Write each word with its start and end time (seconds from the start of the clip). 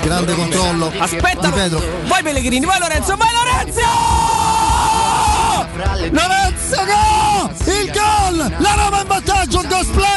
grande 0.00 0.34
controllo 0.34 0.92
Aspetta, 0.98 1.48
di 1.48 1.52
Pedro. 1.52 1.82
vai 2.06 2.22
Pellegrini, 2.22 2.66
vai 2.66 2.78
Lorenzo, 2.78 3.16
vai 3.16 3.28
Lorenzo! 3.32 3.80
Lorenzo 6.10 6.76
go! 6.84 7.50
Il 7.70 7.90
gol! 7.92 8.54
La 8.58 8.74
Roma 8.74 9.00
in 9.00 9.06
vantaggio, 9.06 9.58
un 9.58 9.66
gol 9.68 9.84
splendido! 9.84 10.09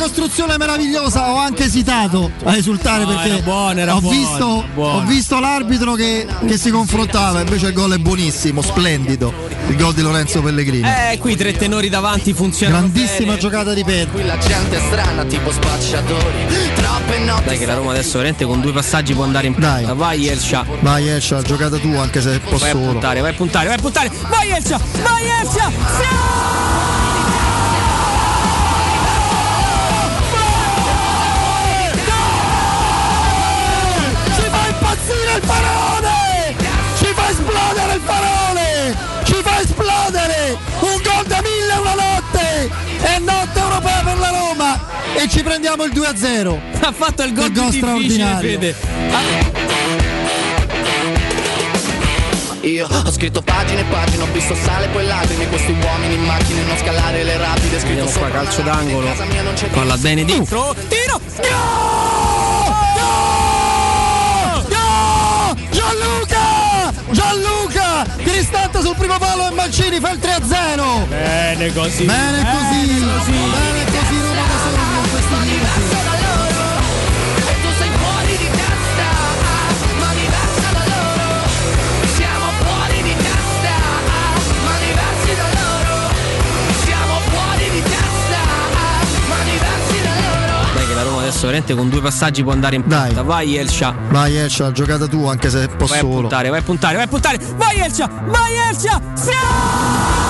Costruzione 0.00 0.56
meravigliosa, 0.56 1.30
ho 1.30 1.36
anche 1.36 1.64
esitato 1.64 2.30
a 2.44 2.56
esultare 2.56 3.04
No, 3.04 3.10
perché 3.10 3.28
era 3.28 3.42
buono, 3.42 3.80
era 3.80 3.94
ho, 3.94 4.00
buono, 4.00 4.16
visto, 4.16 4.64
buono. 4.72 4.96
ho 4.96 5.04
visto 5.04 5.38
l'arbitro 5.40 5.92
che, 5.92 6.26
che 6.46 6.56
si 6.56 6.70
confrontava, 6.70 7.40
invece 7.40 7.66
il 7.66 7.72
gol 7.74 7.92
è 7.92 7.98
buonissimo, 7.98 8.62
splendido. 8.62 9.32
Il 9.68 9.76
gol 9.76 9.92
di 9.92 10.00
Lorenzo 10.00 10.40
Pellegrini. 10.40 10.88
Eh, 10.88 11.18
qui 11.18 11.36
tre 11.36 11.52
tenori 11.52 11.90
davanti 11.90 12.32
funzionano 12.32 12.88
Grandissima 12.90 13.26
bene. 13.28 13.38
giocata 13.38 13.74
di 13.74 13.84
Pedro. 13.84 14.12
Qui 14.14 14.24
la 14.26 14.38
gente 14.38 14.78
è 14.78 14.80
strana, 14.80 15.24
tipo 15.24 15.52
spacciatori. 15.52 16.46
Troppe 16.74 17.18
notti. 17.18 17.44
Dai 17.44 17.58
che 17.58 17.66
la 17.66 17.74
Roma 17.74 17.90
adesso 17.90 18.12
veramente 18.12 18.46
con 18.46 18.60
due 18.62 18.72
passaggi 18.72 19.12
può 19.12 19.24
andare 19.24 19.48
in 19.48 19.54
Dai. 19.58 19.80
porta. 19.82 19.94
Vai 19.94 20.26
Elsha. 20.28 20.64
Vai 20.80 21.08
Escia, 21.08 21.42
giocata 21.42 21.76
tu 21.76 21.92
anche 21.94 22.22
se 22.22 22.30
un 22.30 22.40
po' 22.48 22.56
Vai 22.56 22.70
a 22.70 22.74
puntare, 22.74 23.20
vai 23.20 23.30
a 23.30 23.34
puntare, 23.34 23.66
vai 23.66 23.76
a 23.76 23.80
puntare. 23.80 24.10
Vai 24.28 24.50
Elsha, 24.50 24.80
vai 25.02 25.24
Elsha. 25.40 26.99
Il 35.40 35.46
parole! 35.46 36.54
Ci 36.98 37.06
fa 37.14 37.30
esplodere 37.30 37.94
il 37.94 38.00
parole! 38.00 38.96
Ci 39.24 39.34
fa 39.42 39.60
esplodere! 39.60 40.58
Un 40.80 41.00
gol 41.02 41.26
da 41.26 41.40
mille 41.42 41.72
una 41.80 41.94
notte! 41.94 42.70
È 43.00 43.18
notte 43.18 43.58
europea 43.58 44.02
per 44.04 44.18
la 44.18 44.28
Roma! 44.28 44.78
E 45.14 45.28
ci 45.28 45.42
prendiamo 45.42 45.84
il 45.84 45.92
2-0. 45.92 46.58
Ha 46.80 46.92
fatto 46.92 47.22
il 47.22 47.32
gol 47.32 47.52
Che 47.52 47.60
gol 47.60 47.72
straordinario. 47.72 48.50
Fede. 48.50 48.76
Io 52.62 52.86
ho 52.86 53.10
scritto 53.10 53.40
pagine 53.40 53.80
e 53.80 53.84
pagine, 53.84 54.22
ho 54.22 54.28
visto 54.32 54.54
sale 54.54 54.88
poi 54.88 55.06
lacrime. 55.06 55.48
Questi 55.48 55.72
uomini 55.72 56.14
in 56.14 56.24
macchine, 56.24 56.62
non 56.62 56.76
scalare 56.76 57.24
le 57.24 57.38
rapide. 57.38 57.80
Scritto 57.80 58.04
Vediamo 58.04 58.10
qua 58.10 58.28
calcio 58.30 58.62
d'angolo. 58.62 59.08
Palla 59.72 59.96
bene 59.96 60.24
dentro. 60.24 60.74
Tiro. 60.88 61.20
No! 61.50 62.29
Gianluca! 65.90 66.92
Gianluca! 67.10 68.06
Cristante 68.22 68.80
sul 68.80 68.94
primo 68.94 69.18
palo 69.18 69.48
e 69.48 69.50
Mancini 69.50 69.98
fa 69.98 70.10
il 70.10 70.20
3-0. 70.20 71.08
Bene 71.08 71.72
così. 71.72 72.04
Bene 72.04 72.44
così! 72.44 72.86
Bene 72.86 73.18
così. 73.18 73.32
Bene 73.32 73.84
così 73.84 73.89
Dai 91.40 91.46
veramente 91.46 91.74
con 91.74 91.88
due 91.88 92.02
passaggi 92.02 92.42
può 92.42 92.52
andare 92.52 92.76
in 92.76 92.82
Dai. 92.84 93.06
porta. 93.06 93.22
Vai 93.22 93.56
Elsha. 93.56 93.94
Vai 94.10 94.36
Escia, 94.36 94.72
giocata 94.72 95.06
tu 95.06 95.26
anche 95.26 95.48
se 95.48 95.68
un 95.70 95.76
po' 95.76 95.86
Vai 95.86 95.98
a 95.98 96.02
puntare, 96.02 96.48
vai 96.50 96.58
a 96.58 96.62
puntare, 96.62 96.94
vai 96.96 97.04
a 97.04 97.08
puntare. 97.08 97.38
Vai 97.56 97.80
Elsha, 97.80 98.10
vai 98.26 98.54
Elsha. 98.68 99.00
Ci 99.16 100.29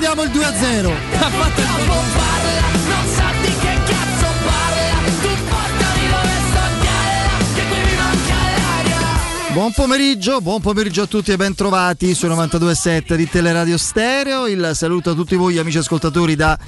Prendiamo 0.00 0.22
il 0.22 0.30
2-0. 0.30 0.90
Ha 1.20 1.28
fatto 1.28 1.60
il 1.60 1.66
non 2.88 3.06
sa 3.14 3.32
di 3.42 3.48
che 3.48 3.78
cazzo 3.84 4.26
parla. 4.46 4.96
Tu 5.20 5.28
portami 5.44 6.08
dove 6.08 6.36
sto 6.48 6.64
che 7.54 7.62
qui 7.68 7.76
mi 7.76 7.96
manca 7.96 8.34
l'aria. 8.56 9.52
Buon 9.52 9.72
pomeriggio, 9.72 10.40
buon 10.40 10.62
pomeriggio 10.62 11.02
a 11.02 11.06
tutti 11.06 11.32
e 11.32 11.36
ben 11.36 11.54
trovati 11.54 12.14
su 12.14 12.26
92.7 12.28 13.14
di 13.14 13.28
Teleradio 13.28 13.76
Stereo. 13.76 14.46
Il 14.46 14.70
saluto 14.72 15.10
a 15.10 15.14
tutti 15.14 15.36
voi 15.36 15.58
amici 15.58 15.76
ascoltatori 15.76 16.34
da 16.34 16.58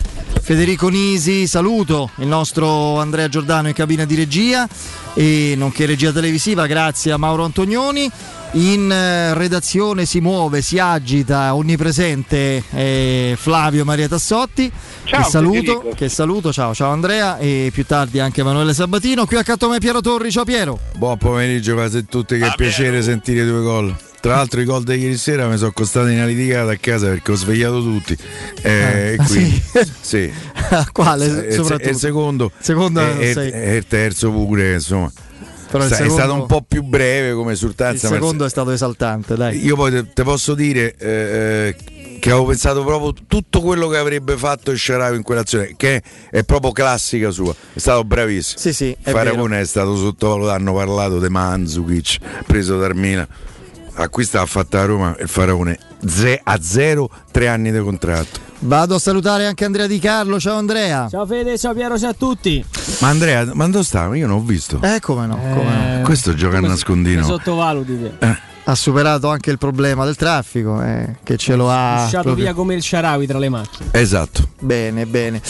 Federico 0.42 0.88
Nisi, 0.88 1.46
saluto 1.46 2.10
il 2.16 2.26
nostro 2.26 3.00
Andrea 3.00 3.28
Giordano 3.28 3.68
in 3.68 3.74
cabina 3.74 4.04
di 4.04 4.14
regia 4.14 4.68
e 5.14 5.54
nonché 5.56 5.86
regia 5.86 6.12
televisiva, 6.12 6.66
grazie 6.66 7.12
a 7.12 7.16
Mauro 7.16 7.44
Antonioni. 7.44 8.10
In 8.54 8.92
eh, 8.92 9.32
redazione 9.32 10.04
si 10.04 10.20
muove, 10.20 10.60
si 10.60 10.78
agita, 10.78 11.54
onnipresente 11.54 12.62
eh, 12.72 13.34
Flavio 13.38 13.82
Maria 13.86 14.08
Tassotti. 14.08 14.70
Ciao, 15.04 15.22
che 15.22 15.30
saluto, 15.30 15.92
che 15.94 16.08
saluto, 16.10 16.52
ciao, 16.52 16.74
ciao 16.74 16.90
Andrea 16.90 17.38
e 17.38 17.70
più 17.72 17.86
tardi 17.86 18.20
anche 18.20 18.42
Emanuele 18.42 18.74
Sabatino. 18.74 19.24
Qui 19.24 19.36
accanto 19.38 19.66
a 19.66 19.70
me 19.70 19.78
Piero 19.78 20.02
Torri, 20.02 20.30
ciao 20.30 20.44
Piero. 20.44 20.78
Buon 20.96 21.16
pomeriggio 21.16 21.80
a 21.80 21.88
tutti, 22.06 22.36
che 22.38 22.52
piacere 22.54 23.00
sentire 23.00 23.46
due 23.46 23.62
gol. 23.62 23.96
Tra 24.20 24.36
l'altro 24.36 24.60
i 24.60 24.64
gol 24.64 24.84
di 24.84 24.96
ieri 24.96 25.16
sera 25.16 25.48
mi 25.48 25.56
sono 25.56 25.72
costati 25.72 26.12
una 26.12 26.26
litigata 26.26 26.72
a 26.72 26.76
casa 26.76 27.08
perché 27.08 27.32
ho 27.32 27.36
svegliato 27.36 27.80
tutti. 27.80 28.16
Eh, 28.60 28.70
Ah, 28.70 28.90
e 28.90 29.16
quindi, 29.16 29.62
sì? 29.72 29.92
sì. 30.00 30.32
Quale 30.92 31.48
E 31.48 31.54
il 31.56 31.96
secondo, 31.96 32.52
Secondo 32.58 33.00
e 33.00 33.76
il 33.76 33.86
terzo 33.86 34.30
pure, 34.30 34.74
insomma. 34.74 35.10
Però 35.72 35.86
Sta- 35.86 35.94
secondo- 35.96 36.14
È 36.14 36.18
stato 36.18 36.34
un 36.38 36.46
po' 36.46 36.62
più 36.68 36.82
breve 36.82 37.32
come 37.32 37.52
esultanza. 37.52 38.08
il 38.08 38.12
secondo 38.12 38.44
è 38.44 38.50
stato 38.50 38.72
esaltante, 38.72 39.36
dai. 39.36 39.64
Io 39.64 39.74
poi 39.74 39.90
te, 39.90 40.12
te 40.12 40.22
posso 40.22 40.54
dire 40.54 40.94
eh, 40.98 41.74
che 42.20 42.30
avevo 42.30 42.44
pensato 42.44 42.84
proprio 42.84 43.14
tutto 43.26 43.62
quello 43.62 43.88
che 43.88 43.96
avrebbe 43.96 44.36
fatto 44.36 44.70
il 44.70 44.78
Sharawi 44.78 45.16
in 45.16 45.22
quell'azione, 45.22 45.72
che 45.78 46.02
è 46.30 46.44
proprio 46.44 46.72
classica 46.72 47.30
sua. 47.30 47.54
È 47.72 47.78
stato 47.78 48.04
bravissimo. 48.04 48.60
Sì, 48.60 48.74
sì, 48.74 48.94
è 49.02 49.12
è 49.12 49.64
stato 49.64 49.96
sottovalutato, 49.96 50.54
hanno 50.54 50.74
parlato 50.74 51.18
di 51.18 51.28
Manzukic, 51.30 52.18
preso 52.46 52.78
da 52.78 52.84
Armina. 52.84 53.26
A 53.94 54.08
qui 54.08 54.24
sta 54.24 54.44
fatta 54.46 54.80
a 54.80 54.84
Roma 54.86 55.14
il 55.20 55.28
Faraone 55.28 55.78
ze- 56.06 56.40
a 56.42 56.58
zero, 56.60 57.10
tre 57.30 57.48
anni 57.48 57.70
di 57.70 57.78
contratto. 57.80 58.40
Vado 58.60 58.94
a 58.94 58.98
salutare 58.98 59.44
anche 59.46 59.64
Andrea 59.64 59.86
Di 59.86 59.98
Carlo. 59.98 60.40
Ciao 60.40 60.56
Andrea. 60.56 61.08
Ciao 61.10 61.26
Fede, 61.26 61.58
ciao 61.58 61.74
Piero, 61.74 61.98
ciao 61.98 62.10
a 62.10 62.14
tutti. 62.14 62.64
Ma 63.00 63.08
Andrea, 63.08 63.48
ma 63.52 63.66
dove 63.68 63.84
stava? 63.84 64.16
Io 64.16 64.26
non 64.26 64.36
ho 64.38 64.40
visto. 64.40 64.80
Eh, 64.82 64.98
come 65.00 65.26
no, 65.26 65.36
come 65.36 65.96
no. 65.98 66.02
Questo 66.04 66.34
gioca 66.34 66.56
a 66.56 66.60
nascondino. 66.60 67.24
sottovaluti 67.24 67.98
te. 68.18 68.50
Ha 68.64 68.74
superato 68.76 69.28
anche 69.28 69.50
il 69.50 69.58
problema 69.58 70.04
del 70.04 70.14
traffico, 70.16 70.80
eh, 70.82 71.16
che 71.24 71.36
ce 71.36 71.56
lo 71.56 71.68
ha. 71.70 71.94
Lasciato 71.96 72.22
proprio- 72.22 72.44
via 72.44 72.54
come 72.54 72.74
il 72.74 72.82
Sharawi 72.82 73.26
tra 73.26 73.38
le 73.38 73.48
macchine. 73.48 73.88
Esatto. 73.90 74.48
Bene, 74.60 75.04
bene. 75.06 75.42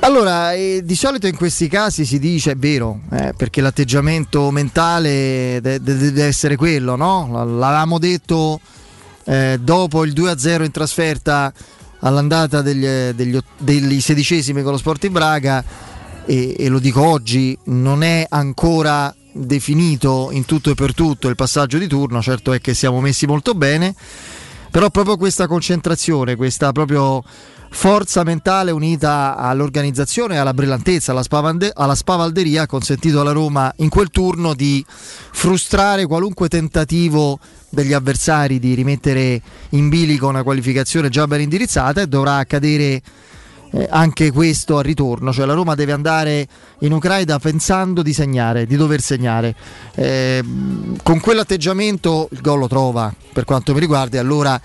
Allora, 0.00 0.52
eh, 0.52 0.82
di 0.84 0.94
solito 0.94 1.26
in 1.26 1.34
questi 1.36 1.68
casi 1.68 2.04
si 2.04 2.18
dice, 2.18 2.52
è 2.52 2.56
vero, 2.56 3.00
eh, 3.10 3.32
perché 3.36 3.60
l'atteggiamento 3.60 4.50
mentale 4.52 5.58
de- 5.60 5.80
de- 5.80 5.96
deve 5.96 6.24
essere 6.24 6.54
quello, 6.54 6.94
no? 6.94 7.26
L- 7.44 7.58
L'avevamo 7.58 7.98
detto 7.98 8.60
eh, 9.24 9.58
dopo 9.60 10.04
il 10.04 10.12
2-0 10.12 10.64
in 10.64 10.70
trasferta 10.70 11.52
all'andata 12.00 12.62
degli, 12.62 12.86
degli, 13.14 13.34
ot- 13.34 13.44
degli 13.58 14.00
sedicesimi 14.00 14.62
con 14.62 14.72
lo 14.72 14.78
Sport 14.78 15.04
in 15.04 15.12
Braga 15.12 15.64
e, 16.24 16.54
e 16.56 16.68
lo 16.68 16.78
dico 16.78 17.02
oggi, 17.04 17.58
non 17.64 18.04
è 18.04 18.26
ancora 18.28 19.12
definito 19.32 20.28
in 20.30 20.44
tutto 20.44 20.70
e 20.70 20.74
per 20.74 20.94
tutto 20.94 21.28
il 21.28 21.34
passaggio 21.34 21.78
di 21.78 21.88
turno, 21.88 22.22
certo 22.22 22.52
è 22.52 22.60
che 22.60 22.74
siamo 22.74 23.00
messi 23.00 23.26
molto 23.26 23.54
bene, 23.54 23.92
però 24.70 24.88
proprio 24.90 25.16
questa 25.16 25.48
concentrazione, 25.48 26.36
questa 26.36 26.70
proprio 26.70 27.24
forza 27.70 28.22
mentale 28.22 28.70
unita 28.70 29.36
all'organizzazione 29.36 30.38
alla 30.38 30.54
brillantezza, 30.54 31.12
alla, 31.12 31.22
spavande- 31.22 31.72
alla 31.74 31.94
spavalderia 31.94 32.62
ha 32.62 32.66
consentito 32.66 33.20
alla 33.20 33.32
Roma 33.32 33.72
in 33.76 33.88
quel 33.88 34.10
turno 34.10 34.54
di 34.54 34.84
frustrare 34.88 36.06
qualunque 36.06 36.48
tentativo 36.48 37.38
degli 37.68 37.92
avversari 37.92 38.58
di 38.58 38.74
rimettere 38.74 39.40
in 39.70 39.88
bilico 39.88 40.28
una 40.28 40.42
qualificazione 40.42 41.08
già 41.08 41.26
ben 41.26 41.42
indirizzata 41.42 42.00
e 42.00 42.06
dovrà 42.06 42.36
accadere 42.36 43.02
eh, 43.72 43.86
anche 43.90 44.30
questo 44.30 44.78
al 44.78 44.84
ritorno, 44.84 45.32
cioè 45.32 45.44
la 45.44 45.52
Roma 45.52 45.74
deve 45.74 45.92
andare 45.92 46.46
in 46.80 46.92
Ucraina 46.92 47.38
pensando 47.38 48.02
di 48.02 48.12
segnare, 48.12 48.64
di 48.64 48.76
dover 48.76 49.00
segnare. 49.00 49.54
Eh, 49.94 50.42
con 51.02 51.20
quell'atteggiamento 51.20 52.28
il 52.32 52.40
gol 52.40 52.60
lo 52.60 52.68
trova 52.68 53.12
per 53.32 53.44
quanto 53.44 53.74
mi 53.74 53.80
riguarda 53.80 54.16
e 54.16 54.20
allora 54.20 54.60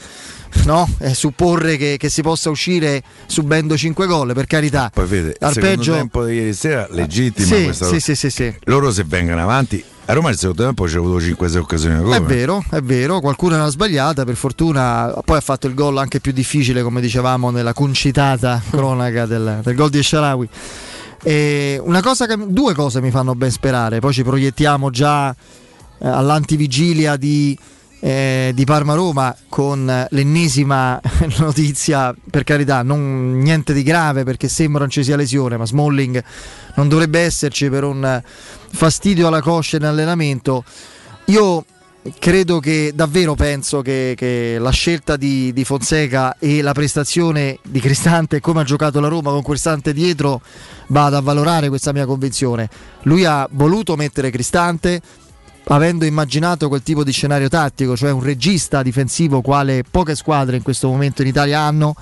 no, 0.66 0.88
eh, 1.00 1.14
supporre 1.14 1.78
che, 1.78 1.98
che 1.98 2.10
si 2.10 2.22
possa 2.22 2.50
uscire 2.50 3.02
subendo 3.26 3.78
5 3.78 4.06
gol, 4.08 4.34
per 4.34 4.46
carità. 4.48 4.90
Poi 4.94 5.06
vede, 5.06 5.36
Al 5.40 5.54
peggio- 5.54 5.94
tempo 5.94 6.26
di 6.26 6.36
ieri 6.36 6.54
sera 6.54 6.88
legittima 6.90 7.56
Sì, 7.56 7.64
questa 7.64 7.86
sì, 7.88 8.00
sì, 8.00 8.16
sì, 8.16 8.30
sì. 8.30 8.56
Loro 8.66 8.92
se 8.92 9.04
vengono 9.06 9.42
avanti, 9.42 9.84
a 10.06 10.14
Roma 10.14 10.30
il 10.30 10.38
secondo 10.38 10.64
tempo 10.64 10.86
c'è 10.86 10.98
avuto 10.98 11.20
5-6 11.20 11.58
occasioni 11.58 12.02
gol. 12.02 12.14
È 12.14 12.22
vero, 12.22 12.64
è 12.70 12.82
vero, 12.82 13.20
qualcuno 13.22 13.56
ne 13.56 13.64
ha 13.64 13.68
sbagliata, 13.68 14.26
per 14.26 14.36
fortuna 14.36 15.14
poi 15.24 15.38
ha 15.38 15.42
fatto 15.42 15.68
il 15.68 15.74
gol 15.74 15.98
anche 15.98 16.20
più 16.20 16.32
difficile, 16.32 16.82
come 16.84 17.02
dicevamo 17.02 17.50
nella 17.50 17.74
concitata 17.74 18.62
cronaca 18.70 19.26
del, 19.26 19.60
del 19.64 19.76
gol 19.76 19.90
di 19.90 20.00
Esharawi. 20.00 20.50
Due 21.24 22.74
cose 22.74 23.02
mi 23.02 23.12
fanno 23.12 23.36
ben 23.36 23.52
sperare, 23.52 24.00
poi 24.00 24.12
ci 24.12 24.24
proiettiamo 24.24 24.90
già 24.90 25.30
eh, 25.32 26.08
all'antivigilia 26.08 27.16
di, 27.16 27.58
eh, 28.04 28.52
di 28.56 28.66
Parma-Roma 28.66 29.36
con 29.48 30.08
l'ennesima 30.10 31.00
notizia, 31.38 32.14
per 32.30 32.44
carità, 32.44 32.82
non, 32.82 33.38
niente 33.38 33.74
di 33.74 33.84
grave 33.84 34.24
perché 34.24 34.48
sembra 34.48 34.82
non 34.82 34.90
ci 34.90 35.04
sia 35.04 35.16
lesione, 35.16 35.56
ma 35.56 35.66
Smalling 35.66 36.22
non 36.76 36.90
dovrebbe 36.90 37.20
esserci 37.20 37.70
per 37.70 37.84
un 37.84 38.22
fastidio 38.72 39.28
alla 39.28 39.42
coscia 39.42 39.78
in 39.78 39.86
allenamento. 39.86 40.64
Io 41.26 41.64
credo 42.18 42.60
che 42.60 42.92
davvero 42.96 43.36
penso 43.36 43.82
che, 43.82 44.16
che 44.18 44.58
la 44.60 44.72
scelta 44.72 45.16
di, 45.16 45.54
di 45.54 45.64
Fonseca 45.64 46.38
e 46.40 46.64
la 46.64 46.74
prestazione 46.74 47.60
di 47.62 47.80
Cristante 47.80 48.40
come 48.40 48.62
ha 48.62 48.64
giocato 48.64 49.00
la 49.00 49.08
Roma 49.08 49.30
con 49.30 49.44
Cristante 49.44 49.94
dietro 49.94 50.42
vada 50.88 51.18
a 51.18 51.22
valorare 51.22 51.70
questa 51.70 51.94
mia 51.94 52.08
convinzione. 52.08 52.68
Lui 53.04 53.26
ha 53.26 53.48
voluto 53.52 53.96
mettere 53.96 54.32
Cristante 54.32 55.00
avendo 55.66 56.06
immaginato 56.06 56.68
quel 56.68 56.84
tipo 56.84 57.04
di 57.04 57.12
scenario 57.12 57.48
tattico, 57.48 57.96
cioè 57.96 58.12
un 58.12 58.24
regista 58.24 58.82
difensivo 58.82 59.42
quale 59.42 59.84
poche 59.90 60.16
squadre 60.16 60.58
in 60.58 60.64
questo 60.64 60.88
momento 60.88 61.22
in 61.22 61.28
Italia 61.28 61.60
hanno, 61.60 61.96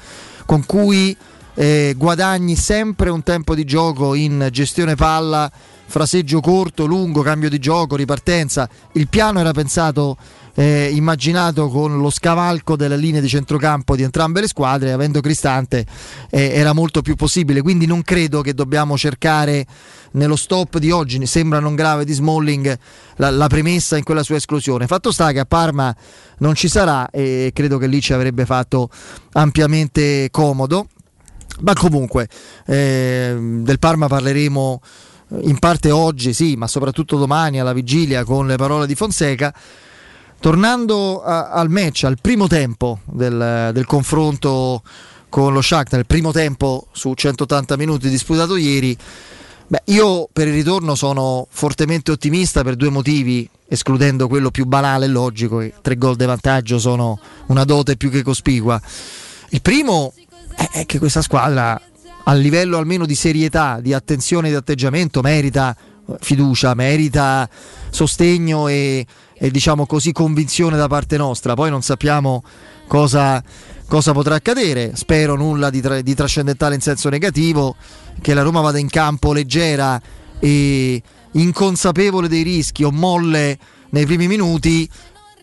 con 0.46 0.66
cui 0.66 1.16
eh, 1.56 1.94
guadagni 1.98 2.56
sempre 2.56 3.10
un 3.10 3.24
tempo 3.24 3.56
di 3.56 3.66
gioco 3.66 4.14
in 4.14 4.48
gestione 4.52 4.96
palla, 4.96 5.52
fraseggio 5.86 6.40
corto, 6.40 6.86
lungo, 6.86 7.22
cambio 7.22 7.50
di 7.50 7.60
gioco, 7.60 7.96
ripartenza. 7.96 8.70
Il 8.94 9.08
piano 9.08 9.40
era 9.40 9.52
pensato, 9.52 10.18
eh, 10.54 10.90
immaginato 10.94 11.68
con 11.70 11.98
lo 11.98 12.10
scavalco 12.10 12.76
delle 12.76 12.98
linee 12.98 13.22
di 13.22 13.28
centrocampo 13.28 13.96
di 13.96 14.04
entrambe 14.04 14.42
le 14.42 14.48
squadre, 14.48 14.92
avendo 14.92 15.20
Cristante 15.20 15.86
eh, 16.30 16.52
era 16.54 16.74
molto 16.74 17.02
più 17.02 17.16
possibile. 17.16 17.62
Quindi 17.62 17.86
non 17.86 18.04
credo 18.04 18.42
che 18.42 18.54
dobbiamo 18.54 18.98
cercare 18.98 19.66
nello 20.12 20.36
stop 20.36 20.78
di 20.78 20.92
oggi, 20.92 21.26
sembra 21.26 21.60
non 21.60 21.76
grave 21.76 22.06
di 22.06 22.14
Smalling, 22.14 22.78
la, 23.18 23.30
la 23.32 23.48
premessa 23.48 23.98
in 23.98 24.04
quella 24.04 24.24
sua 24.24 24.36
esclusione. 24.36 24.88
Fatto 24.88 25.12
sta 25.12 25.32
che 25.32 25.40
a 25.40 25.46
Parma 25.46 25.96
non 26.40 26.56
ci 26.56 26.68
sarà 26.68 27.10
e 27.10 27.52
credo 27.54 27.78
che 27.78 27.88
lì 27.88 28.02
ci 28.02 28.14
avrebbe 28.14 28.46
fatto 28.46 28.90
ampiamente 29.34 30.30
comodo. 30.32 30.88
Ma 31.62 31.74
comunque, 31.74 32.28
eh, 32.66 33.36
del 33.38 33.80
Parma 33.80 34.08
parleremo 34.08 34.82
in 35.42 35.60
parte 35.60 35.92
oggi, 35.92 36.34
sì, 36.34 36.56
ma 36.56 36.68
soprattutto 36.68 37.18
domani 37.18 37.60
alla 37.60 37.74
vigilia 37.74 38.24
con 38.24 38.48
le 38.48 38.56
parole 38.56 38.88
di 38.88 38.96
Fonseca. 38.96 39.54
Tornando 40.40 41.22
a- 41.22 41.50
al 41.50 41.70
match, 41.70 42.06
al 42.06 42.18
primo 42.22 42.48
tempo 42.48 43.00
del, 43.06 43.72
del 43.74 43.86
confronto 43.86 44.82
con 45.28 45.54
lo 45.54 45.62
Shakhtar, 45.62 46.00
il 46.00 46.06
primo 46.06 46.32
tempo 46.32 46.88
su 46.92 47.14
180 47.14 47.76
minuti 47.76 48.10
disputato 48.10 48.56
ieri, 48.56 48.98
beh, 49.68 49.82
io 49.86 50.30
per 50.32 50.48
il 50.48 50.54
ritorno 50.54 50.96
sono 50.96 51.46
fortemente 51.50 52.12
ottimista 52.12 52.64
per 52.64 52.76
due 52.78 52.90
motivi, 52.90 53.48
escludendo 53.68 54.28
quello 54.30 54.50
più 54.50 54.66
banale 54.66 55.06
e 55.06 55.10
logico, 55.10 55.58
che 55.58 55.74
tre 55.82 55.98
gol 55.98 56.16
di 56.16 56.26
vantaggio 56.26 56.80
sono 56.80 57.20
una 57.48 57.66
dote 57.66 57.98
più 57.98 58.10
che 58.10 58.24
cospicua. 58.24 58.82
Il 59.50 59.62
primo 59.62 60.14
è- 60.72 60.86
che 60.86 61.00
questa 61.00 61.22
squadra 61.22 61.80
a 62.26 62.34
livello 62.34 62.78
almeno 62.78 63.06
di 63.06 63.16
serietà, 63.16 63.80
di 63.82 63.94
attenzione 63.94 64.48
e 64.48 64.52
di 64.52 64.58
atteggiamento 64.58 65.22
merita 65.22 65.76
eh, 65.76 66.16
fiducia, 66.20 66.74
merita 66.76 67.50
sostegno 67.90 68.68
e, 68.68 69.06
e, 69.34 69.52
diciamo 69.52 69.86
così 69.86 70.12
convinzione 70.12 70.78
da 70.78 70.88
parte 70.88 71.18
nostra. 71.18 71.56
Poi 71.56 71.70
non 71.70 71.82
sappiamo 71.82 72.44
cosa, 72.88 73.44
cosa 73.88 74.12
potrà 74.12 74.36
accadere. 74.36 74.92
Spero 74.96 75.36
nulla 75.36 75.70
di, 75.70 75.82
tra- 75.82 76.02
di 76.02 76.14
trascendentale 76.14 76.76
in 76.76 76.82
senso 76.82 77.10
negativo, 77.10 77.76
che 78.22 78.34
la 78.34 78.42
Roma 78.42 78.62
vada 78.62 78.78
in 78.78 78.90
campo 78.90 79.34
leggera 79.34 80.00
e 80.40 81.02
inconsapevole 81.32 82.28
dei 82.28 82.44
rischi 82.44 82.84
o 82.84 82.92
molle 82.92 83.58
nei 83.90 84.06
primi 84.06 84.28
minuti. 84.28 84.88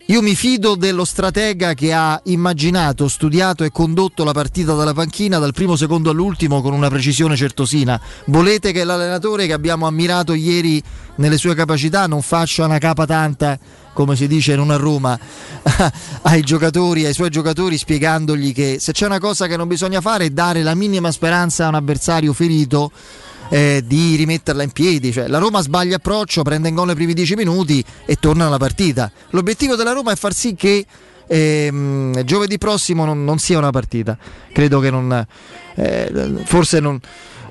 Io 0.09 0.21
mi 0.21 0.35
fido 0.35 0.75
dello 0.75 1.03
stratega 1.03 1.73
che 1.73 1.91
ha 1.91 2.17
immaginato, 2.25 3.09
studiato 3.09 3.65
e 3.65 3.71
condotto 3.71 4.23
la 4.23 4.31
partita 4.31 4.73
dalla 4.73 4.93
panchina 4.93 5.37
dal 5.37 5.51
primo 5.51 5.75
secondo 5.75 6.11
all'ultimo 6.11 6.61
con 6.61 6.71
una 6.71 6.87
precisione 6.87 7.35
certosina. 7.35 7.99
Volete 8.27 8.71
che 8.71 8.85
l'allenatore 8.85 9.47
che 9.47 9.51
abbiamo 9.51 9.85
ammirato 9.85 10.33
ieri 10.33 10.81
nelle 11.15 11.35
sue 11.35 11.55
capacità 11.55 12.07
non 12.07 12.21
faccia 12.21 12.63
una 12.63 12.77
capa 12.77 13.05
tanta, 13.05 13.59
come 13.91 14.15
si 14.15 14.27
dice 14.27 14.55
non 14.55 14.71
a 14.71 14.77
Roma, 14.77 15.19
ai 16.23 16.41
giocatori, 16.41 17.05
ai 17.05 17.13
suoi 17.13 17.29
giocatori, 17.29 17.77
spiegandogli 17.77 18.53
che 18.53 18.77
se 18.79 18.93
c'è 18.93 19.07
una 19.07 19.19
cosa 19.19 19.47
che 19.47 19.57
non 19.57 19.67
bisogna 19.67 19.99
fare 19.99 20.23
è 20.23 20.29
dare 20.29 20.63
la 20.63 20.73
minima 20.73 21.11
speranza 21.11 21.65
a 21.65 21.67
un 21.67 21.75
avversario 21.75 22.31
ferito 22.31 22.91
eh, 23.49 23.83
di 23.85 24.15
rimetterla 24.15 24.63
in 24.63 24.71
piedi. 24.71 25.11
Cioè, 25.11 25.27
la 25.27 25.37
Roma 25.37 25.61
sbaglia 25.61 25.97
approccio, 25.97 26.41
prende 26.43 26.69
in 26.69 26.75
gol 26.75 26.87
nei 26.87 26.95
primi 26.95 27.13
10 27.13 27.35
minuti 27.35 27.83
e 28.05 28.15
torna 28.15 28.47
alla 28.47 28.57
partita. 28.57 29.11
L'obiettivo 29.31 29.75
della 29.75 29.91
Roma 29.91 30.11
è 30.11 30.15
far 30.15 30.33
sì 30.33 30.55
che 30.55 30.85
ehm, 31.27 32.23
giovedì 32.23 32.57
prossimo 32.57 33.05
non, 33.05 33.23
non 33.23 33.37
sia 33.39 33.57
una 33.57 33.71
partita. 33.71 34.17
Credo 34.51 34.79
che 34.79 34.89
non. 34.89 35.25
eh, 35.75 36.33
forse 36.43 36.79
non. 36.79 36.99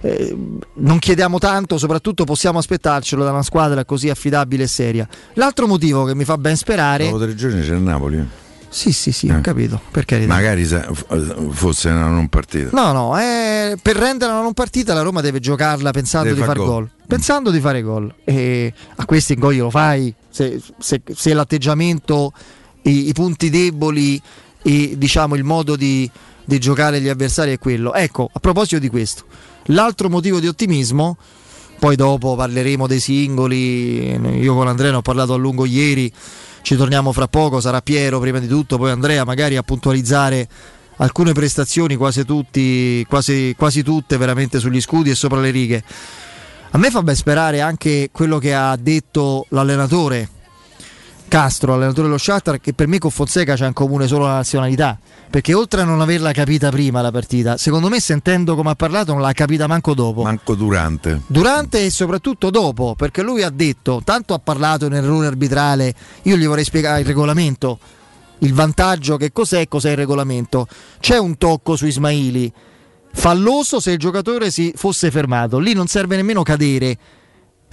eh, 0.01 0.37
non 0.75 0.99
chiediamo 0.99 1.39
tanto, 1.39 1.79
soprattutto 1.79 2.25
possiamo 2.25 2.59
aspettarcelo 2.59 3.25
da 3.25 3.31
una 3.31 3.43
squadra 3.43 3.85
così 3.85 4.09
affidabile 4.11 4.65
e 4.65 4.69
seria. 4.69 5.09
L'altro 5.35 5.67
motivo 5.67 6.05
che 6.05 6.15
mi 6.15 6.25
fa 6.25 6.37
ben 6.39 6.57
sperare, 6.57 7.05
Dopo 7.07 7.19
tre 7.19 7.35
giorni 7.35 7.63
c'è 7.63 7.75
il 7.75 7.81
Napoli. 7.81 8.45
Sì, 8.76 8.93
sì, 8.93 9.11
sì, 9.11 9.31
ho 9.31 9.38
Eh. 9.38 9.40
capito. 9.40 9.81
Magari 10.26 10.67
fosse 11.50 11.88
una 11.88 12.08
non 12.08 12.28
partita. 12.28 12.69
No, 12.73 12.93
no, 12.93 13.19
eh, 13.19 13.75
per 13.81 13.96
rendere 13.96 14.31
una 14.32 14.43
non 14.43 14.52
partita 14.52 14.93
la 14.93 15.00
Roma 15.00 15.23
deve 15.23 15.40
giocarla 15.40 15.93
pensando 15.93 16.28
Deve 16.28 16.40
di 16.40 16.46
far 16.46 16.56
far 16.58 16.67
gol. 16.67 16.90
Pensando 17.06 17.50
di 17.50 17.58
fare 17.61 17.81
gol. 17.81 18.14
E 18.23 18.70
a 18.96 19.05
questi 19.06 19.32
in 19.32 19.38
gol 19.40 19.55
glielo 19.55 19.70
fai. 19.70 20.14
Se, 20.28 20.61
se- 20.78 21.00
se 21.11 21.32
l'atteggiamento, 21.32 22.34
i, 22.82 23.08
i 23.08 23.12
punti 23.14 23.49
deboli 23.49 24.20
e 24.61 24.94
diciamo 24.99 25.37
il 25.37 25.44
modo 25.44 25.75
di, 25.75 26.11
di 26.44 26.58
giocare 26.58 27.00
gli 27.00 27.08
avversari 27.08 27.52
è 27.52 27.58
quello. 27.58 27.94
Ecco, 27.94 28.28
a 28.31 28.40
proposito 28.40 28.78
di 28.78 28.90
questo, 28.90 29.25
l'altro 29.69 30.11
motivo 30.11 30.38
di 30.38 30.49
ottimismo, 30.49 31.17
poi 31.78 31.96
dopo 31.96 32.37
parleremo 32.37 32.87
dei 32.87 33.00
singoli, 33.00 34.11
io 34.38 34.55
con 34.55 34.69
Andrea 34.69 34.90
ne 34.90 34.99
ho 34.99 35.02
parlato 35.02 35.32
a 35.32 35.37
lungo 35.38 35.64
ieri, 35.64 36.12
ci 36.67 36.75
torniamo 36.75 37.13
fra 37.13 37.29
poco, 37.29 37.61
sarà 37.61 37.81
Piero 37.81 38.19
prima 38.19 38.41
di 38.41 38.49
tutto, 38.49 38.77
poi 38.77 38.90
Andrea 38.90 39.23
magari 39.25 39.57
a 39.57 39.62
puntualizzare 39.62 40.49
alcune 40.97 41.33
prestazioni, 41.33 41.95
quasi, 41.95 42.25
tutti, 42.25 43.07
quasi, 43.09 43.55
quasi 43.57 43.85
tutte 43.85 44.17
veramente 44.17 44.59
sugli 44.59 44.81
scudi 44.81 45.11
e 45.11 45.14
sopra 45.14 45.38
le 45.38 45.50
righe. 45.50 45.85
A 46.73 46.79
me 46.79 46.90
fa 46.90 47.05
ben 47.05 47.14
sperare 47.14 47.61
anche 47.61 48.09
quello 48.11 48.38
che 48.38 48.52
ha 48.52 48.75
detto 48.75 49.47
l'allenatore 49.50 50.29
Castro, 51.28 51.75
allenatore 51.75 52.06
dello 52.06 52.18
Shakhtar, 52.18 52.61
che 52.61 52.73
per 52.73 52.87
me 52.87 52.99
con 52.99 53.11
Fonseca 53.11 53.54
c'è 53.54 53.66
in 53.66 53.73
comune 53.73 54.06
solo 54.06 54.26
la 54.26 54.35
nazionalità, 54.35 54.99
perché 55.28 55.54
oltre 55.54 55.80
a 55.80 55.85
non 55.85 56.00
averla 56.00 56.33
capita 56.33 56.71
prima 56.71 57.00
la 57.02 57.11
partita, 57.11 57.56
secondo 57.56 57.88
me 57.88 58.00
sentendo 58.00 58.54
come 58.54 58.71
ha 58.71 58.75
parlato 58.75 59.12
non 59.12 59.21
l'ha 59.21 59.33
capita 59.33 59.66
manco 59.66 59.92
dopo. 59.95 60.23
Manco 60.23 60.54
durante. 60.54 61.23
Durante 61.26 61.85
e 61.85 61.90
soprattutto 61.90 62.50
dopo, 62.50 62.95
perché 62.97 63.23
lui 63.23 63.42
ha 63.42 63.50
detto, 63.50 64.00
tanto 64.04 64.35
ha 64.35 64.38
parlato 64.38 64.87
in 64.87 64.95
errore 64.95 65.26
arbitrale, 65.26 65.95
io 66.23 66.37
gli 66.37 66.47
vorrei 66.47 66.64
spiegare 66.64 67.00
il 67.00 67.06
regolamento, 67.06 67.78
il 68.38 68.54
vantaggio 68.54 69.16
che 69.16 69.33
cos'è 69.33 69.61
e 69.61 69.68
cos'è 69.68 69.90
il 69.90 69.97
regolamento. 69.97 70.68
C'è 71.00 71.18
un 71.18 71.37
tocco 71.37 71.76
su 71.76 71.87
Ismaili, 71.87 72.52
falloso 73.12 73.80
se 73.80 73.90
il 73.92 73.99
giocatore 73.99 74.50
si 74.50 74.73
fosse 74.76 75.11
fermato, 75.11 75.59
lì 75.59 75.73
non 75.73 75.87
serve 75.87 76.16
nemmeno 76.16 76.42
cadere. 76.42 76.99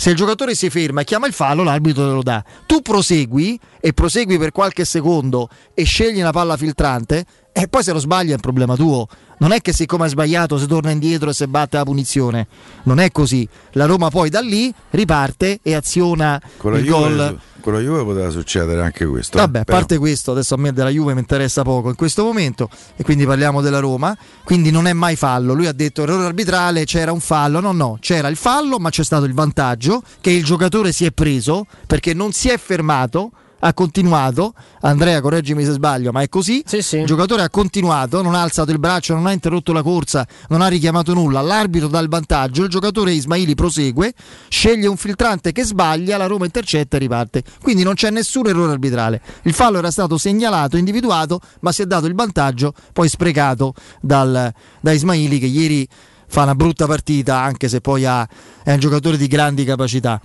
Se 0.03 0.09
il 0.09 0.17
giocatore 0.17 0.53
si 0.53 0.69
ferma 0.69 0.99
e 0.99 1.03
chiama 1.05 1.27
il 1.27 1.33
fallo, 1.33 1.63
l'arbitro 1.63 2.05
te 2.05 2.11
lo 2.11 2.23
dà. 2.23 2.43
Tu 2.65 2.81
prosegui 2.81 3.57
e 3.79 3.93
prosegui 3.93 4.37
per 4.37 4.51
qualche 4.51 4.83
secondo 4.83 5.47
e 5.73 5.85
scegli 5.85 6.19
una 6.19 6.31
palla 6.31 6.57
filtrante 6.57 7.25
e 7.53 7.69
poi 7.69 7.83
se 7.83 7.93
lo 7.93 7.99
sbaglia 7.99 8.31
è 8.31 8.33
un 8.33 8.41
problema 8.41 8.75
tuo. 8.75 9.07
Non 9.37 9.53
è 9.53 9.61
che 9.61 9.71
siccome 9.71 10.03
hai 10.03 10.09
sbagliato 10.09 10.57
si 10.57 10.67
torna 10.67 10.91
indietro 10.91 11.29
e 11.29 11.33
si 11.33 11.47
batte 11.47 11.77
la 11.77 11.85
punizione. 11.85 12.47
Non 12.83 12.99
è 12.99 13.11
così. 13.11 13.47
La 13.71 13.85
Roma 13.85 14.09
poi 14.09 14.29
da 14.29 14.41
lì 14.41 14.73
riparte 14.89 15.59
e 15.63 15.73
aziona 15.73 16.37
Con 16.57 16.75
il 16.75 16.85
gol. 16.85 17.39
Con 17.63 17.71
la 17.71 17.79
Juve 17.79 18.03
poteva 18.03 18.29
succedere 18.29 18.81
anche 18.81 19.05
questo. 19.05 19.37
Vabbè, 19.37 19.59
a 19.59 19.63
parte 19.63 19.97
questo, 19.97 20.31
adesso 20.31 20.55
a 20.55 20.57
me 20.57 20.73
della 20.73 20.89
Juve 20.89 21.13
mi 21.13 21.21
interessa 21.21 21.63
poco 21.63 21.87
in 21.87 21.95
questo 21.95 22.25
momento 22.25 22.69
e 22.97 23.03
quindi 23.03 23.25
parliamo 23.25 23.61
della 23.61 23.79
Roma, 23.79 24.15
quindi 24.43 24.69
non 24.69 24.85
è 24.85 24.91
mai 24.91 25.15
fallo. 25.15 25.53
Lui 25.53 25.67
ha 25.67 25.71
detto 25.71 26.03
errore 26.03 26.25
arbitrale, 26.25 26.83
c'era 26.83 27.13
un 27.13 27.21
fallo, 27.21 27.61
no 27.61 27.71
no, 27.71 27.97
c'era 28.01 28.27
il 28.27 28.35
fallo 28.35 28.79
ma 28.79 28.89
c'è 28.89 29.05
stato 29.05 29.23
il 29.23 29.33
vantaggio 29.33 30.03
che 30.19 30.31
il 30.31 30.43
giocatore 30.43 30.91
si 30.91 31.05
è 31.05 31.11
preso 31.11 31.65
perché 31.87 32.13
non 32.13 32.33
si 32.33 32.49
è 32.49 32.57
fermato, 32.57 33.31
ha 33.65 33.73
continuato, 33.73 34.53
Andrea 34.81 35.21
correggimi 35.21 35.63
se 35.63 35.71
sbaglio, 35.71 36.11
ma 36.11 36.21
è 36.21 36.27
così, 36.27 36.61
Sì, 36.65 36.81
sì. 36.81 36.97
il 36.97 37.05
giocatore 37.05 37.43
ha 37.43 37.49
continuato, 37.49 38.21
non 38.21 38.35
ha 38.35 38.41
alzato 38.41 38.71
il 38.71 38.79
braccio, 38.79 39.13
non 39.13 39.25
ha 39.25 39.31
interrotto 39.31 39.71
la 39.71 39.81
corsa, 39.81 40.27
non 40.49 40.59
ha 40.61 40.67
richiamato 40.67 41.13
nulla, 41.13 41.39
l'arbitro 41.39 41.87
dà 41.87 41.99
il 41.99 42.09
vantaggio, 42.09 42.63
il 42.63 42.69
giocatore 42.69 43.13
Ismaili 43.13 43.55
prosegue, 43.55 44.13
sceglie 44.49 44.87
un 44.87 44.97
filtrante 44.97 45.53
che 45.53 45.63
sbaglia, 45.63 46.17
la 46.17 46.25
Roma 46.25 46.43
intercetta 46.43 46.97
e 46.97 46.99
riparte. 46.99 47.43
Quindi 47.61 47.83
non 47.83 47.93
c'è 47.93 48.09
nessun 48.09 48.47
errore 48.47 48.73
arbitrale. 48.73 49.21
Il 49.43 49.53
fallo 49.53 49.77
era 49.77 49.91
stato 49.91 50.17
segnalato, 50.17 50.75
individuato, 50.75 51.39
ma 51.61 51.71
si 51.71 51.83
è 51.83 51.85
dato 51.85 52.05
il 52.05 52.15
vantaggio 52.15 52.73
poi 52.91 53.07
sprecato 53.07 53.73
dal- 54.01 54.51
da 54.81 54.91
Ismaili 54.91 55.39
che 55.39 55.45
ieri 55.45 55.87
fa 56.27 56.43
una 56.43 56.55
brutta 56.55 56.85
partita, 56.85 57.39
anche 57.39 57.69
se 57.69 57.79
poi 57.79 58.03
ha- 58.05 58.27
è 58.61 58.73
un 58.73 58.79
giocatore 58.79 59.15
di 59.15 59.27
grandi 59.27 59.63
capacità. 59.63 60.19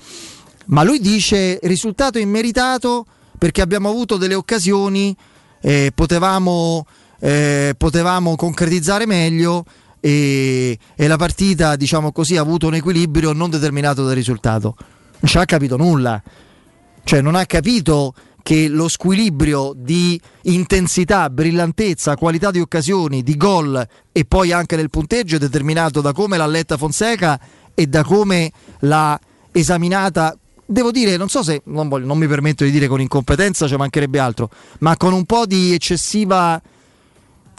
Ma 0.67 0.83
lui 0.83 0.99
dice 0.99 1.61
risultato 1.63 2.19
immeritato 2.19 3.07
perché 3.39 3.63
abbiamo 3.63 3.89
avuto 3.89 4.17
delle 4.17 4.35
occasioni, 4.35 5.17
eh, 5.61 5.93
potevamo, 5.95 6.87
eh, 7.21 7.75
potevamo 7.77 8.37
concretizzare 8.37 9.07
meglio 9.07 9.65
e, 10.01 10.79
e 10.95 11.07
la 11.07 11.17
partita, 11.17 11.77
diciamo 11.77 12.13
così, 12.13 12.37
ha 12.37 12.41
avuto 12.41 12.67
un 12.67 12.75
equilibrio 12.75 13.33
non 13.33 13.51
determinato 13.51 14.05
dal 14.05 14.15
risultato. 14.15 14.77
Non 15.21 15.31
ci 15.31 15.39
ha 15.39 15.45
capito 15.45 15.77
nulla, 15.77 16.23
cioè 17.05 17.21
non 17.21 17.35
ha 17.35 17.47
capito 17.47 18.15
che 18.43 18.69
lo 18.69 18.89
squilibrio 18.89 19.73
di 19.77 20.19
intensità, 20.45 21.29
brillantezza, 21.29 22.17
qualità 22.17 22.51
di 22.51 22.61
occasioni, 22.61 23.23
di 23.23 23.37
gol 23.37 23.87
e 24.11 24.25
poi 24.25 24.53
anche 24.53 24.75
del 24.75 24.89
punteggio 24.89 25.37
è 25.37 25.39
determinato 25.39 26.01
da 26.01 26.13
come 26.13 26.39
l'ha 26.39 26.47
letta 26.47 26.79
Fonseca 26.79 27.39
e 27.75 27.87
da 27.87 28.03
come 28.05 28.51
l'ha 28.81 29.21
esaminata. 29.53 30.35
Devo 30.71 30.91
dire, 30.91 31.17
non 31.17 31.31
so 31.31 31.43
se 31.43 31.63
non, 31.65 31.89
voglio- 31.89 32.05
non 32.05 32.19
mi 32.19 32.27
permetto 32.27 32.63
di 32.63 32.71
dire 32.71 32.89
con 32.89 33.01
incompetenza, 33.01 33.67
ci 33.67 33.75
mancherebbe 33.77 34.19
altro, 34.19 34.51
ma 34.81 34.99
con 34.99 35.15
un 35.15 35.25
po' 35.25 35.47
di 35.47 35.73
eccessiva 35.73 36.61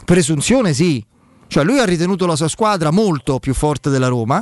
presunzione, 0.04 0.72
sì. 0.72 1.04
Cioè 1.48 1.64
lui 1.64 1.80
ha 1.80 1.84
ritenuto 1.84 2.24
la 2.26 2.36
sua 2.36 2.46
squadra 2.46 2.92
molto 2.92 3.40
più 3.40 3.52
forte 3.52 3.90
della 3.90 4.06
Roma, 4.06 4.40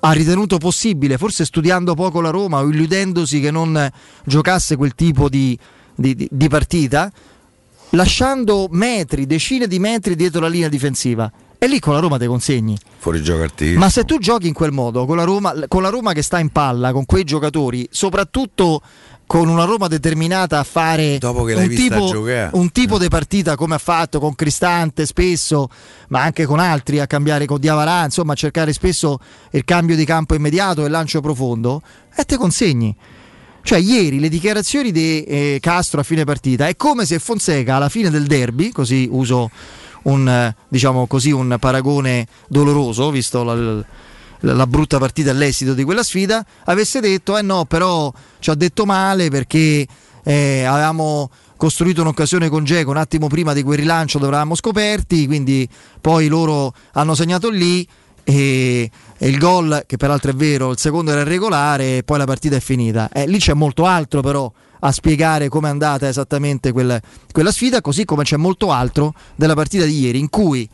ha 0.00 0.10
ritenuto 0.12 0.58
possibile, 0.58 1.18
forse 1.18 1.44
studiando 1.44 1.94
poco 1.94 2.20
la 2.20 2.30
Roma 2.30 2.58
o 2.60 2.68
illudendosi 2.68 3.38
che 3.38 3.52
non 3.52 3.88
giocasse 4.24 4.74
quel 4.74 4.96
tipo 4.96 5.28
di, 5.28 5.56
di- 5.94 6.16
di- 6.16 6.28
di 6.28 6.48
partita, 6.48 7.12
lasciando 7.90 8.66
metri, 8.72 9.24
decine 9.24 9.68
di 9.68 9.78
metri 9.78 10.16
dietro 10.16 10.40
la 10.40 10.48
linea 10.48 10.68
difensiva. 10.68 11.30
E 11.62 11.66
lì 11.66 11.78
con 11.78 11.92
la 11.92 12.00
Roma 12.00 12.16
te 12.16 12.26
consegni. 12.26 12.74
Fuori 12.96 13.22
gioco 13.22 13.42
artistico. 13.42 13.78
Ma 13.78 13.90
se 13.90 14.04
tu 14.04 14.18
giochi 14.18 14.48
in 14.48 14.54
quel 14.54 14.72
modo, 14.72 15.04
con 15.04 15.18
la, 15.18 15.24
Roma, 15.24 15.52
con 15.68 15.82
la 15.82 15.90
Roma 15.90 16.14
che 16.14 16.22
sta 16.22 16.38
in 16.38 16.48
palla, 16.48 16.90
con 16.90 17.04
quei 17.04 17.22
giocatori, 17.22 17.86
soprattutto 17.90 18.80
con 19.26 19.46
una 19.46 19.64
Roma 19.64 19.86
determinata 19.86 20.58
a 20.58 20.64
fare 20.64 21.18
un, 21.22 21.68
tipo, 21.68 22.50
un 22.52 22.72
tipo 22.72 22.96
di 22.96 23.08
partita 23.08 23.56
come 23.56 23.74
ha 23.74 23.78
fatto 23.78 24.20
con 24.20 24.34
Cristante 24.34 25.04
spesso, 25.04 25.68
ma 26.08 26.22
anche 26.22 26.46
con 26.46 26.60
altri, 26.60 26.98
a 26.98 27.06
cambiare 27.06 27.44
con 27.44 27.60
Diavarà, 27.60 28.04
insomma 28.04 28.32
a 28.32 28.36
cercare 28.36 28.72
spesso 28.72 29.18
il 29.50 29.64
cambio 29.64 29.96
di 29.96 30.06
campo 30.06 30.34
immediato 30.34 30.80
e 30.80 30.86
il 30.86 30.92
lancio 30.92 31.20
profondo, 31.20 31.82
e 32.16 32.24
te 32.24 32.38
consegni. 32.38 32.96
Cioè, 33.62 33.78
ieri 33.78 34.18
le 34.18 34.30
dichiarazioni 34.30 34.90
di 34.92 35.22
eh, 35.24 35.58
Castro 35.60 36.00
a 36.00 36.04
fine 36.04 36.24
partita 36.24 36.66
è 36.66 36.74
come 36.74 37.04
se 37.04 37.18
Fonseca 37.18 37.76
alla 37.76 37.90
fine 37.90 38.08
del 38.08 38.24
derby, 38.24 38.70
così 38.70 39.06
uso 39.10 39.50
un, 40.02 40.28
eh, 40.28 40.54
diciamo 40.68 41.06
così, 41.06 41.30
un 41.30 41.56
paragone 41.58 42.26
doloroso, 42.48 43.10
visto 43.10 43.42
la, 43.42 43.84
la- 44.40 44.66
brutta 44.66 44.98
partita 44.98 45.30
e 45.30 45.34
l'esito 45.34 45.74
di 45.74 45.84
quella 45.84 46.02
sfida, 46.02 46.44
avesse 46.64 47.00
detto: 47.00 47.36
Eh 47.36 47.42
no, 47.42 47.64
però 47.64 48.12
ci 48.38 48.50
ha 48.50 48.54
detto 48.54 48.84
male 48.86 49.28
perché 49.30 49.86
eh, 50.22 50.64
avevamo 50.64 51.30
costruito 51.56 52.00
un'occasione 52.00 52.48
con 52.48 52.64
Geco 52.64 52.90
un 52.90 52.96
attimo 52.96 53.26
prima 53.26 53.52
di 53.52 53.62
quel 53.62 53.78
rilancio, 53.78 54.18
dove 54.18 54.30
eravamo 54.30 54.54
scoperti, 54.54 55.26
quindi 55.26 55.68
poi 56.00 56.28
loro 56.28 56.72
hanno 56.92 57.14
segnato 57.14 57.50
lì. 57.50 57.86
E, 58.22 58.90
e 59.18 59.28
il 59.28 59.38
gol, 59.38 59.84
che 59.86 59.96
peraltro 59.96 60.30
è 60.30 60.34
vero, 60.34 60.70
il 60.70 60.78
secondo 60.78 61.10
era 61.10 61.22
irregolare, 61.22 61.98
e 61.98 62.02
poi 62.04 62.18
la 62.18 62.26
partita 62.26 62.56
è 62.56 62.60
finita. 62.60 63.08
Eh, 63.12 63.26
lì 63.26 63.38
c'è 63.38 63.54
molto 63.54 63.86
altro, 63.86 64.20
però, 64.20 64.50
a 64.80 64.92
spiegare 64.92 65.48
come 65.48 65.68
è 65.68 65.70
andata 65.70 66.08
esattamente 66.08 66.72
quel- 66.72 67.00
quella 67.32 67.52
sfida, 67.52 67.80
così 67.80 68.04
come 68.04 68.24
c'è 68.24 68.36
molto 68.36 68.72
altro 68.72 69.14
della 69.36 69.54
partita 69.54 69.84
di 69.84 69.98
ieri, 69.98 70.18
in 70.18 70.28
cui 70.28 70.68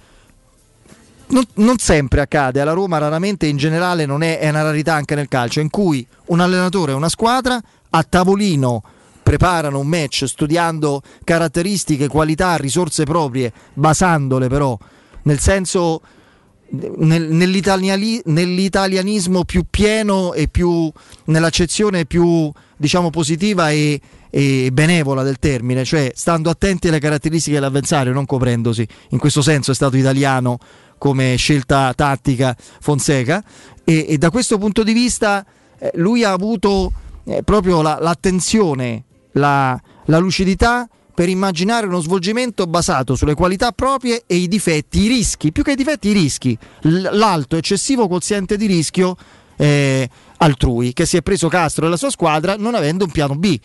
non, 1.29 1.45
non 1.55 1.79
sempre 1.79 2.21
accade, 2.21 2.61
alla 2.61 2.73
Roma 2.73 2.99
raramente 2.99 3.47
in 3.47 3.57
generale 3.57 4.07
non 4.07 4.23
è, 4.23 4.39
è 4.39 4.49
una 4.49 4.63
rarità 4.63 4.95
anche 4.95 5.15
nel 5.15 5.29
calcio, 5.29 5.61
in 5.61 5.71
cui 5.71 6.07
un 6.27 6.41
allenatore 6.41 6.93
e 6.93 6.95
una 6.95 7.09
squadra 7.09 7.61
a 7.91 8.03
tavolino 8.03 8.83
preparano 9.23 9.81
un 9.81 9.89
match 9.89 10.25
studiando 10.27 11.03
caratteristiche, 11.25 12.07
qualità, 12.07 12.57
risorse 12.57 13.05
proprie, 13.05 13.53
basandole 13.73 14.49
però 14.49 14.79
nel 15.23 15.41
senso 15.41 16.01
nell'italianismo 16.69 19.45
più 19.45 19.65
pieno 19.69 20.33
e 20.33 20.47
più 20.49 20.91
nell'accezione 21.25 22.07
più 22.07 22.53
diciamo 22.77 23.11
positiva 23.11 23.71
e, 23.71 24.01
e 24.31 24.71
benevola 24.73 25.23
del 25.23 25.39
termine, 25.39 25.85
cioè 25.85 26.13
stando 26.15 26.51
attenti 26.51 26.89
alle 26.89 26.99
caratteristiche 26.99 27.57
dell'avversario, 27.57 28.13
non 28.13 28.27
coprendosi. 28.27 28.87
In 29.11 29.19
questo 29.19 29.43
senso 29.43 29.71
è 29.71 29.75
stato 29.75 29.97
italiano 29.97 30.59
come 30.99 31.37
scelta 31.37 31.93
tattica 31.95 32.57
Fonseca 32.81 33.43
e, 33.85 34.07
e 34.09 34.19
da 34.19 34.31
questo 34.31 34.59
punto 34.59 34.83
di 34.83 34.93
vista 34.93 35.45
eh, 35.79 35.91
lui 35.95 36.25
ha 36.25 36.33
avuto 36.33 36.93
eh, 37.25 37.43
proprio 37.43 37.83
la- 37.83 37.99
l'attenzione, 38.01 39.05
la, 39.33 39.79
la 40.07 40.19
lucidità 40.19 40.89
per 41.17 41.29
immaginare 41.31 41.87
uno 41.87 42.01
svolgimento 42.01 42.67
basato 42.67 43.15
sulle 43.15 43.35
qualità 43.35 43.73
proprie 43.73 44.25
e 44.27 44.37
i 44.37 44.49
difetti, 44.49 45.01
i 45.01 45.09
rischi, 45.09 45.51
più 45.51 45.63
che 45.63 45.73
i 45.73 45.75
difetti, 45.77 46.09
i 46.09 46.13
rischi, 46.13 46.57
l'alto 46.83 47.57
eccessivo 47.57 48.07
quoziente 48.07 48.59
di 48.59 48.67
rischio 48.67 49.17
eh, 49.57 50.09
altrui, 50.39 50.93
che 50.93 51.07
si 51.07 51.17
è 51.17 51.23
preso 51.23 51.49
Castro 51.49 51.87
e 51.87 51.89
la 51.89 51.97
sua 51.97 52.11
squadra 52.11 52.57
non 52.59 52.75
avendo 52.75 53.05
un 53.05 53.11
piano 53.11 53.35
B. 53.35 53.59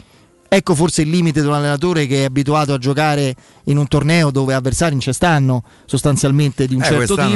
Ecco 0.54 0.76
forse 0.76 1.04
il 1.04 1.10
limite 1.10 1.40
di 1.40 1.48
un 1.48 1.54
allenatore 1.54 2.06
che 2.08 2.24
è 2.24 2.26
abituato 2.26 2.74
a 2.74 2.78
giocare 2.78 3.34
in 3.66 3.78
un 3.78 3.88
torneo 3.88 4.32
dove 4.32 4.54
avversari 4.54 4.92
non 4.92 5.00
ci 5.00 5.14
stanno 5.14 5.64
sostanzialmente 5.86 6.68
di 6.68 6.76
un 6.76 6.82
Eh, 6.82 6.86
certo 6.86 7.16
quest'anno 7.16 7.30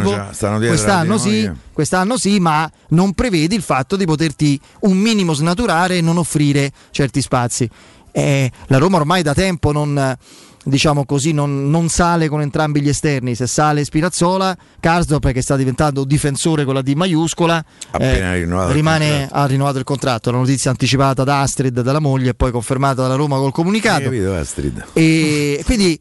tipo. 0.60 0.68
quest'anno 0.68 1.18
sì, 1.18 1.52
quest'anno 1.72 2.18
sì, 2.18 2.40
ma 2.42 2.70
non 2.90 3.14
prevedi 3.14 3.56
il 3.56 3.62
fatto 3.62 3.96
di 3.96 4.04
poterti 4.04 4.60
un 4.82 4.98
minimo 4.98 5.32
snaturare 5.32 5.96
e 5.96 6.02
non 6.02 6.18
offrire 6.18 6.74
certi 6.92 7.22
spazi. 7.22 7.70
Eh, 8.12 8.52
la 8.68 8.78
Roma 8.80 8.98
ormai 8.98 9.24
da 9.24 9.34
tempo 9.34 9.72
non, 9.72 10.18
diciamo 10.66 11.06
così, 11.06 11.32
non, 11.32 11.70
non 11.70 11.90
sale 11.90 12.28
con 12.28 12.42
entrambi 12.42 12.82
gli 12.82 12.90
esterni. 12.90 13.36
Se 13.36 13.48
sale 13.48 13.84
Spinazzola, 13.84 14.56
Karsdorp 14.80 15.32
che 15.32 15.42
sta 15.42 15.56
diventando 15.56 16.04
difensore 16.04 16.66
con 16.66 16.74
la 16.74 16.82
D 16.82 16.94
maiuscola, 16.94 17.64
il 18.00 18.74
rimane, 18.74 19.28
ha 19.32 19.46
rinnovato 19.46 19.78
il 19.78 19.84
contratto. 19.84 20.32
La 20.32 20.38
notizia 20.38 20.72
anticipata 20.72 21.24
da 21.24 21.42
Astrid, 21.42 21.82
dalla 21.82 22.00
moglie, 22.00 22.32
e 22.32 22.34
poi 22.34 22.52
confermata 22.52 23.04
dalla 23.04 23.16
Roma 23.16 23.38
col 23.38 23.52
comunicato. 23.52 24.04
capito, 24.04 24.34
Astrid? 24.34 24.86
E 24.94 25.62
quindi 25.66 26.00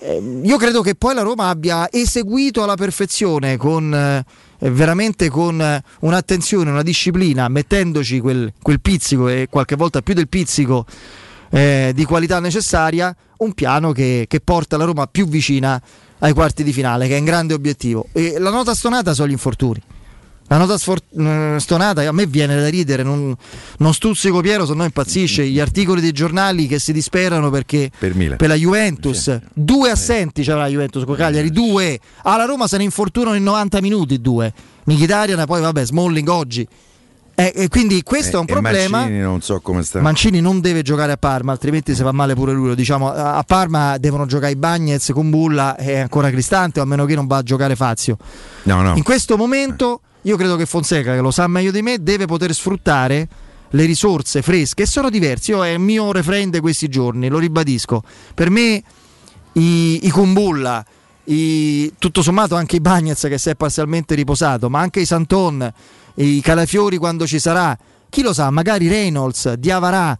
eh, 0.00 0.40
io 0.42 0.56
credo 0.56 0.82
che 0.82 0.94
poi 0.94 1.14
la 1.14 1.22
Roma 1.22 1.48
abbia 1.48 1.88
eseguito 1.90 2.62
alla 2.62 2.74
perfezione 2.74 3.56
con 3.56 3.94
eh, 3.94 4.24
veramente 4.70 5.28
con 5.28 5.60
eh, 5.60 5.82
un'attenzione, 6.00 6.70
una 6.70 6.82
disciplina, 6.82 7.48
mettendoci 7.48 8.18
quel, 8.20 8.52
quel 8.60 8.80
pizzico 8.80 9.28
e 9.28 9.46
qualche 9.50 9.76
volta 9.76 10.02
più 10.02 10.14
del 10.14 10.28
pizzico 10.28 10.86
eh, 11.50 11.92
di 11.94 12.04
qualità 12.04 12.40
necessaria, 12.40 13.14
un 13.38 13.52
piano 13.52 13.92
che, 13.92 14.26
che 14.28 14.40
porta 14.40 14.76
la 14.76 14.84
Roma 14.84 15.06
più 15.06 15.26
vicina 15.26 15.80
ai 16.20 16.32
quarti 16.32 16.62
di 16.62 16.72
finale, 16.72 17.08
che 17.08 17.16
è 17.16 17.18
un 17.18 17.24
grande 17.24 17.54
obiettivo. 17.54 18.06
E 18.12 18.36
la 18.38 18.50
nota 18.50 18.74
stonata 18.74 19.14
sono 19.14 19.28
gli 19.28 19.32
infortuni. 19.32 19.80
La 20.48 20.56
nota 20.56 20.76
sfor- 20.78 21.04
eh, 21.16 21.56
stonata 21.60 22.02
a 22.06 22.10
me 22.12 22.26
viene 22.26 22.58
da 22.60 22.68
ridere, 22.68 23.04
non, 23.04 23.34
non 23.78 23.94
stuzzico 23.94 24.40
Piero, 24.40 24.66
se 24.66 24.74
no 24.74 24.82
impazzisce. 24.82 25.46
Gli 25.46 25.60
articoli 25.60 26.00
dei 26.00 26.10
giornali 26.10 26.66
che 26.66 26.80
si 26.80 26.92
disperano 26.92 27.50
perché 27.50 27.88
Per 27.96 28.36
per 28.36 28.48
la 28.48 28.56
Juventus, 28.56 29.22
Sì. 29.22 29.38
due 29.54 29.90
assenti 29.90 30.42
c'era 30.42 30.58
la 30.58 30.66
Juventus 30.66 31.04
con 31.04 31.14
Cagliari, 31.14 31.50
due. 31.52 32.00
Alla 32.24 32.46
Roma 32.46 32.66
se 32.66 32.78
ne 32.78 32.82
infortunano 32.82 33.36
in 33.36 33.44
90 33.44 33.80
minuti, 33.80 34.20
due. 34.20 34.52
Mkhitaryan, 34.86 35.46
poi 35.46 35.60
vabbè, 35.60 35.86
Smalling 35.86 36.28
oggi. 36.28 36.66
Eh, 37.34 37.52
e 37.54 37.68
quindi 37.68 38.02
questo 38.02 38.36
è 38.36 38.38
un 38.40 38.44
E- 38.46 38.50
e 38.50 38.52
problema. 38.52 38.98
Mancini 38.98 39.18
non 39.20 39.40
so 39.40 39.60
come 39.60 39.82
sta. 39.82 40.00
Mancini 40.00 40.40
non 40.40 40.60
deve 40.60 40.82
giocare 40.82 41.12
a 41.12 41.16
Parma, 41.16 41.52
altrimenti 41.52 41.94
si 41.94 42.02
fa 42.02 42.12
male 42.12 42.34
pure 42.34 42.52
lui. 42.52 42.68
Lo 42.68 42.74
diciamo, 42.74 43.10
a 43.10 43.42
Parma 43.46 43.96
devono 43.98 44.26
giocare 44.26 44.52
i 44.52 44.56
Bagnets 44.56 45.10
con 45.12 45.30
Bulla 45.30 45.76
e 45.76 45.98
ancora 46.00 46.28
Cristante, 46.30 46.80
o 46.80 46.82
a 46.82 46.86
meno 46.86 47.06
che 47.06 47.14
non 47.14 47.26
va 47.26 47.38
a 47.38 47.42
giocare 47.42 47.76
Fazio. 47.76 48.16
no, 48.64 48.82
no. 48.82 48.94
In 48.96 49.02
questo 49.02 49.36
momento 49.38 50.00
io 50.22 50.36
credo 50.36 50.56
che 50.56 50.66
Fonseca, 50.66 51.14
che 51.14 51.20
lo 51.20 51.30
sa 51.30 51.46
meglio 51.46 51.70
di 51.70 51.80
me, 51.80 52.02
deve 52.02 52.26
poter 52.26 52.52
sfruttare 52.52 53.26
le 53.70 53.84
risorse 53.84 54.42
fresche 54.42 54.82
e 54.82 54.86
sono 54.86 55.08
diversi. 55.08 55.52
Io 55.52 55.64
è 55.64 55.70
il 55.70 55.78
mio 55.78 56.12
refrain 56.12 56.50
di 56.50 56.60
questi 56.60 56.88
giorni, 56.88 57.28
lo 57.28 57.38
ribadisco. 57.38 58.02
Per 58.34 58.50
me 58.50 58.82
i, 59.54 60.06
i 60.06 60.10
Kumbulla, 60.10 60.84
i- 61.24 61.92
tutto 61.98 62.20
sommato 62.22 62.54
anche 62.56 62.76
i 62.76 62.80
Bagnets 62.80 63.22
che 63.28 63.38
si 63.38 63.48
è 63.48 63.54
parzialmente 63.54 64.14
riposato, 64.14 64.68
ma 64.68 64.80
anche 64.80 65.00
i 65.00 65.06
Santon, 65.06 65.72
i 66.14 66.40
Calafiori 66.40 66.96
quando 66.96 67.26
ci 67.26 67.38
sarà, 67.38 67.76
chi 68.08 68.22
lo 68.22 68.32
sa, 68.32 68.50
magari 68.50 68.88
Reynolds, 68.88 69.54
Diavarà, 69.54 70.18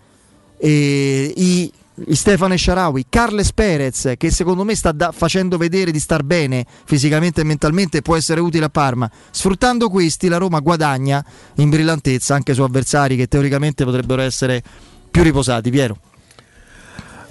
e 0.56 1.32
i, 1.34 1.72
i 2.06 2.14
Stefano 2.14 2.56
Sharawi, 2.56 3.06
Carles 3.08 3.52
Perez 3.52 4.12
che 4.16 4.30
secondo 4.30 4.64
me 4.64 4.74
sta 4.74 4.92
da- 4.92 5.12
facendo 5.12 5.56
vedere 5.56 5.90
di 5.90 5.98
star 5.98 6.22
bene 6.22 6.66
fisicamente 6.84 7.40
e 7.40 7.44
mentalmente 7.44 8.02
può 8.02 8.16
essere 8.16 8.40
utile 8.40 8.66
a 8.66 8.68
Parma. 8.68 9.10
Sfruttando 9.30 9.88
questi 9.88 10.28
la 10.28 10.36
Roma 10.36 10.60
guadagna 10.60 11.24
in 11.56 11.70
brillantezza 11.70 12.34
anche 12.34 12.52
su 12.52 12.62
avversari 12.62 13.16
che 13.16 13.26
teoricamente 13.26 13.84
potrebbero 13.84 14.20
essere 14.20 14.62
più 15.10 15.22
riposati, 15.22 15.70
Piero. 15.70 15.98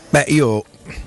Beh, 0.09 0.25
io 0.29 0.63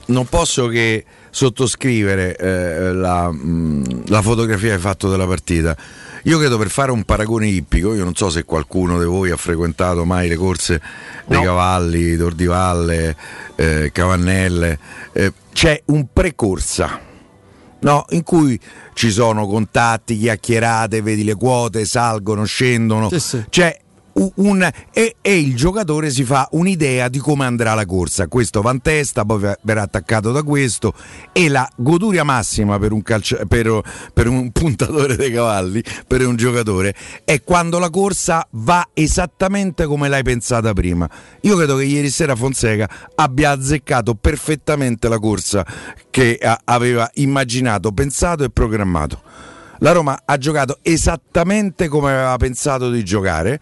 non 0.06 0.26
posso 0.26 0.68
che 0.68 1.04
sottoscrivere 1.32 2.36
eh, 2.36 2.92
la, 2.92 3.30
mh, 3.32 4.04
la 4.08 4.20
fotografia 4.20 4.68
che 4.68 4.74
hai 4.74 4.80
fatto 4.80 5.08
della 5.08 5.26
partita. 5.26 5.74
Io 6.24 6.38
credo 6.38 6.56
per 6.58 6.68
fare 6.68 6.92
un 6.92 7.02
paragone 7.02 7.48
ippico, 7.48 7.94
io 7.94 8.04
non 8.04 8.14
so 8.14 8.30
se 8.30 8.44
qualcuno 8.44 8.98
di 8.98 9.06
voi 9.06 9.30
ha 9.30 9.36
frequentato 9.36 10.04
mai 10.04 10.28
le 10.28 10.36
corse 10.36 10.80
dei 11.26 11.38
No. 11.38 11.44
cavalli, 11.44 12.14
d'Ordivalle, 12.14 13.16
eh, 13.56 13.90
Cavannelle, 13.92 14.78
eh, 15.12 15.32
c'è 15.52 15.82
un 15.86 16.06
precorsa 16.12 17.00
no? 17.80 18.04
in 18.10 18.22
cui 18.22 18.60
ci 18.94 19.10
sono 19.10 19.46
contatti, 19.46 20.16
chiacchierate, 20.18 21.02
vedi 21.02 21.24
le 21.24 21.34
quote, 21.34 21.84
salgono, 21.86 22.44
scendono. 22.44 23.08
Sì, 23.08 23.18
sì. 23.18 23.44
C'è 23.48 23.76
un, 24.14 24.68
e, 24.92 25.16
e 25.20 25.38
il 25.38 25.54
giocatore 25.56 26.10
si 26.10 26.24
fa 26.24 26.48
un'idea 26.52 27.08
di 27.08 27.18
come 27.18 27.44
andrà 27.44 27.74
la 27.74 27.86
corsa. 27.86 28.28
Questo 28.28 28.60
va 28.60 28.72
in 28.72 28.80
testa, 28.80 29.24
poi 29.24 29.38
ve- 29.38 29.58
verrà 29.62 29.82
attaccato 29.82 30.32
da 30.32 30.42
questo. 30.42 30.94
E 31.32 31.48
la 31.48 31.68
goduria 31.76 32.24
massima 32.24 32.78
per 32.78 32.92
un, 32.92 33.02
calcia- 33.02 33.44
per, 33.46 33.80
per 34.12 34.28
un 34.28 34.50
puntatore 34.52 35.16
dei 35.16 35.32
cavalli, 35.32 35.82
per 36.06 36.26
un 36.26 36.36
giocatore, 36.36 36.94
è 37.24 37.42
quando 37.42 37.78
la 37.78 37.90
corsa 37.90 38.46
va 38.50 38.88
esattamente 38.92 39.86
come 39.86 40.08
l'hai 40.08 40.22
pensata 40.22 40.72
prima. 40.72 41.08
Io 41.42 41.56
credo 41.56 41.76
che 41.76 41.84
ieri 41.84 42.10
sera 42.10 42.36
Fonseca 42.36 42.88
abbia 43.14 43.50
azzeccato 43.50 44.14
perfettamente 44.14 45.08
la 45.08 45.18
corsa 45.18 45.64
che 46.10 46.38
a- 46.40 46.60
aveva 46.64 47.08
immaginato, 47.14 47.92
pensato 47.92 48.44
e 48.44 48.50
programmato. 48.50 49.22
La 49.78 49.90
Roma 49.90 50.22
ha 50.24 50.38
giocato 50.38 50.78
esattamente 50.82 51.88
come 51.88 52.12
aveva 52.12 52.36
pensato 52.36 52.88
di 52.88 53.02
giocare. 53.04 53.60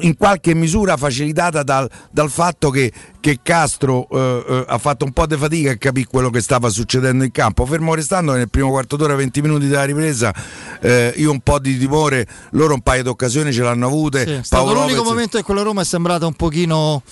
In 0.00 0.16
qualche 0.16 0.54
misura 0.54 0.96
facilitata 0.96 1.62
dal, 1.62 1.90
dal 2.10 2.30
fatto 2.30 2.70
che, 2.70 2.92
che 3.20 3.40
Castro 3.42 4.08
eh, 4.10 4.44
eh, 4.48 4.64
ha 4.68 4.78
fatto 4.78 5.04
un 5.04 5.12
po' 5.12 5.26
di 5.26 5.36
fatica 5.36 5.72
a 5.72 5.76
capire 5.76 6.06
quello 6.08 6.30
che 6.30 6.40
stava 6.40 6.68
succedendo 6.68 7.24
in 7.24 7.32
campo. 7.32 7.66
Fermo 7.66 7.94
restando 7.94 8.32
nel 8.32 8.48
primo 8.48 8.70
quarto 8.70 8.96
d'ora, 8.96 9.16
20 9.16 9.42
minuti 9.42 9.66
della 9.66 9.84
ripresa, 9.84 10.32
eh, 10.80 11.12
io 11.16 11.30
un 11.32 11.40
po' 11.40 11.58
di 11.58 11.76
timore, 11.76 12.26
loro 12.50 12.74
un 12.74 12.80
paio 12.80 13.02
di 13.02 13.08
occasioni 13.08 13.52
ce 13.52 13.62
l'hanno 13.62 13.86
avute. 13.86 14.24
Sì, 14.24 14.32
è 14.32 14.42
stato 14.42 14.64
Paolo 14.64 14.80
l'unico 14.80 14.98
Lopez- 14.98 15.12
momento 15.12 15.36
che 15.38 15.42
quella 15.42 15.62
Roma 15.62 15.82
è 15.82 15.84
sembrata 15.84 16.26
un 16.26 16.34
pochino 16.34 17.02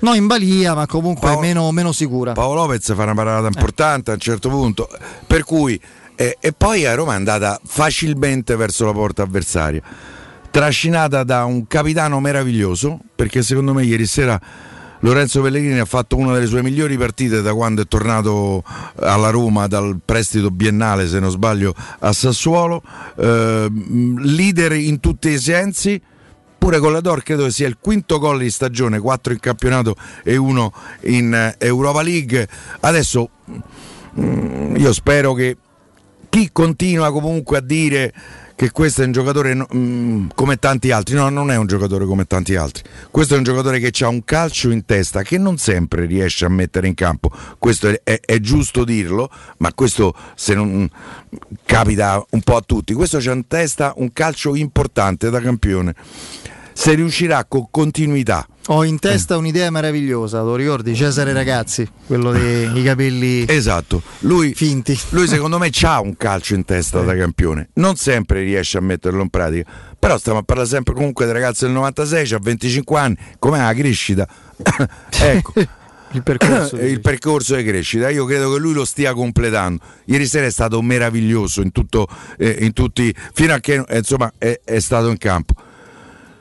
no 0.00 0.14
in 0.14 0.26
balia, 0.26 0.74
ma 0.74 0.86
comunque 0.86 1.28
Paolo- 1.28 1.40
meno, 1.40 1.70
meno 1.70 1.92
sicura. 1.92 2.32
Paolo 2.32 2.62
Lopez 2.62 2.94
fa 2.94 3.02
una 3.02 3.14
parata 3.14 3.46
importante 3.46 4.10
a 4.10 4.14
un 4.14 4.20
certo 4.20 4.48
punto, 4.48 4.88
per 5.26 5.44
cui 5.44 5.78
eh, 6.20 6.36
e 6.38 6.52
poi 6.52 6.84
a 6.84 6.94
Roma 6.94 7.12
è 7.12 7.16
andata 7.16 7.58
facilmente 7.64 8.54
verso 8.54 8.84
la 8.84 8.92
porta 8.92 9.22
avversaria, 9.22 9.80
trascinata 10.50 11.22
da 11.24 11.44
un 11.44 11.66
capitano 11.66 12.20
meraviglioso, 12.20 12.98
perché 13.14 13.42
secondo 13.42 13.72
me 13.72 13.84
ieri 13.84 14.06
sera 14.06 14.40
Lorenzo 15.00 15.40
Pellegrini 15.40 15.78
ha 15.78 15.86
fatto 15.86 16.16
una 16.16 16.34
delle 16.34 16.46
sue 16.46 16.62
migliori 16.62 16.98
partite 16.98 17.40
da 17.40 17.54
quando 17.54 17.82
è 17.82 17.86
tornato 17.86 18.62
alla 18.96 19.30
Roma 19.30 19.66
dal 19.66 19.98
prestito 20.04 20.50
biennale, 20.50 21.08
se 21.08 21.18
non 21.20 21.30
sbaglio, 21.30 21.74
a 22.00 22.12
Sassuolo, 22.12 22.82
eh, 23.16 23.70
leader 24.18 24.72
in 24.72 25.00
tutti 25.00 25.30
i 25.30 25.38
sensi. 25.38 26.00
Pure 26.58 26.78
con 26.78 26.92
la 26.92 27.00
Dor 27.00 27.22
credo 27.22 27.48
sia 27.48 27.66
il 27.66 27.78
quinto 27.80 28.18
gol 28.18 28.40
di 28.40 28.50
stagione, 28.50 28.98
4 28.98 29.32
in 29.32 29.40
campionato 29.40 29.96
e 30.22 30.36
uno 30.36 30.70
in 31.04 31.32
eh, 31.32 31.54
Europa 31.66 32.02
League. 32.02 32.46
Adesso 32.80 33.30
mm, 34.20 34.76
io 34.76 34.92
spero 34.92 35.32
che 35.32 35.56
chi 36.28 36.50
continua 36.52 37.10
comunque 37.10 37.56
a 37.56 37.60
dire 37.62 38.12
che 38.60 38.72
questo 38.72 39.00
è 39.00 39.06
un 39.06 39.12
giocatore 39.12 39.54
no- 39.54 39.66
mm, 39.74 40.26
come 40.34 40.58
tanti 40.58 40.90
altri, 40.90 41.14
no, 41.14 41.30
non 41.30 41.50
è 41.50 41.56
un 41.56 41.66
giocatore 41.66 42.04
come 42.04 42.26
tanti 42.26 42.56
altri. 42.56 42.82
Questo 43.10 43.32
è 43.32 43.38
un 43.38 43.42
giocatore 43.42 43.78
che 43.80 44.04
ha 44.04 44.08
un 44.08 44.22
calcio 44.22 44.68
in 44.68 44.84
testa 44.84 45.22
che 45.22 45.38
non 45.38 45.56
sempre 45.56 46.04
riesce 46.04 46.44
a 46.44 46.50
mettere 46.50 46.86
in 46.86 46.92
campo. 46.92 47.30
Questo 47.58 47.88
è, 47.88 48.02
è- 48.04 48.20
è 48.20 48.38
giusto 48.38 48.84
dirlo, 48.84 49.30
ma 49.60 49.72
questo 49.72 50.14
non 50.48 50.86
capita 51.64 52.22
un 52.32 52.42
po' 52.42 52.56
a 52.56 52.60
tutti. 52.60 52.92
Questo 52.92 53.16
c'ha 53.18 53.32
in 53.32 53.46
testa 53.46 53.94
un 53.96 54.12
calcio 54.12 54.54
importante 54.54 55.30
da 55.30 55.40
campione. 55.40 55.94
Se 56.74 56.92
riuscirà 56.92 57.46
con 57.46 57.68
continuità 57.70 58.46
Ho 58.72 58.84
in 58.84 59.00
testa 59.00 59.36
un'idea 59.36 59.68
meravigliosa, 59.68 60.42
lo 60.42 60.54
ricordi? 60.54 60.94
Cesare 60.94 61.32
Ragazzi, 61.32 61.88
quello 62.06 62.30
dei 62.30 62.80
capelli 62.84 63.44
Esatto, 63.48 64.00
lui, 64.20 64.54
finti. 64.54 64.96
lui 65.08 65.26
secondo 65.26 65.58
me 65.58 65.72
ha 65.82 66.00
un 66.00 66.16
calcio 66.16 66.54
in 66.54 66.64
testa 66.64 67.00
da 67.00 67.16
campione, 67.16 67.70
non 67.74 67.96
sempre 67.96 68.42
riesce 68.42 68.78
a 68.78 68.80
metterlo 68.80 69.22
in 69.22 69.28
pratica, 69.28 69.68
però 69.98 70.16
stiamo 70.18 70.38
a 70.38 70.42
parlare 70.44 70.68
sempre 70.68 70.94
comunque 70.94 71.24
del 71.24 71.34
ragazzo 71.34 71.64
del 71.64 71.74
96, 71.74 72.32
ha 72.32 72.38
25 72.40 73.00
anni, 73.00 73.16
com'è 73.40 73.58
la 73.58 73.74
crescita? 73.74 74.28
ecco. 75.18 75.52
Il 76.12 76.22
percorso. 76.22 76.76
Eh, 76.76 76.86
il 76.90 77.00
percorso 77.00 77.56
di 77.56 77.64
crescita, 77.64 78.08
io 78.08 78.24
credo 78.24 78.52
che 78.52 78.60
lui 78.60 78.72
lo 78.72 78.84
stia 78.84 79.14
completando. 79.14 79.82
Ieri 80.04 80.26
sera 80.26 80.46
è 80.46 80.50
stato 80.50 80.80
meraviglioso 80.80 81.60
in, 81.60 81.72
tutto, 81.72 82.06
eh, 82.38 82.58
in 82.60 82.72
tutti, 82.72 83.12
fino 83.32 83.52
a 83.52 83.58
che 83.58 83.82
eh, 83.84 83.98
insomma, 83.98 84.32
è, 84.38 84.60
è 84.62 84.78
stato 84.78 85.08
in 85.08 85.18
campo. 85.18 85.54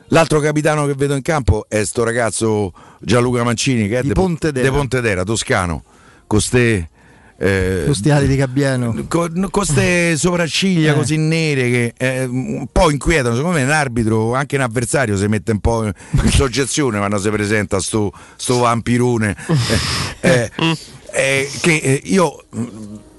L'altro 0.09 0.39
capitano 0.39 0.85
che 0.85 0.93
vedo 0.95 1.15
in 1.15 1.21
campo 1.21 1.65
è 1.67 1.83
sto 1.83 2.03
ragazzo 2.03 2.73
Gianluca 2.99 3.43
Mancini 3.43 3.87
che 3.87 3.99
è 3.99 4.01
Di 4.01 4.07
de- 4.09 4.13
Pontedera. 4.13 4.67
de 4.69 4.75
Pontedera, 4.75 5.23
toscano, 5.23 5.83
con 6.25 6.41
ste, 6.41 6.89
eh, 7.37 7.83
Questi 7.85 8.09
ali 8.09 8.27
di 8.27 8.35
Gabbiano. 8.35 9.05
con 9.07 9.47
queste 9.51 10.17
sopracciglia 10.17 10.91
Eh. 10.93 10.95
così 10.95 11.17
nere 11.17 11.69
che 11.69 11.93
eh, 11.97 12.23
un 12.25 12.65
po' 12.71 12.89
inquietano. 12.89 13.35
Secondo 13.35 13.57
me 13.57 13.63
un 13.63 13.69
arbitro, 13.69 14.33
anche 14.33 14.55
un 14.55 14.63
avversario, 14.63 15.15
si 15.15 15.27
mette 15.27 15.51
un 15.51 15.59
po' 15.59 15.83
in 15.85 15.93
soggezione 16.31 16.97
quando 16.97 17.17
si 17.19 17.29
presenta 17.29 17.79
sto, 17.79 18.11
sto 18.35 18.57
vampirone. 18.59 19.35
Eh, 20.21 20.51
eh, 20.57 20.77
eh, 21.13 21.49
che 21.61 21.75
eh, 21.77 22.01
io 22.05 22.43
mh, 22.49 22.65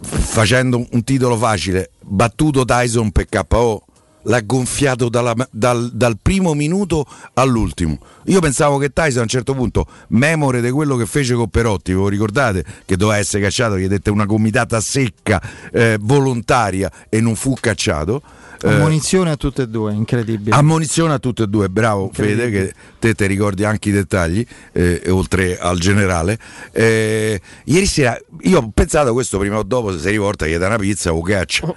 facendo 0.02 0.86
un 0.90 1.02
titolo 1.02 1.36
facile, 1.38 1.90
battuto 2.00 2.64
Tyson 2.66 3.10
per 3.10 3.26
KO. 3.46 3.84
L'ha 4.24 4.40
gonfiato 4.40 5.08
dalla- 5.08 5.34
dal, 5.50 5.90
dal 5.92 6.18
primo 6.20 6.54
minuto 6.54 7.06
all'ultimo. 7.34 7.98
Io 8.26 8.40
pensavo 8.40 8.78
che 8.78 8.92
Tyson 8.92 9.20
a 9.20 9.22
un 9.22 9.28
certo 9.28 9.54
punto, 9.54 9.86
memore 10.08 10.60
di 10.60 10.70
quello 10.70 10.96
che 10.96 11.06
fece 11.06 11.34
con 11.34 11.48
Perotti, 11.48 11.92
ve 11.92 11.98
lo 11.98 12.08
ricordate? 12.08 12.64
Che 12.84 12.96
doveva 12.96 13.18
essere 13.18 13.42
cacciato, 13.42 13.78
gli 13.78 13.88
dette 13.88 14.10
una 14.10 14.26
gomitata 14.26 14.80
secca, 14.80 15.40
eh, 15.72 15.96
volontaria 16.00 16.90
e 17.08 17.20
non 17.20 17.34
fu 17.34 17.54
cacciato. 17.58 18.22
Eh, 18.62 18.68
Ammonizione 18.74 19.30
a 19.30 19.36
tutte 19.36 19.62
e 19.62 19.68
due, 19.68 19.94
incredibile. 19.94 20.54
Ammonizione 20.54 21.14
a 21.14 21.18
tutte 21.18 21.44
e 21.44 21.46
due, 21.46 21.70
bravo 21.70 22.10
Fede, 22.12 22.50
che 22.50 22.74
te 22.98 23.14
ti 23.14 23.26
ricordi 23.26 23.64
anche 23.64 23.88
i 23.88 23.92
dettagli, 23.92 24.44
eh, 24.72 25.02
oltre 25.08 25.58
al 25.58 25.78
generale. 25.78 26.38
Eh, 26.72 27.40
ieri 27.64 27.86
sera 27.86 28.18
io 28.42 28.58
ho 28.58 28.70
pensato 28.72 29.14
questo 29.14 29.38
prima 29.38 29.56
o 29.56 29.62
dopo, 29.62 29.92
se 29.92 29.98
si 30.00 30.10
riporta, 30.10 30.46
gli 30.46 30.54
dà 30.56 30.66
una 30.66 30.76
pizza 30.76 31.10
o 31.14 31.22
caccia. 31.22 31.72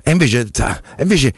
E 0.00 0.12
invece, 0.12 0.48
e 0.96 1.02
invece 1.02 1.34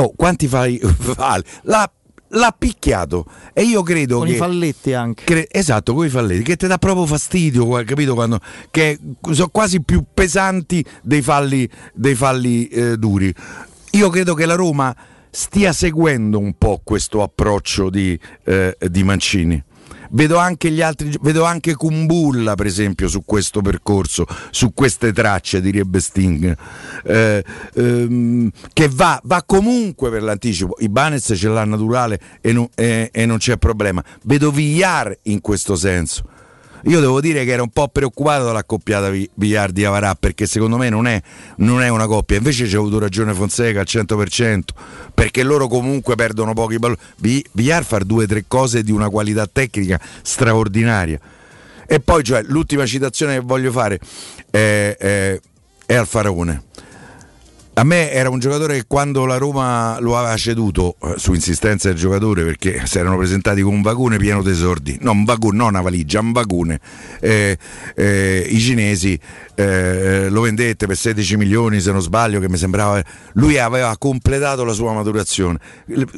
oh, 0.00 0.12
quanti 0.14 0.46
fai 0.46 0.80
vale? 1.16 1.44
L'ha, 1.62 2.54
picchiato 2.56 3.24
e 3.52 3.62
io 3.62 3.82
credo 3.82 4.18
con 4.18 4.26
che... 4.26 4.34
i 4.34 4.36
falletti 4.36 4.92
anche. 4.92 5.24
Cre- 5.24 5.48
esatto, 5.50 5.94
con 5.94 6.06
i 6.06 6.08
falletti, 6.08 6.42
che 6.42 6.56
ti 6.56 6.66
dà 6.66 6.78
proprio 6.78 7.06
fastidio, 7.06 7.66
capito? 7.84 8.14
Quando, 8.14 8.40
che 8.70 8.98
sono 9.30 9.48
quasi 9.48 9.82
più 9.82 10.04
pesanti 10.12 10.84
dei 11.02 11.22
falli, 11.22 11.68
dei 11.94 12.14
falli 12.14 12.66
eh, 12.68 12.96
duri. 12.96 13.32
Io 13.92 14.10
credo 14.10 14.34
che 14.34 14.44
la 14.44 14.54
Roma 14.54 14.94
stia 15.30 15.72
seguendo 15.72 16.38
un 16.38 16.54
po' 16.56 16.80
questo 16.82 17.22
approccio 17.22 17.90
di, 17.90 18.18
eh, 18.44 18.76
di 18.88 19.02
Mancini. 19.04 19.62
Vedo 20.16 20.38
anche 20.38 20.70
gli 20.70 20.80
altri, 20.80 21.14
vedo 21.20 21.44
anche 21.44 21.74
Kumbulla, 21.74 22.54
per 22.54 22.64
esempio, 22.64 23.06
su 23.06 23.22
questo 23.26 23.60
percorso, 23.60 24.24
su 24.50 24.72
queste 24.72 25.12
tracce, 25.12 25.60
direbbe 25.60 26.00
Sting, 26.00 26.56
eh, 27.04 27.44
ehm, 27.74 28.50
che 28.72 28.88
va, 28.90 29.20
va 29.24 29.42
comunque 29.44 30.08
per 30.08 30.22
l'anticipo. 30.22 30.76
I 30.78 30.88
Banes 30.88 31.34
ce 31.36 31.48
l'ha 31.48 31.66
naturale 31.66 32.18
e 32.40 32.52
non, 32.54 32.66
e- 32.74 33.10
e 33.12 33.26
non 33.26 33.36
c'è 33.36 33.58
problema. 33.58 34.02
Vedo 34.22 34.50
Villar 34.50 35.14
in 35.24 35.42
questo 35.42 35.76
senso. 35.76 36.24
Io 36.86 37.00
devo 37.00 37.20
dire 37.20 37.44
che 37.44 37.52
ero 37.52 37.64
un 37.64 37.70
po' 37.70 37.88
preoccupato 37.88 38.44
dall'accoppiata 38.44 39.10
Vi- 39.10 39.28
Villar 39.34 39.72
di 39.72 39.84
Avarà 39.84 40.14
perché 40.14 40.46
secondo 40.46 40.76
me 40.76 40.88
non 40.88 41.06
è, 41.06 41.20
non 41.56 41.82
è 41.82 41.88
una 41.88 42.06
coppia. 42.06 42.36
Invece 42.36 42.66
c'è 42.66 42.76
avuto 42.76 43.00
ragione 43.00 43.34
Fonseca 43.34 43.80
al 43.80 43.86
100% 43.88 44.60
perché 45.12 45.42
loro 45.42 45.66
comunque 45.66 46.14
perdono 46.14 46.52
pochi 46.54 46.78
palloni. 46.78 46.98
Vi- 47.16 47.44
Villar 47.52 47.84
fa 47.84 47.98
due 47.98 48.24
o 48.24 48.26
tre 48.26 48.44
cose 48.46 48.84
di 48.84 48.92
una 48.92 49.08
qualità 49.08 49.48
tecnica 49.50 50.00
straordinaria. 50.22 51.18
E 51.88 52.00
poi 52.00 52.22
cioè, 52.22 52.42
l'ultima 52.42 52.86
citazione 52.86 53.34
che 53.34 53.40
voglio 53.40 53.72
fare 53.72 53.98
è, 54.50 54.94
è, 54.98 55.40
è 55.86 55.94
al 55.94 56.06
Faraone. 56.06 56.62
A 57.78 57.84
me 57.84 58.10
era 58.10 58.30
un 58.30 58.38
giocatore 58.38 58.74
che 58.78 58.84
quando 58.86 59.26
la 59.26 59.36
Roma 59.36 59.98
lo 60.00 60.16
aveva 60.16 60.34
ceduto 60.38 60.96
eh, 61.02 61.16
su 61.18 61.34
insistenza 61.34 61.88
del 61.88 61.98
giocatore 61.98 62.42
perché 62.42 62.86
si 62.86 62.96
erano 62.96 63.18
presentati 63.18 63.60
con 63.60 63.74
un 63.74 63.82
vagone 63.82 64.16
pieno 64.16 64.42
di 64.42 64.54
sordi, 64.54 64.96
no 65.02 65.10
un 65.10 65.24
vagone, 65.24 65.58
non 65.58 65.68
una 65.68 65.82
valigia, 65.82 66.20
un 66.20 66.32
vagone. 66.32 66.80
Eh, 67.20 67.58
eh, 67.94 68.46
I 68.48 68.58
cinesi 68.60 69.20
eh, 69.56 70.30
lo 70.30 70.40
vendette 70.40 70.86
per 70.86 70.96
16 70.96 71.36
milioni 71.36 71.82
se 71.82 71.92
non 71.92 72.00
sbaglio 72.00 72.40
che 72.40 72.48
mi 72.48 72.56
sembrava 72.56 73.02
lui 73.34 73.58
aveva 73.58 73.94
completato 73.98 74.64
la 74.64 74.72
sua 74.72 74.94
maturazione. 74.94 75.58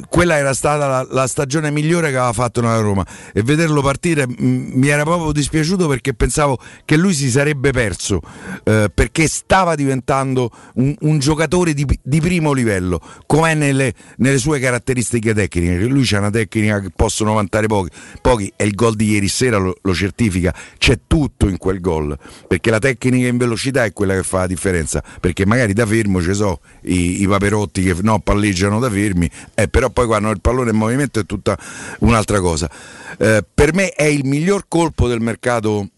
Quella 0.07 0.37
era 0.37 0.53
stata 0.53 0.87
la, 0.87 1.07
la 1.09 1.27
stagione 1.27 1.71
migliore 1.71 2.09
che 2.09 2.15
aveva 2.15 2.31
fatto 2.31 2.61
nella 2.61 2.79
Roma 2.79 3.05
e 3.33 3.43
vederlo 3.43 3.81
partire 3.81 4.25
mh, 4.25 4.71
mi 4.75 4.87
era 4.87 5.03
proprio 5.03 5.33
dispiaciuto 5.33 5.89
perché 5.89 6.13
pensavo 6.13 6.57
che 6.85 6.95
lui 6.95 7.13
si 7.13 7.29
sarebbe 7.29 7.71
perso 7.71 8.21
eh, 8.63 8.89
perché 8.93 9.27
stava 9.27 9.75
diventando 9.75 10.49
un, 10.75 10.95
un 11.01 11.19
giocatore 11.19 11.47
di, 11.49 11.85
di 12.01 12.21
primo 12.21 12.53
livello, 12.53 13.01
com'è 13.25 13.53
nelle, 13.53 13.93
nelle, 14.17 14.37
sue 14.37 14.59
caratteristiche 14.59 15.33
tecniche. 15.33 15.85
Lui 15.85 16.03
c'ha 16.05 16.19
una 16.19 16.29
tecnica 16.29 16.79
che 16.79 16.89
possono 16.95 17.33
vantare 17.33 17.67
pochi, 17.67 17.89
pochi 18.21 18.51
e 18.55 18.65
il 18.65 18.75
gol 18.75 18.95
di 18.95 19.11
ieri 19.11 19.27
sera 19.27 19.57
lo, 19.57 19.75
lo 19.81 19.93
certifica. 19.93 20.53
C'è 20.77 20.99
tutto 21.07 21.47
in 21.47 21.57
quel 21.57 21.81
gol 21.81 22.17
perché 22.47 22.69
la 22.69 22.79
tecnica 22.79 23.27
in 23.27 23.37
velocità 23.37 23.83
è 23.83 23.91
quella 23.91 24.15
che 24.15 24.23
fa 24.23 24.39
la 24.39 24.47
differenza. 24.47 25.03
Perché 25.19 25.45
magari 25.45 25.73
da 25.73 25.85
fermo 25.85 26.21
ci 26.21 26.33
so 26.33 26.61
i, 26.83 27.21
i 27.21 27.27
paperotti 27.27 27.83
che 27.83 27.95
no, 28.01 28.19
palleggiano 28.19 28.79
da 28.79 28.89
fermi, 28.89 29.29
eh, 29.55 29.67
però 29.67 29.89
poi 29.89 30.05
quando 30.05 30.29
il 30.29 30.41
pallone 30.41 30.69
è 30.69 30.73
in 30.73 30.79
movimento 30.79 31.19
è 31.19 31.25
tutta 31.25 31.57
un'altra 31.99 32.39
cosa. 32.39 32.69
Eh, 33.17 33.43
per 33.53 33.73
me 33.73 33.89
è 33.89 34.03
il 34.03 34.25
miglior 34.25 34.65
colpo 34.67 35.07
del 35.07 35.19
mercato 35.19 35.89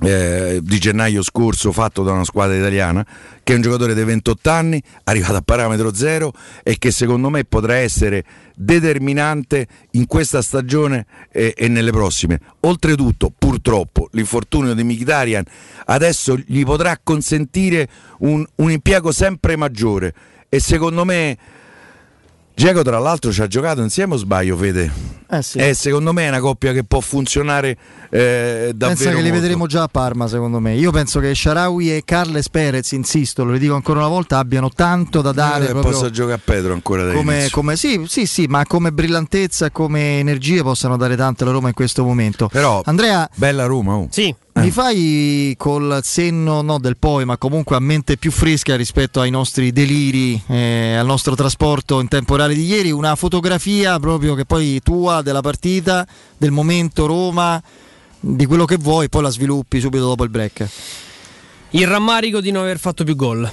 eh, 0.00 0.60
di 0.62 0.78
gennaio 0.78 1.22
scorso 1.22 1.72
fatto 1.72 2.02
da 2.02 2.12
una 2.12 2.24
squadra 2.24 2.56
italiana 2.56 3.06
che 3.42 3.52
è 3.52 3.56
un 3.56 3.62
giocatore 3.62 3.94
di 3.94 4.02
28 4.02 4.50
anni 4.50 4.82
arrivato 5.04 5.36
a 5.36 5.42
parametro 5.42 5.94
zero 5.94 6.32
e 6.62 6.78
che 6.78 6.90
secondo 6.90 7.28
me 7.30 7.44
potrà 7.44 7.76
essere 7.76 8.24
determinante 8.54 9.66
in 9.92 10.06
questa 10.06 10.42
stagione 10.42 11.06
e, 11.30 11.54
e 11.56 11.68
nelle 11.68 11.90
prossime. 11.90 12.40
Oltretutto 12.60 13.32
purtroppo 13.36 14.08
l'infortunio 14.12 14.74
di 14.74 14.82
Mkhitaryan 14.82 15.44
adesso 15.86 16.36
gli 16.36 16.64
potrà 16.64 16.98
consentire 17.02 17.88
un, 18.20 18.44
un 18.56 18.70
impiego 18.70 19.12
sempre 19.12 19.56
maggiore 19.56 20.14
e 20.48 20.60
secondo 20.60 21.04
me 21.04 21.36
Diego 22.56 22.82
tra 22.82 22.98
l'altro 23.00 23.32
ci 23.32 23.42
ha 23.42 23.48
giocato 23.48 23.82
insieme 23.82 24.14
o 24.14 24.16
sbaglio 24.16 24.56
Fede? 24.56 24.90
Eh 25.28 25.42
sì. 25.42 25.58
Eh, 25.58 25.74
secondo 25.74 26.12
me 26.12 26.26
è 26.26 26.28
una 26.28 26.38
coppia 26.38 26.72
che 26.72 26.84
può 26.84 27.00
funzionare 27.00 27.76
eh, 28.10 28.70
davvero 28.74 28.94
Pensa 28.94 29.10
che 29.10 29.16
li 29.16 29.22
molto. 29.22 29.40
vedremo 29.40 29.66
già 29.66 29.82
a 29.82 29.88
Parma 29.88 30.28
secondo 30.28 30.60
me. 30.60 30.74
Io 30.76 30.92
penso 30.92 31.18
che 31.18 31.34
Sharawi 31.34 31.96
e 31.96 32.02
Carles 32.04 32.48
Perez, 32.48 32.92
insisto, 32.92 33.42
lo 33.42 33.50
ridico 33.52 33.74
ancora 33.74 33.98
una 34.00 34.08
volta, 34.08 34.38
abbiano 34.38 34.70
tanto 34.70 35.20
da 35.20 35.32
dare. 35.32 35.64
Eh, 35.64 35.70
proprio 35.70 35.92
possa 35.92 36.10
giocare 36.10 36.36
a 36.36 36.40
Pedro 36.44 36.72
ancora 36.74 37.02
da 37.02 37.12
come, 37.12 37.48
come- 37.50 37.74
sì, 37.74 38.04
sì, 38.06 38.24
sì, 38.26 38.46
ma 38.46 38.64
come 38.66 38.92
brillantezza 38.92 39.66
e 39.66 39.72
come 39.72 40.20
energie 40.20 40.62
possano 40.62 40.96
dare 40.96 41.16
tante 41.16 41.42
alla 41.42 41.52
Roma 41.52 41.68
in 41.68 41.74
questo 41.74 42.04
momento. 42.04 42.46
Però 42.48 42.82
Andrea, 42.84 43.28
bella 43.34 43.64
Roma 43.66 43.94
oh. 43.94 44.06
Sì, 44.10 44.32
mi 44.54 44.70
fai 44.70 45.54
col 45.58 46.00
senno 46.02 46.62
no, 46.62 46.78
del 46.78 46.96
poi, 46.96 47.24
ma 47.24 47.36
comunque 47.36 47.76
a 47.76 47.80
mente 47.80 48.16
più 48.16 48.30
fresca 48.30 48.76
rispetto 48.76 49.20
ai 49.20 49.30
nostri 49.30 49.72
deliri, 49.72 50.40
eh, 50.46 50.94
al 50.94 51.06
nostro 51.06 51.34
trasporto 51.34 52.00
in 52.00 52.08
tempo 52.08 52.36
reale 52.36 52.54
di 52.54 52.64
ieri, 52.64 52.90
una 52.90 53.16
fotografia 53.16 53.98
proprio 53.98 54.34
che 54.34 54.44
poi 54.44 54.80
tua 54.82 55.22
della 55.22 55.40
partita, 55.40 56.06
del 56.36 56.52
momento 56.52 57.06
Roma, 57.06 57.60
di 58.20 58.46
quello 58.46 58.64
che 58.64 58.76
vuoi, 58.76 59.08
poi 59.08 59.22
la 59.22 59.30
sviluppi 59.30 59.80
subito 59.80 60.06
dopo 60.06 60.22
il 60.24 60.30
break. 60.30 60.68
il 61.70 61.86
rammarico 61.86 62.40
di 62.40 62.50
non 62.50 62.62
aver 62.62 62.78
fatto 62.78 63.02
più 63.04 63.16
gol. 63.16 63.50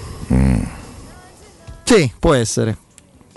Sì, 1.83 2.09
può 2.19 2.33
essere. 2.33 2.77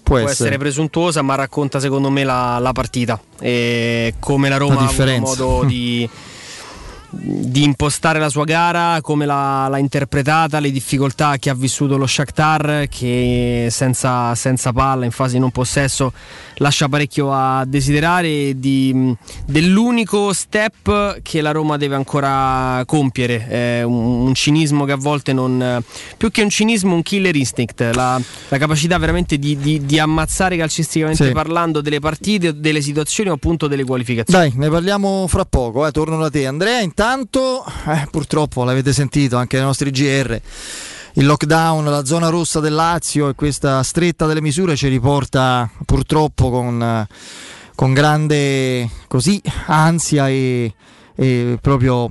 Può, 0.01 0.21
Può 0.21 0.29
essere 0.29 0.59
presuntuosa, 0.59 1.23
ma 1.23 1.35
racconta 1.35 1.81
secondo 1.81 2.11
me 2.11 2.25
la, 2.25 2.59
la 2.61 2.73
partita 2.73 3.19
e 3.41 4.15
come 4.21 4.51
la 4.51 4.59
Roma 4.59 4.75
La 4.75 4.81
ha 4.81 4.85
avuto 4.85 5.19
modo 5.19 5.65
di, 5.65 6.07
di 7.21 7.63
impostare 7.63 8.19
la 8.19 8.29
sua 8.29 8.45
gara, 8.45 9.01
come 9.01 9.27
l'ha, 9.27 9.69
l'ha 9.69 9.79
interpretata, 9.79 10.59
le 10.61 10.71
difficoltà 10.71 11.37
che 11.39 11.51
ha 11.51 11.55
vissuto 11.55 11.97
lo 11.97 12.07
Shakhtar 12.07 12.87
che 12.91 13.69
senza, 13.71 14.35
senza 14.35 14.73
palla 14.73 15.05
in 15.05 15.11
fase 15.11 15.39
non 15.39 15.51
possesso 15.51 16.13
lascia 16.59 16.89
parecchio 16.89 17.33
a 17.33 17.65
desiderare 17.67 18.59
di- 18.59 19.15
dell'unico 19.47 20.33
step 20.33 21.21
che 21.23 21.41
la 21.41 21.51
Roma 21.53 21.77
deve 21.77 21.95
ancora 21.95 22.83
compiere, 22.87 23.47
eh, 23.49 23.83
un, 23.83 24.27
un 24.27 24.35
cinismo 24.35 24.85
che 24.85 24.93
a 24.93 24.97
volte 24.97 25.33
non 25.33 25.83
più 26.17 26.31
che 26.31 26.43
un 26.43 26.51
cinismo 26.51 26.95
un 26.95 27.03
killer 27.03 27.35
instinct, 27.37 27.81
la, 27.95 28.21
la 28.49 28.59
capacità 28.59 28.99
veramente 28.99 29.39
di, 29.39 29.57
di- 29.57 29.85
di 29.85 29.99
ammazzare 29.99 30.57
calcisticamente 30.57 31.27
Sì. 31.27 31.33
parlando 31.33 31.81
delle 31.81 32.01
partite, 32.01 32.59
delle 32.59 32.81
situazioni 32.81 33.31
o 33.31 33.35
appunto 33.35 33.67
delle 33.69 33.85
qualificazioni. 33.85 34.49
Dai, 34.51 34.59
ne 34.59 34.69
parliamo 34.69 35.27
fra 35.29 35.45
poco, 35.45 35.87
eh, 35.87 35.91
torno 35.93 36.19
da 36.19 36.31
te. 36.31 36.47
Andrea, 36.47 36.81
intanto, 36.81 37.03
eh, 37.87 38.09
purtroppo 38.11 38.65
l'avete 38.65 38.95
sentito 38.95 39.37
anche 39.37 39.57
nei 39.57 39.67
nostri 39.67 39.91
GR, 39.91 40.41
il 41.17 41.27
lockdown, 41.27 41.85
la 41.85 42.07
zona 42.07 42.31
rossa 42.31 42.61
del 42.61 42.73
Lazio 42.73 43.29
e 43.29 43.35
questa 43.35 43.83
stretta 43.83 44.25
delle 44.25 44.41
misure 44.41 44.75
ci 44.75 44.89
riporta 44.89 45.71
purtroppo 45.85 46.49
con, 46.49 47.07
con 47.75 47.93
grande 47.93 48.89
così, 49.07 49.39
ansia 49.67 50.31
e, 50.31 50.73
e 51.15 51.59
proprio 51.61 52.11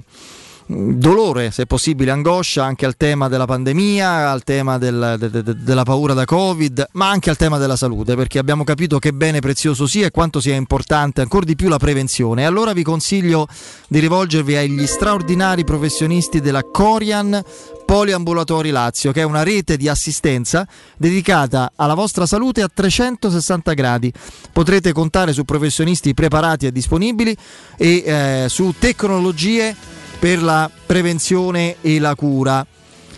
dolore, 0.67 1.51
se 1.51 1.65
possibile, 1.65 2.11
angoscia 2.11 2.63
anche 2.63 2.85
al 2.85 2.95
tema 2.97 3.27
della 3.27 3.45
pandemia, 3.45 4.29
al 4.29 4.43
tema 4.43 4.77
del- 4.77 5.15
de- 5.19 5.29
de- 5.29 5.43
de- 5.43 5.55
della 5.57 5.83
paura 5.83 6.13
da 6.13 6.25
Covid, 6.25 6.87
ma 6.93 7.09
anche 7.09 7.29
al 7.29 7.37
tema 7.37 7.57
della 7.57 7.75
salute, 7.75 8.15
perché 8.15 8.39
abbiamo 8.39 8.63
capito 8.63 8.99
che 8.99 9.13
bene 9.13 9.39
prezioso 9.39 9.87
sia 9.87 10.07
e 10.07 10.11
quanto 10.11 10.39
sia 10.39 10.55
importante 10.55 11.21
ancora 11.21 11.45
di 11.45 11.55
più 11.55 11.67
la 11.69 11.77
prevenzione. 11.77 12.45
Allora 12.45 12.73
vi 12.73 12.83
consiglio 12.83 13.47
di 13.87 13.99
rivolgervi 13.99 14.55
agli 14.55 14.85
straordinari 14.87 15.63
professionisti 15.63 16.39
della 16.39 16.63
Corian 16.63 17.41
Poliambulatori 17.85 18.69
Lazio, 18.71 19.11
che 19.11 19.21
è 19.21 19.23
una 19.23 19.43
rete 19.43 19.77
di 19.77 19.87
assistenza 19.87 20.67
dedicata 20.97 21.73
alla 21.75 21.93
vostra 21.93 22.25
salute 22.25 22.61
a 22.61 22.69
360 22.73 23.73
gradi. 23.73 24.11
Potrete 24.51 24.93
contare 24.93 25.33
su 25.33 25.43
professionisti 25.43 26.13
preparati 26.13 26.65
e 26.65 26.71
disponibili 26.71 27.35
e 27.77 28.03
eh, 28.05 28.45
su 28.49 28.73
tecnologie 28.79 29.75
per 30.23 30.41
la 30.41 30.71
prevenzione 30.85 31.75
e 31.81 31.99
la 31.99 32.15
cura. 32.15 32.65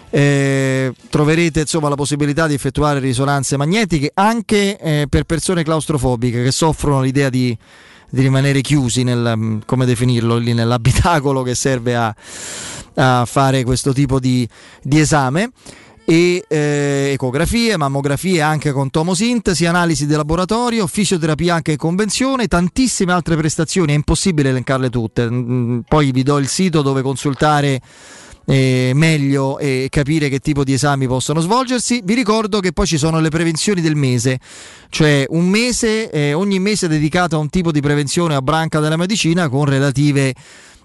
Eh, 0.09 0.91
troverete 1.11 1.59
insomma 1.59 1.87
la 1.87 1.93
possibilità 1.93 2.47
di 2.47 2.55
effettuare 2.55 2.99
risonanze 2.99 3.57
magnetiche 3.57 4.09
anche 4.15 4.79
eh, 4.79 5.05
per 5.07 5.25
persone 5.25 5.63
claustrofobiche 5.63 6.41
che 6.41 6.51
soffrono 6.51 7.01
l'idea 7.01 7.29
di, 7.29 7.55
di 8.09 8.21
rimanere 8.21 8.61
chiusi 8.61 9.03
nel, 9.03 9.33
mm, 9.35 9.59
come 9.67 9.85
definirlo, 9.85 10.37
lì 10.37 10.53
nell'abitacolo 10.53 11.43
che 11.43 11.53
serve 11.53 11.95
a, 11.95 12.15
a 12.95 13.25
fare 13.25 13.63
questo 13.63 13.93
tipo 13.93 14.19
di, 14.19 14.49
di 14.81 14.99
esame 14.99 15.51
e 16.05 16.45
eh, 16.47 17.09
ecografie, 17.13 17.75
mammografie 17.77 18.39
anche 18.41 18.71
con 18.71 18.91
tomosintesi, 18.91 19.65
analisi 19.65 20.05
di 20.05 20.13
laboratorio, 20.13 20.85
fisioterapia 20.85 21.55
anche 21.55 21.71
in 21.71 21.77
convenzione, 21.77 22.47
tantissime 22.47 23.11
altre 23.11 23.35
prestazioni, 23.35 23.91
è 23.91 23.95
impossibile 23.95 24.49
elencarle 24.49 24.89
tutte. 24.89 25.27
Poi 25.87 26.11
vi 26.11 26.23
do 26.23 26.37
il 26.37 26.47
sito 26.47 26.83
dove 26.83 27.01
consultare 27.01 27.81
eh, 28.45 28.91
meglio 28.93 29.57
e 29.57 29.87
capire 29.89 30.29
che 30.29 30.39
tipo 30.39 30.63
di 30.63 30.73
esami 30.73 31.07
possono 31.07 31.39
svolgersi. 31.39 32.01
Vi 32.03 32.13
ricordo 32.13 32.59
che 32.59 32.71
poi 32.71 32.85
ci 32.85 32.97
sono 32.97 33.19
le 33.19 33.29
prevenzioni 33.29 33.81
del 33.81 33.95
mese, 33.95 34.39
cioè 34.89 35.25
un 35.29 35.47
mese, 35.47 36.11
eh, 36.11 36.33
ogni 36.33 36.59
mese 36.59 36.87
dedicato 36.87 37.35
a 37.35 37.39
un 37.39 37.49
tipo 37.49 37.71
di 37.71 37.81
prevenzione 37.81 38.35
a 38.35 38.41
branca 38.41 38.79
della 38.79 38.97
medicina 38.97 39.49
con 39.49 39.65
relative 39.65 40.33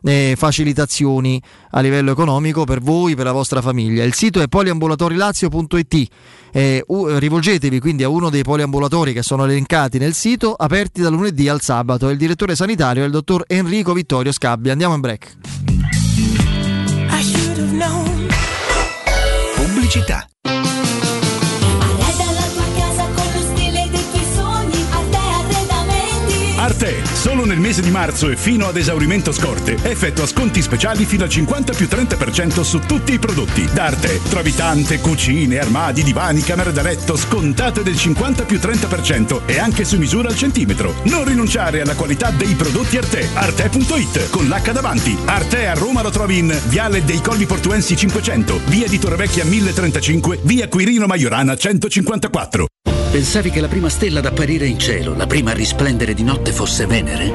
eh, 0.02 0.34
facilitazioni 0.36 1.40
a 1.70 1.80
livello 1.80 2.12
economico 2.12 2.64
per 2.64 2.80
voi, 2.80 3.14
per 3.14 3.24
la 3.24 3.32
vostra 3.32 3.60
famiglia. 3.60 4.04
Il 4.04 4.14
sito 4.14 4.40
è 4.40 4.48
poliambulatorilazio.it. 4.48 6.08
Eh, 6.52 6.82
u- 6.88 7.06
rivolgetevi 7.18 7.78
quindi 7.78 8.02
a 8.02 8.08
uno 8.08 8.30
dei 8.30 8.42
poliambulatori 8.42 9.12
che 9.12 9.22
sono 9.22 9.44
elencati 9.44 9.98
nel 9.98 10.14
sito, 10.14 10.54
aperti 10.54 11.00
dal 11.00 11.12
lunedì 11.12 11.48
al 11.48 11.60
sabato. 11.60 12.08
Il 12.08 12.16
direttore 12.16 12.54
sanitario 12.56 13.02
è 13.02 13.06
il 13.06 13.12
dottor 13.12 13.44
Enrico 13.46 13.92
Vittorio 13.92 14.32
Scabbia. 14.32 14.72
Andiamo 14.72 14.94
in 14.94 15.00
break. 15.00 15.36
Pubblicità. 19.56 20.26
Solo 27.20 27.44
nel 27.44 27.60
mese 27.60 27.82
di 27.82 27.90
marzo 27.90 28.30
e 28.30 28.36
fino 28.36 28.66
ad 28.66 28.78
esaurimento 28.78 29.30
scorte 29.30 29.76
effettua 29.82 30.26
sconti 30.26 30.62
speciali 30.62 31.04
fino 31.04 31.24
al 31.24 31.28
50 31.28 31.74
più 31.74 31.86
30% 31.86 32.62
su 32.62 32.78
tutti 32.78 33.12
i 33.12 33.18
prodotti. 33.18 33.68
Da 33.74 33.84
Arte 33.84 34.22
trovi 34.30 34.54
tante 34.54 35.00
cucine, 35.00 35.58
armadi, 35.58 36.02
divani, 36.02 36.40
camere 36.40 36.72
da 36.72 36.80
letto 36.80 37.16
scontate 37.16 37.82
del 37.82 37.94
50 37.94 38.44
più 38.44 38.56
30% 38.56 39.42
e 39.44 39.58
anche 39.58 39.84
su 39.84 39.98
misura 39.98 40.28
al 40.28 40.36
centimetro. 40.36 40.94
Non 41.04 41.26
rinunciare 41.26 41.82
alla 41.82 41.94
qualità 41.94 42.30
dei 42.30 42.54
prodotti 42.54 42.96
Arte. 42.96 43.28
Arte.it 43.34 44.30
con 44.30 44.46
l'H 44.46 44.72
davanti. 44.72 45.14
Arte 45.26 45.66
a 45.66 45.74
Roma 45.74 46.00
lo 46.00 46.10
trovi 46.10 46.38
in 46.38 46.58
Viale 46.68 47.04
dei 47.04 47.20
Colli 47.20 47.44
Portuensi 47.44 47.96
500, 47.96 48.60
Via 48.64 48.88
di 48.88 48.98
Torrevecchia 48.98 49.44
1035, 49.44 50.40
Via 50.44 50.68
Quirino 50.68 51.04
Maiorana 51.04 51.54
154. 51.54 52.69
Pensavi 53.10 53.50
che 53.50 53.60
la 53.60 53.66
prima 53.66 53.88
stella 53.88 54.20
ad 54.20 54.26
apparire 54.26 54.66
in 54.66 54.78
cielo, 54.78 55.16
la 55.16 55.26
prima 55.26 55.50
a 55.50 55.54
risplendere 55.54 56.14
di 56.14 56.22
notte 56.22 56.52
fosse 56.52 56.86
Venere? 56.86 57.28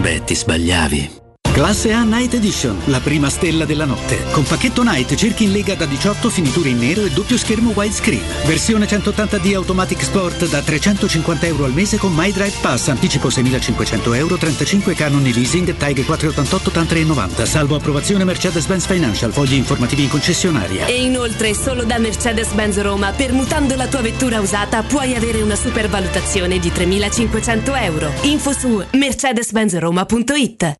Beh, 0.00 0.24
ti 0.24 0.34
sbagliavi. 0.34 1.19
Classe 1.60 1.92
A 1.92 2.04
Night 2.04 2.32
Edition, 2.32 2.80
la 2.86 3.00
prima 3.00 3.28
stella 3.28 3.66
della 3.66 3.84
notte. 3.84 4.24
Con 4.30 4.44
pacchetto 4.44 4.82
Night 4.82 5.14
cerchi 5.14 5.44
in 5.44 5.52
lega 5.52 5.74
da 5.74 5.84
18 5.84 6.30
finiture 6.30 6.70
in 6.70 6.78
nero 6.78 7.04
e 7.04 7.10
doppio 7.10 7.36
schermo 7.36 7.72
widescreen. 7.74 8.24
Versione 8.46 8.86
180D 8.86 9.56
Automatic 9.56 10.02
Sport 10.02 10.48
da 10.48 10.62
350 10.62 11.46
euro 11.46 11.66
al 11.66 11.74
mese 11.74 11.98
con 11.98 12.14
My 12.14 12.32
Drive 12.32 12.56
Pass, 12.62 12.88
anticipo 12.88 13.28
6.500 13.28 14.16
euro, 14.16 14.38
35 14.38 14.94
canoni 14.94 15.34
leasing, 15.34 15.76
Tiger 15.76 16.06
488 16.06 16.70
TAN 16.70 16.86
390, 16.86 17.44
salvo 17.44 17.76
approvazione 17.76 18.24
Mercedes-Benz 18.24 18.86
Financial, 18.86 19.30
fogli 19.30 19.52
informativi 19.52 20.04
in 20.04 20.08
concessionaria. 20.08 20.86
E 20.86 21.02
inoltre, 21.02 21.52
solo 21.52 21.84
da 21.84 21.98
Mercedes-Benz 21.98 22.80
Roma, 22.80 23.12
permutando 23.12 23.76
la 23.76 23.86
tua 23.86 24.00
vettura 24.00 24.40
usata, 24.40 24.82
puoi 24.82 25.14
avere 25.14 25.42
una 25.42 25.56
supervalutazione 25.56 26.58
di 26.58 26.70
3.500 26.70 27.82
euro. 27.82 28.10
Info 28.22 28.54
su 28.54 28.82
mercedes-benzroma.it. 28.92 30.79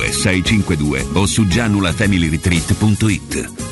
652 0.00 1.06
o 1.14 1.26
su 1.26 1.46
gianulafamilyretreat.it. 1.46 3.71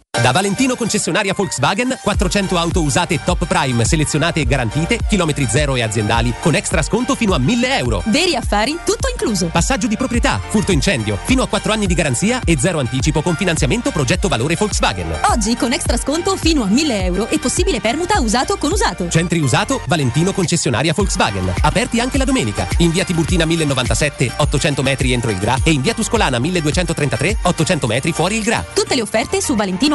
Da 0.19 0.31
Valentino 0.31 0.75
concessionaria 0.75 1.33
Volkswagen, 1.33 1.97
400 1.99 2.57
auto 2.57 2.81
usate 2.83 3.21
top 3.23 3.47
prime, 3.47 3.85
selezionate 3.85 4.41
e 4.41 4.45
garantite, 4.45 4.99
chilometri 5.07 5.47
zero 5.49 5.75
e 5.75 5.81
aziendali, 5.81 6.33
con 6.41 6.53
extra 6.53 6.83
sconto 6.83 7.15
fino 7.15 7.33
a 7.33 7.39
1000 7.39 7.77
euro. 7.77 8.03
Veri 8.07 8.35
affari, 8.35 8.77
tutto 8.85 9.07
incluso. 9.09 9.47
Passaggio 9.47 9.87
di 9.87 9.95
proprietà, 9.95 10.39
furto 10.49 10.73
incendio, 10.73 11.17
fino 11.23 11.41
a 11.41 11.47
4 11.47 11.71
anni 11.71 11.87
di 11.87 11.95
garanzia 11.95 12.41
e 12.45 12.55
zero 12.59 12.79
anticipo 12.79 13.21
con 13.21 13.35
finanziamento 13.35 13.89
progetto 13.89 14.27
valore 14.27 14.55
Volkswagen. 14.55 15.11
Oggi 15.31 15.55
con 15.55 15.71
extra 15.71 15.97
sconto 15.97 16.35
fino 16.35 16.61
a 16.63 16.67
1000 16.67 17.03
euro 17.03 17.27
e 17.29 17.39
possibile 17.39 17.79
permuta 17.79 18.19
usato 18.19 18.57
con 18.57 18.71
usato. 18.73 19.09
Centri 19.09 19.39
usato, 19.39 19.81
Valentino 19.87 20.33
concessionaria 20.33 20.93
Volkswagen. 20.93 21.51
Aperti 21.61 21.99
anche 21.99 22.19
la 22.19 22.25
domenica. 22.25 22.67
In 22.79 22.91
via 22.91 23.05
Tiburtina 23.05 23.45
1097, 23.45 24.33
800 24.37 24.83
metri 24.83 25.13
entro 25.13 25.31
il 25.31 25.39
Gra 25.39 25.57
e 25.63 25.71
in 25.71 25.81
via 25.81 25.95
Tuscolana 25.95 26.37
1233, 26.37 27.37
800 27.43 27.87
metri 27.87 28.11
fuori 28.11 28.35
il 28.35 28.43
Gra. 28.43 28.63
Tutte 28.71 28.93
le 28.93 29.01
offerte 29.01 29.41
su 29.41 29.55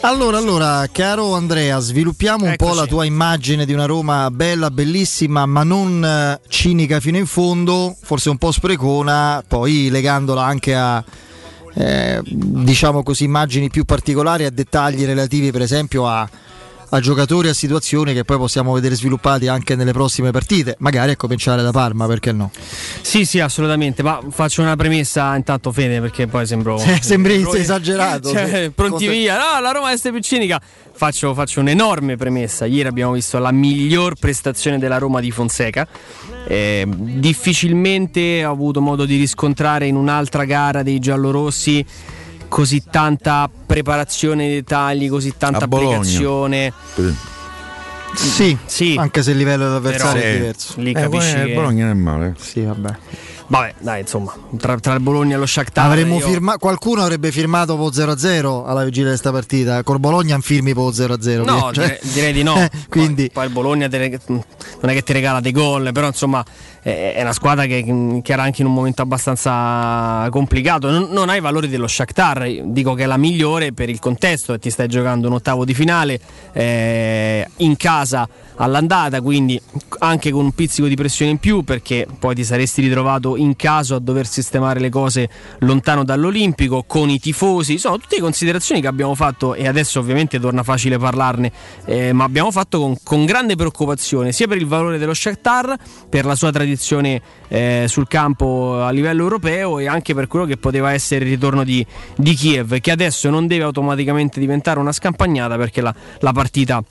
Allora, 0.00 0.38
allora, 0.38 0.86
caro 0.92 1.34
Andrea, 1.34 1.80
sviluppiamo 1.80 2.44
un 2.44 2.54
po' 2.56 2.72
la 2.72 2.86
tua 2.86 3.04
immagine 3.04 3.66
di 3.66 3.72
una 3.72 3.84
Roma 3.84 4.30
bella, 4.30 4.70
bellissima, 4.70 5.44
ma 5.44 5.64
non 5.64 6.04
eh, 6.04 6.40
cinica 6.48 7.00
fino 7.00 7.16
in 7.16 7.26
fondo, 7.26 7.96
forse 8.00 8.30
un 8.30 8.38
po' 8.38 8.52
sprecona, 8.52 9.42
poi 9.46 9.88
legandola 9.90 10.44
anche 10.44 10.74
a 10.74 11.02
eh, 11.74 12.20
diciamo 12.24 13.02
così 13.02 13.24
immagini 13.24 13.70
più 13.70 13.84
particolari, 13.84 14.44
a 14.44 14.50
dettagli 14.50 15.04
relativi 15.04 15.50
per 15.50 15.62
esempio 15.62 16.06
a, 16.06 16.28
a 16.90 17.00
giocatori, 17.00 17.48
a 17.48 17.54
situazioni 17.54 18.14
che 18.14 18.24
poi 18.24 18.36
possiamo 18.38 18.72
vedere 18.72 18.94
sviluppati 18.94 19.46
anche 19.48 19.74
nelle 19.76 19.92
prossime 19.92 20.30
partite, 20.30 20.76
magari 20.78 21.10
a 21.12 21.16
cominciare 21.16 21.62
da 21.62 21.70
Parma, 21.70 22.06
perché 22.06 22.32
no? 22.32 22.50
Sì, 23.02 23.24
sì, 23.24 23.40
assolutamente. 23.40 24.02
Ma 24.02 24.20
faccio 24.30 24.62
una 24.62 24.76
premessa 24.76 25.34
intanto, 25.36 25.72
Fede, 25.72 26.00
perché 26.00 26.26
poi 26.26 26.46
sembro. 26.46 26.76
Eh, 26.88 27.02
sembri 27.02 27.34
sembro- 27.34 27.54
esagerato, 27.58 28.30
Cioè, 28.30 28.46
sì. 28.64 28.70
pronti 28.70 29.04
Conte- 29.06 29.08
via. 29.10 29.36
No, 29.36 29.60
la 29.60 29.72
Roma 29.72 29.92
è 29.92 29.98
più 29.98 30.20
cinica. 30.20 30.60
Faccio, 30.92 31.34
faccio 31.34 31.60
un'enorme 31.60 32.16
premessa. 32.16 32.64
Ieri 32.64 32.88
abbiamo 32.88 33.12
visto 33.12 33.38
la 33.38 33.52
miglior 33.52 34.14
prestazione 34.18 34.78
della 34.78 34.98
Roma 34.98 35.20
di 35.20 35.30
Fonseca. 35.30 35.86
Eh, 36.46 36.86
difficilmente 36.88 38.44
ho 38.44 38.50
avuto 38.52 38.80
modo 38.80 39.04
di 39.04 39.16
riscontrare 39.16 39.86
in 39.86 39.94
un'altra 39.96 40.44
gara 40.44 40.82
dei 40.82 40.98
giallorossi 40.98 41.84
così 42.48 42.82
tanta 42.90 43.48
preparazione 43.66 44.46
nei 44.46 44.54
dettagli, 44.56 45.08
così 45.08 45.34
tanta 45.36 45.64
applicazione. 45.64 46.72
Sì, 48.14 48.94
anche 48.96 49.22
se 49.22 49.32
il 49.32 49.36
livello 49.36 49.64
dell'avversario 49.64 50.22
è 50.22 50.26
Sì. 50.26 50.32
diverso. 50.38 50.80
Lì 50.80 50.92
capisci 50.92 51.36
Eh, 51.36 51.44
che- 51.46 51.54
Bologna 51.54 51.84
non 51.86 51.96
è 51.96 52.00
male. 52.00 52.34
Sì, 52.38 52.62
vabbè. 52.62 52.96
Vabbè, 53.50 53.74
dai, 53.78 54.00
insomma, 54.00 54.34
tra, 54.58 54.78
tra 54.78 54.92
il 54.94 55.00
Bologna 55.00 55.36
e 55.36 55.38
lo 55.38 55.46
Shakhtar 55.46 55.86
Avremmo 55.86 56.18
io- 56.18 56.26
firma- 56.26 56.56
qualcuno 56.58 57.00
avrebbe 57.02 57.30
firmato 57.32 57.76
po 57.76 57.90
0-0 57.92 58.64
alla 58.66 58.84
vigilia 58.84 59.04
di 59.04 59.10
questa 59.10 59.30
partita. 59.30 59.82
Col 59.82 59.98
Bologna 60.00 60.34
non 60.34 60.42
firmi 60.42 60.74
po 60.74 60.90
0-0. 60.92 61.44
No, 61.44 61.70
cioè- 61.72 61.98
direi, 62.02 62.12
direi 62.12 62.32
di 62.34 62.42
no. 62.42 62.54
Quindi 62.90 63.22
Poi, 63.24 63.30
poi 63.32 63.44
il 63.46 63.50
Bologna 63.52 63.86
ne- 63.88 64.20
non 64.26 64.90
è 64.90 64.92
che 64.92 65.02
ti 65.02 65.12
regala 65.14 65.40
dei 65.40 65.52
gol, 65.52 65.90
però 65.92 66.06
insomma 66.08 66.44
è, 66.88 67.14
è 67.14 67.22
una 67.22 67.32
squadra 67.32 67.66
che, 67.66 68.20
che 68.22 68.32
era 68.32 68.42
anche 68.42 68.62
in 68.62 68.68
un 68.68 68.74
momento 68.74 69.02
abbastanza 69.02 70.28
complicato. 70.30 70.90
Non, 70.90 71.08
non 71.10 71.28
ha 71.28 71.36
i 71.36 71.40
valori 71.40 71.68
dello 71.68 71.86
Shakhtar, 71.86 72.62
dico 72.64 72.94
che 72.94 73.04
è 73.04 73.06
la 73.06 73.16
migliore 73.16 73.72
per 73.72 73.88
il 73.88 73.98
contesto 73.98 74.54
e 74.54 74.58
ti 74.58 74.70
stai 74.70 74.88
giocando 74.88 75.28
un 75.28 75.34
ottavo 75.34 75.64
di 75.64 75.74
finale 75.74 76.18
eh, 76.52 77.46
in 77.56 77.76
casa 77.76 78.28
all'andata, 78.60 79.20
quindi 79.20 79.60
anche 79.98 80.30
con 80.30 80.44
un 80.44 80.52
pizzico 80.52 80.88
di 80.88 80.96
pressione 80.96 81.30
in 81.30 81.38
più 81.38 81.62
perché 81.62 82.06
poi 82.18 82.34
ti 82.34 82.42
saresti 82.42 82.80
ritrovato 82.80 83.36
in 83.36 83.54
caso 83.54 83.94
a 83.94 84.00
dover 84.00 84.26
sistemare 84.26 84.80
le 84.80 84.88
cose 84.88 85.28
lontano 85.60 86.02
dall'Olimpico 86.02 86.82
con 86.84 87.08
i 87.08 87.20
tifosi, 87.20 87.78
sono 87.78 87.98
tutte 87.98 88.18
considerazioni 88.18 88.80
che 88.80 88.88
abbiamo 88.88 89.14
fatto 89.14 89.54
e 89.54 89.68
adesso 89.68 90.00
ovviamente 90.00 90.40
torna 90.40 90.64
facile 90.64 90.98
parlarne, 90.98 91.52
eh, 91.84 92.12
ma 92.12 92.24
abbiamo 92.24 92.50
fatto 92.50 92.80
con, 92.80 92.96
con 93.04 93.24
grande 93.24 93.54
preoccupazione 93.54 94.32
sia 94.32 94.48
per 94.48 94.56
il 94.56 94.66
valore 94.66 94.98
dello 94.98 95.14
Shakhtar, 95.14 95.76
per 96.08 96.24
la 96.24 96.34
sua 96.34 96.50
tradizione 96.50 96.77
eh, 97.48 97.84
sul 97.88 98.06
campo 98.06 98.82
a 98.82 98.90
livello 98.90 99.22
europeo 99.22 99.78
e 99.78 99.86
anche 99.86 100.14
per 100.14 100.26
quello 100.26 100.44
che 100.44 100.56
poteva 100.56 100.92
essere 100.92 101.24
il 101.24 101.30
ritorno 101.32 101.64
di, 101.64 101.84
di 102.16 102.34
Kiev, 102.34 102.78
che 102.80 102.90
adesso 102.90 103.28
non 103.30 103.46
deve 103.46 103.64
automaticamente 103.64 104.40
diventare 104.40 104.78
una 104.78 104.92
scampagnata 104.92 105.56
perché 105.56 105.80
la, 105.80 105.94
la 106.20 106.32
partita 106.32 106.82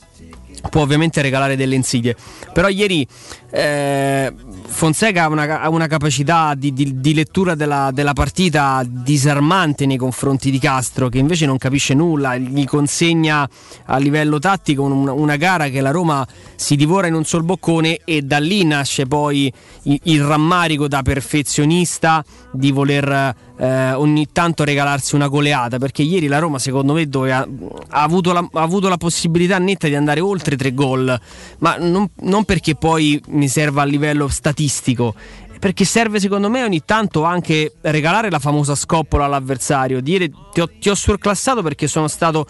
può 0.69 0.81
ovviamente 0.81 1.21
regalare 1.21 1.55
delle 1.55 1.75
insidie. 1.75 2.15
Però 2.53 2.67
ieri 2.67 3.07
eh, 3.51 4.33
Fonseca 4.65 5.23
ha 5.23 5.27
una, 5.29 5.69
una 5.69 5.87
capacità 5.87 6.53
di, 6.55 6.73
di- 6.73 6.99
di 6.99 7.13
lettura 7.13 7.55
della, 7.55 7.91
della 7.93 8.13
partita 8.13 8.83
disarmante 8.85 9.85
nei 9.85 9.97
confronti 9.97 10.51
di 10.51 10.59
Castro, 10.59 11.09
che 11.09 11.17
invece 11.17 11.45
non 11.45 11.57
capisce 11.57 11.93
nulla, 11.93 12.35
gli 12.37 12.65
consegna 12.65 13.47
a 13.85 13.97
livello 13.97 14.39
tattico 14.39 14.83
un- 14.83 15.07
una 15.07 15.35
gara 15.35 15.69
che 15.69 15.81
la 15.81 15.91
Roma 15.91 16.25
si 16.55 16.75
divora 16.75 17.07
in 17.07 17.13
un 17.13 17.23
sol 17.23 17.43
boccone 17.43 17.99
e 18.03 18.21
da 18.21 18.39
lì 18.39 18.63
nasce 18.65 19.05
poi 19.05 19.51
il, 19.83 19.99
il 20.03 20.23
rammarico 20.23 20.87
da 20.87 21.01
perfezionista 21.01 22.23
di 22.51 22.71
voler 22.71 23.35
eh, 23.59 23.93
ogni 23.93 24.27
tanto 24.31 24.63
regalarsi 24.63 25.15
una 25.15 25.27
goleata 25.27 25.77
perché 25.77 26.03
ieri 26.03 26.27
la 26.27 26.39
Roma 26.39 26.59
secondo 26.59 26.93
me 26.93 27.07
doveva- 27.07 27.47
ha, 27.89 28.01
avuto 28.01 28.31
la, 28.31 28.47
ha 28.51 28.61
avuto 28.61 28.87
la 28.87 28.97
possibilità 28.97 29.57
netta 29.57 29.87
di 29.87 29.95
andare 29.95 30.19
oltre 30.19 30.55
tre 30.55 30.73
gol. 30.73 31.19
Ma 31.59 31.77
non, 31.77 32.09
non 32.21 32.43
perché 32.45 32.75
poi 32.75 33.21
mi 33.29 33.47
serva 33.47 33.81
a 33.81 33.85
livello 33.85 34.27
statistico 34.27 35.15
perché 35.59 35.85
serve 35.85 36.19
secondo 36.19 36.49
me 36.49 36.63
ogni 36.63 36.83
tanto 36.85 37.23
anche 37.23 37.73
regalare 37.81 38.29
la 38.29 38.39
famosa 38.39 38.75
scoppola 38.75 39.25
all'avversario. 39.25 40.01
Dire 40.01 40.29
ti 40.53 40.61
ho, 40.61 40.69
ti 40.79 40.89
ho 40.89 40.95
surclassato 40.95 41.61
perché 41.63 41.87
sono 41.87 42.07
stato 42.07 42.45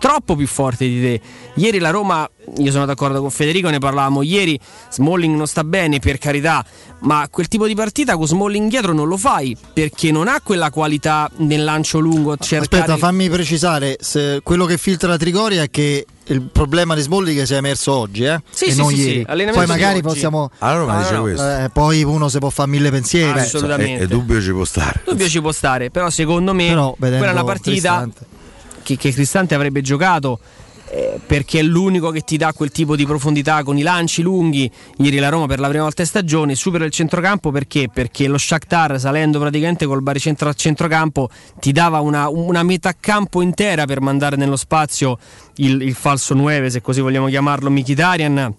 troppo 0.00 0.34
più 0.34 0.46
forte 0.46 0.88
di 0.88 1.00
te. 1.00 1.20
Ieri 1.54 1.78
la 1.78 1.90
Roma, 1.90 2.28
io 2.56 2.70
sono 2.72 2.86
d'accordo 2.86 3.20
con 3.20 3.30
Federico, 3.30 3.68
ne 3.68 3.78
parlavamo 3.78 4.22
ieri, 4.22 4.58
Smalling 4.88 5.36
non 5.36 5.46
sta 5.46 5.62
bene 5.62 5.98
per 5.98 6.16
carità, 6.16 6.64
ma 7.00 7.28
quel 7.30 7.48
tipo 7.48 7.66
di 7.66 7.74
partita 7.74 8.16
con 8.16 8.26
Smalling 8.26 8.70
dietro 8.70 8.92
non 8.94 9.06
lo 9.06 9.18
fai 9.18 9.54
perché 9.72 10.10
non 10.10 10.26
ha 10.26 10.40
quella 10.42 10.70
qualità 10.70 11.30
nel 11.36 11.62
lancio 11.62 11.98
lungo. 11.98 12.36
Cercare... 12.38 12.82
Aspetta, 12.82 12.96
fammi 12.96 13.28
precisare, 13.28 13.98
se 14.00 14.40
quello 14.42 14.64
che 14.64 14.78
filtra 14.78 15.10
la 15.10 15.18
Trigoria 15.18 15.62
è 15.62 15.70
che 15.70 16.06
il 16.28 16.42
problema 16.42 16.94
di 16.94 17.02
Smalling 17.02 17.42
si 17.42 17.52
è 17.52 17.56
emerso 17.58 17.92
oggi, 17.92 18.24
eh? 18.24 18.40
Sì, 18.48 18.66
e 18.66 18.72
sì, 18.72 18.78
non 18.78 18.88
sì, 18.88 18.96
sì, 18.96 19.02
ieri. 19.02 19.24
allenamento 19.26 19.58
Poi 19.58 19.66
magari 19.66 20.00
possiamo. 20.00 20.50
Ah, 20.58 20.76
Roma 20.76 20.96
Ah, 20.96 21.02
dice 21.02 21.14
no, 21.14 21.20
questo. 21.22 21.46
Eh, 21.46 21.70
poi 21.70 22.02
uno 22.04 22.28
si 22.28 22.38
può 22.38 22.48
fare 22.48 22.70
mille 22.70 22.90
pensieri. 22.90 23.38
Assolutamente. 23.38 24.00
E, 24.00 24.04
e 24.04 24.06
dubbio 24.06 24.40
ci 24.40 24.52
può 24.52 24.64
stare. 24.64 25.02
dubbio 25.04 25.28
ci 25.28 25.40
può 25.40 25.52
stare, 25.52 25.90
però 25.90 26.08
secondo 26.08 26.54
me 26.54 26.68
Però, 26.68 26.94
quella 26.96 27.16
è 27.16 27.32
una 27.32 27.44
partita 27.44 27.98
Cristante. 28.02 28.38
Che, 28.96 29.08
che 29.08 29.12
Cristante 29.12 29.54
avrebbe 29.54 29.80
giocato 29.82 30.38
eh, 30.92 31.20
perché 31.24 31.60
è 31.60 31.62
l'unico 31.62 32.10
che 32.10 32.22
ti 32.22 32.36
dà 32.36 32.52
quel 32.52 32.72
tipo 32.72 32.96
di 32.96 33.06
profondità 33.06 33.62
con 33.62 33.78
i 33.78 33.82
lanci 33.82 34.22
lunghi. 34.22 34.68
Ieri 34.98 35.18
la 35.18 35.28
Roma 35.28 35.46
per 35.46 35.60
la 35.60 35.68
prima 35.68 35.84
volta 35.84 36.02
in 36.02 36.08
stagione 36.08 36.56
supera 36.56 36.84
il 36.84 36.90
centrocampo 36.90 37.52
perché? 37.52 37.88
Perché 37.92 38.26
lo 38.26 38.36
Shakhtar 38.36 38.98
salendo 38.98 39.38
praticamente 39.38 39.86
col 39.86 40.02
baricentro 40.02 40.48
a 40.48 40.52
centrocampo 40.52 41.30
ti 41.60 41.70
dava 41.70 42.00
una, 42.00 42.28
una 42.28 42.64
metà 42.64 42.92
campo 42.98 43.40
intera 43.40 43.84
per 43.84 44.00
mandare 44.00 44.34
nello 44.34 44.56
spazio 44.56 45.16
il, 45.56 45.80
il 45.82 45.94
falso 45.94 46.34
9 46.34 46.70
se 46.70 46.80
così 46.80 47.00
vogliamo 47.00 47.28
chiamarlo 47.28 47.70
Mkhitaryan. 47.70 48.54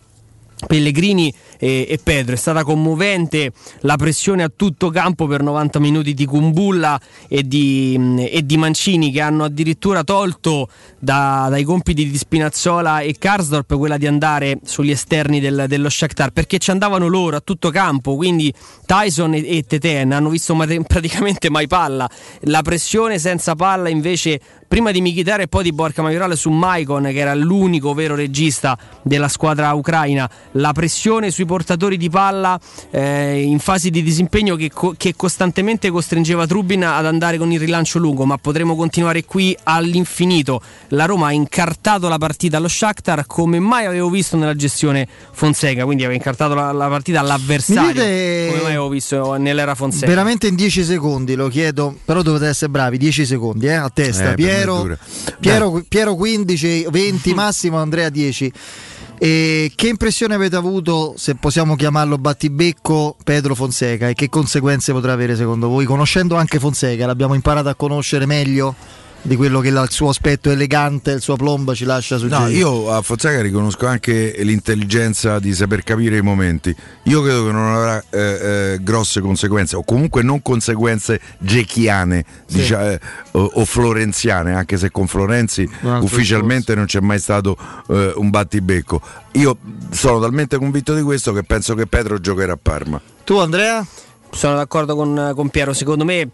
Pellegrini 0.67 1.34
e, 1.62 1.86
e 1.88 2.00
Pedro. 2.04 2.34
È 2.34 2.38
stata 2.38 2.63
commovente 2.63 3.52
la 3.82 3.95
pressione 3.95 4.41
a 4.41 4.52
tutto 4.54 4.89
campo 4.89 5.28
per 5.28 5.43
90 5.43 5.80
minuti 5.80 6.15
di 6.15 6.26
Kumbulla 6.26 7.00
e 7.28 7.43
di, 7.43 8.28
e 8.30 8.43
di 8.43 8.58
Mancini 8.58 9.12
che 9.12 9.21
hanno 9.21 9.43
addirittura 9.43 10.04
tolto 10.04 10.67
da- 10.97 11.45
dai 11.50 11.63
compiti 11.63 12.10
di 12.10 12.17
Spinazzola 12.17 13.02
e 13.02 13.15
Karsdorp 13.17 13.78
quella 13.78 13.97
di 13.97 14.08
andare 14.08 14.60
sugli 14.63 14.89
esterni 14.89 15.39
del- 15.39 15.65
dello 15.67 15.89
Shakhtar 15.89 16.32
perché 16.32 16.58
ci 16.58 16.71
andavano 16.71 17.08
loro 17.08 17.36
a 17.36 17.41
tutto 17.41 17.69
campo. 17.69 18.15
Quindi 18.15 18.52
Tyson 18.88 19.36
e, 19.36 19.58
e 19.58 19.63
Teten 19.63 20.12
hanno 20.12 20.30
visto 20.30 20.56
mate- 20.56 20.82
praticamente 20.88 21.52
mai 21.52 21.67
palla. 21.67 22.10
La 22.45 22.63
pressione 22.63 23.19
senza 23.19 23.54
palla 23.56 23.89
invece 23.89 24.39
prima 24.67 24.91
di 24.91 25.02
Mkhitaryan 25.02 25.41
e 25.41 25.47
poi 25.47 25.63
di 25.63 25.74
Borca 25.74 26.02
Maiorale 26.02 26.36
su 26.36 26.50
Maicon 26.50 27.04
che 27.04 27.17
era 27.17 27.36
l'unico 27.36 27.93
vero 27.93 28.15
regista 28.15 28.78
della 29.04 29.28
squadra 29.28 29.74
ucraina 29.74 30.30
la 30.54 30.71
pressione 30.71 31.30
sui 31.30 31.43
portatori 31.52 31.98
di 31.98 32.10
palla 32.10 32.58
eh, 32.92 33.42
in 33.42 33.60
fasi 33.60 33.90
di 33.90 34.02
disimpegno 34.02 34.56
che, 34.56 34.72
co- 34.72 34.94
che 34.96 35.16
costantemente 35.18 35.90
costringeva 35.90 36.48
Trubin 36.48 36.86
ad 36.86 37.06
andare 37.06 37.38
con 37.38 37.52
il 37.52 37.60
rilancio 37.60 38.00
lungo, 38.00 38.24
ma 38.24 38.38
potremo 38.38 38.78
continuare 38.78 39.26
qui 39.26 39.54
all'infinito. 39.64 40.62
La 40.90 41.04
Roma 41.04 41.28
ha 41.28 41.32
incartato 41.34 42.08
la 42.08 42.18
partita 42.18 42.56
allo 42.56 42.70
Shakhtar 42.70 43.26
come 43.26 43.60
mai 43.60 43.86
avevo 43.86 44.10
visto 44.10 44.38
nella 44.38 44.56
gestione 44.56 45.06
Fonseca, 45.34 45.84
quindi 45.84 46.04
aveva 46.04 46.18
incartato 46.18 46.54
la, 46.54 46.72
la 46.72 46.88
partita 46.88 47.20
all'avversario 47.20 47.92
dite- 47.92 48.46
come 48.48 48.62
mai 48.62 48.72
avevo 48.72 48.88
visto 48.88 49.34
nell'era 49.34 49.76
Fonseca. 49.76 50.06
Veramente 50.06 50.48
in 50.48 50.56
10 50.56 50.86
secondi 50.86 51.36
lo 51.36 51.50
chiedo, 51.50 51.94
però 52.06 52.22
dovete 52.22 52.48
essere 52.48 52.72
bravi, 52.72 52.98
10 52.98 53.26
secondi 53.26 53.66
eh, 53.66 53.74
a 53.74 53.90
testa. 53.90 54.32
Eh, 54.32 54.36
Piero. 54.36 54.98
Piero, 55.42 55.84
Piero 55.86 56.16
15, 56.16 56.88
20 56.90 57.34
massimo, 57.36 57.78
Andrea 57.78 58.08
10. 58.08 58.54
E 59.24 59.72
che 59.76 59.88
impressione 59.88 60.34
avete 60.34 60.55
avuto, 60.55 61.13
se 61.15 61.36
possiamo 61.36 61.76
chiamarlo 61.76 62.17
battibecco, 62.17 63.15
Pedro 63.24 63.53
Fonseca 63.53 64.09
e 64.09 64.15
che 64.15 64.30
conseguenze 64.30 64.93
potrà 64.93 65.13
avere 65.13 65.36
secondo 65.36 65.67
voi? 65.67 65.86
Conoscendo 65.86 66.38
anche 66.38 66.57
Fonseca, 66.57 67.05
l'abbiamo 67.05 67.36
imparato 67.36 67.69
a 67.69 67.76
conoscere 67.76 68.26
meglio 68.26 68.74
di 69.24 69.36
quello 69.36 69.59
che 69.59 69.67
il 69.69 69.86
suo 69.89 70.09
aspetto 70.09 70.49
elegante, 70.49 71.11
il 71.11 71.22
suo 71.22 71.36
plomba 71.36 71.74
ci 71.74 71.86
lascia 71.86 72.15
No, 72.15 72.22
suggerire. 72.22 72.51
io 72.57 72.91
a 72.91 73.01
Fonseca 73.01 73.41
riconosco 73.41 73.86
anche 73.86 74.34
l'intelligenza 74.39 75.39
di 75.39 75.53
saper 75.53 75.84
capire 75.84 76.17
i 76.17 76.22
momenti. 76.22 76.76
Io 77.03 77.22
credo 77.22 77.45
che 77.45 77.51
non 77.51 77.72
avrà 77.74 78.03
eh, 78.09 78.19
eh, 78.19 78.78
grosse 78.82 79.22
conseguenze, 79.22 79.76
o 79.76 79.84
comunque 79.84 80.24
non 80.24 80.41
conseguenze 80.41 81.19
gechiane 81.38 82.26
dicia- 82.47 82.91
eh, 82.91 82.99
o, 83.32 83.51
o 83.55 83.65
florenziane, 83.65 84.53
anche 84.55 84.78
se 84.78 84.89
con 84.91 85.07
Florenzi 85.07 85.69
ufficialmente 85.82 86.74
non 86.76 86.86
c'è 86.86 86.99
mai 86.99 87.19
stato 87.19 87.55
eh, 87.89 88.13
un 88.15 88.30
battibecco. 88.30 89.01
Io 89.34 89.57
sono 89.91 90.19
talmente 90.19 90.57
convinto 90.57 90.95
di 90.95 91.01
questo 91.01 91.32
che 91.34 91.43
penso 91.43 91.76
che 91.76 91.86
Pedro 91.86 92.19
giocherà 92.19 92.53
a 92.53 92.59
Parma. 92.61 92.99
Tu 93.24 93.38
Andrea? 93.38 93.86
Sono 94.34 94.55
d'accordo 94.55 94.95
con, 94.95 95.34
con 95.36 95.49
Piero, 95.49 95.74
secondo 95.74 96.05
me 96.05 96.30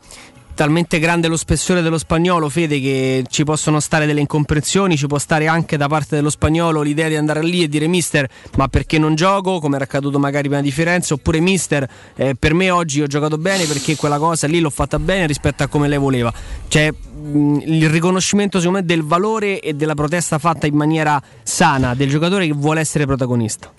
talmente 0.58 0.98
grande 0.98 1.28
lo 1.28 1.38
spessore 1.38 1.84
dello 1.84 2.00
spagnolo, 2.00 2.50
Fede, 2.50 2.82
che 2.82 3.24
ci 3.30 3.44
possono 3.44 3.80
stare 3.80 4.08
delle 4.08 4.22
incomprensioni, 4.22 4.98
ci 4.98 5.06
può 5.06 5.20
stare 5.20 5.46
anche 5.46 5.78
da 5.78 5.88
parte 5.88 6.16
dello 6.16 6.32
spagnolo 6.32 6.82
l'idea 6.82 7.08
di 7.08 7.16
andare 7.16 7.44
lì 7.44 7.62
e 7.62 7.70
dire 7.70 7.86
mister, 7.86 8.28
ma 8.56 8.68
perché 8.68 8.98
non 8.98 9.14
gioco, 9.14 9.60
come 9.60 9.76
era 9.76 9.86
accaduto 9.86 10.18
magari 10.18 10.48
prima 10.48 10.64
di 10.64 10.72
Firenze, 10.72 11.14
oppure 11.14 11.40
mister, 11.40 11.88
eh, 12.16 12.34
per 12.34 12.56
me 12.56 12.72
oggi 12.72 13.04
ho 13.04 13.06
giocato 13.06 13.38
bene 13.38 13.66
perché 13.66 13.96
quella 13.96 14.18
cosa 14.18 14.48
lì 14.48 14.60
l'ho 14.60 14.72
fatta 14.72 14.98
bene 14.98 15.28
rispetto 15.28 15.62
a 15.62 15.68
come 15.68 15.88
lei 15.88 16.00
voleva. 16.00 16.34
C'è 16.68 16.90
mh, 16.92 17.60
il 17.64 17.88
riconoscimento 17.92 18.58
secondo 18.58 18.80
me 18.80 18.86
del 18.86 19.04
valore 19.04 19.60
e 19.60 19.76
della 19.76 19.94
protesta 19.94 20.40
fatta 20.40 20.66
in 20.66 20.74
maniera 20.74 21.22
sana 21.44 21.94
del 21.94 22.10
giocatore 22.10 22.48
che 22.48 22.54
vuole 22.54 22.80
essere 22.80 23.06
protagonista. 23.06 23.72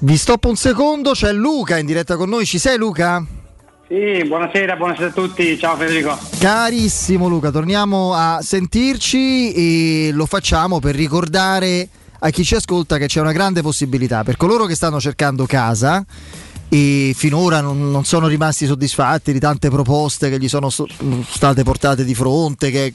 Vi 0.00 0.16
stoppo 0.18 0.50
un 0.50 0.56
secondo, 0.56 1.12
c'è 1.12 1.32
Luca 1.32 1.78
in 1.78 1.86
diretta 1.86 2.16
con 2.16 2.28
noi, 2.28 2.44
ci 2.44 2.58
sei 2.58 2.76
Luca? 2.76 3.24
Sì, 3.88 4.24
buonasera, 4.26 4.74
buonasera 4.74 5.06
a 5.06 5.12
tutti, 5.12 5.56
ciao 5.56 5.76
Federico. 5.76 6.18
Carissimo 6.40 7.28
Luca, 7.28 7.52
torniamo 7.52 8.14
a 8.14 8.40
sentirci 8.42 9.52
e 9.52 10.10
lo 10.10 10.26
facciamo 10.26 10.80
per 10.80 10.96
ricordare 10.96 11.88
a 12.18 12.30
chi 12.30 12.42
ci 12.42 12.56
ascolta 12.56 12.98
che 12.98 13.06
c'è 13.06 13.20
una 13.20 13.30
grande 13.30 13.62
possibilità 13.62 14.24
per 14.24 14.36
coloro 14.36 14.64
che 14.64 14.74
stanno 14.74 14.98
cercando 14.98 15.46
casa 15.46 16.04
e 16.68 17.12
finora 17.14 17.60
non, 17.60 17.92
non 17.92 18.04
sono 18.04 18.26
rimasti 18.26 18.66
soddisfatti 18.66 19.32
di 19.32 19.38
tante 19.38 19.70
proposte 19.70 20.30
che 20.30 20.40
gli 20.40 20.48
sono 20.48 20.68
so- 20.68 20.88
state 21.28 21.62
portate 21.62 22.04
di 22.04 22.14
fronte, 22.16 22.72
che, 22.72 22.92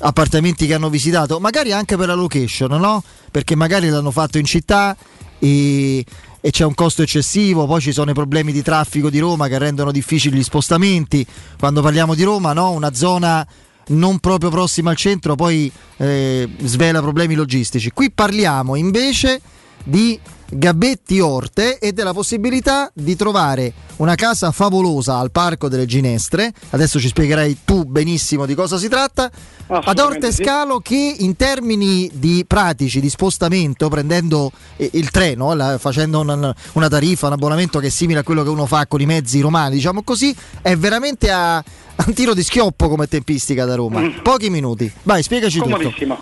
appartamenti 0.00 0.66
che 0.66 0.74
hanno 0.74 0.90
visitato, 0.90 1.40
magari 1.40 1.72
anche 1.72 1.96
per 1.96 2.08
la 2.08 2.14
location, 2.14 2.78
no? 2.78 3.02
Perché 3.30 3.56
magari 3.56 3.88
l'hanno 3.88 4.10
fatto 4.10 4.36
in 4.36 4.44
città 4.44 4.94
e, 5.38 6.04
e 6.46 6.50
c'è 6.50 6.66
un 6.66 6.74
costo 6.74 7.00
eccessivo, 7.00 7.64
poi 7.64 7.80
ci 7.80 7.90
sono 7.90 8.10
i 8.10 8.12
problemi 8.12 8.52
di 8.52 8.60
traffico 8.60 9.08
di 9.08 9.18
Roma 9.18 9.48
che 9.48 9.56
rendono 9.56 9.90
difficili 9.90 10.36
gli 10.36 10.42
spostamenti. 10.42 11.26
Quando 11.58 11.80
parliamo 11.80 12.14
di 12.14 12.22
Roma, 12.22 12.52
no? 12.52 12.72
una 12.72 12.92
zona 12.92 13.46
non 13.86 14.18
proprio 14.18 14.50
prossima 14.50 14.90
al 14.90 14.96
centro 14.96 15.36
poi 15.36 15.72
eh, 15.96 16.46
svela 16.64 17.00
problemi 17.00 17.34
logistici. 17.34 17.90
Qui 17.92 18.10
parliamo 18.10 18.74
invece 18.76 19.40
di 19.84 20.20
Gabetti 20.48 21.20
Orte 21.20 21.78
e 21.78 21.92
della 21.92 22.12
possibilità 22.12 22.90
di 22.94 23.16
trovare 23.16 23.72
una 23.96 24.14
casa 24.14 24.50
favolosa 24.50 25.18
al 25.18 25.30
Parco 25.30 25.68
delle 25.68 25.86
Ginestre. 25.86 26.52
Adesso 26.70 26.98
ci 27.00 27.08
spiegherai 27.08 27.58
tu 27.64 27.84
benissimo 27.84 28.46
di 28.46 28.54
cosa 28.54 28.78
si 28.78 28.88
tratta. 28.88 29.30
Ad 29.66 29.98
Orte 29.98 30.32
sì. 30.32 30.42
Scalo 30.42 30.80
che 30.80 31.16
in 31.18 31.36
termini 31.36 32.10
di 32.12 32.44
pratici 32.46 33.00
di 33.00 33.08
spostamento, 33.08 33.88
prendendo 33.88 34.52
eh, 34.76 34.90
il 34.92 35.10
treno, 35.10 35.56
facendo 35.78 36.20
una, 36.20 36.88
tariffa, 36.88 37.26
un 37.28 37.32
abbonamento 37.32 37.78
che 37.78 37.86
è 37.86 37.90
simile 37.90 38.20
a 38.20 38.22
quello 38.22 38.42
che 38.42 38.50
uno 38.50 38.66
fa 38.66 38.86
con 38.86 39.00
i 39.00 39.06
mezzi 39.06 39.40
romani, 39.40 39.76
diciamo 39.76 40.02
così, 40.02 40.34
è 40.60 40.76
veramente 40.76 41.30
a, 41.30 41.56
a 41.56 41.64
un 42.06 42.12
tiro 42.12 42.34
di 42.34 42.42
schioppo 42.42 42.88
come 42.88 43.06
tempistica 43.06 43.64
da 43.64 43.74
Roma. 43.74 44.00
Mm. 44.00 44.18
Pochi 44.22 44.50
minuti. 44.50 44.90
Vai, 45.02 45.22
spiegaci 45.22 45.58
tutto. 45.58 45.76
Comodissimo. 45.76 46.18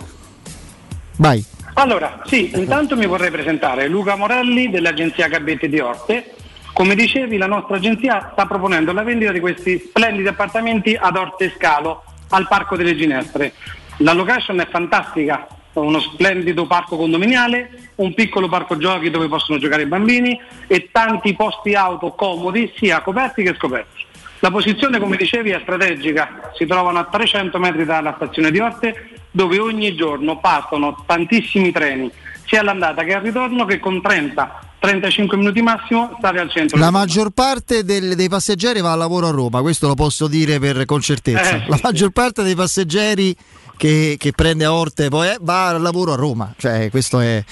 Vai. 1.17 1.45
Allora, 1.75 2.21
sì, 2.25 2.51
intanto 2.55 2.95
mi 2.95 3.07
vorrei 3.07 3.31
presentare 3.31 3.87
Luca 3.87 4.15
Morelli 4.15 4.69
dell'agenzia 4.69 5.27
Gabetti 5.27 5.67
di 5.67 5.79
Orte. 5.79 6.35
Come 6.71 6.93
dicevi, 6.93 7.37
la 7.37 7.47
nostra 7.47 7.77
agenzia 7.77 8.29
sta 8.31 8.45
proponendo 8.45 8.93
la 8.93 9.01
vendita 9.01 9.31
di 9.31 9.39
questi 9.39 9.79
splendidi 9.79 10.27
appartamenti 10.27 10.95
ad 10.99 11.17
Orte 11.17 11.51
Scalo, 11.57 12.03
al 12.29 12.47
Parco 12.47 12.75
delle 12.75 12.95
Ginestre. 12.95 13.53
La 13.97 14.13
location 14.13 14.59
è 14.59 14.67
fantastica, 14.67 15.47
uno 15.73 15.99
splendido 15.99 16.67
parco 16.67 16.95
condominiale, 16.95 17.89
un 17.95 18.13
piccolo 18.13 18.47
parco 18.47 18.77
giochi 18.77 19.09
dove 19.09 19.27
possono 19.27 19.57
giocare 19.57 19.81
i 19.81 19.87
bambini 19.87 20.39
e 20.67 20.89
tanti 20.91 21.33
posti 21.33 21.73
auto 21.73 22.11
comodi, 22.11 22.71
sia 22.75 23.01
coperti 23.01 23.41
che 23.41 23.55
scoperti. 23.55 24.05
La 24.39 24.51
posizione, 24.51 24.99
come 24.99 25.17
dicevi, 25.17 25.49
è 25.49 25.59
strategica, 25.61 26.51
si 26.55 26.67
trovano 26.67 26.99
a 26.99 27.05
300 27.05 27.57
metri 27.57 27.83
dalla 27.83 28.13
stazione 28.15 28.51
di 28.51 28.59
Orte 28.59 29.12
dove 29.33 29.57
ogni 29.57 29.95
giorno 29.95 30.39
partono 30.39 31.03
tantissimi 31.07 31.71
treni, 31.71 32.09
sia 32.45 32.59
all'andata 32.61 33.03
che 33.03 33.15
al 33.15 33.21
ritorno, 33.23 33.65
che 33.65 33.79
con 33.79 33.95
30-35 33.95 35.35
minuti 35.37 35.61
massimo 35.63 36.13
state 36.19 36.39
al 36.39 36.51
centro. 36.51 36.77
La 36.77 36.91
maggior 36.91 37.31
parte 37.31 37.83
del- 37.83 38.15
dei 38.15 38.29
passeggeri 38.29 38.79
va 38.79 38.91
a 38.91 38.95
lavoro 38.95 39.27
a 39.27 39.31
Roma, 39.31 39.61
questo 39.61 39.87
lo 39.87 39.95
posso 39.95 40.27
dire 40.27 40.59
per, 40.59 40.85
con 40.85 41.01
certezza. 41.01 41.49
Eh, 41.49 41.63
la 41.67 41.75
sì, 41.77 41.81
maggior 41.83 42.11
parte 42.11 42.43
dei 42.43 42.53
passeggeri 42.53 43.35
che, 43.75 44.17
che 44.19 44.31
prende 44.33 44.65
a 44.65 44.73
Orte 44.73 45.09
poi 45.09 45.29
eh, 45.29 45.37
va 45.41 45.69
al 45.69 45.81
lavoro 45.81 46.13
a 46.13 46.15
Roma, 46.15 46.53
cioè 46.57 46.91
questo 46.91 47.19
è, 47.19 47.43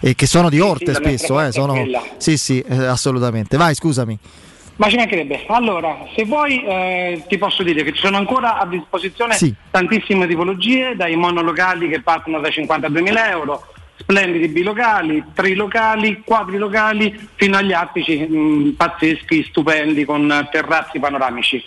e 0.00 0.14
che 0.14 0.26
sono 0.26 0.48
di 0.48 0.58
Orte 0.58 0.94
sì, 0.94 1.00
spesso, 1.02 1.38
eh, 1.38 1.52
sono, 1.52 1.74
sì 2.16 2.38
sì, 2.38 2.60
eh, 2.60 2.86
assolutamente. 2.86 3.58
Vai, 3.58 3.74
scusami. 3.74 4.18
Ma 4.76 4.88
ci 4.90 4.96
mancherebbe. 4.96 5.44
Allora, 5.48 6.06
se 6.14 6.24
vuoi 6.24 6.62
eh, 6.62 7.22
ti 7.28 7.38
posso 7.38 7.62
dire 7.62 7.82
che 7.82 7.92
ci 7.92 8.00
sono 8.00 8.18
ancora 8.18 8.58
a 8.58 8.66
disposizione 8.66 9.34
Sì. 9.34 9.54
tantissime 9.70 10.26
tipologie, 10.26 10.94
dai 10.96 11.16
monolocali 11.16 11.88
che 11.88 12.02
partono 12.02 12.40
da 12.40 12.48
52.000 12.48 13.30
euro, 13.30 13.66
splendidi 13.96 14.48
bilocali, 14.48 15.22
trilocali, 15.32 16.20
quadrilocali, 16.22 17.28
fino 17.36 17.56
agli 17.56 17.72
attici 17.72 18.18
mh, 18.18 18.74
pazzeschi, 18.76 19.44
stupendi, 19.44 20.04
con 20.04 20.46
terrazzi 20.50 20.98
panoramici. 20.98 21.62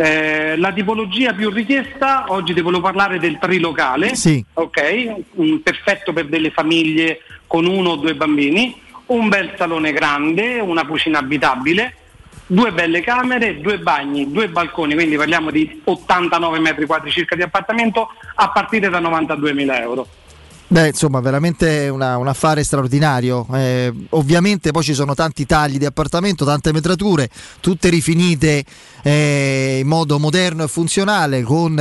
Eh, 0.00 0.56
la 0.56 0.72
tipologia 0.72 1.32
più 1.34 1.50
richiesta, 1.50 2.24
oggi 2.28 2.54
ti 2.54 2.60
volevo 2.60 2.82
parlare 2.82 3.20
del 3.20 3.38
trilocale, 3.38 4.16
Sì. 4.16 4.44
ok? 4.54 5.14
Un 5.34 5.62
perfetto 5.62 6.12
per 6.12 6.26
delle 6.26 6.50
famiglie 6.50 7.20
con 7.46 7.66
uno 7.66 7.90
o 7.90 7.96
due 7.96 8.14
bambini, 8.16 8.80
un 9.06 9.28
bel 9.28 9.52
salone 9.56 9.92
grande, 9.92 10.58
una 10.58 10.84
cucina 10.86 11.18
abitabile, 11.20 11.94
due 12.48 12.72
belle 12.72 13.00
camere, 13.02 13.60
due 13.60 13.78
bagni, 13.78 14.32
due 14.32 14.48
balconi, 14.48 14.94
quindi 14.94 15.16
parliamo 15.16 15.50
di 15.50 15.80
89 15.84 16.58
metri 16.58 16.86
quadri 16.86 17.10
circa 17.10 17.36
di 17.36 17.42
appartamento 17.42 18.08
a 18.34 18.50
partire 18.50 18.88
da 18.88 19.00
92.000 19.00 19.80
euro. 19.80 20.06
Beh, 20.70 20.88
insomma, 20.88 21.20
veramente 21.20 21.88
una- 21.88 22.18
un 22.18 22.26
affare 22.28 22.62
straordinario. 22.62 23.46
Eh, 23.54 23.90
ovviamente 24.10 24.70
poi 24.70 24.82
ci 24.82 24.92
sono 24.92 25.14
tanti 25.14 25.46
tagli 25.46 25.78
di 25.78 25.86
appartamento, 25.86 26.44
tante 26.44 26.72
metrature, 26.72 27.30
tutte 27.60 27.88
rifinite 27.88 28.64
eh, 29.02 29.78
in 29.80 29.86
modo 29.86 30.18
moderno 30.18 30.64
e 30.64 30.68
funzionale, 30.68 31.42
con 31.42 31.78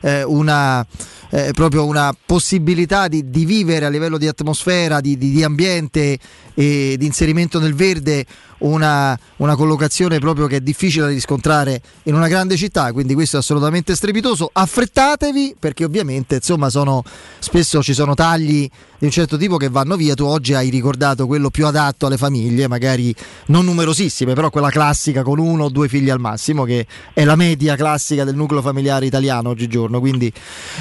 eh, 0.00 0.22
una, 0.22 0.86
eh, 1.30 1.52
proprio 1.52 1.86
una 1.86 2.14
possibilità 2.24 3.08
di, 3.08 3.30
di 3.30 3.44
vivere 3.44 3.86
a 3.86 3.88
livello 3.88 4.18
di 4.18 4.26
atmosfera, 4.26 5.00
di, 5.00 5.16
di- 5.16 5.30
di 5.30 5.42
ambiente 5.42 6.18
e 6.54 6.96
di 6.98 7.06
inserimento 7.06 7.58
nel 7.58 7.74
verde 7.74 8.26
una, 8.58 9.18
una 9.36 9.56
collocazione 9.56 10.18
proprio 10.18 10.46
che 10.46 10.56
è 10.56 10.60
difficile 10.60 11.06
da 11.06 11.12
riscontrare 11.12 11.80
in 12.04 12.14
una 12.14 12.28
grande 12.28 12.56
città, 12.56 12.92
quindi 12.92 13.14
questo 13.14 13.36
è 13.36 13.38
assolutamente 13.40 13.94
strepitoso. 13.94 14.50
Affrettatevi 14.52 15.56
perché 15.58 15.84
ovviamente 15.84 16.36
insomma 16.36 16.68
sono, 16.68 17.02
spesso 17.38 17.82
ci 17.82 17.94
sono 17.94 18.14
tagli 18.14 18.68
di 19.00 19.06
un 19.06 19.12
certo 19.12 19.38
tipo 19.38 19.56
che 19.56 19.70
vanno 19.70 19.96
via, 19.96 20.12
tu 20.12 20.24
oggi 20.24 20.52
hai 20.52 20.68
ricordato 20.68 21.26
quello 21.26 21.48
più 21.48 21.66
adatto 21.66 22.04
alle 22.04 22.18
famiglie, 22.18 22.68
magari 22.68 23.14
non 23.46 23.64
numerosissime, 23.64 24.34
però 24.34 24.50
quella 24.50 24.68
classica 24.68 25.22
con 25.22 25.38
uno 25.38 25.64
o 25.64 25.68
due 25.70 25.88
figli 25.88 26.10
al 26.10 26.20
massimo, 26.20 26.64
che 26.64 26.86
è 27.14 27.24
la 27.24 27.34
media 27.34 27.76
classica 27.76 28.24
del 28.24 28.34
nucleo 28.34 28.60
familiare 28.60 29.06
italiano 29.06 29.48
oggigiorno, 29.48 30.00
quindi, 30.00 30.30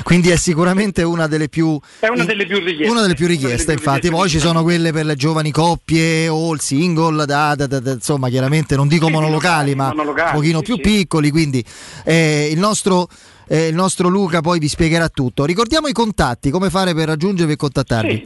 quindi 0.03 0.31
è 0.31 0.35
sicuramente 0.35 1.01
una 1.01 1.27
delle 1.27 1.47
più... 1.47 1.79
È 1.97 2.09
una 2.09 2.25
delle 2.25 2.45
più 2.45 2.59
richieste. 2.59 2.91
Una 2.91 3.01
delle 3.01 3.15
più 3.15 3.25
richieste, 3.25 3.71
infatti, 3.71 4.09
poi 4.09 4.27
ci 4.27 4.39
sono 4.39 4.63
quelle 4.63 4.91
per 4.91 5.05
le 5.05 5.15
giovani 5.15 5.51
coppie 5.51 6.27
o 6.27 6.53
il 6.53 6.59
single, 6.59 7.25
da, 7.25 7.55
da- 7.55 7.67
da- 7.67 7.91
insomma, 7.93 8.27
chiaramente 8.27 8.75
non 8.75 8.89
dico 8.89 9.09
monolocali, 9.09 9.75
ma 9.75 9.93
monolocali, 9.93 10.29
un 10.31 10.35
pochino 10.35 10.57
sì, 10.57 10.63
più 10.65 10.75
sì. 10.75 10.81
piccoli, 10.81 11.29
quindi 11.31 11.63
eh, 12.03 12.49
il 12.51 12.59
nostro... 12.59 13.07
eh, 13.49 13.67
il 13.67 13.73
nostro 13.73 14.07
Luca 14.09 14.41
poi 14.41 14.59
vi 14.59 14.67
spiegherà 14.67 15.09
tutto. 15.09 15.43
Ricordiamo 15.43 15.87
i 15.87 15.93
contatti, 15.93 16.51
come 16.51 16.69
fare 16.69 16.93
per 16.93 17.07
raggiungervi 17.07 17.53
e 17.53 17.55
contattarvi. 17.55 18.25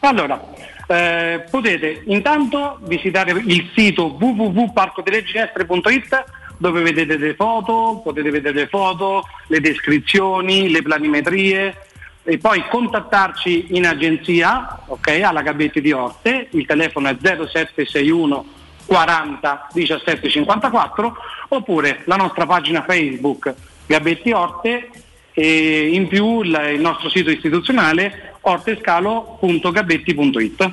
Allora, 0.00 0.38
eh, 0.86 1.46
potete 1.50 2.02
intanto 2.06 2.78
visitare 2.82 3.32
il 3.32 3.70
sito 3.74 4.14
www.parcodeleginestre.it 4.18 6.24
dove 6.58 6.82
vedete 6.82 7.16
le 7.16 7.34
foto, 7.34 8.02
potete 8.04 8.30
vedere 8.30 8.54
le 8.54 8.66
foto, 8.66 9.24
le 9.46 9.60
descrizioni, 9.60 10.70
le 10.70 10.82
planimetrie 10.82 11.86
e 12.24 12.36
poi 12.36 12.62
contattarci 12.68 13.68
in 13.70 13.86
agenzia, 13.86 14.80
ok, 14.86 15.22
alla 15.22 15.40
Gabetti 15.40 15.80
di 15.80 15.92
Orte, 15.92 16.48
il 16.50 16.66
telefono 16.66 17.08
è 17.08 17.16
0761 17.18 18.56
40 18.84 19.68
17 19.72 20.28
54 20.30 21.16
oppure 21.48 22.02
la 22.06 22.16
nostra 22.16 22.46
pagina 22.46 22.82
Facebook 22.82 23.54
Gabetti 23.88 24.30
Orte 24.30 24.90
e 25.32 25.90
in 25.92 26.06
più 26.08 26.42
il, 26.42 26.72
il 26.74 26.80
nostro 26.80 27.08
sito 27.08 27.30
istituzionale 27.30 28.34
ortescalo.gabetti.it. 28.42 30.70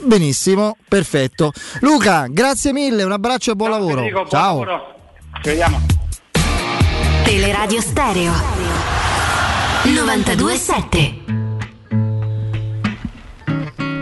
Benissimo, 0.00 0.76
perfetto. 0.88 1.52
Luca, 1.80 2.26
grazie 2.28 2.72
mille, 2.72 3.02
un 3.02 3.12
abbraccio 3.12 3.52
e 3.52 3.54
buon 3.54 3.70
lavoro. 3.70 3.96
Federico, 3.96 4.18
buon 4.20 4.30
Ciao. 4.30 4.64
lavoro. 4.64 4.94
Ci 5.42 5.48
vediamo. 5.50 5.80
Teleradio 7.24 7.80
Stereo 7.80 8.32
927 9.84 11.22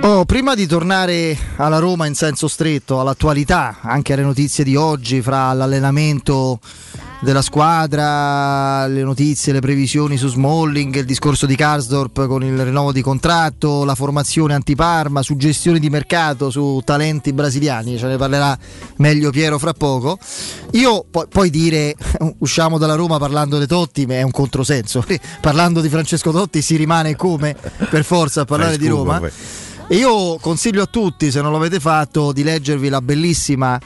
Oh, 0.04 0.24
prima 0.24 0.56
di 0.56 0.66
tornare 0.66 1.38
alla 1.56 1.78
Roma 1.78 2.06
in 2.06 2.16
senso 2.16 2.48
stretto, 2.48 2.98
all'attualità, 2.98 3.78
anche 3.82 4.12
alle 4.12 4.22
notizie 4.22 4.64
di 4.64 4.74
oggi, 4.74 5.22
fra 5.22 5.52
l'allenamento 5.52 6.58
della 7.22 7.40
squadra, 7.40 8.86
le 8.88 9.04
notizie, 9.04 9.52
le 9.52 9.60
previsioni 9.60 10.16
su 10.16 10.26
Smalling, 10.26 10.96
il 10.96 11.04
discorso 11.04 11.46
di 11.46 11.54
Karsdorp 11.54 12.26
con 12.26 12.42
il 12.42 12.60
rinnovo 12.64 12.90
di 12.90 13.00
contratto, 13.00 13.84
la 13.84 13.94
formazione 13.94 14.54
anti-Parma, 14.54 15.22
suggestioni 15.22 15.78
di 15.78 15.88
mercato 15.88 16.50
su 16.50 16.82
talenti 16.84 17.32
brasiliani, 17.32 17.96
ce 17.96 18.08
ne 18.08 18.16
parlerà 18.16 18.58
meglio 18.96 19.30
Piero 19.30 19.60
fra 19.60 19.72
poco. 19.72 20.18
Io 20.72 21.04
pu- 21.08 21.28
puoi 21.28 21.48
dire 21.50 21.94
usciamo 22.38 22.76
dalla 22.76 22.94
Roma 22.94 23.18
parlando 23.18 23.56
di 23.58 23.66
Totti, 23.66 24.04
ma 24.04 24.14
è 24.14 24.22
un 24.22 24.32
controsenso. 24.32 25.04
parlando 25.40 25.80
di 25.80 25.88
Francesco 25.88 26.32
Totti 26.32 26.60
si 26.60 26.74
rimane 26.74 27.14
come 27.14 27.54
per 27.88 28.04
forza 28.04 28.40
a 28.40 28.44
parlare 28.44 28.76
di 28.76 28.88
Roma. 28.88 29.20
poi. 29.20 29.30
E 29.86 29.96
io 29.96 30.38
consiglio 30.38 30.82
a 30.82 30.86
tutti, 30.86 31.30
se 31.30 31.40
non 31.40 31.52
l'avete 31.52 31.78
fatto, 31.78 32.32
di 32.32 32.42
leggervi 32.42 32.88
la 32.88 33.00
bellissima 33.00 33.78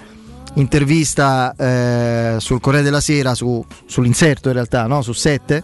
intervista 0.56 1.54
eh, 1.56 2.36
sul 2.38 2.60
Corriere 2.60 2.84
della 2.84 3.00
Sera, 3.00 3.34
su- 3.34 3.64
sull'inserto 3.86 4.48
in 4.48 4.54
realtà, 4.54 4.86
no? 4.86 5.02
su 5.02 5.12
7, 5.12 5.62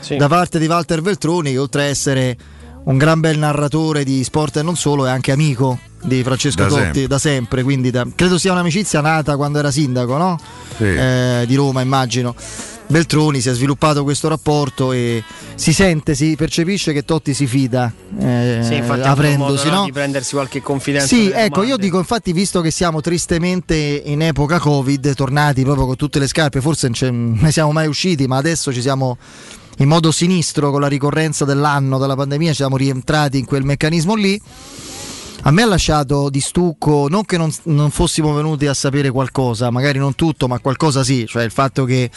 Sì. 0.00 0.16
da 0.16 0.28
parte 0.28 0.58
di 0.58 0.66
Walter 0.66 1.00
Veltroni, 1.02 1.52
che 1.52 1.58
oltre 1.58 1.82
a 1.82 1.84
essere 1.86 2.36
un 2.84 2.98
gran 2.98 3.20
bel 3.20 3.38
narratore 3.38 4.04
di 4.04 4.22
sport 4.22 4.58
e 4.58 4.62
non 4.62 4.76
solo, 4.76 5.06
è 5.06 5.10
anche 5.10 5.32
amico 5.32 5.78
di 6.02 6.22
Francesco 6.22 6.62
Da 6.62 6.68
Totti 6.68 6.82
sempre. 6.82 7.06
da 7.06 7.18
sempre, 7.18 7.62
quindi 7.62 7.90
da- 7.90 8.06
credo 8.14 8.36
sia 8.38 8.52
un'amicizia 8.52 9.00
nata 9.00 9.36
quando 9.36 9.58
era 9.58 9.70
sindaco 9.70 10.16
no? 10.18 10.38
Sì. 10.76 10.84
Eh, 10.84 11.44
di 11.46 11.54
Roma, 11.54 11.80
immagino. 11.80 12.34
Beltroni 12.86 13.40
si 13.40 13.48
è 13.48 13.54
sviluppato 13.54 14.02
questo 14.02 14.28
rapporto 14.28 14.92
e 14.92 15.22
si 15.54 15.72
sente, 15.72 16.14
si 16.14 16.36
percepisce 16.36 16.92
che 16.92 17.04
Totti 17.04 17.32
si 17.32 17.46
fida 17.46 17.92
eh, 18.18 18.60
Sì, 18.62 18.74
aprendosi, 18.74 19.66
modo 19.66 19.76
no, 19.78 19.84
di 19.84 19.92
prendersi 19.92 20.34
qualche 20.34 20.60
confidenza. 20.60 21.06
Sì, 21.06 21.30
ecco, 21.30 21.60
io 21.60 21.62
domande. 21.62 21.82
dico 21.82 21.98
infatti, 21.98 22.32
visto 22.32 22.60
che 22.60 22.70
siamo 22.70 23.00
tristemente 23.00 23.74
in 24.04 24.22
epoca 24.22 24.58
Covid, 24.58 25.14
tornati 25.14 25.62
proprio 25.62 25.86
con 25.86 25.96
tutte 25.96 26.18
le 26.18 26.26
scarpe, 26.26 26.60
forse 26.60 26.88
non 26.88 27.38
ne 27.40 27.52
siamo 27.52 27.72
mai 27.72 27.86
usciti, 27.86 28.26
ma 28.26 28.36
adesso 28.36 28.72
ci 28.72 28.80
siamo 28.80 29.16
in 29.78 29.88
modo 29.88 30.12
sinistro 30.12 30.70
con 30.70 30.80
la 30.80 30.86
ricorrenza 30.86 31.44
dell'anno 31.44 31.98
della 31.98 32.14
pandemia, 32.14 32.50
ci 32.50 32.56
siamo 32.56 32.76
rientrati 32.76 33.38
in 33.38 33.44
quel 33.44 33.64
meccanismo 33.64 34.14
lì. 34.14 34.40
A 35.46 35.50
me 35.50 35.60
ha 35.60 35.66
lasciato 35.66 36.30
di 36.30 36.40
stucco, 36.40 37.06
non 37.10 37.26
che 37.26 37.36
non, 37.36 37.52
non 37.64 37.90
fossimo 37.90 38.32
venuti 38.32 38.66
a 38.66 38.72
sapere 38.72 39.10
qualcosa, 39.10 39.70
magari 39.70 39.98
non 39.98 40.14
tutto, 40.14 40.48
ma 40.48 40.58
qualcosa 40.58 41.04
sì, 41.04 41.26
cioè 41.26 41.44
il 41.44 41.50
fatto 41.50 41.84
che, 41.84 42.10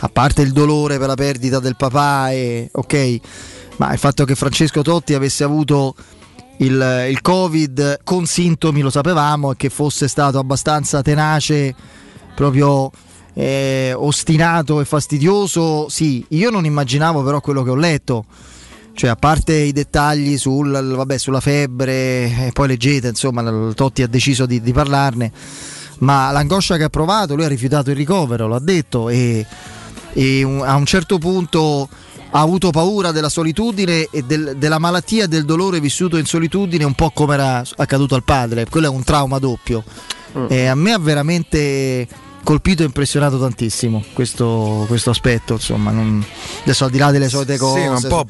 a 0.00 0.08
parte 0.08 0.42
il 0.42 0.50
dolore 0.50 0.98
per 0.98 1.06
la 1.06 1.14
perdita 1.14 1.60
del 1.60 1.76
papà, 1.76 2.32
e, 2.32 2.68
ok, 2.72 3.20
ma 3.76 3.92
il 3.92 4.00
fatto 4.00 4.24
che 4.24 4.34
Francesco 4.34 4.82
Totti 4.82 5.14
avesse 5.14 5.44
avuto 5.44 5.94
il, 6.56 7.06
il 7.08 7.20
Covid 7.20 8.00
con 8.02 8.26
sintomi 8.26 8.80
lo 8.80 8.90
sapevamo 8.90 9.52
e 9.52 9.56
che 9.56 9.68
fosse 9.68 10.08
stato 10.08 10.40
abbastanza 10.40 11.02
tenace, 11.02 11.72
proprio 12.34 12.90
eh, 13.34 13.92
ostinato 13.94 14.80
e 14.80 14.84
fastidioso, 14.84 15.88
sì, 15.88 16.26
io 16.30 16.50
non 16.50 16.64
immaginavo 16.64 17.22
però 17.22 17.40
quello 17.40 17.62
che 17.62 17.70
ho 17.70 17.76
letto. 17.76 18.24
Cioè, 18.94 19.10
a 19.10 19.16
parte 19.16 19.54
i 19.54 19.72
dettagli 19.72 20.36
sul, 20.38 20.70
vabbè, 20.70 21.18
sulla 21.18 21.40
febbre, 21.40 22.46
e 22.46 22.50
poi 22.52 22.68
leggete, 22.68 23.08
insomma, 23.08 23.72
Totti 23.74 24.02
ha 24.02 24.06
deciso 24.06 24.46
di, 24.46 24.60
di 24.60 24.72
parlarne, 24.72 25.32
ma 25.98 26.30
l'angoscia 26.30 26.76
che 26.76 26.84
ha 26.84 26.88
provato, 26.88 27.34
lui 27.34 27.44
ha 27.44 27.48
rifiutato 27.48 27.90
il 27.90 27.96
ricovero, 27.96 28.46
l'ha 28.48 28.58
detto, 28.58 29.08
e, 29.08 29.44
e 30.12 30.42
un- 30.42 30.62
a 30.64 30.74
un 30.76 30.84
certo 30.84 31.18
punto 31.18 31.88
ha 32.34 32.40
avuto 32.40 32.70
paura 32.70 33.12
della 33.12 33.28
solitudine 33.28 34.08
e 34.10 34.22
del- 34.22 34.54
della 34.56 34.78
malattia 34.78 35.24
e 35.24 35.28
del 35.28 35.44
dolore 35.44 35.80
vissuto 35.80 36.16
in 36.16 36.24
solitudine, 36.26 36.84
un 36.84 36.94
po' 36.94 37.10
come 37.10 37.34
era 37.34 37.62
accaduto 37.76 38.14
al 38.14 38.24
padre, 38.24 38.66
quello 38.68 38.86
è 38.86 38.90
un 38.90 39.02
trauma 39.04 39.38
doppio. 39.38 39.82
E 40.48 40.66
a 40.66 40.74
me 40.74 40.92
ha 40.92 40.98
veramente 40.98 42.06
colpito 42.42 42.82
e 42.82 42.86
impressionato 42.86 43.38
tantissimo 43.38 44.02
questo, 44.14 44.84
questo 44.88 45.10
aspetto, 45.10 45.54
insomma, 45.54 45.90
non- 45.90 46.24
adesso 46.62 46.84
al 46.84 46.90
di 46.90 46.98
là 46.98 47.10
delle 47.10 47.28
solite 47.28 47.56
cose. 47.58 47.80
Sì, 47.82 47.86
ma 47.88 47.94
un 47.96 48.06
po' 48.08 48.26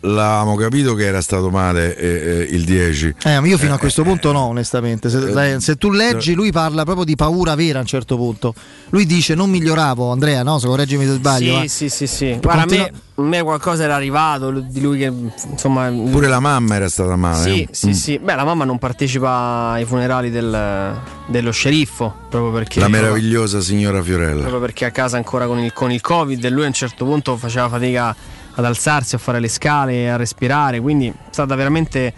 l'avevamo 0.00 0.54
capito 0.56 0.94
che 0.94 1.06
era 1.06 1.20
stato 1.20 1.48
male 1.50 1.96
eh, 1.96 2.06
eh, 2.08 2.42
il 2.50 2.64
10. 2.64 3.14
Eh, 3.24 3.40
ma 3.40 3.46
io 3.46 3.56
fino 3.58 3.74
a 3.74 3.78
questo 3.78 4.02
punto 4.02 4.32
no, 4.32 4.40
onestamente. 4.42 5.08
Se, 5.08 5.60
se 5.60 5.76
tu 5.76 5.90
leggi, 5.90 6.34
lui 6.34 6.52
parla 6.52 6.84
proprio 6.84 7.04
di 7.04 7.16
paura 7.16 7.54
vera 7.54 7.78
a 7.78 7.80
un 7.82 7.86
certo 7.86 8.16
punto. 8.16 8.54
Lui 8.90 9.06
dice: 9.06 9.34
Non 9.34 9.50
miglioravo, 9.50 10.10
Andrea, 10.10 10.42
no? 10.42 10.58
Se 10.58 10.66
correggimi 10.66 11.04
se 11.06 11.12
sbaglio. 11.14 11.58
Sì, 11.60 11.64
eh. 11.64 11.68
sì, 11.68 11.88
sì, 11.88 12.06
sì. 12.06 12.38
Guarda, 12.40 12.62
a 12.62 12.66
me, 12.66 12.92
a 13.14 13.22
me 13.22 13.42
qualcosa 13.42 13.84
era 13.84 13.94
arrivato 13.94 14.50
di 14.50 14.80
lui 14.80 14.98
che 14.98 15.12
insomma. 15.50 15.88
Pure 15.90 16.28
la 16.28 16.40
mamma 16.40 16.74
era 16.74 16.88
stata 16.88 17.16
male. 17.16 17.42
Sì, 17.42 17.62
eh. 17.62 17.68
sì, 17.70 17.88
Mm. 17.88 17.92
sì. 17.92 18.18
Beh, 18.18 18.34
la 18.34 18.44
mamma 18.44 18.64
non 18.64 18.78
partecipa 18.78 19.70
ai 19.72 19.84
funerali 19.84 20.30
del- 20.30 20.98
dello 21.26 21.50
sceriffo 21.50 22.14
proprio 22.28 22.52
perché. 22.52 22.80
La 22.80 22.88
meravigliosa 22.88 23.60
signora 23.60 24.02
Fiorella. 24.02 24.40
proprio 24.40 24.60
perché 24.60 24.84
a 24.84 24.90
casa 24.90 25.16
ancora 25.16 25.46
con 25.46 25.58
il, 25.60 25.72
con 25.72 25.90
il 25.90 26.00
covid 26.00 26.44
e 26.44 26.50
lui 26.50 26.64
a 26.64 26.66
un 26.66 26.72
certo 26.72 27.04
punto 27.04 27.36
faceva 27.36 27.68
fatica 27.68 28.14
ad 28.54 28.64
alzarsi, 28.64 29.14
a 29.14 29.18
fare 29.18 29.40
le 29.40 29.48
scale, 29.48 30.10
a 30.10 30.16
respirare, 30.16 30.80
quindi 30.80 31.08
è 31.08 31.14
stata 31.30 31.54
veramente 31.54 32.12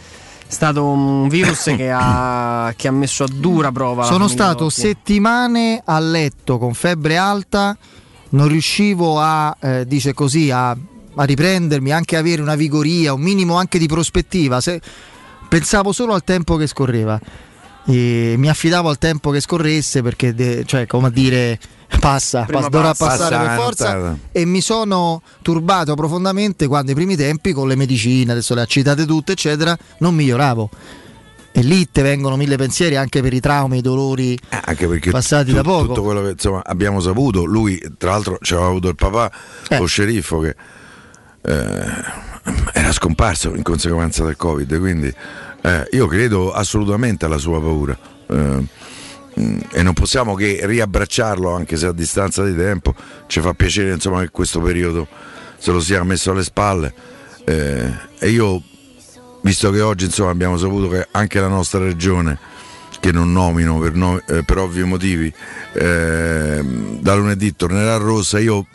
stato 0.46 0.84
un 0.84 1.28
virus 1.28 1.72
che 1.76 1.90
ha, 1.90 2.72
che 2.76 2.88
ha 2.88 2.92
messo 2.92 3.24
a 3.24 3.28
dura 3.32 3.72
prova. 3.72 4.04
Sono 4.04 4.28
stato 4.28 4.66
Totti. 4.66 4.80
settimane 4.80 5.82
a 5.84 5.98
letto 5.98 6.58
con 6.58 6.74
febbre 6.74 7.16
alta, 7.16 7.76
non 8.30 8.48
riuscivo 8.48 9.20
a, 9.20 9.56
eh, 9.60 9.86
dice 9.86 10.12
così, 10.14 10.50
a, 10.50 10.70
a 10.70 11.24
riprendermi, 11.24 11.92
anche 11.92 12.16
avere 12.16 12.42
una 12.42 12.54
vigoria, 12.56 13.12
un 13.12 13.20
minimo 13.20 13.56
anche 13.56 13.78
di 13.78 13.86
prospettiva. 13.86 14.60
Se- 14.60 14.80
pensavo 15.48 15.92
solo 15.92 16.14
al 16.14 16.24
tempo 16.24 16.56
che 16.56 16.66
scorreva. 16.66 17.20
E 17.86 18.34
mi 18.38 18.48
affidavo 18.48 18.88
al 18.88 18.96
tempo 18.96 19.30
che 19.30 19.40
scorresse 19.40 20.00
perché, 20.00 20.34
de- 20.34 20.64
cioè, 20.64 20.86
come 20.86 21.08
a 21.08 21.10
dire, 21.10 21.58
passa, 22.08 22.46
pass- 22.50 22.68
dovrà 22.68 22.88
passa. 22.88 23.06
passare 23.06 23.36
Passa 23.36 23.48
per 23.48 23.58
forza. 23.58 24.18
E 24.32 24.44
mi 24.44 24.60
sono 24.60 25.22
turbato 25.42 25.94
profondamente 25.94 26.66
quando 26.66 26.90
ai 26.90 26.94
primi 26.96 27.16
tempi 27.16 27.52
con 27.52 27.68
le 27.68 27.74
medicine, 27.76 28.32
adesso 28.32 28.54
le 28.54 28.60
ha 28.62 28.66
citate 28.66 29.06
tutte, 29.06 29.32
eccetera, 29.32 29.76
non 29.98 30.14
miglioravo. 30.14 30.70
E 31.56 31.62
lì 31.62 31.88
te 31.90 32.02
vengono 32.02 32.36
mille 32.36 32.56
pensieri 32.56 32.96
anche 32.96 33.22
per 33.22 33.32
i 33.32 33.38
traumi, 33.38 33.78
i 33.78 33.80
dolori 33.80 34.36
perché 34.76 35.10
passati 35.10 35.50
tu- 35.50 35.54
da 35.56 35.62
poco. 35.62 35.86
tutto 35.86 36.02
quello 36.02 36.20
che 36.22 36.30
insomma, 36.30 36.62
abbiamo 36.64 36.98
saputo, 37.00 37.44
lui 37.44 37.80
tra 37.96 38.10
l'altro 38.10 38.38
c'aveva 38.40 38.66
avuto 38.66 38.88
il 38.88 38.96
papà, 38.96 39.30
Eh. 39.68 39.78
lo 39.78 39.86
sceriffo 39.86 40.40
che 40.40 40.56
eh, 41.42 41.84
era 42.72 42.90
scomparso 42.92 43.54
in 43.54 43.62
conseguenza 43.62 44.24
del 44.24 44.36
Covid, 44.36 44.78
quindi 44.80 45.14
eh, 45.62 45.88
io 45.92 46.06
credo 46.08 46.52
assolutamente 46.52 47.24
alla 47.24 47.38
sua 47.38 47.60
paura. 47.60 47.96
E 49.34 49.82
non 49.82 49.92
possiamo 49.94 50.34
che 50.34 50.60
riabbracciarlo 50.62 51.52
anche 51.52 51.76
se 51.76 51.86
a 51.86 51.92
distanza 51.92 52.44
di 52.44 52.54
tempo. 52.54 52.94
Ci 53.26 53.40
fa 53.40 53.52
piacere 53.54 53.92
insomma, 53.92 54.20
che 54.20 54.30
questo 54.30 54.60
periodo 54.60 55.06
se 55.58 55.72
lo 55.72 55.80
sia 55.80 56.02
messo 56.04 56.30
alle 56.30 56.44
spalle. 56.44 56.94
Eh, 57.44 57.92
e 58.18 58.28
io 58.30 58.62
visto 59.44 59.70
che 59.70 59.80
oggi 59.80 60.06
insomma, 60.06 60.30
abbiamo 60.30 60.56
saputo 60.56 60.88
che 60.88 61.06
anche 61.10 61.38
la 61.38 61.48
nostra 61.48 61.80
regione, 61.80 62.38
che 62.98 63.12
non 63.12 63.32
nomino 63.32 63.78
per, 63.78 63.94
no- 63.94 64.20
eh, 64.26 64.42
per 64.42 64.58
ovvi 64.58 64.82
motivi, 64.84 65.32
eh, 65.72 66.64
da 67.00 67.14
lunedì 67.14 67.54
tornerà 67.54 67.94
a 67.94 67.98
rossa, 67.98 68.38
io 68.38 68.66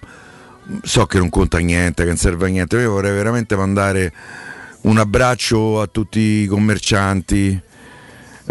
so 0.83 1.05
che 1.07 1.17
non 1.17 1.29
conta 1.29 1.57
niente, 1.57 2.03
che 2.03 2.09
non 2.09 2.17
serve 2.17 2.45
a 2.45 2.49
niente, 2.49 2.77
io 2.77 2.91
vorrei 2.91 3.13
veramente 3.13 3.55
mandare 3.55 4.13
un 4.81 4.97
abbraccio 4.99 5.81
a 5.81 5.87
tutti 5.87 6.19
i 6.19 6.45
commercianti, 6.45 7.59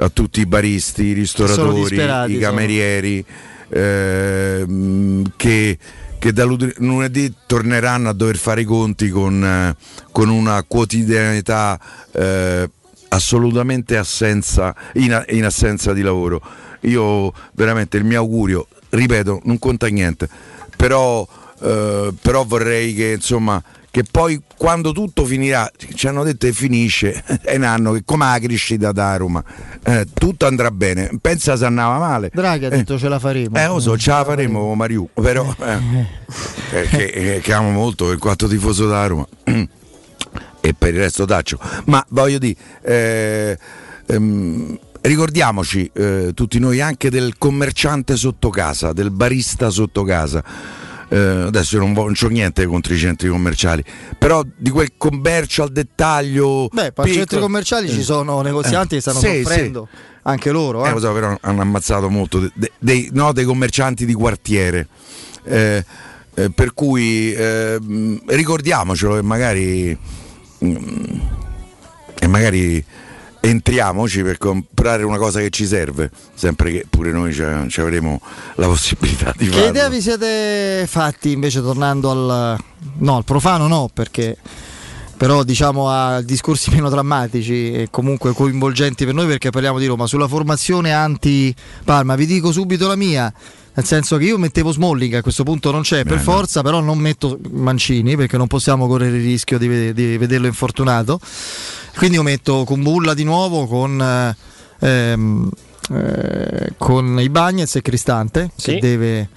a 0.00 0.08
tutti 0.10 0.40
i 0.40 0.46
baristi, 0.46 1.04
i 1.04 1.12
ristoratori, 1.12 1.96
i 2.28 2.38
camerieri, 2.38 3.24
ehm, 3.68 5.32
che, 5.36 5.78
che 6.18 6.32
da 6.32 6.44
lunedì 6.44 7.34
torneranno 7.46 8.08
a 8.08 8.12
dover 8.12 8.36
fare 8.36 8.60
i 8.60 8.64
conti 8.64 9.08
con, 9.10 9.44
eh, 9.44 9.76
con 10.12 10.28
una 10.28 10.62
quotidianità 10.62 11.78
eh, 12.12 12.70
assolutamente 13.08 13.96
assenza, 13.96 14.74
in, 14.94 15.24
in 15.30 15.44
assenza 15.44 15.92
di 15.92 16.02
lavoro. 16.02 16.40
Io 16.82 17.32
veramente 17.54 17.96
il 17.96 18.04
mio 18.04 18.18
augurio, 18.18 18.68
ripeto, 18.90 19.40
non 19.44 19.58
conta 19.58 19.88
niente, 19.88 20.28
però, 20.76 21.26
eh, 21.60 22.14
però 22.20 22.44
vorrei 22.44 22.94
che 22.94 23.12
insomma 23.16 23.60
che 23.90 24.04
poi 24.10 24.40
quando 24.56 24.92
tutto 24.92 25.24
finirà, 25.24 25.70
ci 25.94 26.06
hanno 26.06 26.22
detto 26.22 26.46
che 26.46 26.52
finisce, 26.52 27.22
è 27.42 27.56
un 27.56 27.64
anno 27.64 27.92
che 27.92 28.02
come 28.04 28.26
la 28.26 28.38
crescita 28.38 28.92
da 28.92 29.16
Roma, 29.16 29.42
eh, 29.82 30.06
tutto 30.12 30.46
andrà 30.46 30.70
bene, 30.70 31.10
pensa 31.20 31.56
se 31.56 31.64
andava 31.64 31.98
male. 31.98 32.30
Draghi 32.32 32.66
ha 32.66 32.68
detto 32.68 32.98
ce 32.98 33.08
la 33.08 33.18
faremo. 33.18 33.56
Eh, 33.56 33.66
lo 33.66 33.80
so, 33.80 33.96
ce 33.96 34.10
la 34.10 34.24
faremo 34.24 34.74
Mariù, 34.74 35.08
però 35.14 35.54
eh, 35.60 36.06
eh, 36.72 36.82
che, 36.88 37.04
eh, 37.04 37.40
che 37.40 37.52
amo 37.52 37.70
molto 37.70 38.10
il 38.10 38.18
quattro 38.18 38.48
tifoso 38.48 38.86
da 38.86 39.06
Roma. 39.06 39.26
e 40.60 40.74
per 40.74 40.94
il 40.94 41.00
resto 41.00 41.24
taccio. 41.24 41.58
Ma 41.86 42.04
voglio 42.10 42.38
dire, 42.38 42.56
eh, 42.82 43.58
ehm, 44.06 44.78
ricordiamoci 45.02 45.90
eh, 45.94 46.32
tutti 46.34 46.58
noi 46.58 46.80
anche 46.80 47.10
del 47.10 47.38
commerciante 47.38 48.16
sotto 48.16 48.50
casa, 48.50 48.92
del 48.92 49.10
barista 49.10 49.70
sotto 49.70 50.02
casa. 50.04 50.42
Eh, 51.10 51.16
adesso 51.16 51.76
io 51.76 51.82
non, 51.82 51.92
non 51.92 52.12
c'ho 52.12 52.28
niente 52.28 52.66
contro 52.66 52.92
i 52.92 52.98
centri 52.98 53.28
commerciali, 53.28 53.82
però 54.18 54.42
di 54.56 54.68
quel 54.70 54.92
commercio 54.98 55.62
al 55.62 55.70
dettaglio. 55.72 56.68
Beh, 56.70 56.92
per 56.92 57.04
centri 57.06 57.22
piccolo- 57.22 57.40
commerciali 57.42 57.88
ci 57.88 58.02
sono 58.02 58.40
negozianti 58.42 58.96
che 58.96 59.00
stanno 59.00 59.18
Sì, 59.18 59.42
soffrendo, 59.42 59.88
anche 60.22 60.50
loro. 60.50 60.84
eh, 60.84 60.88
eh. 60.88 60.92
lo 60.92 61.00
so, 61.00 61.12
però 61.12 61.36
hanno 61.40 61.60
ammazzato 61.62 62.10
molto 62.10 62.40
de- 62.40 62.50
de- 62.54 62.72
dei, 62.78 63.08
no, 63.12 63.32
dei 63.32 63.44
commercianti 63.44 64.04
di 64.04 64.12
quartiere. 64.12 64.86
Eh, 65.44 65.82
eh, 66.34 66.50
per 66.50 66.74
cui 66.74 67.32
eh, 67.32 67.78
ricordiamocelo 68.26 69.16
e 69.16 69.22
magari, 69.22 69.98
mh, 70.58 71.20
e 72.20 72.26
magari 72.26 72.84
entriamoci 73.40 74.22
per 74.22 74.38
comprare 74.38 75.04
una 75.04 75.18
cosa 75.18 75.40
che 75.40 75.50
ci 75.50 75.66
serve, 75.66 76.10
sempre 76.34 76.70
che 76.72 76.86
pure 76.88 77.10
noi 77.10 77.32
ci 77.32 77.80
avremo 77.80 78.20
la 78.56 78.66
possibilità 78.66 79.32
di 79.36 79.46
Che 79.46 79.52
farlo. 79.52 79.68
idea 79.68 79.88
vi 79.88 80.00
siete 80.00 80.84
fatti 80.86 81.32
invece 81.32 81.60
tornando 81.62 82.10
al 82.10 82.58
no, 82.98 83.16
al 83.16 83.24
profano 83.24 83.66
no, 83.66 83.88
perché 83.92 84.36
però 85.16 85.42
diciamo 85.42 85.90
a 85.90 86.20
discorsi 86.22 86.70
meno 86.74 86.88
drammatici 86.88 87.72
e 87.72 87.88
comunque 87.90 88.32
coinvolgenti 88.32 89.04
per 89.04 89.14
noi 89.14 89.26
perché 89.26 89.50
parliamo 89.50 89.78
di 89.78 89.86
Roma 89.86 90.06
sulla 90.06 90.28
formazione 90.28 90.92
anti 90.92 91.54
Parma. 91.84 92.14
Vi 92.16 92.26
dico 92.26 92.52
subito 92.52 92.86
la 92.86 92.96
mia. 92.96 93.32
Nel 93.78 93.86
senso 93.86 94.16
che 94.16 94.24
io 94.24 94.38
mettevo 94.38 94.72
Smalling, 94.72 95.14
a 95.14 95.22
questo 95.22 95.44
punto 95.44 95.70
non 95.70 95.82
c'è 95.82 96.02
per 96.02 96.16
no. 96.16 96.22
forza, 96.22 96.62
però 96.62 96.80
non 96.80 96.98
metto 96.98 97.38
Mancini 97.50 98.16
perché 98.16 98.36
non 98.36 98.48
possiamo 98.48 98.88
correre 98.88 99.18
il 99.18 99.22
rischio 99.22 99.56
di, 99.56 99.92
di 99.92 100.18
vederlo 100.18 100.48
infortunato. 100.48 101.20
Quindi 101.96 102.16
io 102.16 102.24
metto 102.24 102.64
Kumbulla 102.64 103.14
di 103.14 103.22
nuovo 103.22 103.68
con, 103.68 104.02
eh, 104.02 104.36
ehm, 104.80 105.48
eh, 105.92 106.72
con 106.76 107.20
i 107.20 107.28
Bagnets 107.28 107.76
e 107.76 107.82
Cristante, 107.82 108.50
Sì. 108.56 108.72
che 108.72 108.78
deve, 108.80 109.28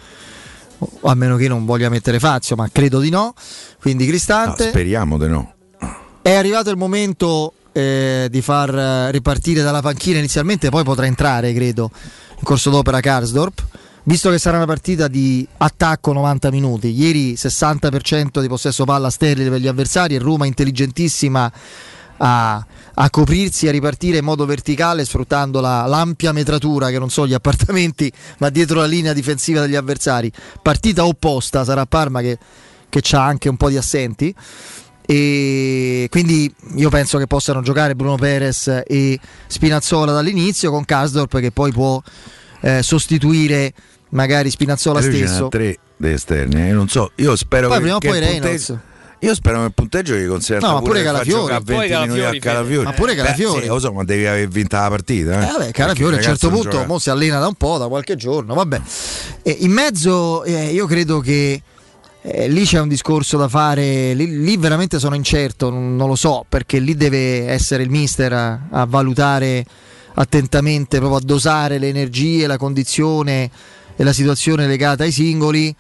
a 1.04 1.14
meno 1.14 1.36
che 1.36 1.48
non 1.48 1.64
voglia 1.64 1.90
mettere 1.90 2.18
Fazio, 2.18 2.56
ma 2.56 2.68
credo 2.72 3.00
di 3.00 3.12
no. 3.12 3.36
Quindi 3.80 4.06
No, 4.06 4.10
Cristante. 4.10 4.70
speriamo 4.70 5.20
di 5.20 5.28
no. 5.28 5.54
È 6.24 6.34
arrivato 6.34 6.72
il 6.72 6.78
momento 6.78 7.54
eh, 7.74 8.28
di 8.32 8.42
far 8.42 8.72
ripartire 9.12 9.62
dalla 9.62 9.84
panchina 9.84 10.18
inizialmente, 10.18 10.70
poi 10.70 10.84
potrà 10.84 11.06
entrare, 11.06 11.54
credo, 11.54 11.92
in 12.38 12.44
corso 12.44 12.72
d'opera 12.72 13.00
Karsdorp. 13.02 13.66
Visto 14.04 14.32
che 14.32 14.40
sarà 14.40 14.58
una 14.58 14.66
partita 14.66 15.08
di 15.08 15.48
attacco 15.58 16.12
90 16.12 16.50
minuti, 16.50 16.90
ieri 16.90 17.34
60% 17.34 18.42
di 18.42 18.48
possesso 18.48 18.84
palla 18.84 19.12
sterile 19.12 19.52
per 19.52 19.60
gli 19.60 19.68
avversari 19.68 20.16
e 20.16 20.20
Roma 20.20 20.48
intelligentissima 20.48 21.52
a, 22.18 22.66
a 22.96 23.10
coprirsi 23.12 23.68
a 23.68 23.72
ripartire 23.72 24.18
in 24.18 24.24
modo 24.24 24.48
verticale 24.48 25.06
sfruttando 25.06 25.60
la- 25.60 25.86
l'ampia 25.86 26.32
metratura 26.32 26.90
che 26.90 26.98
non 26.98 27.12
so 27.12 27.28
gli 27.28 27.34
appartamenti 27.34 28.12
ma 28.40 28.50
dietro 28.50 28.80
la 28.80 28.88
linea 28.88 29.14
difensiva 29.14 29.62
degli 29.62 29.76
avversari. 29.76 30.32
Partita 30.64 31.06
opposta 31.06 31.64
sarà 31.64 31.86
Parma 31.86 32.22
che, 32.22 32.40
che 32.90 33.02
ha 33.16 33.24
anche 33.24 33.50
un 33.50 33.58
po' 33.58 33.70
di 33.70 33.78
assenti 33.78 34.34
e 35.06 36.08
quindi 36.10 36.52
io 36.76 36.90
penso 36.90 37.20
che 37.20 37.28
possano 37.28 37.62
giocare 37.62 37.96
Bruno 37.96 38.16
Perez 38.16 38.82
e 38.88 39.20
Spinazzola 39.46 40.12
dall'inizio 40.12 40.72
con 40.72 40.86
Kasdorp 40.86 41.40
che 41.40 41.52
poi 41.52 41.72
può 41.72 42.02
eh, 42.62 42.82
sostituire 42.82 43.74
magari 44.12 44.50
Spinazzola 44.50 45.02
stesso. 45.02 45.48
tre 45.50 45.78
degli 45.98 46.14
esterni, 46.14 46.70
eh, 46.70 46.72
non 46.72 46.88
so, 46.88 47.12
io 47.16 47.36
spero 47.36 47.68
Poi 47.68 47.76
che, 47.78 47.82
prima 47.82 47.96
o 47.98 48.00
che 48.00 48.08
poi 48.08 48.18
il 48.18 48.24
Reynolds. 48.24 48.66
punteggio- 48.68 48.90
Io 49.24 49.36
spero 49.36 49.60
che 49.60 49.66
il 49.66 49.74
punteggio 49.76 50.16
gli 50.16 50.28
consenta 50.28 50.66
No, 50.66 50.74
ma 50.74 50.80
pure 50.80 50.92
pure 50.94 51.04
Calafiori. 51.04 51.64
Poi 51.64 51.88
20 51.90 51.94
minuti 51.94 52.20
a 52.20 52.24
Calafiori, 52.24 52.40
Calafiori. 52.40 52.86
Ma 52.86 52.92
pure 52.94 53.12
Beh, 53.14 53.18
Calafiori. 53.22 53.62
sì, 53.62 53.68
lo 53.68 53.80
so, 53.80 53.92
ma 53.94 54.04
devi 54.04 54.26
aver 54.26 54.48
vinta 54.48 54.82
la 54.82 54.90
partita. 54.90 55.32
Eh. 55.42 55.44
Eh, 55.44 55.52
vabbè, 55.52 55.72
Calafiori 55.72 56.14
a 56.16 56.18
un 56.18 56.24
certo 56.24 56.50
punto 56.50 56.84
mo 56.88 56.98
si 56.98 57.10
allena 57.12 57.38
da 57.40 57.46
un 57.46 57.54
po', 57.54 57.78
da 57.78 57.88
qualche 57.88 58.16
giorno, 58.16 58.56
vabbè. 58.56 58.82
E 59.44 59.58
in 59.60 59.72
mezzo 59.72 60.44
eh, 60.44 60.72
io 60.72 60.88
credo 60.88 61.20
che 61.20 61.62
eh, 62.24 62.48
lì 62.48 62.66
c'è 62.66 62.80
un 62.80 62.88
discorso 62.88 63.38
da 63.38 63.48
fare, 63.48 64.16
lì, 64.16 64.42
lì 64.44 64.58
veramente 64.58 64.98
sono 64.98 65.14
incerto, 65.14 65.70
non, 65.70 65.96
non 65.96 66.08
lo 66.08 66.16
so, 66.16 66.44
perché 66.50 66.80
lì 66.80 66.96
deve 66.96 67.48
essere 67.48 67.84
il 67.84 67.92
mister 67.92 68.34
a, 68.34 68.60
a 68.72 68.86
valutare 68.88 69.64
attentamente, 70.16 70.98
proprio 70.98 71.20
a 71.20 71.22
dosare 71.24 71.78
le 71.78 71.90
energie, 71.90 72.48
la 72.48 72.58
condizione 72.58 73.50
e 74.02 74.04
la 74.04 74.14
situazione 74.14 74.66
legata 74.66 75.04
ai 75.04 75.12
singoli. 75.12 75.74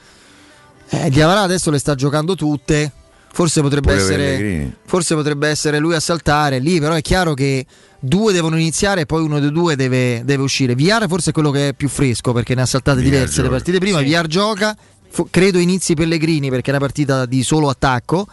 Eh, 0.89 1.09
Diavara 1.09 1.41
adesso 1.41 1.71
le 1.71 1.79
sta 1.79 1.95
giocando 1.95 2.35
tutte, 2.35 2.91
forse 3.33 3.61
potrebbe 3.61 3.93
essere 3.93 4.75
forse 4.85 5.15
potrebbe 5.15 5.47
essere 5.47 5.79
lui 5.79 5.95
a 5.95 5.99
saltare 5.99 6.59
lì, 6.59 6.79
però 6.79 6.93
è 6.93 7.01
chiaro 7.01 7.33
che 7.33 7.65
due 7.99 8.31
devono 8.31 8.57
iniziare 8.57 9.01
e 9.01 9.05
poi 9.07 9.23
uno 9.23 9.39
dei 9.39 9.51
due 9.51 9.75
deve, 9.75 10.21
deve 10.23 10.43
uscire. 10.43 10.75
Viar 10.75 11.07
forse 11.07 11.31
è 11.31 11.33
quello 11.33 11.49
che 11.49 11.69
è 11.69 11.73
più 11.73 11.89
fresco 11.89 12.31
perché 12.31 12.53
ne 12.53 12.61
ha 12.61 12.65
saltate 12.67 13.01
Villar 13.01 13.19
diverse 13.21 13.37
le 13.37 13.43
gioca. 13.43 13.55
partite 13.55 13.77
prima. 13.79 14.01
Viar 14.01 14.27
gioca, 14.27 14.77
fo- 15.09 15.27
credo 15.31 15.57
inizi 15.57 15.95
Pellegrini 15.95 16.49
perché 16.51 16.67
è 16.67 16.75
una 16.75 16.83
partita 16.83 17.25
di 17.25 17.41
solo 17.41 17.69
attacco, 17.69 18.27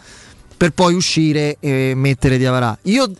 per 0.55 0.71
poi 0.71 0.93
uscire 0.93 1.57
e 1.59 1.93
mettere 1.95 2.37
Diavarà. 2.37 2.77
Io, 2.83 3.11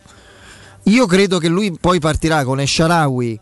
io 0.83 1.05
credo 1.07 1.39
che 1.39 1.47
lui 1.47 1.75
poi 1.81 1.99
partirà 1.99 2.43
con 2.43 2.59
Esharawi, 2.59 3.39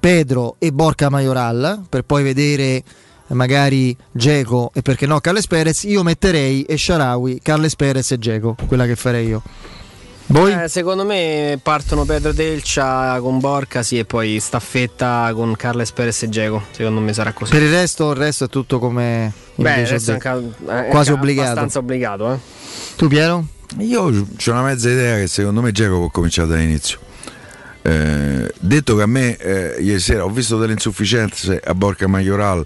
Pedro 0.00 0.56
e 0.58 0.72
Borca 0.72 1.10
Majoral 1.10 1.82
per 1.88 2.02
poi 2.02 2.22
vedere 2.22 2.82
magari 3.28 3.94
Geco 4.10 4.70
e 4.74 4.82
perché 4.82 5.06
no 5.06 5.20
Carles 5.20 5.46
Perez. 5.46 5.84
Io 5.84 6.02
metterei 6.02 6.64
Esharawi, 6.68 7.38
Carles 7.42 7.76
Perez 7.76 8.10
e 8.12 8.18
Geco, 8.18 8.56
quella 8.66 8.86
che 8.86 8.96
farei 8.96 9.26
io. 9.28 9.42
Voi? 10.26 10.52
Eh, 10.52 10.68
secondo 10.68 11.04
me 11.04 11.58
partono 11.60 12.04
Pedro 12.04 12.32
Delcia 12.32 13.18
con 13.20 13.40
Borca 13.40 13.82
sì, 13.82 13.98
e 13.98 14.04
poi 14.04 14.38
staffetta 14.38 15.30
con 15.34 15.54
Carles 15.56 15.90
Perez 15.90 16.22
e 16.22 16.28
Geco. 16.28 16.62
Secondo 16.70 17.00
me 17.00 17.12
sarà 17.12 17.32
così. 17.32 17.50
Per 17.50 17.62
il 17.62 17.70
resto, 17.70 18.10
il 18.10 18.16
resto 18.16 18.44
è 18.44 18.48
tutto 18.48 18.78
come 18.78 19.32
Beh, 19.56 19.80
ho 19.82 19.84
adesso 19.86 20.12
è 20.12 20.14
anche- 20.14 20.52
è 20.66 20.88
quasi 20.88 21.10
obbligato. 21.10 21.48
abbastanza 21.48 21.78
obbligato. 21.80 22.32
Eh. 22.32 22.38
Tu 22.96 23.08
Piero? 23.08 23.44
Io 23.78 24.02
ho 24.02 24.50
una 24.50 24.62
mezza 24.62 24.88
idea 24.88 25.16
che 25.16 25.26
secondo 25.26 25.60
me 25.62 25.72
Geco 25.72 25.96
può 25.98 26.10
cominciare 26.10 26.48
dall'inizio. 26.48 26.98
Eh, 27.90 28.52
detto 28.60 28.94
che 28.94 29.02
a 29.02 29.06
me 29.06 29.36
eh, 29.36 29.76
ieri 29.80 29.98
sera 29.98 30.24
ho 30.24 30.30
visto 30.30 30.56
delle 30.58 30.72
insufficienze 30.74 31.60
a 31.64 31.74
Borca 31.74 32.06
Majoral, 32.06 32.64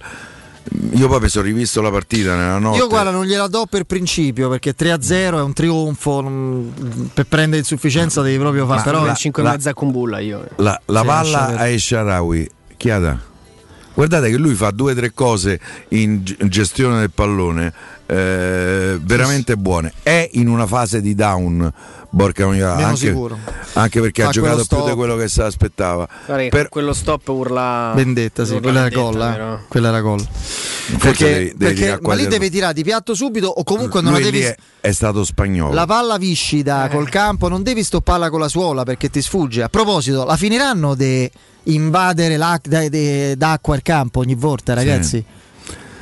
io 0.92 1.08
poi 1.08 1.20
mi 1.20 1.28
sono 1.28 1.44
rivisto 1.46 1.80
la 1.80 1.90
partita 1.90 2.36
nella 2.36 2.58
notte. 2.58 2.78
Io 2.78 2.88
guarda, 2.88 3.10
non 3.10 3.24
gliela 3.24 3.46
do 3.48 3.66
per 3.68 3.84
principio 3.84 4.48
perché 4.50 4.74
3-0 4.76 5.38
è 5.38 5.42
un 5.42 5.52
trionfo. 5.54 6.20
non- 6.20 7.10
per 7.14 7.24
prendere 7.26 7.58
insufficienza 7.58 8.20
devi 8.22 8.38
proprio 8.38 8.66
fare. 8.66 8.78
Ma 8.78 8.84
Però 8.84 9.04
la- 9.04 9.14
5 9.14 9.42
e 9.42 9.46
la- 9.46 9.52
mezza 9.52 9.72
con 9.72 9.90
Bulla 9.90 10.18
io. 10.18 10.46
La, 10.56 10.78
la 10.86 11.04
palla 11.04 11.46
a 11.56 11.68
Esharawi, 11.68 12.50
chi 12.76 12.90
ha 12.90 12.98
da? 12.98 13.18
Guardate 13.94 14.28
che 14.28 14.36
lui 14.36 14.54
fa 14.54 14.70
due 14.72 14.92
o 14.92 14.94
tre 14.94 15.12
cose 15.14 15.60
in 15.90 16.22
gestione 16.48 16.98
del 16.98 17.12
pallone 17.12 17.72
eh, 18.06 18.98
veramente 19.00 19.56
buone. 19.56 19.92
È 20.02 20.28
in 20.32 20.48
una 20.48 20.66
fase 20.66 21.00
di 21.00 21.14
down, 21.14 21.72
Borca 22.14 22.46
Meno 22.46 22.72
anche, 22.72 22.96
sicuro. 22.96 23.36
anche 23.72 24.00
perché 24.00 24.22
Fa 24.22 24.28
ha 24.28 24.32
giocato 24.32 24.54
quello 24.54 24.66
più 24.68 24.76
di 24.76 24.82
stop. 24.84 24.96
quello 24.96 25.16
che 25.16 25.28
si 25.28 25.40
aspettava. 25.40 26.08
Guarda 26.26 26.48
Per- 26.48 26.68
quello 26.68 26.92
stop 26.92 27.28
urla. 27.28 27.92
Vendetta, 27.96 28.44
sì, 28.44 28.52
urla 28.54 28.60
quella 28.62 28.78
era 28.86 28.88
vendetta, 28.88 29.10
gol. 29.18 29.28
eh. 29.28 29.32
però. 29.32 29.58
Quella 29.68 29.88
era 29.88 30.00
gol. 30.00 30.26
Perché, 30.98 31.24
devi- 31.24 31.52
devi 31.56 31.80
perché- 31.80 31.98
ma 32.06 32.14
lì 32.14 32.26
devi 32.28 32.50
tirare 32.50 32.72
di 32.72 32.84
piatto 32.84 33.14
subito 33.14 33.48
o 33.48 33.64
comunque 33.64 34.00
non 34.00 34.12
la 34.12 34.18
lui 34.18 34.30
devi. 34.30 34.38
lì 34.38 34.44
è, 34.44 34.56
è 34.80 34.92
stato 34.92 35.24
spagnolo. 35.24 35.74
La 35.74 35.86
palla 35.86 36.16
viscida 36.16 36.88
col 36.88 37.08
campo, 37.08 37.48
non 37.48 37.62
devi 37.64 37.82
stopparla 37.82 38.30
con 38.30 38.38
la 38.38 38.48
suola 38.48 38.84
perché 38.84 39.10
ti 39.10 39.20
sfugge. 39.20 39.62
A 39.64 39.68
proposito, 39.68 40.24
la 40.24 40.36
finiranno 40.36 40.94
di 40.94 41.28
invadere 41.64 42.36
d'acqua 43.36 43.74
il 43.74 43.82
campo 43.82 44.20
ogni 44.20 44.34
volta, 44.36 44.74
ragazzi? 44.74 45.24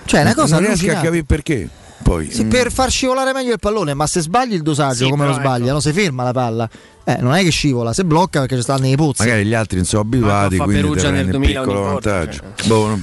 Cioè, 0.05 0.21
è 0.21 0.23
una 0.25 0.35
cosa 0.35 0.59
non 0.59 0.67
riesco 0.67 0.91
a 0.91 1.01
capire 1.01 1.25
perché. 1.25 1.69
Poi, 2.03 2.31
Sì, 2.31 2.45
mm, 2.45 2.49
per 2.49 2.71
far 2.73 2.91
scivolare 2.91 3.33
meglio 3.33 3.53
il 3.53 3.59
pallone, 3.59 3.95
ma 3.95 4.07
se 4.07 4.21
sbagli 4.21 4.55
il 4.55 4.63
dosaggio 4.63 5.05
Sì, 5.05 5.11
come 5.11 5.25
lo 5.27 5.31
però, 5.33 5.43
sbaglia, 5.43 5.65
ecco. 5.67 5.73
no? 5.75 5.81
se 5.81 5.93
ferma 5.93 6.23
la 6.25 6.33
palla, 6.33 6.69
eh, 7.05 7.17
non 7.21 7.35
è 7.35 7.43
che 7.43 7.51
scivola, 7.51 7.93
se 7.93 8.05
blocca 8.05 8.41
perché 8.41 8.57
ci 8.57 8.63
stanno 8.63 8.81
nei 8.83 8.97
pozzi. 8.97 9.23
magari 9.23 9.45
gli 9.45 9.55
altri 9.55 9.77
non 9.77 9.87
sono 9.87 10.03
abituati, 10.03 10.57
fa 10.57 10.65
quindi 10.65 10.83
Perugia 10.83 11.11
nel 11.11 11.27
prende 11.27 11.31
2000 11.33 11.61
piccolo 11.61 11.81
vantaggio. 11.83 12.41
cioè. 12.57 12.67
Boh. 12.69 12.99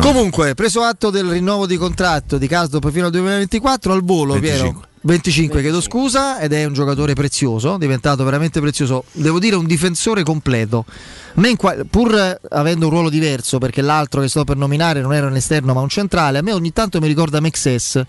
Comunque, 0.00 0.54
preso 0.54 0.82
atto 0.82 1.08
del 1.10 1.26
rinnovo 1.30 1.66
di 1.66 1.76
contratto 1.76 2.36
di 2.36 2.46
Casdorp 2.46 2.90
fino 2.90 3.06
al 3.06 3.12
2024, 3.12 3.92
al 3.94 4.02
volo, 4.04 4.34
25. 4.34 4.70
Piero. 4.72 4.86
25, 5.06 5.60
chiedo 5.60 5.80
scusa, 5.80 6.40
ed 6.40 6.52
è 6.52 6.64
un 6.64 6.72
giocatore 6.72 7.14
prezioso, 7.14 7.76
diventato 7.76 8.24
veramente 8.24 8.60
prezioso. 8.60 9.04
Devo 9.12 9.38
dire 9.38 9.54
un 9.54 9.64
difensore 9.64 10.24
completo. 10.24 10.84
Qua- 11.56 11.76
pur 11.88 12.40
avendo 12.50 12.86
un 12.86 12.90
ruolo 12.90 13.08
diverso, 13.08 13.58
perché 13.58 13.82
l'altro 13.82 14.20
che 14.20 14.26
sto 14.26 14.42
per 14.42 14.56
nominare 14.56 15.00
non 15.00 15.14
era 15.14 15.28
un 15.28 15.36
esterno 15.36 15.74
ma 15.74 15.80
un 15.80 15.88
centrale, 15.88 16.38
a 16.38 16.42
me 16.42 16.50
ogni 16.50 16.72
tanto 16.72 16.98
mi 17.00 17.06
ricorda 17.06 17.38
Mexes, 17.38 18.02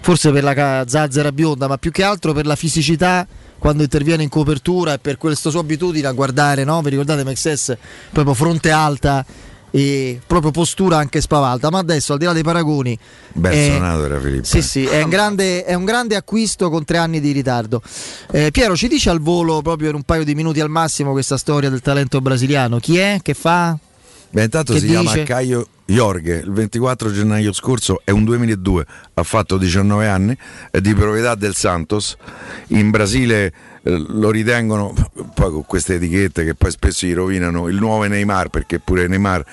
forse 0.00 0.30
per 0.30 0.44
la 0.44 0.84
zazzera 0.86 1.32
bionda, 1.32 1.68
ma 1.68 1.78
più 1.78 1.90
che 1.90 2.02
altro 2.02 2.34
per 2.34 2.44
la 2.44 2.54
fisicità 2.54 3.26
quando 3.58 3.82
interviene 3.82 4.22
in 4.22 4.28
copertura 4.28 4.92
e 4.92 4.98
per 4.98 5.16
questa 5.16 5.48
sua 5.48 5.60
abitudine 5.60 6.06
a 6.06 6.12
guardare, 6.12 6.64
no? 6.64 6.82
Vi 6.82 6.90
ricordate 6.90 7.24
Mexes 7.24 7.74
proprio 8.12 8.34
fronte 8.34 8.70
alta 8.70 9.24
e 9.70 10.20
proprio 10.26 10.50
postura 10.50 10.98
anche 10.98 11.20
spavalda, 11.20 11.70
ma 11.70 11.78
adesso 11.78 12.12
al 12.12 12.18
di 12.18 12.24
là 12.24 12.32
dei 12.32 12.42
paragoni 12.42 12.98
Bel 13.32 13.52
eh, 13.52 13.70
suonato 13.70 14.04
era 14.04 14.20
Filippo. 14.20 14.44
sì, 14.44 14.62
sì, 14.62 14.84
è 14.84 15.02
un, 15.02 15.10
grande, 15.10 15.64
è 15.64 15.74
un 15.74 15.84
grande 15.84 16.16
acquisto 16.16 16.70
con 16.70 16.84
tre 16.84 16.98
anni 16.98 17.20
di 17.20 17.32
ritardo. 17.32 17.82
Eh, 18.30 18.50
Piero, 18.50 18.76
ci 18.76 18.88
dice 18.88 19.10
al 19.10 19.20
volo, 19.20 19.62
proprio 19.62 19.90
in 19.90 19.96
un 19.96 20.02
paio 20.02 20.24
di 20.24 20.34
minuti 20.34 20.60
al 20.60 20.70
massimo, 20.70 21.12
questa 21.12 21.36
storia 21.36 21.68
del 21.68 21.80
talento 21.80 22.20
brasiliano? 22.20 22.78
Chi 22.78 22.98
è? 22.98 23.18
Che 23.22 23.34
fa? 23.34 23.76
Beh, 24.30 24.44
intanto 24.44 24.72
Che 24.72 24.80
si 24.80 24.86
chiama 24.86 25.12
dice? 25.12 25.22
Caio 25.24 25.66
Jorge, 25.86 26.42
il 26.44 26.50
24 26.50 27.12
gennaio 27.12 27.52
scorso 27.52 28.00
è 28.04 28.10
un 28.10 28.24
2002, 28.24 28.86
ha 29.14 29.22
fatto 29.22 29.56
19 29.56 30.08
anni, 30.08 30.36
è 30.70 30.80
di 30.80 30.94
proprietà 30.94 31.34
del 31.36 31.54
Santos. 31.54 32.16
In 32.68 32.90
Brasile 32.90 33.46
eh, 33.46 33.52
lo 33.88 34.30
ritengono, 34.30 34.92
poi 35.34 35.50
con 35.52 35.64
queste 35.64 35.94
etichette 35.94 36.44
che 36.44 36.54
poi 36.54 36.70
spesso 36.70 37.06
gli 37.06 37.14
rovinano, 37.14 37.68
il 37.68 37.76
nuovo 37.76 38.04
Neymar, 38.04 38.48
perché 38.48 38.80
pure 38.80 39.06
Neymar 39.06 39.44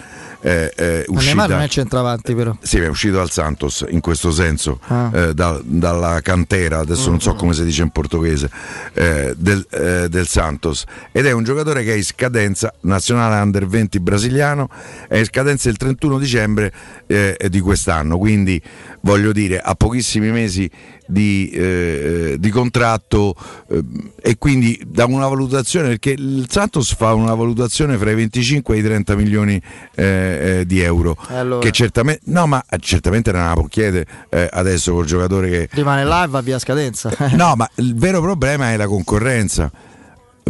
eh, 0.43 1.05
uscito. 1.07 1.35
Neymar 1.35 1.49
non 1.49 1.61
è 1.61 1.67
centravanti, 1.69 2.35
però. 2.35 2.55
Sì, 2.61 2.77
è 2.77 2.87
uscito 2.87 3.15
dal 3.15 3.31
Santos 3.31 3.85
in 3.89 4.01
questo 4.01 4.31
senso, 4.31 4.79
Ah. 4.87 5.09
eh, 5.13 5.33
da- 5.33 5.61
dalla 5.63 6.19
cantera, 6.21 6.79
adesso 6.79 7.09
non 7.09 7.21
so 7.21 7.33
come 7.35 7.53
si 7.53 7.63
dice 7.63 7.81
in 7.83 7.89
portoghese, 7.89 8.49
eh, 8.93 9.33
del, 9.37 9.65
eh, 9.71 10.09
del 10.09 10.27
Santos. 10.27 10.83
Ed 11.11 11.25
è 11.25 11.31
un 11.31 11.43
giocatore 11.43 11.83
che 11.83 11.93
è 11.93 11.95
in 11.95 12.03
scadenza, 12.03 12.73
nazionale 12.81 13.41
under 13.41 13.65
20 13.65 13.99
brasiliano, 13.99 14.69
è 15.07 15.17
in 15.17 15.25
scadenza 15.25 15.69
il 15.69 15.77
31 15.77 16.19
dicembre 16.19 16.71
eh, 17.07 17.37
di 17.49 17.59
quest'anno, 17.61 18.17
quindi 18.17 18.61
voglio 19.01 19.31
dire, 19.31 19.59
a 19.59 19.75
pochissimi 19.75 20.29
mesi 20.31 20.69
di, 21.05 21.49
eh, 21.49 22.37
di 22.39 22.49
contratto 22.49 23.35
eh, 23.69 23.83
e 24.21 24.37
quindi 24.37 24.81
da 24.87 25.03
una 25.05 25.27
valutazione 25.27 25.89
perché 25.89 26.11
il 26.11 26.45
Santos 26.49 26.93
fa 26.95 27.13
una 27.13 27.33
valutazione 27.33 27.97
fra 27.97 28.09
i 28.11 28.15
25 28.15 28.75
e 28.75 28.79
i 28.79 28.81
30 28.81 29.15
milioni 29.15 29.61
eh, 29.95 30.32
eh, 30.39 30.65
di 30.65 30.81
euro 30.81 31.15
allora? 31.27 31.59
che 31.59 31.71
certamente 31.71 32.21
no 32.25 32.47
ma 32.47 32.63
eh, 32.69 32.77
certamente 32.79 33.31
non 33.31 33.45
la 33.45 33.53
può 33.53 33.65
chiedere 33.65 34.05
eh, 34.29 34.49
adesso 34.51 34.93
col 34.93 35.05
giocatore 35.05 35.49
che 35.49 35.69
Rimane 35.71 36.03
là 36.03 36.23
e 36.23 36.27
va 36.27 36.41
via 36.41 36.55
a 36.55 36.59
scadenza. 36.59 37.11
no 37.35 37.55
ma 37.55 37.69
il 37.75 37.95
vero 37.95 38.21
problema 38.21 38.71
è 38.71 38.77
la 38.77 38.87
concorrenza 38.87 39.71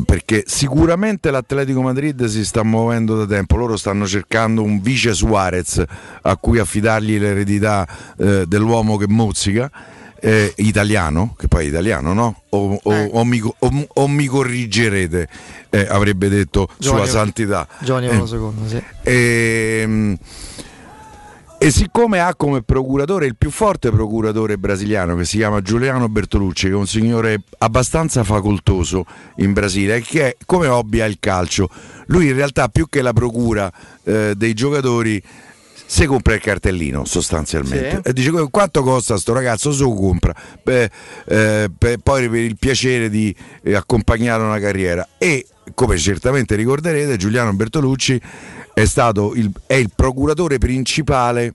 perché 0.06 0.44
sicuramente 0.48 1.30
l'Atletico 1.30 1.82
Madrid 1.82 2.26
si 2.26 2.44
sta 2.44 2.64
muovendo 2.64 3.16
da 3.16 3.26
tempo, 3.26 3.56
loro 3.56 3.78
stanno 3.78 4.08
cercando 4.08 4.64
un 4.64 4.82
vice 4.82 5.14
Suarez 5.14 5.84
a 6.24 6.36
cui 6.38 6.60
affidargli 6.60 7.20
l'eredità 7.20 7.88
eh, 8.18 8.46
dell'uomo 8.48 8.98
che 8.98 9.08
mozzica, 9.08 9.70
eh, 10.26 10.54
italiano, 10.58 11.36
che 11.38 11.50
poi 11.50 11.66
è 11.66 11.68
italiano, 11.68 12.14
no? 12.14 12.44
O, 12.50 12.80
o- 12.82 12.94
Eh. 12.94 13.10
o 13.12 13.26
mi, 13.26 13.42
o- 13.42 14.08
mi 14.08 14.26
corrigerete, 14.26 15.28
eh, 15.70 15.86
avrebbe 15.90 16.30
detto 16.30 16.70
Giovanni- 16.78 17.08
sua 17.10 17.20
santità. 17.20 17.68
Giovanni 17.82 18.08
Eh, 18.08 18.18
Paolo 18.18 18.54
II, 18.58 18.68
sì. 18.70 18.84
Ehm, 19.04 20.18
E 21.58 21.72
siccome 21.72 22.20
ha 22.20 22.36
come 22.36 22.62
procuratore 22.62 23.26
il 23.26 23.38
più 23.38 23.50
forte 23.50 23.90
procuratore 23.90 24.58
brasiliano 24.58 25.16
che 25.16 25.24
si 25.24 25.38
chiama 25.38 25.62
Giuliano 25.62 26.10
Bertolucci, 26.10 26.68
che 26.68 26.74
è 26.74 26.76
un 26.76 26.88
signore 26.88 27.42
abbastanza 27.60 28.26
facoltoso 28.26 29.06
in 29.38 29.54
Brasile, 29.54 30.02
che 30.02 30.36
come 30.46 30.68
hobby 30.68 31.00
ha 31.00 31.06
il 31.06 31.18
calcio, 31.22 31.70
lui 32.08 32.28
in 32.28 32.36
realtà 32.36 32.68
più 32.68 32.90
che 32.90 33.02
la 33.02 33.14
procura 33.14 33.72
eh, 34.04 34.34
dei 34.36 34.54
giocatori 34.54 35.24
si 35.94 36.08
compra 36.08 36.34
il 36.34 36.42
cartellino 36.42 37.06
sostanzialmente. 37.06 38.02
Sì. 38.04 38.10
e 38.10 38.14
dice 38.14 38.32
"Que- 38.32 38.50
quanto 38.50 38.82
costa 38.82 39.16
sto 39.16 39.32
ragazzo? 39.32 39.72
Se 39.72 39.84
lo 39.84 39.94
compra. 39.94 40.34
Beh, 40.64 40.90
eh, 41.26 41.70
per- 41.78 41.98
poi 42.00 42.28
per 42.30 42.40
il 42.40 42.58
piacere 42.58 43.12
di 43.12 43.34
eh, 43.62 43.76
accompagnare 43.76 44.42
una 44.42 44.58
carriera. 44.60 45.08
E 45.20 45.46
come 45.76 45.98
certamente 45.98 46.56
ricorderete 46.56 47.16
Giuliano 47.18 47.54
Bertolucci 47.54 48.20
è 48.74 48.86
stato 48.86 49.36
il, 49.36 49.52
è 49.68 49.76
il 49.76 49.92
procuratore 49.96 50.58
principale 50.58 51.54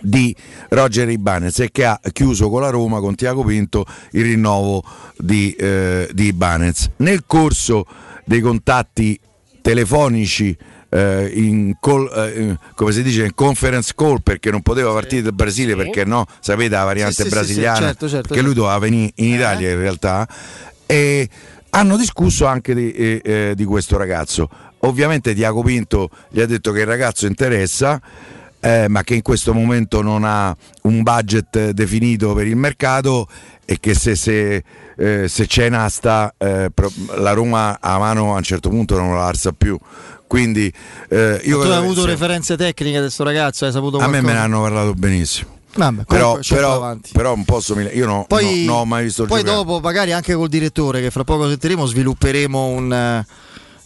di 0.00 0.34
Roger 0.70 1.08
Ibanez 1.08 1.60
e 1.60 1.70
che 1.70 1.84
ha 1.84 2.00
chiuso 2.12 2.50
con 2.50 2.60
la 2.60 2.70
Roma 2.70 2.98
con 2.98 3.14
Tiago 3.14 3.44
Pinto 3.44 3.86
il 4.10 4.24
rinnovo 4.24 4.82
di, 5.16 5.52
eh, 5.52 6.08
di 6.12 6.26
Ibanez. 6.26 6.90
Nel 6.96 7.22
corso 7.24 7.86
dei 8.24 8.40
contatti 8.40 9.16
telefonici 9.62 10.54
eh, 10.94 11.28
in 11.34 11.74
call, 11.80 12.08
eh, 12.14 12.56
come 12.76 12.92
si 12.92 13.02
dice 13.02 13.24
in 13.24 13.34
conference 13.34 13.92
call 13.96 14.20
perché 14.22 14.52
non 14.52 14.62
poteva 14.62 14.92
partire 14.92 15.22
dal 15.22 15.34
Brasile 15.34 15.74
perché 15.74 16.04
no 16.04 16.24
sapete 16.38 16.70
la 16.70 16.84
variante 16.84 17.14
Sì, 17.14 17.22
sì, 17.22 17.28
sì, 17.28 17.34
brasiliana 17.34 17.76
sì, 17.76 17.82
certo, 17.82 18.08
certo, 18.08 18.28
perché 18.28 18.42
lui 18.42 18.54
certo. 18.54 18.60
doveva 18.60 18.78
venire 18.78 19.12
in 19.16 19.34
Italia 19.34 19.70
in 19.72 19.78
realtà 19.78 20.28
e 20.86 21.28
hanno 21.70 21.96
discusso 21.96 22.46
anche 22.46 22.74
di, 22.74 22.92
eh, 22.92 23.20
eh, 23.24 23.52
di 23.56 23.64
questo 23.64 23.96
ragazzo. 23.96 24.48
Ovviamente 24.80 25.34
Tiago 25.34 25.62
Pinto 25.62 26.10
gli 26.28 26.40
ha 26.40 26.46
detto 26.46 26.70
che 26.70 26.80
il 26.80 26.86
ragazzo 26.86 27.26
interessa 27.26 28.00
eh, 28.60 28.86
ma 28.88 29.02
che 29.02 29.14
in 29.14 29.22
questo 29.22 29.52
momento 29.52 30.00
non 30.00 30.22
ha 30.24 30.56
un 30.82 31.02
budget 31.02 31.70
definito 31.70 32.32
per 32.34 32.46
il 32.46 32.56
mercato 32.56 33.26
e 33.64 33.78
che 33.80 33.94
se, 33.94 34.14
se, 34.14 34.62
eh, 34.96 35.28
se 35.28 35.46
c'è 35.46 35.66
in 35.66 35.74
asta 35.74 36.32
eh, 36.38 36.70
la 37.16 37.32
Roma 37.32 37.78
a 37.80 37.98
mano 37.98 38.34
a 38.34 38.36
un 38.36 38.42
certo 38.42 38.68
punto 38.70 38.96
non 38.96 39.14
la 39.14 39.26
alza 39.26 39.52
più 39.52 39.78
quindi 40.34 40.72
eh, 41.10 41.40
io 41.44 41.60
tu 41.62 41.68
hai 41.68 41.76
avuto 41.76 42.00
sia- 42.00 42.10
referenze 42.10 42.56
tecniche 42.56 42.96
di 42.96 43.02
questo 43.02 43.22
ragazzo? 43.22 43.66
Hai 43.66 43.70
saputo 43.70 43.98
a 43.98 44.00
me 44.00 44.20
qualcosa? 44.20 44.26
me 44.26 44.32
ne 44.32 44.38
hanno 44.40 44.60
parlato 44.62 44.94
benissimo 44.94 45.52
Vabbè, 45.76 46.02
però, 46.04 46.38
però, 46.48 46.96
però 47.12 47.32
un 47.34 47.44
po' 47.44 47.60
somiglia 47.60 47.92
io 47.92 48.06
no, 48.06 48.24
Poi, 48.28 48.64
no- 48.64 48.72
non 48.72 48.80
ho 48.80 48.84
mai 48.84 49.04
visto 49.04 49.26
poi 49.26 49.42
giocare. 49.42 49.56
dopo, 49.56 49.78
magari 49.80 50.10
anche 50.12 50.34
col 50.34 50.48
direttore, 50.48 51.00
che 51.00 51.10
fra 51.12 51.22
poco 51.22 51.48
sentiremo, 51.48 51.86
svilupperemo 51.86 52.64
un, 52.66 52.92
eh, 52.92 53.26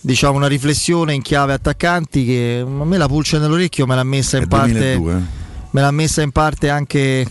diciamo, 0.00 0.36
una 0.36 0.46
riflessione 0.48 1.12
in 1.14 1.20
chiave 1.22 1.52
attaccanti. 1.54 2.24
Che 2.24 2.64
a 2.66 2.84
me 2.84 2.96
la 2.96 3.08
pulce 3.08 3.38
nell'orecchio 3.38 3.86
me 3.86 3.94
l'ha 3.94 4.04
messa 4.04 4.36
in 4.38 4.44
È 4.44 4.46
parte. 4.46 4.96
2002, 4.96 5.12
eh. 5.12 5.22
Me 5.70 5.80
l'ha 5.80 5.90
messa 5.90 6.22
in 6.22 6.30
parte 6.30 6.68
anche 6.70 7.26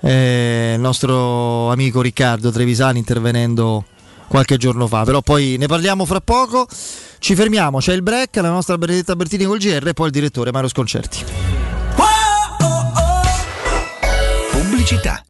eh, 0.00 0.72
il 0.74 0.80
nostro 0.80 1.70
amico 1.70 2.00
Riccardo 2.00 2.50
Trevisani 2.50 2.98
intervenendo 2.98 3.84
qualche 4.30 4.56
giorno 4.56 4.86
fa. 4.86 5.02
Però 5.02 5.20
poi 5.22 5.56
ne 5.58 5.66
parliamo 5.66 6.06
fra 6.06 6.20
poco. 6.20 6.68
Ci 7.18 7.34
fermiamo, 7.34 7.78
c'è 7.78 7.92
il 7.92 8.02
break, 8.02 8.36
la 8.36 8.50
nostra 8.50 8.78
Benedetta 8.78 9.16
Bertini 9.16 9.44
col 9.44 9.58
GR 9.58 9.88
e 9.88 9.92
poi 9.92 10.06
il 10.06 10.12
direttore 10.12 10.52
Mario 10.52 10.68
Sconcerti. 10.68 11.24
Pubblicità. 14.52 15.29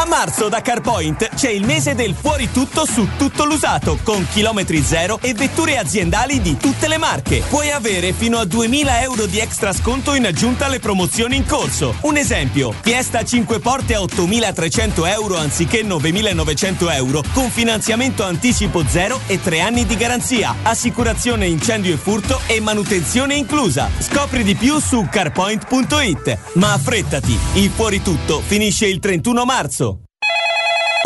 A 0.00 0.06
marzo 0.06 0.48
da 0.48 0.62
CarPoint 0.62 1.34
c'è 1.34 1.50
il 1.50 1.66
mese 1.66 1.94
del 1.94 2.14
fuori 2.18 2.50
tutto 2.50 2.86
su 2.86 3.06
tutto 3.18 3.44
l'usato, 3.44 3.98
con 4.02 4.26
chilometri 4.32 4.82
zero 4.82 5.18
e 5.20 5.34
vetture 5.34 5.76
aziendali 5.76 6.40
di 6.40 6.56
tutte 6.56 6.88
le 6.88 6.96
marche. 6.96 7.42
Puoi 7.46 7.70
avere 7.70 8.14
fino 8.14 8.38
a 8.38 8.46
2000 8.46 9.02
euro 9.02 9.26
di 9.26 9.38
extra 9.38 9.74
sconto 9.74 10.14
in 10.14 10.24
aggiunta 10.24 10.64
alle 10.64 10.78
promozioni 10.78 11.36
in 11.36 11.44
corso. 11.44 11.96
Un 12.00 12.16
esempio, 12.16 12.72
Fiesta 12.80 13.22
5 13.22 13.58
porte 13.58 13.94
a 13.94 14.00
8300 14.00 15.04
euro 15.04 15.36
anziché 15.36 15.82
9900 15.82 16.88
euro, 16.88 17.22
con 17.34 17.50
finanziamento 17.50 18.24
anticipo 18.24 18.82
zero 18.88 19.20
e 19.26 19.38
3 19.38 19.60
anni 19.60 19.84
di 19.84 19.96
garanzia, 19.98 20.54
assicurazione 20.62 21.44
incendio 21.44 21.92
e 21.92 21.98
furto 21.98 22.40
e 22.46 22.58
manutenzione 22.58 23.34
inclusa. 23.34 23.90
Scopri 23.98 24.44
di 24.44 24.54
più 24.54 24.80
su 24.80 25.06
carpoint.it. 25.10 26.38
Ma 26.54 26.72
affrettati, 26.72 27.38
il 27.56 27.68
fuori 27.68 28.00
tutto 28.00 28.40
finisce 28.40 28.86
il 28.86 28.98
31 28.98 29.44
marzo. 29.44 29.89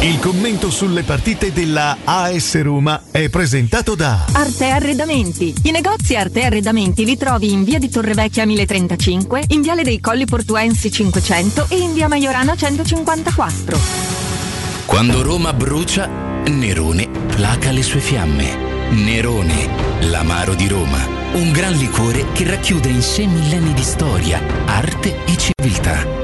Il 0.00 0.18
commento 0.18 0.70
sulle 0.70 1.02
partite 1.02 1.52
della 1.52 1.98
AS 2.04 2.60
Roma 2.62 3.04
è 3.10 3.28
presentato 3.28 3.94
da 3.94 4.26
Arte 4.32 4.68
Arredamenti. 4.68 5.54
I 5.64 5.70
negozi 5.70 6.14
Arte 6.14 6.44
Arredamenti 6.44 7.04
li 7.04 7.16
trovi 7.16 7.52
in 7.52 7.64
via 7.64 7.78
di 7.78 7.88
Torrevecchia 7.88 8.46
1035, 8.46 9.44
in 9.48 9.62
viale 9.62 9.82
dei 9.82 10.00
Colli 10.00 10.26
Portuensi 10.26 10.90
500 10.90 11.66
e 11.68 11.78
in 11.78 11.92
via 11.94 12.08
Maiorana 12.08 12.54
154. 12.54 13.78
Quando 14.86 15.22
Roma 15.22 15.52
brucia, 15.52 16.06
Nerone 16.06 17.08
placa 17.34 17.70
le 17.70 17.82
sue 17.82 18.00
fiamme. 18.00 18.56
Nerone, 18.90 19.68
l'amaro 20.02 20.54
di 20.54 20.68
Roma. 20.68 20.98
Un 21.32 21.50
gran 21.50 21.72
liquore 21.72 22.26
che 22.32 22.44
racchiude 22.46 22.88
in 22.88 23.02
sé 23.02 23.26
millenni 23.26 23.72
di 23.72 23.82
storia, 23.82 24.40
arte 24.66 25.24
e 25.24 25.36
civiltà. 25.36 26.23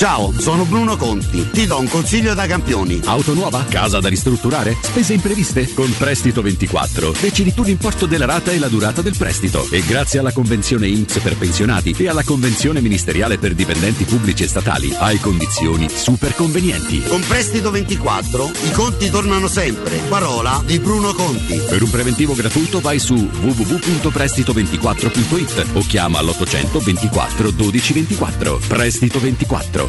Ciao, 0.00 0.32
sono 0.32 0.64
Bruno 0.64 0.96
Conti. 0.96 1.50
Ti 1.50 1.66
do 1.66 1.78
un 1.78 1.86
consiglio 1.86 2.32
da 2.32 2.46
campioni. 2.46 3.02
Auto 3.04 3.34
nuova? 3.34 3.66
Casa 3.68 4.00
da 4.00 4.08
ristrutturare? 4.08 4.74
Spese 4.80 5.12
impreviste? 5.12 5.74
Con 5.74 5.94
Prestito 5.98 6.40
24 6.40 7.12
decidi 7.20 7.52
tu 7.52 7.62
l'importo 7.62 8.06
della 8.06 8.24
rata 8.24 8.50
e 8.50 8.58
la 8.58 8.68
durata 8.68 9.02
del 9.02 9.14
prestito. 9.18 9.68
E 9.70 9.84
grazie 9.84 10.20
alla 10.20 10.32
convenzione 10.32 10.88
INPS 10.88 11.18
per 11.18 11.36
pensionati 11.36 11.94
e 11.98 12.08
alla 12.08 12.24
convenzione 12.24 12.80
ministeriale 12.80 13.36
per 13.36 13.52
dipendenti 13.52 14.04
pubblici 14.04 14.44
e 14.44 14.48
statali 14.48 14.90
hai 14.98 15.18
condizioni 15.18 15.86
super 15.90 16.34
convenienti. 16.34 17.02
Con 17.02 17.20
Prestito 17.20 17.70
24 17.70 18.52
i 18.68 18.70
conti 18.70 19.10
tornano 19.10 19.48
sempre. 19.48 19.98
Parola 20.08 20.62
di 20.64 20.78
Bruno 20.78 21.12
Conti. 21.12 21.58
Per 21.58 21.82
un 21.82 21.90
preventivo 21.90 22.32
gratuito 22.32 22.80
vai 22.80 22.98
su 22.98 23.16
www.prestito24.it 23.16 25.66
o 25.74 25.80
chiama 25.80 26.22
l'800 26.22 26.82
24 26.82 27.50
12 27.50 27.92
24. 27.92 28.60
Prestito 28.66 29.20
24, 29.20 29.88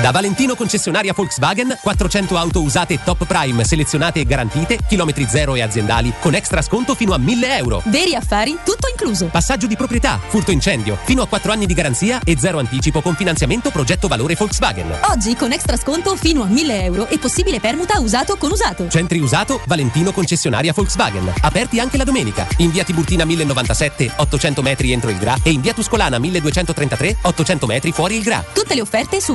Da 0.00 0.10
Valentino 0.10 0.54
concessionaria 0.54 1.14
Volkswagen, 1.14 1.78
400 1.80 2.36
auto 2.36 2.60
usate 2.60 3.00
top 3.02 3.24
prime, 3.24 3.64
selezionate 3.64 4.20
e 4.20 4.24
garantite, 4.26 4.78
chilometri 4.86 5.26
zero 5.26 5.54
e 5.54 5.62
aziendali, 5.62 6.12
con 6.20 6.34
extra 6.34 6.60
sconto 6.60 6.94
fino 6.94 7.14
a 7.14 7.18
1000 7.18 7.56
euro. 7.56 7.82
Veri 7.86 8.14
affari, 8.14 8.58
tutto 8.62 8.88
incluso. 8.90 9.26
Passaggio 9.26 9.66
di 9.66 9.74
proprietà, 9.74 10.20
furto 10.28 10.50
incendio, 10.50 10.98
fino 11.04 11.22
a 11.22 11.26
4 11.26 11.50
anni 11.50 11.64
di 11.64 11.72
garanzia 11.72 12.20
e 12.24 12.36
zero 12.38 12.58
anticipo 12.58 13.00
con 13.00 13.14
finanziamento 13.14 13.70
progetto 13.70 14.06
valore 14.06 14.34
Volkswagen. 14.34 14.98
Oggi 15.10 15.34
con 15.34 15.52
extra 15.52 15.78
sconto 15.78 16.14
fino 16.14 16.42
a 16.42 16.46
1000 16.46 16.82
euro 16.82 17.08
e 17.08 17.18
possibile 17.18 17.58
permuta 17.58 17.98
usato 17.98 18.36
con 18.36 18.50
usato. 18.50 18.88
Centri 18.88 19.18
usato, 19.18 19.62
Valentino 19.66 20.12
concessionaria 20.12 20.74
Volkswagen. 20.74 21.32
Aperti 21.40 21.80
anche 21.80 21.96
la 21.96 22.04
domenica. 22.04 22.46
In 22.58 22.70
via 22.70 22.84
Tiburtina 22.84 23.24
1097, 23.24 24.12
800 24.16 24.60
metri 24.60 24.92
entro 24.92 25.08
il 25.08 25.16
Gra 25.16 25.36
e 25.42 25.50
in 25.50 25.62
via 25.62 25.72
Tuscolana 25.72 26.18
1233, 26.18 27.16
800 27.22 27.66
metri 27.66 27.92
fuori 27.92 28.16
il 28.16 28.22
Gra. 28.22 28.44
Tutte 28.52 28.74
le 28.74 28.82
offerte 28.82 29.22
su 29.22 29.34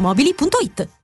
valentinoautomobili.it. 0.00 1.03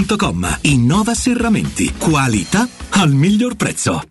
Innova 0.61 1.13
Serramenti. 1.13 1.93
Qualità 1.97 2.67
al 2.89 3.11
miglior 3.11 3.55
prezzo. 3.55 4.10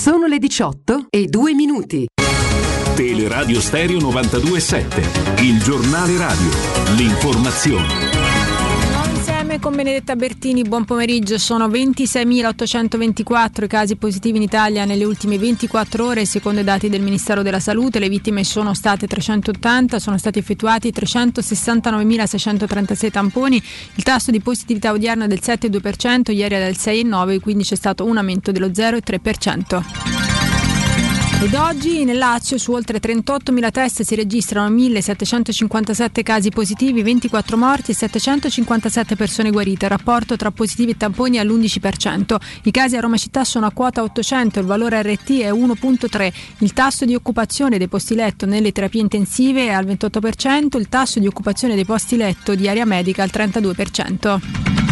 Sono 0.00 0.26
le 0.28 0.38
18 0.38 1.08
e 1.10 1.26
2 1.26 1.52
minuti. 1.52 2.06
Teleradio 2.94 3.60
Stereo 3.60 3.98
92.7, 3.98 5.42
il 5.42 5.62
giornale 5.62 6.16
radio, 6.16 6.48
l'informazione. 6.96 8.09
Insieme 9.50 9.68
con 9.68 9.82
Benedetta 9.82 10.14
Bertini, 10.14 10.62
buon 10.62 10.84
pomeriggio. 10.84 11.36
Sono 11.36 11.66
26.824 11.66 13.64
i 13.64 13.66
casi 13.66 13.96
positivi 13.96 14.36
in 14.36 14.44
Italia 14.44 14.84
nelle 14.84 15.02
ultime 15.02 15.38
24 15.38 16.06
ore, 16.06 16.24
secondo 16.24 16.60
i 16.60 16.62
dati 16.62 16.88
del 16.88 17.00
Ministero 17.00 17.42
della 17.42 17.58
Salute. 17.58 17.98
Le 17.98 18.08
vittime 18.08 18.44
sono 18.44 18.74
state 18.74 19.08
380, 19.08 19.98
sono 19.98 20.18
stati 20.18 20.38
effettuati 20.38 20.92
369.636 20.94 23.10
tamponi. 23.10 23.60
Il 23.96 24.04
tasso 24.04 24.30
di 24.30 24.40
positività 24.40 24.92
odierno 24.92 25.24
è 25.24 25.26
del 25.26 25.40
7,2%, 25.42 26.30
ieri 26.30 26.54
era 26.54 26.66
del 26.66 26.76
6,9%, 26.78 27.40
quindi 27.40 27.64
c'è 27.64 27.74
stato 27.74 28.04
un 28.04 28.18
aumento 28.18 28.52
dello 28.52 28.68
0,3%. 28.68 30.29
Ed 31.42 31.54
oggi 31.54 32.04
nel 32.04 32.18
Lazio 32.18 32.58
su 32.58 32.70
oltre 32.70 33.00
38.000 33.00 33.70
test 33.70 34.02
si 34.02 34.14
registrano 34.14 34.76
1.757 34.76 36.22
casi 36.22 36.50
positivi, 36.50 37.02
24 37.02 37.56
morti 37.56 37.92
e 37.92 37.94
757 37.94 39.16
persone 39.16 39.50
guarite. 39.50 39.86
Il 39.86 39.90
rapporto 39.90 40.36
tra 40.36 40.50
positivi 40.50 40.90
e 40.90 40.96
tamponi 40.98 41.38
è 41.38 41.40
all'11%. 41.40 42.36
I 42.64 42.70
casi 42.70 42.96
a 42.96 43.00
Roma 43.00 43.16
città 43.16 43.44
sono 43.44 43.64
a 43.64 43.70
quota 43.70 44.02
800, 44.02 44.60
il 44.60 44.66
valore 44.66 45.00
RT 45.00 45.40
è 45.40 45.50
1.3. 45.50 46.32
Il 46.58 46.74
tasso 46.74 47.06
di 47.06 47.14
occupazione 47.14 47.78
dei 47.78 47.88
posti 47.88 48.14
letto 48.14 48.44
nelle 48.44 48.70
terapie 48.70 49.00
intensive 49.00 49.64
è 49.64 49.70
al 49.70 49.86
28%, 49.86 50.76
il 50.78 50.90
tasso 50.90 51.20
di 51.20 51.26
occupazione 51.26 51.74
dei 51.74 51.86
posti 51.86 52.18
letto 52.18 52.54
di 52.54 52.68
area 52.68 52.84
medica 52.84 53.22
al 53.22 53.30
32%. 53.32 54.89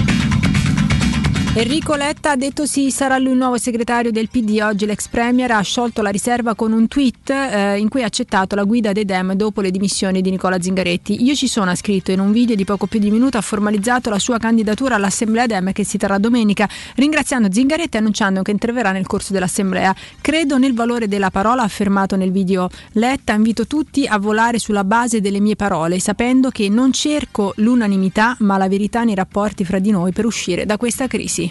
Enrico 1.59 1.97
Letta 1.97 2.31
ha 2.31 2.37
detto 2.37 2.67
sì, 2.67 2.93
sarà 2.93 3.19
lui 3.19 3.33
il 3.33 3.37
nuovo 3.37 3.59
segretario 3.59 4.13
del 4.13 4.29
PD. 4.29 4.61
Oggi 4.63 4.87
l'ex 4.87 5.09
premier 5.09 5.51
ha 5.51 5.61
sciolto 5.61 6.03
la 6.03 6.11
riserva 6.11 6.55
con 6.55 6.71
un 6.71 6.87
tweet 6.87 7.31
eh, 7.31 7.79
in 7.79 7.89
cui 7.89 8.05
ha 8.05 8.07
accettato 8.07 8.55
la 8.55 8.63
guida 8.63 8.93
dei 8.93 9.05
Dem 9.05 9.33
dopo 9.33 9.61
le 9.61 9.73
dimissioni 9.73 10.23
di 10.23 10.31
Nicola 10.31 10.61
Zingaretti. 10.61 11.25
Io 11.25 11.35
ci 11.35 11.49
sono, 11.49 11.73
ha 11.73 11.75
scritto 11.75 12.13
in 12.13 12.21
un 12.21 12.31
video 12.31 12.55
di 12.55 12.65
poco 12.65 12.87
più 12.87 13.01
di 13.01 13.11
minuto, 13.11 13.39
ha 13.39 13.41
formalizzato 13.41 14.09
la 14.09 14.21
sua 14.21 14.39
candidatura 14.39 14.95
all'assemblea 14.95 15.47
Dem 15.47 15.73
che 15.73 15.83
si 15.83 15.99
terrà 15.99 16.19
domenica, 16.19 16.69
ringraziando 16.95 17.51
Zingaretti 17.51 17.97
e 17.97 17.99
annunciando 17.99 18.43
che 18.43 18.53
interverrà 18.53 18.93
nel 18.93 19.09
corso 19.09 19.33
dell'assemblea. 19.33 19.93
Credo 20.21 20.59
nel 20.59 20.75
valore 20.75 21.09
della 21.09 21.31
parola, 21.31 21.63
ha 21.63 21.65
affermato 21.65 22.15
nel 22.15 22.31
video 22.31 22.71
Letta, 22.93 23.33
invito 23.33 23.67
tutti 23.67 24.07
a 24.07 24.17
volare 24.21 24.61
sulla 24.61 24.85
base 24.85 25.21
delle 25.21 25.41
mie 25.41 25.57
parole, 25.57 25.99
sapendo 25.99 26.51
che 26.51 26.69
non 26.69 26.93
cerco 26.93 27.53
l'unanimità, 27.57 28.37
ma 28.43 28.59
la 28.59 28.69
verità 28.69 29.03
nei 29.03 29.17
rapporti 29.17 29.65
fra 29.65 29.81
di 29.81 29.91
noi 29.91 30.13
per 30.13 30.25
uscire 30.25 30.65
da 30.65 30.77
questa 30.77 31.09
crisi. 31.09 31.47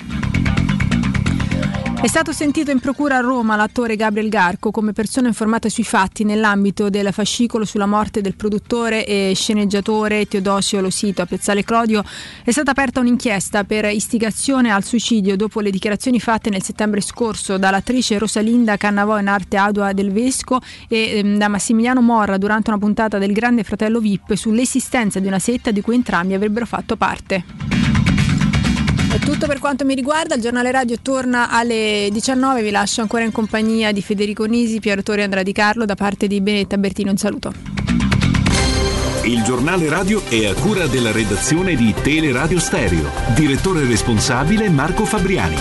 È 2.00 2.06
stato 2.06 2.32
sentito 2.32 2.70
in 2.70 2.80
procura 2.80 3.18
a 3.18 3.22
Roma 3.22 3.56
l'attore 3.56 3.96
Gabriel 3.96 4.30
Garco 4.30 4.70
come 4.70 4.94
persona 4.94 5.28
informata 5.28 5.68
sui 5.68 5.84
fatti 5.84 6.24
nell'ambito 6.24 6.92
del 6.92 7.12
fascicolo 7.12 7.66
sulla 7.66 7.88
morte 7.88 8.22
del 8.22 8.36
produttore 8.36 9.04
e 9.04 9.34
sceneggiatore 9.36 10.28
Teodosio 10.28 10.80
Losito 10.80 11.24
a 11.24 11.26
Piazzale 11.26 11.64
Clodio. 11.64 12.04
È 12.44 12.52
stata 12.52 12.70
aperta 12.70 13.00
un'inchiesta 13.00 13.64
per 13.64 13.86
istigazione 13.86 14.72
al 14.72 14.84
suicidio 14.84 15.36
dopo 15.36 15.60
le 15.60 15.72
dichiarazioni 15.72 16.20
fatte 16.20 16.52
nel 16.52 16.62
settembre 16.62 17.02
scorso 17.02 17.58
dall'attrice 17.58 18.20
Rosalinda 18.20 18.78
Cannavò 18.78 19.20
in 19.20 19.28
arte 19.28 19.58
Adua 19.58 19.92
del 19.92 20.12
Vesco 20.12 20.62
e 20.88 21.18
ehm, 21.18 21.38
da 21.38 21.48
Massimiliano 21.48 22.02
Morra 22.02 22.38
durante 22.38 22.70
una 22.70 22.80
puntata 22.80 23.18
del 23.18 23.34
Grande 23.34 23.64
Fratello 23.64 24.00
VIP 24.00 24.36
sull'esistenza 24.36 25.20
di 25.20 25.26
una 25.26 25.40
setta 25.40 25.72
di 25.72 25.82
cui 25.82 25.96
entrambi 25.96 26.36
avrebbero 26.36 26.68
fatto 26.68 26.96
parte. 26.96 27.97
Tutto 29.28 29.46
per 29.46 29.60
quanto 29.60 29.84
mi 29.84 29.94
riguarda, 29.94 30.36
il 30.36 30.42
giornale 30.42 30.72
radio 30.72 30.96
torna 31.02 31.50
alle 31.50 32.08
19, 32.14 32.64
vi 32.64 32.72
lascio 32.72 33.02
ancora 33.02 33.26
in 33.26 33.34
compagnia 33.34 33.92
di 33.92 34.02
Federico 34.02 34.46
Nisi, 34.46 34.80
Piero 34.80 35.04
Torre 35.04 35.26
e 35.26 35.44
Di 35.44 35.52
Carlo 35.52 35.84
da 35.84 35.96
parte 35.96 36.28
di 36.28 36.40
Benetta 36.40 36.78
Bertino, 36.78 37.12
un 37.12 37.18
saluto. 37.18 37.52
Il 39.26 39.44
giornale 39.44 39.90
radio 39.90 40.24
è 40.30 40.46
a 40.46 40.54
cura 40.54 40.88
della 40.88 41.12
redazione 41.12 41.76
di 41.76 41.94
Teleradio 42.02 42.58
Stereo. 42.58 43.12
Direttore 43.36 43.86
responsabile 43.86 44.70
Marco 44.70 45.04
Fabriani. 45.04 45.58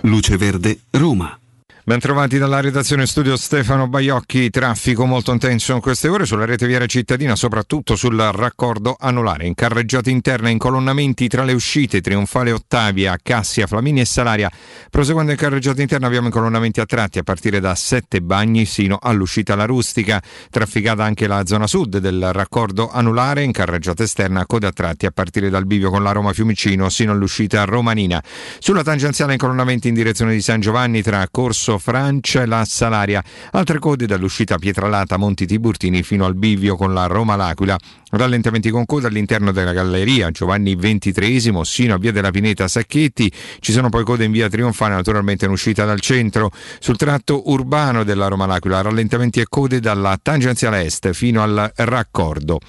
Luce 0.00 0.36
Verde, 0.36 0.80
Roma. 0.90 1.41
Bentrovati 1.84 2.38
dalla 2.38 2.60
redazione 2.60 3.06
studio 3.06 3.36
Stefano 3.36 3.88
Baiocchi, 3.88 4.50
traffico 4.50 5.04
molto 5.04 5.32
intenso 5.32 5.74
in 5.74 5.80
queste 5.80 6.06
ore 6.06 6.26
sulla 6.26 6.44
rete 6.44 6.68
viaria 6.68 6.86
cittadina, 6.86 7.34
soprattutto 7.34 7.96
sul 7.96 8.16
raccordo 8.16 8.96
anulare, 8.96 9.46
in 9.46 9.54
carreggiata 9.54 10.08
interna, 10.08 10.48
incolonnamenti 10.48 11.26
tra 11.26 11.42
le 11.42 11.54
uscite 11.54 12.00
Trionfale 12.00 12.52
Ottavia, 12.52 13.18
Cassia, 13.20 13.66
Flaminia 13.66 14.02
e 14.02 14.04
Salaria. 14.04 14.48
Proseguendo 14.90 15.32
in 15.32 15.36
carreggiata 15.36 15.82
interna 15.82 16.06
abbiamo 16.06 16.26
incolonnamenti 16.26 16.78
a 16.78 16.86
tratti 16.86 17.18
a 17.18 17.24
partire 17.24 17.58
da 17.58 17.74
Sette 17.74 18.22
Bagni 18.22 18.64
sino 18.64 18.98
all'uscita 19.02 19.56
La 19.56 19.64
Rustica, 19.64 20.22
trafficata 20.50 21.02
anche 21.02 21.26
la 21.26 21.44
zona 21.46 21.66
sud 21.66 21.98
del 21.98 22.30
raccordo 22.32 22.92
anulare, 22.92 23.42
in 23.42 23.50
carreggiata 23.50 24.04
esterna 24.04 24.46
coda 24.46 24.68
a 24.68 24.72
tratti 24.72 25.06
a 25.06 25.10
partire 25.10 25.50
dal 25.50 25.66
bivio 25.66 25.90
con 25.90 26.04
la 26.04 26.12
Roma 26.12 26.32
Fiumicino 26.32 26.88
sino 26.90 27.10
all'uscita 27.10 27.64
Romanina. 27.64 28.22
Sulla 28.60 28.84
tangenziale 28.84 29.32
incolonnamenti 29.32 29.88
in 29.88 29.94
direzione 29.94 30.32
di 30.32 30.40
San 30.40 30.60
Giovanni 30.60 31.02
tra 31.02 31.26
Corso 31.28 31.70
Francia 31.78 32.42
e 32.42 32.46
la 32.46 32.64
Salaria. 32.64 33.22
Altre 33.52 33.78
code 33.78 34.06
dall'uscita 34.06 34.58
Pietralata 34.58 35.16
Monti 35.16 35.46
Tiburtini 35.46 36.02
fino 36.02 36.24
al 36.24 36.34
bivio 36.34 36.76
con 36.76 36.94
la 36.94 37.06
Roma 37.06 37.36
L'Aquila. 37.36 37.78
Rallentamenti 38.14 38.68
con 38.68 38.84
coda 38.84 39.08
all'interno 39.08 39.52
della 39.52 39.72
galleria 39.72 40.30
Giovanni 40.30 40.76
XXIII 40.76 41.64
sino 41.64 41.94
a 41.94 41.96
via 41.96 42.12
della 42.12 42.30
Pineta 42.30 42.68
Sacchetti. 42.68 43.32
Ci 43.58 43.72
sono 43.72 43.88
poi 43.88 44.04
code 44.04 44.24
in 44.24 44.32
via 44.32 44.50
Trionfale, 44.50 44.92
naturalmente 44.92 45.46
in 45.46 45.50
uscita 45.50 45.86
dal 45.86 45.98
centro. 45.98 46.50
Sul 46.78 46.98
tratto 46.98 47.48
urbano 47.50 48.04
della 48.04 48.28
Roma 48.28 48.44
L'Aquila, 48.44 48.82
rallentamenti 48.82 49.40
e 49.40 49.46
code 49.48 49.80
dalla 49.80 50.18
tangenziale 50.20 50.84
est 50.84 51.12
fino 51.12 51.42
al 51.42 51.72
raccordo. 51.74 52.60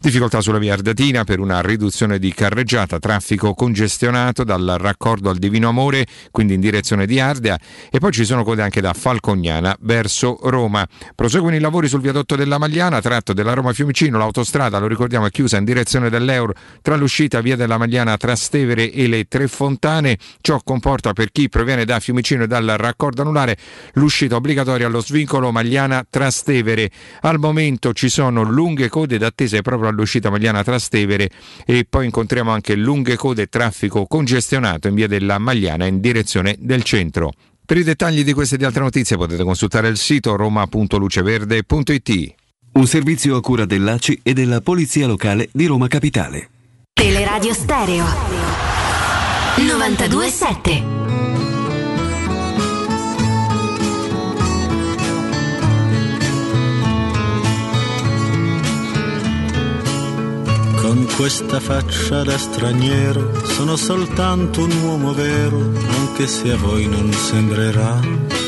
Difficoltà 0.00 0.40
sulla 0.40 0.58
via 0.58 0.72
Ardatina 0.72 1.22
per 1.22 1.38
una 1.38 1.60
riduzione 1.60 2.18
di 2.18 2.34
carreggiata, 2.34 2.98
traffico 2.98 3.54
congestionato 3.54 4.42
dal 4.42 4.78
raccordo 4.80 5.30
al 5.30 5.36
Divino 5.36 5.68
Amore, 5.68 6.08
quindi 6.32 6.54
in 6.54 6.60
direzione 6.60 7.06
di 7.06 7.20
Ardea. 7.20 7.56
E 7.88 8.00
poi 8.00 8.10
ci 8.10 8.24
sono 8.24 8.42
code 8.42 8.62
anche 8.62 8.80
da 8.80 8.92
Falcognana 8.94 9.76
verso 9.82 10.40
Roma. 10.42 10.84
Proseguono 11.14 11.54
i 11.54 11.60
lavori 11.60 11.86
sul 11.86 12.00
viadotto 12.00 12.34
della 12.34 12.58
Magliana, 12.58 13.00
tratto 13.00 13.32
della 13.32 13.52
Roma 13.52 13.72
Fiumicino, 13.72 14.18
l'autostrada, 14.18 14.87
ricordiamo, 14.88 15.26
è 15.26 15.30
chiusa 15.30 15.56
in 15.56 15.64
direzione 15.64 16.10
dell'Euro 16.10 16.54
tra 16.82 16.96
l'uscita 16.96 17.40
via 17.40 17.56
della 17.56 17.78
Magliana 17.78 18.16
Trastevere 18.16 18.90
e 18.90 19.06
le 19.06 19.26
Tre 19.28 19.46
Fontane. 19.48 20.18
Ciò 20.40 20.60
comporta 20.64 21.12
per 21.12 21.30
chi 21.30 21.48
proviene 21.48 21.84
da 21.84 22.00
Fiumicino 22.00 22.44
e 22.44 22.46
dal 22.46 22.74
raccordo 22.76 23.22
anulare 23.22 23.56
l'uscita 23.94 24.36
obbligatoria 24.36 24.86
allo 24.86 25.00
svincolo 25.00 25.52
Magliana 25.52 26.04
Trastevere. 26.08 26.90
Al 27.20 27.38
momento 27.38 27.92
ci 27.92 28.08
sono 28.08 28.42
lunghe 28.42 28.88
code 28.88 29.18
d'attesa 29.18 29.60
proprio 29.62 29.88
all'uscita 29.88 30.30
Magliana 30.30 30.64
Trastevere 30.64 31.30
e 31.64 31.86
poi 31.88 32.06
incontriamo 32.06 32.50
anche 32.50 32.74
lunghe 32.74 33.16
code 33.16 33.46
traffico 33.46 34.06
congestionato 34.06 34.88
in 34.88 34.94
via 34.94 35.06
della 35.06 35.38
Magliana 35.38 35.86
in 35.86 36.00
direzione 36.00 36.56
del 36.58 36.82
centro. 36.82 37.32
Per 37.68 37.76
i 37.76 37.82
dettagli 37.82 38.24
di 38.24 38.32
queste 38.32 38.54
e 38.54 38.58
di 38.58 38.64
altre 38.64 38.82
notizie 38.82 39.18
potete 39.18 39.44
consultare 39.44 39.88
il 39.88 39.98
sito 39.98 40.36
roma.luceverde.it. 40.36 42.34
Un 42.72 42.86
servizio 42.86 43.36
a 43.36 43.40
cura 43.40 43.64
dell'ACI 43.64 44.20
e 44.22 44.32
della 44.32 44.60
Polizia 44.60 45.06
Locale 45.06 45.48
di 45.52 45.66
Roma 45.66 45.88
Capitale. 45.88 46.48
Teleradio 46.92 47.52
Stereo 47.52 48.04
927 49.56 50.98
Con 60.88 61.06
questa 61.16 61.60
faccia 61.60 62.22
da 62.22 62.38
straniero 62.38 63.44
sono 63.44 63.76
soltanto 63.76 64.62
un 64.62 64.72
uomo 64.82 65.12
vero, 65.12 65.58
anche 65.58 66.26
se 66.26 66.52
a 66.52 66.56
voi 66.56 66.86
non 66.86 67.12
sembrerà. 67.12 68.47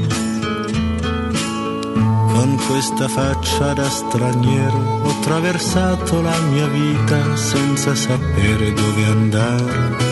Questa 2.67 3.07
faccia 3.07 3.73
da 3.73 3.89
straniero 3.89 4.77
ho 5.03 5.09
attraversato 5.09 6.21
la 6.21 6.39
mia 6.49 6.67
vita 6.67 7.35
senza 7.35 7.93
sapere 7.95 8.73
dove 8.73 9.05
andare. 9.05 10.09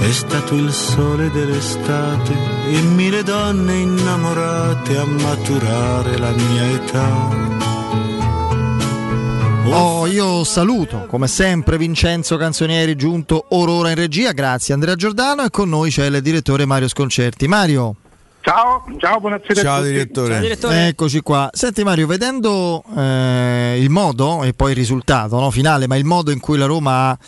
È 0.00 0.12
stato 0.12 0.54
il 0.54 0.72
sole 0.72 1.30
dell'estate 1.30 2.32
e 2.70 2.80
mille 2.80 3.22
donne 3.22 3.76
innamorate 3.76 4.96
a 4.96 5.04
maturare 5.04 6.18
la 6.18 6.30
mia 6.30 6.70
età. 6.70 7.48
Oh, 9.72 10.06
io 10.06 10.42
saluto 10.42 11.06
come 11.06 11.28
sempre 11.28 11.78
Vincenzo 11.78 12.36
Canzonieri 12.36 12.96
giunto 12.96 13.46
orora 13.50 13.90
in 13.90 13.94
regia, 13.94 14.32
grazie 14.32 14.74
Andrea 14.74 14.96
Giordano 14.96 15.44
e 15.44 15.50
con 15.50 15.68
noi 15.68 15.90
c'è 15.90 16.06
il 16.06 16.20
direttore 16.22 16.64
Mario 16.64 16.88
Sconcerti. 16.88 17.46
Mario. 17.46 17.94
Ciao, 18.42 18.84
ciao, 18.96 19.20
buonasera 19.20 19.60
Ciao 19.60 19.74
a 19.74 19.78
tutti. 19.78 19.90
direttore. 19.90 20.32
Ciao, 20.32 20.40
direttore. 20.40 20.86
Eccoci 20.86 21.20
qua. 21.20 21.50
Senti 21.52 21.84
Mario, 21.84 22.06
vedendo 22.06 22.82
eh, 22.96 23.78
il 23.78 23.90
modo 23.90 24.42
e 24.44 24.54
poi 24.54 24.70
il 24.70 24.76
risultato 24.76 25.38
no, 25.38 25.50
finale, 25.50 25.86
ma 25.86 25.96
il 25.96 26.06
modo 26.06 26.30
in 26.30 26.40
cui 26.40 26.56
la 26.56 26.64
Roma 26.64 27.10
ha 27.10 27.18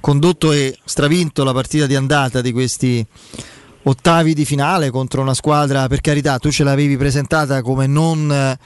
condotto 0.00 0.52
e 0.52 0.76
stravinto 0.84 1.42
la 1.42 1.52
partita 1.52 1.86
di 1.86 1.94
andata 1.94 2.42
di 2.42 2.52
questi 2.52 3.04
ottavi 3.82 4.34
di 4.34 4.44
finale 4.44 4.90
contro 4.90 5.22
una 5.22 5.32
squadra, 5.32 5.88
per 5.88 6.02
carità, 6.02 6.38
tu 6.38 6.50
ce 6.50 6.64
l'avevi 6.64 6.98
presentata 6.98 7.62
come 7.62 7.86
non 7.86 8.56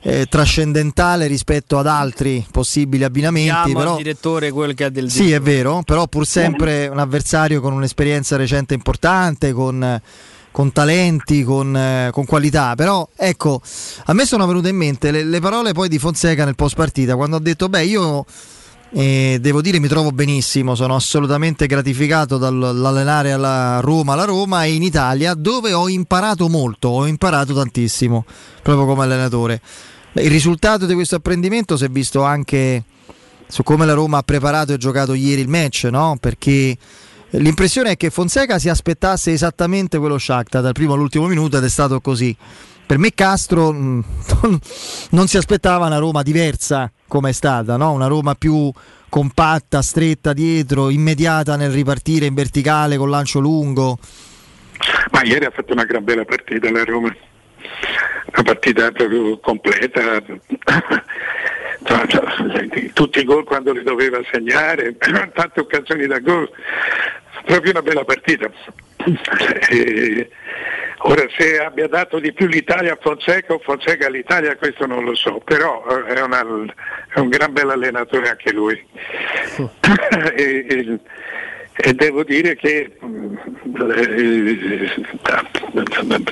eh, 0.00 0.26
trascendentale 0.26 1.28
rispetto 1.28 1.78
ad 1.78 1.86
altri 1.86 2.44
possibili 2.50 3.04
abbinamenti, 3.04 3.72
però 3.72 3.92
al 3.92 3.96
direttore 3.98 4.50
quel 4.50 4.74
che 4.74 4.84
ha 4.84 4.88
del 4.88 5.08
sì, 5.08 5.30
è 5.30 5.40
vero, 5.40 5.82
però 5.84 6.08
pur 6.08 6.26
sempre 6.26 6.88
un 6.88 6.98
avversario 6.98 7.60
con 7.60 7.72
un'esperienza 7.72 8.36
recente 8.36 8.74
importante, 8.74 9.52
con, 9.52 10.00
con 10.50 10.72
talenti, 10.72 11.44
con, 11.44 11.76
eh, 11.76 12.10
con 12.12 12.24
qualità. 12.24 12.74
Però 12.74 13.08
ecco, 13.16 13.60
a 14.06 14.12
me 14.12 14.24
sono 14.24 14.46
venute 14.46 14.68
in 14.68 14.76
mente 14.76 15.10
le, 15.10 15.24
le 15.24 15.40
parole 15.40 15.72
poi 15.72 15.88
di 15.88 15.98
Fonseca 15.98 16.44
nel 16.44 16.54
post 16.54 16.76
partita, 16.76 17.16
quando 17.16 17.36
ha 17.36 17.40
detto, 17.40 17.68
beh, 17.68 17.84
io 17.84 18.24
eh, 18.90 19.38
devo 19.40 19.60
dire 19.60 19.78
mi 19.78 19.88
trovo 19.88 20.10
benissimo, 20.12 20.74
sono 20.74 20.94
assolutamente 20.94 21.66
gratificato 21.66 22.38
dall'allenare 22.38 23.32
alla 23.32 23.80
Roma, 23.80 24.14
alla 24.14 24.24
Roma 24.24 24.64
e 24.64 24.72
in 24.72 24.82
Italia 24.82 25.34
dove 25.34 25.72
ho 25.72 25.88
imparato 25.88 26.48
molto, 26.48 26.88
ho 26.88 27.06
imparato 27.06 27.54
tantissimo, 27.54 28.24
proprio 28.62 28.86
come 28.86 29.02
allenatore. 29.02 29.60
Il 30.12 30.30
risultato 30.30 30.86
di 30.86 30.94
questo 30.94 31.16
apprendimento 31.16 31.76
si 31.76 31.84
è 31.84 31.88
visto 31.88 32.22
anche 32.24 32.82
su 33.46 33.62
come 33.62 33.86
la 33.86 33.92
Roma 33.92 34.18
ha 34.18 34.22
preparato 34.22 34.72
e 34.72 34.78
giocato 34.78 35.14
ieri 35.14 35.42
il 35.42 35.48
match, 35.48 35.84
no? 35.84 36.16
Perché 36.18 36.76
l'impressione 37.30 37.92
è 37.92 37.96
che 37.96 38.10
Fonseca 38.10 38.58
si 38.58 38.68
aspettasse 38.68 39.32
esattamente 39.32 39.98
quello 39.98 40.18
Shakhtar 40.18 40.62
dal 40.62 40.72
primo 40.72 40.94
all'ultimo 40.94 41.26
minuto 41.26 41.58
ed 41.58 41.64
è 41.64 41.68
stato 41.68 42.00
così. 42.00 42.36
Per 42.86 42.96
me 42.98 43.12
Castro 43.12 43.70
mh, 43.72 44.04
non 45.10 45.26
si 45.26 45.36
aspettava 45.36 45.86
una 45.86 45.98
Roma 45.98 46.22
diversa 46.22 46.90
come 47.06 47.30
è 47.30 47.32
stata, 47.32 47.76
no? 47.76 47.92
una 47.92 48.06
Roma 48.06 48.34
più 48.34 48.70
compatta, 49.08 49.82
stretta 49.82 50.32
dietro, 50.32 50.90
immediata 50.90 51.56
nel 51.56 51.70
ripartire 51.70 52.26
in 52.26 52.34
verticale 52.34 52.96
con 52.96 53.10
lancio 53.10 53.40
lungo. 53.40 53.98
Ma 55.10 55.22
ieri 55.22 55.44
ha 55.44 55.50
fatto 55.50 55.72
una 55.72 55.84
gran 55.84 56.04
bella 56.04 56.24
partita 56.24 56.70
la 56.70 56.84
Roma, 56.84 57.08
una 57.08 58.42
partita 58.42 58.90
proprio 58.92 59.38
completa, 59.40 60.22
tutti 62.92 63.20
i 63.20 63.24
gol 63.24 63.44
quando 63.44 63.72
li 63.72 63.82
doveva 63.82 64.20
segnare, 64.30 64.96
tante 64.98 65.60
occasioni 65.60 66.06
da 66.06 66.18
gol, 66.18 66.50
proprio 67.44 67.70
una 67.70 67.82
bella 67.82 68.04
partita. 68.04 68.50
E 69.68 70.28
ora 71.02 71.24
se 71.36 71.58
abbia 71.60 71.86
dato 71.86 72.18
di 72.18 72.32
più 72.32 72.46
l'Italia 72.46 72.94
a 72.94 72.98
Fonseca 73.00 73.54
o 73.54 73.60
Fonseca 73.60 74.06
all'Italia 74.06 74.56
questo 74.56 74.86
non 74.86 75.04
lo 75.04 75.14
so, 75.14 75.40
però 75.44 75.84
eh, 75.88 76.14
è, 76.14 76.20
una, 76.20 76.44
è 77.14 77.18
un 77.20 77.28
gran 77.28 77.52
bel 77.52 77.70
allenatore 77.70 78.30
anche 78.30 78.52
lui. 78.52 78.74
e, 80.34 80.66
e, 80.68 80.98
e 81.76 81.94
devo 81.94 82.24
dire 82.24 82.56
che 82.56 82.98
eh, 83.00 84.90
a 85.22 85.48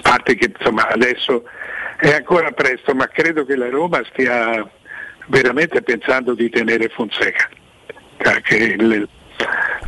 parte 0.02 0.34
che 0.34 0.52
insomma, 0.58 0.88
adesso 0.88 1.44
è 1.98 2.12
ancora 2.12 2.50
presto, 2.50 2.94
ma 2.94 3.06
credo 3.06 3.44
che 3.44 3.56
la 3.56 3.70
Roma 3.70 4.02
stia 4.10 4.68
veramente 5.26 5.82
pensando 5.82 6.34
di 6.34 6.48
tenere 6.48 6.88
Fonseca. 6.88 7.48
Perché 8.16 8.76
le, 8.76 9.08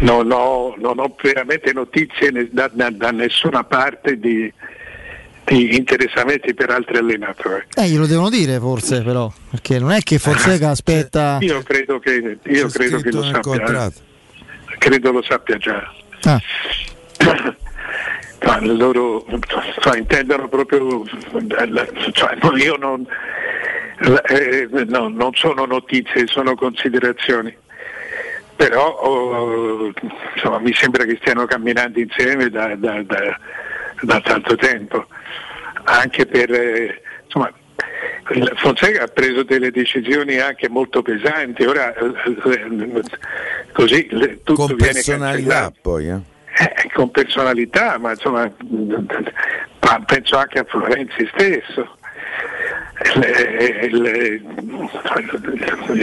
non, 0.00 0.30
ho, 0.30 0.74
non, 0.76 0.98
ho, 0.98 1.14
veramente 1.20 1.72
notizie 1.72 2.48
da, 2.50 2.70
da, 2.72 2.90
da 2.90 3.10
nessuna 3.10 3.64
parte 3.64 4.18
di, 4.18 4.52
di, 5.44 5.76
interessamenti 5.76 6.54
per 6.54 6.70
altri 6.70 6.98
allenatori. 6.98 7.64
Eh, 7.74 7.88
glielo 7.88 8.06
devono 8.06 8.30
dire 8.30 8.58
forse 8.58 9.02
però, 9.02 9.32
perché 9.50 9.78
non 9.78 9.92
è 9.92 10.00
che 10.02 10.18
Fonseca 10.18 10.70
aspetta... 10.70 11.38
Io 11.40 11.62
credo 11.62 11.98
che, 11.98 12.38
io 12.42 12.68
credo 12.68 12.98
che 13.00 13.10
lo 13.10 13.22
sappia. 13.22 13.40
Contratto. 13.40 14.00
Credo 14.78 15.12
lo 15.12 15.22
sappia 15.22 15.56
già. 15.56 15.92
Ah. 16.22 16.40
loro 18.60 19.24
cioè, 19.80 19.98
intendono 19.98 20.48
proprio 20.48 21.04
cioè, 22.12 22.38
io 22.56 22.76
non, 22.76 23.06
eh, 24.00 24.68
no, 24.86 25.08
non 25.08 25.34
sono 25.34 25.64
notizie, 25.64 26.26
sono 26.26 26.54
considerazioni. 26.54 27.56
Però 28.56 28.88
oh, 28.88 29.92
insomma, 30.34 30.58
mi 30.58 30.72
sembra 30.72 31.04
che 31.04 31.16
stiano 31.20 31.46
camminando 31.46 32.00
insieme 32.00 32.48
da, 32.48 32.74
da, 32.74 33.02
da, 33.02 33.38
da 34.00 34.20
tanto 34.20 34.56
tempo, 34.56 35.06
anche 35.84 36.26
per 36.26 36.52
eh, 36.52 37.02
insomma, 37.24 37.52
Fonseca 38.56 39.04
ha 39.04 39.06
preso 39.06 39.42
delle 39.42 39.70
decisioni 39.70 40.38
anche 40.38 40.68
molto 40.68 41.02
pesanti, 41.02 41.64
ora 41.64 41.94
eh, 41.94 43.02
così 43.72 44.06
tutto 44.08 44.54
Con 44.54 44.66
viene 44.74 44.92
personalità 44.92 45.54
cancellato. 45.54 45.78
poi, 45.80 46.08
eh? 46.08 46.20
Eh, 46.58 46.90
con 46.92 47.10
personalità, 47.12 47.98
ma 47.98 48.10
insomma 48.10 48.52
penso 50.04 50.36
anche 50.36 50.58
a 50.58 50.64
Florenzi 50.64 51.28
stesso. 51.32 51.97
Le, 53.14 54.42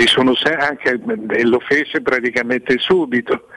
sono 0.06 0.34
anche, 0.58 1.00
e 1.30 1.44
lo 1.44 1.60
fece 1.60 2.02
praticamente 2.02 2.78
subito. 2.78 3.48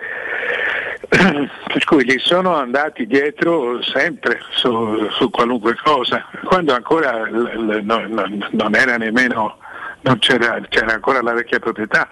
Per 1.08 1.84
cui 1.84 2.04
gli 2.04 2.18
sono 2.18 2.56
andati 2.56 3.06
dietro 3.06 3.80
sempre 3.82 4.40
su, 4.50 5.08
su 5.10 5.30
qualunque 5.30 5.76
cosa, 5.82 6.26
quando 6.44 6.74
ancora 6.74 7.26
l, 7.28 7.80
no, 7.82 8.06
no, 8.06 8.24
non 8.50 8.74
era 8.74 8.96
nemmeno, 8.96 9.58
non 10.02 10.18
c'era, 10.18 10.60
c'era 10.68 10.92
ancora 10.94 11.22
la 11.22 11.32
vecchia 11.32 11.58
proprietà. 11.58 12.08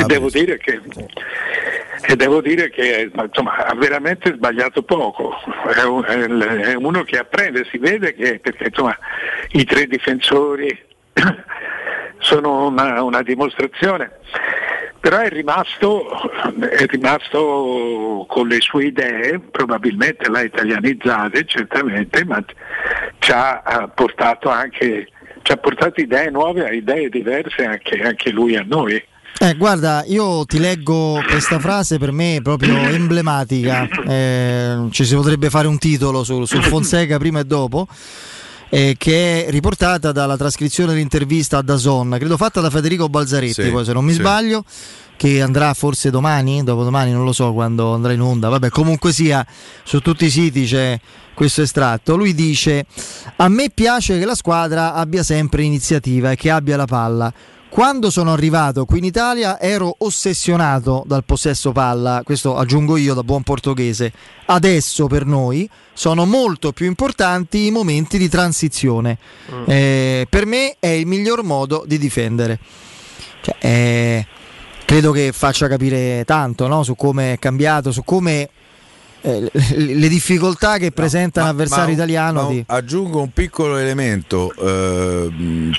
E 0.00 0.04
devo 0.04 0.28
dire 0.28 0.58
che, 0.58 0.80
e 2.02 2.16
devo 2.16 2.40
dire 2.40 2.70
che 2.70 3.10
insomma, 3.12 3.56
ha 3.64 3.74
veramente 3.74 4.34
sbagliato 4.34 4.82
poco, 4.82 5.34
è, 5.74 5.82
un, 5.82 6.04
è, 6.04 6.74
uno 6.74 7.02
che 7.04 7.18
apprende, 7.18 7.66
si 7.70 7.78
vede 7.78 8.14
che 8.14 8.38
perché 8.38 8.64
insomma, 8.66 8.96
i 9.52 9.64
tre 9.64 9.86
difensori 9.86 10.78
sono 12.18 12.66
una, 12.66 13.02
una 13.02 13.22
dimostrazione, 13.22 14.18
però 15.00 15.18
è 15.18 15.28
rimasto, 15.30 16.06
è 16.60 16.84
rimasto 16.86 18.26
con 18.28 18.48
le 18.48 18.60
sue 18.60 18.86
idee, 18.86 19.38
probabilmente 19.38 20.28
l'ha 20.28 20.42
italianizzate 20.42 21.44
certamente, 21.46 22.24
ma 22.24 22.44
ci 23.18 23.32
ha 23.32 23.90
portato 23.94 24.48
anche 24.48 25.08
ci 25.46 25.52
ha 25.52 25.58
portato 25.58 26.00
idee 26.00 26.28
nuove, 26.28 26.74
idee 26.74 27.08
diverse 27.08 27.64
anche, 27.64 28.02
anche 28.02 28.30
lui 28.30 28.56
a 28.56 28.64
noi. 28.66 29.00
Eh, 29.38 29.54
guarda, 29.54 30.02
io 30.06 30.44
ti 30.46 30.58
leggo 30.58 31.20
questa 31.28 31.58
frase 31.58 31.98
per 31.98 32.10
me 32.10 32.40
proprio 32.42 32.74
emblematica. 32.88 33.86
Eh, 34.06 34.88
ci 34.90 35.04
si 35.04 35.14
potrebbe 35.14 35.50
fare 35.50 35.66
un 35.68 35.78
titolo 35.78 36.24
sul, 36.24 36.46
sul 36.48 36.62
Fonseca 36.62 37.18
prima 37.18 37.40
e 37.40 37.44
dopo. 37.44 37.86
Eh, 38.68 38.96
che 38.98 39.46
è 39.46 39.50
riportata 39.50 40.10
dalla 40.10 40.36
trascrizione 40.36 40.92
dell'intervista 40.92 41.58
a 41.58 41.62
Dazon, 41.62 42.16
credo 42.18 42.36
fatta 42.36 42.60
da 42.60 42.68
Federico 42.68 43.08
Balzaretti, 43.08 43.62
Sì, 43.62 43.70
poi 43.70 43.84
se 43.84 43.92
non 43.92 44.04
mi 44.04 44.10
sì. 44.12 44.18
sbaglio, 44.18 44.64
che 45.16 45.40
andrà 45.40 45.72
forse 45.72 46.10
domani, 46.10 46.64
dopodomani, 46.64 47.12
non 47.12 47.24
lo 47.24 47.32
so 47.32 47.52
quando 47.52 47.94
andrà 47.94 48.12
in 48.12 48.20
onda, 48.20 48.48
vabbè 48.48 48.68
comunque 48.70 49.12
sia 49.12 49.46
su 49.84 50.00
tutti 50.00 50.24
i 50.24 50.30
siti 50.30 50.64
c'è 50.64 50.98
questo 51.32 51.62
estratto, 51.62 52.16
lui 52.16 52.34
dice 52.34 52.86
a 53.36 53.48
me 53.48 53.70
piace 53.72 54.18
che 54.18 54.24
la 54.24 54.34
squadra 54.34 54.94
abbia 54.94 55.22
sempre 55.22 55.62
iniziativa 55.62 56.32
e 56.32 56.36
che 56.36 56.50
abbia 56.50 56.76
la 56.76 56.86
palla. 56.86 57.32
Quando 57.68 58.10
sono 58.10 58.32
arrivato 58.32 58.84
qui 58.84 58.98
in 58.98 59.04
Italia 59.04 59.60
ero 59.60 59.94
ossessionato 59.98 61.02
dal 61.06 61.24
possesso 61.24 61.72
palla, 61.72 62.22
questo 62.24 62.56
aggiungo 62.56 62.96
io 62.96 63.12
da 63.12 63.22
buon 63.22 63.42
portoghese. 63.42 64.12
Adesso 64.46 65.06
per 65.08 65.26
noi 65.26 65.68
sono 65.92 66.24
molto 66.24 66.72
più 66.72 66.86
importanti 66.86 67.66
i 67.66 67.70
momenti 67.70 68.16
di 68.18 68.28
transizione. 68.28 69.18
Mm. 69.52 69.62
Eh, 69.66 70.26
per 70.30 70.46
me 70.46 70.76
è 70.78 70.88
il 70.88 71.06
miglior 71.06 71.42
modo 71.42 71.84
di 71.86 71.98
difendere. 71.98 72.58
Cioè, 73.42 73.56
eh, 73.58 74.26
credo 74.86 75.10
che 75.10 75.32
faccia 75.32 75.68
capire 75.68 76.24
tanto 76.24 76.68
no? 76.68 76.82
su 76.82 76.94
come 76.94 77.34
è 77.34 77.38
cambiato, 77.38 77.92
su 77.92 78.04
come 78.04 78.48
eh, 79.26 79.50
le 79.74 80.08
difficoltà 80.08 80.78
che 80.78 80.92
presenta 80.92 81.40
no, 81.40 81.46
un 81.46 81.52
avversario 81.52 81.92
italiano. 81.92 82.48
Di... 82.48 82.62
Aggiungo 82.66 83.20
un 83.20 83.32
piccolo 83.32 83.76
elemento. 83.76 84.52
Eh, 84.54 85.72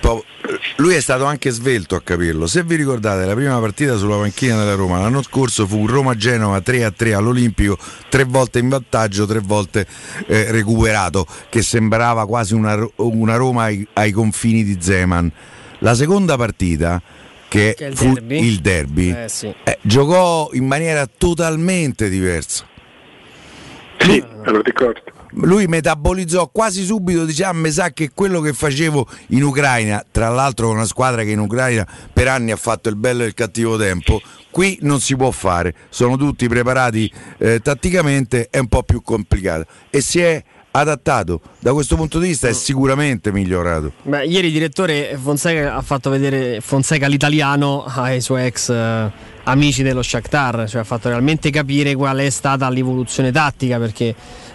lui 0.77 0.93
è 0.93 0.99
stato 0.99 1.23
anche 1.23 1.49
svelto 1.51 1.95
a 1.95 2.01
capirlo. 2.01 2.45
Se 2.45 2.63
vi 2.63 2.75
ricordate, 2.75 3.25
la 3.25 3.33
prima 3.33 3.57
partita 3.59 3.95
sulla 3.95 4.17
panchina 4.17 4.57
della 4.57 4.75
Roma 4.75 4.99
l'anno 4.99 5.21
scorso 5.21 5.65
fu 5.65 5.87
Roma-Genova 5.87 6.57
3-3 6.57 7.15
all'Olimpico, 7.15 7.77
tre 8.09 8.25
volte 8.25 8.59
in 8.59 8.67
vantaggio, 8.67 9.25
tre 9.25 9.39
volte 9.39 9.87
eh, 10.27 10.51
recuperato, 10.51 11.25
che 11.49 11.61
sembrava 11.61 12.25
quasi 12.25 12.53
una, 12.53 12.77
una 12.95 13.35
Roma 13.37 13.63
ai, 13.63 13.87
ai 13.93 14.11
confini 14.11 14.65
di 14.65 14.77
Zeman. 14.79 15.31
La 15.79 15.95
seconda 15.95 16.35
partita 16.35 17.01
che, 17.47 17.75
che 17.77 17.85
il 17.85 17.95
fu 17.95 18.11
derby. 18.11 18.45
il 18.45 18.59
derby, 18.59 19.09
eh, 19.11 19.29
sì. 19.29 19.53
eh, 19.63 19.77
giocò 19.81 20.49
in 20.51 20.65
maniera 20.65 21.07
totalmente 21.07 22.09
diversa. 22.09 22.66
Sì, 23.99 24.23
me 24.45 24.51
lo 24.51 24.61
ricordo. 24.61 25.01
Lui 25.41 25.67
metabolizzò 25.67 26.49
quasi 26.49 26.83
subito, 26.83 27.25
diciamo, 27.25 27.59
mi 27.59 27.71
sa 27.71 27.91
che 27.91 28.11
quello 28.13 28.39
che 28.39 28.53
facevo 28.53 29.07
in 29.29 29.43
Ucraina, 29.43 30.03
tra 30.09 30.29
l'altro 30.29 30.67
con 30.67 30.77
una 30.77 30.85
squadra 30.85 31.23
che 31.23 31.31
in 31.31 31.39
Ucraina 31.39 31.85
per 32.11 32.27
anni 32.27 32.51
ha 32.51 32.55
fatto 32.55 32.89
il 32.89 32.95
bello 32.95 33.23
e 33.23 33.27
il 33.27 33.33
cattivo 33.33 33.77
tempo, 33.77 34.21
qui 34.49 34.79
non 34.81 34.99
si 34.99 35.15
può 35.15 35.29
fare, 35.31 35.75
sono 35.89 36.17
tutti 36.17 36.47
preparati 36.47 37.11
eh, 37.37 37.59
tatticamente, 37.59 38.47
è 38.49 38.59
un 38.59 38.67
po' 38.67 38.83
più 38.83 39.01
complicato. 39.01 39.65
E 39.89 40.01
si 40.01 40.21
è 40.21 40.43
adattato. 40.71 41.41
Da 41.59 41.73
questo 41.73 41.95
punto 41.95 42.19
di 42.19 42.27
vista 42.27 42.47
è 42.47 42.53
sicuramente 42.53 43.31
migliorato. 43.31 43.93
Beh, 44.03 44.26
ieri 44.26 44.47
il 44.47 44.53
direttore 44.53 45.17
Fonseca 45.22 45.76
ha 45.76 45.81
fatto 45.81 46.09
vedere 46.09 46.61
Fonseca 46.61 47.07
l'italiano 47.07 47.84
ai 47.84 48.22
suoi 48.22 48.45
ex 48.45 48.69
eh, 48.69 49.11
amici 49.48 49.84
dello 49.84 50.02
Shakhtar, 50.02 50.68
cioè 50.68 50.82
ha 50.82 50.84
fatto 50.84 51.10
realmente 51.10 51.49
capire 51.49 51.95
qual 51.95 52.18
è 52.18 52.30
stata 52.30 52.69
l'evoluzione 52.69 53.32
tattica 53.32 53.80
perché 53.80 54.14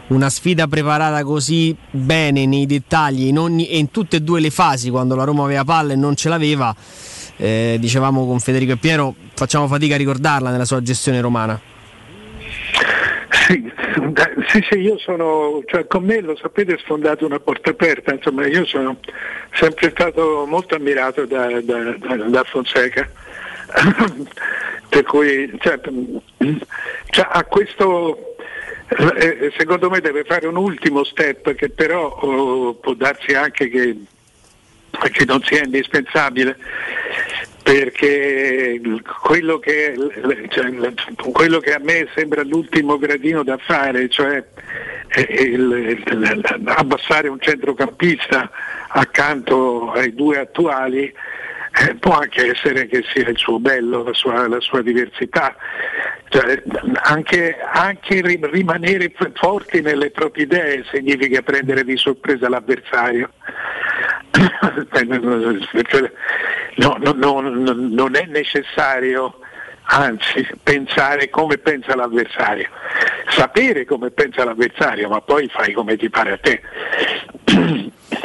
una 0.09 0.29
sfida 0.29 0.67
preparata 0.67 1.23
così 1.25 1.75
bene 1.91 2.47
nei 2.47 2.67
dettagli 2.67 3.27
in 3.27 3.39
ogni, 3.39 3.69
e 3.69 3.79
in 3.79 3.91
tutte 3.91 4.17
e 4.17 4.21
due 4.21 4.41
le 4.41 4.51
fasi 4.51 4.91
quando 4.91 5.15
la 5.15 5.25
Roma 5.25 5.45
aveva 5.45 5.65
palla 5.65 5.93
e 5.93 5.97
non 5.97 6.15
ce 6.15 6.29
l'aveva 6.29 6.75
eh, 7.37 7.77
dicevamo 7.81 8.27
con 8.27 8.39
Federico 8.39 8.73
e 8.73 8.77
Piero 8.77 9.15
facciamo 9.35 9.67
fatica 9.67 9.95
a 9.95 9.99
ricordarla 9.99 10.51
nella 10.51 10.65
sua 10.65 10.83
gestione 10.83 11.21
romana. 11.21 11.61
Sì, 13.47 13.73
sì, 14.47 14.65
sì, 14.71 14.79
io 14.79 14.99
sono, 14.99 15.63
cioè 15.67 15.87
con 15.87 16.05
me 16.05 16.21
lo 16.21 16.37
sapete, 16.37 16.79
sfondato 16.79 17.27
una 17.27 17.41
porta 17.41 17.71
aperta, 17.71 18.13
insomma 18.13 18.47
io 18.47 18.65
sono 18.65 18.99
sempre 19.53 19.91
stato 19.91 20.45
molto 20.47 20.77
ammirato 20.77 21.27
da, 21.27 21.61
da, 21.61 21.97
da, 21.99 22.17
da 22.29 22.45
Fonseca, 22.45 23.11
per 24.89 25.03
cui 25.05 25.51
cioè, 25.61 25.81
cioè, 27.11 27.27
a 27.31 27.45
questo 27.45 28.37
eh, 28.89 29.53
secondo 29.57 29.89
me 29.89 30.01
deve 30.01 30.25
fare 30.25 30.47
un 30.47 30.57
ultimo 30.57 31.05
step 31.05 31.55
che 31.55 31.71
però 31.71 32.09
oh, 32.09 32.75
può 32.75 32.95
darsi 32.95 33.33
anche 33.33 33.69
che, 33.69 33.97
che 35.11 35.25
non 35.25 35.43
sia 35.43 35.65
indispensabile 35.65 36.57
perché 37.63 38.81
quello 39.23 39.59
che, 39.59 39.95
cioè, 40.49 40.93
quello 41.33 41.61
che, 41.61 41.75
a 41.75 41.81
me 41.81 42.09
sembra 42.15 42.43
l'ultimo 42.43 42.99
gradino 42.99 43.45
da 43.45 43.57
fare, 43.57 44.09
cioè 44.09 44.45
il, 45.17 46.03
il, 46.07 46.63
abbassare 46.65 47.29
un 47.29 47.41
centrocampista 47.41 48.51
accanto 48.89 49.93
ai 49.93 50.13
due 50.13 50.41
attuali, 50.41 51.13
eh, 51.75 51.95
può 51.95 52.19
anche 52.19 52.51
essere 52.51 52.87
che 52.87 53.03
sia 53.13 53.29
il 53.29 53.39
suo 53.39 53.59
bello, 53.59 54.03
la 54.03 54.13
sua, 54.13 54.47
la 54.47 54.61
sua 54.61 54.83
diversità. 54.83 55.57
Cioè, 56.29 56.63
anche, 57.03 57.57
anche, 57.61 58.21
rimanere 58.23 59.13
forti 59.35 59.81
nelle 59.81 60.11
proprie 60.11 60.45
idee 60.45 60.85
significa 60.91 61.43
prendere 61.43 61.85
di 61.85 61.97
sorpresa 61.97 62.49
l'avversario. 62.49 63.31
no, 66.77 66.97
no, 66.99 67.13
no, 67.13 67.41
non 67.41 68.17
è 68.17 68.25
necessario 68.27 69.39
anzi 69.85 70.47
pensare 70.63 71.29
come 71.29 71.59
pensa 71.59 71.95
l'avversario, 71.95 72.69
sapere 73.29 73.85
come 73.85 74.11
pensa 74.11 74.45
l'avversario, 74.45 75.09
ma 75.09 75.21
poi 75.21 75.49
fai 75.49 75.73
come 75.73 75.97
ti 75.97 76.09
pare 76.09 76.33
a 76.33 76.39
te. 76.39 76.63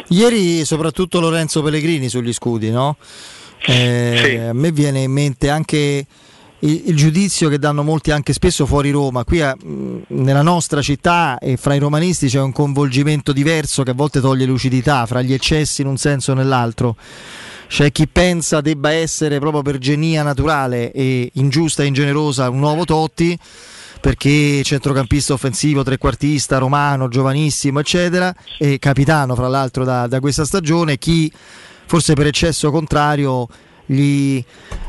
Ieri 0.08 0.64
soprattutto 0.64 1.20
Lorenzo 1.20 1.62
Pellegrini 1.62 2.08
sugli 2.08 2.32
scudi, 2.32 2.70
no? 2.70 2.96
Eh, 3.66 4.20
sì. 4.22 4.36
A 4.36 4.52
me 4.52 4.72
viene 4.72 5.02
in 5.02 5.12
mente 5.12 5.50
anche 5.50 6.06
il, 6.60 6.82
il, 6.86 6.96
giudizio 6.96 7.48
che 7.48 7.58
danno 7.58 7.82
molti 7.82 8.10
anche 8.10 8.32
spesso 8.32 8.66
fuori 8.66 8.90
Roma. 8.90 9.24
Qui 9.24 9.40
a, 9.40 9.56
nella 10.08 10.42
nostra 10.42 10.82
città 10.82 11.38
e 11.38 11.56
fra 11.56 11.74
i 11.74 11.78
romanisti 11.78 12.28
c'è 12.28 12.40
un 12.40 12.52
coinvolgimento 12.52 13.32
diverso 13.32 13.82
che 13.82 13.90
a 13.90 13.94
volte 13.94 14.20
toglie 14.20 14.46
lucidità 14.46 15.06
fra 15.06 15.22
gli 15.22 15.32
eccessi 15.32 15.82
in 15.82 15.88
un 15.88 15.96
senso 15.96 16.32
o 16.32 16.34
nell'altro. 16.34 16.96
C'è 17.68 17.92
chi 17.92 18.08
pensa 18.08 18.62
debba 18.62 18.90
essere 18.92 19.38
proprio 19.38 19.60
per 19.60 19.76
genia 19.76 20.22
naturale 20.22 20.90
e 20.90 21.30
ingiusta 21.34 21.82
e 21.82 21.86
ingenerosa 21.86 22.48
un 22.48 22.60
nuovo 22.60 22.84
Totti 22.84 23.38
perché 24.00 24.62
centrocampista 24.62 25.32
offensivo, 25.32 25.82
trequartista, 25.82 26.58
romano, 26.58 27.08
giovanissimo, 27.08 27.80
eccetera, 27.80 28.34
e 28.56 28.78
capitano 28.78 29.34
fra 29.34 29.48
l'altro 29.48 29.84
da, 29.84 30.06
da 30.06 30.20
questa 30.20 30.44
stagione, 30.44 30.98
chi 30.98 31.30
forse 31.88 32.12
per 32.12 32.26
eccesso 32.26 32.70
contrario 32.70 33.48
gli, 33.86 34.44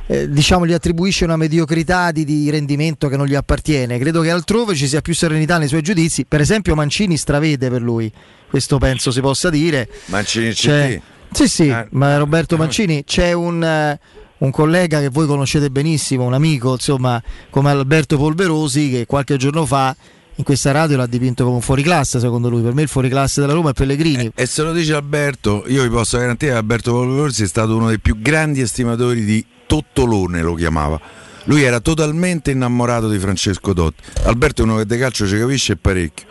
eh, 0.08 0.30
diciamo, 0.30 0.68
gli 0.68 0.74
attribuisce 0.74 1.24
una 1.24 1.38
mediocrità 1.38 2.12
di, 2.12 2.26
di, 2.26 2.50
rendimento 2.50 3.08
che 3.08 3.16
non 3.16 3.26
gli 3.26 3.36
appartiene. 3.36 3.98
Credo 3.98 4.20
che 4.20 4.30
altrove 4.30 4.76
ci 4.76 4.88
sia 4.88 5.00
più 5.00 5.16
serenità 5.16 5.58
nei 5.58 5.70
suoi 5.70 5.82
giudizi. 5.82 6.26
Per 6.26 6.42
esempio, 6.42 6.76
Mancini 6.76 7.16
stravede 7.16 7.70
per 7.70 7.82
lui, 7.82 8.12
questo 8.50 8.78
penso 8.78 9.12
si 9.12 9.22
possa 9.22 9.50
dire. 9.50 9.88
Mancini 10.08 10.52
c'è. 10.52 11.02
Sì, 11.32 11.48
sì, 11.48 11.70
ah, 11.70 11.88
ma 11.92 12.18
Roberto 12.18 12.58
Mancini 12.58 13.04
c'è 13.06 13.32
un, 13.32 13.62
uh, 13.62 14.46
un, 14.46 14.52
collega 14.52 15.00
che 15.00 15.10
voi 15.10 15.28
conoscete 15.28 15.70
benissimo, 15.70 16.26
un 16.26 16.34
amico, 16.34 16.74
insomma, 16.74 17.22
come 17.50 17.70
Alberto 17.70 18.18
Polverosi, 18.18 18.90
che 18.90 19.06
qualche 19.06 19.38
giorno 19.38 19.66
fa 19.66 19.96
in 20.40 20.46
questa 20.46 20.72
radio 20.72 20.96
l'ha 20.96 21.06
dipinto 21.06 21.44
come 21.44 21.58
un 21.58 21.62
fuoriclasse, 21.62 22.18
secondo 22.20 22.50
lui. 22.50 22.62
Per 22.62 22.74
me 22.74 22.84
il 22.84 22.88
fuoriclasse 22.88 23.42
della 23.42 23.52
Roma 23.52 23.72
è 23.72 23.74
Pellegrini. 23.74 24.32
Eh, 24.34 24.44
e 24.44 24.46
se 24.46 24.64
lo 24.64 24.72
dice 24.72 24.94
Alberto, 24.94 25.66
io 25.68 25.84
vi 25.84 25.90
posso 25.90 26.18
garantire 26.18 26.54
che 26.54 26.58
Alberto 26.58 26.94
Polverosi 26.94 27.44
è 27.44 27.48
stato 27.48 27.76
uno 27.76 27.90
dei 27.90 28.00
più 28.00 28.18
grandi 28.22 28.62
estimatori 28.62 29.26
di 29.26 29.46
Tottolone, 29.68 30.42
lo 30.42 30.54
chiamava. 30.54 31.00
Lui 31.44 31.64
era 31.64 31.82
totalmente 31.82 32.52
innamorato 32.52 33.10
di 33.10 33.20
Francesco 33.20 33.74
Dotti. 33.74 34.02
Alberto 34.24 34.62
è 34.62 34.66
uno 34.66 34.78
che 34.78 34.86
de 34.86 34.98
calcio 34.98 35.28
ci 35.28 35.38
capisce 35.38 35.76
parecchio 35.76 36.28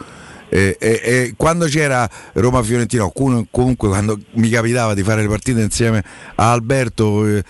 e, 0.49 0.77
e, 0.81 1.01
e 1.03 1.35
quando 1.37 1.67
c'era 1.67 2.09
Roma 2.35 2.63
Fiorentina, 2.63 3.11
comunque 3.13 3.89
quando 3.89 4.19
mi 4.33 4.49
capitava 4.49 4.95
di 4.95 5.03
fare 5.03 5.21
le 5.21 5.29
partite 5.29 5.61
insieme 5.61 6.03
a 6.37 6.51
Alberto. 6.51 7.27
Eh, 7.27 7.45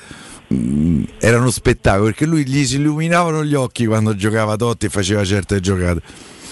era 1.18 1.36
uno 1.36 1.51
spettacolo 1.51 2.06
perché 2.06 2.24
lui 2.24 2.47
gli 2.47 2.64
si 2.64 2.76
illuminavano 2.76 3.44
gli 3.44 3.52
occhi 3.52 3.85
quando 3.85 4.16
giocava 4.16 4.56
Totti 4.56 4.86
e 4.86 4.89
faceva 4.89 5.22
certe 5.22 5.60
giocate. 5.60 6.01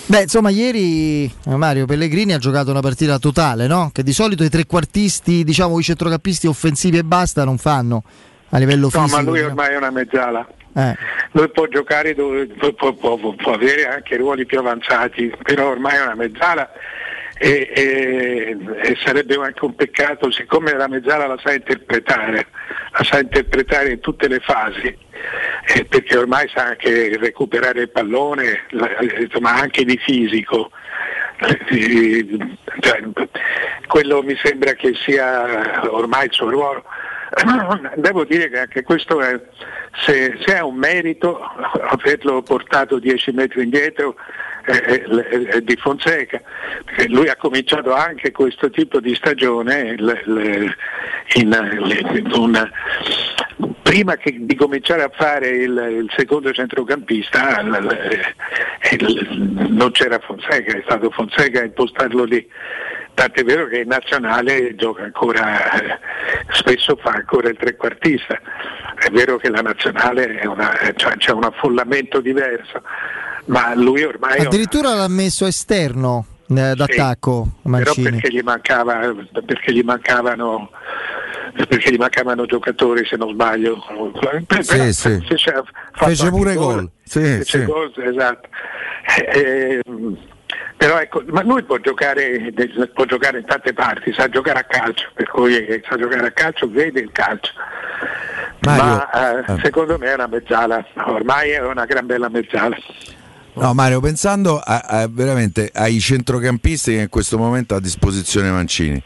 Beh, 0.08 0.22
insomma, 0.22 0.50
ieri 0.50 1.24
eh, 1.24 1.56
Mario 1.56 1.84
Pellegrini 1.84 2.32
ha 2.32 2.38
giocato 2.38 2.70
una 2.70 2.80
partita 2.80 3.18
totale, 3.18 3.66
no? 3.66 3.90
Che 3.92 4.04
di 4.04 4.12
solito 4.12 4.44
i 4.44 4.48
trequartisti, 4.48 5.42
diciamo 5.42 5.76
i 5.80 5.82
centrocampisti 5.82 6.46
offensivi 6.46 6.98
e 6.98 7.02
basta 7.02 7.44
non 7.44 7.58
fanno 7.58 8.04
a 8.50 8.58
livello 8.58 8.88
fisico. 8.88 9.16
No, 9.16 9.22
ma 9.22 9.28
lui 9.28 9.40
ormai 9.40 9.72
è 9.72 9.76
una 9.76 9.90
mezzala. 9.90 10.46
Eh. 10.76 10.94
Lui 11.32 11.50
può 11.50 11.66
giocare 11.66 12.14
dove, 12.14 12.46
può, 12.46 12.92
può, 12.92 13.16
può, 13.16 13.52
avere 13.52 13.88
anche 13.88 14.16
ruoli 14.16 14.46
più 14.46 14.60
avanzati, 14.60 15.32
però 15.42 15.70
ormai 15.70 15.96
è 15.96 16.02
una 16.02 16.14
mezzala 16.14 16.70
e, 17.38 17.70
e, 17.74 18.56
e, 18.82 18.96
sarebbe 19.04 19.34
anche 19.34 19.64
un 19.64 19.74
peccato, 19.74 20.30
siccome 20.30 20.72
la 20.72 20.88
mezzala 20.88 21.26
la 21.26 21.38
sa 21.42 21.52
interpretare, 21.52 22.46
la 22.92 23.04
sa 23.04 23.20
interpretare 23.20 23.92
in 23.92 24.00
tutte 24.00 24.26
le 24.26 24.40
fasi, 24.40 24.96
eh, 25.66 25.84
perché 25.84 26.16
ormai 26.16 26.48
sa 26.48 26.64
anche 26.64 27.16
recuperare 27.18 27.82
il 27.82 27.90
pallone, 27.90 28.62
ma 29.40 29.54
anche 29.54 29.84
di 29.84 29.98
fisico. 29.98 30.70
Cioè, 32.80 33.02
quello 33.86 34.22
mi 34.22 34.34
sembra 34.42 34.72
che 34.72 34.94
sia 34.94 35.90
ormai 35.90 36.26
il 36.26 36.32
suo 36.32 36.48
ruolo. 36.48 36.84
Devo 37.96 38.24
dire 38.24 38.48
che 38.48 38.60
anche 38.60 38.82
questo 38.82 39.20
è, 39.20 39.38
se, 40.04 40.38
se 40.42 40.54
è 40.54 40.60
un 40.60 40.76
merito 40.76 41.38
averlo 41.38 42.40
portato 42.40 42.98
10 42.98 43.32
metri 43.32 43.64
indietro 43.64 44.14
eh, 44.14 44.14
eh, 44.16 44.22
eh, 44.22 44.55
di 45.62 45.76
Fonseca, 45.76 46.40
lui 47.08 47.28
ha 47.28 47.36
cominciato 47.36 47.92
anche 47.94 48.32
questo 48.32 48.70
tipo 48.70 49.00
di 49.00 49.14
stagione 49.14 49.94
in, 51.34 52.28
una, 52.32 52.70
prima 53.82 54.16
di 54.22 54.54
cominciare 54.56 55.04
a 55.04 55.10
fare 55.14 55.48
il, 55.48 55.98
il 56.00 56.12
secondo 56.16 56.52
centrocampista 56.52 57.62
non 59.68 59.90
c'era 59.92 60.18
Fonseca, 60.18 60.76
è 60.76 60.82
stato 60.84 61.10
Fonseca 61.10 61.60
a 61.60 61.64
impostarlo 61.64 62.24
lì. 62.24 62.48
Tant'è 63.14 63.44
vero 63.44 63.66
che 63.66 63.78
in 63.78 63.88
nazionale 63.88 64.74
gioca 64.74 65.02
ancora, 65.02 65.72
eh, 65.80 65.98
spesso 66.50 66.96
fa 66.96 67.12
ancora 67.12 67.48
il 67.48 67.56
trequartista. 67.56 68.38
È 68.98 69.08
vero 69.10 69.38
che 69.38 69.48
la 69.48 69.62
nazionale 69.62 70.42
una, 70.44 70.76
cioè, 70.96 71.16
c'è 71.16 71.32
un 71.32 71.44
affollamento 71.44 72.20
diverso, 72.20 72.82
ma 73.46 73.74
lui 73.74 74.02
ormai... 74.04 74.38
Addirittura 74.38 74.94
l'ha 74.94 75.08
messo 75.08 75.46
esterno 75.46 76.24
eh, 76.48 76.74
d'attacco 76.74 77.48
sì, 77.62 77.68
Mancini. 77.68 78.04
Però 78.04 78.18
perché 78.18 78.36
gli, 78.36 78.42
mancava, 78.42 79.14
perché 79.44 79.72
gli 79.72 79.82
mancavano 79.82 80.70
perché 81.68 81.90
gli 81.90 81.96
mancavano 81.96 82.44
giocatori 82.44 83.06
se 83.06 83.16
non 83.16 83.32
sbaglio 83.32 83.82
sì, 84.60 84.92
sì. 84.92 85.24
Fece, 85.94 86.28
pure 86.28 86.54
gol, 86.54 86.90
sì, 87.02 87.42
sì. 87.44 87.64
gol 87.64 87.90
esatto. 87.96 88.48
eh, 89.32 89.80
però 90.76 90.98
ecco, 90.98 91.22
ma 91.28 91.42
lui 91.42 91.62
può 91.62 91.78
giocare, 91.78 92.52
può 92.92 93.06
giocare, 93.06 93.38
in 93.38 93.46
tante 93.46 93.72
parti, 93.72 94.12
sa 94.12 94.28
giocare 94.28 94.58
a 94.58 94.64
calcio, 94.64 95.08
per 95.14 95.26
cui 95.28 95.56
eh, 95.56 95.82
sa 95.88 95.96
giocare 95.96 96.26
a 96.26 96.30
calcio, 96.32 96.68
vede 96.68 97.00
il 97.00 97.10
calcio. 97.12 97.52
Mario, 98.60 98.84
ma 98.84 99.44
eh, 99.46 99.60
secondo 99.62 99.96
me 99.96 100.08
è 100.08 100.14
una 100.14 100.26
mezzala, 100.26 100.84
ormai 101.06 101.50
è 101.50 101.60
una 101.60 101.86
gran 101.86 102.04
bella 102.04 102.28
mezzala. 102.28 102.76
No 103.58 103.72
Mario, 103.72 104.00
pensando 104.00 104.58
a, 104.58 104.80
a, 104.80 105.08
veramente 105.08 105.70
ai 105.72 105.98
centrocampisti 105.98 106.92
che 106.92 107.00
in 107.00 107.08
questo 107.08 107.38
momento 107.38 107.72
ha 107.72 107.78
a 107.78 107.80
disposizione 107.80 108.50
Mancini, 108.50 109.02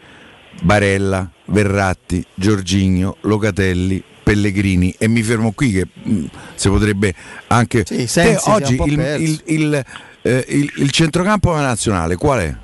Barella, 0.63 1.31
Verratti, 1.47 2.25
Giorgigno, 2.35 3.17
Locatelli, 3.21 4.03
Pellegrini 4.25 4.93
e 4.99 5.07
mi 5.07 5.23
fermo 5.23 5.53
qui 5.53 5.71
che 5.71 5.87
mh, 5.93 6.25
si 6.55 6.69
potrebbe 6.69 7.15
anche... 7.47 7.85
Sì, 7.87 8.09
Sensi, 8.09 8.51
oggi 8.51 8.75
il, 8.75 8.99
il, 9.19 9.43
il, 9.47 9.85
eh, 10.23 10.45
il, 10.49 10.73
il 10.79 10.91
centrocampo 10.91 11.55
nazionale 11.55 12.17
qual 12.17 12.41
è? 12.41 12.55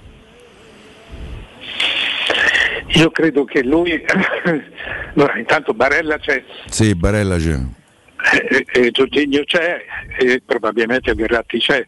Io 2.98 3.10
credo 3.12 3.44
che 3.44 3.62
lui, 3.62 3.92
allora, 5.14 5.38
intanto 5.38 5.72
Barella 5.72 6.18
c'è. 6.18 6.42
Sì, 6.68 6.94
Barella 6.96 7.36
c'è. 7.36 7.60
Eh, 8.48 8.64
eh, 8.66 8.90
Giorginio 8.90 9.44
c'è, 9.44 9.84
e 10.18 10.42
probabilmente 10.44 11.14
Verratti 11.14 11.58
c'è. 11.58 11.86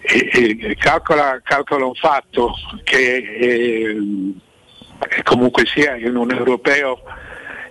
E, 0.00 0.76
calcola, 0.78 1.40
calcola, 1.42 1.86
un 1.86 1.94
fatto 1.94 2.54
che 2.82 3.16
eh, 3.16 3.96
comunque 5.22 5.64
sia 5.66 5.96
in 5.96 6.16
un 6.16 6.30
europeo 6.32 7.02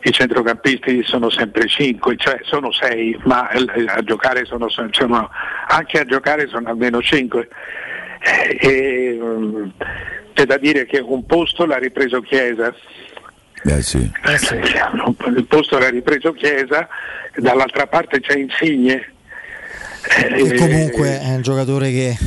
i 0.03 0.11
centrocampisti 0.11 1.03
sono 1.03 1.29
sempre 1.29 1.67
5, 1.67 2.15
cioè 2.17 2.39
sono 2.43 2.71
6, 2.71 3.19
ma 3.23 3.49
a 3.49 4.01
giocare 4.03 4.45
sono, 4.45 4.69
sono, 4.69 5.29
anche 5.67 5.99
a 5.99 6.05
giocare 6.05 6.47
sono 6.47 6.69
almeno 6.69 7.01
5. 7.01 7.47
E, 8.59 9.17
um, 9.19 9.71
c'è 10.33 10.45
da 10.45 10.57
dire 10.57 10.85
che 10.85 10.99
un 10.99 11.25
posto 11.25 11.65
l'ha 11.65 11.77
ripreso 11.77 12.21
Chiesa. 12.21 12.73
Eh 13.67 13.81
sì. 13.81 14.11
Eh 14.25 14.37
sì. 14.37 14.55
Il 14.55 15.45
posto 15.47 15.77
l'ha 15.77 15.89
ripreso 15.89 16.31
Chiesa, 16.31 16.87
dall'altra 17.35 17.87
parte 17.87 18.19
c'è 18.19 18.37
Insigne. 18.37 19.13
E 20.09 20.55
comunque 20.55 21.19
è 21.19 21.35
un 21.35 21.41
giocatore 21.41 21.91
che 21.91 22.17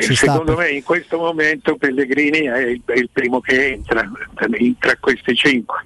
secondo 0.00 0.56
me 0.56 0.70
in 0.70 0.82
questo 0.82 1.18
momento 1.18 1.76
Pellegrini 1.76 2.46
è 2.46 2.58
il, 2.68 2.80
è 2.86 2.94
il 2.94 3.10
primo 3.12 3.40
che 3.40 3.72
entra 3.72 4.10
tra 4.34 4.96
questi 4.98 5.34
cinque. 5.34 5.84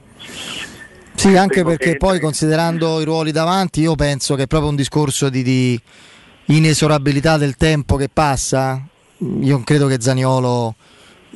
Sì, 1.14 1.36
anche 1.36 1.64
perché 1.64 1.96
poi 1.96 2.20
considerando 2.20 3.00
i 3.00 3.04
ruoli 3.04 3.32
davanti, 3.32 3.80
io 3.80 3.94
penso 3.94 4.36
che 4.36 4.44
è 4.44 4.46
proprio 4.46 4.70
un 4.70 4.76
discorso 4.76 5.28
di, 5.28 5.42
di 5.42 5.80
inesorabilità 6.46 7.36
del 7.36 7.56
tempo 7.56 7.96
che 7.96 8.08
passa. 8.08 8.80
Io 9.18 9.60
credo 9.64 9.86
che 9.86 10.00
Zaniolo, 10.00 10.76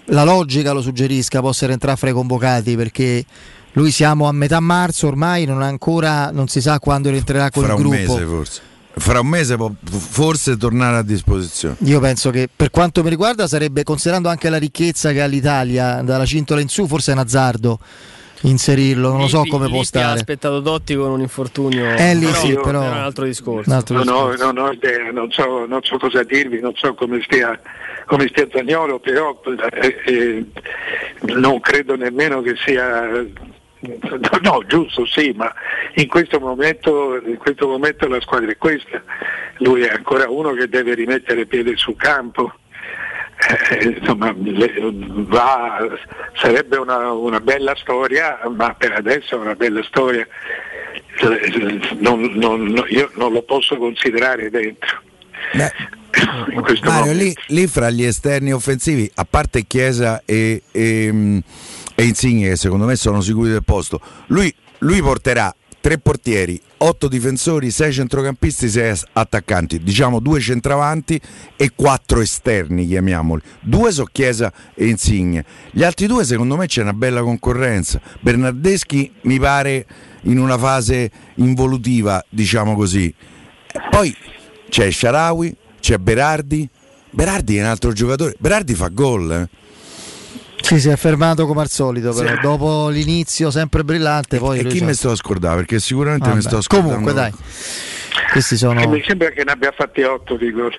la 0.07 0.25
logica 0.25 0.73
lo 0.73 0.83
suggerisca, 0.83 1.41
possa 1.41 1.67
rientrare 1.67 1.97
fra 1.97 2.11
i 2.11 2.13
convocati 2.13 2.77
perché 2.77 3.25
lui 3.73 3.91
siamo 3.91 4.29
a 4.29 4.33
metà 4.33 4.61
marzo 4.61 5.07
ormai, 5.07 5.45
non 5.45 5.63
ancora, 5.63 6.31
non 6.31 6.49
si 6.49 6.61
sa 6.61 6.79
quando 6.79 7.11
rientrerà 7.11 7.51
col 7.51 7.65
fra 7.65 7.75
gruppo. 7.75 7.91
Un 7.91 7.97
mese 7.97 8.25
forse. 8.25 8.61
Fra 8.97 9.19
un 9.19 9.27
mese 9.27 9.57
può 9.57 9.73
forse 9.85 10.57
tornare 10.57 10.99
a 10.99 11.03
disposizione. 11.03 11.77
Io 11.81 11.99
penso 11.99 12.31
che 12.31 12.49
per 12.55 12.71
quanto 12.71 13.03
mi 13.03 13.09
riguarda 13.09 13.49
sarebbe, 13.49 13.83
considerando 13.83 14.29
anche 14.29 14.49
la 14.49 14.57
ricchezza 14.57 15.11
che 15.11 15.21
ha 15.21 15.27
l'Italia, 15.27 16.01
dalla 16.03 16.25
cintola 16.25 16.61
in 16.61 16.69
su, 16.69 16.87
forse 16.87 17.11
è 17.11 17.15
un 17.15 17.21
azzardo 17.21 17.81
inserirlo, 18.43 19.11
non 19.11 19.21
lo 19.21 19.29
so 19.29 19.43
come 19.49 19.69
può 19.69 19.83
stare. 19.83 20.07
ha 20.07 20.13
aspettato 20.13 20.61
Dotti 20.61 20.95
con 20.95 21.11
un 21.11 21.21
infortunio. 21.21 21.95
Eh 21.95 22.15
lì 22.15 22.27
però, 22.27 22.39
sì, 22.39 22.53
però, 22.63 22.83
è 22.83 22.89
un 22.89 22.93
altro 22.95 23.25
discorso. 23.25 23.71
Un 23.71 23.77
altro 23.77 23.97
no, 23.97 24.03
discorso. 24.03 24.53
no, 24.53 24.63
no, 24.63 24.71
idea, 24.71 25.11
non, 25.11 25.31
so, 25.31 25.67
non 25.67 25.83
so 25.83 25.97
cosa 25.99 26.23
dirvi, 26.23 26.61
non 26.61 26.75
so 26.75 26.95
come 26.95 27.21
stia, 27.23 27.59
come 28.07 28.29
stia 28.29 28.47
Zagnolo, 28.51 28.99
però 28.99 29.41
eh, 29.81 29.97
eh, 30.05 30.45
non 31.35 31.61
credo 31.61 31.97
nemmeno 31.97 32.41
che 32.43 32.55
sia 32.57 33.27
No, 34.41 34.65
giusto, 34.67 35.05
sì, 35.05 35.33
ma 35.37 35.53
in 35.97 36.09
questo, 36.09 36.41
momento, 36.41 37.21
in 37.25 37.37
questo 37.37 37.69
momento 37.69 38.09
la 38.09 38.21
squadra 38.21 38.51
è 38.51 38.57
questa. 38.57 39.03
Lui 39.59 39.83
è 39.83 39.91
ancora 39.91 40.29
uno 40.29 40.53
che 40.53 40.69
deve 40.69 40.95
rimettere 40.95 41.47
piede 41.47 41.77
sul 41.77 41.97
campo. 41.97 42.53
Eh, 43.71 43.97
insomma, 43.99 44.35
va, 44.37 45.79
sarebbe 46.35 46.77
una, 46.77 47.13
una, 47.13 47.41
bella 47.41 47.75
storia, 47.77 48.39
ma 48.55 48.73
per 48.75 48.93
adesso 48.93 49.35
è 49.37 49.39
una 49.39 49.55
bella 49.55 49.83
storia. 49.83 50.27
Non, 51.99 52.21
non, 52.35 52.85
io 52.89 53.11
non 53.15 53.33
lo 53.33 53.43
posso 53.43 53.77
considerare 53.77 54.51
dentro. 54.51 55.01
Mario, 56.83 57.13
lì, 57.13 57.35
lì, 57.49 57.67
fra 57.67 57.91
gli 57.91 58.05
esterni 58.05 58.53
offensivi, 58.53 59.11
a 59.15 59.27
parte 59.29 59.65
Chiesa 59.67 60.23
e, 60.25 60.63
e 60.71 61.43
e 61.95 62.05
Insigne 62.05 62.51
che 62.51 62.57
secondo 62.57 62.87
me 62.87 62.97
sono 62.97 63.21
sicuri 63.21 63.51
del 63.51 63.65
posto. 63.65 64.01
Lui, 64.27 64.53
lui 64.79 65.01
porterà 65.01 65.55
tre 65.85 65.99
portieri, 65.99 66.59
otto 66.79 67.09
difensori, 67.09 67.71
sei 67.71 67.93
centrocampisti, 67.93 68.71
sei 68.71 68.97
attaccanti, 69.13 69.81
diciamo 69.81 70.19
due 70.19 70.41
centravanti 70.41 71.21
e 71.57 71.73
quattro 71.75 72.23
esterni, 72.23 72.87
chiamiamoli. 72.87 73.43
Due 73.61 73.93
so 73.93 74.09
Chiesa 74.11 74.51
e 74.75 74.87
Insigne. 74.87 75.45
Gli 75.71 75.83
altri 75.83 76.07
due 76.07 76.25
secondo 76.25 76.57
me 76.57 76.69
c'è 76.69 76.81
una 76.81 76.95
bella 76.95 77.21
concorrenza. 77.21 78.01
Bernardeschi 78.21 79.13
mi 79.25 79.39
pare 79.39 79.85
in 80.23 80.39
una 80.39 80.57
fase 80.57 81.11
involutiva, 81.35 82.25
diciamo 82.31 82.75
così. 82.77 83.15
Poi 83.91 84.17
c'è 84.71 84.91
Sharawi, 84.91 85.55
c'è 85.81 85.99
Berardi. 85.99 86.67
Berardi 87.11 87.59
è 87.59 87.61
un 87.61 87.69
altro 87.69 87.93
giocatore. 87.93 88.35
Berardi 88.39 88.73
fa 88.73 88.89
gol. 88.89 89.31
Eh? 89.33 89.64
Sì, 90.65 90.81
si 90.81 90.89
è 90.89 90.97
fermato 90.97 91.47
come 91.47 91.61
al 91.61 91.69
solito, 91.69 92.15
però 92.15 92.35
sì. 92.35 92.41
dopo 92.41 92.89
l'inizio 92.89 93.51
sempre 93.51 93.85
brillante. 93.85 94.39
Poi 94.39 94.61
e 94.61 94.65
chi 94.65 94.81
mi 94.81 94.95
sto 94.95 95.11
a 95.11 95.15
scordare? 95.15 95.57
Perché 95.57 95.79
sicuramente 95.79 96.33
mi 96.33 96.41
sto 96.41 96.57
a 96.57 96.63
scordare. 96.63 96.89
Comunque, 96.89 97.13
dai. 97.13 97.33
Questi 98.33 98.57
sono... 98.57 98.81
E 98.81 98.87
mi 98.87 99.03
sembra 99.07 99.29
che 99.29 99.45
ne 99.45 99.53
abbia 99.53 99.73
fatti 99.77 100.01
8 100.01 100.37
di 100.37 100.51
gol. 100.51 100.75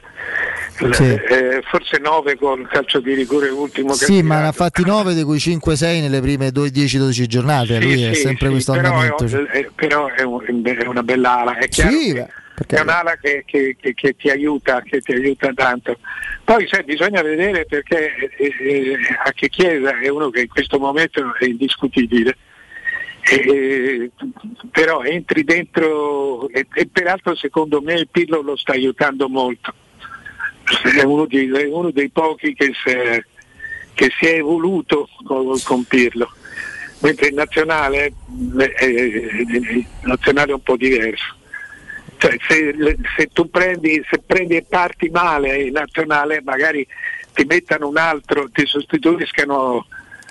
Sì. 0.92 1.04
Eh, 1.04 1.62
forse 1.70 2.00
9 2.00 2.36
con 2.36 2.68
calcio 2.70 3.00
di 3.00 3.14
rigore 3.14 3.50
ultimo 3.50 3.94
Sì, 3.94 4.24
ma 4.24 4.42
ne 4.42 4.48
ha 4.48 4.52
fatti 4.52 4.84
9 4.84 5.14
di 5.14 5.22
cui 5.22 5.38
5-6 5.38 6.02
nelle 6.02 6.20
prime 6.20 6.48
10-12 6.50 7.26
giornate. 7.28 7.80
Sì, 7.80 7.84
Lui 7.84 7.98
sì, 7.98 8.06
è 8.06 8.14
sempre 8.16 8.50
questo 8.50 8.72
però 8.74 8.88
andamento. 8.88 9.26
È, 9.26 9.30
cioè. 9.30 9.44
è, 9.44 9.70
però 9.76 10.08
è, 10.08 10.24
un, 10.24 10.42
è, 10.64 10.88
una 10.88 11.04
bella 11.04 11.42
ala. 11.42 11.58
È 11.60 11.68
chiaro 11.68 11.92
sì, 11.92 12.14
che 12.14 12.28
è 12.68 12.80
un'ala 12.80 13.18
che, 13.18 13.44
che, 13.46 13.76
che, 13.80 13.94
che, 13.94 14.16
ti 14.16 14.30
aiuta, 14.30 14.82
che 14.82 15.02
ti 15.02 15.12
aiuta 15.12 15.52
tanto. 15.54 15.98
Poi 16.44 16.66
sai, 16.68 16.84
bisogna 16.84 17.22
vedere 17.22 17.66
perché 17.66 18.16
eh, 18.38 18.54
eh, 18.60 18.98
anche 19.26 19.50
Chiesa 19.50 20.00
è 20.00 20.08
uno 20.08 20.30
che 20.30 20.42
in 20.42 20.48
questo 20.48 20.80
momento 20.80 21.36
è 21.38 21.46
indiscutibile. 21.46 22.38
Eh, 23.28 24.12
però 24.70 25.02
entri 25.02 25.44
dentro 25.44 26.48
e, 26.50 26.68
e, 26.72 26.88
peraltro 26.88 27.36
secondo 27.36 27.82
me 27.82 27.96
il 27.96 28.08
Pirlo 28.10 28.42
lo 28.42 28.56
sta 28.56 28.72
aiutando 28.72 29.28
molto. 29.28 29.74
È 30.98 31.04
uno, 31.04 31.26
di, 31.26 31.50
è 31.52 31.66
uno 31.66 31.92
dei 31.92 32.10
pochi 32.10 32.54
che 32.54 32.72
è, 32.86 33.24
che 33.94 34.12
si 34.18 34.26
è 34.28 34.36
evoluto 34.36 35.10
con, 35.26 35.60
con 35.64 35.84
Pirlo 35.84 36.32
mentre 37.00 37.28
il 37.28 37.34
nazionale, 37.34 38.14
eh, 38.80 38.86
il 38.88 39.86
nazionale 40.04 40.52
è 40.52 40.56
un 40.56 40.64
po' 40.64 40.78
diverso 40.78 41.36
cioè, 42.26 42.38
se, 42.48 42.98
se, 43.16 43.30
tu 43.32 43.50
prendi, 43.50 44.04
se 44.10 44.20
prendi 44.26 44.56
e 44.56 44.66
parti 44.68 45.10
male 45.10 45.62
in 45.64 45.74
nazionale 45.74 46.42
magari 46.44 46.86
ti 47.34 47.44
mettano 47.46 47.88
un 47.88 47.98
altro, 47.98 48.50
ti 48.52 48.66
sostituiscano 48.66 49.86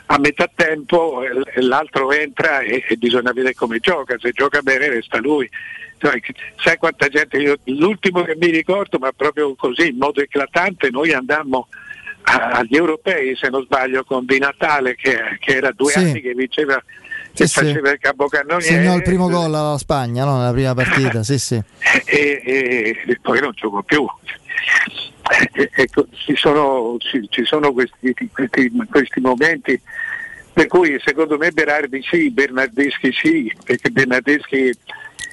a 0.06 0.18
metà 0.18 0.50
tempo 0.54 1.22
eh, 1.22 1.60
l'altro 1.62 2.12
entra 2.12 2.60
e, 2.60 2.84
e 2.88 2.96
bisogna 2.96 3.32
vedere 3.32 3.54
come 3.54 3.78
gioca, 3.78 4.16
se 4.18 4.32
gioca 4.32 4.60
bene 4.60 4.88
resta 4.88 5.18
lui. 5.18 5.48
Sai, 5.98 6.22
sai 6.56 6.76
quanta 6.76 7.08
gente, 7.08 7.38
io, 7.38 7.56
l'ultimo 7.64 8.22
che 8.22 8.36
mi 8.36 8.48
ricordo, 8.48 8.98
ma 8.98 9.12
proprio 9.12 9.54
così 9.54 9.88
in 9.88 9.96
modo 9.96 10.20
eclatante, 10.20 10.90
noi 10.90 11.12
andammo 11.12 11.68
a- 12.22 12.50
agli 12.50 12.74
europei, 12.76 13.34
se 13.36 13.48
non 13.48 13.62
sbaglio, 13.64 14.04
con 14.04 14.26
Di 14.26 14.38
Natale 14.38 14.96
che, 14.96 15.16
che 15.38 15.56
era 15.56 15.70
due 15.70 15.92
Sì. 15.92 15.98
anni 15.98 16.20
che 16.20 16.34
vinceva, 16.34 16.82
Sì, 17.35 17.43
sì. 17.48 17.65
Segnò 18.61 18.94
il 18.97 19.02
primo 19.02 19.28
gol 19.28 19.55
alla 19.55 19.77
Spagna 19.78 20.24
no? 20.24 20.39
nella 20.39 20.52
prima 20.52 20.74
partita, 20.74 21.23
sì 21.23 21.39
sì. 21.39 21.61
e, 22.05 22.43
e- 22.44 22.97
e 23.06 23.19
poi 23.20 23.40
non 23.40 23.52
gioco 23.55 23.82
più. 23.82 24.06
Ecco, 25.77 26.06
ci 26.12 26.36
sono, 26.36 26.97
ci, 26.98 27.27
ci 27.31 27.44
sono 27.44 27.73
questi, 27.73 28.15
questi- 28.32 28.70
questi 28.90 29.20
momenti 29.20 29.81
per 30.52 30.66
cui 30.69 31.01
secondo 31.05 31.36
me 31.39 31.51
Berardi 31.51 32.01
sì, 32.09 32.31
Bernardeschi 32.31 33.11
sì, 33.12 33.52
perché 33.65 33.90
Bernardeschi 33.90 34.70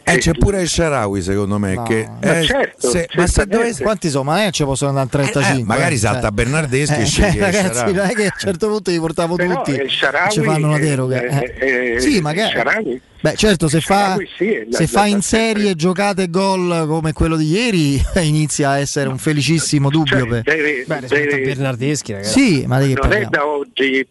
Eh, 0.04 0.18
c'è 0.18 0.32
pure 0.34 0.62
il 0.62 0.68
Sharawi 0.68 1.22
secondo 1.22 1.58
me 1.60 1.74
No. 1.76 1.84
che 1.84 2.08
Ma 2.22 2.40
eh, 2.40 2.44
certo, 2.44 2.90
se- 2.90 3.08
ma 3.16 3.28
se 3.28 3.46
dovesse 3.46 3.84
Quanti 3.84 4.10
sono? 4.10 4.24
Ma 4.24 4.46
eh, 4.46 4.52
ci 4.52 4.64
possono 4.64 4.90
andare 4.90 5.08
35. 5.10 5.62
Eh, 5.62 5.64
magari 5.66 5.96
eh, 5.96 5.98
salta 5.98 6.22
cioè. 6.22 6.32
Bernardeschi 6.32 7.00
e 7.00 7.02
Eh, 7.02 7.06
sceglie 7.06 7.30
il 7.36 7.40
ragazzi, 7.54 7.94
non 7.94 8.06
è 8.06 8.14
che 8.14 8.22
a 8.24 8.26
un 8.26 8.32
certo 8.38 8.68
punto 8.68 8.92
li 8.92 9.00
portavo 9.00 9.36
Però 9.36 9.62
tutti 9.62 9.76
e 9.80 9.88
ci 9.88 10.42
fanno 10.42 10.68
una 10.68 10.80
deroga. 10.80 11.22
eh. 11.22 11.96
sì, 12.00 12.20
magari. 12.20 13.02
Beh, 13.22 13.36
certo, 13.36 13.68
se 13.68 13.82
fa, 13.82 14.18
sì, 14.38 14.66
se 14.72 14.82
la- 14.82 14.88
fa 14.88 15.02
la- 15.02 15.06
in 15.06 15.22
serie 15.22 15.76
giocate 15.76 16.24
e 16.24 16.30
gol 16.32 16.86
come 16.88 17.14
quello 17.14 17.36
di 17.38 17.46
ieri, 17.52 18.02
inizia 18.22 18.72
a 18.72 18.80
essere 18.80 19.08
un 19.10 19.20
felicissimo 19.20 19.90
dubbio. 19.90 20.26
per... 20.26 20.42
deve- 20.42 20.84
deve- 21.08 21.42
Bernardeschi, 21.44 22.14
ragazzi. 22.14 22.40
Sì, 22.40 22.66
ma 22.66 22.80
di 22.82 22.94
che 22.96 23.00
non 23.02 23.12
è 23.14 23.26
da 23.26 23.46
oggi 23.46 24.06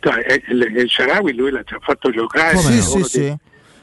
cioè, 0.00 0.14
è- 0.22 0.40
il, 0.48 0.84
Sharawi 0.88 1.34
lui 1.34 1.50
l'ha 1.50 1.62
già 1.62 1.76
fatto 1.80 2.10
giocare 2.10 2.56
Sì, 2.56 2.70
di, 2.96 3.04
sì. 3.04 3.36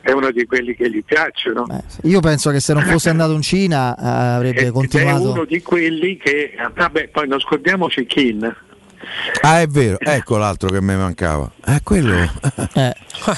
È 0.05 0.11
uno 0.11 0.29
di 0.31 0.45
quelli 0.45 0.75
che 0.75 0.87
gli 0.89 1.03
piacciono 1.03 1.65
Io 2.03 2.19
penso 2.19 2.51
che 2.51 2.59
se 2.59 2.73
non 2.73 2.83
fosse 2.83 3.09
andato 3.09 3.33
in 3.33 3.41
Cina 3.41 3.95
eh, 3.95 4.35
avrebbe 4.35 4.59
ed 4.61 4.67
è 4.67 4.71
continuato. 4.71 5.31
uno 5.31 5.45
di 5.45 5.61
quelli 5.63 6.15
che 6.17 6.53
vabbè 6.75 7.07
poi 7.09 7.27
non 7.27 7.39
scordiamoci 7.39 8.05
Kin 8.05 8.55
Ah, 9.41 9.61
è 9.61 9.67
vero, 9.67 9.97
ecco 9.99 10.37
l'altro 10.37 10.69
che 10.69 10.81
mi 10.81 10.95
mancava. 10.95 11.51
È 11.63 11.79
quello. 11.83 12.27
Eh, 12.73 12.95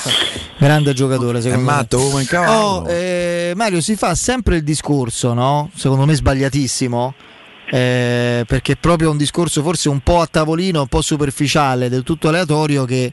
grande 0.58 0.94
giocatore, 0.94 1.42
secondo 1.42 1.66
me. 1.66 1.72
matto, 1.72 1.98
come 1.98 2.14
mancava 2.14 2.64
Oh, 2.64 2.90
eh, 2.90 3.52
Mario, 3.56 3.82
si 3.82 3.96
fa 3.98 4.16
sempre 4.16 4.58
il 4.58 4.64
discorso, 4.64 5.34
no? 5.34 5.70
Secondo 5.76 6.06
me 6.06 6.16
sbagliatissimo. 6.16 7.14
eh, 7.70 8.46
perché 8.48 8.74
è 8.74 8.78
proprio 8.78 9.12
un 9.12 9.18
discorso 9.18 9.62
forse 9.62 9.90
un 9.90 10.00
po' 10.00 10.22
a 10.22 10.28
tavolino, 10.28 10.80
un 10.82 10.88
po' 10.88 11.02
superficiale, 11.02 11.90
del 11.90 12.04
tutto 12.04 12.30
aleatorio 12.30 12.86
che, 12.86 13.12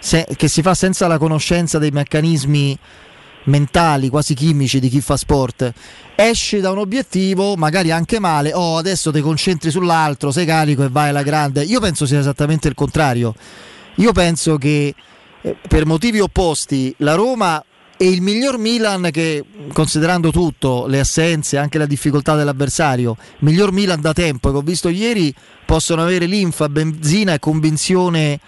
se- 0.00 0.26
che 0.36 0.48
si 0.48 0.62
fa 0.62 0.74
senza 0.74 1.06
la 1.06 1.18
conoscenza 1.18 1.78
dei 1.78 1.90
meccanismi 1.90 2.78
mentali, 3.44 4.08
quasi 4.08 4.34
chimici 4.34 4.80
di 4.80 4.88
chi 4.88 5.00
fa 5.00 5.16
sport. 5.16 5.72
Esci 6.14 6.60
da 6.60 6.70
un 6.70 6.78
obiettivo, 6.78 7.56
magari 7.56 7.90
anche 7.90 8.18
male, 8.18 8.52
oh 8.52 8.76
adesso 8.76 9.10
ti 9.10 9.20
concentri 9.20 9.70
sull'altro, 9.70 10.30
sei 10.30 10.44
carico 10.44 10.82
e 10.82 10.88
vai 10.88 11.10
alla 11.10 11.22
grande. 11.22 11.62
Io 11.62 11.80
penso 11.80 12.06
sia 12.06 12.18
esattamente 12.18 12.68
il 12.68 12.74
contrario. 12.74 13.34
Io 13.96 14.12
penso 14.12 14.56
che 14.56 14.94
eh, 15.42 15.56
per 15.68 15.86
motivi 15.86 16.20
opposti 16.20 16.94
la 16.98 17.14
Roma 17.14 17.62
e 17.96 18.08
il 18.08 18.22
miglior 18.22 18.56
Milan 18.56 19.10
che 19.12 19.44
considerando 19.72 20.30
tutto, 20.30 20.86
le 20.86 21.00
assenze, 21.00 21.58
anche 21.58 21.76
la 21.76 21.84
difficoltà 21.84 22.34
dell'avversario, 22.34 23.16
miglior 23.40 23.72
Milan 23.72 24.00
da 24.00 24.14
tempo 24.14 24.50
che 24.50 24.56
ho 24.56 24.62
visto 24.62 24.88
ieri, 24.88 25.34
possono 25.66 26.02
avere 26.02 26.24
linfa, 26.24 26.68
benzina 26.70 27.34
e 27.34 27.38
convinzione 27.38 28.40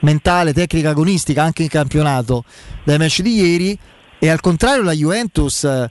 mentale, 0.00 0.52
tecnica 0.52 0.90
agonistica 0.90 1.42
anche 1.42 1.62
in 1.62 1.68
campionato 1.68 2.44
dai 2.84 2.98
match 2.98 3.20
di 3.20 3.34
ieri 3.34 3.78
e 4.18 4.28
al 4.28 4.40
contrario 4.40 4.82
la 4.82 4.92
Juventus 4.92 5.64
eh, 5.64 5.90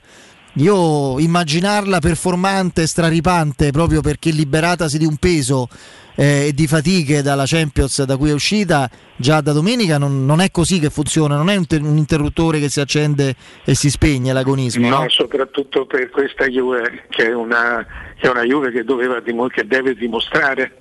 io 0.54 1.18
immaginarla 1.18 2.00
performante, 2.00 2.86
straripante 2.86 3.70
proprio 3.70 4.00
perché 4.00 4.30
liberatasi 4.30 4.98
di 4.98 5.04
un 5.04 5.16
peso 5.16 5.68
eh, 6.16 6.48
e 6.48 6.52
di 6.52 6.66
fatiche 6.66 7.22
dalla 7.22 7.44
Champions 7.46 8.02
da 8.02 8.16
cui 8.16 8.30
è 8.30 8.32
uscita 8.32 8.90
già 9.16 9.40
da 9.40 9.52
domenica 9.52 9.96
non, 9.96 10.26
non 10.26 10.40
è 10.40 10.50
così 10.50 10.80
che 10.80 10.90
funziona, 10.90 11.36
non 11.36 11.50
è 11.50 11.56
un, 11.56 11.66
un 11.82 11.96
interruttore 11.96 12.58
che 12.58 12.68
si 12.68 12.80
accende 12.80 13.34
e 13.64 13.74
si 13.74 13.90
spegne 13.90 14.32
l'agonismo. 14.32 14.88
no, 14.88 15.02
no? 15.02 15.08
soprattutto 15.08 15.86
per 15.86 16.10
questa 16.10 16.46
Juve 16.46 17.06
che 17.10 17.26
è 17.26 17.34
una, 17.34 17.86
che 18.18 18.26
è 18.26 18.30
una 18.30 18.42
Juve 18.42 18.72
che, 18.72 18.82
doveva 18.82 19.20
che 19.20 19.66
deve 19.66 19.94
dimostrare 19.94 20.78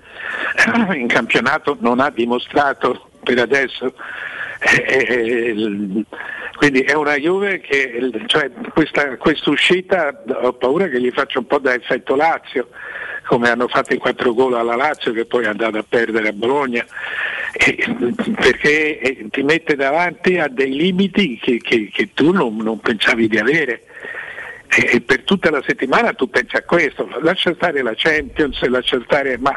in 0.95 1.07
campionato 1.07 1.77
non 1.79 1.99
ha 1.99 2.09
dimostrato 2.09 3.08
per 3.33 3.39
adesso. 3.39 3.93
Eh, 4.61 5.05
eh, 5.07 5.49
il- 5.51 6.05
quindi 6.57 6.81
è 6.81 6.93
una 6.93 7.15
Juve 7.15 7.61
che 7.61 8.11
cioè, 8.25 8.51
questa 9.17 9.49
uscita 9.49 10.21
ho 10.43 10.51
paura 10.53 10.89
che 10.89 10.99
gli 10.99 11.09
faccia 11.11 11.39
un 11.39 11.47
po' 11.47 11.59
da 11.59 11.73
effetto 11.73 12.15
Lazio 12.17 12.67
come 13.25 13.49
hanno 13.49 13.69
fatto 13.69 13.93
i 13.93 13.97
quattro 13.97 14.33
gol 14.33 14.55
alla 14.55 14.75
Lazio 14.75 15.13
che 15.13 15.23
poi 15.25 15.45
è 15.45 15.47
andata 15.47 15.77
a 15.79 15.85
perdere 15.87 16.29
a 16.29 16.33
Bologna. 16.33 16.85
Eh, 17.53 17.95
perché 18.35 18.99
eh, 18.99 19.27
ti 19.29 19.43
mette 19.43 19.75
davanti 19.75 20.37
a 20.37 20.47
dei 20.49 20.75
limiti 20.75 21.37
che, 21.41 21.57
che- 21.59 21.89
che 21.93 22.09
tu 22.13 22.31
non, 22.31 22.57
non 22.57 22.79
pensavi 22.79 23.27
di 23.29 23.37
avere 23.37 23.83
e 24.69 25.01
per 25.01 25.23
tutta 25.23 25.49
la 25.49 25.63
settimana 25.65 26.13
tu 26.13 26.29
pensi 26.29 26.55
a 26.55 26.61
questo, 26.61 27.09
lascia 27.21 27.53
stare 27.55 27.81
la 27.81 27.93
Champions, 27.95 28.61
lascia 28.67 29.01
stare, 29.03 29.37
ma 29.39 29.51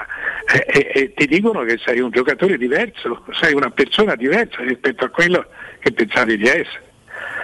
eh, 0.46 0.64
eh, 0.66 0.90
eh, 0.94 1.14
ti 1.14 1.26
dicono 1.26 1.62
che 1.64 1.78
sei 1.84 2.00
un 2.00 2.10
giocatore 2.10 2.56
diverso, 2.56 3.24
sei 3.32 3.52
una 3.52 3.70
persona 3.70 4.14
diversa 4.14 4.62
rispetto 4.62 5.04
a 5.04 5.10
quello 5.10 5.46
che 5.80 5.92
pensavi 5.92 6.36
di 6.38 6.46
essere. 6.46 6.90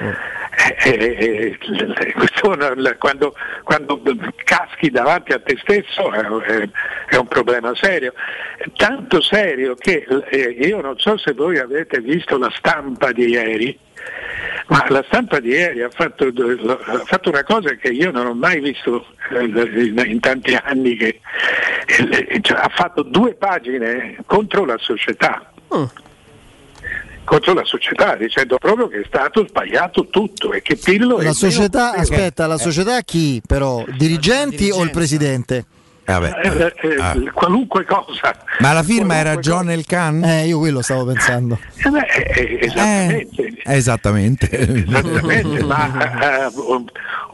Eh, 0.01 0.91
eh, 0.91 1.59
eh, 1.61 2.13
questo 2.15 2.55
non- 2.55 2.97
quando, 2.99 3.35
quando 3.63 4.01
caschi 4.45 4.91
davanti 4.91 5.33
a 5.33 5.39
te 5.39 5.57
stesso 5.61 6.11
è, 6.13 7.17
un 7.17 7.29
problema 7.29 7.75
serio, 7.75 8.15
tanto 8.77 9.21
serio 9.21 9.75
che 9.75 10.07
eh, 10.31 10.57
io 10.61 10.81
non 10.81 10.99
so 10.99 11.17
se 11.19 11.33
voi 11.33 11.59
avete 11.59 12.01
visto 12.01 12.39
la 12.39 12.51
stampa 12.57 13.13
di 13.13 13.29
ieri, 13.29 13.79
ma 14.69 14.85
la 14.89 15.03
stampa 15.07 15.41
di 15.41 15.49
ieri 15.49 15.83
ha 15.83 15.89
fatto, 15.91 16.27
ha 16.27 17.03
fatto 17.05 17.31
una 17.31 17.43
cosa 17.43 17.75
che 17.75 17.89
io 17.89 18.11
non 18.11 18.27
ho 18.27 18.35
mai 18.35 18.61
visto 18.61 19.07
eh, 19.31 19.45
in, 19.45 20.21
tanti 20.21 20.55
anni, 20.55 20.95
che, 20.97 21.21
eh, 21.87 22.39
cioè, 22.43 22.59
ha 22.59 22.71
fatto 22.75 23.03
due 23.03 23.35
pagine 23.35 24.19
contro 24.27 24.65
la 24.65 24.77
società. 24.79 25.51
Contro 27.25 27.53
la 27.53 27.65
società, 27.65 28.17
dicendo 28.17 28.57
proprio 28.57 28.89
che 28.89 29.01
è 29.01 29.05
stato 29.07 29.47
sbagliato 29.47 30.07
tutto 30.09 30.53
e 30.53 30.63
che 30.63 30.77
Pirlo 30.77 31.19
è 31.19 31.25
La 31.25 31.33
società, 31.33 31.93
aspetta, 31.93 32.47
la 32.47 32.57
società 32.57 33.03
chi 33.03 33.43
però? 33.47 33.85
Dirigenti 33.97 34.71
o 34.71 34.83
il 34.83 34.91
presidente? 34.91 35.65
Eh, 36.09 36.13
vabbè, 36.13 36.41
eh, 36.43 36.73
eh, 36.89 36.97
ah. 36.99 37.15
qualunque 37.35 37.85
cosa. 37.85 38.35
Ma 38.61 38.73
la 38.73 38.83
firma 38.83 39.17
era 39.17 39.37
John 39.37 39.69
El 39.69 39.85
Khan? 39.85 40.25
Eh, 40.25 40.47
io 40.47 40.59
quello 40.59 40.81
stavo 40.81 41.05
pensando. 41.05 41.59
Eh 41.85 41.91
beh, 41.91 42.07
eh, 42.35 42.59
esattamente. 42.63 43.43
Eh, 43.43 43.75
esattamente. 43.77 44.49
Esattamente, 44.59 45.65
ma 45.65 46.47
eh, 46.47 46.51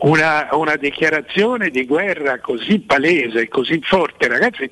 una, 0.01 0.48
una 0.51 0.74
dichiarazione 0.74 1.70
di 1.70 1.86
guerra 1.86 2.40
così 2.40 2.80
palese, 2.80 3.46
così 3.46 3.80
forte, 3.80 4.26
ragazzi, 4.26 4.68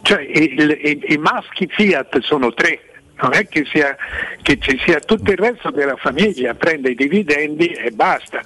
cioè, 0.00 0.22
il- 0.22 0.78
i, 0.82 1.12
i 1.12 1.16
maschi 1.18 1.68
Fiat 1.70 2.20
sono 2.20 2.54
tre. 2.54 2.80
Non 3.20 3.34
è 3.34 3.46
che, 3.46 3.66
sia, 3.70 3.94
che 4.40 4.58
ci 4.60 4.80
sia 4.84 5.00
tutto 5.00 5.32
il 5.32 5.36
resto 5.36 5.70
della 5.70 5.96
famiglia, 5.96 6.54
prende 6.54 6.90
i 6.90 6.94
dividendi 6.94 7.66
e 7.66 7.90
basta. 7.90 8.40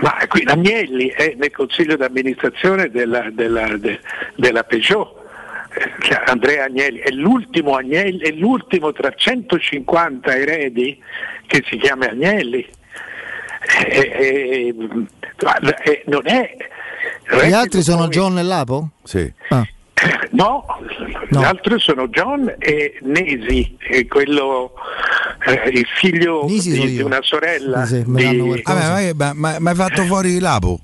Ma 0.00 0.16
qui 0.28 0.42
Agnelli 0.46 1.08
è 1.08 1.34
nel 1.36 1.50
consiglio 1.50 1.96
d'amministrazione 1.96 2.88
della, 2.90 3.30
della- 3.32 3.76
de- 3.76 4.00
della 4.36 4.62
Peugeot. 4.62 5.16
Eh, 5.74 5.92
cioè, 6.02 6.22
Andrea 6.26 6.64
Agnelli 6.64 6.98
è 7.00 7.10
l'ultimo, 7.10 7.74
Agnelli, 7.74 8.20
è 8.20 8.30
l'ultimo 8.32 8.92
tra 8.92 9.12
150 9.12 10.34
eredi 10.36 11.00
che 11.46 11.64
si 11.68 11.76
chiama 11.78 12.06
Agnelli. 12.08 12.66
Eh, 13.86 14.74
guarda, 15.36 15.76
eh, 15.78 16.02
non 16.06 16.22
è 16.26 16.56
Gli 17.44 17.52
altri 17.52 17.82
sono 17.82 18.08
John 18.08 18.38
e 18.38 18.42
Lapo? 18.42 18.90
Sì. 19.02 19.30
Ah. 19.48 19.66
No, 20.30 20.64
gli 21.28 21.42
altri 21.42 21.78
sono 21.78 22.08
John 22.08 22.54
e 22.58 22.98
Nesi, 23.02 23.76
e 23.78 24.06
quello, 24.06 24.74
eh, 25.46 25.70
il 25.70 25.86
figlio 25.96 26.44
Nisi 26.44 26.72
di, 26.72 26.96
di 26.96 27.02
una 27.02 27.20
sorella. 27.22 27.84
Sì, 27.84 28.02
sì, 28.02 28.04
me 28.06 28.22
l'hanno 28.22 28.54
di-. 28.54 28.62
Vabbè, 28.62 29.12
ma, 29.14 29.32
ma, 29.34 29.56
ma 29.58 29.70
hai 29.70 29.76
fatto 29.76 30.04
fuori 30.04 30.38
Lapo. 30.38 30.78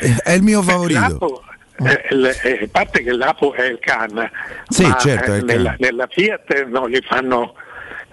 Eh, 0.00 0.16
È 0.22 0.32
il 0.32 0.42
mio 0.42 0.62
favorito. 0.62 1.00
Lapo, 1.00 1.42
eh, 1.78 2.04
eh, 2.42 2.62
a 2.62 2.68
parte 2.70 3.02
che 3.02 3.12
l'Apo 3.12 3.52
è 3.52 3.64
il 3.64 3.78
Can, 3.78 4.30
Sì, 4.68 4.86
ma 4.86 4.96
certo, 4.96 5.32
è 5.32 5.34
eh, 5.34 5.38
il 5.38 5.44
nella, 5.44 5.70
Can. 5.70 5.76
nella 5.80 6.06
Fiat 6.10 6.66
non 6.68 6.88
gli 6.88 7.00
fanno 7.06 7.54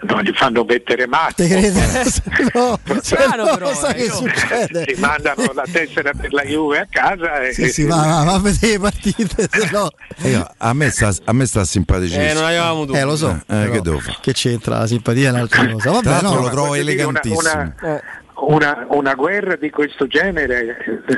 no, 0.07 0.21
gli 0.21 0.31
fanno 0.33 0.63
mettere 0.63 1.07
matto. 1.07 1.35
Te 1.43 1.47
credo? 1.47 1.79
no, 2.53 2.79
Strano, 3.01 3.43
no, 3.45 3.53
però, 3.57 3.73
sai 3.73 4.03
eh, 4.03 4.07
no. 4.07 4.13
succede? 4.13 4.85
Ti 4.85 4.99
mandano 4.99 5.51
la 5.53 5.65
tessera 5.71 6.11
per 6.13 6.31
la 6.33 6.43
Juve 6.43 6.79
a 6.79 6.87
casa 6.89 7.39
e, 7.41 7.53
Sì, 7.53 7.69
sì, 7.69 7.83
va, 7.85 7.95
va, 7.97 8.23
va 8.23 8.33
a 8.33 8.39
vedere 8.39 8.73
le 8.73 8.79
partite, 8.79 9.47
se 9.51 9.69
no. 9.71 9.89
Io- 10.23 10.47
a, 10.57 10.73
me 10.73 10.89
sta, 10.89 11.11
a 11.25 11.33
me 11.33 11.45
sta 11.45 11.63
simpaticissimo. 11.65 12.23
Eh, 12.23 12.33
non 12.33 12.43
avevamo 12.45 12.85
dubbi. 12.85 12.97
Eh, 12.97 13.03
lo 13.03 13.15
so. 13.15 13.29
Eh, 13.47 13.69
però 13.81 13.97
che? 13.97 14.17
Che 14.21 14.33
c'entra 14.33 14.79
la 14.79 14.87
simpatia 14.87 15.29
è 15.29 15.31
un'altra 15.31 15.67
cosa. 15.71 15.91
Vabbè, 15.91 16.03
Tra 16.03 16.19
no, 16.21 16.39
lo 16.39 16.49
trovo 16.49 16.73
dire, 16.75 16.83
una- 16.83 16.91
elegantissimo. 17.21 17.39
Una, 17.39 18.01
una- 18.35 18.85
una 18.89 19.13
guerra 19.15 19.55
di 19.55 19.69
questo 19.69 20.07
genere 20.07 20.77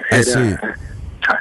Eh, 0.09 0.15
era, 0.15 0.21
sì. 0.23 0.55
cioè, 1.19 1.37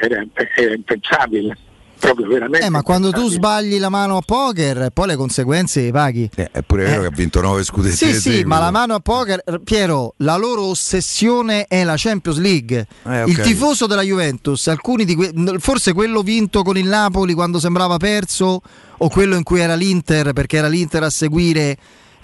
era- 0.00 0.24
era 0.56 0.74
impensabile, 0.74 1.56
proprio 1.98 2.26
veramente. 2.28 2.66
Eh, 2.66 2.70
ma 2.70 2.82
quando 2.82 3.10
tu 3.10 3.28
sbagli 3.28 3.78
la 3.78 3.88
mano 3.88 4.16
a 4.16 4.20
poker, 4.20 4.90
poi 4.92 5.06
le 5.08 5.16
conseguenze 5.16 5.82
le 5.82 5.90
paghi. 5.92 6.30
Eh, 6.34 6.50
è 6.50 6.62
pure 6.62 6.84
vero 6.84 6.98
Eh. 6.98 7.00
che 7.02 7.06
ha 7.06 7.16
vinto 7.16 7.40
9 7.40 7.64
scudetti 7.64 7.96
Sì, 7.96 8.14
sì, 8.14 8.42
ma 8.44 8.58
la 8.58 8.70
mano 8.70 8.94
a 8.94 9.00
poker, 9.00 9.42
Piero, 9.64 10.14
la 10.18 10.36
loro 10.36 10.62
ossessione 10.64 11.66
è 11.66 11.84
la 11.84 11.94
Champions 11.96 12.38
League. 12.38 12.86
Eh, 13.04 13.22
ok. 13.22 13.28
Il 13.28 13.40
tifoso 13.40 13.86
della 13.86 14.02
Juventus, 14.02 14.66
alcuni 14.68 15.04
di 15.04 15.14
que- 15.14 15.32
forse 15.58 15.92
quello 15.92 16.22
vinto 16.22 16.62
con 16.62 16.76
il 16.78 16.86
Napoli 16.86 17.34
quando 17.34 17.58
sembrava 17.58 17.96
perso, 17.96 18.60
o 18.98 19.08
quello 19.08 19.36
in 19.36 19.42
cui 19.42 19.60
era 19.60 19.74
l'Inter, 19.74 20.32
perché 20.32 20.56
era 20.56 20.68
l'Inter 20.68 21.02
a 21.02 21.10
seguire 21.10 21.76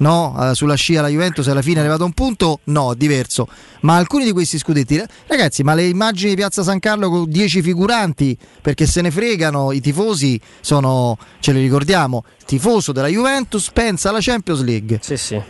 no, 0.03 0.37
eh, 0.51 0.55
sulla 0.55 0.75
scia 0.75 1.01
la 1.01 1.09
Juventus 1.09 1.47
alla 1.49 1.63
fine 1.63 1.77
è 1.77 1.81
arrivato 1.81 2.03
a 2.03 2.07
un 2.07 2.13
punto, 2.13 2.61
no, 2.65 2.93
diverso. 2.95 3.49
Ma 3.81 3.97
alcuni 3.97 4.25
di 4.25 4.33
questi 4.33 4.59
scudetti, 4.59 5.03
ragazzi, 5.27 5.63
ma 5.63 5.75
le 5.75 5.85
immagini 5.87 6.31
di 6.31 6.37
Piazza 6.37 6.63
San 6.63 6.79
Carlo 6.81 7.09
con 7.09 7.29
10 7.31 7.63
figuranti, 7.63 8.37
perché 8.61 8.87
se 8.87 9.01
ne 9.01 9.11
fregano, 9.11 9.73
i 9.73 9.81
tifosi 9.81 10.39
sono, 10.61 11.17
ce 11.41 11.53
li 11.53 11.61
ricordiamo, 11.61 12.25
il 12.39 12.45
tifoso 12.45 12.93
della 12.93 13.09
Juventus 13.09 13.71
pensa 13.73 14.11
alla 14.11 14.19
Champions 14.21 14.63
League. 14.63 14.99
Sì, 15.01 15.17
sì. 15.17 15.41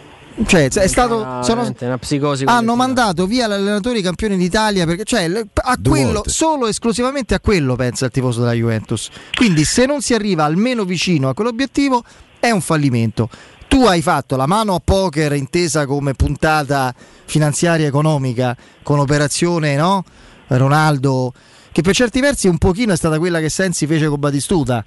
Cioè, 0.47 0.71
è 0.71 0.87
stato, 0.87 1.17
Una- 1.17 1.43
sono- 1.43 1.57
veramente 1.57 1.85
una 1.85 1.99
psicosi 1.99 2.45
hanno 2.47 2.75
mandato 2.75 3.27
via 3.27 3.47
l'allenatore 3.47 4.01
campione 4.01 4.39
d'Italia 4.39 4.87
perché 4.87 5.05
cioè, 5.05 5.25
a 5.55 5.77
Due 5.79 5.91
quello, 5.99 6.13
volte. 6.15 6.31
solo 6.31 6.69
esclusivamente 6.69 7.35
a 7.35 7.41
quello 7.41 7.77
pensa 7.77 8.07
il 8.07 8.13
tifoso 8.13 8.41
della 8.41 8.55
Juventus. 8.55 9.11
Quindi 9.35 9.65
se 9.65 9.85
non 9.85 10.01
si 10.01 10.15
arriva 10.15 10.45
almeno 10.45 10.85
vicino 10.85 11.29
a 11.29 11.35
quell'obiettivo 11.35 12.03
è 12.41 12.51
un 12.51 12.63
fallimento. 12.63 13.29
Tu 13.73 13.87
hai 13.87 14.03
fatto 14.03 14.37
la 14.37 14.45
mano 14.45 14.75
a 14.75 14.81
poker 14.85 15.33
intesa 15.33 15.87
come 15.87 16.13
puntata 16.13 16.95
finanziaria 17.25 17.87
economica 17.87 18.55
con 18.83 18.99
operazione 18.99 19.77
no? 19.77 20.05
Ronaldo 20.49 21.33
che 21.73 21.81
per 21.81 21.95
certi 21.95 22.21
versi 22.21 22.49
un 22.49 22.59
pochino 22.59 22.93
è 22.93 22.97
stata 22.97 23.19
quella 23.19 23.41
che 23.41 23.49
Sensi 23.49 23.87
fece 23.87 24.09
con 24.09 24.21
Batistuta, 24.21 24.85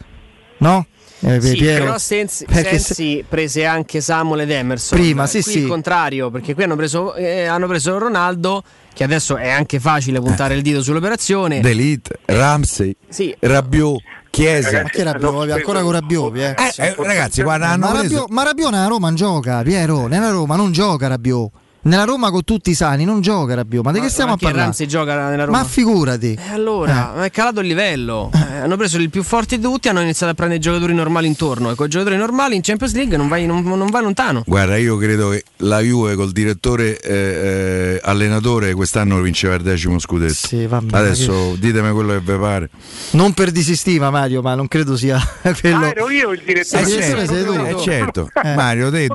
no? 0.59 0.85
Eh, 1.21 1.41
Sì, 1.41 1.55
però 1.57 1.97
Sensi, 1.97 2.45
Sensi 2.47 3.25
prese 3.27 3.65
anche 3.65 4.01
Samuel 4.01 4.41
ed 4.41 4.51
Emerson. 4.51 4.99
Prima, 4.99 5.25
sì, 5.25 5.41
Qui 5.41 5.51
sì. 5.51 5.59
il 5.61 5.67
contrario, 5.67 6.29
perché 6.29 6.53
qui 6.53 6.63
hanno 6.63 6.75
preso, 6.75 7.15
eh, 7.15 7.45
hanno 7.45 7.65
preso 7.65 7.97
Ronaldo, 7.97 8.61
che 8.93 9.03
adesso 9.03 9.35
è 9.35 9.49
anche 9.49 9.79
facile 9.79 10.21
puntare 10.21 10.53
il 10.53 10.61
dito 10.61 10.83
sull'operazione. 10.83 11.59
D'Elite, 11.59 12.19
Ramsey, 12.25 12.95
Sì. 13.09 13.35
Rabiot, 13.39 13.99
Chiesa. 14.35 14.81
Ma 14.81 14.89
che 14.89 15.03
Rabiot? 15.03 15.49
Ancora 15.51 15.81
con 15.81 15.91
Rabiot, 15.93 16.35
eh? 16.35 16.49
Eh, 16.49 16.71
eh, 16.75 16.95
ragazzi, 16.97 17.41
guarda, 17.41 17.69
hanno 17.69 17.87
ma. 17.87 18.01
Rabiot, 18.01 18.29
ma 18.29 18.43
Rabiot 18.43 18.71
nella 18.71 18.87
Roma 18.87 19.07
non 19.07 19.15
gioca, 19.15 19.61
Piero. 19.63 20.07
Nella 20.07 20.29
Roma 20.29 20.57
non 20.57 20.73
gioca 20.73 21.07
Rabiot. 21.07 21.51
Nella 21.85 22.03
Roma 22.03 22.31
con 22.31 22.43
tutti 22.43 22.71
i 22.71 22.73
sani 22.73 23.05
non 23.05 23.21
gioca 23.21 23.53
Rabiot. 23.53 23.83
Ma 23.83 23.91
di 23.91 23.99
che 23.99 24.09
stiamo 24.09 24.29
Ma 24.31 24.35
a 24.35 24.37
che 24.39 24.43
parlare? 24.45 24.63
Ramsey 24.65 24.87
gioca 24.87 25.29
nella 25.29 25.45
Roma? 25.45 25.59
Ma 25.59 25.63
figurati. 25.65 26.31
E 26.33 26.51
allora, 26.51 27.13
ma 27.15 27.25
è 27.25 27.29
calato 27.29 27.59
il 27.59 27.67
livello. 27.67 28.31
Eh, 28.33 28.57
hanno 28.57 28.75
preso 28.75 28.97
il 28.97 29.11
più 29.11 29.21
forte 29.21 29.57
di 29.57 29.61
tutti, 29.61 29.87
hanno 29.87 30.01
iniziato 30.01 30.31
a 30.31 30.35
prendere 30.35 30.59
i 30.59 30.63
giocatori 30.63 30.95
normali 30.95 31.27
intorno. 31.27 31.69
E 31.69 31.75
con 31.75 31.85
i 31.85 31.89
giocatori 31.89 32.17
normali 32.17 32.55
in 32.55 32.61
Champions 32.63 32.95
League 32.95 33.15
non 33.17 33.27
vai, 33.27 33.45
non, 33.45 33.61
non 33.63 33.87
vai 33.91 34.01
lontano. 34.01 34.41
Guarda, 34.47 34.77
io 34.77 34.97
credo 34.97 35.29
che 35.29 35.43
la 35.57 35.79
Juve 35.81 36.15
col 36.15 36.31
direttore 36.31 36.99
eh, 36.99 37.13
eh, 37.13 37.99
allenatore 38.03 38.73
quest'anno 38.73 39.21
vinceva 39.21 39.53
il 39.53 39.61
decimo 39.61 39.99
scudetto. 39.99 40.33
Sì, 40.33 40.65
vabbè, 40.65 40.97
Adesso 40.97 41.55
ditemi 41.59 41.91
quello 41.91 42.13
che 42.13 42.19
vi 42.19 42.39
pare. 42.39 42.69
Non 43.11 43.33
per 43.35 43.51
disistima 43.51 44.09
Mario, 44.09 44.41
ma 44.41 44.55
non 44.55 44.67
credo 44.67 44.97
sia 44.97 45.19
quello. 45.61 45.85
Ah, 45.85 45.89
ero 45.89 46.09
io 46.09 46.31
il 46.31 46.41
direttore. 46.43 46.81
Eh, 46.81 46.85
Eh, 46.85 46.87
direttore 46.95 47.27
sei 47.27 47.43
tu. 47.45 47.53
eh, 47.53 47.75
certo. 47.79 48.29
Eh. 48.43 48.55
Mario, 48.55 48.89
te, 48.89 49.07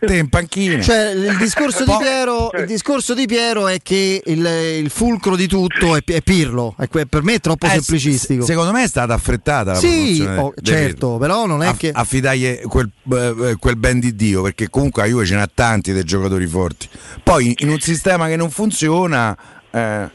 te 0.00 0.16
in 0.16 0.30
panchina. 0.30 0.80
Cioè, 0.80 1.10
il 1.10 1.36
discorso, 1.36 1.80
di 1.84 1.90
Po- 1.90 1.98
Piero, 2.14 2.50
il 2.58 2.66
discorso 2.66 3.12
di 3.14 3.26
Piero 3.26 3.66
è 3.66 3.78
che 3.82 4.22
il, 4.24 4.46
il 4.78 4.90
fulcro 4.90 5.34
di 5.36 5.46
tutto 5.48 5.96
è, 5.96 6.02
è 6.04 6.22
Pirlo. 6.22 6.74
È 6.78 6.86
per 6.88 7.22
me 7.22 7.34
è 7.34 7.40
troppo 7.40 7.66
Eh, 7.66 7.70
semplicistico. 7.70 8.40
se- 8.42 8.46
Secondo 8.52 8.72
me 8.72 8.84
è 8.84 8.88
stata 8.88 9.14
affrettata 9.14 9.72
la 9.72 9.78
Sì, 9.78 10.20
oh, 10.26 10.54
certo, 10.62 11.06
Pirlo. 11.06 11.18
però 11.18 11.46
non 11.46 11.62
è 11.62 11.66
Aff- 11.68 11.78
che. 11.78 11.90
affidagli 11.92 12.60
quel, 12.62 12.90
eh, 13.12 13.56
quel 13.58 13.76
ben 13.76 13.98
di 13.98 14.14
Dio 14.14 14.42
perché 14.42 14.70
comunque 14.70 15.02
a 15.02 15.06
Juve 15.06 15.26
ce 15.26 15.34
n'ha 15.34 15.50
tanti 15.52 15.92
dei 15.92 16.04
giocatori 16.04 16.46
forti 16.46 16.88
poi 17.22 17.54
in 17.58 17.68
un 17.68 17.80
sistema 17.80 18.28
che 18.28 18.36
non 18.36 18.50
funziona 18.50 19.36
eh, 19.70 20.08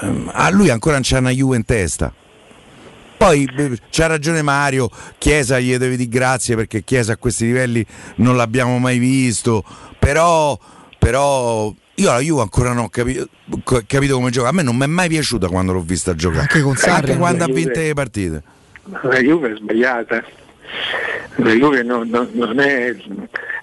ehm, 0.00 0.30
a 0.32 0.50
lui 0.50 0.70
ancora 0.70 0.94
non 0.94 1.02
c'è 1.02 1.18
una 1.18 1.30
Juve 1.30 1.56
in 1.56 1.64
testa 1.64 2.12
poi 3.16 3.48
eh, 3.56 3.78
c'ha 3.90 4.06
ragione 4.06 4.42
Mario 4.42 4.90
Chiesa 5.18 5.58
gli 5.58 5.76
devi 5.76 5.96
dire 5.96 6.08
grazie 6.08 6.56
perché 6.56 6.82
Chiesa 6.84 7.12
a 7.12 7.16
questi 7.16 7.46
livelli 7.46 7.84
non 8.16 8.36
l'abbiamo 8.36 8.78
mai 8.78 8.98
visto 8.98 9.64
però, 9.98 10.58
però 10.98 11.72
io 11.94 12.10
la 12.10 12.18
Juve 12.20 12.42
ancora 12.42 12.72
non 12.72 12.84
ho 12.84 12.88
capito, 12.88 13.28
capito 13.86 14.14
come 14.14 14.30
gioca 14.30 14.48
a 14.48 14.52
me 14.52 14.62
non 14.62 14.76
mi 14.76 14.84
è 14.84 14.86
mai 14.86 15.08
piaciuta 15.08 15.48
quando 15.48 15.72
l'ho 15.72 15.80
vista 15.80 16.14
giocare 16.14 16.42
Anche 16.42 16.60
con 16.60 16.76
Sarri. 16.76 17.06
anche 17.10 17.16
quando 17.16 17.44
ha 17.44 17.48
vinto 17.48 17.78
le 17.80 17.94
partite 17.94 18.42
La 19.02 19.18
Juve 19.20 19.52
è 19.52 19.56
sbagliata. 19.56 20.24
La 21.36 21.50
Juve 21.52 21.82
non, 21.82 22.08
non- 22.08 22.28
non 22.32 22.58
è. 22.60 22.94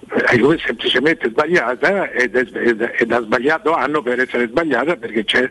La 0.08 0.32
Juve 0.34 0.56
è 0.56 0.58
semplicemente 0.64 1.28
sbagliata 1.28 2.10
ed, 2.10 2.34
è, 2.36 2.46
ed, 2.58 2.80
è- 2.80 2.94
ed 2.98 3.12
ha 3.12 3.20
sbagliato 3.22 3.72
anno 3.74 4.02
per 4.02 4.20
essere 4.20 4.46
sbagliata 4.48 4.96
perché 4.96 5.24
c'è, 5.24 5.48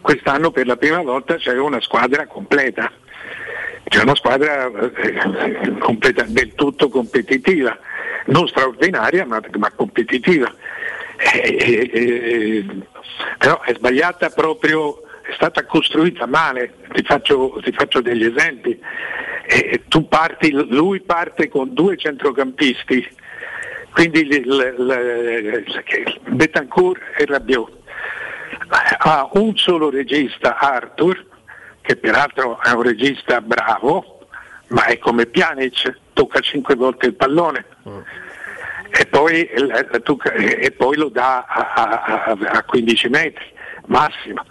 quest'anno 0.00 0.50
per 0.50 0.66
la 0.66 0.76
prima 0.76 1.00
volta 1.02 1.36
c'è 1.36 1.56
una 1.58 1.80
squadra 1.80 2.26
completa. 2.26 2.90
C'è 3.88 4.02
una 4.02 4.14
squadra 4.16 4.66
eh, 4.66 5.78
completa, 5.78 6.24
del 6.26 6.54
tutto 6.54 6.88
competitiva, 6.88 7.76
non 8.26 8.48
straordinaria 8.48 9.24
ma, 9.26 9.40
ma 9.58 9.70
competitiva. 9.70 10.52
Eh, 11.18 11.56
eh, 11.58 11.90
eh, 11.92 12.66
però 13.38 13.60
è 13.62 13.74
sbagliata 13.74 14.28
proprio, 14.30 15.02
è 15.22 15.32
stata 15.34 15.64
costruita 15.64 16.26
male, 16.26 16.74
ti 16.92 17.02
faccio, 17.02 17.58
ti 17.62 17.72
faccio 17.72 18.00
degli 18.00 18.24
esempi. 18.24 18.78
Parti, 20.08 20.50
lui 20.50 21.00
parte 21.00 21.48
con 21.48 21.72
due 21.72 21.96
centrocampisti, 21.96 23.06
quindi 23.92 24.20
il, 24.20 24.32
il, 24.32 25.64
il- 25.66 26.20
Betancourt 26.34 27.00
e 27.16 27.24
Rabiot. 27.26 27.72
Ha 28.98 29.28
un 29.34 29.56
solo 29.56 29.90
regista, 29.90 30.58
Arthur, 30.58 31.24
che 31.80 31.96
peraltro 31.96 32.60
è 32.62 32.70
un 32.72 32.82
regista 32.82 33.40
bravo, 33.40 34.26
ma 34.68 34.84
è 34.86 34.98
come 34.98 35.26
Pjanic, 35.26 35.96
tocca 36.12 36.40
cinque 36.40 36.74
volte 36.74 37.06
il 37.06 37.14
pallone. 37.14 37.64
E 38.98 39.06
poi, 39.06 39.48
tu- 40.02 40.18
e 40.24 40.70
poi 40.76 40.96
lo 40.96 41.08
dà 41.10 41.44
a, 41.46 41.72
a- 41.74 42.02
a- 42.24 42.36
a 42.50 42.62
15 42.64 43.08
metri 43.08 43.44
massimo. 43.86 44.42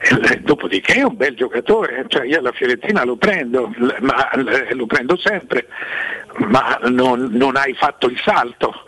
E, 0.00 0.40
Dopodiché 0.40 0.94
è 0.94 1.02
un 1.02 1.16
bel 1.16 1.34
giocatore, 1.34 2.04
cioè 2.08 2.26
io 2.26 2.40
la 2.40 2.52
Fiorentina 2.52 3.04
lo 3.04 3.16
prendo, 3.16 3.72
ma 4.00 4.30
lo 4.70 4.86
prendo 4.86 5.16
sempre, 5.16 5.66
ma 6.46 6.78
non, 6.84 7.28
non 7.32 7.56
hai 7.56 7.74
fatto 7.74 8.08
il 8.08 8.20
salto. 8.22 8.82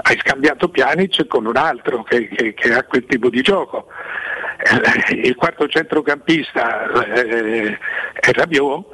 Hai 0.00 0.16
scambiato 0.18 0.68
Pjanic 0.68 1.26
con 1.26 1.44
un 1.46 1.56
altro 1.56 2.02
che, 2.04 2.28
che- 2.28 2.54
che 2.54 2.72
ha 2.72 2.84
quel 2.84 3.04
tipo 3.06 3.28
di 3.30 3.42
gioco. 3.42 3.88
Eh, 4.58 5.14
Il 5.26 5.34
quarto 5.36 5.66
centrocampista 5.68 6.90
eh, 7.12 7.78
è 8.14 8.30
Rabiot, 8.32 8.86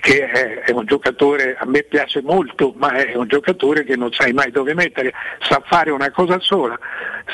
che 0.00 0.62
è, 0.64 0.70
un 0.70 0.84
giocatore, 0.84 1.56
a 1.58 1.66
me 1.66 1.82
piace 1.82 2.22
molto, 2.22 2.74
ma 2.76 2.92
è 2.92 3.14
un 3.14 3.26
giocatore 3.26 3.84
che 3.84 3.96
non 3.96 4.12
sai 4.12 4.32
mai 4.32 4.50
dove 4.50 4.74
mettere, 4.74 5.12
sa 5.40 5.62
fare 5.64 5.90
una 5.90 6.10
cosa 6.10 6.38
sola, 6.40 6.78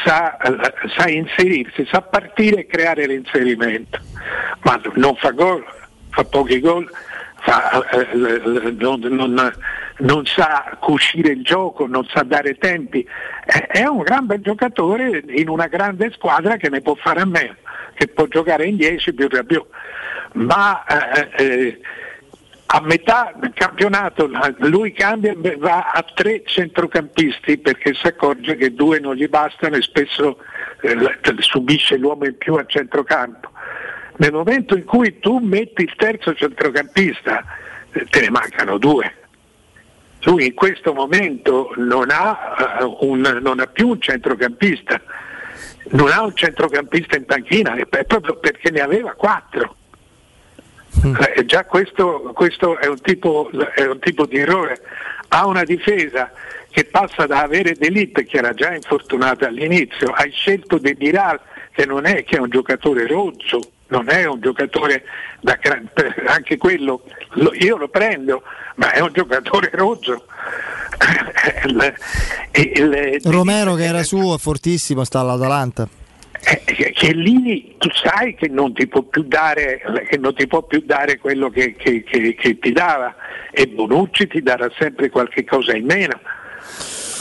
sa, 0.05 0.37
eh, 0.37 0.73
sa 0.97 1.09
inserirsi, 1.09 1.87
sa 1.91 2.03
partire 2.03 2.61
e 2.61 2.67
creare 2.67 3.07
l'inserimento, 3.07 3.99
ma 4.63 4.81
non 4.95 5.15
fa 5.17 5.31
gol, 5.31 5.65
fa 6.11 6.25
pochi 6.25 6.61
gol, 6.61 6.89
fa, 7.41 7.89
eh, 7.91 8.73
non, 8.79 9.01
non- 9.01 9.53
non 9.99 10.25
sa 10.27 10.77
cucire 10.81 11.33
il 11.33 11.43
gioco, 11.43 11.87
non 11.87 12.05
sa 12.07 12.23
dare 12.23 12.57
tempi, 12.57 13.07
è, 13.45 13.67
è 13.67 13.87
un 13.87 14.03
gran 14.03 14.27
bel 14.27 14.41
giocatore 14.41 15.23
in 15.29 15.49
una 15.49 15.67
grande 15.67 16.11
squadra 16.13 16.57
che 16.57 16.69
ne 16.69 16.81
può 16.81 16.95
fare 16.95 17.21
a 17.21 17.27
meno, 17.27 17.57
che 17.95 18.09
può 18.09 18.27
giocare 18.27 18.67
in 18.67 18.77
10 18.77 19.15
più 19.15 19.29
Rabiot, 19.29 19.67
ma 20.35 20.85
eh, 20.85 21.29
eh, 21.37 21.81
a 22.75 22.81
metà 22.81 23.35
del 23.37 23.53
campionato 23.53 24.31
lui 24.61 24.93
cambia 24.93 25.35
e 25.43 25.57
va 25.57 25.91
a 25.93 26.03
tre 26.15 26.43
centrocampisti 26.43 27.59
perché 27.59 27.93
si 27.93 28.07
accorge 28.07 28.57
che 28.57 28.73
due 28.73 28.99
non 28.99 29.15
gli 29.15 29.29
bastano 29.29 29.77
e 29.77 29.83
spesso 29.83 30.39
eh, 30.81 30.97
subisce 31.41 31.99
l'uomo 31.99 32.25
in 32.25 32.39
più 32.39 32.55
a 32.55 32.65
centrocampo. 32.65 33.51
Nel 34.17 34.33
momento 34.33 34.75
in 34.75 34.85
cui 34.85 35.19
tu 35.19 35.37
metti 35.39 35.83
il 35.83 35.93
terzo 35.97 36.33
centrocampista 36.35 37.45
eh, 37.93 38.07
te 38.07 38.21
ne 38.23 38.31
mancano 38.31 38.79
due. 38.79 39.17
lui 40.23 40.47
in 40.47 40.55
questo 40.55 40.95
momento 40.95 41.75
non 41.77 42.11
ha, 42.11 42.79
uh, 42.81 42.97
un, 43.01 43.39
non 43.43 43.61
ha 43.61 43.67
più 43.67 43.89
un 43.89 44.01
centrocampista, 44.01 44.99
non 45.91 46.09
ha 46.09 46.23
un 46.23 46.35
centrocampista 46.35 47.17
in 47.17 47.27
panchina, 47.27 47.75
è 47.75 48.05
proprio 48.05 48.37
perché 48.37 48.71
ne 48.71 48.81
aveva 48.81 49.13
quattro. 49.13 49.77
Eh, 51.35 51.45
già 51.45 51.65
questo, 51.65 52.33
questo 52.35 52.79
è, 52.79 52.87
un 52.87 53.01
tipo, 53.01 53.51
è, 53.75 53.87
un 53.87 53.99
tipo, 53.99 54.27
di 54.27 54.39
errore. 54.39 54.81
Ha 55.29 55.47
una 55.47 55.65
difesa 55.65 56.31
che 56.71 56.85
passa 56.85 57.27
da 57.27 57.43
avere 57.43 57.75
Delite 57.75 58.25
che 58.25 58.39
era 58.39 58.53
già 58.53 58.75
infortunato 58.75 59.45
all'inizio, 59.45 60.11
hai 60.11 60.31
scelto 60.31 60.79
De 60.79 60.97
Miral 60.99 61.41
che 61.73 61.87
non 61.87 62.05
è 62.05 62.25
che 62.25 62.37
è 62.37 62.41
un 62.41 62.51
giocatore 62.51 63.07
rozzo, 63.07 63.61
non 63.89 64.09
è 64.09 64.27
un 64.27 64.41
giocatore 64.41 65.05
da 65.41 65.59
anche 66.27 66.57
quello 66.57 67.03
lo, 67.35 67.53
io 67.55 67.77
lo 67.77 67.89
prendo, 67.89 68.43
ma 68.77 68.93
è 68.93 69.01
un 69.01 69.11
giocatore 69.13 69.71
rozzo. 69.73 70.27
il, 71.65 71.95
il, 72.53 73.21
Romero 73.25 73.75
che 73.75 73.85
era 73.85 74.03
suo, 74.03 74.37
fortissimo, 74.39 75.05
sta 75.05 75.21
all'Atalanta. 75.21 75.89
Eh, 76.45 76.93
che 76.93 77.13
lì 77.13 77.77
tu 77.79 77.89
sai 77.93 78.35
che 78.35 78.49
non 78.49 78.75
ti 78.75 78.89
può 78.89 79.03
più 79.03 79.23
dare, 79.23 79.81
ti 80.35 80.47
può 80.49 80.63
più 80.63 80.83
dare 80.85 81.19
quello 81.19 81.51
che, 81.51 81.77
che, 81.77 82.03
che, 82.03 82.35
che, 82.35 82.59
ti 82.59 82.73
dava 82.73 83.15
e 83.53 83.69
Bonucci 83.69 84.27
ti 84.27 84.43
darà 84.43 84.69
sempre 84.77 85.09
qualche 85.09 85.45
cosa 85.45 85.77
in 85.77 85.85
meno. 85.85 86.19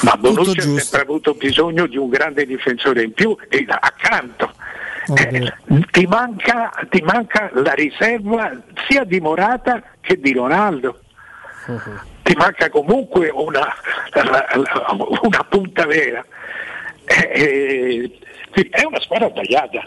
Ma 0.01 0.17
Bonucci 0.17 0.59
ha 0.59 0.79
sempre 0.79 1.01
avuto 1.01 1.35
bisogno 1.35 1.85
di 1.85 1.97
un 1.97 2.09
grande 2.09 2.47
difensore 2.47 3.03
in 3.03 3.13
più 3.13 3.37
e 3.47 3.63
accanto. 3.67 4.53
Eh, 5.15 5.53
ti, 5.91 6.05
manca, 6.07 6.71
ti, 6.89 7.01
manca, 7.01 7.51
la 7.53 7.73
riserva 7.73 8.59
sia 8.87 9.03
di 9.03 9.19
Morata 9.19 9.83
che 10.01 10.19
di 10.19 10.33
Ronaldo. 10.33 10.99
Uh-huh. 11.67 11.99
Ti 12.23 12.33
manca 12.35 12.69
comunque 12.69 13.29
una, 13.29 13.71
una 15.21 15.45
punta 15.47 15.85
vera. 15.85 16.25
Eh, 17.05 18.17
eh, 18.53 18.69
è 18.69 18.83
una 18.85 18.99
squadra 19.01 19.29
sbagliata. 19.29 19.81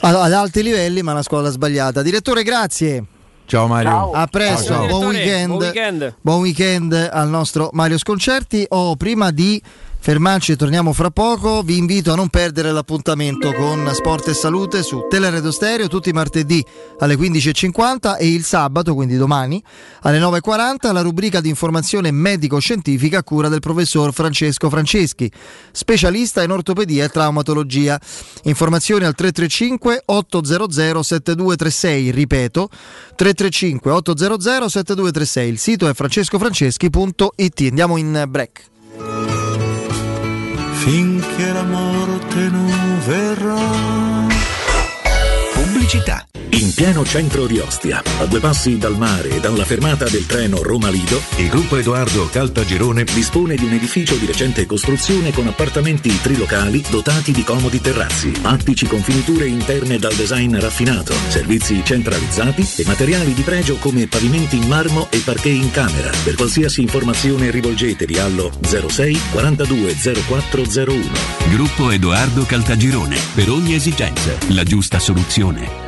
Ad 0.00 0.32
alti 0.32 0.62
livelli, 0.62 1.02
ma 1.02 1.12
una 1.12 1.22
squadra 1.22 1.50
sbagliata. 1.50 2.02
Direttore, 2.02 2.42
grazie. 2.42 3.04
Ciao 3.46 3.66
Mario. 3.66 3.90
Ciao. 3.90 4.12
A 4.12 4.26
presto, 4.26 4.72
ciao. 4.74 4.86
Buon, 4.86 5.06
weekend. 5.06 5.46
buon, 5.46 5.58
weekend. 5.60 6.14
buon 6.20 6.40
weekend. 6.40 7.08
al 7.10 7.28
nostro 7.28 7.70
Mario 7.72 7.96
Sconcerti. 7.96 8.66
Oh, 8.68 8.94
prima 8.96 9.30
di 9.30 9.60
fermarci 10.00 10.52
e 10.52 10.56
torniamo 10.56 10.92
fra 10.92 11.10
poco. 11.10 11.62
Vi 11.62 11.76
invito 11.76 12.12
a 12.12 12.16
non 12.16 12.28
perdere 12.28 12.72
l'appuntamento 12.72 13.52
con 13.52 13.90
Sport 13.92 14.28
e 14.28 14.34
Salute 14.34 14.82
su 14.82 15.06
Teleredo 15.08 15.50
Stereo 15.50 15.88
tutti 15.88 16.08
i 16.08 16.12
martedì 16.12 16.64
alle 16.98 17.16
15.50 17.16 18.16
e 18.18 18.28
il 18.32 18.44
sabato, 18.44 18.94
quindi 18.94 19.16
domani, 19.16 19.62
alle 20.02 20.18
9.40 20.18 20.92
la 20.92 21.00
rubrica 21.02 21.40
di 21.40 21.48
informazione 21.48 22.10
medico-scientifica 22.10 23.18
a 23.18 23.22
cura 23.24 23.48
del 23.48 23.60
professor 23.60 24.12
Francesco 24.12 24.70
Franceschi, 24.70 25.30
specialista 25.72 26.42
in 26.42 26.50
ortopedia 26.50 27.04
e 27.04 27.08
traumatologia. 27.08 28.00
Informazioni 28.44 29.04
al 29.04 29.14
335 29.14 30.02
800 30.06 31.02
7236, 31.02 32.10
ripeto, 32.10 32.68
335 33.14 33.90
800 33.90 34.68
7236. 34.68 35.48
Il 35.48 35.58
sito 35.58 35.88
è 35.88 35.94
francescofranceschi.it. 35.94 37.60
Andiamo 37.68 37.96
in 37.96 38.24
break 38.28 38.76
finché 40.84 41.52
la 41.52 41.64
morte 41.64 42.48
non 42.48 43.00
verrà. 43.06 44.07
Pubblicità. 45.88 46.28
In 46.50 46.74
pieno 46.74 47.04
centro 47.04 47.46
di 47.46 47.58
Ostia, 47.58 48.02
a 48.18 48.24
due 48.26 48.40
passi 48.40 48.78
dal 48.78 48.96
mare 48.96 49.28
e 49.28 49.40
dalla 49.40 49.64
fermata 49.64 50.08
del 50.08 50.26
treno 50.26 50.62
Roma-Lido, 50.62 51.20
il 51.36 51.48
gruppo 51.48 51.76
Edoardo 51.76 52.28
Caltagirone 52.28 53.04
dispone 53.04 53.54
di 53.54 53.64
un 53.64 53.72
edificio 53.72 54.16
di 54.16 54.26
recente 54.26 54.66
costruzione 54.66 55.32
con 55.32 55.46
appartamenti 55.46 56.20
trilocali 56.20 56.82
dotati 56.88 57.32
di 57.32 57.44
comodi 57.44 57.80
terrazzi, 57.80 58.32
attici 58.42 58.86
con 58.86 59.00
finiture 59.00 59.46
interne 59.46 59.98
dal 59.98 60.14
design 60.14 60.58
raffinato, 60.58 61.14
servizi 61.28 61.82
centralizzati 61.84 62.66
e 62.76 62.84
materiali 62.86 63.34
di 63.34 63.42
pregio 63.42 63.76
come 63.76 64.06
pavimenti 64.06 64.56
in 64.56 64.66
marmo 64.66 65.06
e 65.10 65.18
parquet 65.18 65.54
in 65.54 65.70
camera. 65.70 66.10
Per 66.24 66.34
qualsiasi 66.34 66.80
informazione 66.80 67.50
rivolgetevi 67.50 68.18
allo 68.18 68.50
06 68.62 69.20
42 69.30 69.96
0401. 70.26 71.02
Gruppo 71.50 71.90
Edoardo 71.90 72.44
Caltagirone. 72.44 73.16
Per 73.34 73.50
ogni 73.50 73.74
esigenza, 73.74 74.32
la 74.48 74.64
giusta 74.64 74.98
soluzione. 74.98 75.87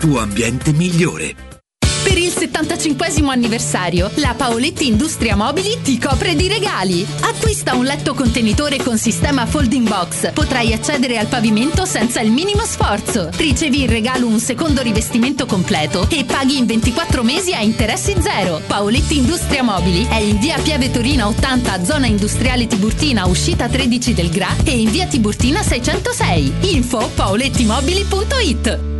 tuo 0.00 0.18
ambiente 0.18 0.72
migliore. 0.72 1.34
Per 2.02 2.16
il 2.16 2.32
75 2.32 3.06
anniversario, 3.28 4.10
la 4.14 4.32
Paoletti 4.34 4.86
Industria 4.86 5.36
Mobili 5.36 5.76
ti 5.82 5.98
copre 5.98 6.34
di 6.34 6.48
regali. 6.48 7.06
Acquista 7.20 7.74
un 7.74 7.84
letto 7.84 8.14
contenitore 8.14 8.78
con 8.78 8.96
sistema 8.96 9.44
folding 9.44 9.86
box. 9.86 10.32
Potrai 10.32 10.72
accedere 10.72 11.18
al 11.18 11.26
pavimento 11.26 11.84
senza 11.84 12.22
il 12.22 12.30
minimo 12.30 12.62
sforzo. 12.64 13.28
Ricevi 13.36 13.82
in 13.82 13.90
regalo 13.90 14.26
un 14.26 14.40
secondo 14.40 14.80
rivestimento 14.80 15.44
completo 15.44 16.08
e 16.08 16.24
paghi 16.24 16.56
in 16.56 16.64
24 16.64 17.22
mesi 17.22 17.52
a 17.52 17.60
interessi 17.60 18.16
zero. 18.18 18.62
Paoletti 18.66 19.18
Industria 19.18 19.62
Mobili 19.62 20.06
è 20.06 20.16
in 20.16 20.38
via 20.38 20.58
Piave 20.58 20.90
Torina 20.90 21.28
80, 21.28 21.84
zona 21.84 22.06
industriale 22.06 22.66
Tiburtina, 22.66 23.26
uscita 23.26 23.68
13 23.68 24.14
del 24.14 24.30
Gra 24.30 24.56
e 24.64 24.80
in 24.80 24.90
via 24.90 25.04
Tiburtina 25.04 25.62
606. 25.62 26.52
Info 26.72 27.06
paolettimobili.it 27.14 28.99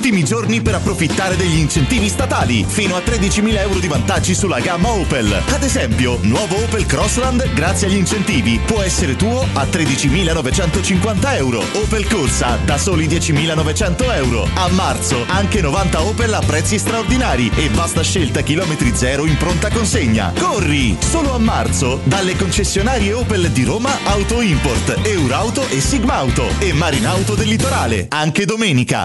Ultimi 0.00 0.24
giorni 0.24 0.62
per 0.62 0.76
approfittare 0.76 1.36
degli 1.36 1.58
incentivi 1.58 2.08
statali. 2.08 2.64
Fino 2.66 2.96
a 2.96 3.00
13.000 3.00 3.58
euro 3.58 3.78
di 3.80 3.86
vantaggi 3.86 4.34
sulla 4.34 4.58
gamma 4.58 4.88
Opel. 4.88 5.30
Ad 5.30 5.62
esempio, 5.62 6.18
nuovo 6.22 6.56
Opel 6.56 6.86
Crossland, 6.86 7.52
grazie 7.52 7.86
agli 7.86 7.96
incentivi, 7.96 8.58
può 8.64 8.80
essere 8.80 9.14
tuo 9.14 9.46
a 9.52 9.64
13.950 9.64 11.36
euro. 11.36 11.62
Opel 11.72 12.08
Corsa 12.08 12.56
da 12.64 12.78
soli 12.78 13.08
10.900 13.08 14.14
euro. 14.14 14.48
A 14.54 14.68
marzo, 14.70 15.22
anche 15.26 15.60
90 15.60 16.00
Opel 16.00 16.32
a 16.32 16.40
prezzi 16.40 16.78
straordinari 16.78 17.50
e 17.56 17.68
vasta 17.68 18.00
scelta 18.00 18.40
chilometri 18.40 18.96
zero 18.96 19.26
in 19.26 19.36
pronta 19.36 19.68
consegna. 19.68 20.32
Corri! 20.34 20.96
Solo 20.98 21.34
a 21.34 21.38
marzo, 21.38 22.00
dalle 22.04 22.36
concessionarie 22.36 23.12
Opel 23.12 23.50
di 23.50 23.64
Roma, 23.64 23.94
Auto 24.04 24.40
Import, 24.40 24.98
Eurauto 25.02 25.68
e 25.68 25.78
Sigma 25.78 26.14
Auto 26.14 26.46
e 26.58 26.72
Marinauto 26.72 27.34
del 27.34 27.48
Litorale. 27.48 28.06
Anche 28.08 28.46
domenica. 28.46 29.04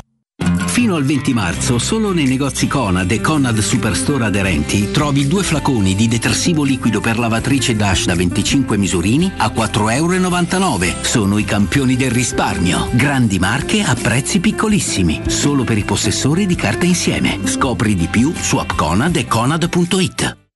Fino 0.75 0.95
al 0.95 1.05
20 1.05 1.33
marzo, 1.33 1.79
solo 1.79 2.11
nei 2.11 2.27
negozi 2.27 2.67
Conad 2.67 3.09
e 3.09 3.21
Conad 3.21 3.57
Superstore 3.59 4.25
aderenti, 4.25 4.91
trovi 4.91 5.25
due 5.25 5.41
flaconi 5.41 5.95
di 5.95 6.09
detersivo 6.09 6.63
liquido 6.63 6.99
per 6.99 7.17
lavatrice 7.17 7.77
Dash 7.77 8.03
da 8.03 8.13
25 8.13 8.75
misurini 8.75 9.31
a 9.37 9.47
4,99 9.55 10.83
euro. 10.83 11.03
Sono 11.03 11.37
i 11.37 11.45
campioni 11.45 11.95
del 11.95 12.11
risparmio. 12.11 12.89
Grandi 12.91 13.39
marche 13.39 13.83
a 13.83 13.95
prezzi 13.95 14.41
piccolissimi. 14.41 15.21
Solo 15.27 15.63
per 15.63 15.77
i 15.77 15.85
possessori 15.85 16.45
di 16.45 16.55
carta 16.55 16.85
insieme. 16.85 17.39
Scopri 17.45 17.95
di 17.95 18.07
più 18.07 18.33
su 18.35 18.57
appconad 18.57 19.15
e 19.15 19.27
conad.it. 19.27 20.44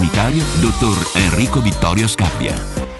sanitario, 0.00 0.42
dottor 0.62 0.96
Enrico 1.14 1.60
Vittorio 1.60 2.08
Scappia. 2.08 2.99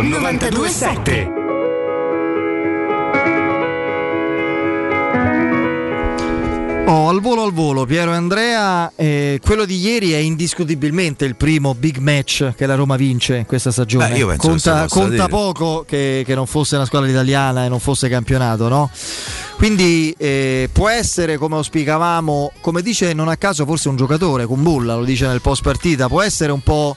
927 0.00 1.36
Oh, 6.86 7.08
al 7.08 7.20
volo 7.20 7.42
al 7.42 7.52
volo, 7.52 7.84
Piero 7.84 8.12
e 8.12 8.14
Andrea, 8.14 8.90
eh, 8.94 9.40
quello 9.44 9.66
di 9.66 9.76
ieri 9.76 10.12
è 10.12 10.16
indiscutibilmente 10.16 11.26
il 11.26 11.36
primo 11.36 11.74
big 11.74 11.98
match 11.98 12.54
che 12.56 12.64
la 12.64 12.76
Roma 12.76 12.96
vince 12.96 13.36
in 13.36 13.44
questa 13.44 13.70
stagione. 13.70 14.24
Beh, 14.24 14.36
conta 14.36 14.86
conta 14.88 15.26
poco 15.26 15.84
che, 15.86 16.22
che 16.24 16.34
non 16.34 16.46
fosse 16.46 16.76
una 16.76 16.86
squadra 16.86 17.10
italiana 17.10 17.66
e 17.66 17.68
non 17.68 17.78
fosse 17.78 18.08
campionato, 18.08 18.68
no? 18.68 18.88
Quindi 19.56 20.14
eh, 20.16 20.70
può 20.72 20.88
essere, 20.88 21.36
come 21.36 21.56
auspicavamo, 21.56 22.52
come 22.60 22.80
dice 22.80 23.12
non 23.12 23.28
a 23.28 23.36
caso 23.36 23.66
forse 23.66 23.90
un 23.90 23.96
giocatore, 23.96 24.46
Kumbulla 24.46 24.94
lo 24.94 25.04
dice 25.04 25.26
nel 25.26 25.42
post 25.42 25.62
partita, 25.62 26.08
può 26.08 26.22
essere 26.22 26.52
un 26.52 26.62
po' 26.62 26.96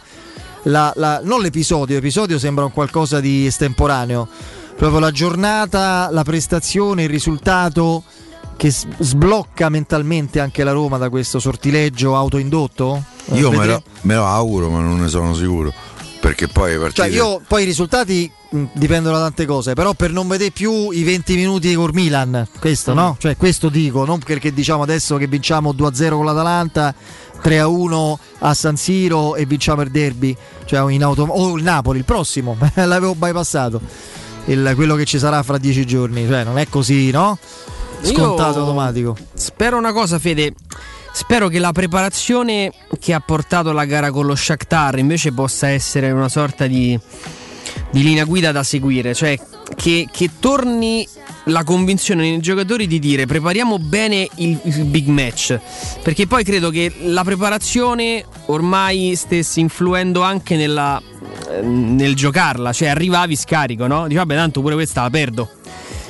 la- 0.64 0.94
la- 0.96 1.22
non 1.24 1.42
l'episodio, 1.42 1.96
l'episodio 1.96 2.38
sembra 2.40 2.66
un 2.66 2.72
qualcosa 2.72 3.20
di 3.20 3.46
estemporaneo, 3.46 4.28
proprio 4.76 5.00
la 5.00 5.12
giornata, 5.12 6.10
la 6.12 6.24
prestazione, 6.24 7.04
il 7.04 7.10
risultato 7.10 8.04
che 8.58 8.70
sblocca 8.72 9.70
mentalmente 9.70 10.40
anche 10.40 10.64
la 10.64 10.72
Roma 10.72 10.98
da 10.98 11.10
questo 11.10 11.40
sortileggio 11.40 12.16
autoindotto? 12.16 13.04
Eh, 13.32 13.38
Io 13.40 13.52
me 13.52 13.66
lo, 13.66 13.84
me 14.02 14.16
lo 14.16 14.26
auguro, 14.26 14.70
ma 14.70 14.80
non 14.80 15.00
ne 15.00 15.08
sono 15.08 15.34
sicuro. 15.34 15.74
Perché 16.20 16.48
poi 16.48 16.78
partite. 16.78 17.02
Cioè 17.02 17.08
io 17.12 17.42
poi 17.48 17.64
i 17.64 17.66
risultati 17.66 18.32
mh, 18.52 18.64
dipendono 18.74 19.16
da 19.18 19.24
tante 19.24 19.48
cose, 19.48 19.74
però 19.74 19.94
per 19.96 20.12
non 20.12 20.28
vedere 20.28 20.52
più 20.52 20.92
i 20.92 21.02
20 21.02 21.36
minuti 21.36 21.74
col 21.74 21.90
Milan, 21.94 22.48
questo 22.60 22.92
Mm. 22.92 22.96
no? 22.96 23.16
Cioè 23.20 23.36
questo 23.36 23.70
dico, 23.70 24.06
non 24.06 24.20
perché 24.20 24.54
diciamo 24.54 24.84
adesso 24.84 25.18
che 25.18 25.26
vinciamo 25.26 25.72
2-0 25.74 26.18
con 26.18 26.26
l'Atalanta, 26.26 26.94
3-1 27.44 28.16
a 28.40 28.54
San 28.54 28.78
Siro 28.78 29.36
e 29.36 29.46
vinciamo 29.46 29.82
il 29.82 29.92
derby, 29.92 30.36
cioè 30.66 30.92
in 30.92 31.04
auto 31.04 31.24
o 31.24 31.56
il 31.56 31.64
Napoli, 31.64 32.00
il 32.00 32.06
prossimo, 32.06 32.58
l'avevo 32.76 33.16
bypassato. 33.16 33.82
Il- 34.46 34.72
quello 34.76 34.96
che 34.96 35.06
ci 35.06 35.20
sarà 35.20 35.44
fra 35.44 35.58
dieci 35.58 35.86
giorni, 35.86 36.26
cioè 36.28 36.44
non 36.44 36.58
è 36.58 36.68
così, 36.68 37.12
no? 37.12 37.38
Scontato 38.02 38.58
Io 38.58 38.64
automatico. 38.66 39.18
Spero 39.34 39.78
una 39.78 39.94
cosa, 39.94 40.18
Fede. 40.18 40.54
Spero 41.14 41.50
che 41.50 41.60
la 41.60 41.72
preparazione 41.74 42.72
che 43.00 43.14
ha 43.14 43.20
portato 43.20 43.72
la 43.74 43.86
gara 43.86 44.12
con 44.12 44.26
lo 44.26 44.34
Shakhtar 44.34 44.98
invece 44.98 45.34
possa 45.34 45.68
essere 45.68 46.10
una 46.12 46.30
sorta 46.30 46.68
di, 46.68 46.98
di 47.92 48.02
linea 48.02 48.24
guida 48.24 48.52
da 48.52 48.64
seguire, 48.64 49.14
cioè 49.14 49.38
che, 49.76 50.08
che 50.10 50.30
torni 50.40 51.06
la 51.46 51.64
convinzione 51.64 52.22
nei 52.30 52.40
giocatori 52.40 52.86
di 52.88 53.00
dire 53.00 53.26
prepariamo 53.26 53.80
bene 53.80 54.28
il, 54.36 54.60
il 54.64 54.86
big 54.86 55.08
match, 55.08 55.60
perché 56.04 56.28
poi 56.28 56.44
credo 56.44 56.70
che 56.70 56.94
la 57.04 57.24
preparazione 57.24 58.24
ormai 58.48 59.16
stesse 59.16 59.60
influendo 59.60 60.22
anche 60.22 60.56
nella, 60.56 61.02
eh, 61.50 61.62
nel 61.62 62.16
giocarla, 62.16 62.72
cioè 62.74 62.90
arrivavi 62.90 63.36
scarico, 63.36 63.88
no? 63.88 64.04
Dici 64.04 64.18
vabbè 64.18 64.36
tanto 64.36 64.62
pure 64.62 64.76
questa 64.76 65.02
la 65.02 65.10
perdo. 65.10 65.50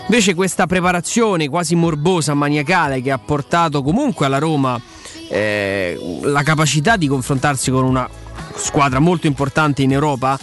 Invece 0.08 0.34
questa 0.34 0.68
preparazione 0.68 1.48
quasi 1.48 1.76
morbosa, 1.76 2.34
maniacale 2.34 3.02
che 3.02 3.12
ha 3.12 3.18
portato 3.18 3.82
comunque 3.82 4.26
alla 4.26 4.40
Roma 4.40 4.80
eh, 5.30 6.20
la 6.24 6.44
capacità 6.44 6.98
di 6.98 7.08
confrontarsi 7.08 7.72
con 7.72 7.86
una 7.86 8.10
squadra 8.56 9.00
molto 9.00 9.28
importante 9.28 9.82
in 9.82 9.94
Europa 9.94 10.38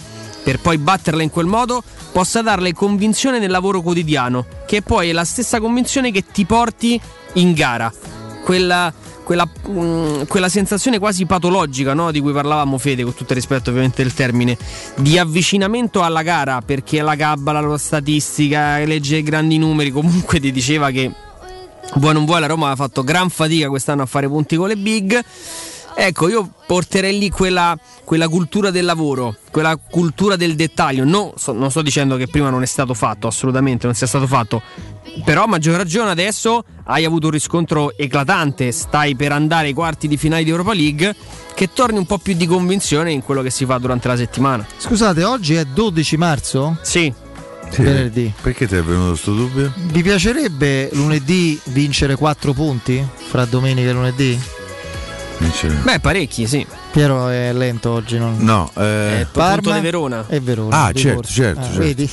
per 0.49 0.59
poi 0.59 0.79
batterla 0.79 1.21
in 1.21 1.29
quel 1.29 1.45
modo 1.45 1.83
possa 2.11 2.41
darle 2.41 2.73
convinzione 2.73 3.37
nel 3.37 3.51
lavoro 3.51 3.81
quotidiano, 3.81 4.47
che 4.65 4.81
poi 4.81 5.09
è 5.09 5.11
la 5.11 5.23
stessa 5.23 5.59
convinzione 5.59 6.11
che 6.11 6.23
ti 6.31 6.43
porti 6.45 6.99
in 7.33 7.53
gara. 7.53 7.93
Quella, 8.43 8.91
quella, 9.23 9.47
mm, 9.69 10.23
quella 10.23 10.49
sensazione 10.49 10.97
quasi 10.97 11.27
patologica 11.27 11.93
no? 11.93 12.11
di 12.11 12.19
cui 12.19 12.31
parlavamo 12.31 12.79
Fede, 12.79 13.03
con 13.03 13.13
tutto 13.13 13.33
il 13.33 13.37
rispetto 13.37 13.69
ovviamente 13.69 14.01
del 14.01 14.15
termine, 14.15 14.57
di 14.95 15.19
avvicinamento 15.19 16.01
alla 16.01 16.23
gara, 16.23 16.61
perché 16.65 17.03
la 17.03 17.15
cabala, 17.15 17.61
la 17.61 17.77
statistica, 17.77 18.79
legge 18.79 19.17
i 19.17 19.23
grandi 19.23 19.59
numeri, 19.59 19.91
comunque 19.91 20.39
ti 20.39 20.51
diceva 20.51 20.89
che 20.89 21.11
vuoi 21.95 22.13
non 22.13 22.25
vuoi 22.25 22.39
la 22.39 22.47
Roma 22.47 22.71
ha 22.71 22.75
fatto 22.75 23.03
gran 23.03 23.29
fatica 23.29 23.69
quest'anno 23.69 24.01
a 24.01 24.07
fare 24.07 24.27
punti 24.27 24.55
con 24.55 24.67
le 24.67 24.77
big. 24.77 25.23
Ecco, 26.01 26.29
io 26.29 26.49
porterei 26.65 27.19
lì 27.19 27.29
quella, 27.29 27.77
quella 28.05 28.29
cultura 28.29 28.71
del 28.71 28.85
lavoro, 28.85 29.35
quella 29.51 29.75
cultura 29.75 30.37
del 30.37 30.55
dettaglio. 30.55 31.03
No, 31.03 31.33
so- 31.35 31.51
non 31.51 31.69
sto 31.71 31.81
dicendo 31.81 32.15
che 32.15 32.27
prima 32.27 32.49
non 32.49 32.61
è 32.61 32.65
stato 32.65 32.93
fatto, 32.93 33.27
assolutamente 33.27 33.85
non 33.85 33.93
sia 33.93 34.07
stato 34.07 34.25
fatto. 34.25 34.61
Però 35.25 35.43
a 35.43 35.47
maggior 35.47 35.75
ragione 35.75 36.09
adesso 36.09 36.63
hai 36.85 37.03
avuto 37.03 37.25
un 37.25 37.33
riscontro 37.33 37.97
eclatante, 37.97 38.71
stai 38.71 39.17
per 39.17 39.33
andare 39.33 39.67
ai 39.67 39.73
quarti 39.73 40.07
di 40.07 40.15
finale 40.15 40.45
di 40.45 40.51
Europa 40.51 40.73
League, 40.73 41.13
che 41.53 41.73
torni 41.73 41.97
un 41.97 42.05
po' 42.05 42.17
più 42.17 42.33
di 42.33 42.45
convinzione 42.45 43.11
in 43.11 43.21
quello 43.21 43.41
che 43.41 43.49
si 43.49 43.65
fa 43.65 43.77
durante 43.77 44.07
la 44.07 44.15
settimana. 44.15 44.65
Scusate, 44.77 45.25
oggi 45.25 45.55
è 45.55 45.65
12 45.65 46.15
marzo? 46.15 46.77
Sì. 46.81 47.13
Sì. 47.71 47.81
Venerdì. 47.81 48.33
Perché 48.41 48.67
ti 48.67 48.75
è 48.75 48.81
venuto 48.81 49.09
questo 49.09 49.33
dubbio? 49.33 49.73
Vi 49.75 50.01
piacerebbe 50.01 50.91
lunedì 50.93 51.59
vincere 51.65 52.15
4 52.15 52.53
punti 52.53 53.05
fra 53.27 53.43
domenica 53.43 53.89
e 53.89 53.93
lunedì? 53.93 54.39
Beh, 55.83 55.99
parecchi, 55.99 56.45
sì. 56.47 56.65
Piero 56.91 57.27
è 57.29 57.51
lento 57.53 57.91
oggi. 57.91 58.17
Non... 58.17 58.35
No, 58.39 58.69
eh, 58.75 59.25
Punto 59.31 59.71
di 59.73 59.79
Verona. 59.79 60.25
e 60.27 60.39
Verona. 60.39 60.83
Ah, 60.85 60.91
certo, 60.91 61.23
certo, 61.23 61.59
Ah, 61.61 61.63
certo. 61.63 61.79
Vedi? 61.79 62.09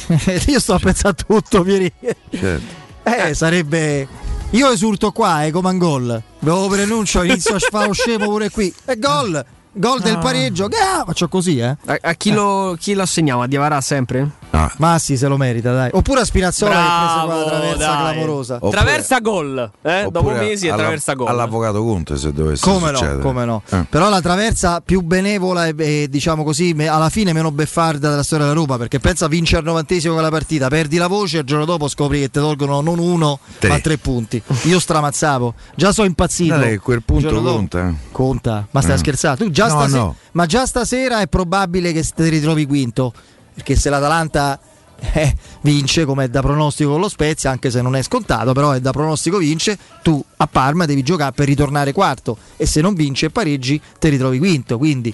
Io 0.47 0.61
sto 0.61 0.75
a 0.75 0.79
pensare 0.79 1.17
a 1.19 1.25
tutto, 1.25 1.63
Pieri. 1.63 1.93
certo. 2.31 2.85
Eh, 3.07 3.35
sarebbe. 3.35 4.09
Io 4.51 4.71
esulto 4.73 5.13
qua, 5.13 5.45
eh, 5.45 5.53
come 5.53 5.71
un 5.71 5.79
gol. 5.79 6.23
Avevo 6.41 6.67
pronuncio, 6.67 7.23
inizio 7.23 7.55
a 7.55 7.59
fare 7.61 7.87
lo 7.87 7.93
scemo 7.93 8.25
pure 8.27 8.51
qui. 8.51 8.73
E 8.85 8.99
gol! 8.99 9.45
Gol 9.79 10.01
del 10.01 10.15
Ah. 10.15 10.19
pareggio. 10.19 10.65
Ah, 10.67 11.05
faccio 11.07 11.29
così, 11.29 11.59
eh. 11.59 11.77
A, 11.85 11.99
a 12.01 12.13
chi, 12.15 12.33
lo, 12.33 12.77
chi 12.79 12.95
lo 12.95 13.03
assegniamo? 13.03 13.43
A 13.43 13.47
Diavarà 13.47 13.81
sempre? 13.81 14.31
Ma 14.79 14.99
sì, 14.99 15.19
se 15.19 15.29
lo 15.29 15.37
merita, 15.37 15.73
dai. 15.75 15.91
Oppure 15.93 16.21
a 16.21 16.25
Spinazzola 16.25 16.71
che 16.73 16.79
ha 16.79 16.99
preso 16.99 17.27
Bravo, 17.27 17.27
qua 17.27 17.37
la 17.37 17.45
traversa 17.59 17.87
dai. 17.87 17.97
clamorosa. 18.15 18.55
Oppure- 18.55 18.71
traversa 18.73 19.19
gol. 19.21 19.71
Eh? 19.83 20.09
Dopo 20.11 20.31
mesi 20.31 20.67
e 20.67 20.71
alla- 20.71 20.83
traversa 20.83 21.13
gol. 21.13 21.29
All'avvocato 21.29 21.85
Conte 21.85 22.17
se 22.17 22.33
dovesse 22.33 22.63
Come 22.65 22.89
succedere. 22.89 23.17
no, 23.17 23.21
come 23.23 23.45
no. 23.45 23.63
Eh. 23.69 23.85
Però 23.91 24.09
la 24.09 24.21
traversa 24.23 24.81
più 24.81 25.03
benevola 25.03 25.67
e, 25.67 25.75
e, 25.77 26.07
diciamo 26.09 26.43
così, 26.43 26.73
me- 26.73 26.89
alla 26.89 27.11
fine 27.11 27.35
meno 27.35 27.51
beffarda 27.51 28.09
della 28.09 28.23
storia 28.23 28.47
della 28.47 28.57
Roma, 28.59 28.79
perché 28.79 28.99
pensa 28.99 29.27
a 29.27 29.29
vincere 29.29 29.59
al 29.59 29.65
novantesimo 29.65 30.15
quella 30.15 30.31
partita, 30.31 30.69
perdi 30.69 30.97
la 30.97 31.07
voce 31.09 31.37
e 31.37 31.41
il 31.41 31.47
giorno 31.47 31.67
dopo 31.67 31.87
scopri 31.89 32.21
che 32.21 32.31
ti 32.31 32.41
tolgono 32.41 32.81
non 32.81 32.99
uno, 32.99 33.39
Tre. 33.59 33.69
ma 33.69 33.79
tre 33.79 33.99
punti. 33.99 34.43
Io 34.63 34.81
stramazzavo, 34.81 35.53
già 35.75 35.93
sono 35.93 36.07
impazzito. 36.07 36.59
Che 36.59 36.79
quel 36.79 37.03
punto 37.03 37.29
giorno 37.29 37.41
dopo- 37.43 37.57
conta. 37.57 37.95
Conta, 38.11 38.67
ma 38.71 38.81
stai 38.81 38.93
Eh. 38.93 38.97
a 38.97 38.99
scherzare? 38.99 39.37
Tu 39.37 39.51
già 39.51 39.66
No, 39.69 39.81
stase- 39.81 39.97
no. 39.97 40.17
Ma 40.33 40.47
già 40.47 40.67
stasera 40.67 41.21
è 41.21 41.29
probabile 41.29 41.93
che 41.93 42.03
ti 42.03 42.29
ritrovi 42.29 42.67
quinto, 42.67 43.13
perché 43.55 43.77
se 43.77 43.91
l'Atalanta 43.91 44.59
eh, 44.99 45.37
vince 45.63 46.05
come 46.05 46.25
è 46.25 46.29
da 46.29 46.41
pronostico 46.41 46.93
con 46.93 47.01
lo 47.01 47.09
Spezia, 47.09 47.51
anche 47.51 47.71
se 47.71 47.83
non 47.83 47.97
è 47.97 48.03
scontato, 48.03 48.53
però 48.53 48.71
è 48.71 48.81
da 48.81 48.93
pronostico 48.93 49.39
vince, 49.39 49.79
tu 50.03 50.23
a 50.39 50.47
Parma 50.47 50.87
devi 50.87 51.03
giocare 51.03 51.33
per 51.33 51.47
ritornare 51.47 51.93
quarto 51.93 52.37
e 52.57 52.67
se 52.67 52.81
non 52.81 52.95
vince 52.95 53.27
e 53.27 53.31
pareggi 53.31 53.81
ti 53.99 54.09
ritrovi 54.09 54.39
quinto, 54.39 54.79
quindi, 54.79 55.13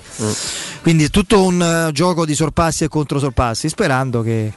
quindi 0.82 1.04
è 1.04 1.08
tutto 1.10 1.42
un 1.42 1.62
eh, 1.62 1.92
gioco 1.92 2.24
di 2.24 2.34
sorpassi 2.34 2.84
e 2.84 2.88
controsorpassi, 2.88 3.68
sperando 3.68 4.22
che, 4.22 4.52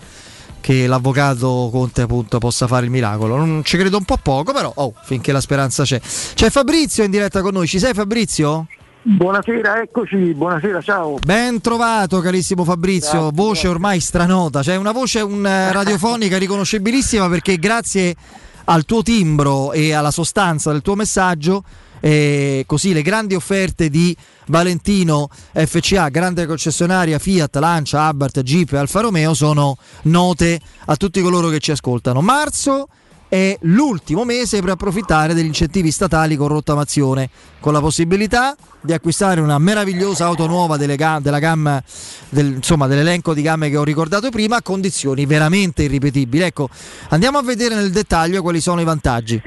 che 0.61 0.87
l'avvocato 0.87 1.69
Conte 1.71 2.03
appunto 2.03 2.37
possa 2.37 2.67
fare 2.67 2.85
il 2.85 2.91
miracolo. 2.91 3.35
Non 3.37 3.63
ci 3.63 3.77
credo 3.77 3.97
un 3.97 4.05
po' 4.05 4.17
poco, 4.21 4.53
però 4.53 4.71
oh, 4.75 4.93
finché 5.03 5.31
la 5.31 5.41
speranza 5.41 5.83
c'è. 5.83 5.99
C'è 5.99 6.49
Fabrizio 6.49 7.03
in 7.03 7.11
diretta 7.11 7.41
con 7.41 7.53
noi, 7.53 7.67
ci 7.67 7.79
sei 7.79 7.93
Fabrizio? 7.93 8.67
Buonasera, 9.07 9.83
eccoci, 9.83 10.33
buonasera, 10.33 10.81
ciao. 10.81 11.19
Ben 11.23 11.61
trovato 11.61 12.21
carissimo 12.21 12.63
Fabrizio, 12.63 13.19
Grazie, 13.19 13.31
voce 13.35 13.67
ormai 13.67 13.99
stranota, 13.99 14.63
cioè 14.63 14.77
una 14.77 14.91
voce 14.91 15.21
un, 15.21 15.45
eh, 15.45 15.69
radiofonica 15.71 16.39
riconoscibilissima 16.39 17.29
perché 17.29 17.57
grazie 17.57 18.15
al 18.63 18.83
tuo 18.83 19.03
timbro 19.03 19.73
e 19.73 19.93
alla 19.93 20.09
sostanza 20.09 20.71
del 20.71 20.81
tuo 20.81 20.95
messaggio, 20.95 21.63
eh, 21.99 22.63
così 22.65 22.93
le 22.93 23.03
grandi 23.03 23.35
offerte 23.35 23.91
di 23.91 24.17
Valentino 24.47 25.29
FCA, 25.53 26.09
grande 26.09 26.47
concessionaria 26.47 27.19
Fiat, 27.19 27.57
Lancia, 27.57 28.07
Abarth, 28.07 28.41
Jeep 28.41 28.73
e 28.73 28.77
Alfa 28.77 29.01
Romeo 29.01 29.35
sono 29.35 29.77
note 30.03 30.59
a 30.85 30.95
tutti 30.95 31.21
coloro 31.21 31.49
che 31.49 31.59
ci 31.59 31.69
ascoltano. 31.69 32.21
Marzo 32.21 32.87
è 33.27 33.57
l'ultimo 33.61 34.23
mese 34.23 34.59
per 34.61 34.71
approfittare 34.71 35.33
degli 35.33 35.45
incentivi 35.45 35.91
statali 35.91 36.35
con 36.35 36.47
rottamazione, 36.47 37.29
con 37.59 37.73
la 37.73 37.79
possibilità 37.79 38.55
di 38.81 38.93
acquistare 38.93 39.41
una 39.41 39.57
meravigliosa 39.57 40.25
auto 40.25 40.45
nuova 40.47 40.77
ga- 40.95 41.19
gamma, 41.39 41.81
del- 42.29 42.55
insomma, 42.55 42.87
dell'elenco 42.87 43.33
di 43.33 43.41
gamme 43.41 43.69
che 43.69 43.77
ho 43.77 43.83
ricordato 43.83 44.29
prima, 44.29 44.57
a 44.57 44.61
condizioni 44.61 45.25
veramente 45.25 45.83
irripetibili. 45.83 46.43
Ecco, 46.43 46.69
andiamo 47.09 47.37
a 47.37 47.43
vedere 47.43 47.75
nel 47.75 47.91
dettaglio 47.91 48.41
quali 48.41 48.61
sono 48.61 48.81
i 48.81 48.85
vantaggi. 48.85 49.41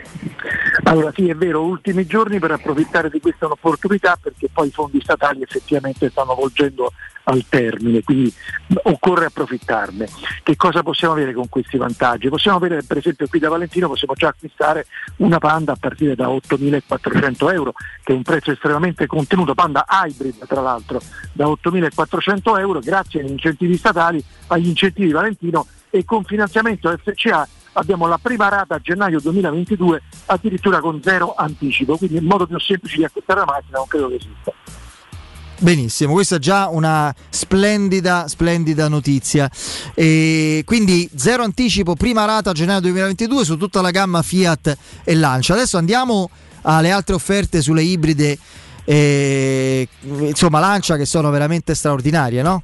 Allora 0.88 1.12
sì, 1.14 1.28
è 1.28 1.34
vero, 1.34 1.62
ultimi 1.62 2.06
giorni 2.06 2.38
per 2.38 2.52
approfittare 2.52 3.10
di 3.10 3.20
questa 3.20 3.44
opportunità 3.44 4.18
perché 4.20 4.48
poi 4.50 4.68
i 4.68 4.70
fondi 4.70 5.00
statali 5.02 5.42
effettivamente 5.42 6.08
stanno 6.08 6.34
volgendo 6.34 6.92
al 7.24 7.44
termine, 7.46 8.02
quindi 8.02 8.32
occorre 8.84 9.26
approfittarne. 9.26 10.08
Che 10.42 10.56
cosa 10.56 10.82
possiamo 10.82 11.12
avere 11.12 11.34
con 11.34 11.50
questi 11.50 11.76
vantaggi? 11.76 12.30
Possiamo 12.30 12.56
avere 12.56 12.82
per 12.84 12.96
esempio 12.96 13.26
qui 13.28 13.38
da 13.38 13.50
Valentino 13.50 13.88
possiamo 13.88 14.14
già 14.14 14.28
acquistare 14.28 14.86
una 15.16 15.36
Panda 15.36 15.72
a 15.72 15.76
partire 15.78 16.14
da 16.14 16.28
8.400 16.28 17.52
euro, 17.52 17.74
che 18.02 18.12
è 18.14 18.16
un 18.16 18.22
prezzo 18.22 18.50
estremamente 18.50 19.06
contenuto, 19.06 19.54
Panda 19.54 19.84
hybrid 19.86 20.46
tra 20.46 20.62
l'altro, 20.62 21.02
da 21.32 21.44
8.400 21.48 22.58
euro 22.60 22.80
grazie 22.80 23.20
agli 23.20 23.30
incentivi 23.30 23.76
statali, 23.76 24.24
agli 24.46 24.68
incentivi 24.68 25.10
Valentino 25.10 25.66
e 25.90 26.04
con 26.06 26.24
finanziamento 26.24 26.94
FCA 26.96 27.46
abbiamo 27.72 28.06
la 28.06 28.18
prima 28.18 28.48
rata 28.48 28.76
a 28.76 28.78
gennaio 28.80 29.20
2022 29.20 30.02
addirittura 30.26 30.80
con 30.80 31.00
zero 31.02 31.34
anticipo, 31.34 31.96
quindi 31.96 32.16
il 32.16 32.24
modo 32.24 32.46
più 32.46 32.58
semplice 32.58 32.96
di 32.96 33.04
acquistare 33.04 33.40
la 33.40 33.46
macchina 33.46 33.78
non 33.78 33.86
credo 33.86 34.08
che 34.08 34.14
esista. 34.14 34.52
Benissimo, 35.60 36.12
questa 36.12 36.36
è 36.36 36.38
già 36.38 36.68
una 36.68 37.12
splendida, 37.30 38.28
splendida 38.28 38.86
notizia. 38.86 39.50
E 39.92 40.62
quindi 40.64 41.10
zero 41.16 41.42
anticipo, 41.42 41.94
prima 41.94 42.24
rata 42.24 42.50
a 42.50 42.52
gennaio 42.52 42.80
2022 42.80 43.44
su 43.44 43.56
tutta 43.56 43.80
la 43.80 43.90
gamma 43.90 44.22
Fiat 44.22 44.76
e 45.02 45.14
Lancia. 45.16 45.54
Adesso 45.54 45.76
andiamo 45.76 46.30
alle 46.62 46.92
altre 46.92 47.16
offerte 47.16 47.60
sulle 47.60 47.82
ibride, 47.82 48.38
eh, 48.84 49.88
insomma 50.00 50.60
Lancia 50.60 50.96
che 50.96 51.06
sono 51.06 51.28
veramente 51.30 51.74
straordinarie, 51.74 52.40
no? 52.40 52.62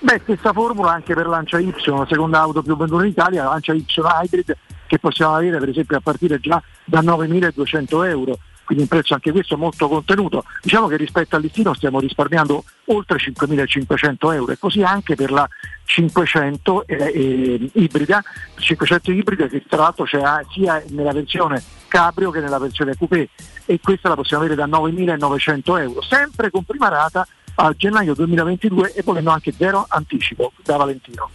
Beh, 0.00 0.20
stessa 0.22 0.52
formula 0.52 0.92
anche 0.92 1.12
per 1.12 1.26
Lancia 1.26 1.58
Y, 1.58 1.74
la 1.86 2.06
seconda 2.08 2.40
auto 2.40 2.62
più 2.62 2.76
venduta 2.76 3.02
in 3.02 3.10
Italia, 3.10 3.42
la 3.42 3.50
Lancia 3.50 3.72
Y 3.72 3.84
Hybrid, 3.84 4.56
che 4.86 4.98
possiamo 5.00 5.34
avere 5.34 5.58
per 5.58 5.68
esempio 5.68 5.96
a 5.96 6.00
partire 6.00 6.38
già 6.38 6.62
da 6.84 7.00
9.200 7.00 8.06
euro, 8.06 8.38
quindi 8.64 8.84
un 8.84 8.88
prezzo 8.88 9.14
anche 9.14 9.32
questo 9.32 9.56
molto 9.56 9.88
contenuto. 9.88 10.44
Diciamo 10.62 10.86
che 10.86 10.96
rispetto 10.96 11.34
al 11.34 11.42
listino 11.42 11.74
stiamo 11.74 11.98
risparmiando 11.98 12.62
oltre 12.86 13.18
5.500 13.18 14.34
euro. 14.34 14.52
E 14.52 14.58
così 14.58 14.82
anche 14.82 15.16
per 15.16 15.32
la 15.32 15.48
500 15.84 16.86
eh, 16.86 16.94
eh, 16.96 17.70
ibrida, 17.74 18.22
500 18.56 19.10
ibrida 19.10 19.46
che 19.48 19.64
tra 19.66 19.78
l'altro 19.78 20.04
c'è 20.04 20.20
sia 20.52 20.80
nella 20.90 21.12
versione 21.12 21.60
cabrio 21.88 22.30
che 22.30 22.40
nella 22.40 22.58
versione 22.58 22.94
coupé. 22.94 23.30
E 23.64 23.80
questa 23.82 24.10
la 24.10 24.14
possiamo 24.14 24.44
avere 24.44 24.56
da 24.56 24.66
9.900 24.68 25.80
euro, 25.80 26.02
sempre 26.02 26.50
con 26.50 26.62
prima 26.62 26.88
rata 26.88 27.26
a 27.60 27.74
gennaio 27.76 28.14
2022 28.14 28.94
e 28.94 29.02
volendo 29.02 29.30
anche 29.30 29.52
zero 29.56 29.84
anticipo 29.88 30.52
da 30.62 30.76
Valentino. 30.76 31.28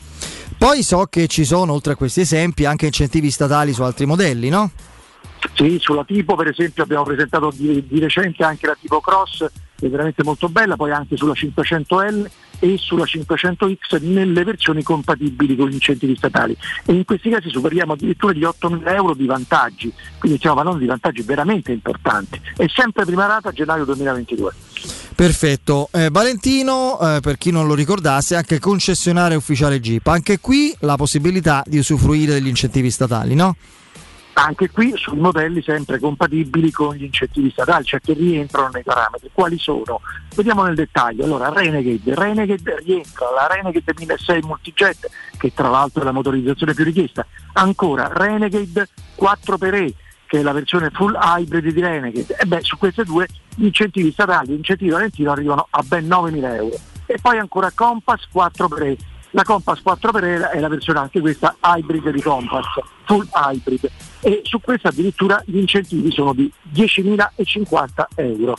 Poi 0.58 0.82
so 0.82 1.06
che 1.10 1.28
ci 1.28 1.44
sono, 1.44 1.74
oltre 1.74 1.94
a 1.94 1.96
questi 1.96 2.22
esempi, 2.22 2.64
anche 2.66 2.86
incentivi 2.86 3.30
statali 3.30 3.74
su 3.74 3.84
altri 3.84 4.06
modelli, 4.06 4.48
no? 4.48 4.72
Sì, 5.54 5.78
sulla 5.80 6.06
tipo 6.06 6.36
per 6.36 6.48
esempio 6.48 6.84
abbiamo 6.84 7.04
presentato 7.04 7.52
di, 7.54 7.86
di 7.86 8.00
recente 8.00 8.44
anche 8.44 8.68
la 8.68 8.78
tipo 8.80 9.02
Cross, 9.02 9.46
è 9.86 9.90
veramente 9.90 10.24
molto 10.24 10.50
bella, 10.50 10.76
poi 10.76 10.92
anche 10.92 11.18
sulla 11.18 11.34
500L 11.34 12.30
e 12.60 12.78
sulla 12.78 13.04
500X 13.04 14.02
nelle 14.04 14.44
versioni 14.44 14.84
compatibili 14.84 15.56
con 15.56 15.68
gli 15.70 15.74
incentivi 15.74 16.16
statali. 16.16 16.56
E 16.86 16.94
in 16.94 17.06
questi 17.06 17.30
casi 17.30 17.50
superiamo 17.50 17.94
addirittura 17.94 18.34
di 18.34 18.42
8.000 18.42 18.88
euro 18.94 19.14
di 19.14 19.26
vantaggi, 19.26 19.92
quindi 20.18 20.38
stiamo 20.38 20.56
parlando 20.56 20.80
di 20.80 20.88
vantaggi 20.88 21.22
veramente 21.24 21.72
importanti. 21.72 22.40
E 22.58 22.70
sempre 22.74 23.06
prima 23.06 23.26
rata 23.26 23.50
a 23.50 23.52
gennaio 23.52 23.86
2022. 23.86 24.52
Perfetto. 25.16 25.90
Eh, 25.92 26.10
Valentino, 26.12 27.00
eh, 27.00 27.20
per 27.22 27.38
chi 27.38 27.52
non 27.52 27.68
lo 27.68 27.76
ricordasse, 27.76 28.36
anche 28.36 28.60
concessionario 28.60 29.38
ufficiale 29.38 29.80
Jeep. 29.80 30.08
Anche 30.08 30.40
qui 30.40 30.76
la 30.80 30.96
possibilità 30.96 31.64
di 31.66 31.78
usufruire 31.78 32.34
degli 32.34 32.48
incentivi 32.48 32.90
statali, 32.90 33.36
no? 33.36 33.56
Anche 34.36 34.72
qui 34.72 34.94
sui 34.96 35.20
modelli 35.20 35.62
sempre 35.62 36.00
compatibili 36.00 36.72
con 36.72 36.96
gli 36.96 37.04
incentivi 37.04 37.52
statali, 37.52 37.86
cioè 37.86 38.00
che 38.00 38.14
rientrano 38.14 38.70
nei 38.74 38.84
parametri. 38.84 39.30
Quali 39.32 39.60
sono? 39.60 40.02
Vediamo 40.36 40.64
nel 40.64 40.74
dettaglio. 40.74 41.24
Allora, 41.24 41.50
Renegade, 41.50 42.16
Renegade 42.16 42.80
rientra 42.84 43.28
la 43.32 43.48
Renegade 43.48 43.94
1006 43.96 44.42
Multijet, 44.42 45.10
che 45.38 45.54
tra 45.54 45.70
l'altro 45.70 46.02
è 46.02 46.06
la 46.06 46.12
motorizzazione 46.12 46.74
più 46.74 46.84
richiesta. 46.84 47.26
Ancora 47.54 48.10
Renegade 48.12 48.88
4xE, 49.20 49.94
che 50.26 50.40
è 50.40 50.42
la 50.42 50.52
versione 50.52 50.90
full 50.90 51.16
hybrid 51.16 51.72
di 51.72 51.80
Renegade. 51.80 52.36
E 52.36 52.46
beh, 52.46 52.62
su 52.64 52.78
queste 52.78 53.04
due 53.04 53.28
gli 53.56 53.66
incentivi 53.66 54.12
statali 54.12 54.50
e 54.50 54.54
gli 54.54 54.58
incentivi 54.58 54.90
Valentino 54.90 55.32
arrivano 55.32 55.68
a 55.70 55.84
ben 55.84 56.08
9.000 56.08 56.56
euro. 56.56 56.76
E 57.06 57.20
poi 57.22 57.38
ancora 57.38 57.70
Compass 57.72 58.28
4xE. 58.34 58.98
La 59.36 59.44
Compass 59.44 59.82
4xE 59.84 60.52
è 60.52 60.60
la 60.60 60.68
versione 60.68 61.00
anche 61.00 61.20
questa 61.20 61.56
hybrid 61.60 62.12
di 62.12 62.22
Compass, 62.22 62.66
full 63.06 63.28
hybrid. 63.34 63.90
E 64.20 64.42
su 64.44 64.62
questa 64.62 64.90
addirittura 64.90 65.42
gli 65.46 65.58
incentivi 65.58 66.12
sono 66.12 66.34
di 66.34 66.52
10.050 66.72 67.88
euro. 68.16 68.56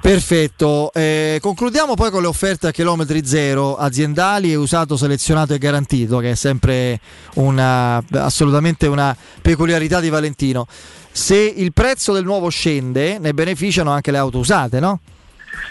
Perfetto, 0.00 0.92
Eh, 0.92 1.38
concludiamo 1.40 1.94
poi 1.94 2.10
con 2.10 2.20
le 2.20 2.28
offerte 2.28 2.68
a 2.68 2.70
chilometri 2.70 3.26
zero 3.26 3.76
aziendali 3.76 4.54
usato 4.54 4.96
selezionato 4.96 5.54
e 5.54 5.58
garantito, 5.58 6.18
che 6.18 6.32
è 6.32 6.34
sempre 6.34 7.00
una, 7.34 8.02
assolutamente 8.12 8.86
una 8.86 9.16
peculiarità 9.42 10.00
di 10.00 10.08
Valentino. 10.10 10.66
Se 11.10 11.36
il 11.36 11.72
prezzo 11.72 12.12
del 12.12 12.24
nuovo 12.24 12.48
scende, 12.50 13.18
ne 13.18 13.34
beneficiano 13.34 13.90
anche 13.90 14.10
le 14.10 14.18
auto 14.18 14.38
usate, 14.38 14.80
no? 14.80 15.00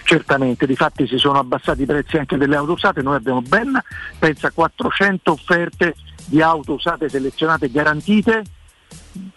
Certamente, 0.03 0.65
difatti 0.65 1.07
si 1.07 1.17
sono 1.17 1.39
abbassati 1.39 1.81
i 1.81 1.85
prezzi 1.85 2.17
anche 2.17 2.37
delle 2.37 2.55
auto 2.55 2.73
usate, 2.73 3.01
noi 3.01 3.15
abbiamo 3.15 3.41
ben, 3.41 3.79
pensa, 4.17 4.51
400 4.51 5.31
offerte 5.31 5.95
di 6.25 6.41
auto 6.41 6.73
usate 6.73 7.09
selezionate 7.09 7.69
garantite. 7.69 8.43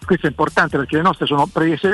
Questo 0.05 0.27
è 0.27 0.31
importante 0.31 0.77
perché 0.77 0.97
le 0.97 1.02
nostre 1.02 1.27
sono, 1.27 1.48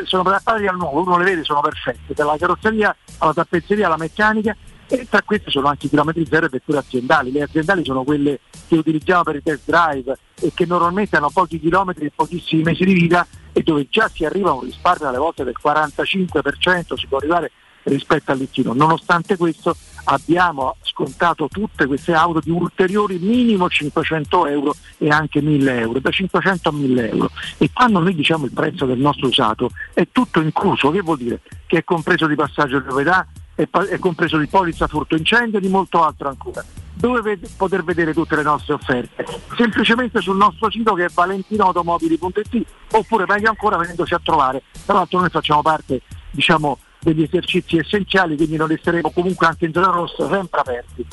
sono 0.04 0.22
pari 0.42 0.66
al 0.66 0.76
nuovo, 0.76 1.02
uno 1.02 1.18
le 1.18 1.24
vede 1.24 1.44
sono 1.44 1.60
perfette, 1.60 2.14
dalla 2.14 2.36
carrozzeria 2.38 2.94
alla 3.18 3.32
tappezzeria 3.32 3.86
alla 3.86 3.96
meccanica. 3.96 4.56
E 4.88 5.06
tra 5.08 5.20
queste 5.22 5.50
sono 5.50 5.66
anche 5.66 5.86
i 5.86 5.88
chilometri 5.88 6.24
zero 6.26 6.46
e 6.46 6.48
vetture 6.48 6.78
aziendali. 6.78 7.32
Le 7.32 7.42
aziendali 7.42 7.84
sono 7.84 8.04
quelle 8.04 8.38
che 8.68 8.76
utilizziamo 8.76 9.24
per 9.24 9.36
i 9.36 9.42
test 9.42 9.62
drive 9.64 10.16
e 10.40 10.52
che 10.54 10.64
normalmente 10.64 11.16
hanno 11.16 11.30
pochi 11.30 11.58
chilometri 11.58 12.06
e 12.06 12.12
pochissimi 12.14 12.62
mesi 12.62 12.84
di 12.84 12.92
vita 12.92 13.26
e 13.52 13.62
dove 13.62 13.88
già 13.88 14.08
si 14.08 14.24
arriva 14.24 14.50
a 14.50 14.52
un 14.52 14.60
risparmio 14.60 15.08
alle 15.08 15.18
volte 15.18 15.42
del 15.42 15.56
45%, 15.60 16.94
si 16.94 17.06
può 17.06 17.18
arrivare 17.18 17.50
rispetto 17.86 18.32
al. 18.32 18.48
Nonostante 18.74 19.36
questo 19.36 19.76
abbiamo 20.04 20.76
scontato 20.82 21.48
tutte 21.48 21.86
queste 21.86 22.12
auto 22.12 22.40
di 22.40 22.50
ulteriori 22.50 23.18
minimo 23.18 23.68
500 23.68 24.46
euro 24.46 24.74
e 24.98 25.08
anche 25.08 25.40
1000 25.40 25.80
euro, 25.80 25.98
da 25.98 26.10
500 26.10 26.68
a 26.68 26.72
1000 26.72 27.10
euro. 27.10 27.30
E 27.58 27.70
quando 27.72 27.98
noi 27.98 28.14
diciamo 28.14 28.44
il 28.44 28.52
prezzo 28.52 28.86
del 28.86 28.98
nostro 28.98 29.28
usato 29.28 29.70
è 29.92 30.06
tutto 30.12 30.40
incluso, 30.40 30.90
che 30.90 31.00
vuol 31.00 31.18
dire? 31.18 31.40
Che 31.66 31.78
è 31.78 31.84
compreso 31.84 32.26
di 32.26 32.34
passaggio 32.34 32.78
di 32.78 32.84
proprietà, 32.84 33.26
è, 33.54 33.66
pa- 33.66 33.86
è 33.86 33.98
compreso 33.98 34.36
di 34.38 34.46
polizza 34.46 34.86
furto 34.86 35.16
incendio 35.16 35.58
e 35.58 35.62
di 35.62 35.68
molto 35.68 36.02
altro 36.02 36.28
ancora. 36.28 36.64
Dove 36.92 37.20
ved- 37.20 37.50
poter 37.56 37.84
vedere 37.84 38.14
tutte 38.14 38.36
le 38.36 38.42
nostre 38.42 38.74
offerte? 38.74 39.26
Semplicemente 39.56 40.20
sul 40.20 40.36
nostro 40.36 40.70
sito 40.70 40.94
che 40.94 41.06
è 41.06 41.08
valentinoautomobili.it 41.12 42.64
oppure 42.92 43.24
meglio 43.26 43.50
ancora 43.50 43.76
venendoci 43.76 44.14
a 44.14 44.20
trovare. 44.22 44.62
Tra 44.84 44.94
l'altro 44.94 45.20
noi 45.20 45.28
facciamo 45.28 45.62
parte 45.62 46.00
diciamo, 46.36 46.78
degli 47.06 47.22
esercizi 47.22 47.78
essenziali, 47.78 48.36
quindi 48.36 48.56
noi 48.56 48.68
resteremo 48.68 49.10
comunque 49.10 49.46
anche 49.46 49.66
in 49.66 49.72
zona 49.72 49.88
rossa 49.88 50.28
sempre 50.28 50.60
aperti. 50.60 51.06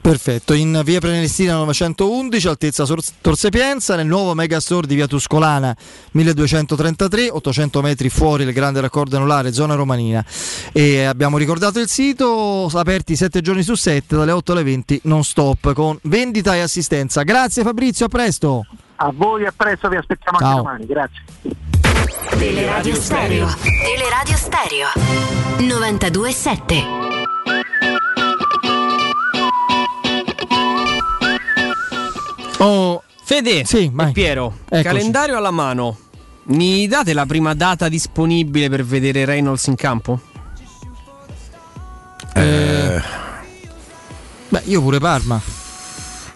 Perfetto, 0.00 0.54
in 0.54 0.82
via 0.84 1.00
Prenestina 1.00 1.54
911, 1.54 2.46
altezza 2.46 2.84
Tor 2.84 3.36
Sapienza, 3.36 3.96
nel 3.96 4.06
nuovo 4.06 4.34
megastore 4.34 4.86
di 4.86 4.94
via 4.94 5.08
Tuscolana 5.08 5.76
1233, 6.12 7.28
800 7.28 7.82
metri 7.82 8.08
fuori 8.08 8.44
il 8.44 8.52
grande 8.52 8.80
raccordo 8.80 9.16
anulare, 9.16 9.52
zona 9.52 9.74
romanina. 9.74 10.24
E 10.72 11.02
abbiamo 11.02 11.38
ricordato 11.38 11.80
il 11.80 11.88
sito, 11.88 12.70
aperti 12.72 13.16
7 13.16 13.40
giorni 13.40 13.64
su 13.64 13.74
7, 13.74 14.14
dalle 14.14 14.30
8 14.30 14.52
alle 14.52 14.62
20, 14.62 15.00
non 15.04 15.24
stop, 15.24 15.72
con 15.72 15.98
vendita 16.02 16.54
e 16.54 16.60
assistenza. 16.60 17.24
Grazie 17.24 17.64
Fabrizio, 17.64 18.06
a 18.06 18.08
presto. 18.08 18.64
A 18.96 19.12
voi 19.12 19.44
a 19.44 19.52
presto, 19.54 19.88
vi 19.88 19.96
aspettiamo 19.96 20.38
Ciao. 20.38 20.48
anche 20.48 20.62
domani, 20.62 20.86
grazie. 20.86 21.75
Teleradio 22.38 22.94
Stereo. 22.94 23.48
Teleradio 23.82 24.36
Stereo 24.36 24.88
927 25.58 26.84
Oh, 32.58 33.02
Fede 33.22 33.64
sì, 33.64 33.92
e 33.96 34.12
Piero, 34.12 34.58
Eccoci. 34.66 34.82
calendario 34.82 35.36
alla 35.36 35.50
mano. 35.50 35.98
Mi 36.44 36.86
date 36.86 37.12
la 37.12 37.26
prima 37.26 37.54
data 37.54 37.88
disponibile 37.88 38.68
per 38.68 38.84
vedere 38.84 39.24
Reynolds 39.24 39.66
in 39.66 39.74
campo? 39.74 40.20
Eh, 42.34 43.02
Beh, 44.48 44.62
io 44.66 44.80
pure 44.80 44.98
Parma. 44.98 45.40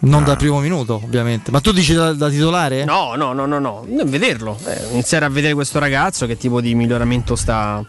Non 0.02 0.24
dal 0.24 0.36
primo 0.38 0.60
minuto, 0.60 0.94
ovviamente. 1.02 1.50
Ma 1.50 1.60
tu 1.60 1.72
dici 1.72 1.92
da, 1.94 2.12
da 2.14 2.28
titolare? 2.30 2.84
No, 2.84 3.14
no, 3.16 3.32
no, 3.34 3.44
no, 3.46 3.58
no. 3.58 3.84
Vederlo. 4.04 4.58
Eh, 4.64 4.92
iniziare 4.92 5.26
a 5.26 5.28
vedere 5.28 5.52
questo 5.54 5.78
ragazzo 5.78 6.26
che 6.26 6.36
tipo 6.38 6.60
di 6.60 6.74
miglioramento 6.74 7.36
sta. 7.36 7.84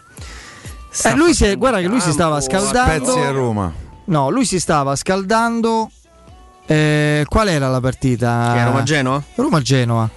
Eh, 1.04 1.14
lui 1.14 1.34
si 1.34 1.46
è- 1.46 1.56
guarda 1.56 1.80
che 1.80 1.86
lui 1.86 2.00
si 2.00 2.12
stava 2.12 2.38
Spezia 2.40 2.58
a 2.58 2.70
scaldando. 2.70 3.32
Roma. 3.32 3.72
No, 4.04 4.28
lui 4.30 4.44
si 4.44 4.60
stava 4.60 4.94
scaldando. 4.94 5.90
eh, 6.66 7.24
qual 7.28 7.48
era 7.48 7.68
la 7.68 7.80
partita? 7.80 8.52
Che, 8.54 8.64
Roma-Genoa? 8.64 9.22
Roma-Genoa. 9.34 10.08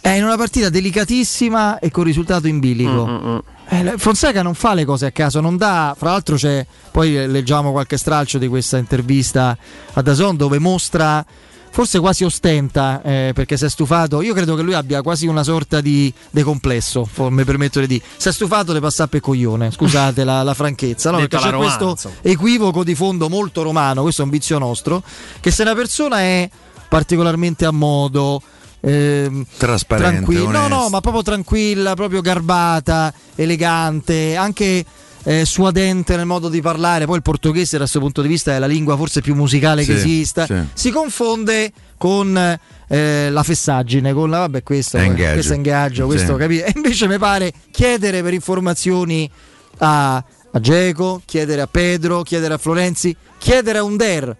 È 0.00 0.08
in 0.08 0.24
una 0.24 0.36
partita 0.36 0.68
delicatissima 0.70 1.78
e 1.78 1.90
con 1.90 2.04
risultato 2.04 2.48
in 2.48 2.58
bilico. 2.60 3.06
Mm, 3.06 3.38
Eh, 3.72 3.94
Fonseca 3.98 4.42
non 4.42 4.54
fa 4.54 4.74
le 4.74 4.84
cose 4.84 5.06
a 5.06 5.10
caso, 5.12 5.40
non 5.40 5.56
dà. 5.56 5.94
Fra 5.96 6.10
l'altro, 6.10 6.34
c'è. 6.34 6.66
Poi 6.90 7.28
leggiamo 7.28 7.70
qualche 7.70 7.96
stralcio 7.96 8.38
di 8.38 8.48
questa 8.48 8.78
intervista 8.78 9.56
a 9.92 10.02
Dazon 10.02 10.36
dove 10.36 10.58
mostra. 10.58 11.24
Forse 11.72 12.00
quasi 12.00 12.24
ostenta 12.24 13.00
eh, 13.00 13.30
perché 13.32 13.56
si 13.56 13.64
è 13.64 13.68
stufato. 13.68 14.22
Io 14.22 14.34
credo 14.34 14.56
che 14.56 14.62
lui 14.62 14.74
abbia 14.74 15.02
quasi 15.02 15.28
una 15.28 15.44
sorta 15.44 15.80
di 15.80 16.12
decomplesso. 16.30 17.08
Mi 17.28 17.44
permetto 17.44 17.78
di 17.78 17.86
dire. 17.86 18.04
Si 18.16 18.28
è 18.28 18.32
stufato 18.32 18.72
di 18.72 18.80
passare 18.80 19.08
per 19.08 19.20
coglione. 19.20 19.70
Scusate 19.70 20.24
la, 20.24 20.42
la 20.42 20.54
franchezza. 20.54 21.12
No? 21.12 21.18
Perché 21.18 21.36
c'è 21.36 21.52
questo 21.52 21.96
equivoco 22.22 22.82
di 22.82 22.96
fondo 22.96 23.28
molto 23.28 23.62
romano. 23.62 24.02
Questo 24.02 24.22
è 24.22 24.24
un 24.24 24.30
vizio 24.32 24.58
nostro. 24.58 25.00
Che 25.38 25.52
se 25.52 25.62
una 25.62 25.76
persona 25.76 26.18
è 26.18 26.50
particolarmente 26.88 27.64
a 27.64 27.70
modo. 27.70 28.42
Trasparente, 28.80 30.24
tranquilla, 30.24 30.66
no, 30.66 30.68
no, 30.68 30.88
ma 30.88 31.00
proprio 31.00 31.22
tranquilla, 31.22 31.94
proprio 31.94 32.20
garbata, 32.20 33.12
elegante, 33.34 34.36
anche 34.36 34.84
eh, 35.24 35.44
suadente 35.44 36.16
nel 36.16 36.26
modo 36.26 36.48
di 36.48 36.60
parlare. 36.60 37.04
Poi 37.04 37.16
il 37.16 37.22
portoghese, 37.22 37.72
da 37.72 37.80
questo 37.80 38.00
punto 38.00 38.22
di 38.22 38.28
vista, 38.28 38.54
è 38.54 38.58
la 38.58 38.66
lingua 38.66 38.96
forse 38.96 39.20
più 39.20 39.34
musicale 39.34 39.84
che 39.84 39.92
Sì, 39.92 39.98
esista. 39.98 40.46
sì. 40.46 40.54
Si 40.72 40.90
confonde 40.90 41.72
con 41.98 42.58
eh, 42.88 43.28
la 43.30 43.42
fessaggine, 43.42 44.12
con 44.12 44.30
la 44.30 44.38
vabbè, 44.38 44.62
questo, 44.62 44.96
È 44.96 45.02
eh, 45.02 45.04
ingaggio. 45.04 45.32
questo 45.34 45.52
è 45.52 45.56
ingaggio, 45.56 46.06
questo, 46.06 46.38
Sì. 46.38 46.58
E 46.60 46.72
invece 46.74 47.06
mi 47.06 47.18
pare 47.18 47.52
chiedere 47.70 48.22
per 48.22 48.32
informazioni 48.32 49.30
a, 49.78 50.16
a 50.16 50.60
Geco, 50.60 51.20
chiedere 51.26 51.60
a 51.60 51.66
Pedro, 51.66 52.22
chiedere 52.22 52.54
a 52.54 52.58
Florenzi, 52.58 53.14
chiedere 53.38 53.78
a 53.78 53.82
Under. 53.82 54.36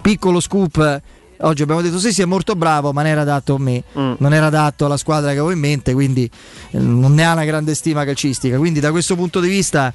Piccolo 0.00 0.40
scoop. 0.40 1.02
Eh, 1.44 1.48
Oggi 1.48 1.62
abbiamo 1.62 1.82
detto 1.82 1.98
sì, 1.98 2.12
sì, 2.12 2.22
è 2.22 2.24
molto 2.24 2.54
bravo, 2.56 2.92
ma 2.92 3.02
non 3.02 3.10
era 3.10 3.20
adatto 3.20 3.54
a 3.54 3.58
me, 3.58 3.82
non 3.92 4.32
era 4.32 4.46
adatto 4.46 4.86
alla 4.86 4.96
squadra 4.96 5.30
che 5.30 5.38
avevo 5.38 5.50
in 5.50 5.58
mente, 5.58 5.92
quindi 5.92 6.28
eh, 6.70 6.78
non 6.78 7.14
ne 7.14 7.24
ha 7.24 7.32
una 7.32 7.44
grande 7.44 7.74
stima 7.74 8.04
calcistica. 8.04 8.56
Quindi 8.56 8.80
da 8.80 8.90
questo 8.90 9.14
punto 9.14 9.40
di 9.40 9.48
vista, 9.48 9.92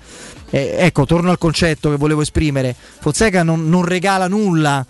eh, 0.50 0.76
ecco, 0.78 1.06
torno 1.06 1.32
al 1.32 1.38
concetto 1.38 1.90
che 1.90 1.98
volevo 1.98 2.22
esprimere. 2.22 2.76
Fonseca 3.00 3.44
non, 3.44 3.68
non 3.68 3.84
regala 3.84 4.28
nulla, 4.28 4.86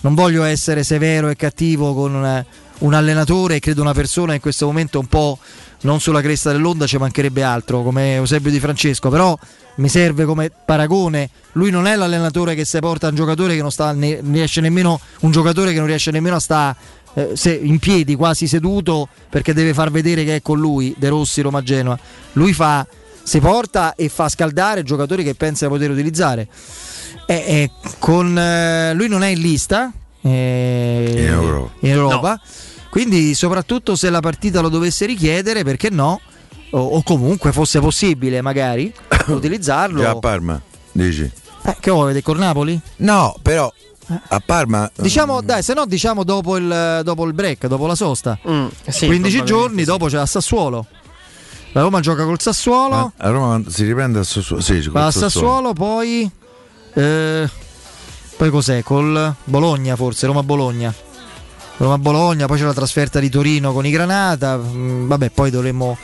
non 0.00 0.14
voglio 0.14 0.44
essere 0.44 0.82
severo 0.82 1.28
e 1.28 1.36
cattivo 1.36 1.94
con 1.94 2.14
un, 2.14 2.44
un 2.78 2.94
allenatore 2.94 3.56
e 3.56 3.60
credo 3.60 3.82
una 3.82 3.92
persona 3.92 4.34
in 4.34 4.40
questo 4.40 4.66
momento 4.66 4.98
un 4.98 5.06
po' 5.06 5.38
non 5.82 6.00
sulla 6.00 6.20
cresta 6.20 6.52
dell'onda 6.52 6.86
ci 6.86 6.96
mancherebbe 6.96 7.42
altro 7.42 7.82
come 7.82 8.14
Eusebio 8.14 8.50
Di 8.50 8.60
Francesco 8.60 9.08
però 9.08 9.36
mi 9.76 9.88
serve 9.88 10.24
come 10.24 10.50
paragone 10.64 11.28
lui 11.52 11.70
non 11.70 11.86
è 11.86 11.96
l'allenatore 11.96 12.54
che 12.54 12.64
si 12.64 12.78
porta 12.78 13.08
un 13.08 13.14
giocatore 13.14 13.54
che 13.54 13.62
non 13.62 13.70
sta 13.70 13.92
ne, 13.92 14.20
riesce 14.22 14.60
nemmeno 14.60 15.00
un 15.20 15.30
giocatore 15.30 15.72
che 15.72 15.78
non 15.78 15.86
riesce 15.86 16.10
nemmeno 16.10 16.36
a 16.36 16.40
stare 16.40 16.76
in 17.14 17.78
piedi 17.78 18.14
quasi 18.14 18.46
seduto 18.46 19.08
perché 19.28 19.52
deve 19.52 19.74
far 19.74 19.90
vedere 19.90 20.24
che 20.24 20.36
è 20.36 20.42
con 20.42 20.58
lui 20.58 20.94
De 20.96 21.08
Rossi 21.08 21.40
Roma 21.40 21.62
Genoa 21.62 21.98
lui 22.32 22.52
fa 22.52 22.86
si 23.22 23.38
porta 23.38 23.94
e 23.94 24.08
fa 24.08 24.28
scaldare 24.28 24.82
giocatori 24.82 25.22
che 25.22 25.34
pensa 25.34 25.66
di 25.66 25.72
poter 25.72 25.90
utilizzare 25.90 26.48
e, 27.26 27.34
e 27.34 27.70
con, 27.98 28.36
eh, 28.36 28.94
lui 28.94 29.08
non 29.08 29.22
è 29.22 29.28
in 29.28 29.40
lista 29.40 29.92
eh, 30.22 31.14
In 31.16 31.26
Europa. 31.26 31.72
in 31.80 31.90
Europa. 31.90 32.40
Quindi, 32.90 33.34
soprattutto 33.34 33.96
se 33.96 34.10
la 34.10 34.20
partita 34.20 34.60
lo 34.60 34.68
dovesse 34.68 35.06
richiedere, 35.06 35.64
perché 35.64 35.88
no? 35.88 36.20
O, 36.74 36.78
o 36.80 37.02
comunque 37.02 37.52
fosse 37.52 37.80
possibile, 37.80 38.40
magari 38.40 38.92
utilizzarlo. 39.28 40.00
Già 40.00 40.10
a 40.10 40.16
Parma, 40.18 40.60
dici? 40.92 41.30
Eh, 41.64 41.76
che 41.78 41.90
vuoi, 41.90 42.06
vedere 42.06 42.24
con 42.24 42.38
Napoli? 42.38 42.78
No, 42.96 43.36
però 43.42 43.72
a 44.28 44.40
Parma 44.44 44.90
Diciamo, 44.96 45.40
dai, 45.42 45.62
se 45.62 45.74
no, 45.74 45.86
diciamo 45.86 46.24
dopo 46.24 46.56
il, 46.56 47.00
dopo 47.04 47.24
il 47.26 47.32
break, 47.34 47.66
dopo 47.66 47.86
la 47.86 47.94
sosta. 47.94 48.38
Mm, 48.48 48.66
sì, 48.66 49.06
15 49.06 49.06
probabilmente 49.06 49.44
giorni, 49.44 49.84
dopo 49.84 50.06
c'è 50.06 50.18
a 50.18 50.26
Sassuolo. 50.26 50.86
La 51.72 51.82
Roma 51.82 52.00
gioca 52.00 52.24
col 52.24 52.40
Sassuolo. 52.40 52.94
a 52.94 53.12
a 53.16 53.30
Roma 53.30 53.62
si 53.68 53.84
riprende 53.84 54.18
a 54.18 54.24
Sassuolo. 54.24 54.60
Sì, 54.62 54.80
col 54.82 54.92
Va 54.92 55.06
a 55.06 55.10
Sassuolo. 55.10 55.28
Sassuolo, 55.28 55.72
poi. 55.74 56.30
eh, 56.94 57.50
poi 58.36 58.50
cos'è? 58.50 58.82
Col 58.82 59.34
Bologna, 59.44 59.94
forse, 59.96 60.26
Roma-Bologna. 60.26 60.92
Roma-Bologna, 61.76 62.46
poi 62.46 62.58
c'è 62.58 62.64
la 62.64 62.74
trasferta 62.74 63.18
di 63.20 63.28
Torino 63.30 63.72
con 63.72 63.86
i 63.86 63.90
Granata. 63.90 64.56
mm, 64.56 65.06
vabbè, 65.06 65.30
poi 65.30 65.50
dovremmo 65.50 65.96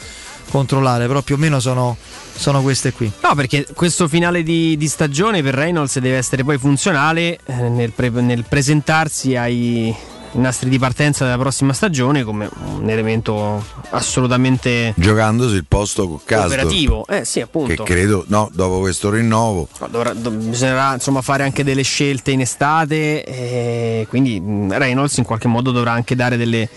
controllare, 0.51 1.07
però 1.07 1.23
più 1.23 1.35
o 1.35 1.39
meno 1.39 1.61
sono, 1.61 1.97
sono 2.35 2.63
queste 2.63 2.93
qui. 2.93 3.11
No, 3.23 3.35
perché 3.35 3.67
questo 3.75 4.09
finale 4.09 4.43
di, 4.43 4.77
di 4.77 4.89
stagione 4.89 5.43
per 5.43 5.55
Reynolds 5.55 5.99
deve 5.99 6.17
essere 6.17 6.45
poi 6.45 6.59
funzionale 6.59 7.39
eh, 7.45 7.55
nel, 7.69 7.93
pre- 7.93 8.11
nel 8.11 8.45
presentarsi 8.49 9.37
ai 9.37 9.95
nastri 10.31 10.69
di 10.69 10.79
partenza 10.79 11.25
della 11.25 11.39
prossima 11.39 11.73
stagione 11.73 12.23
come 12.23 12.51
un 12.77 12.89
elemento 12.91 13.65
assolutamente 13.91 14.93
Giocandosi 14.95 15.55
il 15.57 15.65
posto 15.67 16.07
con 16.07 16.21
Castro. 16.23 16.47
operativo. 16.49 17.07
Eh 17.07 17.25
sì, 17.25 17.39
Che 17.39 17.45
appunto. 17.45 17.83
credo, 17.83 18.25
no, 18.29 18.51
dopo 18.53 18.79
questo 18.81 19.09
rinnovo. 19.11 19.69
No, 19.81 19.89
dovrà- 19.89 20.13
do- 20.13 20.31
bisognerà 20.31 20.93
insomma 20.95 21.23
fare 21.23 21.45
anche 21.45 21.65
delle 21.65 21.83
scelte 21.83 22.31
in 22.31 22.43
estate 22.43 23.25
e 23.25 24.07
quindi 24.11 24.39
mh, 24.39 24.77
Reynolds 24.77 25.17
in 25.17 25.25
qualche 25.25 25.49
modo 25.49 25.71
dovrà 25.71 25.93
anche 25.93 26.15
dare 26.15 26.37
delle, 26.37 26.69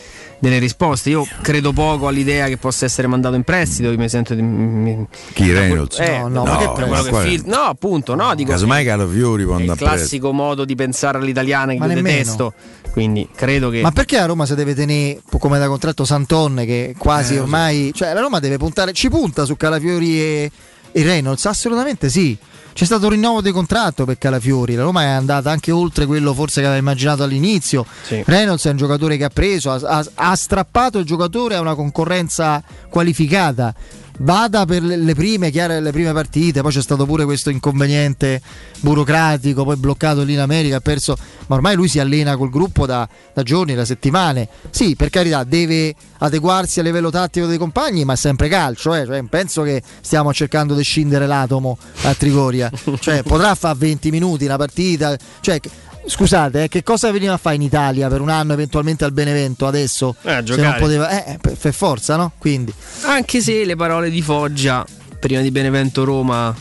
delle 0.42 0.58
risposte. 0.58 1.12
Io 1.12 1.26
credo 1.42 1.72
poco 1.72 2.08
all'idea 2.08 2.48
che 2.48 2.58
possa 2.58 2.84
essere 2.86 3.08
mandato 3.08 3.36
in 3.36 3.44
prestito. 3.44 3.92
Io 3.92 3.98
mi 3.98 4.10
sento 4.10 4.34
di. 4.34 4.42
mi- 4.42 5.08
Chi 5.34 5.54
Reynolds? 5.54 6.00
Eh, 6.00 6.18
No, 6.18 6.28
no, 6.28 6.44
no, 6.44 6.44
ma 6.44 6.58
che 6.58 7.04
che 7.04 7.10
quale? 7.10 7.30
fil- 7.30 7.44
no, 7.46 7.58
appunto, 7.60 8.16
no, 8.16 8.34
dico 8.34 8.50
Casomai 8.52 8.84
Calafiori 8.84 9.44
può 9.46 9.54
è 9.54 9.62
il 9.62 9.62
andare 9.70 9.78
prestito. 9.78 9.96
classico 10.00 10.34
modo 10.34 10.66
di 10.66 10.74
pensare 10.76 11.20
all'italiana 11.20 11.74
che 11.74 11.78
Ma 11.78 11.86
io 11.86 11.94
nemmeno. 11.94 12.18
detesto. 12.18 12.54
Quindi 12.92 13.30
credo 13.34 13.70
che. 13.70 13.82
Ma 13.82 13.92
perché 13.92 14.18
a 14.18 14.26
Roma 14.26 14.46
si 14.48 14.56
deve 14.56 14.74
tenere 14.74 15.22
come 15.40 15.60
da 15.60 15.68
contratto 15.68 16.04
Santon 16.06 16.56
che 16.66 16.96
quasi 16.98 17.34
Eh, 17.34 17.36
lo 17.36 17.38
so. 17.38 17.44
ormai, 17.44 17.92
cioè 17.94 18.14
la 18.14 18.20
Roma 18.20 18.40
deve 18.40 18.58
puntare, 18.58 18.92
ci 18.94 19.10
punta 19.10 19.46
su 19.46 19.56
Calafiori 19.56 20.20
e, 20.20 20.52
e 20.92 21.04
Reynolds? 21.04 21.46
Assolutamente 21.46 22.10
sì. 22.10 22.36
C'è 22.74 22.86
stato 22.86 23.06
un 23.06 23.12
rinnovo 23.12 23.42
di 23.42 23.52
contratto 23.52 24.06
per 24.06 24.18
Calafiori, 24.18 24.76
la 24.76 24.84
Roma 24.84 25.04
è 25.04 25.08
andata 25.08 25.52
anche 25.52 25.72
oltre 25.72 26.06
quello 26.06 26.34
forse 26.34 26.62
che 26.62 26.68
aveva 26.68 26.82
immaginato 26.82 27.24
all'inizio. 27.24 27.86
Sì. 28.04 28.24
Reynolds 28.26 28.66
è 28.66 28.70
un 28.70 28.78
giocatore 28.78 29.18
che 29.18 29.26
ha 29.26 29.30
preso, 29.30 29.72
ha, 29.72 29.80
ha- 29.84 30.06
ha 30.14 30.36
strappato 30.36 30.98
il 30.98 31.06
giocatore 31.06 31.56
a 31.56 31.62
una 31.62 31.76
concorrenza 31.76 32.64
qualificata. 32.90 33.74
Vada 34.20 34.66
per 34.66 34.84
le 34.84 35.16
prime, 35.16 35.50
chiare, 35.50 35.80
le 35.80 35.92
prime 35.92 36.14
partite, 36.14 36.62
poi 36.62 36.72
c'è 36.72 36.82
stato 36.82 37.06
pure 37.06 37.26
questo 37.26 37.50
inconveniente 37.50 38.42
burocratico, 38.82 39.64
poi 39.64 39.78
bloccato 39.78 40.22
lì 40.24 40.34
in 40.34 40.40
America, 40.40 40.78
ha 40.78 40.80
perso, 40.80 41.18
ma 41.48 41.56
ormai 41.56 41.76
lui 41.76 41.88
si 41.88 42.00
allena 42.00 42.36
col 42.38 42.50
gruppo 42.50 42.86
da, 42.86 43.08
da 43.34 43.44
giorni, 43.44 43.74
da 43.74 43.86
settimane. 43.86 44.48
Sì, 44.70 44.96
per 44.96 45.10
carità, 45.10 45.44
deve 45.44 45.96
adeguarsi 46.20 46.80
a 46.80 46.84
livello 46.84 47.10
tattico 47.10 47.48
dei 47.48 47.58
compagni, 47.58 48.06
ma 48.06 48.14
è 48.14 48.18
sempre 48.18 48.48
calcio, 48.48 48.94
eh. 48.94 49.06
Cioè, 49.06 49.24
penso 49.24 49.64
che 49.64 49.82
stiamo 50.02 50.34
cercando 50.34 50.76
di 50.76 50.84
scindere 50.84 51.26
l'atomo 51.26 51.78
a 52.04 52.14
Trigoria. 52.14 52.70
cioè, 53.00 53.24
potrà 53.24 53.56
fare 53.56 53.78
20 53.78 54.12
minuti 54.12 54.46
una 54.46 54.58
partita, 54.58 55.18
cioè, 55.40 55.60
Scusate, 56.06 56.64
eh, 56.64 56.68
che 56.68 56.84
cosa 56.84 57.12
veniva 57.12 57.34
a 57.34 57.38
fare 57.38 57.56
in 57.56 57.62
Italia 57.62 58.08
per 58.10 58.22
un 58.22 58.30
anno 58.30 58.54
eventualmente 58.54 59.04
al 59.06 59.12
Benevento 59.12 59.68
adesso? 59.68 60.16
Eh, 60.24 60.42
Se 60.46 60.56
non 60.56 60.76
poteva, 60.80 61.24
eh, 61.26 61.38
per, 61.40 61.56
per 61.56 61.74
forza, 61.74 62.16
no? 62.16 62.32
Quindi, 62.38 62.74
Anche 63.04 63.40
se 63.42 63.64
le 63.66 63.76
parole 63.76 64.10
di 64.10 64.22
Foggia 64.22 64.86
prima 65.20 65.42
di 65.42 65.52
Benevento 65.52 66.04
Roma. 66.04 66.54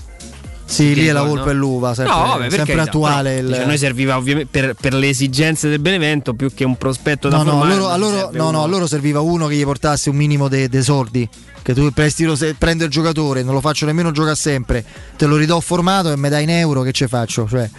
sì, 0.66 0.94
lì 0.94 1.06
è 1.06 1.12
la 1.12 1.22
no? 1.22 1.28
volpe 1.28 1.50
e 1.50 1.54
l'uva, 1.54 1.94
sempre, 1.94 2.14
no, 2.14 2.20
vabbè, 2.26 2.40
sempre 2.50 2.58
carità, 2.58 2.82
attuale. 2.82 3.34
però, 3.42 3.48
il- 3.56 3.62
a 3.62 3.66
noi 3.66 3.78
serviva 3.78 4.16
ovviamente 4.16 4.48
per, 4.60 4.74
per 4.78 4.94
le 4.94 5.08
esigenze 5.08 5.68
del 5.70 5.80
Benevento 5.80 6.34
più 6.34 6.52
che 6.54 6.64
un 6.64 6.76
prospetto 6.76 7.28
da 7.28 7.38
No, 7.38 7.42
no, 7.42 7.50
formare. 7.52 7.74
loro, 7.76 7.88
a 7.88 7.96
loro- 7.96 8.30
no, 8.34 8.50
no, 8.50 8.62
a 8.62 8.66
loro 8.66 8.86
serviva 8.86 9.20
uno 9.20 9.46
che 9.46 9.56
gli 9.56 9.64
portasse 9.64 10.10
un 10.10 10.16
minimo 10.16 10.48
dei 10.48 10.68
sordi. 10.82 11.26
Che 11.62 11.74
tu 11.74 11.90
presti 11.92 12.24
lo, 12.24 12.36
se 12.36 12.54
prendo 12.54 12.84
il 12.84 12.90
giocatore, 12.90 13.42
non 13.42 13.52
lo 13.54 13.60
faccio 13.60 13.84
nemmeno 13.86 14.12
giocare 14.12 14.34
sempre, 14.36 14.84
te 15.16 15.26
lo 15.26 15.36
ridò 15.36 15.58
formato 15.60 16.10
e 16.12 16.16
mi 16.16 16.28
dai 16.30 16.44
in 16.44 16.50
euro, 16.50 16.80
che 16.82 16.92
ci 16.92 17.06
faccio? 17.06 17.46
Cioè, 17.48 17.62
eh, 17.64 17.70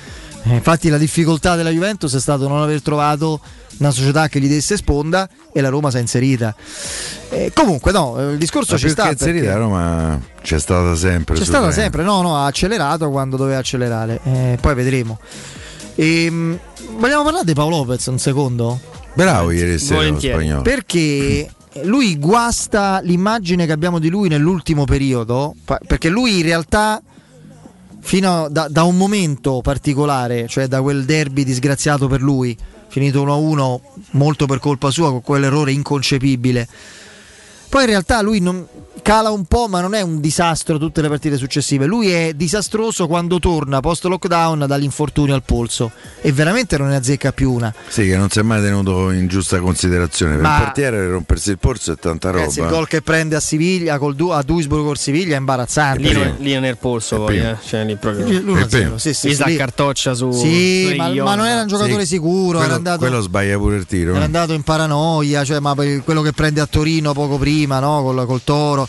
infatti 0.44 0.90
la 0.90 0.98
difficoltà 0.98 1.56
della 1.56 1.70
Juventus 1.70 2.16
è 2.16 2.20
stato 2.20 2.48
non 2.48 2.62
aver 2.62 2.82
trovato 2.82 3.40
una 3.78 3.92
società 3.92 4.28
che 4.28 4.40
gli 4.40 4.48
desse 4.48 4.78
sponda 4.78 5.28
e 5.52 5.62
la 5.62 5.70
Roma 5.70 5.90
si 5.90 5.98
è 5.98 6.00
inserita. 6.00 6.54
Eh, 7.30 7.52
comunque 7.54 7.92
no, 7.92 8.20
eh, 8.20 8.32
il 8.34 8.38
discorso 8.38 8.74
Ma 8.74 8.78
ci 8.78 8.86
più 8.86 8.94
sta. 8.94 9.04
che 9.04 9.12
inserita 9.12 9.46
perché- 9.46 9.58
a 9.58 9.62
Roma 9.62 10.22
c'è 10.42 10.60
stata 10.60 10.96
sempre. 10.96 11.36
C'è 11.36 11.46
stata 11.46 11.72
sempre, 11.72 12.04
no, 12.04 12.22
no, 12.22 12.38
ha 12.38 12.46
accelerato 12.46 13.10
quando 13.10 13.38
doveva 13.38 13.60
accelerare, 13.60 14.20
eh, 14.24 14.58
poi 14.60 14.76
vedremo. 14.76 15.20
Ehm, 15.96 16.58
vogliamo 16.98 17.24
parlare 17.24 17.46
di 17.46 17.54
Paolo 17.54 17.78
Lopez 17.78 18.06
un 18.08 18.20
secondo? 18.20 18.80
Bravo 19.14 19.52
ieri 19.52 19.78
sera 19.78 20.08
lo 20.08 20.20
spagnolo. 20.20 20.62
Perché 20.62 21.50
lui 21.84 22.18
guasta 22.18 23.00
l'immagine 23.04 23.66
che 23.66 23.72
abbiamo 23.72 24.00
di 24.00 24.10
lui 24.10 24.30
nell'ultimo 24.30 24.86
periodo, 24.86 25.56
perché 25.88 26.10
lui 26.10 26.40
in 26.40 26.44
realtà 26.44 27.02
fino 28.02 28.44
a- 28.46 28.50
da, 28.50 28.68
da 28.68 28.84
un 28.84 28.98
momento 28.98 29.62
particolare, 29.62 30.48
cioè 30.48 30.68
da 30.68 30.82
quel 30.82 31.06
derby 31.06 31.44
disgraziato 31.44 32.08
per 32.08 32.22
lui, 32.22 32.56
finito 32.88 33.22
1-1 33.22 33.82
molto 34.12 34.46
per 34.46 34.60
colpa 34.60 34.92
sua, 34.92 35.10
con 35.10 35.22
quell'errore 35.22 35.72
inconcepibile. 35.72 36.68
Poi 37.72 37.84
in 37.84 37.88
realtà 37.88 38.22
lui 38.22 38.42
non, 38.42 38.68
cala 39.02 39.30
un 39.32 39.46
po', 39.46 39.68
ma 39.70 39.80
non 39.80 39.94
è 39.94 40.02
un 40.02 40.20
disastro 40.20 40.78
tutte 40.78 41.02
le 41.02 41.08
partite 41.08 41.38
successive. 41.38 41.86
Lui 41.86 42.12
è 42.12 42.34
disastroso 42.34 43.08
quando 43.08 43.40
torna 43.40 43.80
post 43.80 44.04
lockdown 44.04 44.66
dall'infortunio 44.68 45.34
al 45.34 45.44
polso 45.44 45.90
e 46.20 46.34
veramente 46.34 46.78
non 46.78 46.90
ne 46.90 46.98
azzecca 46.98 47.32
più 47.32 47.54
una. 47.54 47.74
Sì, 47.88 48.06
che 48.08 48.18
non 48.18 48.30
si 48.30 48.40
è 48.40 48.42
mai 48.42 48.62
tenuto 48.62 49.10
in 49.12 49.28
giusta 49.28 49.60
considerazione. 49.62 50.34
Per 50.34 50.42
Ma- 50.42 50.56
un 50.58 50.64
portiere 50.64 51.08
rompersi 51.08 51.52
il 51.52 51.60
polso 51.60 51.94
è 51.94 51.96
tanta 51.96 52.30
Ragazzi, 52.32 52.60
roba. 52.60 52.70
il 52.72 52.76
gol 52.76 52.88
che 52.90 53.02
prende 53.02 53.36
a 53.38 53.40
Siviglia 53.40 53.98
col 53.98 54.16
Du- 54.16 54.32
a 54.32 54.44
Duisburg 54.44 54.84
col 54.84 54.98
Siviglia 54.98 55.36
è 55.36 55.40
imbarazzante. 55.40 56.02
Lì, 56.02 56.12
non- 56.14 56.36
lì 56.40 56.52
il 56.52 56.78
polso, 56.78 57.24
poi, 57.24 57.38
eh. 57.40 57.56
Cioè, 57.66 57.86
lì 57.86 57.96
proprio. 57.96 58.26
Lì- 58.26 58.42
l'uno 58.42 58.60
a 58.66 58.70
zero, 58.70 58.98
sì, 58.98 59.14
sì, 59.14 59.34
sì, 59.34 59.44
lì- 59.46 59.56
cartoccia 59.56 60.14
su. 60.14 60.30
Sì, 60.34 60.88
su 60.90 60.96
ma, 60.98 61.08
ma 61.24 61.36
non 61.36 61.46
era 61.46 61.62
un 61.62 61.68
giocatore 61.68 62.02
Sì, 62.02 62.16
sicuro, 62.16 62.58
quello, 62.58 62.66
era 62.66 62.76
andato, 62.76 62.98
quello 63.00 63.22
sbaglia 63.22 63.58
pure 63.58 63.78
il 63.78 63.86
tiro. 63.86 64.12
era 64.12 64.20
eh. 64.20 64.24
andato 64.26 64.52
in 64.52 64.64
paranoia, 64.64 65.46
cioè, 65.46 65.60
ma 65.60 65.74
quello 65.74 66.22
che 66.22 66.34
prende 66.34 66.60
a 66.60 66.66
Torino 66.66 67.14
poco 67.14 67.38
prima, 67.38 67.60
no? 67.80 68.02
col, 68.04 68.26
col 68.26 68.42
Toro. 68.44 68.88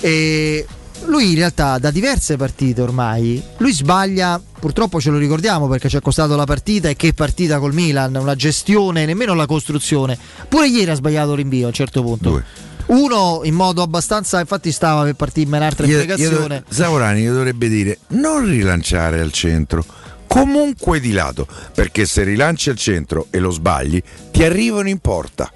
E 0.00 0.66
lui 1.04 1.30
in 1.30 1.34
realtà 1.36 1.78
da 1.78 1.90
diverse 1.90 2.36
partite 2.36 2.82
ormai, 2.82 3.42
lui 3.58 3.72
sbaglia, 3.72 4.40
purtroppo 4.58 5.00
ce 5.00 5.10
lo 5.10 5.18
ricordiamo 5.18 5.68
perché 5.68 5.88
ci 5.88 5.96
è 5.96 6.00
costato 6.00 6.34
la 6.36 6.44
partita 6.44 6.88
e 6.88 6.96
che 6.96 7.12
partita 7.12 7.58
col 7.58 7.72
Milan, 7.72 8.14
una 8.16 8.34
gestione, 8.34 9.04
nemmeno 9.06 9.34
la 9.34 9.46
costruzione. 9.46 10.18
Pure 10.48 10.68
ieri 10.68 10.90
ha 10.90 10.94
sbagliato 10.94 11.34
rinvio 11.34 11.64
a 11.64 11.68
un 11.68 11.74
certo 11.74 12.02
punto. 12.02 12.30
Due. 12.30 12.44
Uno 12.86 13.42
in 13.44 13.54
modo 13.54 13.82
abbastanza, 13.82 14.40
infatti 14.40 14.72
stava 14.72 15.02
per 15.04 15.14
partire 15.14 15.46
in 15.46 15.54
un'altra 15.54 15.86
Io- 15.86 16.64
Savorani 16.68 17.20
io 17.20 17.34
dovrebbe 17.34 17.68
dire 17.68 17.98
non 18.08 18.46
rilanciare 18.46 19.20
al 19.20 19.30
centro, 19.30 19.84
comunque 20.26 20.98
di 20.98 21.12
lato, 21.12 21.46
perché 21.74 22.06
se 22.06 22.22
rilanci 22.22 22.70
al 22.70 22.76
centro 22.76 23.26
e 23.30 23.38
lo 23.40 23.50
sbagli, 23.50 24.02
ti 24.30 24.42
arrivano 24.42 24.88
in 24.88 24.98
porta. 25.00 25.52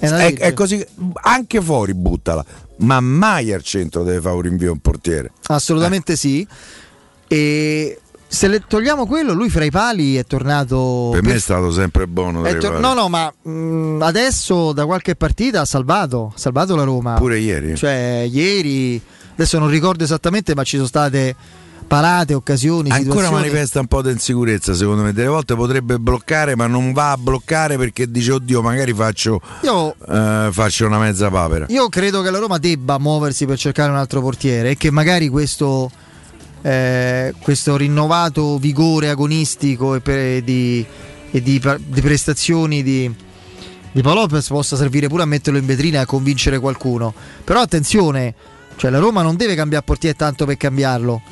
È 0.00 0.34
È, 0.34 0.52
così, 0.54 0.84
anche 1.22 1.60
fuori 1.60 1.92
buttala, 1.94 2.44
ma 2.78 3.00
mai 3.00 3.52
al 3.52 3.62
centro 3.62 4.04
deve 4.04 4.20
fare 4.20 4.34
un 4.36 4.42
rinvio 4.42 4.72
un 4.72 4.78
portiere. 4.78 5.32
Assolutamente 5.48 6.14
sì. 6.16 6.46
E 7.26 7.98
se 8.26 8.46
le 8.48 8.62
togliamo 8.66 9.06
quello, 9.06 9.32
lui 9.32 9.50
fra 9.50 9.64
i 9.64 9.70
pali 9.70 10.16
è 10.16 10.24
tornato. 10.24 11.08
Per 11.12 11.22
me 11.22 11.28
è 11.28 11.32
per- 11.32 11.40
stato 11.40 11.70
sempre 11.72 12.06
buono. 12.06 12.42
tor- 12.42 12.78
no, 12.78 12.94
no, 12.94 13.08
ma 13.08 13.32
mh, 13.42 13.98
adesso 14.02 14.72
da 14.72 14.86
qualche 14.86 15.16
partita 15.16 15.62
ha 15.62 15.64
salvato, 15.64 16.32
ha 16.34 16.38
salvato 16.38 16.76
la 16.76 16.84
Roma. 16.84 17.14
Pure 17.14 17.38
ieri. 17.38 17.74
Cioè, 17.76 18.26
ieri, 18.30 19.00
adesso 19.32 19.58
non 19.58 19.68
ricordo 19.68 20.04
esattamente, 20.04 20.54
ma 20.54 20.62
ci 20.62 20.76
sono 20.76 20.88
state 20.88 21.34
parate, 21.88 22.34
occasioni, 22.34 22.90
Ancora 22.90 23.30
manifesta 23.30 23.80
un 23.80 23.86
po' 23.86 24.02
di 24.02 24.10
insicurezza, 24.12 24.74
secondo 24.74 25.02
me. 25.02 25.12
Delle 25.12 25.28
volte 25.28 25.56
potrebbe 25.56 25.98
bloccare, 25.98 26.54
ma 26.54 26.66
non 26.68 26.92
va 26.92 27.10
a 27.12 27.16
bloccare 27.16 27.76
perché 27.76 28.08
dice: 28.10 28.32
Oddio, 28.32 28.62
magari 28.62 28.92
faccio, 28.92 29.40
Io, 29.62 29.94
eh, 30.08 30.48
faccio 30.52 30.86
una 30.86 30.98
mezza 30.98 31.28
papera. 31.30 31.66
io 31.68 31.88
credo 31.88 32.22
che 32.22 32.30
la 32.30 32.38
Roma 32.38 32.58
debba 32.58 32.98
muoversi 32.98 33.46
per 33.46 33.58
cercare 33.58 33.90
un 33.90 33.96
altro 33.96 34.20
portiere 34.20 34.70
e 34.70 34.76
che 34.76 34.90
magari 34.92 35.28
questo, 35.28 35.90
eh, 36.62 37.34
questo 37.40 37.76
rinnovato 37.76 38.58
vigore 38.58 39.08
agonistico 39.08 39.94
e, 39.94 40.00
per- 40.00 40.42
di, 40.42 40.84
e 41.30 41.42
di 41.42 41.60
di 41.86 42.00
prestazioni 42.00 42.82
di, 42.82 43.12
di 43.92 44.02
Paolo 44.02 44.20
Lopez 44.20 44.46
possa 44.48 44.76
servire 44.76 45.08
pure 45.08 45.22
a 45.22 45.26
metterlo 45.26 45.58
in 45.58 45.66
vetrina 45.66 45.98
e 45.98 46.02
a 46.02 46.06
convincere 46.06 46.58
qualcuno. 46.58 47.14
Però 47.44 47.60
attenzione, 47.60 48.34
cioè 48.76 48.90
la 48.90 48.98
Roma 48.98 49.22
non 49.22 49.36
deve 49.36 49.54
cambiare 49.54 49.84
portiere 49.84 50.14
tanto 50.16 50.44
per 50.44 50.56
cambiarlo. 50.56 51.22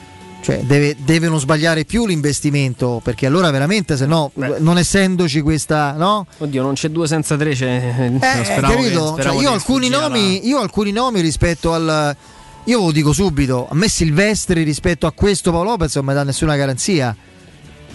Cioè 0.40 0.60
deve, 0.60 0.94
deve 0.98 1.28
non 1.28 1.40
sbagliare 1.40 1.84
più 1.84 2.06
l'investimento 2.06 3.00
perché 3.02 3.26
allora 3.26 3.50
veramente 3.50 3.96
se 3.96 4.06
no 4.06 4.30
non 4.58 4.78
essendoci 4.78 5.40
questa 5.40 5.92
no? 5.92 6.26
Oddio, 6.38 6.62
non 6.62 6.74
c'è 6.74 6.88
due 6.90 7.08
senza 7.08 7.36
tre. 7.36 7.54
Cioè, 7.54 8.18
Eh, 8.20 8.44
speravo 8.44 8.68
che- 8.68 8.74
capito? 8.82 9.06
speravo 9.12 9.22
Cioè, 9.22 9.32
io, 9.34 9.38
che 9.40 9.46
ho 9.48 9.52
alcuni 9.52 9.88
nomi, 9.88 10.46
io 10.46 10.58
ho 10.58 10.62
alcuni 10.62 10.92
nomi 10.92 11.20
rispetto 11.20 11.72
al. 11.74 12.14
Io 12.64 12.78
ve 12.78 12.84
lo 12.84 12.92
dico 12.92 13.12
subito: 13.12 13.66
a 13.68 13.74
me 13.74 13.88
Silvestri 13.88 14.62
rispetto 14.62 15.06
a 15.06 15.12
questo 15.12 15.50
Paolo 15.50 15.70
Lopez 15.70 15.94
non 15.96 16.04
mi 16.04 16.14
dà 16.14 16.22
nessuna 16.22 16.54
garanzia. 16.56 17.14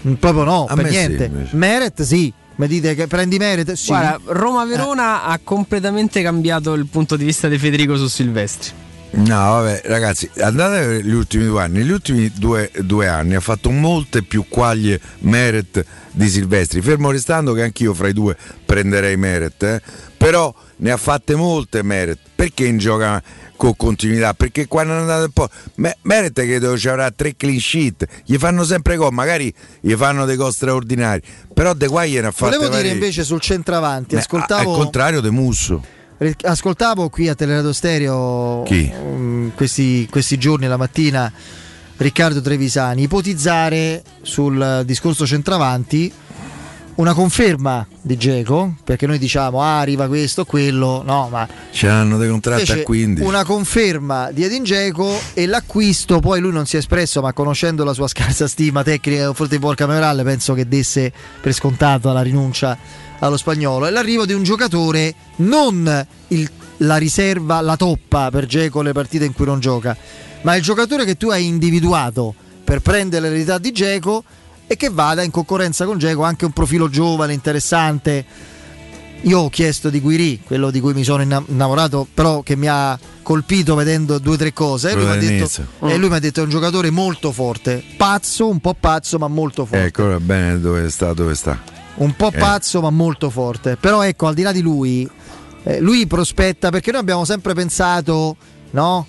Mm, 0.07 0.13
Proprio 0.13 0.43
no, 0.43 0.65
A 0.68 0.76
per 0.76 0.88
sì, 0.88 0.91
niente. 0.97 1.26
invece. 1.26 1.55
Meret 1.55 2.01
sì. 2.01 2.34
Mi 2.55 2.68
dite 2.68 2.95
che 2.95 3.07
prendi 3.07 3.38
Meret? 3.38 3.72
Sì. 3.73 3.88
Guarda, 3.88 4.19
Roma-Verona 4.26 5.23
ha 5.23 5.39
completamente 5.43 6.22
cambiato 6.22 6.73
il 6.73 6.85
punto 6.88 7.15
di 7.15 7.23
vista 7.23 7.47
di 7.47 7.57
Federico 7.57 7.95
su 7.95 8.07
Silvestri. 8.07 8.72
No, 9.13 9.35
vabbè, 9.35 9.81
ragazzi, 9.85 10.29
andate 10.39 10.75
a 10.75 10.79
vedere 10.79 11.03
gli 11.03 11.13
ultimi 11.13 11.43
due 11.45 11.61
anni. 11.61 11.79
Negli 11.79 11.91
ultimi 11.91 12.31
due, 12.33 12.71
due 12.79 13.07
anni 13.07 13.35
ha 13.35 13.41
fatto 13.41 13.69
molte 13.69 14.23
più 14.23 14.45
quaglie 14.47 14.99
Meret 15.19 15.83
di 16.11 16.29
Silvestri. 16.29 16.81
Fermo 16.81 17.11
restando 17.11 17.53
che 17.53 17.63
anch'io 17.63 17.93
fra 17.93 18.07
i 18.07 18.13
due 18.13 18.38
prenderei 18.65 19.17
Meret, 19.17 19.61
eh. 19.63 19.81
però 20.15 20.53
ne 20.77 20.91
ha 20.91 20.97
fatte 20.97 21.35
molte 21.35 21.83
Meret. 21.83 22.19
Perché 22.33 22.65
in 22.65 22.77
gioca 22.77 23.21
con 23.57 23.75
continuità? 23.75 24.33
Perché 24.33 24.67
quando 24.67 24.93
è 24.93 24.97
andato 24.97 25.25
un 25.25 25.31
po'. 25.31 25.49
Me- 25.75 25.97
Meret 26.03 26.33
credo 26.33 26.77
ci 26.77 26.88
avrà 26.88 27.11
tre 27.11 27.35
clean 27.35 27.59
sheet, 27.59 28.07
gli 28.25 28.38
fanno 28.38 28.63
sempre 28.63 28.95
gol, 28.95 29.11
magari 29.11 29.53
gli 29.81 29.93
fanno 29.93 30.23
dei 30.25 30.38
gol 30.38 30.53
straordinari. 30.53 31.21
Però 31.53 31.73
De 31.73 31.88
Guai 31.88 32.13
ne 32.13 32.19
ha 32.27 32.31
fatte 32.31 32.55
Volevo 32.55 32.63
dire 32.69 32.75
varie- 32.77 32.91
invece 32.93 33.25
sul 33.25 33.41
centravanti. 33.41 34.15
Beh, 34.15 34.21
Ascoltavo. 34.21 34.71
Al 34.71 34.77
contrario 34.77 35.19
De 35.19 35.29
Musso. 35.31 35.99
Ascoltavo 36.43 37.10
qui 37.10 37.30
a 37.30 37.35
Teleradio 37.35 37.73
Stereo 37.73 38.64
mm, 38.72 39.49
questi, 39.56 40.07
questi 40.07 40.38
giorni, 40.38 40.68
la 40.68 40.77
mattina, 40.77 41.31
Riccardo 41.98 42.41
Trevisani 42.41 43.03
ipotizzare 43.03 44.03
sul 44.22 44.84
discorso 44.85 45.26
centravanti 45.26 46.14
una 47.01 47.13
conferma 47.15 47.85
di 47.99 48.15
Geco, 48.15 48.75
perché 48.83 49.07
noi 49.07 49.17
diciamo 49.17 49.59
ah, 49.61 49.79
arriva 49.79 50.07
questo, 50.07 50.45
quello, 50.45 51.01
no, 51.03 51.29
ma 51.31 51.47
Ce 51.71 51.87
l'hanno 51.87 52.17
dei 52.19 52.29
contratti 52.29 52.71
a 52.71 52.83
15. 52.83 53.23
una 53.23 53.43
conferma 53.43 54.29
di 54.31 54.43
Edin 54.43 54.61
Dzeko 54.61 55.19
e 55.33 55.47
l'acquisto, 55.47 56.19
poi 56.19 56.39
lui 56.39 56.51
non 56.51 56.67
si 56.67 56.75
è 56.75 56.79
espresso, 56.79 57.19
ma 57.21 57.33
conoscendo 57.33 57.83
la 57.83 57.93
sua 57.93 58.07
scarsa 58.07 58.47
stima 58.47 58.83
tecnica 58.83 59.25
confronti 59.25 59.55
di 59.55 59.59
Borca 59.59 59.87
Maioral, 59.87 60.21
penso 60.23 60.53
che 60.53 60.67
desse 60.67 61.11
per 61.41 61.53
scontata 61.53 62.11
la 62.13 62.21
rinuncia 62.21 62.77
allo 63.17 63.37
spagnolo. 63.37 63.87
E 63.87 63.89
l'arrivo 63.89 64.25
di 64.27 64.33
un 64.33 64.43
giocatore, 64.43 65.15
non 65.37 66.05
il- 66.27 66.49
la 66.77 66.97
riserva, 66.97 67.61
la 67.61 67.77
toppa 67.77 68.29
per 68.29 68.45
Dzeko 68.45 68.81
le 68.83 68.91
partite 68.91 69.25
in 69.25 69.33
cui 69.33 69.45
non 69.45 69.59
gioca, 69.59 69.97
ma 70.41 70.55
il 70.55 70.61
giocatore 70.61 71.03
che 71.05 71.17
tu 71.17 71.29
hai 71.29 71.47
individuato 71.47 72.35
per 72.63 72.79
prendere 72.81 73.27
l'eredità 73.27 73.57
di 73.57 73.71
Dzeko 73.71 74.23
e 74.72 74.77
che 74.77 74.89
vada 74.89 75.22
in 75.22 75.31
concorrenza 75.31 75.84
con 75.84 75.98
Dzeko 75.98 76.23
anche 76.23 76.45
un 76.45 76.52
profilo 76.53 76.88
giovane, 76.88 77.34
interessante. 77.34 78.23
Io 79.23 79.39
ho 79.39 79.49
chiesto 79.49 79.89
di 79.89 79.99
Guiri, 79.99 80.39
quello 80.45 80.72
di 80.72 80.80
cui 80.80 80.93
mi 80.93 81.03
sono 81.03 81.22
inna- 81.23 81.43
innamorato, 81.45 82.07
però 82.14 82.41
che 82.41 82.56
mi 82.56 82.68
ha 82.69 82.98
colpito 83.22 83.76
vedendo 83.76 84.18
due 84.18 84.35
o 84.35 84.38
tre 84.38 84.53
cose. 84.53 84.91
E 84.91 84.93
lui, 84.95 85.03
mi 85.03 85.10
ha 85.10 85.14
Quello 85.18 85.27
detto, 85.27 85.61
all'inizio. 85.61 85.89
e 85.89 85.98
lui 85.98 86.07
mi 86.10 86.15
ha 86.15 86.19
detto 86.19 86.39
è 86.39 86.43
un 86.43 86.49
giocatore 86.49 86.89
molto 86.89 87.34
forte, 87.34 87.84
pazzo, 87.98 88.48
un 88.48 88.60
po' 88.61 88.73
pazzo 88.80 89.18
ma 89.18 89.27
molto 89.27 89.65
forte. 89.65 89.84
Ecco 89.84 90.18
bene 90.22 90.57
dove 90.61 90.89
sta, 90.89 91.11
dove 91.11 91.35
sta. 91.35 91.61
Un 91.95 92.15
po' 92.15 92.31
Eh. 92.31 92.38
pazzo 92.38 92.80
ma 92.80 92.89
molto 92.91 93.30
forte. 93.30 93.76
Però 93.76 94.02
ecco, 94.03 94.27
al 94.27 94.34
di 94.35 94.41
là 94.41 94.53
di 94.53 94.61
lui, 94.61 95.06
eh, 95.64 95.81
lui 95.81 96.07
prospetta 96.07 96.69
perché 96.69 96.91
noi 96.91 97.02
abbiamo 97.02 97.26
sempre 97.26 97.53
pensato, 97.53 98.38
no? 98.72 99.06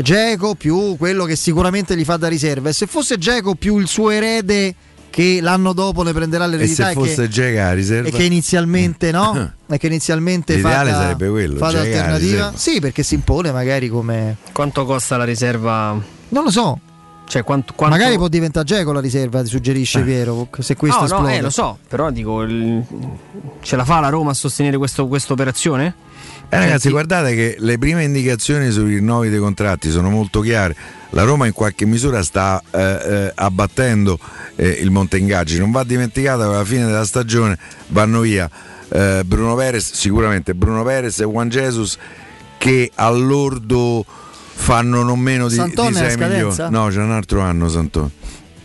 Geco 0.00 0.54
più 0.54 0.96
quello 0.96 1.26
che 1.26 1.36
sicuramente 1.36 1.94
gli 1.98 2.04
fa 2.04 2.16
da 2.16 2.28
riserva. 2.28 2.70
E 2.70 2.72
se 2.72 2.86
fosse 2.86 3.18
Geco 3.18 3.54
più 3.56 3.76
il 3.76 3.86
suo 3.88 4.08
erede 4.08 4.74
che 5.12 5.38
l'anno 5.42 5.74
dopo 5.74 6.02
ne 6.02 6.12
prenderà 6.12 6.46
E 6.46 6.48
l'eredità 6.48 6.86
se 6.86 6.90
e 6.90 6.94
fosse 6.94 7.14
che, 7.22 7.28
Gega 7.28 7.68
a 7.68 7.72
riserva? 7.74 8.08
e 8.08 8.10
che 8.10 8.22
inizialmente 8.24 9.10
no? 9.12 9.52
e 9.68 9.78
che 9.78 9.86
inizialmente 9.86 10.54
fa 10.58 10.68
L'ideale 10.68 10.90
da- 10.90 10.96
sarebbe 10.96 11.28
quello, 11.28 11.56
fa 11.58 11.70
da 11.70 11.80
Dzeko 11.82 11.84
a 11.96 11.98
alternativa. 12.00 12.30
riserva. 12.36 12.52
Sì, 12.56 12.80
perché 12.80 13.02
si 13.02 13.14
impone 13.14 13.52
magari 13.52 13.88
come 13.88 14.36
Quanto 14.52 14.84
costa 14.86 15.16
la 15.18 15.24
riserva? 15.24 16.00
Non 16.30 16.44
lo 16.44 16.50
so. 16.50 16.80
Cioè, 17.24 17.44
quanto, 17.44 17.72
quanto- 17.74 17.96
magari 17.96 18.16
può 18.16 18.28
diventare 18.28 18.66
Geco 18.66 18.92
la 18.92 19.00
riserva, 19.00 19.44
suggerisce 19.44 20.00
Piero, 20.02 20.48
se 20.58 20.74
questo 20.76 21.00
No, 21.02 21.06
no, 21.06 21.12
esplode. 21.14 21.34
eh, 21.36 21.40
lo 21.40 21.50
so, 21.50 21.78
però 21.88 22.10
dico, 22.10 22.42
il- 22.42 22.82
ce 23.60 23.76
la 23.76 23.84
fa 23.84 24.00
la 24.00 24.08
Roma 24.08 24.32
a 24.32 24.34
sostenere 24.34 24.76
questo- 24.76 25.06
questa 25.06 25.32
operazione? 25.32 25.94
Eh, 26.54 26.58
ragazzi, 26.58 26.90
guardate 26.90 27.34
che 27.34 27.56
le 27.60 27.78
prime 27.78 28.04
indicazioni 28.04 28.70
sui 28.70 28.96
rinnovi 28.96 29.30
dei 29.30 29.38
contratti 29.38 29.90
sono 29.90 30.10
molto 30.10 30.40
chiare. 30.40 30.76
La 31.10 31.22
Roma 31.22 31.46
in 31.46 31.54
qualche 31.54 31.86
misura 31.86 32.22
sta 32.22 32.62
eh, 32.70 32.78
eh, 32.78 33.32
abbattendo 33.34 34.18
eh, 34.56 34.68
il 34.68 34.90
monte 34.90 35.16
ingaggi. 35.16 35.56
Non 35.56 35.70
va 35.70 35.82
dimenticato 35.82 36.40
che 36.40 36.48
alla 36.48 36.64
fine 36.66 36.84
della 36.84 37.06
stagione 37.06 37.58
vanno 37.86 38.20
via 38.20 38.50
eh, 38.90 39.22
Bruno 39.24 39.54
Perez, 39.54 39.94
sicuramente 39.94 40.54
Bruno 40.54 40.82
Perez 40.82 41.20
e 41.20 41.24
Juan 41.24 41.48
Jesus 41.48 41.96
che 42.58 42.90
all'ordo 42.96 44.04
fanno 44.06 45.02
non 45.02 45.20
meno 45.20 45.48
di, 45.48 45.54
Sant'Onno 45.54 45.88
di 45.88 45.96
è 45.96 46.04
a 46.04 46.10
6 46.10 46.16
milioni. 46.18 46.56
No, 46.68 46.88
c'è 46.88 47.00
un 47.00 47.12
altro 47.12 47.40
anno 47.40 47.70
Sant'Onno. 47.70 48.10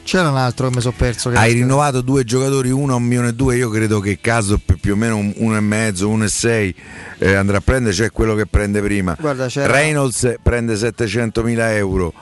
C'era 0.08 0.30
un 0.30 0.38
altro 0.38 0.70
che 0.70 0.76
mi 0.76 0.82
sono 0.82 0.94
perso. 0.98 1.28
Hai 1.34 1.52
rinnovato 1.52 2.00
due 2.00 2.24
giocatori, 2.24 2.70
uno 2.72 2.94
a 2.94 2.96
un 2.96 3.04
milione 3.04 3.28
e 3.28 3.34
due, 3.34 3.58
io 3.58 3.70
credo 3.70 4.00
che 4.00 4.20
caso 4.22 4.58
per 4.58 4.78
più 4.80 4.94
o 4.94 4.96
meno 4.96 5.18
un- 5.18 5.34
uno 5.36 5.58
e 5.58 5.60
mezzo, 5.60 6.08
uno 6.08 6.24
e 6.24 6.30
sei 6.30 6.74
eh, 7.18 7.34
andrà 7.34 7.58
a 7.58 7.62
prendere, 7.62 7.94
cioè 7.94 8.10
quello 8.12 8.34
che 8.34 8.46
prende 8.46 8.82
prima. 8.82 9.18
Guarda, 9.20 9.50
Reynolds 9.54 10.36
prende 10.42 10.78
700 10.78 11.44
mila 11.44 11.76
euro. 11.76 12.14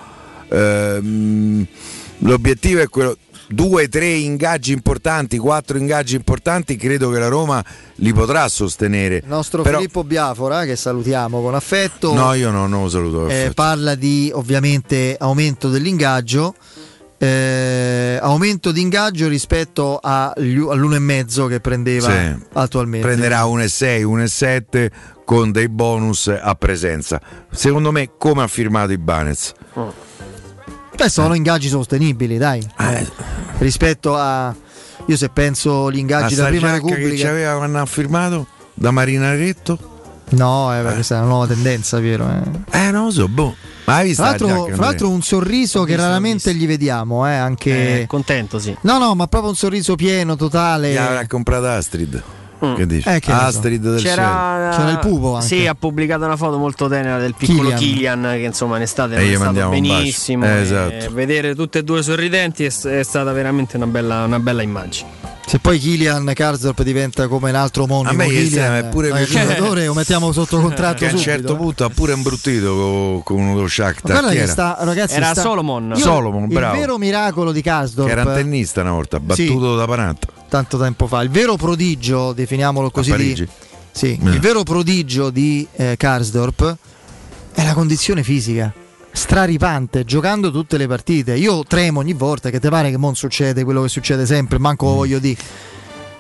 Ehm, 0.49 1.63
l'obiettivo 2.19 2.81
è 2.81 2.87
quello. 2.89 3.17
Due, 3.47 3.87
tre 3.89 4.07
ingaggi 4.07 4.71
importanti, 4.73 5.37
quattro 5.37 5.77
ingaggi 5.77 6.15
importanti, 6.15 6.77
credo 6.77 7.11
che 7.11 7.19
la 7.19 7.27
Roma 7.27 7.63
li 7.97 8.11
potrà 8.11 8.47
sostenere. 8.47 9.17
Il 9.17 9.23
nostro 9.27 9.61
Però- 9.61 9.77
Filippo 9.77 10.03
Biafora, 10.03 10.65
che 10.65 10.75
salutiamo 10.75 11.39
con 11.43 11.53
affetto. 11.53 12.11
No, 12.15 12.33
io 12.33 12.49
no, 12.49 12.65
non 12.65 12.81
lo 12.81 12.89
saluto. 12.89 13.27
eh, 13.29 13.51
parla 13.53 13.93
di 13.93 14.31
ovviamente 14.33 15.15
aumento 15.19 15.69
dell'ingaggio. 15.69 16.55
Eh, 17.17 18.19
aumento 18.21 18.71
di 18.71 18.81
ingaggio 18.81 19.27
rispetto 19.27 19.99
agli- 20.01 20.57
all'1,5 20.59 21.47
che 21.47 21.59
prendeva 21.59 22.09
Sì. 22.09 22.35
attualmente. 22.53 23.07
Prenderà 23.07 23.45
1,6, 23.45 24.03
1,7 24.03 24.91
con 25.23 25.51
dei 25.51 25.69
bonus 25.69 26.27
a 26.27 26.53
presenza. 26.55 27.19
Secondo 27.51 27.91
me, 27.91 28.11
come 28.17 28.43
ha 28.43 28.47
firmato 28.47 28.91
Ibanez. 28.91 29.53
Beh, 30.95 31.09
sono 31.09 31.33
ingaggi 31.33 31.67
sostenibili, 31.67 32.37
dai. 32.37 32.65
Eh. 32.79 33.07
Rispetto 33.57 34.15
a. 34.15 34.53
Io 35.07 35.17
se 35.17 35.29
penso 35.29 35.87
agli 35.87 35.97
ingaggi 35.97 36.35
della 36.35 36.47
prima 36.47 36.67
che 36.67 36.73
Repubblica. 36.89 37.27
c'aveva 37.27 37.57
quando 37.57 37.79
ha 37.79 37.85
firmato 37.85 38.47
da 38.73 38.91
Marinaretto? 38.91 39.93
No, 40.29 40.75
eh, 40.75 40.81
questa 40.81 41.15
è 41.15 41.17
una 41.19 41.27
nuova 41.27 41.47
tendenza, 41.47 41.99
Piero. 41.99 42.27
Eh. 42.71 42.87
Eh, 42.87 42.91
non 42.91 43.05
lo 43.05 43.11
so, 43.11 43.27
boh. 43.27 43.55
Ma 43.85 43.95
hai 43.95 44.07
visto 44.07 44.23
Tra 44.23 44.31
la 44.31 44.37
l'altro, 44.37 44.75
fra 44.75 44.85
l'altro 44.85 45.09
un 45.09 45.21
sorriso 45.21 45.83
che 45.83 45.95
raramente 45.95 46.53
gli 46.53 46.65
vediamo, 46.65 47.27
eh, 47.27 47.33
anche... 47.33 48.01
Eh, 48.01 48.07
contento, 48.07 48.59
sì. 48.59 48.75
No, 48.81 48.97
no, 48.97 49.13
ma 49.15 49.27
proprio 49.27 49.51
un 49.51 49.55
sorriso 49.55 49.95
pieno, 49.95 50.35
totale. 50.35 50.91
Gli 50.91 50.97
avrà 50.97 51.25
comprato 51.27 51.67
Astrid. 51.67 52.23
Che 52.59 52.85
dici? 52.85 53.07
Eh, 53.07 53.19
che 53.19 53.31
so. 53.31 53.37
Astrid 53.37 53.81
del 53.81 53.99
cielo. 53.99 54.15
C'era, 54.15 54.69
C'era 54.75 54.89
il 54.91 54.99
pupo 54.99 55.35
anche. 55.35 55.45
Sì, 55.47 55.67
ha 55.67 55.75
pubblicato 55.75 56.25
una 56.25 56.37
foto 56.37 56.57
molto 56.57 56.87
tenera 56.87 57.17
del 57.19 57.35
piccolo 57.37 57.73
Killian. 57.75 57.77
Killian, 58.21 58.21
che 58.37 58.43
insomma 58.45 58.77
in 58.77 58.83
estate 58.83 59.15
E 59.17 59.31
è 59.33 59.35
stato 59.35 59.69
benissimo. 59.69 60.45
Eh, 60.45 60.61
esatto. 60.61 61.11
vedere 61.13 61.53
tutte 61.55 61.79
e 61.79 61.83
due 61.83 62.01
sorridenti 62.01 62.63
è, 62.65 62.71
è 62.71 63.03
stata 63.03 63.31
veramente 63.31 63.75
una 63.77 63.87
bella, 63.87 64.23
una 64.23 64.39
bella 64.39 64.61
immagine. 64.61 65.33
Se 65.45 65.59
poi 65.59 65.77
Kylian 65.77 66.31
Karsdorp 66.33 66.81
diventa 66.81 67.27
come 67.27 67.51
un 67.51 67.55
altro 67.55 67.83
omonimo 67.83 68.09
A 68.09 68.13
me 68.15 68.27
mi 68.27 68.49
è 68.49 68.85
pure 68.85 69.09
il 69.09 69.27
giocatore 69.27 69.85
lo 69.85 69.93
mettiamo 69.93 70.31
sotto 70.31 70.59
contratto 70.59 71.05
Che 71.05 71.09
a 71.09 71.11
un 71.13 71.19
certo 71.19 71.55
punto 71.55 71.85
ha 71.85 71.89
pure 71.89 72.13
imbrutito 72.13 73.21
con, 73.23 73.53
Ma 73.53 73.67
Shakhtar. 73.67 74.11
guarda 74.11 74.31
che 74.31 74.37
era? 74.41 74.51
sta, 74.51 74.77
ragazzi, 74.79 75.15
Era 75.15 75.31
sta- 75.33 75.41
Solomon. 75.41 75.89
Io- 75.95 75.97
Solomon, 75.97 76.47
bravo. 76.47 76.73
Il 76.73 76.79
vero 76.79 76.97
miracolo 76.97 77.51
di 77.51 77.61
Karsdorp 77.61 78.07
Che 78.07 78.13
era 78.13 78.23
un 78.27 78.33
tennista 78.33 78.81
una 78.81 78.91
volta, 78.93 79.19
battuto 79.19 79.75
da 79.75 79.85
Panat. 79.85 80.25
Tanto 80.49 80.77
tempo 80.77 81.07
fa. 81.07 81.21
Il 81.21 81.29
vero 81.29 81.55
prodigio, 81.55 82.33
definiamolo 82.33 82.89
così, 82.91 83.15
di, 83.15 83.47
sì, 83.91 84.19
Eh. 84.21 84.29
il 84.29 84.39
vero 84.39 84.63
prodigio 84.63 85.29
di 85.29 85.67
eh, 85.75 85.95
Karsdorp 85.97 86.77
è 87.53 87.63
la 87.63 87.73
condizione 87.73 88.23
fisica. 88.23 88.73
Straripante, 89.11 90.03
giocando 90.03 90.51
tutte 90.51 90.77
le 90.77 90.87
partite. 90.87 91.35
Io 91.35 91.63
tremo 91.63 91.99
ogni 92.01 92.13
volta 92.13 92.49
che 92.49 92.59
te 92.59 92.69
pare 92.69 92.91
che 92.91 92.97
non 92.97 93.15
succede 93.15 93.63
quello 93.63 93.81
che 93.83 93.87
succede 93.89 94.25
sempre, 94.25 94.59
manco 94.59 94.91
Mm. 94.91 94.95
voglio 94.95 95.19
dire. 95.19 95.41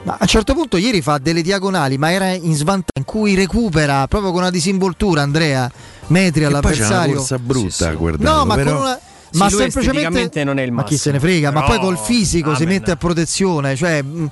Ma 0.03 0.13
a 0.13 0.17
un 0.21 0.27
certo 0.27 0.53
punto 0.53 0.77
ieri 0.77 1.01
fa 1.01 1.17
delle 1.17 1.41
diagonali, 1.41 1.97
ma 1.97 2.11
era 2.11 2.31
in 2.31 2.53
svantaggio, 2.55 2.91
in 2.99 3.03
cui 3.05 3.33
recupera 3.35 4.07
proprio 4.07 4.31
con 4.31 4.41
una 4.41 4.51
disinvoltura 4.51 5.23
Andrea 5.23 5.69
metri 6.07 6.21
E 6.21 6.21
poi 6.21 6.31
c'è 6.31 6.45
una 6.45 6.47
all'avversario. 6.47 7.15
corsa 7.15 7.39
brutta, 7.39 7.91
guardando, 7.93 8.31
No, 8.37 8.45
ma 8.45 8.55
però- 8.55 8.71
con 8.71 8.81
una. 8.81 8.99
Sì, 9.35 9.41
ma 9.41 9.49
semplicemente. 9.49 10.43
non 10.43 10.57
è 10.59 10.63
il 10.63 10.71
ma 10.71 10.83
chi 10.83 10.93
massimo. 10.93 10.99
se 10.99 11.11
ne 11.11 11.19
frega, 11.19 11.51
ma 11.51 11.61
Però- 11.63 11.73
poi 11.77 11.85
col 11.85 11.97
fisico 11.97 12.55
si 12.55 12.63
Amen. 12.63 12.75
mette 12.75 12.91
a 12.91 12.95
protezione. 12.95 13.75
Cioè, 13.75 14.01
mh, 14.01 14.29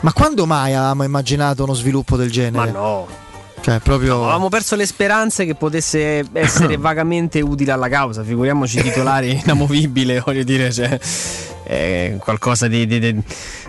ma 0.00 0.12
quando 0.12 0.46
mai 0.46 0.74
avevamo 0.74 1.04
immaginato 1.04 1.62
uno 1.64 1.74
sviluppo 1.74 2.16
del 2.16 2.26
Ma 2.26 2.32
genere? 2.32 2.70
no, 2.72 3.06
Cioè, 3.62 3.78
proprio. 3.78 4.22
avevamo 4.24 4.48
perso 4.48 4.74
le 4.74 4.86
speranze 4.86 5.44
che 5.44 5.54
potesse 5.54 6.24
essere 6.32 6.76
vagamente 6.78 7.40
utile 7.40 7.70
alla 7.72 7.88
causa. 7.88 8.24
Figuriamoci 8.24 8.82
titolare 8.82 9.28
inamovibile, 9.44 10.20
voglio 10.24 10.42
dire, 10.42 10.72
cioè, 10.72 10.98
è 11.62 12.16
qualcosa 12.18 12.66
di, 12.66 12.86
di- 12.86 12.98
di- 12.98 13.22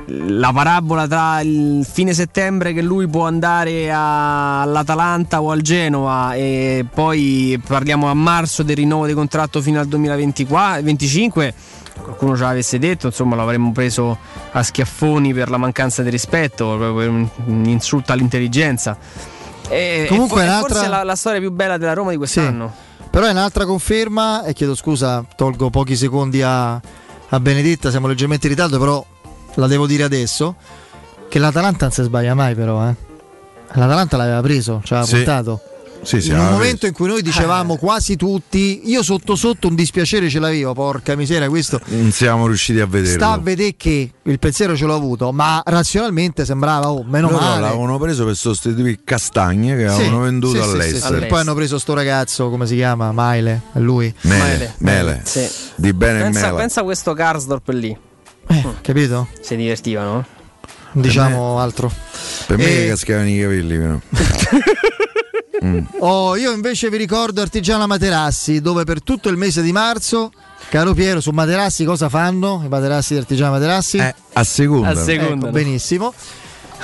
La 0.08 0.52
parabola 0.52 1.08
tra 1.08 1.42
il 1.42 1.86
fine 1.90 2.14
settembre 2.16 2.74
che 2.74 2.82
lui 2.82 3.08
può 3.08 3.28
andare 3.28 3.92
a- 3.92 4.62
all'Atalanta 4.62 5.42
o 5.44 5.52
al 5.52 5.62
Genova 5.62 6.34
e 6.34 6.84
poi 6.92 7.62
parliamo 7.66 8.10
a 8.10 8.14
marzo 8.16 8.64
del 8.64 8.76
rinnovo 8.78 9.06
di 9.06 9.14
contratto 9.14 9.62
fino 9.62 9.80
al 9.80 9.86
2025. 9.88 11.54
Qualcuno 12.02 12.36
ce 12.36 12.42
l'avesse 12.42 12.80
detto, 12.80 13.06
insomma, 13.08 13.36
l'avremmo 13.36 13.72
preso 13.72 14.18
a 14.54 14.64
schiaffoni 14.64 15.32
per 15.32 15.52
la 15.52 15.58
mancanza 15.58 16.02
di 16.02 16.10
rispetto, 16.10 16.76
per 16.78 17.08
un 17.10 17.30
insulto 17.66 18.12
all'intelligenza. 18.12 18.98
E, 19.70 20.06
Comunque 20.10 20.44
e 20.44 20.46
fo- 20.46 20.46
è 20.46 20.48
è 20.48 20.50
un'altra- 20.58 20.74
forse 20.76 20.90
la, 20.90 21.04
la 21.04 21.16
storia 21.16 21.40
più 21.40 21.52
bella 21.52 21.78
della 21.78 21.94
Roma 21.94 22.12
di 22.12 22.18
quest'anno. 22.18 22.74
Però 23.10 23.26
è 23.26 23.30
un'altra 23.32 23.66
conferma, 23.66 24.44
e 24.44 24.54
chiedo 24.54 24.76
scusa, 24.76 25.24
tolgo 25.36 25.70
pochi 25.70 25.96
secondi 25.96 26.42
a, 26.42 26.74
a 26.74 27.40
Benedetta, 27.40 27.90
siamo 27.92 28.08
leggermente 28.08 28.48
in 28.48 28.54
ritardo, 28.54 28.80
però 28.80 29.06
la 29.56 29.68
devo 29.68 29.86
dire 29.86 30.04
adesso, 30.04 30.56
che 31.30 31.38
l'Atalanta 31.40 31.86
non 31.86 31.92
si 31.94 32.02
sbaglia 32.04 32.34
mai 32.34 32.56
però, 32.56 32.88
eh. 32.88 32.96
L'Atalanta 33.76 34.18
l'aveva 34.18 34.42
preso, 34.42 34.82
ci 34.84 34.94
aveva 34.94 35.08
Sì. 35.08 35.16
puntato. 35.18 35.62
Sì, 36.04 36.22
sì, 36.22 36.28
in 36.30 36.34
un 36.36 36.40
aveva 36.42 36.56
momento 36.58 36.86
in 36.86 36.94
cui 36.94 37.08
noi 37.08 37.22
dicevamo 37.22 37.78
quasi 37.78 38.16
tutti, 38.16 38.82
io 38.90 39.02
sotto 39.04 39.36
sotto 39.36 39.68
un 39.68 39.76
dispiacere 39.76 40.30
ce 40.30 40.40
l'avevo, 40.40 40.74
porca 40.74 41.16
miseria, 41.16 41.48
questo 41.50 41.80
Non 41.86 42.12
siamo 42.12 42.46
riusciti 42.48 42.80
a 42.80 42.86
vederlo. 42.86 43.14
sta 43.16 43.32
a 43.32 43.38
vedere 43.38 43.76
che 43.78 44.12
il 44.22 44.40
pensiero 44.40 44.76
ce 44.76 44.86
l'ho 44.86 44.96
avuto, 44.96 45.32
ma 45.32 45.62
razionalmente 45.66 46.44
sembrava, 46.46 46.92
oh, 46.92 47.04
meno 47.04 47.30
Loro 47.30 47.42
male. 47.44 47.62
l'avevano 47.62 47.98
preso 47.98 48.26
per 48.26 48.36
sostituire 48.36 49.00
Castagne 49.04 49.76
che 49.78 49.88
Sì, 49.90 49.96
avevano 49.96 50.20
venduto 50.24 50.62
sì, 50.62 50.68
sì, 50.68 50.70
all'Ester. 50.74 51.14
sì, 51.16 51.20
sì. 51.22 51.26
Poi 51.28 51.40
hanno 51.40 51.54
preso 51.56 51.80
sto 51.80 51.94
ragazzo, 51.94 52.50
come 52.50 52.68
si 52.68 52.76
chiama? 52.76 53.12
Maile, 53.12 53.62
è 53.74 53.80
lui. 53.80 54.14
Mele, 54.22 54.74
Mele. 54.80 55.22
Sì. 55.24 55.48
Di 55.76 55.94
bene 55.94 56.20
Pensa, 56.24 56.48
Mele. 56.48 56.58
pensa 56.58 56.82
a 56.82 56.84
questo 56.84 57.14
Karsdorp 57.14 57.70
lì. 57.70 57.98
Eh, 58.48 58.64
capito? 58.82 59.28
Si 59.40 59.56
divertivano. 59.56 60.26
diciamo 60.92 61.60
altro. 61.60 61.92
Per 62.46 62.58
me 62.58 62.64
E- 62.66 62.68
che 62.84 62.88
cascavano 62.90 63.30
i 63.30 63.40
capelli, 63.40 63.78
però. 63.78 64.00
Mm. 65.66 65.86
Oh, 66.00 66.36
io 66.36 66.52
invece 66.52 66.90
vi 66.90 66.98
ricordo 66.98 67.42
Artigiana 67.42 67.88
Materassi, 67.88 68.60
dove 68.60 68.84
per 68.84 69.02
tutto 69.02 69.30
il 69.30 69.38
mese 69.38 69.62
di 69.62 69.72
marzo, 69.72 70.32
caro 70.70 70.94
Piero, 70.94 71.22
su 71.22 71.32
Materassi 71.32 71.86
cosa 71.86 72.10
fanno? 72.10 72.62
I 72.66 72.68
materassi 72.68 73.14
di 73.14 73.20
Artigiana 73.20 73.52
Materassi? 73.52 73.98
Eh, 73.98 74.14
a 74.34 74.44
seconda. 74.44 74.90
A 74.90 74.96
seconda. 74.96 75.46
Ecco, 75.48 75.54
benissimo. 75.54 76.14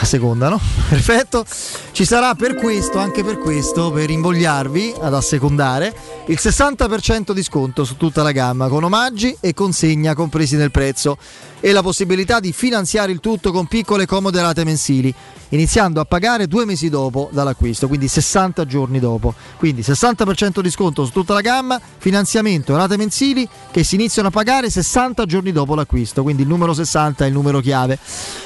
A 0.01 0.05
seconda, 0.05 0.47
no? 0.47 0.59
Perfetto. 0.87 1.45
Ci 1.91 2.05
sarà 2.05 2.33
per 2.35 2.55
questo, 2.55 2.99
anche 2.99 3.21
per 3.21 3.37
questo, 3.37 3.91
per 3.91 4.09
invogliarvi 4.09 4.95
ad 5.01 5.13
assecondare, 5.13 5.93
il 6.27 6.39
60% 6.39 7.33
di 7.33 7.43
sconto 7.43 7.83
su 7.83 7.97
tutta 7.97 8.23
la 8.23 8.31
gamma, 8.31 8.69
con 8.69 8.85
omaggi 8.85 9.35
e 9.41 9.53
consegna 9.53 10.13
compresi 10.13 10.55
nel 10.55 10.71
prezzo 10.71 11.17
e 11.59 11.71
la 11.71 11.81
possibilità 11.81 12.39
di 12.39 12.53
finanziare 12.53 13.11
il 13.11 13.19
tutto 13.19 13.51
con 13.51 13.67
piccole 13.67 14.05
comode 14.05 14.41
rate 14.41 14.63
mensili, 14.63 15.13
iniziando 15.49 15.99
a 15.99 16.05
pagare 16.05 16.47
due 16.47 16.65
mesi 16.65 16.89
dopo 16.89 17.29
dall'acquisto, 17.31 17.87
quindi 17.87 18.07
60 18.07 18.65
giorni 18.65 18.99
dopo. 18.99 19.33
Quindi 19.57 19.81
60% 19.81 20.61
di 20.61 20.69
sconto 20.69 21.05
su 21.05 21.11
tutta 21.11 21.33
la 21.33 21.41
gamma, 21.41 21.79
finanziamento 21.97 22.73
e 22.73 22.77
rate 22.77 22.97
mensili 22.97 23.47
che 23.71 23.83
si 23.83 23.95
iniziano 23.95 24.29
a 24.29 24.31
pagare 24.31 24.69
60 24.69 25.25
giorni 25.25 25.51
dopo 25.51 25.75
l'acquisto, 25.75 26.23
quindi 26.23 26.43
il 26.43 26.47
numero 26.47 26.73
60 26.73 27.25
è 27.25 27.27
il 27.27 27.33
numero 27.33 27.59
chiave. 27.59 27.97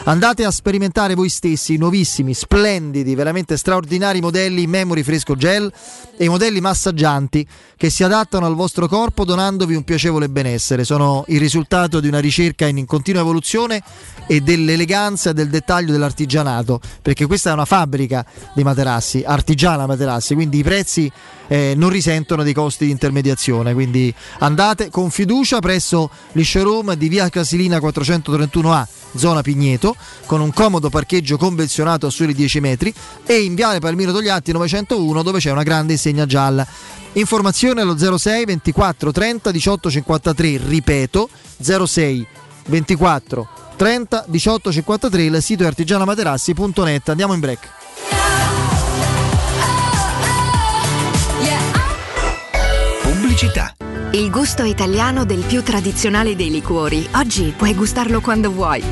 Andate 0.06 0.45
a 0.45 0.52
sperimentare 0.52 1.14
voi 1.14 1.30
stessi 1.30 1.73
i 1.76 1.77
nuovissimi, 1.77 2.34
splendidi, 2.34 3.15
veramente 3.15 3.57
straordinari 3.57 4.22
modelli 4.22 4.68
memory 4.68 5.03
fresco 5.03 5.35
gel 5.35 5.72
e 6.18 6.26
i 6.26 6.30
modelli 6.30 6.61
massaggianti 6.61 7.45
che 7.76 7.90
si 7.90 8.03
adattano 8.03 8.45
al 8.45 8.56
vostro 8.56 8.88
corpo 8.88 9.26
donandovi 9.26 9.76
un 9.76 9.84
piacevole 9.84 10.30
benessere. 10.30 10.84
Sono 10.84 11.26
il 11.27 11.40
risultato 11.40 11.99
di 11.99 12.07
una 12.07 12.19
ricerca 12.19 12.65
in 12.65 12.77
continua 13.03 13.21
evoluzione 13.21 13.84
e 14.25 14.39
dell'eleganza 14.39 15.31
e 15.31 15.34
del 15.34 15.49
dettaglio 15.49 15.91
dell'artigianato, 15.91 16.80
perché 17.01 17.25
questa 17.25 17.49
è 17.49 17.53
una 17.53 17.65
fabbrica 17.65 18.25
di 18.55 18.63
materassi, 18.63 19.23
artigiana 19.25 19.85
materassi, 19.85 20.34
quindi 20.34 20.59
i 20.59 20.63
prezzi 20.63 21.11
eh, 21.47 21.73
non 21.75 21.89
risentono 21.89 22.43
dei 22.43 22.53
costi 22.53 22.85
di 22.85 22.91
intermediazione. 22.91 23.73
Quindi 23.73 24.13
andate 24.39 24.89
con 24.89 25.11
fiducia 25.11 25.59
presso 25.59 26.09
showroom 26.34 26.93
di 26.93 27.09
via 27.09 27.27
Casilina 27.27 27.80
431A, 27.80 28.88
zona 29.17 29.41
Pigneto, 29.41 29.97
con 30.25 30.39
un 30.39 30.53
comodo 30.53 30.89
parcheggio 30.89 31.35
convenzionato 31.35 32.07
a 32.07 32.09
soli 32.09 32.34
10 32.34 32.59
metri, 32.61 32.93
e 33.25 33.41
in 33.41 33.55
viale 33.55 33.80
Palmiro 33.80 34.13
Togliatti 34.13 34.53
901, 34.53 35.21
dove 35.21 35.39
c'è 35.39 35.51
una 35.51 35.63
grande 35.63 35.91
insegna 35.91 36.25
gialla. 36.25 36.65
Informazione 37.15 37.81
allo 37.81 37.97
06 37.97 38.45
24 38.45 39.11
30 39.11 39.51
18 39.51 39.91
53, 39.91 40.61
ripeto 40.63 41.30
06 41.59 42.27
24 42.65 43.61
30 43.76 44.26
18 44.27 44.72
53, 44.72 45.23
il 45.23 45.41
sito 45.41 45.64
è 45.64 45.65
artigianamaterassi.net. 45.65 47.10
Andiamo 47.10 47.34
in 47.34 47.40
break. 47.40 47.69
Pubblicità. 53.02 53.73
Il 54.11 54.30
gusto 54.30 54.64
italiano 54.64 55.26
del 55.26 55.44
più 55.44 55.64
tradizionale 55.64 56.35
dei 56.35 56.49
liquori. 56.49 57.07
Oggi 57.15 57.53
puoi 57.56 57.73
gustarlo 57.73 58.22
quando 58.22 58.52
vuoi. 58.52 58.84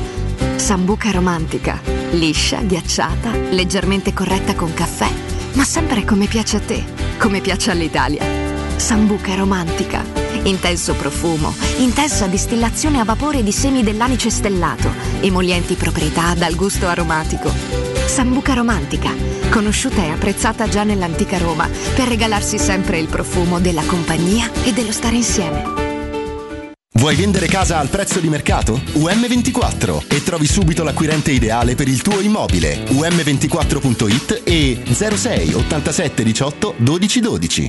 Sambuca 0.56 1.10
romantica. 1.10 1.80
Liscia, 2.10 2.60
ghiacciata, 2.60 3.30
leggermente 3.50 4.12
corretta 4.12 4.54
con 4.54 4.74
caffè. 4.74 5.08
Ma 5.54 5.64
sempre 5.64 6.04
come 6.04 6.26
piace 6.26 6.56
a 6.56 6.60
te, 6.60 6.84
come 7.18 7.40
piace 7.40 7.70
all'Italia. 7.70 8.24
Sambuca 8.76 9.34
romantica. 9.34 10.21
Intenso 10.44 10.94
profumo, 10.94 11.54
intensa 11.78 12.26
distillazione 12.26 12.98
a 12.98 13.04
vapore 13.04 13.42
di 13.44 13.52
semi 13.52 13.84
dell'anice 13.84 14.28
stellato, 14.28 14.92
emolienti 15.20 15.74
proprietà 15.74 16.34
dal 16.34 16.56
gusto 16.56 16.88
aromatico. 16.88 17.50
Sambuca 18.06 18.52
romantica, 18.54 19.14
conosciuta 19.50 20.02
e 20.02 20.10
apprezzata 20.10 20.68
già 20.68 20.82
nell'antica 20.82 21.38
Roma 21.38 21.68
per 21.94 22.08
regalarsi 22.08 22.58
sempre 22.58 22.98
il 22.98 23.06
profumo 23.06 23.60
della 23.60 23.84
compagnia 23.84 24.50
e 24.64 24.72
dello 24.72 24.92
stare 24.92 25.16
insieme. 25.16 25.82
Vuoi 26.94 27.16
vendere 27.16 27.46
casa 27.46 27.78
al 27.78 27.88
prezzo 27.88 28.20
di 28.20 28.28
mercato? 28.28 28.80
UM24 28.94 30.06
e 30.08 30.22
trovi 30.22 30.46
subito 30.46 30.84
l'acquirente 30.84 31.32
ideale 31.32 31.74
per 31.74 31.88
il 31.88 32.02
tuo 32.02 32.20
immobile. 32.20 32.84
UM24.it 32.90 34.42
e 34.44 34.82
06 34.88 35.54
87 35.54 36.22
18 36.22 36.74
12 36.76 37.20
12. 37.20 37.68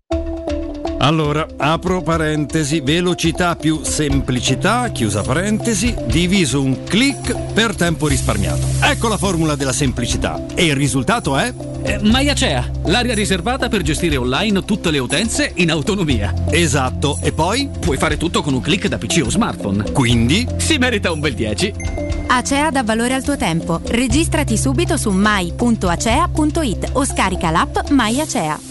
Allora, 1.01 1.47
apro 1.57 2.03
parentesi, 2.03 2.79
velocità 2.79 3.55
più 3.55 3.81
semplicità, 3.81 4.87
chiusa 4.89 5.23
parentesi, 5.23 5.95
diviso 6.05 6.61
un 6.61 6.83
clic 6.83 7.53
per 7.53 7.75
tempo 7.75 8.07
risparmiato. 8.07 8.67
Ecco 8.81 9.07
la 9.07 9.17
formula 9.17 9.55
della 9.55 9.73
semplicità. 9.73 10.45
E 10.53 10.65
il 10.65 10.75
risultato 10.75 11.37
è? 11.37 11.51
Eh, 11.81 11.97
Maiacea, 12.03 12.69
l'area 12.85 13.15
riservata 13.15 13.67
per 13.67 13.81
gestire 13.81 14.15
online 14.15 14.63
tutte 14.63 14.91
le 14.91 14.99
utenze 14.99 15.51
in 15.55 15.71
autonomia. 15.71 16.35
Esatto, 16.51 17.17
e 17.23 17.31
poi? 17.31 17.67
Puoi 17.79 17.97
fare 17.97 18.17
tutto 18.17 18.43
con 18.43 18.53
un 18.53 18.61
clic 18.61 18.87
da 18.87 18.99
PC 18.99 19.23
o 19.25 19.29
smartphone. 19.31 19.91
Quindi? 19.91 20.47
Si 20.57 20.77
merita 20.77 21.11
un 21.11 21.19
bel 21.19 21.33
10. 21.33 21.73
Acea 22.27 22.69
dà 22.69 22.83
valore 22.83 23.15
al 23.15 23.23
tuo 23.23 23.37
tempo. 23.37 23.81
Registrati 23.87 24.55
subito 24.55 24.97
su 24.97 25.09
mai.acea.it 25.09 26.89
o 26.93 27.03
scarica 27.05 27.49
l'app 27.49 27.89
Mai 27.89 28.21
Acea. 28.21 28.70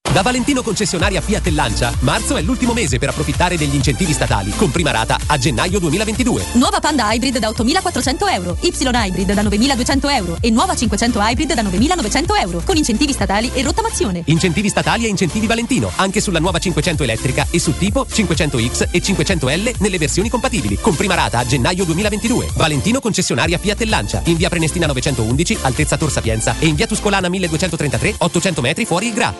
Da 0.13 0.23
Valentino 0.23 0.61
concessionaria 0.61 1.21
Fiat 1.21 1.47
e 1.47 1.51
Lancia, 1.51 1.93
marzo 1.99 2.35
è 2.35 2.41
l'ultimo 2.41 2.73
mese 2.73 2.99
per 2.99 3.07
approfittare 3.07 3.55
degli 3.55 3.75
incentivi 3.75 4.11
statali, 4.11 4.51
con 4.57 4.69
prima 4.69 4.91
rata 4.91 5.17
a 5.25 5.37
gennaio 5.37 5.79
2022. 5.79 6.47
Nuova 6.53 6.81
Panda 6.81 7.13
Hybrid 7.13 7.37
da 7.37 7.47
8.400 7.47 8.33
euro, 8.33 8.57
Y 8.59 8.73
Hybrid 8.77 9.31
da 9.31 9.41
9.200 9.41 10.11
euro 10.11 10.37
e 10.41 10.49
nuova 10.49 10.75
500 10.75 11.17
Hybrid 11.17 11.53
da 11.53 11.61
9.900 11.61 12.41
euro, 12.41 12.61
con 12.65 12.75
incentivi 12.75 13.13
statali 13.13 13.51
e 13.53 13.63
rottamazione. 13.63 14.23
Incentivi 14.25 14.67
statali 14.67 15.05
e 15.05 15.07
incentivi 15.07 15.47
Valentino, 15.47 15.89
anche 15.95 16.19
sulla 16.19 16.39
nuova 16.39 16.59
500 16.59 17.03
elettrica 17.03 17.47
e 17.49 17.57
su 17.57 17.77
tipo 17.77 18.05
500X 18.05 18.89
e 18.91 19.01
500L 19.01 19.75
nelle 19.79 19.97
versioni 19.97 20.27
compatibili, 20.27 20.77
con 20.81 20.93
prima 20.93 21.15
rata 21.15 21.39
a 21.39 21.45
gennaio 21.45 21.85
2022. 21.85 22.49
Valentino 22.55 22.99
concessionaria 22.99 23.57
Fiat 23.57 23.79
e 23.79 23.85
Lancia, 23.85 24.21
in 24.25 24.35
via 24.35 24.49
Prenestina 24.49 24.87
911, 24.87 25.59
altezza 25.61 25.95
Tor 25.95 26.11
Sapienza 26.11 26.57
e 26.59 26.67
in 26.67 26.75
via 26.75 26.85
Tuscolana 26.85 27.29
1233, 27.29 28.15
800 28.17 28.59
metri 28.59 28.83
fuori 28.83 29.07
il 29.07 29.13
Gra. 29.13 29.33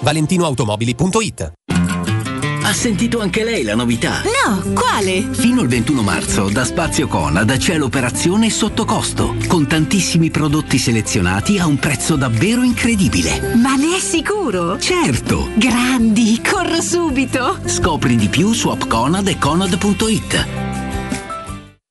ValentinoAutomobili.it 0.65 1.53
Ha 2.63 2.73
sentito 2.73 3.19
anche 3.19 3.43
lei 3.43 3.63
la 3.63 3.75
novità? 3.75 4.21
No, 4.23 4.73
quale? 4.73 5.21
Fino 5.31 5.61
al 5.61 5.67
21 5.67 6.01
marzo 6.01 6.49
da 6.49 6.63
Spazio 6.63 7.07
Conad 7.07 7.57
c'è 7.57 7.77
l'operazione 7.77 8.49
sotto 8.49 8.85
costo, 8.85 9.35
con 9.47 9.67
tantissimi 9.67 10.29
prodotti 10.29 10.77
selezionati 10.77 11.57
a 11.59 11.65
un 11.65 11.77
prezzo 11.77 12.15
davvero 12.15 12.61
incredibile. 12.61 13.55
Ma 13.55 13.75
ne 13.75 13.97
è 13.97 13.99
sicuro? 13.99 14.79
Certo! 14.79 15.49
Grandi, 15.55 16.41
corro 16.41 16.81
subito! 16.81 17.59
Scopri 17.65 18.15
di 18.15 18.27
più 18.27 18.53
su 18.53 18.69
appconad 18.69 19.27
e 19.27 19.37
conad.it. 19.37 20.80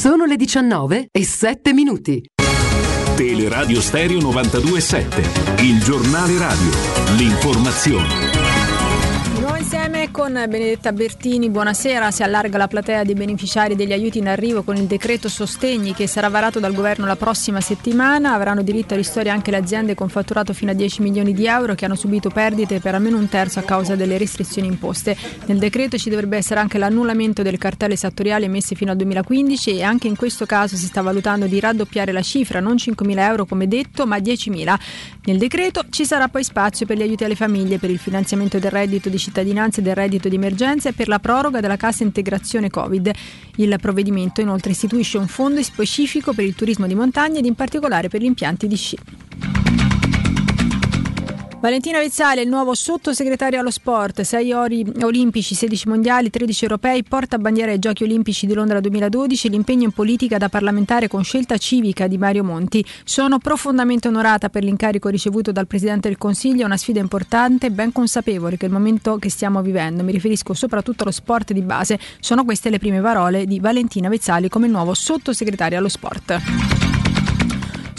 Sono 0.00 0.24
le 0.24 0.36
19 0.36 1.08
e 1.12 1.24
7 1.26 1.74
minuti. 1.74 2.24
Teleradio 3.16 3.82
Stereo 3.82 4.18
927, 4.18 5.62
il 5.62 5.78
giornale 5.82 6.38
radio, 6.38 6.70
l'informazione. 7.18 8.39
Insieme 10.00 10.18
con 10.18 10.32
Benedetta 10.32 10.92
Bertini, 10.92 11.50
buonasera. 11.50 12.10
Si 12.10 12.22
allarga 12.22 12.56
la 12.56 12.68
platea 12.68 13.04
dei 13.04 13.12
beneficiari 13.12 13.76
degli 13.76 13.92
aiuti 13.92 14.16
in 14.16 14.28
arrivo 14.28 14.62
con 14.62 14.76
il 14.76 14.84
decreto 14.84 15.28
sostegni 15.28 15.92
che 15.92 16.06
sarà 16.06 16.30
varato 16.30 16.58
dal 16.58 16.72
governo 16.72 17.04
la 17.04 17.16
prossima 17.16 17.60
settimana. 17.60 18.32
Avranno 18.32 18.62
diritto 18.62 18.94
a 18.94 18.96
ristori 18.96 19.28
anche 19.28 19.50
le 19.50 19.58
aziende 19.58 19.94
con 19.94 20.08
fatturato 20.08 20.54
fino 20.54 20.70
a 20.70 20.74
10 20.74 21.02
milioni 21.02 21.34
di 21.34 21.46
euro 21.46 21.74
che 21.74 21.84
hanno 21.84 21.96
subito 21.96 22.30
perdite 22.30 22.80
per 22.80 22.94
almeno 22.94 23.18
un 23.18 23.28
terzo 23.28 23.58
a 23.58 23.62
causa 23.62 23.94
delle 23.94 24.16
restrizioni 24.16 24.68
imposte. 24.68 25.14
Nel 25.44 25.58
decreto 25.58 25.98
ci 25.98 26.08
dovrebbe 26.08 26.38
essere 26.38 26.60
anche 26.60 26.78
l'annullamento 26.78 27.42
delle 27.42 27.58
cartelle 27.58 27.92
esattoriali 27.92 28.46
emesse 28.46 28.74
fino 28.74 28.92
al 28.92 28.96
2015 28.96 29.76
e 29.76 29.82
anche 29.82 30.08
in 30.08 30.16
questo 30.16 30.46
caso 30.46 30.76
si 30.76 30.86
sta 30.86 31.02
valutando 31.02 31.44
di 31.44 31.60
raddoppiare 31.60 32.10
la 32.12 32.22
cifra, 32.22 32.60
non 32.60 32.76
5.000 32.76 33.18
euro 33.18 33.44
come 33.44 33.68
detto, 33.68 34.06
ma 34.06 34.16
10.000. 34.16 34.78
Nel 35.24 35.36
decreto 35.36 35.84
ci 35.90 36.06
sarà 36.06 36.28
poi 36.28 36.42
spazio 36.42 36.86
per 36.86 36.96
gli 36.96 37.02
aiuti 37.02 37.24
alle 37.24 37.36
famiglie, 37.36 37.78
per 37.78 37.90
il 37.90 37.98
finanziamento 37.98 38.58
del 38.58 38.70
reddito 38.70 39.10
di 39.10 39.18
cittadinanza 39.18 39.80
e 39.80 39.82
del 39.82 39.94
reddito 40.00 40.28
di 40.28 40.36
emergenza 40.36 40.88
e 40.88 40.92
per 40.92 41.08
la 41.08 41.18
proroga 41.18 41.60
della 41.60 41.76
cassa 41.76 42.02
integrazione 42.02 42.70
Covid. 42.70 43.10
Il 43.56 43.76
provvedimento 43.80 44.40
inoltre 44.40 44.72
istituisce 44.72 45.18
un 45.18 45.26
fondo 45.26 45.62
specifico 45.62 46.32
per 46.32 46.44
il 46.44 46.54
turismo 46.54 46.86
di 46.86 46.94
montagna 46.94 47.38
ed 47.38 47.46
in 47.46 47.54
particolare 47.54 48.08
per 48.08 48.20
gli 48.20 48.26
impianti 48.26 48.66
di 48.66 48.76
sci. 48.76 48.98
Valentina 51.60 51.98
Vezzale, 51.98 52.40
il 52.40 52.48
nuovo 52.48 52.72
sottosegretario 52.72 53.60
allo 53.60 53.70
sport, 53.70 54.22
6 54.22 54.52
ori 54.54 54.92
olimpici, 55.02 55.54
16 55.54 55.88
mondiali, 55.88 56.30
13 56.30 56.64
europei, 56.64 57.02
porta 57.02 57.36
bandiera 57.36 57.70
ai 57.70 57.78
Giochi 57.78 58.02
olimpici 58.02 58.46
di 58.46 58.54
Londra 58.54 58.80
2012, 58.80 59.50
l'impegno 59.50 59.84
in 59.84 59.92
politica 59.92 60.38
da 60.38 60.48
parlamentare 60.48 61.06
con 61.06 61.22
scelta 61.22 61.58
civica 61.58 62.06
di 62.06 62.16
Mario 62.16 62.44
Monti. 62.44 62.82
Sono 63.04 63.38
profondamente 63.38 64.08
onorata 64.08 64.48
per 64.48 64.64
l'incarico 64.64 65.10
ricevuto 65.10 65.52
dal 65.52 65.66
Presidente 65.66 66.08
del 66.08 66.16
Consiglio, 66.16 66.64
una 66.64 66.78
sfida 66.78 67.00
importante, 67.00 67.70
ben 67.70 67.92
consapevole 67.92 68.56
che 68.56 68.64
il 68.64 68.72
momento 68.72 69.18
che 69.18 69.28
stiamo 69.28 69.60
vivendo, 69.60 70.02
mi 70.02 70.12
riferisco 70.12 70.54
soprattutto 70.54 71.02
allo 71.02 71.12
sport 71.12 71.52
di 71.52 71.60
base, 71.60 71.98
sono 72.20 72.42
queste 72.46 72.70
le 72.70 72.78
prime 72.78 73.02
parole 73.02 73.44
di 73.44 73.60
Valentina 73.60 74.08
Vezzali 74.08 74.48
come 74.48 74.66
nuovo 74.66 74.94
sottosegretario 74.94 75.76
allo 75.76 75.90
sport. 75.90 76.99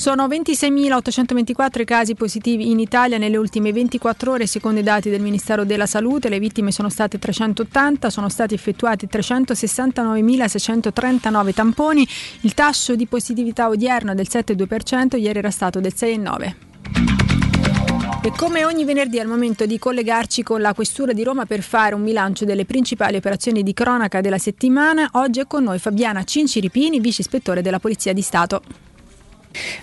Sono 0.02 0.28
26.824 0.28 1.82
i 1.82 1.86
casi 1.86 2.15
positivi 2.15 2.72
in 2.72 2.80
Italia 2.80 3.19
nelle 3.19 3.38
ultime 3.38 3.72
24 3.72 4.32
ore, 4.32 4.48
secondo 4.48 4.80
i 4.80 4.84
dati 4.84 5.11
del 5.11 5.22
Ministero 5.22 5.64
della 5.64 5.86
Salute. 5.86 6.28
Le 6.28 6.40
vittime 6.40 6.72
sono 6.72 6.90
state 6.90 7.19
380, 7.19 8.10
sono 8.10 8.28
stati 8.28 8.56
effettuati 8.56 9.06
369.639 9.06 11.53
tamponi. 11.53 12.07
Il 12.40 12.56
tasso 12.56 12.95
di 12.95 13.06
positività 13.06 13.68
odierno 13.68 14.14
è 14.14 14.15
del 14.15 14.26
7,2%, 14.28 15.19
ieri 15.19 15.38
era 15.38 15.52
stato 15.52 15.80
del 15.80 15.94
6,9%. 15.95 16.53
E 18.23 18.32
come 18.36 18.65
ogni 18.65 18.86
venerdì 18.86 19.19
è 19.19 19.22
il 19.22 19.28
momento 19.28 19.68
di 19.68 19.78
collegarci 19.78 20.41
con 20.41 20.61
la 20.61 20.73
Questura 20.73 21.14
di 21.14 21.22
Roma 21.22 21.45
per 21.45 21.61
fare 21.61 21.94
un 21.94 22.03
bilancio 22.03 22.44
delle 22.44 22.65
principali 22.65 23.18
operazioni 23.18 23.61
di 23.61 23.73
cronaca 23.73 24.19
della 24.19 24.40
settimana, 24.40 25.10
oggi 25.11 25.41
è 25.41 25.45
con 25.45 25.61
noi 25.61 25.78
Fabiana 25.78 26.23
Cinciripini, 26.23 26.99
vice 26.99 27.22
ispettore 27.22 27.61
della 27.61 27.78
Polizia 27.78 28.14
di 28.14 28.23
Stato. 28.23 28.64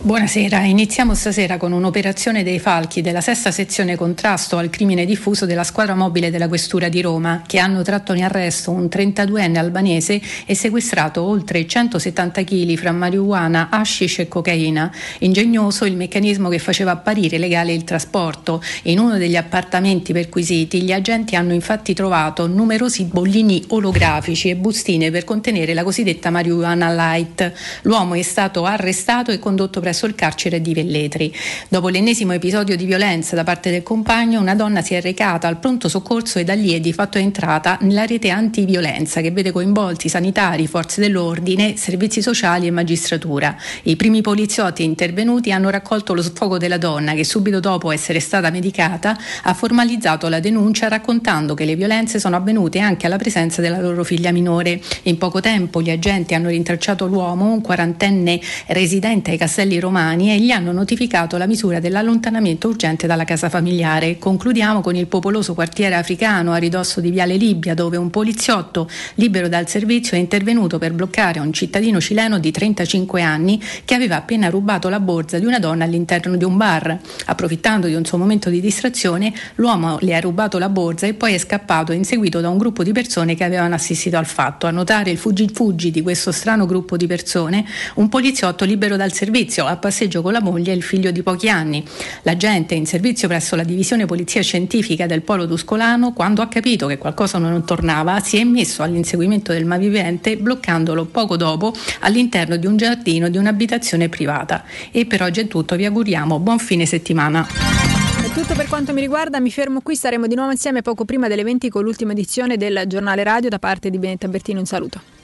Buonasera, 0.00 0.60
iniziamo 0.60 1.14
stasera 1.14 1.58
con 1.58 1.72
un'operazione 1.72 2.42
dei 2.42 2.58
Falchi 2.58 3.02
della 3.02 3.20
sesta 3.20 3.50
sezione 3.50 3.96
contrasto 3.96 4.56
al 4.56 4.70
crimine 4.70 5.04
diffuso 5.04 5.44
della 5.44 5.62
squadra 5.62 5.94
mobile 5.94 6.30
della 6.30 6.48
Questura 6.48 6.88
di 6.88 7.02
Roma, 7.02 7.42
che 7.46 7.58
hanno 7.58 7.82
tratto 7.82 8.14
in 8.14 8.24
arresto 8.24 8.70
un 8.70 8.84
32enne 8.84 9.58
albanese 9.58 10.22
e 10.46 10.54
sequestrato 10.54 11.22
oltre 11.22 11.66
170 11.66 12.44
kg 12.44 12.76
fra 12.78 12.92
marijuana, 12.92 13.68
hashish 13.70 14.20
e 14.20 14.28
cocaina. 14.28 14.90
Ingegnoso 15.18 15.84
il 15.84 15.96
meccanismo 15.96 16.48
che 16.48 16.58
faceva 16.58 16.92
apparire 16.92 17.36
legale 17.36 17.74
il 17.74 17.84
trasporto. 17.84 18.62
In 18.84 18.98
uno 18.98 19.18
degli 19.18 19.36
appartamenti 19.36 20.14
perquisiti 20.14 20.80
gli 20.80 20.92
agenti 20.92 21.36
hanno 21.36 21.52
infatti 21.52 21.92
trovato 21.92 22.46
numerosi 22.46 23.04
bollini 23.04 23.64
olografici 23.68 24.48
e 24.48 24.56
bustine 24.56 25.10
per 25.10 25.24
contenere 25.24 25.74
la 25.74 25.84
cosiddetta 25.84 26.30
marijuana 26.30 26.90
light. 26.90 27.52
L'uomo 27.82 28.14
è 28.14 28.22
stato 28.22 28.64
arrestato 28.64 29.30
e 29.30 29.38
condotto 29.38 29.56
condotto 29.58 29.80
presso 29.80 30.06
il 30.06 30.14
carcere 30.14 30.60
di 30.60 30.72
Velletri. 30.72 31.34
Dopo 31.68 31.88
l'ennesimo 31.88 32.32
episodio 32.32 32.76
di 32.76 32.84
violenza 32.84 33.34
da 33.34 33.42
parte 33.42 33.72
del 33.72 33.82
compagno, 33.82 34.40
una 34.40 34.54
donna 34.54 34.82
si 34.82 34.94
è 34.94 35.00
recata 35.00 35.48
al 35.48 35.58
pronto 35.58 35.88
soccorso 35.88 36.38
ed 36.38 36.48
allievi 36.48 36.92
fatto 36.92 37.18
entrata 37.18 37.76
nella 37.80 38.06
rete 38.06 38.30
antiviolenza 38.30 39.20
che 39.20 39.32
vede 39.32 39.50
coinvolti 39.50 40.08
sanitari, 40.08 40.68
forze 40.68 41.00
dell'ordine, 41.00 41.76
servizi 41.76 42.22
sociali 42.22 42.68
e 42.68 42.70
magistratura. 42.70 43.56
I 43.82 43.96
primi 43.96 44.20
poliziotti 44.20 44.84
intervenuti 44.84 45.50
hanno 45.50 45.70
raccolto 45.70 46.14
lo 46.14 46.22
sfogo 46.22 46.56
della 46.56 46.78
donna 46.78 47.14
che 47.14 47.24
subito 47.24 47.58
dopo 47.58 47.90
essere 47.90 48.20
stata 48.20 48.50
medicata 48.50 49.18
ha 49.42 49.54
formalizzato 49.54 50.28
la 50.28 50.38
denuncia 50.38 50.86
raccontando 50.86 51.54
che 51.54 51.64
le 51.64 51.74
violenze 51.74 52.20
sono 52.20 52.36
avvenute 52.36 52.78
anche 52.78 53.06
alla 53.06 53.16
presenza 53.16 53.60
della 53.60 53.80
loro 53.80 54.04
figlia 54.04 54.30
minore. 54.30 54.80
In 55.04 55.18
poco 55.18 55.40
tempo 55.40 55.82
gli 55.82 55.90
agenti 55.90 56.34
hanno 56.34 56.48
rintracciato 56.48 57.06
l'uomo, 57.06 57.52
un 57.52 57.60
quarantenne 57.60 58.40
residente 58.68 59.32
ai 59.32 59.38
Romani, 59.80 60.30
e 60.30 60.38
gli 60.38 60.50
hanno 60.50 60.72
notificato 60.72 61.36
la 61.36 61.46
misura 61.46 61.80
dell'allontanamento 61.80 62.68
urgente 62.68 63.06
dalla 63.06 63.24
casa 63.24 63.48
familiare. 63.48 64.18
Concludiamo 64.18 64.80
con 64.80 64.94
il 64.94 65.06
popoloso 65.06 65.54
quartiere 65.54 65.94
africano 65.94 66.52
a 66.52 66.56
ridosso 66.58 67.00
di 67.00 67.10
Viale 67.10 67.36
Libia, 67.36 67.74
dove 67.74 67.96
un 67.96 68.10
poliziotto 68.10 68.88
libero 69.14 69.48
dal 69.48 69.68
servizio 69.68 70.16
è 70.16 70.20
intervenuto 70.20 70.78
per 70.78 70.92
bloccare 70.92 71.40
un 71.40 71.52
cittadino 71.52 72.00
cileno 72.00 72.38
di 72.38 72.50
35 72.50 73.22
anni 73.22 73.60
che 73.84 73.94
aveva 73.94 74.16
appena 74.16 74.50
rubato 74.50 74.88
la 74.88 75.00
borsa 75.00 75.38
di 75.38 75.46
una 75.46 75.58
donna 75.58 75.84
all'interno 75.84 76.36
di 76.36 76.44
un 76.44 76.56
bar. 76.56 76.98
Approfittando 77.26 77.86
di 77.86 77.94
un 77.94 78.04
suo 78.04 78.18
momento 78.18 78.50
di 78.50 78.60
distrazione, 78.60 79.32
l'uomo 79.56 79.98
le 80.00 80.14
ha 80.14 80.20
rubato 80.20 80.58
la 80.58 80.68
borsa 80.68 81.06
e 81.06 81.14
poi 81.14 81.34
è 81.34 81.38
scappato 81.38 81.92
inseguito 81.92 82.40
da 82.40 82.48
un 82.48 82.58
gruppo 82.58 82.82
di 82.82 82.92
persone 82.92 83.34
che 83.34 83.44
avevano 83.44 83.74
assistito 83.74 84.16
al 84.16 84.26
fatto. 84.26 84.66
A 84.66 84.70
notare 84.70 85.10
il 85.10 85.18
fuggi-fuggi 85.18 85.90
di 85.90 86.02
questo 86.02 86.32
strano 86.32 86.66
gruppo 86.66 86.96
di 86.96 87.06
persone, 87.06 87.64
un 87.94 88.08
poliziotto 88.08 88.64
libero 88.64 88.96
dal 88.96 89.12
servizio, 89.12 89.36
a 89.38 89.76
passeggio 89.76 90.20
con 90.20 90.32
la 90.32 90.42
moglie 90.42 90.72
e 90.72 90.74
il 90.74 90.82
figlio 90.82 91.12
di 91.12 91.22
pochi 91.22 91.48
anni. 91.48 91.84
L'agente 92.22 92.74
in 92.74 92.86
servizio 92.86 93.28
presso 93.28 93.54
la 93.54 93.62
divisione 93.62 94.04
polizia 94.04 94.42
scientifica 94.42 95.06
del 95.06 95.22
Polo 95.22 95.46
Tuscolano, 95.46 96.12
quando 96.12 96.42
ha 96.42 96.48
capito 96.48 96.88
che 96.88 96.98
qualcosa 96.98 97.38
non 97.38 97.64
tornava, 97.64 98.18
si 98.18 98.36
è 98.36 98.42
messo 98.42 98.82
all'inseguimento 98.82 99.52
del 99.52 99.64
malvivente, 99.64 100.36
bloccandolo 100.36 101.04
poco 101.04 101.36
dopo 101.36 101.72
all'interno 102.00 102.56
di 102.56 102.66
un 102.66 102.76
giardino 102.76 103.28
di 103.28 103.38
un'abitazione 103.38 104.08
privata. 104.08 104.64
E 104.90 105.06
per 105.06 105.22
oggi 105.22 105.40
è 105.40 105.46
tutto, 105.46 105.76
vi 105.76 105.84
auguriamo 105.84 106.40
buon 106.40 106.58
fine 106.58 106.84
settimana. 106.84 107.46
È 107.46 108.30
tutto 108.32 108.54
per 108.54 108.66
quanto 108.66 108.92
mi 108.92 109.00
riguarda, 109.00 109.38
mi 109.38 109.52
fermo 109.52 109.80
qui, 109.82 109.94
staremo 109.94 110.26
di 110.26 110.34
nuovo 110.34 110.50
insieme 110.50 110.82
poco 110.82 111.04
prima 111.04 111.28
delle 111.28 111.44
20 111.44 111.68
con 111.68 111.84
l'ultima 111.84 112.10
edizione 112.10 112.56
del 112.56 112.82
giornale 112.88 113.22
radio 113.22 113.48
da 113.48 113.60
parte 113.60 113.88
di 113.88 113.98
Benetta 113.98 114.26
Bertini, 114.26 114.58
un 114.58 114.66
saluto. 114.66 115.17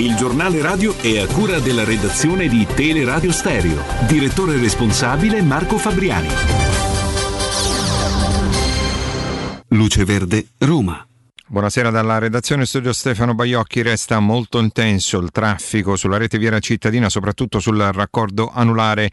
Il 0.00 0.14
giornale 0.14 0.62
radio 0.62 0.96
è 0.96 1.18
a 1.18 1.26
cura 1.26 1.58
della 1.58 1.84
redazione 1.84 2.48
di 2.48 2.64
Teleradio 2.64 3.30
Stereo. 3.30 3.84
Direttore 4.08 4.58
responsabile 4.58 5.42
Marco 5.42 5.76
Fabriani. 5.76 6.28
Luce 9.68 10.04
Verde, 10.06 10.46
Roma. 10.56 11.06
Buonasera 11.46 11.90
dalla 11.90 12.16
redazione 12.16 12.64
studio 12.64 12.94
Stefano 12.94 13.34
Baiocchi. 13.34 13.82
Resta 13.82 14.20
molto 14.20 14.58
intenso 14.58 15.18
il 15.18 15.30
traffico 15.30 15.96
sulla 15.96 16.16
rete 16.16 16.38
viaria 16.38 16.60
cittadina, 16.60 17.10
soprattutto 17.10 17.60
sul 17.60 17.76
raccordo 17.76 18.50
anulare 18.50 19.10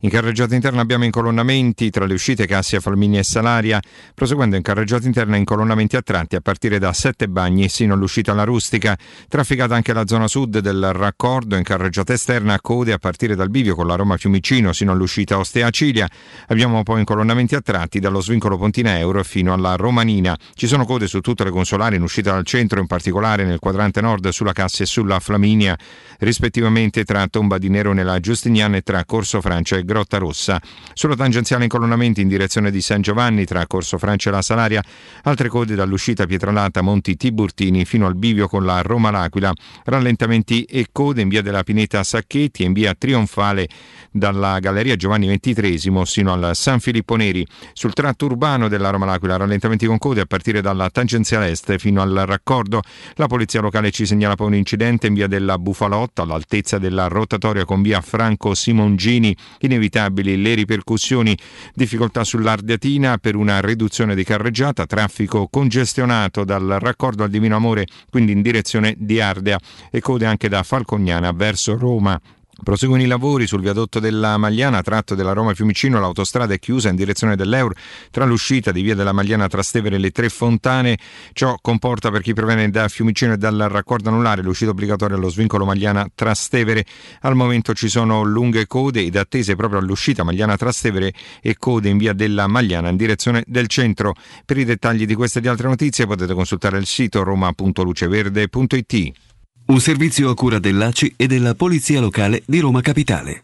in 0.00 0.10
carreggiata 0.10 0.54
interna 0.54 0.80
abbiamo 0.80 1.04
incolonnamenti 1.04 1.90
tra 1.90 2.04
le 2.06 2.14
uscite 2.14 2.46
Cassia, 2.46 2.78
Falmini 2.78 3.18
e 3.18 3.24
Salaria, 3.24 3.80
proseguendo 4.14 4.54
in 4.54 4.62
carreggiata 4.62 5.08
interna 5.08 5.34
incolonnamenti 5.34 5.96
a 5.96 6.02
tratti 6.02 6.36
a 6.36 6.40
partire 6.40 6.78
da 6.78 6.92
Sette 6.92 7.28
Bagni 7.28 7.68
sino 7.68 7.94
all'uscita 7.94 8.30
alla 8.30 8.44
Rustica. 8.44 8.96
Trafficata 9.26 9.74
anche 9.74 9.92
la 9.92 10.06
zona 10.06 10.28
sud 10.28 10.60
del 10.60 10.92
raccordo 10.92 11.56
in 11.56 11.64
carreggiata 11.64 12.12
esterna, 12.12 12.60
code 12.60 12.92
a 12.92 12.98
partire 12.98 13.34
dal 13.34 13.50
bivio 13.50 13.74
con 13.74 13.88
la 13.88 13.96
Roma 13.96 14.16
Fiumicino 14.16 14.72
sino 14.72 14.92
all'uscita 14.92 15.36
Ostea 15.36 15.68
Cilia. 15.70 16.08
Abbiamo 16.46 16.84
poi 16.84 17.00
incolonnamenti 17.00 17.56
a 17.56 17.60
tratti 17.60 17.98
dallo 17.98 18.20
svincolo 18.20 18.56
Pontina 18.56 18.96
Euro 18.98 19.24
fino 19.24 19.52
alla 19.52 19.74
Romanina. 19.74 20.38
Ci 20.54 20.68
sono 20.68 20.84
code 20.84 21.08
su 21.08 21.18
tutte 21.20 21.42
le 21.42 21.50
consolari 21.50 21.96
in 21.96 22.02
uscita 22.02 22.30
dal 22.30 22.44
centro, 22.44 22.78
in 22.78 22.86
particolare 22.86 23.44
nel 23.44 23.58
quadrante 23.58 24.00
nord 24.00 24.28
sulla 24.28 24.52
Cassia 24.52 24.84
e 24.84 24.86
sulla 24.86 25.18
Flaminia, 25.18 25.76
rispettivamente 26.20 27.02
tra 27.02 27.26
Tomba 27.26 27.58
di 27.58 27.68
Nero 27.68 27.92
nella 27.92 28.20
Giustiniana 28.20 28.76
e 28.76 28.82
tra 28.82 29.04
Corso 29.04 29.40
Francia 29.40 29.76
e 29.76 29.86
Grotta 29.88 30.18
Rossa. 30.18 30.60
Sulla 30.92 31.16
tangenziale 31.16 31.62
incolonnamenti 31.62 32.20
in 32.20 32.28
direzione 32.28 32.70
di 32.70 32.82
San 32.82 33.00
Giovanni 33.00 33.46
tra 33.46 33.66
Corso 33.66 33.96
Francia 33.96 34.28
e 34.28 34.32
la 34.32 34.42
Salaria, 34.42 34.84
altre 35.22 35.48
code 35.48 35.74
dall'uscita 35.74 36.26
Pietralata 36.26 36.82
Monti 36.82 37.16
Tiburtini 37.16 37.86
fino 37.86 38.06
al 38.06 38.14
bivio 38.14 38.48
con 38.48 38.66
la 38.66 38.82
Roma 38.82 39.10
L'Aquila, 39.10 39.50
rallentamenti 39.84 40.64
e 40.64 40.88
code 40.92 41.22
in 41.22 41.28
via 41.28 41.40
della 41.40 41.62
Pineta 41.62 42.04
Sacchetti 42.04 42.62
e 42.62 42.66
in 42.66 42.74
via 42.74 42.94
Trionfale 42.94 43.66
dalla 44.10 44.58
Galleria 44.58 44.96
Giovanni 44.96 45.28
XXIII 45.28 46.04
sino 46.04 46.32
al 46.32 46.54
San 46.54 46.80
Filippo 46.80 47.16
Neri. 47.16 47.46
Sul 47.72 47.92
tratto 47.92 48.26
urbano 48.26 48.68
della 48.68 48.90
Roma 48.90 49.06
L'Aquila, 49.06 49.36
rallentamenti 49.36 49.86
con 49.86 49.98
code 49.98 50.20
a 50.20 50.26
partire 50.26 50.60
dalla 50.60 50.90
tangenziale 50.90 51.50
est 51.50 51.76
fino 51.78 52.00
al 52.02 52.24
raccordo. 52.26 52.82
La 53.14 53.26
polizia 53.26 53.60
locale 53.60 53.90
ci 53.90 54.06
segnala 54.06 54.34
poi 54.34 54.48
un 54.48 54.54
incidente 54.54 55.06
in 55.06 55.14
via 55.14 55.26
della 55.26 55.58
Bufalotta 55.58 56.22
all'altezza 56.22 56.78
della 56.78 57.08
rotatoria 57.08 57.64
con 57.64 57.82
via 57.82 58.00
Franco 58.00 58.54
Simongini. 58.54 59.36
Inevitabili 59.60 60.40
le 60.40 60.54
ripercussioni, 60.54 61.36
difficoltà 61.74 62.24
sull'Ardiatina 62.24 63.18
per 63.18 63.36
una 63.36 63.60
riduzione 63.60 64.14
di 64.14 64.24
carreggiata, 64.24 64.86
traffico 64.86 65.48
congestionato 65.48 66.44
dal 66.44 66.78
raccordo 66.80 67.24
al 67.24 67.30
Divino 67.30 67.56
Amore, 67.56 67.86
quindi 68.10 68.32
in 68.32 68.42
direzione 68.42 68.94
di 68.98 69.20
Ardea 69.20 69.58
e 69.90 70.00
code 70.00 70.26
anche 70.26 70.48
da 70.48 70.62
Falcognana 70.62 71.32
verso 71.32 71.76
Roma. 71.76 72.20
Proseguono 72.60 73.02
i 73.02 73.06
lavori 73.06 73.46
sul 73.46 73.60
viadotto 73.60 74.00
della 74.00 74.36
Magliana, 74.36 74.82
tratto 74.82 75.14
della 75.14 75.32
Roma 75.32 75.54
Fiumicino, 75.54 76.00
l'autostrada 76.00 76.54
è 76.54 76.58
chiusa 76.58 76.88
in 76.88 76.96
direzione 76.96 77.36
dell'Eur 77.36 77.72
tra 78.10 78.24
l'uscita 78.24 78.72
di 78.72 78.82
via 78.82 78.96
della 78.96 79.12
Magliana 79.12 79.46
Trastevere 79.46 79.94
e 79.94 79.98
le 80.00 80.10
Tre 80.10 80.28
Fontane. 80.28 80.98
Ciò 81.32 81.56
comporta 81.62 82.10
per 82.10 82.20
chi 82.20 82.34
proviene 82.34 82.68
da 82.68 82.88
Fiumicino 82.88 83.34
e 83.34 83.36
dal 83.36 83.68
raccordo 83.70 84.08
anulare 84.08 84.42
l'uscita 84.42 84.72
obbligatoria 84.72 85.16
allo 85.16 85.28
svincolo 85.28 85.64
Magliana 85.64 86.08
Trastevere. 86.12 86.84
Al 87.20 87.36
momento 87.36 87.74
ci 87.74 87.88
sono 87.88 88.22
lunghe 88.22 88.66
code 88.66 89.02
ed 89.02 89.14
attese 89.14 89.54
proprio 89.54 89.78
all'uscita 89.78 90.24
Magliana 90.24 90.56
Trastevere 90.56 91.12
e 91.40 91.56
code 91.56 91.88
in 91.88 91.96
via 91.96 92.12
della 92.12 92.48
Magliana 92.48 92.88
in 92.88 92.96
direzione 92.96 93.44
del 93.46 93.68
centro. 93.68 94.14
Per 94.44 94.58
i 94.58 94.64
dettagli 94.64 95.06
di 95.06 95.14
queste 95.14 95.38
e 95.38 95.42
di 95.42 95.48
altre 95.48 95.68
notizie 95.68 96.06
potete 96.06 96.34
consultare 96.34 96.76
il 96.76 96.86
sito 96.86 97.22
roma.luceverde.it. 97.22 99.27
Un 99.68 99.80
servizio 99.80 100.30
a 100.30 100.34
cura 100.34 100.58
dell'ACI 100.58 101.12
e 101.14 101.26
della 101.26 101.54
Polizia 101.54 102.00
Locale 102.00 102.42
di 102.46 102.58
Roma 102.58 102.80
Capitale. 102.80 103.42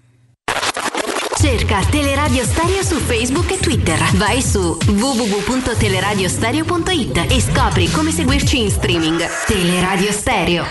Cerca 1.37 1.85
Teleradio 1.85 2.45
Stereo 2.45 2.83
su 2.83 2.97
Facebook 2.97 3.51
e 3.51 3.59
Twitter. 3.59 3.99
Vai 4.15 4.41
su 4.41 4.79
www.teleradiostereo.it 4.87 7.27
e 7.29 7.43
scopri 7.43 7.91
come 7.91 8.11
seguirci 8.11 8.63
in 8.63 8.71
streaming. 8.71 9.23
Teleradio 9.47 10.11
Stereo. 10.13 10.65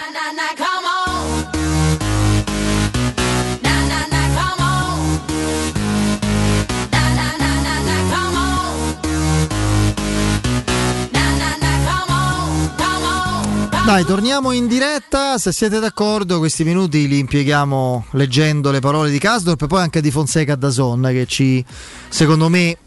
Dai, 13.85 14.05
torniamo 14.05 14.51
in 14.51 14.67
diretta. 14.67 15.37
Se 15.37 15.51
siete 15.51 15.79
d'accordo, 15.79 16.39
questi 16.39 16.63
minuti 16.63 17.05
li 17.05 17.19
impieghiamo 17.19 18.05
leggendo 18.11 18.71
le 18.71 18.79
parole 18.79 19.11
di 19.11 19.19
Casdorp 19.19 19.61
e 19.61 19.67
poi 19.67 19.81
anche 19.81 19.99
di 19.99 20.09
Fonseca 20.09 20.55
da 20.55 20.69
Son, 20.69 21.01
che 21.11 21.25
ci, 21.27 21.63
secondo 22.07 22.47
me, 22.47 22.77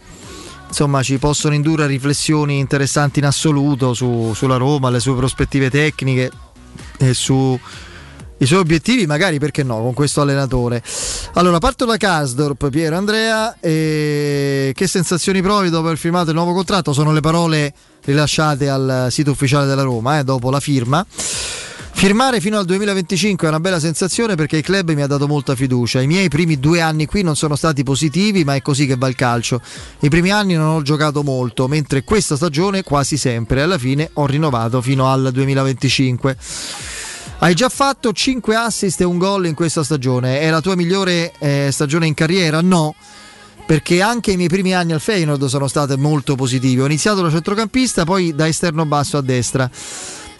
insomma, 0.66 1.02
ci 1.02 1.18
possono 1.18 1.54
indurre 1.54 1.84
a 1.84 1.86
riflessioni 1.86 2.58
interessanti 2.58 3.18
in 3.18 3.26
assoluto 3.26 3.92
su, 3.92 4.32
sulla 4.34 4.56
Roma, 4.56 4.88
le 4.88 5.00
sue 5.00 5.14
prospettive 5.14 5.68
tecniche 5.68 6.30
e 6.96 7.12
su 7.12 7.60
i 8.38 8.46
suoi 8.46 8.58
obiettivi, 8.58 9.06
magari 9.06 9.38
perché 9.38 9.62
no, 9.62 9.80
con 9.80 9.94
questo 9.94 10.20
allenatore. 10.20 10.82
Allora, 11.34 11.58
parto 11.58 11.84
da 11.84 11.96
Casdorp, 11.96 12.68
Piero 12.70 12.96
Andrea. 12.96 13.56
E 13.60 14.72
che 14.74 14.86
sensazioni 14.86 15.40
provi 15.40 15.70
dopo 15.70 15.86
aver 15.86 15.98
firmato 15.98 16.30
il 16.30 16.36
nuovo 16.36 16.52
contratto? 16.52 16.92
Sono 16.92 17.12
le 17.12 17.20
parole 17.20 17.72
rilasciate 18.04 18.68
al 18.68 19.08
sito 19.10 19.30
ufficiale 19.30 19.66
della 19.66 19.82
Roma, 19.82 20.18
eh, 20.18 20.24
dopo 20.24 20.50
la 20.50 20.60
firma. 20.60 21.04
Firmare 21.96 22.40
fino 22.40 22.58
al 22.58 22.66
2025 22.66 23.46
è 23.46 23.48
una 23.48 23.58
bella 23.58 23.80
sensazione 23.80 24.34
perché 24.34 24.58
il 24.58 24.62
club 24.62 24.92
mi 24.92 25.00
ha 25.00 25.06
dato 25.06 25.26
molta 25.26 25.54
fiducia. 25.54 26.02
I 26.02 26.06
miei 26.06 26.28
primi 26.28 26.60
due 26.60 26.82
anni 26.82 27.06
qui 27.06 27.22
non 27.22 27.36
sono 27.36 27.56
stati 27.56 27.82
positivi, 27.84 28.44
ma 28.44 28.54
è 28.54 28.60
così 28.60 28.84
che 28.86 28.96
va 28.96 29.08
il 29.08 29.14
calcio. 29.14 29.62
I 30.00 30.10
primi 30.10 30.30
anni 30.30 30.52
non 30.52 30.74
ho 30.74 30.82
giocato 30.82 31.22
molto, 31.22 31.66
mentre 31.68 32.04
questa 32.04 32.36
stagione 32.36 32.82
quasi 32.82 33.16
sempre. 33.16 33.62
Alla 33.62 33.78
fine 33.78 34.10
ho 34.12 34.26
rinnovato 34.26 34.82
fino 34.82 35.10
al 35.10 35.30
2025. 35.32 36.36
Hai 37.38 37.54
già 37.54 37.68
fatto 37.68 38.12
5 38.12 38.56
assist 38.56 39.00
e 39.00 39.04
un 39.04 39.18
gol 39.18 39.46
in 39.46 39.54
questa 39.54 39.84
stagione. 39.84 40.40
È 40.40 40.50
la 40.50 40.60
tua 40.60 40.74
migliore 40.74 41.32
eh, 41.38 41.68
stagione 41.70 42.06
in 42.06 42.14
carriera? 42.14 42.60
No 42.60 42.94
perché 43.66 44.00
anche 44.00 44.30
i 44.30 44.36
miei 44.36 44.48
primi 44.48 44.72
anni 44.72 44.92
al 44.92 45.00
Feyenoord 45.00 45.44
sono 45.46 45.66
stati 45.66 45.96
molto 45.96 46.36
positivi. 46.36 46.80
Ho 46.80 46.86
iniziato 46.86 47.20
da 47.20 47.30
centrocampista, 47.30 48.04
poi 48.04 48.32
da 48.32 48.46
esterno 48.46 48.86
basso 48.86 49.16
a 49.18 49.22
destra. 49.22 49.68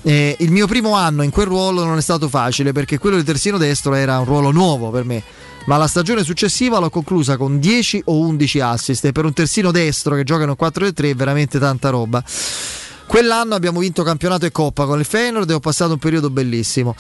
Eh, 0.02 0.36
il 0.39 0.52
mio 0.52 0.68
primo 0.68 0.94
anno 0.94 1.24
in 1.24 1.31
quel 1.31 1.47
ruolo 1.47 1.85
non 1.85 1.98
è 1.98 2.01
stato 2.01 2.28
facile 2.28 2.70
perché 2.70 2.98
quello 2.98 3.16
di 3.16 3.24
terzino 3.24 3.59
destro 3.59 3.94
era 3.94 4.20
un 4.20 4.24
ruolo 4.24 4.52
nuovo 4.52 4.90
per 4.90 5.05
me. 5.05 5.23
Ma 5.66 5.77
la 5.77 5.89
stagione 5.89 6.23
successiva 6.23 6.78
l'ho 6.78 6.90
conclusa 6.90 7.36
con 7.36 7.59
10 7.59 8.02
o 8.05 8.20
11 8.20 8.60
assist 8.60 9.05
e 9.06 9.12
per 9.12 9.24
un 9.24 9.32
terzino 9.32 9.73
destro 9.73 10.14
che 10.14 10.23
gioca 10.23 10.44
in 10.44 10.51
un 10.51 10.56
4-3 10.59 11.10
è 11.10 11.14
veramente 11.16 11.59
tanta 11.59 11.90
roba. 11.90 12.23
Quell'anno 13.06 13.54
abbiamo 13.54 13.78
vinto 13.80 14.02
campionato 14.02 14.46
e 14.46 14.50
coppa 14.52 14.84
con 14.84 14.98
il 14.98 15.04
Feyenoord 15.04 15.48
e 15.50 15.54
ho 15.54 15.60
passato 15.60 15.92
un 15.92 15.98
periodo 15.98 16.28
bellissimo. 16.28 16.94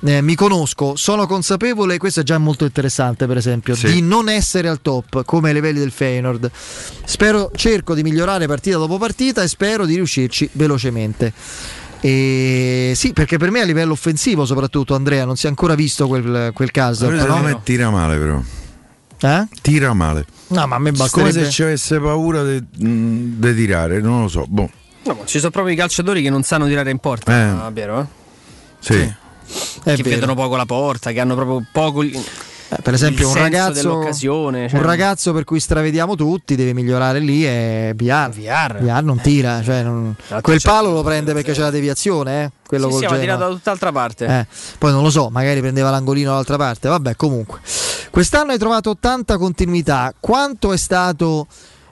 Eh, 0.00 0.20
mi 0.20 0.34
conosco, 0.34 0.96
sono 0.96 1.26
consapevole, 1.26 1.98
questo 1.98 2.20
è 2.20 2.22
già 2.24 2.36
molto 2.38 2.64
interessante 2.64 3.26
per 3.26 3.36
esempio, 3.36 3.74
Sì. 3.76 3.92
di 3.92 4.02
non 4.02 4.28
essere 4.28 4.68
al 4.68 4.82
top 4.82 5.24
come 5.24 5.48
ai 5.48 5.54
livelli 5.54 5.78
del 5.78 5.92
Feyenoord. 5.92 6.50
Spero, 7.04 7.50
cerco 7.54 7.94
di 7.94 8.02
migliorare 8.02 8.46
partita 8.46 8.76
dopo 8.76 8.98
partita 8.98 9.42
e 9.42 9.48
spero 9.48 9.86
di 9.86 9.94
riuscirci 9.94 10.48
velocemente. 10.52 11.32
E 12.00 12.92
sì, 12.96 13.12
perché 13.12 13.36
per 13.38 13.52
me 13.52 13.60
a 13.60 13.64
livello 13.64 13.92
offensivo 13.92 14.44
soprattutto 14.44 14.96
Andrea 14.96 15.24
non 15.24 15.36
si 15.36 15.46
è 15.46 15.48
ancora 15.48 15.76
visto 15.76 16.08
quel, 16.08 16.50
quel 16.52 16.70
caso. 16.72 17.08
Secondo 17.08 17.42
me 17.44 17.60
tira 17.62 17.90
male 17.90 18.18
però. 18.18 18.42
Eh? 19.20 19.46
Tira 19.62 19.92
male. 19.94 20.26
No, 20.48 20.66
ma 20.66 20.74
a 20.74 20.78
me 20.80 20.90
Come 20.90 21.02
basterebbe... 21.04 21.44
se 21.44 21.50
ci 21.50 21.62
avesse 21.62 22.00
paura 22.00 22.42
di 22.42 22.60
tirare, 23.54 24.00
non 24.00 24.22
lo 24.22 24.28
so. 24.28 24.44
Boh. 24.48 24.68
No, 25.04 25.14
ma 25.14 25.24
ci 25.24 25.38
sono 25.38 25.50
proprio 25.50 25.74
i 25.74 25.76
calciatori 25.76 26.22
che 26.22 26.30
non 26.30 26.42
sanno 26.42 26.66
tirare 26.66 26.90
in 26.90 26.98
porta, 26.98 27.66
Eh. 27.66 27.70
vero? 27.72 28.00
Eh? 28.00 28.06
Sì. 28.78 28.94
È 29.84 29.94
che 29.94 30.02
vero. 30.02 30.08
vedono 30.14 30.34
poco 30.34 30.56
la 30.56 30.64
porta, 30.66 31.10
che 31.10 31.20
hanno 31.20 31.34
proprio 31.34 31.64
poco. 31.72 32.02
Eh, 32.02 32.80
per 32.82 32.94
esempio 32.94 33.28
un 33.28 33.34
ragazzo, 33.34 34.10
cioè- 34.14 34.28
un 34.30 34.82
ragazzo 34.82 35.34
per 35.34 35.44
cui 35.44 35.60
stravediamo 35.60 36.14
tutti 36.14 36.56
deve 36.56 36.72
migliorare 36.72 37.18
lì 37.18 37.42
è 37.44 37.92
Biar. 37.94 38.30
Biar. 38.30 39.02
non 39.04 39.20
tira, 39.20 39.62
cioè 39.62 39.82
non- 39.82 40.16
quel 40.40 40.60
palo 40.62 40.90
lo 40.92 41.02
prende 41.02 41.34
perché 41.34 41.52
c'è 41.52 41.60
la 41.60 41.70
deviazione, 41.70 42.44
eh? 42.44 42.50
quello 42.66 42.90
Sì, 42.90 43.04
col 43.04 43.16
sì, 43.16 43.20
tirato 43.20 43.40
da 43.40 43.48
tutt'altra 43.50 43.92
parte. 43.92 44.24
Eh, 44.24 44.46
poi 44.78 44.90
non 44.90 45.02
lo 45.02 45.10
so, 45.10 45.28
magari 45.28 45.60
prendeva 45.60 45.90
l'angolino 45.90 46.30
dall'altra 46.30 46.56
parte. 46.56 46.88
Vabbè, 46.88 47.14
comunque. 47.16 47.58
Quest'anno 48.10 48.52
hai 48.52 48.58
trovato 48.58 48.96
tanta 48.98 49.36
continuità. 49.36 50.14
Quanto 50.18 50.72
è 50.72 50.78
stato 50.78 51.46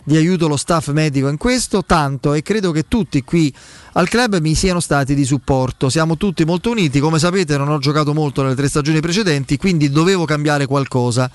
di 0.05 0.17
aiuto 0.17 0.49
lo 0.49 0.57
staff 0.57 0.89
medico 0.91 1.29
in 1.29 1.37
questo? 1.37 1.85
Tanto 1.85 2.35
e 2.35 2.43
credo 2.43 2.73
che 2.73 2.87
tutti 2.89 3.23
qui 3.23 3.53
al 3.93 4.09
club 4.09 4.41
mi 4.41 4.55
siano 4.55 4.81
stati 4.81 5.15
di 5.15 5.25
supporto. 5.25 5.89
Siamo 5.89 6.17
tutti 6.17 6.45
molto 6.45 6.71
uniti. 6.71 7.01
Come 7.01 7.19
sapete, 7.19 7.57
non 7.57 7.69
ho 7.69 7.79
giocato 7.79 8.15
molto 8.15 8.43
nelle 8.43 8.55
tre 8.55 8.69
stagioni 8.69 9.01
precedenti, 9.01 9.57
quindi 9.57 9.91
dovevo 9.91 10.25
cambiare 10.25 10.67
qualcosa. 10.67 11.31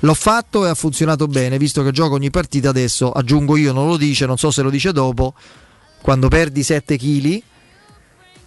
L'ho 0.00 0.14
fatto 0.14 0.64
e 0.64 0.70
ha 0.70 0.74
funzionato 0.74 1.26
bene, 1.26 1.58
visto 1.58 1.82
che 1.82 1.90
gioco 1.90 2.14
ogni 2.14 2.30
partita 2.30 2.70
adesso. 2.70 3.10
Aggiungo 3.10 3.56
io, 3.56 3.72
non 3.72 3.86
lo 3.86 3.96
dice, 3.96 4.26
non 4.26 4.38
so 4.38 4.50
se 4.50 4.62
lo 4.62 4.70
dice 4.70 4.92
dopo. 4.92 5.34
Quando 6.00 6.28
perdi 6.28 6.62
7 6.62 6.96
kg 6.96 7.42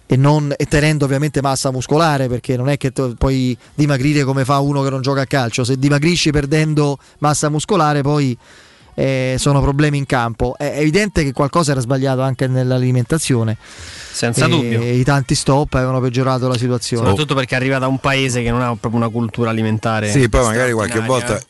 e, 0.06 0.16
non, 0.16 0.52
e 0.56 0.66
tenendo 0.66 1.04
ovviamente 1.04 1.40
massa 1.40 1.70
muscolare 1.70 2.28
perché 2.28 2.56
non 2.56 2.68
è 2.68 2.76
che 2.76 2.92
puoi 2.92 3.56
dimagrire 3.74 4.24
come 4.24 4.44
fa 4.44 4.58
uno 4.58 4.82
che 4.82 4.90
non 4.90 5.00
gioca 5.00 5.22
a 5.22 5.26
calcio 5.26 5.64
se 5.64 5.78
dimagrisci 5.78 6.30
perdendo 6.30 6.98
massa 7.18 7.48
muscolare 7.48 8.02
poi 8.02 8.36
eh, 8.94 9.36
sono 9.38 9.60
problemi 9.60 9.98
in 9.98 10.06
campo 10.06 10.56
è 10.56 10.78
evidente 10.78 11.24
che 11.24 11.32
qualcosa 11.32 11.72
era 11.72 11.80
sbagliato 11.80 12.20
anche 12.22 12.46
nell'alimentazione 12.46 13.56
Senza 14.12 14.46
E 14.46 14.48
dubbio. 14.48 14.82
i 14.82 15.02
tanti 15.04 15.34
stop 15.34 15.74
avevano 15.74 16.00
peggiorato 16.00 16.46
la 16.48 16.56
situazione 16.56 17.06
Soprattutto 17.06 17.34
perché 17.34 17.54
arriva 17.54 17.78
da 17.78 17.86
un 17.88 17.98
paese 17.98 18.42
che 18.42 18.50
non 18.50 18.62
ha 18.62 18.74
proprio 18.76 18.96
una 19.00 19.08
cultura 19.08 19.50
alimentare. 19.50 20.08
Sì, 20.10 20.28
poi 20.28 20.44
magari 20.44 20.72
qualche 20.72 21.00
volta. 21.00 21.40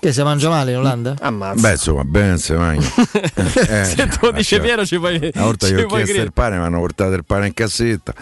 Che 0.00 0.12
si 0.12 0.22
mangia 0.22 0.48
male 0.48 0.72
in 0.72 0.78
Olanda? 0.78 1.14
Ammazza. 1.20 1.60
Beh, 1.60 1.70
insomma, 1.72 2.04
bene 2.04 2.38
se 2.38 2.54
mangia. 2.54 2.88
Eh, 3.68 3.84
Se 3.84 3.94
te 3.96 4.18
lo 4.20 4.30
dice 4.32 4.56
cioè, 4.56 4.60
Piero 4.60 4.86
ci 4.86 4.98
puoi. 4.98 5.16
Una 5.34 5.44
volta 5.44 5.66
che 5.66 5.74
ho 5.74 5.86
chiesto 5.86 5.96
il 5.98 6.04
credere. 6.04 6.30
pane, 6.30 6.56
mi 6.58 6.64
hanno 6.64 6.78
portato 6.78 7.12
il 7.14 7.24
pane 7.24 7.46
in 7.48 7.54
cassetta. 7.54 8.12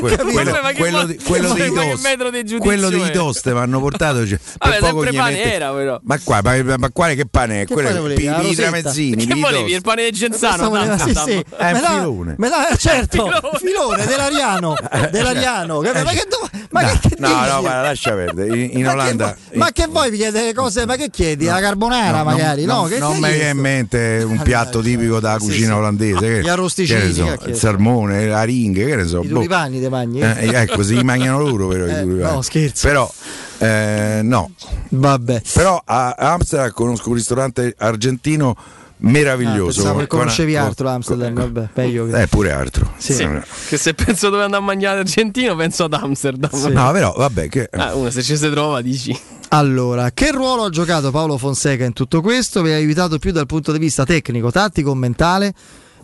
Quello, 0.00 0.24
Ma 0.62 0.72
di, 0.72 0.78
quello 0.78 1.04
di 1.04 1.16
che 1.16 1.72
toste, 1.72 2.42
di 2.42 2.58
quello 2.58 2.88
di 2.90 3.00
è? 3.00 3.10
toste 3.10 3.52
mi 3.52 3.58
hanno 3.60 3.80
portato. 3.80 4.26
Cioè, 4.26 4.38
Vabbè, 4.58 4.78
per 4.78 4.90
poco 4.90 5.02
sempre 5.02 5.10
gli 5.12 5.16
pane 5.16 5.36
mette- 5.36 5.52
era, 5.54 5.72
però. 5.72 6.00
Ma 6.02 6.18
qua, 6.22 6.40
ma, 6.42 6.76
ma 6.78 6.90
quale 6.90 7.14
che 7.14 7.26
pane 7.26 7.62
è? 7.62 7.66
Che 7.66 7.72
Quello 7.72 8.02
pi- 8.02 8.28
rosetta? 8.28 8.62
tramezzini, 8.62 9.26
Che 9.26 9.34
volevi? 9.34 9.72
Il 9.72 9.80
pane 9.82 10.10
di 10.10 10.16
Genzano? 10.16 10.68
Voleva- 10.68 10.98
sì, 10.98 11.14
sì. 11.14 11.30
È 11.56 11.70
un 11.70 11.72
Me 11.72 11.80
la- 11.80 11.88
filone. 11.88 12.36
certo, 12.78 13.30
filone, 13.58 14.06
dell'Ariano, 14.06 14.74
dell'Ariano. 15.10 15.80
Ma 15.82 15.90
che, 16.10 16.26
dov- 16.28 16.50
ma 16.70 16.82
No, 16.82 16.88
che, 17.00 17.08
che 17.08 17.14
no, 17.18 17.28
dici? 17.28 17.50
no, 17.50 17.60
guarda, 17.60 17.82
lascia 17.82 18.12
perdere. 18.14 18.56
In, 18.58 18.82
Ma 18.84 18.92
Olanda. 18.92 19.36
ma 19.54 19.70
che 19.72 19.86
vuoi 19.86 20.10
mi 20.10 20.16
chiedere 20.16 20.41
le 20.44 20.54
cose? 20.54 20.86
Ma 20.86 20.96
che 20.96 21.10
chiedi? 21.10 21.44
La 21.46 21.60
carbonara 21.60 22.18
No, 22.18 22.24
magari? 22.24 22.64
No, 22.64 22.80
non, 22.82 22.88
che 22.88 22.98
non 22.98 23.18
mi 23.18 23.30
viene 23.30 23.50
in 23.50 23.58
mente 23.58 24.22
un 24.26 24.40
piatto 24.42 24.80
tipico 24.80 25.20
della 25.20 25.38
Sì, 25.38 25.46
cucina 25.46 25.66
sì. 25.66 25.72
olandese. 25.72 26.18
Che, 26.18 26.40
Gli 26.42 26.48
arrosticini, 26.48 27.12
so, 27.12 27.36
il 27.46 27.56
salmone, 27.56 28.26
la 28.26 28.42
ringhe, 28.42 28.84
che 28.86 28.96
ne 28.96 29.06
so. 29.06 29.22
I 29.22 29.26
boh. 29.28 29.34
tulipani 29.34 29.80
te 29.80 29.88
mangi? 29.88 30.18
Eh, 30.20 30.50
ecco, 30.54 30.82
si 30.82 30.94
mangiano 31.02 31.38
loro 31.40 31.68
però 31.68 31.86
Eh, 31.86 31.98
i 32.00 32.02
tulipani. 32.02 32.34
no, 32.34 32.42
scherzo. 32.42 32.86
Però 32.88 33.12
eh, 33.58 34.20
no. 34.22 34.50
Vabbè. 34.88 35.42
Però 35.54 35.80
a 35.84 36.14
Amsterdam 36.16 36.70
conosco 36.72 37.08
un 37.10 37.14
ristorante 37.14 37.74
argentino 37.78 38.56
meraviglioso. 39.04 39.80
Ah, 39.80 39.82
pensavo 39.82 39.98
che 40.00 40.06
con- 40.06 40.18
conoscevi 40.20 40.52
con- 40.54 40.62
altro 40.62 40.88
Amsterdam, 40.88 41.34
vabbè, 41.34 41.68
meglio 41.74 42.06
che... 42.06 42.22
Eh, 42.22 42.26
pure 42.28 42.52
altro. 42.52 42.92
Sì. 42.98 43.14
Sì, 43.14 43.28
Che 43.68 43.76
se 43.76 43.94
penso 43.94 44.30
dove 44.30 44.44
andare 44.44 44.62
a 44.62 44.64
mangiare 44.64 45.00
argentino, 45.00 45.56
penso 45.56 45.84
ad 45.84 45.94
Amsterdam. 45.94 46.50
No, 46.72 46.92
però 46.92 47.12
vabbè 47.16 47.48
che 47.48 47.68
Ah, 47.72 47.94
uno 47.94 48.10
se 48.10 48.22
ci 48.22 48.36
si 48.36 48.48
trova 48.50 48.80
dici. 48.80 49.18
Allora, 49.54 50.12
che 50.12 50.30
ruolo 50.30 50.64
ha 50.64 50.70
giocato 50.70 51.10
Paolo 51.10 51.36
Fonseca 51.36 51.84
in 51.84 51.92
tutto 51.92 52.22
questo? 52.22 52.62
Vi 52.62 52.72
ha 52.72 52.76
aiutato 52.76 53.18
più 53.18 53.32
dal 53.32 53.44
punto 53.44 53.70
di 53.70 53.78
vista 53.78 54.02
tecnico, 54.04 54.50
tattico 54.50 54.88
o 54.88 54.94
mentale? 54.94 55.52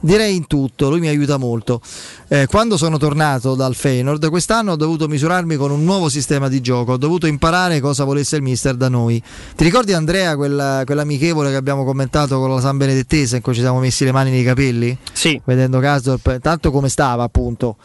Direi 0.00 0.36
in 0.36 0.46
tutto, 0.46 0.90
lui 0.90 1.00
mi 1.00 1.08
aiuta 1.08 1.38
molto. 1.38 1.80
Eh, 2.28 2.46
quando 2.46 2.76
sono 2.76 2.98
tornato 2.98 3.54
dal 3.54 3.74
Feyenoord, 3.74 4.28
quest'anno 4.28 4.72
ho 4.72 4.76
dovuto 4.76 5.08
misurarmi 5.08 5.56
con 5.56 5.70
un 5.70 5.82
nuovo 5.82 6.10
sistema 6.10 6.48
di 6.48 6.60
gioco, 6.60 6.92
ho 6.92 6.96
dovuto 6.98 7.26
imparare 7.26 7.80
cosa 7.80 8.04
volesse 8.04 8.36
il 8.36 8.42
mister 8.42 8.74
da 8.74 8.90
noi. 8.90 9.20
Ti 9.56 9.64
ricordi 9.64 9.94
Andrea 9.94 10.36
quella, 10.36 10.82
quell'amichevole 10.84 11.48
che 11.48 11.56
abbiamo 11.56 11.86
commentato 11.86 12.38
con 12.38 12.50
la 12.50 12.60
San 12.60 12.76
Benedettese 12.76 13.36
in 13.36 13.42
cui 13.42 13.54
ci 13.54 13.60
siamo 13.60 13.78
messi 13.78 14.04
le 14.04 14.12
mani 14.12 14.30
nei 14.30 14.44
capelli? 14.44 14.96
Sì. 15.10 15.40
Vedendo 15.42 15.78
Kasdorp, 15.80 16.38
tanto 16.40 16.70
come 16.70 16.90
stava 16.90 17.22
appunto, 17.22 17.78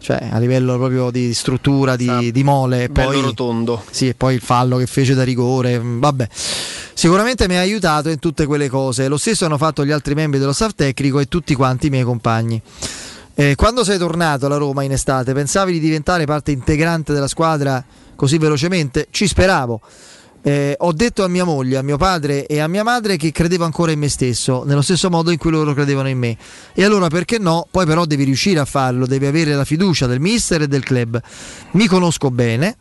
cioè 0.00 0.28
a 0.30 0.38
livello 0.38 0.76
proprio 0.76 1.10
di 1.10 1.32
struttura, 1.34 1.94
di, 1.94 2.32
di 2.32 2.42
mole. 2.42 2.88
poi, 2.88 3.20
rotondo. 3.20 3.84
sì, 3.90 4.08
e 4.08 4.14
poi 4.14 4.34
il 4.34 4.40
fallo 4.40 4.78
che 4.78 4.86
fece 4.86 5.14
da 5.14 5.22
rigore, 5.22 5.78
mm, 5.78 6.00
vabbè. 6.00 6.28
Sicuramente 6.30 7.46
mi 7.46 7.56
ha 7.56 7.60
aiutato 7.60 8.08
in 8.08 8.18
tutte 8.18 8.46
quelle 8.46 8.68
cose. 8.68 9.08
Lo 9.08 9.16
stesso 9.16 9.44
hanno 9.44 9.58
fatto 9.58 9.84
gli 9.84 9.90
altri 9.90 10.14
membri 10.14 10.38
dello 10.38 10.52
staff 10.52 10.72
tecnico 10.74 11.20
e 11.20 11.26
tutti 11.26 11.54
quanti 11.54 11.86
i 11.86 11.90
miei 11.90 12.04
compagni. 12.04 12.60
Eh, 13.34 13.54
quando 13.54 13.84
sei 13.84 13.96
tornato 13.96 14.46
alla 14.46 14.56
Roma 14.56 14.82
in 14.82 14.92
estate, 14.92 15.32
pensavi 15.32 15.72
di 15.72 15.80
diventare 15.80 16.26
parte 16.26 16.50
integrante 16.50 17.12
della 17.12 17.28
squadra 17.28 17.82
così 18.16 18.36
velocemente? 18.38 19.06
Ci 19.10 19.26
speravo. 19.26 19.80
Eh, 20.42 20.74
ho 20.78 20.92
detto 20.92 21.22
a 21.22 21.28
mia 21.28 21.44
moglie, 21.44 21.76
a 21.76 21.82
mio 21.82 21.98
padre 21.98 22.46
e 22.46 22.60
a 22.60 22.68
mia 22.68 22.82
madre 22.82 23.16
che 23.16 23.30
credevo 23.30 23.64
ancora 23.64 23.92
in 23.92 23.98
me 23.98 24.08
stesso, 24.08 24.64
nello 24.64 24.80
stesso 24.80 25.10
modo 25.10 25.30
in 25.30 25.36
cui 25.38 25.50
loro 25.50 25.74
credevano 25.74 26.08
in 26.08 26.18
me. 26.18 26.36
E 26.72 26.82
allora 26.82 27.08
perché 27.08 27.38
no? 27.38 27.66
Poi 27.70 27.84
però 27.84 28.06
devi 28.06 28.24
riuscire 28.24 28.58
a 28.58 28.64
farlo, 28.64 29.06
devi 29.06 29.26
avere 29.26 29.54
la 29.54 29.64
fiducia 29.64 30.06
del 30.06 30.20
mister 30.20 30.62
e 30.62 30.68
del 30.68 30.82
club. 30.82 31.20
Mi 31.72 31.86
conosco 31.86 32.30
bene, 32.30 32.76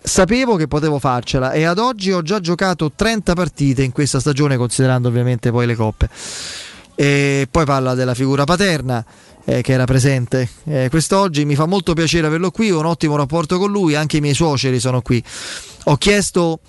sapevo 0.00 0.54
che 0.54 0.68
potevo 0.68 0.98
farcela 0.98 1.52
e 1.52 1.64
ad 1.64 1.78
oggi 1.78 2.12
ho 2.12 2.22
già 2.22 2.38
giocato 2.38 2.92
30 2.94 3.34
partite 3.34 3.82
in 3.82 3.90
questa 3.90 4.20
stagione, 4.20 4.56
considerando 4.56 5.08
ovviamente 5.08 5.50
poi 5.50 5.66
le 5.66 5.74
coppe. 5.74 6.08
E 6.94 7.48
poi 7.50 7.64
parla 7.64 7.94
della 7.94 8.14
figura 8.14 8.44
paterna 8.44 9.04
eh, 9.44 9.62
che 9.62 9.72
era 9.72 9.84
presente 9.84 10.48
eh, 10.64 10.88
quest'oggi. 10.90 11.44
Mi 11.44 11.54
fa 11.54 11.66
molto 11.66 11.94
piacere 11.94 12.26
averlo 12.26 12.50
qui, 12.50 12.70
ho 12.70 12.78
un 12.78 12.86
ottimo 12.86 13.16
rapporto 13.16 13.58
con 13.58 13.70
lui, 13.70 13.94
anche 13.94 14.18
i 14.18 14.20
miei 14.20 14.34
suoceri 14.34 14.78
sono 14.78 15.00
qui. 15.00 15.22
Ho 15.84 15.96
chiesto 15.96 16.60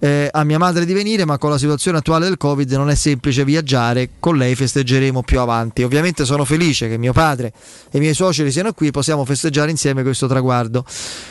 eh, 0.00 0.28
a 0.32 0.44
mia 0.44 0.58
madre 0.58 0.86
di 0.86 0.92
venire, 0.94 1.24
ma 1.26 1.38
con 1.38 1.50
la 1.50 1.58
situazione 1.58 1.98
attuale 1.98 2.24
del 2.24 2.38
Covid 2.38 2.70
non 2.72 2.88
è 2.90 2.94
semplice 2.94 3.44
viaggiare. 3.44 4.10
Con 4.18 4.36
lei 4.36 4.54
festeggeremo 4.54 5.22
più 5.22 5.38
avanti. 5.40 5.82
Ovviamente 5.82 6.24
sono 6.24 6.44
felice 6.44 6.88
che 6.88 6.96
mio 6.96 7.12
padre 7.12 7.52
e 7.90 7.98
i 7.98 8.00
miei 8.00 8.14
suoceri 8.14 8.50
siano 8.50 8.72
qui, 8.72 8.90
possiamo 8.90 9.24
festeggiare 9.24 9.70
insieme 9.70 10.02
questo 10.02 10.26
traguardo. 10.26 10.84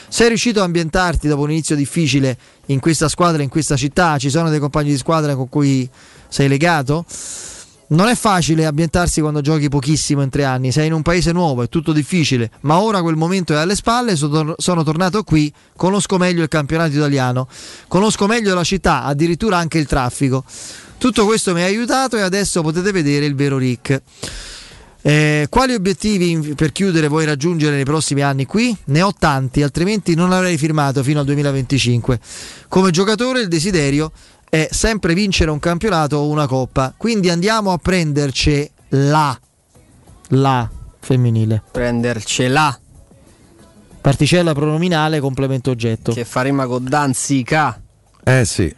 Sei 0.07 0.27
riuscito 0.27 0.61
a 0.61 0.65
ambientarti 0.65 1.27
dopo 1.27 1.41
un 1.41 1.51
inizio 1.51 1.75
difficile 1.75 2.37
in 2.67 2.79
questa 2.79 3.09
squadra, 3.09 3.41
in 3.41 3.49
questa 3.49 3.75
città? 3.75 4.17
Ci 4.19 4.29
sono 4.29 4.49
dei 4.49 4.59
compagni 4.59 4.91
di 4.91 4.97
squadra 4.97 5.35
con 5.35 5.49
cui 5.49 5.89
sei 6.27 6.47
legato? 6.47 7.05
Non 7.91 8.07
è 8.07 8.13
facile 8.13 8.65
ambientarsi 8.65 9.19
quando 9.19 9.41
giochi 9.41 9.67
pochissimo 9.67 10.21
in 10.21 10.29
tre 10.29 10.43
anni, 10.43 10.71
sei 10.71 10.87
in 10.87 10.93
un 10.93 11.01
paese 11.01 11.31
nuovo, 11.31 11.63
è 11.63 11.69
tutto 11.69 11.91
difficile, 11.91 12.51
ma 12.61 12.79
ora 12.79 13.01
quel 13.01 13.15
momento 13.15 13.53
è 13.53 13.57
alle 13.57 13.75
spalle, 13.75 14.15
sono, 14.15 14.55
tornato 14.57 15.23
qui, 15.23 15.51
conosco 15.75 16.17
meglio 16.17 16.43
il 16.43 16.49
campionato 16.49 16.91
italiano, 16.91 17.47
conosco 17.87 18.27
meglio 18.27 18.53
la 18.53 18.63
città, 18.63 19.05
addirittura 19.05 19.57
anche 19.57 19.79
il 19.79 19.87
traffico. 19.87 20.43
Tutto 20.99 21.25
questo 21.25 21.53
mi 21.53 21.63
ha 21.63 21.65
aiutato 21.65 22.15
e 22.15 22.21
adesso 22.21 22.61
potete 22.61 22.91
vedere 22.91 23.25
il 23.25 23.33
vero 23.33 23.57
Rick. 23.57 24.01
Eh, 25.01 25.47
quali 25.49 25.73
obiettivi 25.73 26.53
per 26.55 26.73
chiudere 26.73 27.07
vuoi 27.07 27.23
raggiungere 27.23 27.75
nei 27.75 27.85
prossimi 27.85 28.21
anni 28.21 28.45
qui? 28.45 28.75
Ne 28.85 29.01
ho 29.01 29.13
tanti, 29.17 29.63
altrimenti 29.63 30.13
non 30.13 30.33
avrei 30.33 30.57
firmato 30.57 31.01
fino 31.01 31.21
al 31.21 31.25
2025. 31.25 32.19
Come 32.67 32.91
giocatore 32.91 33.39
il 33.39 33.47
desiderio 33.47 34.11
è 34.49 34.67
sempre 34.71 35.13
vincere 35.13 35.51
un 35.51 35.59
campionato 35.59 36.17
o 36.17 36.27
una 36.27 36.47
coppa, 36.47 36.93
quindi 36.97 37.29
andiamo 37.29 37.71
a 37.71 37.77
prenderci 37.77 38.69
la, 38.89 39.39
la 40.29 40.69
femminile. 40.99 41.63
Prendercela. 41.71 42.77
Particella 44.01 44.53
pronominale, 44.53 45.19
complemento 45.19 45.71
oggetto. 45.71 46.13
Che 46.13 46.25
fa 46.25 46.41
rima 46.41 46.65
con 46.65 46.85
Danzica. 46.85 47.79
Eh 48.23 48.45
sì. 48.45 48.73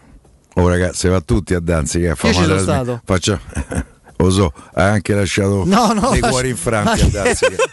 Oh 0.56 0.68
ragazzi, 0.68 1.08
va 1.08 1.22
tutti 1.22 1.54
a 1.54 1.60
Danzica. 1.60 2.10
Io 2.10 2.16
ci 2.16 2.34
sono 2.34 2.58
stato. 2.58 3.02
Faccio... 3.04 3.40
Lo 4.22 4.30
so, 4.30 4.54
hai 4.74 4.90
anche 4.90 5.14
lasciato 5.14 5.64
No, 5.66 5.94
no, 5.94 6.12
dei 6.12 6.20
cuori 6.22 6.50
infranti. 6.50 7.10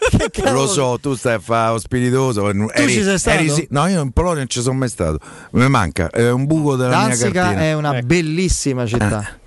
Che 0.08 0.30
cavolo? 0.30 0.62
Lo 0.62 0.66
so, 0.66 0.98
tu 1.00 1.14
stai 1.14 1.34
a 1.34 1.38
fare 1.38 1.72
lo 1.72 1.78
spiritoso. 1.78 2.50
Tu 2.50 2.88
ci 2.88 3.02
sei 3.02 3.18
stato? 3.18 3.54
sì- 3.54 3.66
no, 3.70 3.86
io 3.86 4.00
in 4.00 4.10
Polonia 4.12 4.38
non 4.38 4.48
ci 4.48 4.60
sono 4.62 4.78
mai 4.78 4.88
stato. 4.88 5.18
Mi 5.52 5.68
manca, 5.68 6.08
è 6.10 6.30
un 6.30 6.46
buco 6.46 6.76
della 6.76 6.96
mia 6.96 7.08
Danzica 7.08 7.30
cartina. 7.30 7.62
è 7.62 7.74
una 7.74 8.00
bellissima 8.02 8.86
città. 8.86 9.37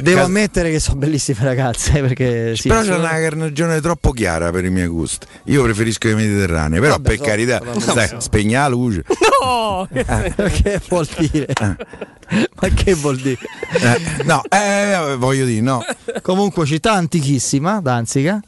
Devo 0.00 0.16
cas- 0.18 0.26
ammettere 0.26 0.70
che 0.70 0.80
sono 0.80 0.96
bellissime 0.98 1.38
ragazze 1.42 2.00
perché 2.00 2.56
sì, 2.56 2.68
però 2.68 2.80
c'è 2.80 2.86
sono- 2.86 2.98
una 3.00 3.08
carnagione 3.10 3.80
troppo 3.80 4.12
chiara 4.12 4.50
per 4.50 4.64
i 4.64 4.70
miei 4.70 4.86
gusti. 4.86 5.26
Io 5.44 5.62
preferisco 5.62 6.08
i 6.08 6.14
mediterranei, 6.14 6.80
però 6.80 6.92
Vabbè, 6.92 7.08
per 7.08 7.18
so- 7.18 7.24
carità, 7.24 7.60
so. 7.78 8.20
spegna 8.20 8.62
la 8.62 8.68
luce. 8.68 9.04
No! 9.42 9.88
che 9.90 10.80
vuol 10.88 11.08
dire? 11.18 11.46
Ma 11.58 12.68
che 12.72 12.94
vuol 12.94 13.16
dire? 13.16 13.38
Eh, 13.72 14.22
no, 14.24 14.40
eh, 14.48 15.16
voglio 15.18 15.44
dire, 15.44 15.60
no. 15.60 15.84
Comunque 16.22 16.64
città 16.64 16.92
antichissima, 16.92 17.80
Danzica, 17.80 18.40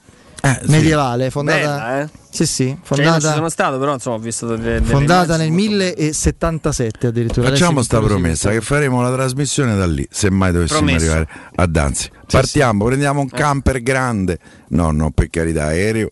Eh, 0.44 0.60
sì. 0.62 0.70
medievale, 0.70 1.30
fondata 1.30 1.58
Bella, 1.58 2.00
eh? 2.02 2.08
Sì, 2.28 2.44
sì, 2.44 2.66
Cioè, 2.66 2.76
fondata, 2.82 3.32
sono 3.32 3.48
stato, 3.48 3.78
però 3.78 3.94
insomma 3.94 4.16
ho 4.16 4.18
visto 4.18 4.46
delle, 4.46 4.80
delle 4.80 4.84
fondata 4.84 5.38
nel 5.38 5.50
molto 5.50 5.68
1077 5.70 7.06
addirittura. 7.06 7.48
Facciamo 7.48 7.80
sta 7.82 7.98
promessa 8.00 8.50
che 8.50 8.60
faremo 8.60 9.00
la 9.00 9.10
trasmissione 9.10 9.74
da 9.74 9.86
lì, 9.86 10.06
se 10.10 10.28
mai 10.28 10.52
dovessimo 10.52 10.80
Promesso. 10.80 11.06
arrivare 11.12 11.28
a 11.54 11.66
Danzi. 11.66 12.10
Partiamo, 12.30 12.84
prendiamo 12.84 13.20
un 13.20 13.28
camper 13.30 13.80
grande, 13.80 14.38
no, 14.68 14.90
no, 14.90 15.10
per 15.12 15.30
carità, 15.30 15.64
aereo, 15.64 16.10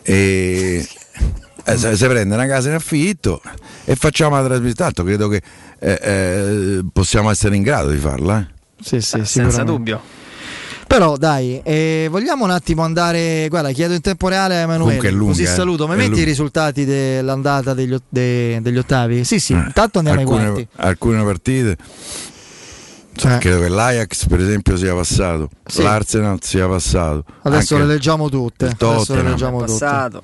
e 0.00 0.88
eh, 1.64 1.76
se, 1.76 1.94
se 1.94 2.08
prende 2.08 2.34
una 2.34 2.46
casa 2.46 2.70
in 2.70 2.74
affitto 2.74 3.42
e 3.84 3.96
facciamo 3.96 4.34
la 4.36 4.44
trasmissione. 4.44 4.74
Tanto 4.74 5.04
credo 5.04 5.28
che 5.28 5.42
eh, 5.78 5.98
eh, 6.00 6.84
possiamo 6.90 7.30
essere 7.30 7.54
in 7.54 7.62
grado 7.62 7.90
di 7.90 7.98
farla. 7.98 8.40
eh. 8.40 8.46
Sì, 8.82 9.02
sì, 9.02 9.24
Senza 9.26 9.62
dubbio. 9.62 10.21
Però 10.92 11.16
dai, 11.16 11.58
eh, 11.64 12.06
vogliamo 12.10 12.44
un 12.44 12.50
attimo 12.50 12.82
andare. 12.82 13.46
Guarda, 13.48 13.70
chiedo 13.72 13.94
in 13.94 14.02
tempo 14.02 14.28
reale 14.28 14.56
a 14.56 14.58
Emanuele. 14.58 15.10
Lunga, 15.10 15.32
così 15.32 15.44
eh. 15.44 15.46
saluto. 15.46 15.86
Mi 15.88 15.94
È 15.94 15.96
metti 15.96 16.08
lunga. 16.08 16.22
i 16.22 16.26
risultati 16.26 16.84
dell'andata 16.84 17.72
degli, 17.72 17.96
de- 18.10 18.58
degli 18.60 18.76
ottavi? 18.76 19.24
Sì, 19.24 19.40
sì, 19.40 19.54
intanto 19.54 20.00
andiamo 20.00 20.20
ai 20.20 20.26
alcune, 20.26 20.44
quarti. 20.44 20.68
alcune 20.76 21.24
partite. 21.24 21.76
Eh. 23.22 23.38
Credo 23.38 23.60
che 23.60 23.68
l'Ajax, 23.68 24.26
per 24.26 24.40
esempio, 24.40 24.76
sia 24.76 24.94
passato, 24.94 25.48
Sì. 25.64 25.82
l'Arsenal 25.82 26.42
sia 26.42 26.68
passato. 26.68 27.24
Adesso 27.40 27.78
le 27.78 27.86
leggiamo 27.86 28.28
tutte. 28.28 28.66
Adesso 28.78 29.14
le 29.14 29.22
leggiamo 29.22 29.60
tutte. 29.60 29.70
Passato. 29.72 30.22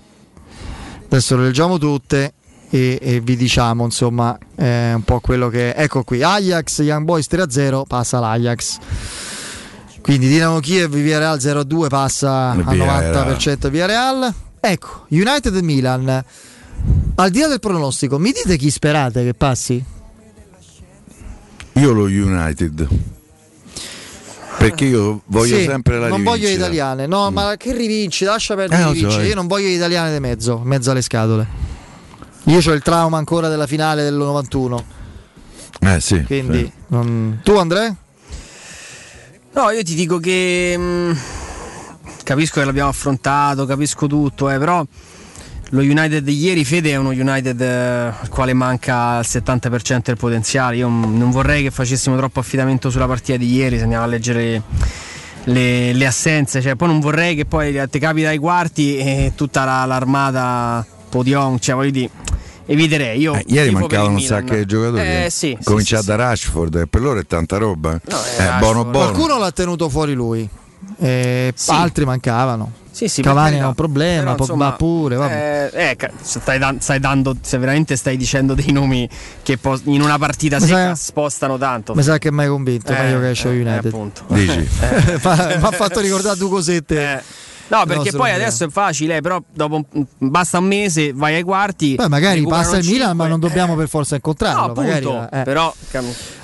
Adesso 1.07 1.37
le 1.39 1.45
leggiamo 1.45 1.79
tutte 1.79 2.35
e, 2.69 2.99
e 3.01 3.21
vi 3.21 3.37
diciamo 3.37 3.85
insomma 3.85 4.37
eh, 4.55 4.93
un 4.93 5.03
po' 5.03 5.21
quello 5.21 5.49
che 5.49 5.71
ecco 5.71 6.03
qui 6.05 6.23
Ajax 6.23 6.81
Young 6.81 7.07
Boys 7.07 7.27
3-0 7.31 7.85
passa 7.87 8.19
l'Ajax 8.19 8.77
quindi 10.01 10.29
Dinamo 10.29 10.61
Kiev 10.61 10.95
via 10.97 11.19
Real 11.19 11.39
0-2 11.39 11.87
passa 11.89 12.51
al 12.51 12.65
Villarreal. 12.65 13.37
90% 13.37 13.69
via 13.69 13.87
Real 13.87 14.33
ecco 14.61 15.05
United 15.09 15.55
Milan 15.57 16.25
al 17.17 17.31
di 17.31 17.41
là 17.41 17.47
del 17.49 17.61
pronostico 17.61 18.19
mi 18.19 18.33
dite 18.33 18.57
chi 18.57 18.71
sperate 18.71 19.25
che 19.25 19.35
passi? 19.35 19.83
Io 21.75 21.93
lo 21.93 22.05
United. 22.05 22.89
Perché 24.59 24.87
io 24.87 25.23
voglio 25.27 25.57
Sì, 25.59 25.65
sempre 25.65 25.99
la 26.01 26.09
non 26.09 26.25
voglio 26.25 26.49
le 26.49 26.55
rivincita. 26.55 26.65
italiane 26.67 27.07
no 27.07 27.31
ma 27.31 27.55
che 27.57 27.73
rivinci 27.77 28.25
lascia 28.25 28.57
perdere 28.57 28.81
Eh, 28.81 28.85
lo 28.85 28.89
le 28.91 28.95
rivinci 28.97 29.17
so, 29.17 29.23
eh. 29.23 29.27
io 29.29 29.35
non 29.37 29.47
voglio 29.47 29.69
italiane 29.69 30.13
di 30.13 30.19
mezzo 30.19 30.59
mezzo 30.65 30.91
alle 30.91 31.03
scatole 31.03 31.47
io 32.45 32.59
ho 32.59 32.73
il 32.73 32.83
trauma 32.83 33.19
ancora 33.19 33.49
della 33.49 33.69
finale 33.69 34.03
del 34.03 34.15
91 34.15 34.85
Eh 35.79 36.01
sì. 36.01 36.25
quindi 36.25 36.59
sì. 36.65 36.73
non- 36.89 37.39
tu 37.45 37.53
Andrea? 37.55 37.95
No, 39.59 39.71
io 39.71 39.83
ti 39.83 39.97
dico 39.97 40.19
che 40.19 40.79
mh, 40.79 41.19
capisco 42.23 42.61
che 42.61 42.65
l'abbiamo 42.65 42.91
affrontato, 42.91 43.67
capisco 43.67 44.07
tutto, 44.07 44.49
eh, 44.49 44.57
però 44.57 44.87
lo 45.71 45.81
United 45.81 46.23
di 46.23 46.39
ieri, 46.39 46.65
Fede, 46.65 46.91
è 46.93 46.95
uno 46.95 47.09
United 47.09 47.61
eh, 47.61 48.13
al 48.21 48.29
quale 48.29 48.53
manca 48.53 49.19
il 49.19 49.27
70% 49.29 50.03
del 50.05 50.17
potenziale. 50.17 50.77
Io 50.77 50.89
mh, 50.89 51.19
non 51.19 51.33
vorrei 51.33 51.65
che 51.65 51.73
facessimo 51.73 52.17
troppo 52.17 52.39
affidamento 52.39 52.89
sulla 52.89 53.09
partita 53.09 53.37
di 53.37 53.53
ieri, 53.53 53.79
se 53.79 53.83
andiamo 53.83 54.05
a 54.05 54.07
leggere 54.07 54.63
le, 55.43 55.93
le 55.93 56.07
assenze, 56.07 56.63
cioè, 56.63 56.77
poi 56.77 56.87
non 56.87 57.01
vorrei 57.01 57.35
che 57.35 57.45
poi 57.45 57.77
ti 57.91 57.99
capita 57.99 58.29
ai 58.29 58.39
quarti 58.39 58.97
e 58.97 59.33
tutta 59.35 59.65
la- 59.65 59.85
l'armata 59.87 60.87
podium, 61.09 61.59
cioè 61.59 61.75
voglio 61.75 61.91
dire, 61.91 62.11
eviterei. 62.69 63.19
Io 63.21 63.35
Eh, 63.35 63.45
ieri 63.49 63.71
mancavano 63.71 64.15
un 64.15 64.21
sacco 64.21 64.55
di 64.55 64.65
giocatori. 64.67 65.01
Eh 65.01 65.29
sì, 65.31 65.57
Cominciato 65.65 66.03
sì, 66.03 66.09
da 66.09 66.15
Rashford, 66.17 66.75
e 66.77 66.87
per 66.87 67.01
loro 67.01 67.19
è 67.21 67.27
tanta 67.27 67.57
roba. 67.57 67.95
eh. 67.95 68.01
è 68.37 68.43
eh, 68.43 68.59
buono 68.59 68.85
buono. 68.85 69.11
Qualcuno 69.11 69.39
l'ha 69.39 69.51
tenuto 69.51 69.89
fuori 69.89 70.13
lui, 70.15 70.49
eh, 71.01 71.53
Sì. 71.55 71.71
altri 71.71 72.05
mancavano. 72.05 72.73
Sì, 72.91 73.07
sì, 73.07 73.23
Cavani 73.23 73.59
era 73.59 73.69
un 73.69 73.75
problema, 73.75 74.23
Però, 74.33 74.35
Pogba 74.35 74.53
insomma, 74.55 74.73
pure. 74.73 75.15
Vabbè. 75.15 75.71
Eh, 75.73 75.97
eh, 76.01 76.11
stai, 76.21 76.59
dan- 76.59 76.81
stai 76.81 76.99
dando, 76.99 77.37
se 77.41 77.57
veramente 77.59 77.95
stai 77.95 78.17
dicendo 78.17 78.55
dei 78.55 78.73
nomi 78.73 79.09
che 79.45 79.57
po- 79.57 79.79
in 79.85 80.01
una 80.01 80.19
partita 80.19 80.59
secca 80.59 80.97
sa- 80.97 81.05
spostano 81.05 81.57
tanto. 81.59 81.95
Mi 81.95 82.03
sa 82.03 82.19
che 82.19 82.33
mi 82.33 82.43
hai 82.43 82.49
convinto, 82.49 82.91
Eh, 82.93 82.97
meglio 83.01 83.21
che 83.21 83.31
esce 83.31 83.51
eh, 83.51 83.61
United. 83.61 83.85
appunto. 83.87 84.23
Dici? 84.27 84.59
Mi 84.59 84.67
ha 85.23 85.71
fatto 85.71 86.01
ricordare 86.01 86.37
due 86.39 86.49
cosette. 86.49 87.23
No, 87.69 87.85
perché 87.85 88.11
poi 88.13 88.31
adesso 88.31 88.65
è 88.65 88.69
facile, 88.69 89.17
eh, 89.17 89.21
però 89.21 89.43
dopo 89.53 89.85
un- 89.93 90.07
basta 90.19 90.59
un 90.59 90.65
mese, 90.65 91.13
vai 91.13 91.35
ai 91.35 91.43
quarti. 91.43 91.95
Poi 91.97 92.09
magari 92.09 92.43
passa 92.47 92.79
il 92.79 92.87
Milan, 92.87 93.17
ma 93.17 93.27
non 93.27 93.41
dobbiamo 93.41 93.75
eh, 93.75 93.77
per 93.77 93.89
forza 93.89 94.15
incontrarlo. 94.15 94.67
No, 94.69 94.73
magari, 94.75 95.05
appunto, 95.05 95.37
eh. 95.37 95.43
però 95.43 95.75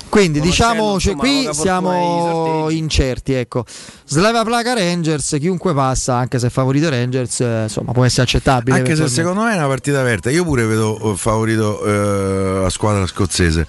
Quindi 0.08 0.38
diciamo, 0.40 1.00
cioè, 1.00 1.16
qui 1.16 1.48
siamo 1.52 2.68
incerti. 2.70 3.32
Ecco. 3.32 3.64
Slavia 4.06 4.44
Plaga 4.44 4.74
Rangers, 4.74 5.36
chiunque 5.40 5.74
passa, 5.74 6.14
anche 6.14 6.38
se 6.38 6.46
è 6.46 6.50
favorito 6.50 6.88
Rangers, 6.88 7.40
eh, 7.40 7.62
insomma, 7.64 7.90
può 7.92 8.04
essere 8.04 8.22
accettabile. 8.22 8.76
Anche 8.76 8.94
se 8.94 9.08
secondo 9.08 9.42
me 9.42 9.54
è 9.54 9.56
una 9.56 9.66
partita 9.66 10.00
aperta. 10.00 10.30
Io 10.30 10.44
pure 10.44 10.66
vedo 10.66 11.12
eh, 11.12 11.16
favorito 11.16 11.82
eh, 11.84 12.60
la 12.62 12.70
squadra 12.70 13.06
scozzese. 13.06 13.66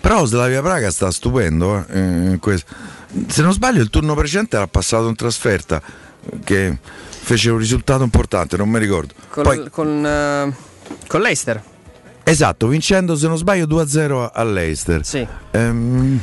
Però 0.00 0.24
Slavia 0.24 0.62
Praga 0.62 0.90
sta 0.90 1.10
stupendo. 1.10 1.84
eh. 1.88 2.38
Se 3.26 3.42
non 3.42 3.52
sbaglio, 3.52 3.82
il 3.82 3.90
turno 3.90 4.14
precedente 4.14 4.56
era 4.56 4.68
passato 4.68 5.08
in 5.08 5.16
trasferta. 5.16 5.82
Che 6.44 6.76
fece 7.08 7.50
un 7.50 7.58
risultato 7.58 8.02
importante, 8.02 8.56
non 8.56 8.68
mi 8.68 8.78
ricordo. 8.78 9.14
Col- 9.30 9.42
Poi, 9.44 9.70
con, 9.70 10.04
eh, 10.06 10.52
con 11.06 11.20
Leicester. 11.20 11.62
esatto, 12.24 12.66
vincendo 12.68 13.16
se 13.16 13.26
non 13.28 13.36
sbaglio 13.36 13.66
2-0 13.66 14.30
all'Eister. 14.32 15.04
Sì. 15.04 15.26
Ehm, 15.52 16.20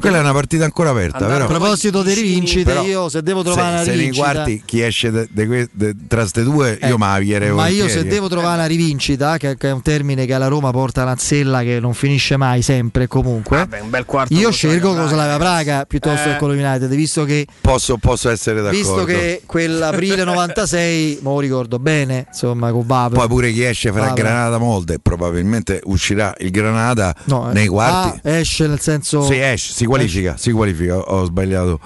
quella 0.00 0.18
è 0.18 0.20
una 0.20 0.32
partita 0.32 0.64
ancora 0.64 0.90
aperta. 0.90 1.18
Andare 1.18 1.42
A 1.42 1.46
Però, 1.46 1.58
proposito 1.58 2.02
di 2.02 2.14
rivincite, 2.14 2.64
Però, 2.64 2.82
io 2.84 3.08
se 3.08 3.22
devo 3.22 3.42
trovare 3.42 3.68
se, 3.68 3.72
una 3.74 3.82
se 3.82 3.88
nei 3.90 3.98
rivincita. 3.98 4.24
quarti 4.32 4.62
chi 4.64 4.82
esce 4.82 5.10
de- 5.10 5.28
de 5.30 5.68
de- 5.72 5.94
tra 6.08 6.26
ste 6.26 6.42
due, 6.42 6.78
io 6.82 6.96
mi 6.98 7.04
avvierei 7.04 7.50
Ma 7.52 7.68
io 7.68 7.88
se 7.88 8.00
eh. 8.00 8.04
devo 8.04 8.28
trovare 8.28 8.54
una 8.58 8.66
rivincita, 8.66 9.36
che, 9.36 9.56
che 9.56 9.68
è 9.68 9.72
un 9.72 9.82
termine 9.82 10.26
che 10.26 10.34
alla 10.34 10.46
Roma 10.48 10.70
porta 10.70 11.02
una 11.02 11.16
zella 11.16 11.62
che 11.62 11.78
non 11.80 11.94
finisce 11.94 12.36
mai, 12.36 12.62
sempre 12.62 13.04
e 13.04 13.06
comunque. 13.06 13.56
Vabbè, 13.58 13.80
un 13.80 13.90
bel 13.90 14.04
quarto. 14.04 14.32
io 14.34 14.50
scelgo 14.50 15.06
Slavia 15.08 15.36
Praga 15.36 15.84
piuttosto 15.86 16.28
Eh. 16.28 16.32
che 16.32 16.38
con 16.38 16.54
lo 16.54 16.54
United, 16.54 16.88
visto 16.94 17.24
che, 17.24 17.46
Posso, 17.60 17.96
posso 17.98 18.28
essere 18.30 18.60
d'accordo. 18.62 18.76
visto 18.78 19.04
che 19.04 19.42
quell'aprile 19.46 20.24
96, 20.24 21.18
me 21.22 21.30
lo 21.30 21.40
ricordo 21.40 21.78
bene, 21.78 22.26
insomma, 22.28 22.70
con 22.70 22.86
Babel. 22.86 23.18
Poi 23.18 23.28
pure 23.28 23.52
chi 23.52 23.62
esce 23.64 23.90
fra 23.92 24.06
Vabbè. 24.06 24.14
Granada 24.20 24.58
Molde, 24.58 24.98
probabilmente 25.00 25.80
uscirà 25.84 26.34
il 26.38 26.50
Granada 26.50 27.14
No, 27.24 27.50
eh. 27.50 27.52
nei 27.52 27.66
quarti. 27.66 28.20
Ah, 28.24 28.30
esce 28.38 28.66
nel 28.66 28.80
senso. 28.80 29.22
si 29.24 29.38
esce, 29.38 29.72
si 29.72 29.84
qualifica, 29.88 30.36
si 30.36 30.52
qualifica, 30.52 30.96
ho, 30.98 31.24
sbagliato. 31.24 31.80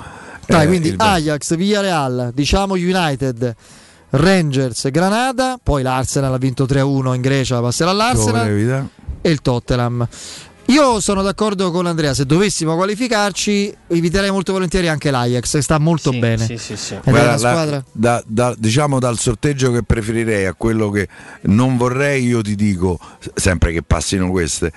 Dai, 0.46 0.64
eh, 0.64 0.66
quindi 0.66 0.94
Ajax, 0.96 1.56
Villarreal, 1.56 2.32
diciamo 2.34 2.74
United, 2.74 3.54
Rangers, 4.10 4.90
Granada, 4.90 5.58
poi 5.62 5.82
l'Arsenal 5.82 6.34
ha 6.34 6.38
vinto 6.38 6.66
3-1 6.66 7.14
in 7.14 7.20
Grecia, 7.22 7.60
passerà 7.60 7.90
all'Arsenal 7.90 8.88
e 9.22 9.30
il 9.30 9.40
Tottenham. 9.40 10.06
Io 10.66 11.00
sono 11.00 11.22
d'accordo 11.22 11.70
con 11.70 11.86
Andrea, 11.86 12.14
se 12.14 12.24
dovessimo 12.24 12.76
qualificarci 12.76 13.74
eviterei 13.88 14.30
molto 14.30 14.52
volentieri 14.52 14.88
anche 14.88 15.10
l'Ajax, 15.10 15.52
che 15.52 15.60
sta 15.60 15.78
molto 15.78 16.12
Sì, 16.12 16.18
bene. 16.18 16.44
sì, 16.44 16.56
sì, 16.56 16.76
sì. 16.76 16.96
Guarda, 17.02 17.20
una 17.20 17.30
la- 17.30 17.36
squadra... 17.38 17.84
da- 17.92 18.22
da- 18.26 18.54
diciamo 18.56 18.98
dal 19.00 19.18
sorteggio 19.18 19.72
che 19.72 19.82
preferirei 19.82 20.46
a 20.46 20.54
quello 20.54 20.90
che 20.90 21.08
non 21.42 21.76
vorrei, 21.76 22.24
io 22.26 22.42
ti 22.42 22.54
dico, 22.54 22.98
sempre 23.34 23.72
che 23.72 23.82
passino 23.82 24.30
queste, 24.30 24.72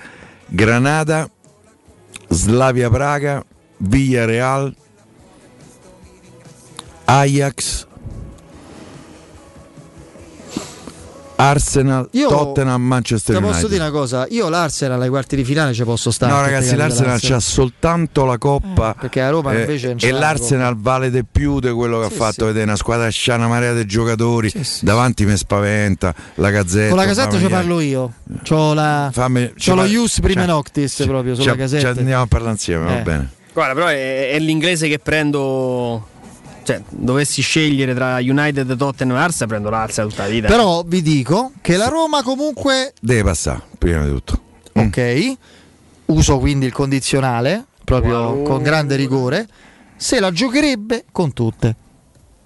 Granada, 0.48 1.28
Slavia 2.30 2.90
Praga, 2.90 3.44
Villarreal, 3.80 4.74
Ajax 7.06 7.85
Arsenal, 11.38 12.08
Io- 12.12 12.28
Tottenham, 12.28 12.80
Manchester 12.82 13.34
Ti 13.36 13.40
United. 13.42 13.60
posso 13.60 13.68
dire 13.72 13.82
una 13.82 13.92
cosa, 13.92 14.26
io 14.30 14.48
l'Arsenal 14.48 15.00
ai 15.02 15.08
quarti 15.10 15.36
di 15.36 15.44
finale 15.44 15.74
ci 15.74 15.84
posso 15.84 16.10
stare. 16.10 16.32
No, 16.32 16.40
ragazzi, 16.40 16.74
l'Arsenal 16.76 17.18
c'ha 17.20 17.38
soltanto 17.40 18.24
la 18.24 18.38
coppa. 18.38 18.92
Eh, 18.92 19.00
perché 19.00 19.20
a 19.20 19.28
Roma 19.30 19.52
eh, 19.52 19.60
invece 19.60 19.88
non 19.88 19.98
ce 19.98 20.08
e 20.08 20.10
l'ha 20.12 20.18
la 20.18 20.26
l'Arsenal 20.26 20.76
vale 20.78 21.10
di 21.10 21.24
più 21.30 21.60
di 21.60 21.70
quello 21.70 22.00
che 22.00 22.06
Sì, 22.08 22.12
ha 22.14 22.16
fatto 22.16 22.32
sì. 22.40 22.44
vedere 22.46 22.64
una 22.64 22.76
squadra 22.76 23.08
c'ha 23.10 23.34
una 23.34 23.48
marea 23.48 23.74
di 23.74 23.84
giocatori. 23.86 24.50
Davanti 24.80 25.26
mi 25.26 25.36
spaventa 25.36 26.14
la 26.36 26.50
gazzetta. 26.50 26.88
Con 26.88 26.98
la 26.98 27.04
casetta 27.06 27.38
ci 27.38 27.46
parlo 27.48 27.80
io. 27.80 28.12
C'ho, 28.48 28.72
la, 28.72 29.10
Fammi- 29.12 29.52
ci 29.56 29.70
c'ho 29.70 29.76
lo 29.76 29.84
Ius 29.84 30.20
prime 30.20 30.40
cioè, 30.42 30.46
noctis 30.46 31.02
proprio 31.06 31.34
Ci, 31.34 31.42
sulla 31.42 31.52
ci 31.52 31.58
casetta. 31.58 31.88
andiamo 32.00 32.22
a 32.22 32.26
parlare 32.26 32.52
insieme, 32.52 32.84
va 32.86 32.98
Eh. 32.98 33.02
bene. 33.02 33.30
Guarda, 33.52 33.74
però 33.74 33.86
è, 33.86 34.30
è 34.30 34.38
l'inglese 34.38 34.88
che 34.88 34.98
prendo. 34.98 36.08
Cioè, 36.66 36.82
dovessi 36.88 37.42
scegliere 37.42 37.94
tra 37.94 38.16
United, 38.16 38.74
Tottenham 38.76 39.16
e 39.16 39.20
Arsenal, 39.20 39.48
prendo 39.48 39.70
l'Arsenal 39.70 40.10
tutta 40.10 40.24
la 40.24 40.28
vita. 40.28 40.48
Però 40.48 40.82
vi 40.84 41.00
dico 41.00 41.52
che 41.60 41.76
la 41.76 41.86
Roma 41.86 42.24
comunque, 42.24 42.92
Deve 43.00 43.22
passare, 43.22 43.62
prima 43.78 44.02
di 44.02 44.10
tutto. 44.10 44.40
ok, 44.72 45.32
uso 46.06 46.38
quindi 46.38 46.66
il 46.66 46.72
condizionale, 46.72 47.66
proprio 47.84 48.42
con 48.42 48.64
grande 48.64 48.96
rigore, 48.96 49.46
se 49.94 50.18
la 50.18 50.32
giocherebbe 50.32 51.04
con 51.12 51.32
tutte. 51.32 51.76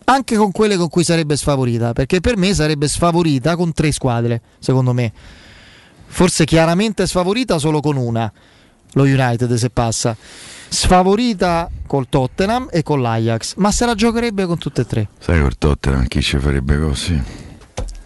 Anche 0.05 0.37
con 0.37 0.53
quelle 0.53 0.77
con 0.77 0.91
cui 0.91 1.03
sarebbe 1.03 1.35
sfavorita, 1.35 1.95
perché 1.95 2.21
per 2.21 2.37
me 2.37 2.53
sarebbe 2.53 2.89
sfavorita 2.89 3.57
con 3.57 3.73
tre 3.73 3.91
squadre, 3.91 4.43
secondo 4.59 4.93
me. 4.93 5.11
Forse 6.09 6.45
chiaramente 6.45 7.07
sfavorita 7.07 7.59
solo 7.59 7.81
con 7.81 7.97
una, 7.97 8.31
lo 8.93 9.03
United 9.03 9.55
se 9.55 9.71
passa. 9.71 10.15
Sfavorita 10.73 11.69
col 11.87 12.09
Tottenham 12.09 12.69
e 12.71 12.83
con 12.85 13.03
l'Ajax, 13.03 13.55
ma 13.57 13.73
se 13.73 13.85
la 13.87 13.95
giocherebbe 13.95 14.47
con 14.47 14.57
tutte 14.57 14.83
e 14.83 14.87
tre. 14.87 15.09
Sai 15.19 15.41
col 15.41 15.59
Tottenham 15.59 16.07
chi 16.07 16.23
ci 16.23 16.39
farebbe 16.39 16.79
così? 16.79 17.21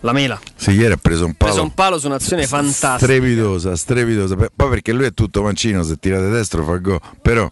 La 0.01 0.12
mela. 0.12 0.39
Sì, 0.57 0.70
ieri 0.73 0.93
ha 0.94 0.97
preso 0.97 1.25
un 1.25 1.31
Ha 1.33 1.34
preso 1.36 1.52
palo. 1.55 1.67
un 1.67 1.75
palo 1.75 1.99
su 1.99 2.07
un'azione 2.07 2.47
fantastica. 2.47 2.97
Strepitosa, 2.99 3.76
strepitosa. 3.76 4.34
Per- 4.36 4.51
Poi 4.57 4.68
perché 4.70 4.93
lui 4.93 5.05
è 5.05 5.12
tutto 5.12 5.43
mancino, 5.43 5.83
se 5.83 5.97
tirate 5.99 6.28
destro 6.31 6.65
fa 6.65 6.76
gol. 6.78 7.01
Però 7.23 7.51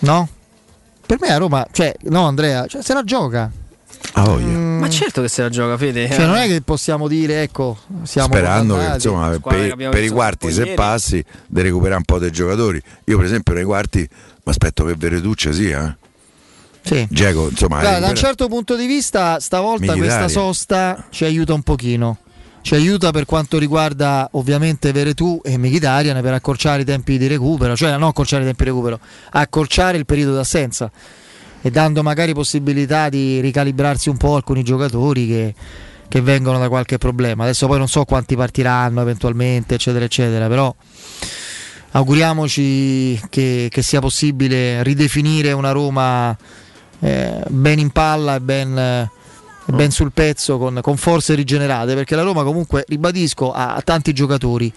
No? 0.00 0.28
Per 1.06 1.18
me 1.20 1.28
a 1.28 1.36
Roma, 1.36 1.66
cioè, 1.72 1.94
no 2.04 2.26
Andrea, 2.26 2.66
cioè, 2.66 2.82
se 2.82 2.94
la 2.94 3.02
gioca. 3.04 3.50
Ah, 4.12 4.22
voglia. 4.24 4.58
Ma 4.58 4.88
certo 4.88 5.22
che 5.22 5.28
se 5.28 5.42
la 5.42 5.48
gioca, 5.48 5.76
Fede. 5.76 6.08
Cioè, 6.10 6.26
non 6.26 6.36
è 6.36 6.46
che 6.46 6.60
possiamo 6.62 7.08
dire, 7.08 7.42
ecco, 7.42 7.78
siamo 8.02 8.28
Sperando 8.28 8.76
che 8.76 8.84
insomma, 8.94 9.34
Squadra 9.34 9.60
che 9.60 9.76
per, 9.76 9.88
per 9.88 10.04
i 10.04 10.08
quarti, 10.08 10.52
se 10.52 10.62
ieri. 10.62 10.74
passi, 10.74 11.24
di 11.46 11.62
recuperare 11.62 11.96
un 11.96 12.04
po' 12.04 12.18
dei 12.18 12.30
giocatori. 12.30 12.80
Io, 13.04 13.16
per 13.16 13.26
esempio, 13.26 13.54
nei 13.54 13.64
quarti 13.64 14.00
mi 14.00 14.52
aspetto 14.52 14.84
che 14.84 14.94
Veretuccia 14.96 15.52
sia. 15.52 15.88
Eh. 15.88 16.02
Sì. 16.82 17.06
Dzeko, 17.08 17.48
insomma, 17.48 17.80
Guarda, 17.80 17.98
da 17.98 18.08
un 18.08 18.14
certo 18.14 18.46
punto 18.48 18.76
di 18.76 18.86
vista, 18.86 19.40
stavolta 19.40 19.92
Militari. 19.92 20.00
questa 20.00 20.28
sosta 20.28 21.06
ci 21.10 21.24
aiuta 21.24 21.54
un 21.54 21.62
pochino. 21.62 22.18
Ci 22.60 22.74
aiuta 22.74 23.10
per 23.10 23.26
quanto 23.26 23.58
riguarda 23.58 24.26
ovviamente 24.32 24.90
Veretù 24.90 25.38
e 25.44 25.58
Mkhitaryan 25.58 26.22
per 26.22 26.32
accorciare 26.32 26.80
i 26.80 26.84
tempi 26.86 27.18
di 27.18 27.26
recupero, 27.26 27.76
cioè 27.76 27.90
non 27.92 28.04
accorciare 28.04 28.42
i 28.42 28.46
tempi 28.46 28.64
di 28.64 28.70
recupero, 28.70 28.98
accorciare 29.32 29.98
il 29.98 30.06
periodo 30.06 30.34
d'assenza 30.34 30.90
e 31.66 31.70
dando 31.70 32.02
magari 32.02 32.34
possibilità 32.34 33.08
di 33.08 33.40
ricalibrarsi 33.40 34.10
un 34.10 34.18
po' 34.18 34.34
alcuni 34.34 34.62
giocatori 34.62 35.26
che, 35.26 35.54
che 36.08 36.20
vengono 36.20 36.58
da 36.58 36.68
qualche 36.68 36.98
problema. 36.98 37.44
Adesso 37.44 37.66
poi 37.66 37.78
non 37.78 37.88
so 37.88 38.04
quanti 38.04 38.36
partiranno 38.36 39.00
eventualmente, 39.00 39.76
eccetera, 39.76 40.04
eccetera, 40.04 40.46
però 40.46 40.74
auguriamoci 41.92 43.18
che, 43.30 43.68
che 43.70 43.82
sia 43.82 44.00
possibile 44.00 44.82
ridefinire 44.82 45.52
una 45.52 45.70
Roma 45.70 46.36
eh, 47.00 47.40
ben 47.48 47.78
in 47.78 47.88
palla 47.88 48.34
e 48.34 48.40
ben, 48.40 49.10
ben 49.64 49.90
sul 49.90 50.12
pezzo 50.12 50.58
con, 50.58 50.80
con 50.82 50.98
forze 50.98 51.34
rigenerate 51.34 51.94
perché 51.94 52.14
la 52.14 52.22
Roma 52.24 52.44
comunque 52.44 52.84
ribadisco 52.86 53.52
ha 53.52 53.80
tanti 53.82 54.12
giocatori 54.12 54.70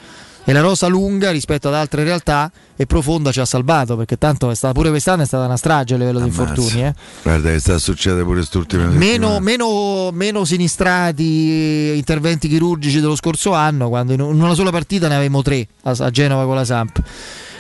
e 0.50 0.53
la 0.53 0.61
rosa 0.61 0.88
lunga 0.88 1.30
rispetto 1.32 1.67
ad 1.67 1.74
altre 1.74 2.06
realtà 2.06 2.50
e 2.77 2.85
profonda 2.85 3.34
ci 3.34 3.42
ha 3.42 3.45
salvato 3.45 3.98
perché 3.98 4.17
tanto 4.17 4.50
è 4.50 4.56
stata, 4.56 4.74
pure 4.74 4.88
quest'anno 4.90 5.24
è 5.24 5.26
stata 5.26 5.43
una 5.43 5.58
strage 5.58 5.95
a 5.95 5.98
livello 5.98 6.19
di 6.19 6.27
infortuni 6.27 6.85
eh. 6.85 6.93
Guarda 7.22 7.50
che 7.50 7.59
sta 7.59 7.77
succedendo 7.77 8.24
pure 8.24 8.38
quest'ultima 8.38 8.85
meno, 8.85 9.42
meno, 9.42 10.09
meno 10.14 10.45
sinistrati 10.45 11.98
interventi 11.98 12.48
chirurgici 12.48 13.01
dello 13.01 13.17
scorso 13.17 13.51
anno 13.51 13.90
quando 13.90 14.14
in 14.14 14.22
una 14.22 14.53
sola 14.53 14.72
partita 14.72 15.09
ne 15.09 15.16
avevamo 15.16 15.42
tre 15.42 15.67
a, 15.84 15.93
a 15.98 16.09
Genova 16.11 16.45
con 16.45 16.56
la 16.56 16.64
Samp. 16.64 17.01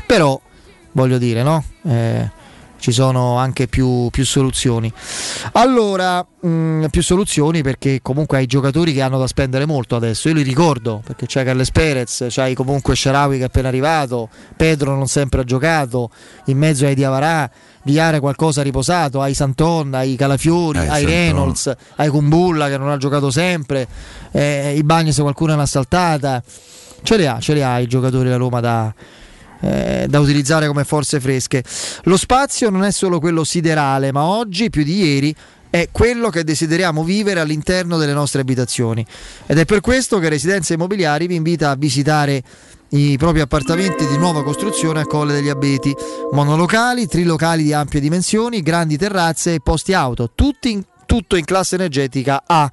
Però 0.05 0.39
voglio 0.93 1.17
dire 1.17 1.43
no? 1.43 1.65
Eh, 1.83 2.31
ci 2.79 2.91
sono 2.91 3.37
anche 3.37 3.67
più, 3.67 4.09
più 4.11 4.23
soluzioni. 4.25 4.91
Allora 5.53 6.25
mh, 6.39 6.85
più 6.89 7.01
soluzioni 7.01 7.61
perché 7.61 7.99
comunque 8.01 8.37
hai 8.37 8.45
giocatori 8.45 8.93
che 8.93 9.01
hanno 9.01 9.17
da 9.17 9.27
spendere 9.27 9.65
molto 9.65 9.95
adesso. 9.95 10.27
Io 10.29 10.35
li 10.35 10.43
ricordo 10.43 11.01
perché 11.05 11.25
c'è 11.25 11.43
Carles 11.43 11.71
Perez 11.71 12.27
c'hai 12.29 12.53
comunque 12.53 12.95
Sharawi 12.95 13.37
che 13.37 13.43
è 13.43 13.45
appena 13.47 13.67
arrivato 13.67 14.29
Pedro 14.55 14.95
non 14.95 15.07
sempre 15.07 15.41
ha 15.41 15.43
giocato 15.43 16.09
in 16.45 16.57
mezzo 16.57 16.85
hai 16.85 16.95
Diavarà 16.95 17.49
Viare 17.83 18.19
qualcosa 18.19 18.61
riposato 18.63 19.21
hai 19.21 19.33
Santon, 19.33 19.93
hai 19.93 20.15
Calafiori, 20.15 20.79
Eh, 20.79 20.87
hai. 20.87 21.05
Reynolds 21.05 21.73
hai 21.95 22.09
Kumbulla 22.09 22.67
che 22.67 22.77
non 22.77 22.89
ha 22.89 22.97
giocato 22.97 23.31
sempre 23.31 23.87
eh, 24.31 24.75
i 24.75 24.83
bagni 24.83 25.13
se 25.13 25.21
qualcuno 25.21 25.55
l'ha 25.55 25.65
saltata 25.65 26.43
ce 27.03 27.15
le 27.15 27.27
ha, 27.27 27.39
ce 27.39 27.53
le 27.53 27.63
ha 27.63 27.79
i 27.79 27.87
giocatori 27.87 28.25
della 28.25 28.37
Roma 28.37 28.59
da, 28.59 28.93
eh, 29.61 30.05
da 30.09 30.19
utilizzare 30.19 30.67
come 30.67 30.83
forze 30.83 31.19
fresche. 31.19 31.63
Lo 32.03 32.17
spazio 32.17 32.69
non 32.69 32.83
è 32.83 32.91
solo 32.91 33.19
quello 33.19 33.43
siderale, 33.43 34.11
ma 34.11 34.23
oggi 34.23 34.69
più 34.69 34.83
di 34.83 34.97
ieri 34.97 35.35
è 35.69 35.89
quello 35.91 36.29
che 36.29 36.43
desideriamo 36.43 37.03
vivere 37.03 37.39
all'interno 37.39 37.97
delle 37.97 38.13
nostre 38.13 38.41
abitazioni. 38.41 39.05
Ed 39.45 39.57
è 39.57 39.65
per 39.65 39.81
questo 39.81 40.19
che 40.19 40.29
Residenze 40.29 40.73
Immobiliari 40.73 41.27
vi 41.27 41.35
invita 41.35 41.71
a 41.71 41.75
visitare 41.75 42.41
i 42.89 43.17
propri 43.17 43.41
appartamenti 43.41 44.07
di 44.07 44.17
nuova 44.17 44.43
costruzione 44.43 45.01
a 45.01 45.05
Colle 45.05 45.33
degli 45.33 45.49
Abeti, 45.49 45.93
monolocali, 46.31 47.05
trilocali 47.05 47.63
di 47.63 47.73
ampie 47.73 47.99
dimensioni, 47.99 48.61
grandi 48.61 48.97
terrazze 48.97 49.55
e 49.55 49.59
posti 49.59 49.93
auto, 49.93 50.31
tutti 50.33 50.71
in- 50.71 50.83
tutto 51.07 51.35
in 51.35 51.45
classe 51.45 51.73
energetica 51.73 52.43
A. 52.45 52.69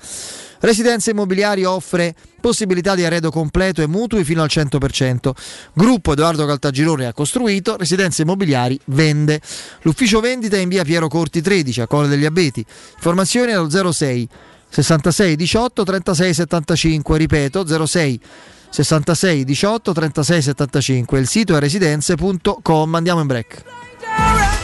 Residenze 0.60 1.12
Immobiliari 1.12 1.64
offre 1.64 2.14
possibilità 2.40 2.94
di 2.94 3.04
arredo 3.04 3.30
completo 3.30 3.80
e 3.80 3.86
mutui 3.86 4.24
fino 4.24 4.42
al 4.42 4.50
100%. 4.50 5.30
Gruppo 5.72 6.12
Edoardo 6.12 6.44
Caltagirone 6.44 7.06
ha 7.06 7.14
costruito, 7.14 7.76
Residenze 7.78 8.22
Immobiliari 8.22 8.78
vende. 8.86 9.40
L'ufficio 9.82 10.20
vendita 10.20 10.56
è 10.56 10.60
in 10.60 10.68
via 10.68 10.84
Piero 10.84 11.08
Corti 11.08 11.40
13 11.40 11.80
a 11.80 11.86
Colle 11.86 12.08
degli 12.08 12.26
Abeti. 12.26 12.64
Informazioni 12.96 13.52
allo 13.52 13.70
06 13.92 14.28
66 14.68 15.36
18 15.36 15.84
36 15.84 16.34
75, 16.34 17.16
ripeto 17.16 17.86
06 17.86 18.20
66 18.70 19.44
18 19.44 19.92
36 19.92 20.42
75. 20.42 21.18
Il 21.18 21.28
sito 21.28 21.56
è 21.56 21.60
residenze.com. 21.60 22.94
Andiamo 22.94 23.20
in 23.20 23.26
break. 23.26 24.63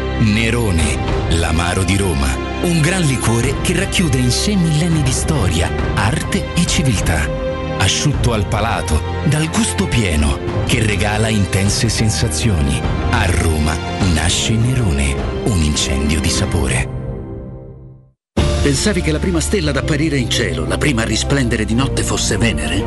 Nerone, 0.21 0.99
l'amaro 1.29 1.83
di 1.83 1.97
Roma. 1.97 2.27
Un 2.61 2.79
gran 2.79 3.01
liquore 3.01 3.55
che 3.61 3.73
racchiude 3.73 4.19
in 4.19 4.29
sé 4.29 4.55
millenni 4.55 5.01
di 5.01 5.11
storia, 5.11 5.67
arte 5.95 6.53
e 6.53 6.65
civiltà. 6.67 7.27
Asciutto 7.79 8.33
al 8.33 8.45
palato, 8.45 9.01
dal 9.25 9.49
gusto 9.49 9.87
pieno, 9.87 10.37
che 10.67 10.85
regala 10.85 11.27
intense 11.27 11.89
sensazioni. 11.89 12.79
A 13.09 13.25
Roma 13.25 13.75
nasce 14.13 14.53
Nerone, 14.53 15.15
un 15.45 15.63
incendio 15.63 16.21
di 16.21 16.29
sapore. 16.29 16.87
Pensavi 18.61 19.01
che 19.01 19.11
la 19.11 19.17
prima 19.17 19.39
stella 19.39 19.71
ad 19.71 19.77
apparire 19.77 20.17
in 20.17 20.29
cielo, 20.29 20.67
la 20.67 20.77
prima 20.77 21.01
a 21.01 21.05
risplendere 21.05 21.65
di 21.65 21.73
notte 21.73 22.03
fosse 22.03 22.37
Venere? 22.37 22.79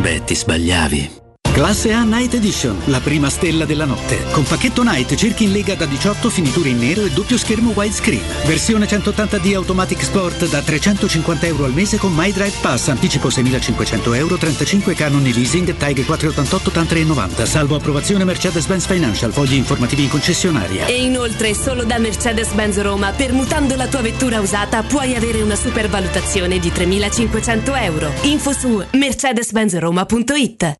Beh, 0.00 0.24
ti 0.24 0.34
sbagliavi. 0.34 1.19
Classe 1.60 1.92
A 1.92 2.04
Night 2.04 2.32
Edition, 2.32 2.74
la 2.86 3.00
prima 3.00 3.28
stella 3.28 3.66
della 3.66 3.84
notte. 3.84 4.24
Con 4.30 4.44
pacchetto 4.44 4.82
Night 4.82 5.14
cerchi 5.14 5.44
in 5.44 5.52
lega 5.52 5.74
da 5.74 5.84
18 5.84 6.30
finiture 6.30 6.70
in 6.70 6.78
nero 6.78 7.04
e 7.04 7.10
doppio 7.10 7.36
schermo 7.36 7.72
widescreen. 7.74 8.22
Versione 8.46 8.86
180D 8.86 9.56
Automatic 9.56 10.02
Sport 10.02 10.48
da 10.48 10.62
350 10.62 11.46
euro 11.46 11.66
al 11.66 11.74
mese 11.74 11.98
con 11.98 12.14
My 12.14 12.32
Drive 12.32 12.56
Pass, 12.62 12.88
anticipo 12.88 13.28
6.500 13.28 14.16
euro, 14.16 14.38
35 14.38 14.94
canoni 14.94 15.34
leasing, 15.34 15.76
TAG 15.76 16.02
488 16.06 16.70
TAN 16.70 16.86
390, 16.86 17.44
salvo 17.44 17.76
approvazione 17.76 18.24
Mercedes-Benz 18.24 18.86
Financial, 18.86 19.30
fogli 19.30 19.56
informativi 19.56 20.04
in 20.04 20.08
concessionaria. 20.08 20.86
E 20.86 21.02
inoltre, 21.02 21.52
solo 21.52 21.84
da 21.84 21.98
Mercedes-Benz 21.98 22.80
Roma, 22.80 23.12
permutando 23.12 23.76
la 23.76 23.86
tua 23.86 24.00
vettura 24.00 24.40
usata, 24.40 24.82
puoi 24.82 25.14
avere 25.14 25.42
una 25.42 25.56
supervalutazione 25.56 26.58
di 26.58 26.70
3.500 26.70 27.82
euro. 27.82 28.10
Info 28.22 28.54
su 28.54 28.82
mercedes-benzroma.it 28.92 30.79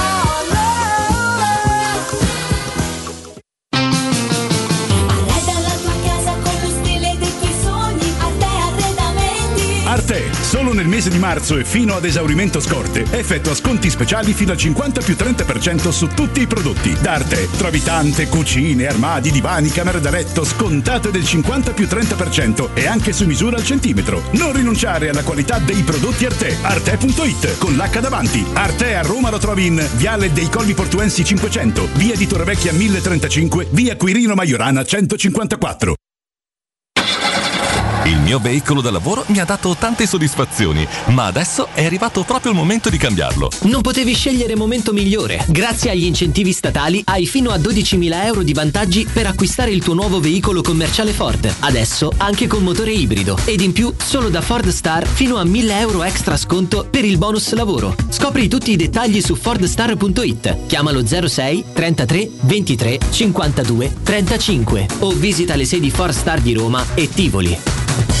Solo 10.61 10.73
nel 10.73 10.87
mese 10.87 11.09
di 11.09 11.17
marzo 11.17 11.57
e 11.57 11.65
fino 11.65 11.95
ad 11.95 12.05
esaurimento 12.05 12.59
scorte, 12.59 13.03
effettua 13.09 13.55
sconti 13.55 13.89
speciali 13.89 14.31
fino 14.33 14.51
al 14.51 14.57
50 14.57 15.01
più 15.01 15.15
30% 15.15 15.89
su 15.89 16.07
tutti 16.09 16.41
i 16.41 16.45
prodotti. 16.45 16.95
Da 17.01 17.13
Arte, 17.13 17.49
trovi 17.57 17.81
tante 17.81 18.27
cucine, 18.27 18.85
armadi, 18.85 19.31
divani, 19.31 19.69
camere 19.69 19.99
da 19.99 20.11
letto 20.11 20.43
scontate 20.43 21.09
del 21.09 21.25
50 21.25 21.71
più 21.71 21.85
30% 21.85 22.75
e 22.75 22.85
anche 22.85 23.11
su 23.11 23.25
misura 23.25 23.57
al 23.57 23.63
centimetro. 23.63 24.21
Non 24.33 24.53
rinunciare 24.53 25.09
alla 25.09 25.23
qualità 25.23 25.57
dei 25.57 25.81
prodotti 25.81 26.27
Arte. 26.27 26.55
Arte.it 26.61 27.57
con 27.57 27.73
l'H 27.73 27.99
davanti. 27.99 28.45
Arte 28.53 28.93
a 28.93 29.01
Roma 29.01 29.31
lo 29.31 29.39
trovi 29.39 29.65
in 29.65 29.83
Viale 29.95 30.31
dei 30.31 30.47
Colli 30.47 30.75
Portuensi 30.75 31.23
500, 31.23 31.89
Via 31.93 32.15
di 32.15 32.27
Torrevecchia 32.27 32.71
1035, 32.71 33.69
Via 33.71 33.95
Quirino 33.95 34.35
Maiorana 34.35 34.83
154. 34.83 36.00
Il 38.11 38.19
mio 38.19 38.39
veicolo 38.39 38.81
da 38.81 38.91
lavoro 38.91 39.23
mi 39.27 39.39
ha 39.39 39.45
dato 39.45 39.73
tante 39.73 40.05
soddisfazioni, 40.05 40.85
ma 41.11 41.27
adesso 41.27 41.69
è 41.73 41.85
arrivato 41.85 42.23
proprio 42.23 42.51
il 42.51 42.57
momento 42.57 42.89
di 42.89 42.97
cambiarlo. 42.97 43.49
Non 43.61 43.81
potevi 43.81 44.13
scegliere 44.13 44.53
momento 44.57 44.91
migliore. 44.91 45.45
Grazie 45.47 45.91
agli 45.91 46.03
incentivi 46.03 46.51
statali 46.51 47.01
hai 47.05 47.25
fino 47.25 47.51
a 47.51 47.55
12.000 47.55 48.25
euro 48.25 48.43
di 48.43 48.51
vantaggi 48.51 49.07
per 49.09 49.27
acquistare 49.27 49.71
il 49.71 49.81
tuo 49.81 49.93
nuovo 49.93 50.19
veicolo 50.19 50.61
commerciale 50.61 51.13
Ford. 51.13 51.49
Adesso 51.59 52.11
anche 52.17 52.47
con 52.47 52.63
motore 52.63 52.91
ibrido. 52.91 53.39
Ed 53.45 53.61
in 53.61 53.71
più 53.71 53.93
solo 53.97 54.27
da 54.27 54.41
Ford 54.41 54.67
Star 54.67 55.07
fino 55.07 55.37
a 55.37 55.45
1.000 55.45 55.69
euro 55.79 56.03
extra 56.03 56.35
sconto 56.35 56.85
per 56.91 57.05
il 57.05 57.17
bonus 57.17 57.53
lavoro. 57.53 57.95
Scopri 58.09 58.49
tutti 58.49 58.71
i 58.71 58.75
dettagli 58.75 59.21
su 59.21 59.35
fordstar.it. 59.35 60.65
Chiamalo 60.65 61.01
06 61.07 61.63
33 61.71 62.29
23 62.41 62.99
52 63.09 63.95
35 64.03 64.87
o 64.99 65.11
visita 65.11 65.55
le 65.55 65.63
sedi 65.63 65.89
Ford 65.89 66.13
Star 66.13 66.41
di 66.41 66.51
Roma 66.51 66.83
e 66.93 67.07
Tivoli. 67.07 67.80
Bye. 67.91 68.20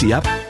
Etsy 0.00 0.14
app. 0.14 0.49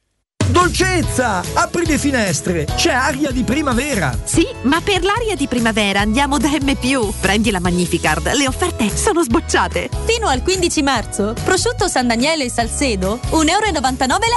Dolcezza! 0.49 1.43
Apri 1.53 1.85
le 1.85 1.97
finestre! 1.97 2.65
C'è 2.65 2.91
aria 2.91 3.31
di 3.31 3.43
primavera! 3.43 4.17
Sì, 4.23 4.47
ma 4.63 4.81
per 4.81 5.03
l'aria 5.03 5.35
di 5.35 5.47
primavera 5.47 5.99
andiamo 5.99 6.37
da 6.37 6.49
M. 6.49 7.13
Prendi 7.19 7.51
la 7.51 7.59
Magnificard, 7.59 8.33
le 8.33 8.47
offerte 8.47 8.89
sono 8.95 9.23
sbocciate. 9.23 9.89
Fino 10.05 10.27
al 10.27 10.41
15 10.41 10.81
marzo, 10.81 11.33
prosciutto 11.43 11.87
San 11.87 12.07
Daniele 12.07 12.45
e 12.45 12.49
Salcedo, 12.49 13.19
1,99 13.29 13.45
euro 13.49 13.59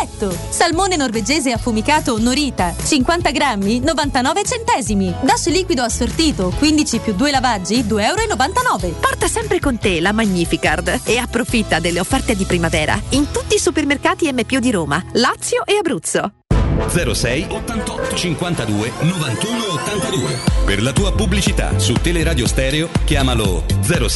letto. 0.01 0.37
Salmone 0.49 0.97
norvegese 0.97 1.53
affumicato 1.53 2.19
Norita, 2.19 2.75
50 2.85 3.31
grammi, 3.31 3.81
99 3.81 4.45
centesimi. 4.45 5.15
Dash 5.23 5.47
liquido 5.47 5.83
assortito, 5.83 6.53
15 6.59 6.99
più 6.99 7.15
2 7.15 7.31
lavaggi, 7.31 7.83
2,99 7.83 7.99
euro. 8.01 8.97
Porta 9.01 9.27
sempre 9.27 9.59
con 9.61 9.79
te 9.79 10.01
la 10.01 10.13
Magnificard 10.13 11.01
e 11.05 11.17
approfitta 11.17 11.79
delle 11.79 12.01
offerte 12.01 12.37
di 12.37 12.45
primavera 12.45 13.01
in 13.11 13.31
tutti 13.31 13.55
i 13.55 13.59
supermercati 13.59 14.31
M. 14.31 14.43
di 14.59 14.71
Roma, 14.71 15.03
Lazio 15.13 15.65
e 15.65 15.77
Abruzzo. 15.77 15.94
06 16.01 17.47
88 17.51 18.17
52 18.17 18.93
91 19.01 19.65
82. 19.73 20.39
Per 20.65 20.83
la 20.83 20.93
tua 20.93 21.13
pubblicità 21.13 21.79
su 21.79 21.93
Teleradio 21.95 22.47
Stereo 22.47 22.89
chiamalo 23.05 23.65
06 23.83 24.09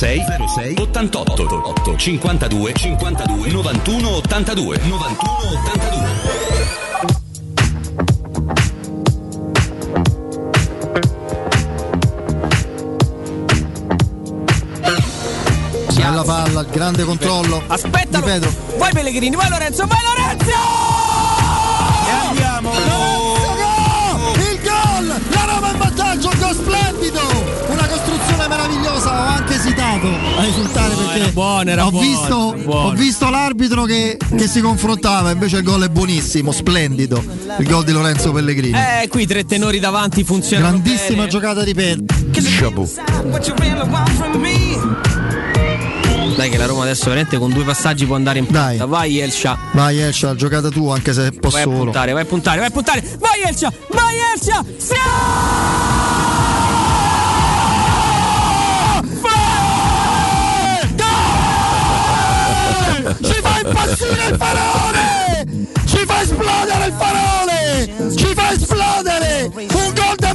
06 0.55 0.75
88 0.79 1.97
52 1.97 2.73
52 2.75 3.51
91 3.51 4.09
82 4.09 4.79
91 4.85 5.33
82. 5.63 7.19
Bella 15.95 16.23
palla, 16.25 16.63
grande 16.65 17.05
controllo. 17.05 17.63
Aspetta, 17.67 18.19
Di 18.19 18.25
Pedro. 18.25 18.51
vai 18.79 18.93
Pellegrini, 18.93 19.37
vai 19.37 19.49
Lorenzo, 19.51 19.87
vai 19.87 19.99
Lorenzo! 20.03 21.38
E 22.09 22.27
andiamo! 22.29 22.73
Il 24.37 24.61
gol! 24.63 25.07
La 25.31 25.45
Roma 25.45 25.71
in 25.71 25.79
vantaggio, 25.79 26.29
un 26.33 26.39
gol 26.39 26.55
splendido! 26.55 27.21
Una 27.69 27.87
costruzione 27.87 28.49
meravigliosa, 28.49 29.11
ho 29.11 29.27
anche 29.27 29.55
esitato 29.55 30.07
a 30.07 30.47
esultare 30.47 30.89
perché 30.89 31.03
Sinceramente, 31.03 31.33
buono, 31.33 31.71
era 31.71 31.87
ho, 31.87 31.91
buono, 31.91 32.07
visto, 32.07 32.55
era 32.55 32.65
buono. 32.65 32.89
ho 32.89 32.93
visto 32.93 33.29
l'arbitro 33.31 33.85
che, 33.85 34.17
che 34.37 34.47
si 34.49 34.61
confrontava, 34.61 35.31
invece 35.31 35.59
il 35.59 35.63
gol 35.65 35.85
è 35.85 35.89
buonissimo, 35.89 36.51
splendido. 36.51 37.23
Il 37.59 37.67
gol 37.67 37.85
di 37.85 37.93
Lorenzo 37.93 38.33
Pellegrini. 38.33 38.79
Eh, 38.79 39.09
qui 39.09 39.27
tre 39.27 39.45
tenori 39.45 39.79
davanti 39.81 40.25
funzionano 40.25 40.81
Grandissima 40.81 41.19
bene. 41.19 41.29
giocata 41.29 41.63
di 41.63 41.75
Pedro. 41.75 42.05
Dai 46.49 46.57
che 46.57 46.63
la 46.63 46.67
Roma 46.67 46.85
adesso 46.85 47.05
veramente 47.05 47.37
con 47.37 47.53
due 47.53 47.63
passaggi 47.63 48.07
può 48.07 48.15
andare 48.17 48.39
in 48.39 48.47
porta. 48.47 48.87
Vai 48.87 49.19
Elsha. 49.21 49.59
Vai 49.73 50.01
Escia, 50.01 50.35
giocata 50.35 50.71
tua 50.71 50.95
anche 50.95 51.13
se 51.13 51.21
un 51.21 51.39
po' 51.39 51.51
Vai 51.51 51.61
a 51.61 51.65
solo. 51.65 51.85
puntare, 51.85 52.13
vai 52.13 52.23
a 52.23 52.25
puntare, 52.25 52.59
vai 52.59 52.69
a 52.69 52.71
puntare. 52.71 53.05
Vai 53.19 53.43
Elsha! 53.43 53.71
Vai 53.91 54.17
Elsha! 54.33 54.65
Sì! 54.79 54.95
Ci 63.23 63.35
fa 63.43 63.61
impazzire 63.65 64.27
il 64.31 64.37
farone! 64.37 65.47
Ci 65.87 66.05
fa 66.07 66.21
esplodere 66.23 66.87
il 66.87 66.95
farone! 66.99 68.17
Ci 68.17 68.35
fa 68.35 68.53
esplodere! 68.53 69.51
Un 69.55 69.93
gol 69.95 70.15
da 70.17 70.33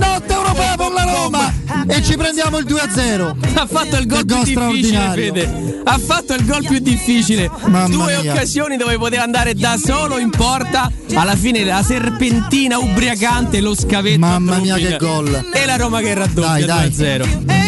notte 0.00 0.32
europea 0.32 0.74
per 0.76 0.90
la 0.92 1.04
Roma! 1.04 1.52
E 1.86 2.02
ci 2.02 2.16
prendiamo 2.16 2.58
il 2.58 2.66
2-0. 2.66 3.36
Ha 3.58 3.66
fatto 3.66 3.96
il 3.96 4.06
gol 4.06 4.24
più 4.24 4.42
difficile. 4.42 5.10
Fede. 5.14 5.80
Ha 5.84 5.98
fatto 5.98 6.34
il 6.34 6.44
gol 6.44 6.64
più 6.66 6.78
difficile. 6.78 7.50
Mamma 7.66 7.88
Due 7.88 8.18
mia. 8.20 8.32
occasioni 8.32 8.76
dove 8.76 8.96
poteva 8.98 9.22
andare 9.22 9.54
da 9.54 9.76
solo 9.82 10.18
in 10.18 10.30
porta. 10.30 10.90
Alla 11.14 11.36
fine 11.36 11.64
la 11.64 11.82
serpentina 11.82 12.78
ubriacante, 12.78 13.60
lo 13.60 13.74
scavetto. 13.74 14.24
a 14.24 14.38
Mamma 14.38 14.56
mia, 14.58 14.76
che 14.76 14.96
gol. 14.98 15.50
E 15.52 15.66
la 15.66 15.76
Roma 15.76 16.00
che 16.00 16.14
raddoppia 16.14 16.66
Dai, 16.66 16.90
dai. 16.90 16.90
2-0. 16.90 17.58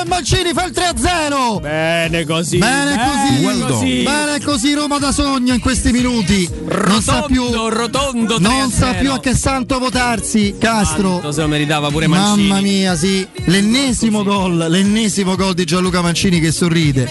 Mancini 0.09 0.53
fa 0.53 0.65
il 0.65 0.73
3-0. 0.73 1.61
Bene 1.61 2.25
così. 2.25 2.59
Bene 2.59 2.97
così. 2.97 3.45
Bene 3.45 3.67
così. 3.67 4.03
Bene 4.03 4.41
così 4.41 4.73
Roma 4.75 4.99
da 4.99 5.13
sogno 5.13 5.55
in 5.55 5.61
questi 5.61 5.93
minuti. 5.93 6.49
Non 6.89 7.03
sa 7.03 7.23
più 7.23 7.45
Rotondo, 7.45 7.69
rotondo. 7.69 8.39
non 8.39 8.71
sa 8.71 8.91
3-0. 8.93 8.99
più 9.01 9.13
a 9.13 9.21
che 9.21 9.35
santo 9.35 9.79
votarsi, 9.79 10.57
Castro. 10.59 11.11
Quanto 11.11 11.33
se 11.33 11.43
lo 11.43 11.49
meritava 11.49 11.91
pure 11.91 12.07
Mancini. 12.07 12.49
Mamma 12.49 12.61
mia, 12.61 12.97
sì. 12.97 13.27
L'ennesimo 13.45 14.25
gol, 14.25 14.57
l'ennesimo 14.69 15.37
gol 15.37 15.55
di 15.55 15.65
Gianluca 15.65 16.01
Mancini 16.01 16.41
che 16.41 16.51
sorride. 16.51 17.11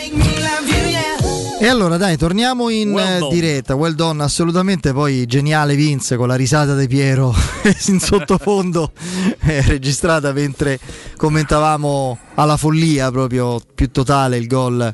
E 1.59 1.67
allora 1.67 1.97
dai, 1.97 2.17
torniamo 2.17 2.69
in 2.69 2.91
Well 2.91 3.25
eh, 3.25 3.33
diretta. 3.33 3.73
Well 3.73 3.95
done, 3.95 4.21
assolutamente. 4.21 4.93
Poi 4.93 5.25
geniale 5.25 5.75
Vince 5.75 6.15
con 6.15 6.27
la 6.27 6.35
risata 6.35 6.75
di 6.75 6.87
Piero 6.87 7.33
in 7.87 7.99
sottofondo, 7.99 8.91
eh, 9.39 9.61
registrata 9.63 10.31
mentre 10.33 10.79
commentavamo 11.15 12.17
alla 12.35 12.57
follia 12.57 13.09
proprio 13.09 13.59
più 13.73 13.89
totale 13.89 14.37
il 14.37 14.45
gol 14.45 14.93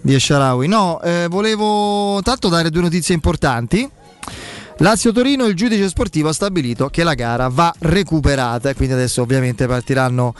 di 0.00 0.14
Esharawi. 0.14 0.66
No, 0.66 1.00
eh, 1.00 1.28
volevo 1.30 2.20
tanto 2.22 2.48
dare 2.48 2.70
due 2.70 2.82
notizie 2.82 3.14
importanti. 3.14 3.88
Lazio 4.78 5.12
Torino, 5.12 5.46
il 5.46 5.54
giudice 5.54 5.88
sportivo 5.88 6.30
ha 6.30 6.32
stabilito 6.32 6.88
che 6.88 7.04
la 7.04 7.14
gara 7.14 7.48
va 7.48 7.72
recuperata 7.78 8.70
e 8.70 8.74
quindi 8.74 8.94
adesso 8.94 9.22
ovviamente 9.22 9.68
partiranno 9.68 10.34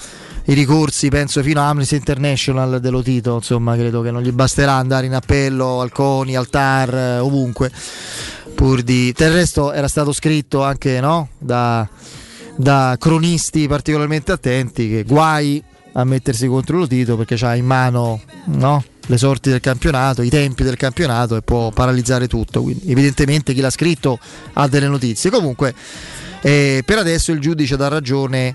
i 0.47 0.55
ricorsi, 0.55 1.09
penso 1.09 1.41
fino 1.41 1.61
a 1.61 1.69
Amnesty 1.69 1.97
International 1.97 2.81
dello 2.81 3.01
Tito, 3.01 3.37
insomma 3.37 3.77
credo 3.77 4.03
che 4.03 4.11
non 4.11 4.23
gli 4.23 4.33
basterà 4.33 4.73
andare 4.73 5.07
in 5.07 5.15
appello 5.15 5.81
al 5.81 5.93
CONI, 5.93 6.35
al 6.35 6.49
TAR, 6.49 6.95
eh, 6.95 7.19
ovunque. 7.19 7.71
Pur 8.55 8.83
di... 8.83 9.13
Del 9.17 9.33
resto 9.33 9.73
era 9.73 9.89
stato 9.89 10.13
scritto 10.13 10.65
anche 10.65 11.01
no? 11.01 11.29
da, 11.39 11.89
da 12.57 12.97
cronisti 12.99 13.69
particolarmente 13.69 14.33
attenti 14.33 14.89
che 14.89 15.05
guai 15.05 15.63
a 15.93 16.05
mettersi 16.05 16.49
contro 16.49 16.79
lo 16.79 16.87
Tito 16.89 17.17
perché 17.17 17.37
ha 17.47 17.55
in 17.55 17.67
mano 17.67 18.21
no? 18.47 18.83
Le 19.07 19.19
sorti 19.19 19.51
del 19.51 19.61
campionato, 19.61 20.23
i 20.23 20.31
tempi 20.31 20.63
del 20.63 20.77
campionato 20.77 21.37
e 21.37 21.43
può 21.43 21.71
paralizzare 21.71 22.27
tutto. 22.29 22.63
Quindi, 22.63 22.91
evidentemente 22.91 23.53
chi 23.55 23.61
l'ha 23.61 23.71
scritto 23.71 24.19
ha 24.55 24.67
delle 24.69 24.89
notizie. 24.89 25.31
Comunque, 25.31 25.75
eh, 26.41 26.83
per 26.85 26.99
adesso 26.99 27.33
il 27.33 27.41
giudice 27.41 27.77
dà 27.77 27.89
ragione 27.89 28.55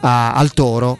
a- 0.00 0.32
al 0.32 0.52
Toro. 0.52 0.98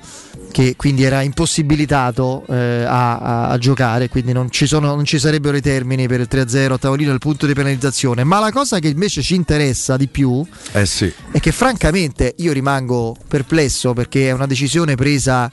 Che 0.53 0.75
quindi 0.77 1.05
era 1.05 1.23
impossibilitato 1.23 2.45
eh, 2.49 2.83
a, 2.85 3.19
a- 3.19 3.49
a 3.51 3.59
giocare, 3.59 4.09
quindi 4.09 4.33
non 4.33 4.51
ci, 4.51 4.67
sono- 4.67 4.95
non 4.97 5.05
ci 5.05 5.21
sarebbero 5.21 5.57
i 5.57 5.61
termini 5.61 6.09
per 6.09 6.19
il 6.21 6.27
3-0 6.29 6.73
a 6.73 6.79
tavolino, 6.79 7.13
il 7.13 7.21
punto 7.21 7.47
di 7.47 7.53
penalizzazione. 7.55 8.25
Ma 8.25 8.41
la 8.41 8.51
cosa 8.51 8.81
che 8.81 8.89
invece 8.89 9.23
ci 9.23 9.37
interessa 9.37 9.97
di 9.97 10.09
più 10.09 10.45
Eh 10.73 10.87
sì. 10.87 11.13
è 11.31 11.39
che 11.39 11.53
francamente 11.53 12.35
io 12.39 12.53
rimango 12.53 13.15
perplesso 13.29 13.93
perché 13.93 14.29
è 14.29 14.33
una 14.33 14.47
decisione 14.47 14.97
presa 14.97 15.49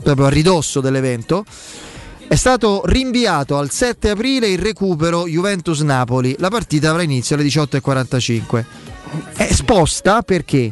proprio 0.00 0.26
a 0.26 0.30
ridosso 0.30 0.80
dell'evento. 0.80 1.44
È 2.28 2.36
stato 2.36 2.82
rinviato 2.84 3.56
al 3.56 3.70
7 3.70 4.10
aprile 4.10 4.48
il 4.48 4.58
recupero 4.58 5.26
Juventus-Napoli. 5.26 6.36
La 6.38 6.50
partita 6.50 6.90
avrà 6.90 7.00
inizio 7.00 7.34
alle 7.34 7.46
18.45. 7.46 8.64
È 9.34 9.50
sposta 9.50 10.20
perché? 10.20 10.70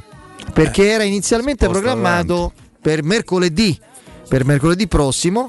Perché 0.53 0.87
era 0.87 1.03
inizialmente 1.03 1.65
Sposta 1.65 1.83
programmato 1.83 2.53
per 2.79 3.03
mercoledì, 3.03 3.77
per 4.29 4.45
mercoledì 4.45 4.87
prossimo. 4.87 5.49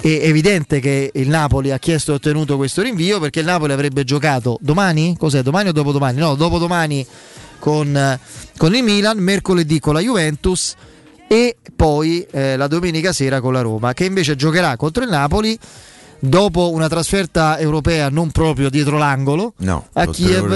È 0.00 0.06
evidente 0.06 0.78
che 0.78 1.10
il 1.12 1.28
Napoli 1.28 1.72
ha 1.72 1.78
chiesto 1.78 2.12
e 2.12 2.14
ottenuto 2.14 2.56
questo 2.56 2.80
rinvio 2.80 3.18
perché 3.18 3.40
il 3.40 3.46
Napoli 3.46 3.72
avrebbe 3.72 4.04
giocato 4.04 4.56
domani? 4.60 5.16
Cos'è? 5.18 5.42
Domani 5.42 5.70
o 5.70 5.72
dopodomani? 5.72 6.16
No, 6.16 6.36
dopodomani 6.36 7.04
con, 7.58 7.94
eh, 7.94 8.20
con 8.56 8.72
il 8.72 8.84
Milan, 8.84 9.18
mercoledì 9.18 9.80
con 9.80 9.94
la 9.94 10.00
Juventus 10.00 10.76
e 11.32 11.54
poi 11.76 12.26
eh, 12.32 12.56
la 12.56 12.66
domenica 12.66 13.12
sera 13.12 13.40
con 13.40 13.52
la 13.52 13.60
Roma, 13.60 13.92
che 13.92 14.04
invece 14.04 14.34
giocherà 14.34 14.76
contro 14.76 15.04
il 15.04 15.10
Napoli 15.10 15.56
dopo 16.18 16.72
una 16.72 16.88
trasferta 16.88 17.56
europea 17.56 18.08
non 18.08 18.32
proprio 18.32 18.68
dietro 18.68 18.98
l'angolo 18.98 19.54
No, 19.58 19.86
a 19.92 20.06
Kiev 20.08 20.50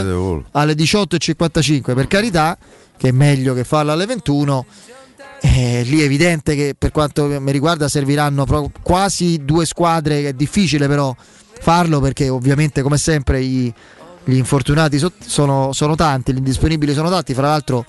alle 0.51 0.73
18.55 0.75 1.95
per 1.95 2.09
carità, 2.09 2.59
che 2.97 3.09
è 3.09 3.13
meglio 3.13 3.55
che 3.55 3.63
farlo 3.63 3.93
alle 3.93 4.05
21. 4.07 4.67
Eh, 5.43 5.83
lì 5.85 6.01
è 6.01 6.05
evidente 6.05 6.57
che 6.57 6.75
per 6.77 6.91
quanto 6.91 7.27
mi 7.41 7.53
riguarda 7.53 7.87
serviranno 7.87 8.45
quasi 8.83 9.43
due 9.45 9.67
squadre, 9.67 10.27
è 10.27 10.33
difficile 10.33 10.89
però 10.89 11.15
farlo 11.61 12.01
perché 12.01 12.29
ovviamente 12.31 12.83
come 12.83 12.97
sempre 12.99 13.41
i- 13.41 13.73
gli 14.25 14.35
infortunati 14.37 14.99
so- 14.99 15.13
sono, 15.25 15.73
sono 15.73 15.95
tanti, 15.95 16.33
gli 16.33 16.39
indisponibili 16.39 16.95
sono 16.95 17.11
tanti, 17.11 17.33
fra 17.33 17.47
l'altro 17.49 17.85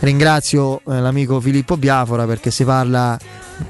ringrazio 0.00 0.80
eh, 0.86 1.00
l'amico 1.00 1.40
Filippo 1.40 1.76
Biafora 1.76 2.24
perché 2.26 2.50
si 2.50 2.64
parla, 2.64 3.18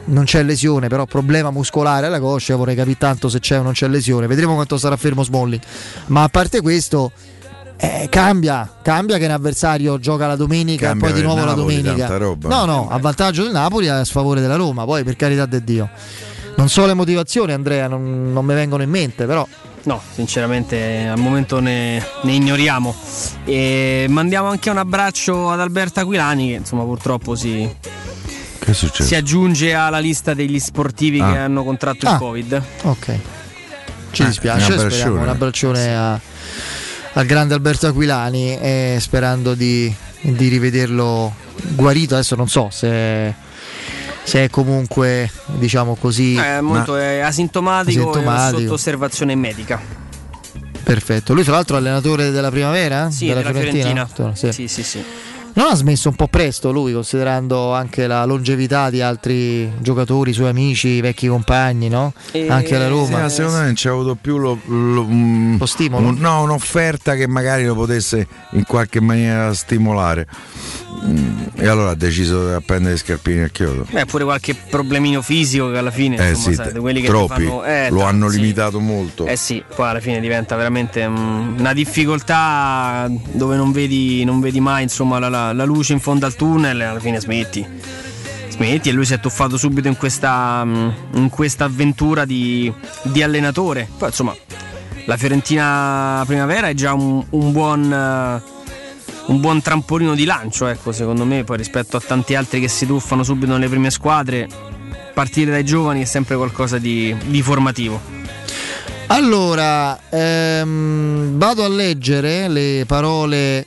non 0.06 0.24
c'è 0.24 0.42
lesione, 0.42 0.88
però 0.88 1.06
problema 1.06 1.50
muscolare 1.50 2.06
alla 2.06 2.20
coscia, 2.20 2.56
vorrei 2.56 2.74
capire 2.74 2.98
tanto 2.98 3.28
se 3.28 3.40
c'è 3.40 3.58
o 3.58 3.62
non 3.62 3.72
c'è 3.72 3.88
lesione, 3.88 4.26
vedremo 4.26 4.54
quanto 4.54 4.78
sarà 4.78 4.96
fermo 4.96 5.22
Smolli, 5.22 5.60
ma 6.06 6.24
a 6.24 6.28
parte 6.28 6.60
questo 6.60 7.12
eh, 7.76 8.08
cambia, 8.10 8.70
cambia 8.82 9.18
che 9.18 9.26
un 9.26 9.32
avversario 9.32 9.98
gioca 9.98 10.26
la 10.26 10.36
domenica 10.36 10.88
Cambia 10.88 11.08
e 11.08 11.10
poi 11.10 11.20
di 11.20 11.26
nuovo 11.26 11.44
Napoli, 11.44 11.82
la 11.82 11.92
domenica. 11.92 12.48
No, 12.48 12.64
no, 12.64 12.88
a 12.90 12.98
vantaggio 12.98 13.42
del 13.42 13.52
Napoli 13.52 13.86
e 13.86 13.90
a 13.90 14.04
sfavore 14.04 14.40
della 14.40 14.56
Roma, 14.56 14.84
poi 14.84 15.04
per 15.04 15.16
carità 15.16 15.46
di 15.46 15.62
Dio. 15.62 15.88
Non 16.56 16.70
so 16.70 16.86
le 16.86 16.94
motivazioni, 16.94 17.52
Andrea, 17.52 17.86
non, 17.86 18.32
non 18.32 18.44
mi 18.44 18.54
vengono 18.54 18.82
in 18.82 18.88
mente, 18.88 19.26
però 19.26 19.46
No, 19.86 20.00
sinceramente 20.14 21.06
al 21.06 21.18
momento 21.18 21.60
ne, 21.60 22.04
ne 22.22 22.32
ignoriamo. 22.32 22.94
E 23.44 24.06
mandiamo 24.08 24.48
anche 24.48 24.68
un 24.68 24.78
abbraccio 24.78 25.48
ad 25.50 25.60
Alberto 25.60 26.00
Aquilani 26.00 26.48
che 26.48 26.54
insomma 26.54 26.82
purtroppo 26.82 27.36
si, 27.36 27.68
Che 28.58 28.70
è 28.70 28.74
successo? 28.74 29.04
si 29.04 29.14
aggiunge 29.14 29.74
alla 29.74 30.00
lista 30.00 30.34
degli 30.34 30.58
sportivi 30.58 31.20
Ah. 31.20 31.30
che 31.30 31.38
hanno 31.38 31.62
contratto 31.62 32.06
Ah. 32.08 32.12
il 32.12 32.18
Covid. 32.18 32.62
Ok. 32.82 33.18
Ci 34.10 34.22
Eh, 34.22 34.26
dispiace, 34.26 34.72
un 34.72 34.78
abbraccione. 34.80 35.20
un 35.20 35.28
abbraccione 35.28 35.96
a- 35.96 36.20
al 37.12 37.26
grande 37.26 37.54
Alberto 37.54 37.86
Aquilani 37.86 38.58
e 38.58 38.96
sperando 39.00 39.54
di, 39.54 39.92
di 40.20 40.48
rivederlo 40.48 41.32
guarito. 41.74 42.14
Adesso 42.14 42.34
non 42.34 42.48
so 42.48 42.70
se, 42.72 43.32
se 44.26 44.42
è 44.44 44.50
comunque, 44.50 45.30
diciamo 45.46 45.94
così, 45.94 46.34
Eh, 46.34 46.40
al 46.40 46.62
momento 46.64 46.96
è 46.96 47.20
asintomatico, 47.20 48.10
Asintomatico. 48.10 48.58
e 48.58 48.62
sotto 48.62 48.72
osservazione 48.74 49.34
medica. 49.36 49.80
perfetto. 50.82 51.32
Lui 51.32 51.44
tra 51.44 51.52
l'altro 51.52 51.76
è 51.76 51.78
allenatore 51.78 52.30
della 52.30 52.50
primavera? 52.50 53.08
Sì, 53.10 53.26
della, 53.26 53.42
Fiorentina. 53.42 54.08
Sì. 54.34 54.52
Sì, 54.52 54.68
sì, 54.68 54.82
sì. 54.82 55.04
Non 55.56 55.68
ha 55.70 55.74
smesso 55.74 56.10
un 56.10 56.14
po' 56.16 56.28
presto 56.28 56.70
lui, 56.70 56.92
considerando 56.92 57.72
anche 57.72 58.06
la 58.06 58.26
longevità 58.26 58.90
di 58.90 59.00
altri 59.00 59.72
giocatori, 59.80 60.34
suoi 60.34 60.48
amici, 60.50 61.00
vecchi 61.00 61.28
compagni, 61.28 61.88
no? 61.88 62.12
E- 62.32 62.46
Anche 62.50 62.74
alla 62.76 62.84
Sì, 62.84 62.90
Roma. 62.90 63.18
ma 63.20 63.28
secondo 63.30 63.56
me 63.60 63.64
non 63.64 63.72
c'è 63.74 63.88
avuto 63.88 64.16
più 64.20 64.36
lo, 64.36 64.58
lo- 64.66 65.02
un- 65.04 65.56
Lo 65.58 65.64
stimolo? 65.64 66.08
un- 66.08 66.18
no, 66.18 66.42
un'offerta 66.42 67.14
che 67.14 67.26
magari 67.26 67.64
lo 67.64 67.74
potesse 67.74 68.26
in 68.50 68.64
qualche 68.64 69.00
maniera 69.00 69.54
stimolare. 69.54 70.26
Mm, 71.04 71.42
e 71.56 71.66
allora 71.68 71.90
ha 71.90 71.94
deciso 71.94 72.54
di 72.56 72.62
prendere 72.64 72.92
le 72.92 72.98
scarpine 72.98 73.44
a 73.44 73.48
chiodo. 73.48 73.86
Beh, 73.90 74.06
pure 74.06 74.24
qualche 74.24 74.54
problemino 74.54 75.20
fisico 75.20 75.70
che 75.70 75.76
alla 75.76 75.90
fine 75.90 76.16
Eh 76.16 76.30
insomma, 76.30 76.48
sì, 76.48 76.54
sai, 76.54 76.72
quelli 76.80 77.00
che 77.02 77.06
troppi. 77.06 77.44
fanno, 77.44 77.64
eh, 77.64 77.88
Lo 77.90 78.02
hanno 78.02 78.30
sì. 78.30 78.38
limitato 78.40 78.80
molto. 78.80 79.26
Eh 79.26 79.36
sì, 79.36 79.62
poi 79.74 79.88
alla 79.88 80.00
fine 80.00 80.20
diventa 80.20 80.56
veramente 80.56 81.06
mm, 81.06 81.58
una 81.58 81.74
difficoltà 81.74 83.08
dove 83.30 83.56
non 83.56 83.72
vedi, 83.72 84.24
non 84.24 84.40
vedi 84.40 84.58
mai 84.58 84.84
insomma, 84.84 85.18
la, 85.18 85.28
la- 85.28 85.45
la 85.52 85.64
luce 85.64 85.92
in 85.92 86.00
fondo 86.00 86.26
al 86.26 86.34
tunnel 86.34 86.80
e 86.80 86.84
alla 86.84 87.00
fine 87.00 87.20
smetti. 87.20 87.66
Smetti 88.48 88.88
e 88.88 88.92
lui 88.92 89.04
si 89.04 89.14
è 89.14 89.20
tuffato 89.20 89.56
subito 89.56 89.88
in 89.88 89.96
questa, 89.96 90.64
mm, 90.64 90.88
in 91.14 91.28
questa 91.28 91.64
avventura 91.64 92.24
di, 92.24 92.72
di 93.02 93.22
allenatore. 93.22 93.88
Poi 93.98 94.08
insomma, 94.08 94.34
la 95.04 95.16
Fiorentina 95.16 96.22
Primavera 96.26 96.68
è 96.68 96.74
già 96.74 96.92
un, 96.94 97.24
un 97.30 97.52
buon... 97.52 97.92
eh, 97.92 98.54
un 99.26 99.40
buon 99.40 99.60
trampolino 99.60 100.14
di 100.14 100.24
lancio, 100.24 100.68
ecco, 100.68 100.92
secondo 100.92 101.24
me, 101.24 101.42
poi 101.42 101.56
rispetto 101.56 101.96
a 101.96 102.00
tanti 102.00 102.36
altri 102.36 102.60
che 102.60 102.68
si 102.68 102.86
tuffano 102.86 103.24
subito 103.24 103.50
nelle 103.50 103.68
prime 103.68 103.90
squadre, 103.90 104.46
partire 105.12 105.50
dai 105.50 105.64
giovani 105.64 106.02
è 106.02 106.04
sempre 106.04 106.36
qualcosa 106.36 106.78
di, 106.78 107.12
di 107.24 107.42
formativo. 107.42 108.00
Allora, 109.08 109.98
ehm, 110.10 111.38
vado 111.38 111.64
a 111.64 111.68
leggere 111.68 112.46
le 112.46 112.84
parole 112.86 113.66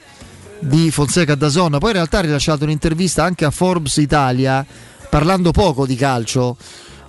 di 0.60 0.92
Fonseca 0.92 1.36
Dazon, 1.36 1.78
poi 1.80 1.90
in 1.90 1.96
realtà 1.96 2.20
ha 2.20 2.22
rilasciato 2.22 2.64
un'intervista 2.64 3.24
anche 3.24 3.46
a 3.46 3.52
Forbes 3.52 3.98
Italia 3.98 4.66
parlando 5.10 5.52
poco 5.52 5.86
di 5.86 5.96
calcio, 5.96 6.56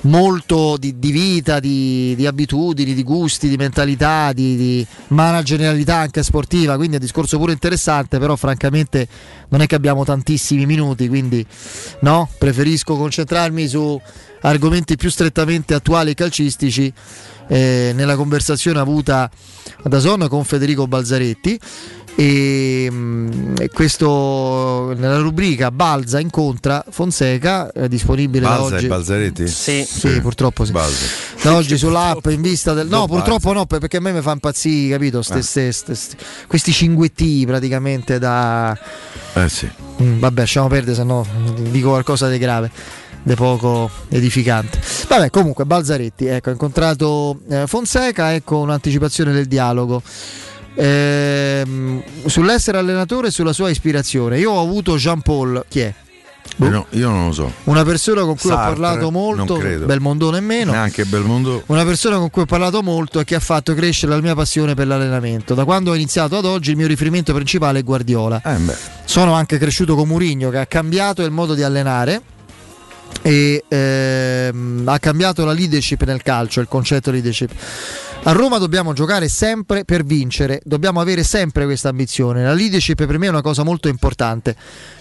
molto 0.02 0.76
di, 0.78 0.98
di 0.98 1.10
vita, 1.10 1.60
di, 1.60 2.14
di 2.16 2.26
abitudini, 2.26 2.94
di 2.94 3.02
gusti, 3.02 3.48
di 3.48 3.56
mentalità, 3.56 4.32
di, 4.32 4.56
di 4.56 4.86
managerialità 5.08 5.96
anche 5.96 6.22
sportiva, 6.22 6.76
quindi 6.76 6.94
è 6.94 6.98
un 6.98 7.04
discorso 7.04 7.36
pure 7.38 7.52
interessante, 7.52 8.18
però 8.18 8.36
francamente 8.36 9.06
non 9.48 9.60
è 9.60 9.66
che 9.66 9.74
abbiamo 9.74 10.04
tantissimi 10.04 10.64
minuti, 10.64 11.08
quindi 11.08 11.44
no, 12.00 12.28
preferisco 12.38 12.96
concentrarmi 12.96 13.68
su 13.68 14.00
argomenti 14.42 14.96
più 14.96 15.10
strettamente 15.10 15.74
attuali 15.74 16.12
e 16.12 16.14
calcistici 16.14 16.90
eh, 17.48 17.92
nella 17.94 18.16
conversazione 18.16 18.78
avuta 18.78 19.30
da 19.84 19.98
Son 19.98 20.26
con 20.28 20.44
Federico 20.44 20.86
Balzaretti 20.86 21.58
e, 22.20 22.86
mm, 22.90 23.54
e 23.60 23.68
questo 23.70 24.92
nella 24.94 25.16
rubrica 25.20 25.70
Balza 25.70 26.20
incontra 26.20 26.84
Fonseca 26.90 27.72
è 27.72 27.88
disponibile 27.88 28.44
da 28.46 28.56
Balza 28.58 28.74
oggi 28.74 28.84
e 28.84 28.88
Balzaretti? 28.88 29.48
Sì, 29.48 29.86
sì, 29.88 30.20
purtroppo 30.20 30.66
sì. 30.66 30.72
Balza. 30.72 31.06
Da 31.42 31.54
oggi 31.54 31.78
sull'app 31.78 32.26
in 32.26 32.42
vista 32.42 32.74
del. 32.74 32.88
No, 32.88 32.98
Non 32.98 33.06
purtroppo 33.08 33.54
no, 33.54 33.64
perché 33.64 33.96
a 33.96 34.00
me 34.00 34.12
mi 34.12 34.20
fa 34.20 34.32
impazzire, 34.32 34.92
capito? 34.92 35.22
Ste- 35.22 35.38
Eh. 35.38 35.42
ste- 35.42 35.72
ste- 35.72 35.94
ste- 35.94 36.16
questi 36.46 36.72
cinguetti 36.72 37.44
praticamente 37.46 38.18
da. 38.18 38.78
Eh 39.34 39.48
sì. 39.48 39.66
Mm, 40.02 40.18
vabbè, 40.18 40.40
lasciamo 40.40 40.68
perdere, 40.68 40.94
se 40.96 41.04
no 41.04 41.26
dico 41.70 41.88
qualcosa 41.88 42.28
di 42.28 42.36
grave, 42.36 42.70
di 43.22 43.34
poco 43.34 43.90
edificante. 44.10 44.78
Vabbè, 45.08 45.30
comunque, 45.30 45.64
Balzaretti, 45.64 46.26
ecco, 46.26 46.50
ha 46.50 46.52
incontrato 46.52 47.40
eh, 47.48 47.66
Fonseca, 47.66 48.34
ecco 48.34 48.58
un'anticipazione 48.58 49.32
del 49.32 49.46
dialogo. 49.46 50.02
Ehm, 50.74 52.02
sull'essere 52.26 52.78
allenatore 52.78 53.28
e 53.28 53.30
sulla 53.30 53.52
sua 53.52 53.70
ispirazione. 53.70 54.38
Io 54.38 54.52
ho 54.52 54.62
avuto 54.62 54.96
Jean 54.96 55.20
Paul, 55.20 55.64
chi 55.68 55.80
è? 55.80 55.94
Eh 56.62 56.68
no, 56.68 56.86
io 56.90 57.08
non 57.08 57.26
lo 57.26 57.32
so. 57.32 57.52
Una 57.64 57.84
persona 57.84 58.22
con 58.22 58.36
cui 58.36 58.50
Sartre, 58.50 58.70
ho 58.70 58.74
parlato 58.74 59.10
molto. 59.10 59.56
Belmondo 59.56 60.30
nemmeno. 60.30 60.72
Neanche 60.72 61.04
Belmondo. 61.04 61.62
Una 61.66 61.84
persona 61.84 62.18
con 62.18 62.28
cui 62.28 62.42
ho 62.42 62.46
parlato 62.46 62.82
molto 62.82 63.20
e 63.20 63.24
che 63.24 63.34
ha 63.34 63.40
fatto 63.40 63.74
crescere 63.74 64.12
la 64.12 64.20
mia 64.20 64.34
passione 64.34 64.74
per 64.74 64.86
l'allenamento. 64.86 65.54
Da 65.54 65.64
quando 65.64 65.92
ho 65.92 65.94
iniziato 65.94 66.36
ad 66.36 66.44
oggi 66.44 66.70
il 66.70 66.76
mio 66.76 66.86
riferimento 66.86 67.32
principale 67.32 67.78
è 67.78 67.82
Guardiola. 67.82 68.42
Eh. 68.44 68.58
Sono 69.04 69.32
anche 69.32 69.58
cresciuto 69.58 69.94
con 69.94 70.08
Mourinho 70.08 70.50
che 70.50 70.58
ha 70.58 70.66
cambiato 70.66 71.22
il 71.22 71.30
modo 71.30 71.54
di 71.54 71.62
allenare 71.62 72.20
e 73.22 73.64
ehm, 73.66 74.82
ha 74.86 74.98
cambiato 74.98 75.44
la 75.44 75.52
leadership 75.52 76.02
nel 76.04 76.22
calcio, 76.22 76.60
il 76.60 76.68
concetto 76.68 77.10
leadership. 77.10 77.52
A 78.24 78.32
Roma 78.32 78.58
dobbiamo 78.58 78.92
giocare 78.92 79.28
sempre 79.28 79.84
per 79.84 80.04
vincere, 80.04 80.60
dobbiamo 80.64 81.00
avere 81.00 81.22
sempre 81.24 81.64
questa 81.64 81.88
ambizione. 81.88 82.42
La 82.44 82.52
leadership 82.52 83.06
per 83.06 83.18
me 83.18 83.26
è 83.26 83.30
una 83.30 83.40
cosa 83.40 83.62
molto 83.62 83.88
importante. 83.88 84.54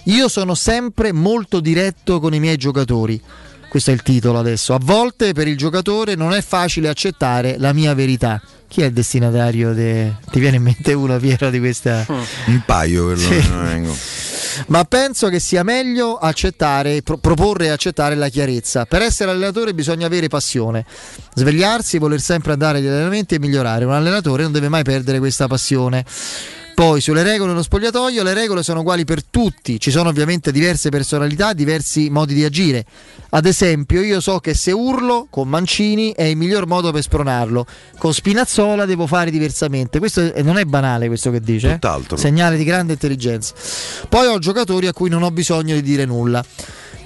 Io 0.06 0.30
sono 0.30 0.56
sempre 0.56 1.12
molto 1.12 1.60
diretto 1.60 2.20
con 2.22 2.34
i 2.34 2.40
miei 2.40 2.56
giocatori. 2.56 3.22
Questo 3.70 3.92
è 3.92 3.94
il 3.94 4.02
titolo 4.04 4.40
adesso. 4.40 4.74
A 4.74 4.80
volte 4.82 5.34
per 5.34 5.48
il 5.48 5.58
giocatore 5.58 6.16
non 6.16 6.34
è 6.34 6.42
facile 6.42 6.88
accettare 6.88 7.58
la 7.60 7.74
mia 7.74 7.94
verità. 7.94 8.42
Chi 8.68 8.82
è 8.82 8.86
il 8.86 8.94
destinatario? 8.94 9.74
de- 9.74 10.16
Ti 10.32 10.40
viene 10.40 10.56
in 10.56 10.64
mente 10.64 10.94
uno, 10.94 11.18
Piero, 11.18 11.50
di 11.50 11.60
questa... 11.60 12.06
Un 12.08 12.64
paio 12.66 13.08
per 13.08 13.18
Sì. 13.18 13.48
non 13.50 13.64
vengo. 13.66 13.96
Ma 14.68 14.84
penso 14.84 15.30
che 15.30 15.40
sia 15.40 15.64
meglio 15.64 16.18
accettare, 16.18 17.02
pro- 17.02 17.18
proporre 17.18 17.66
e 17.66 17.70
accettare 17.70 18.16
la 18.16 18.30
chiarezza. 18.30 18.86
Per 18.86 19.02
essere 19.02 19.32
allenatore 19.32 19.74
bisogna 19.74 20.06
avere 20.06 20.28
passione, 20.28 20.86
svegliarsi, 21.34 21.98
voler 21.98 22.20
sempre 22.20 22.54
andare 22.54 22.80
agli 22.80 22.88
allenamenti 22.88 23.36
e 23.36 23.40
migliorare. 23.40 23.86
Un 23.86 23.94
allenatore 23.94 24.44
non 24.44 24.52
deve 24.52 24.70
mai 24.70 24.84
perdere 24.84 25.20
questa 25.20 25.48
passione. 25.48 26.06
Poi 26.80 27.02
sulle 27.02 27.24
regole 27.24 27.50
nello 27.50 27.62
spogliatoio, 27.62 28.24
le 28.24 28.34
regole 28.34 28.64
sono 28.64 28.80
uguali 28.80 29.04
per 29.04 29.22
tutti, 29.22 29.82
ci 29.82 29.92
sono 29.92 30.08
ovviamente 30.08 30.50
diverse 30.50 30.88
personalità, 30.88 31.52
diversi 31.52 32.10
modi 32.10 32.34
di 32.34 32.46
agire. 32.46 32.86
Ad 33.32 33.46
esempio, 33.46 34.02
io 34.02 34.22
so 34.22 34.40
che 34.40 34.54
se 34.54 34.72
urlo 34.72 35.28
con 35.30 35.50
Mancini 35.50 36.14
è 36.14 36.24
il 36.24 36.38
miglior 36.38 36.68
modo 36.68 36.94
per 36.94 37.02
spronarlo, 37.02 37.66
con 37.98 38.14
Spinazzola 38.14 38.86
devo 38.86 39.08
fare 39.08 39.30
diversamente. 39.30 40.00
Questo 40.00 40.32
non 40.42 40.58
è 40.58 40.64
banale 40.64 41.08
questo 41.08 41.32
che 41.32 41.42
dice, 41.42 41.74
eh? 41.74 41.80
Segnale 42.16 42.56
di 42.56 42.64
grande 42.64 42.94
intelligenza. 42.94 43.54
Poi 44.08 44.28
ho 44.28 44.40
giocatori 44.40 44.88
a 44.88 44.94
cui 44.94 45.10
non 45.10 45.22
ho 45.24 45.32
bisogno 45.32 45.76
di 45.76 45.82
dire 45.82 46.06
nulla. 46.06 46.42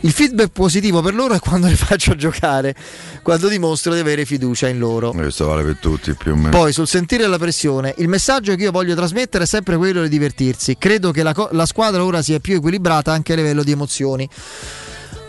Il 0.03 0.11
feedback 0.11 0.49
positivo 0.51 1.01
per 1.01 1.13
loro 1.13 1.33
è 1.33 1.39
quando 1.39 1.67
li 1.67 1.75
faccio 1.75 2.13
giocare, 2.15 2.75
quando 3.21 3.47
dimostro 3.47 3.93
di 3.93 4.01
avere 4.01 4.25
fiducia 4.25 4.67
in 4.67 4.77
loro. 4.77 5.11
Questo 5.11 5.45
vale 5.45 5.63
per 5.63 5.77
tutti 5.77 6.13
più 6.13 6.33
o 6.33 6.35
meno. 6.35 6.49
Poi 6.49 6.73
sul 6.73 6.87
sentire 6.87 7.25
la 7.25 7.37
pressione, 7.37 7.93
il 7.99 8.09
messaggio 8.09 8.53
che 8.55 8.63
io 8.63 8.71
voglio 8.71 8.95
trasmettere 8.95 9.45
è 9.45 9.47
sempre 9.47 9.77
quello 9.77 10.01
di 10.01 10.09
divertirsi. 10.09 10.77
Credo 10.77 11.11
che 11.11 11.23
la, 11.23 11.33
co- 11.33 11.47
la 11.53 11.65
squadra 11.65 12.03
ora 12.03 12.21
sia 12.21 12.39
più 12.41 12.55
equilibrata 12.55 13.13
anche 13.13 13.31
a 13.31 13.37
livello 13.37 13.63
di 13.63 13.71
emozioni. 13.71 14.27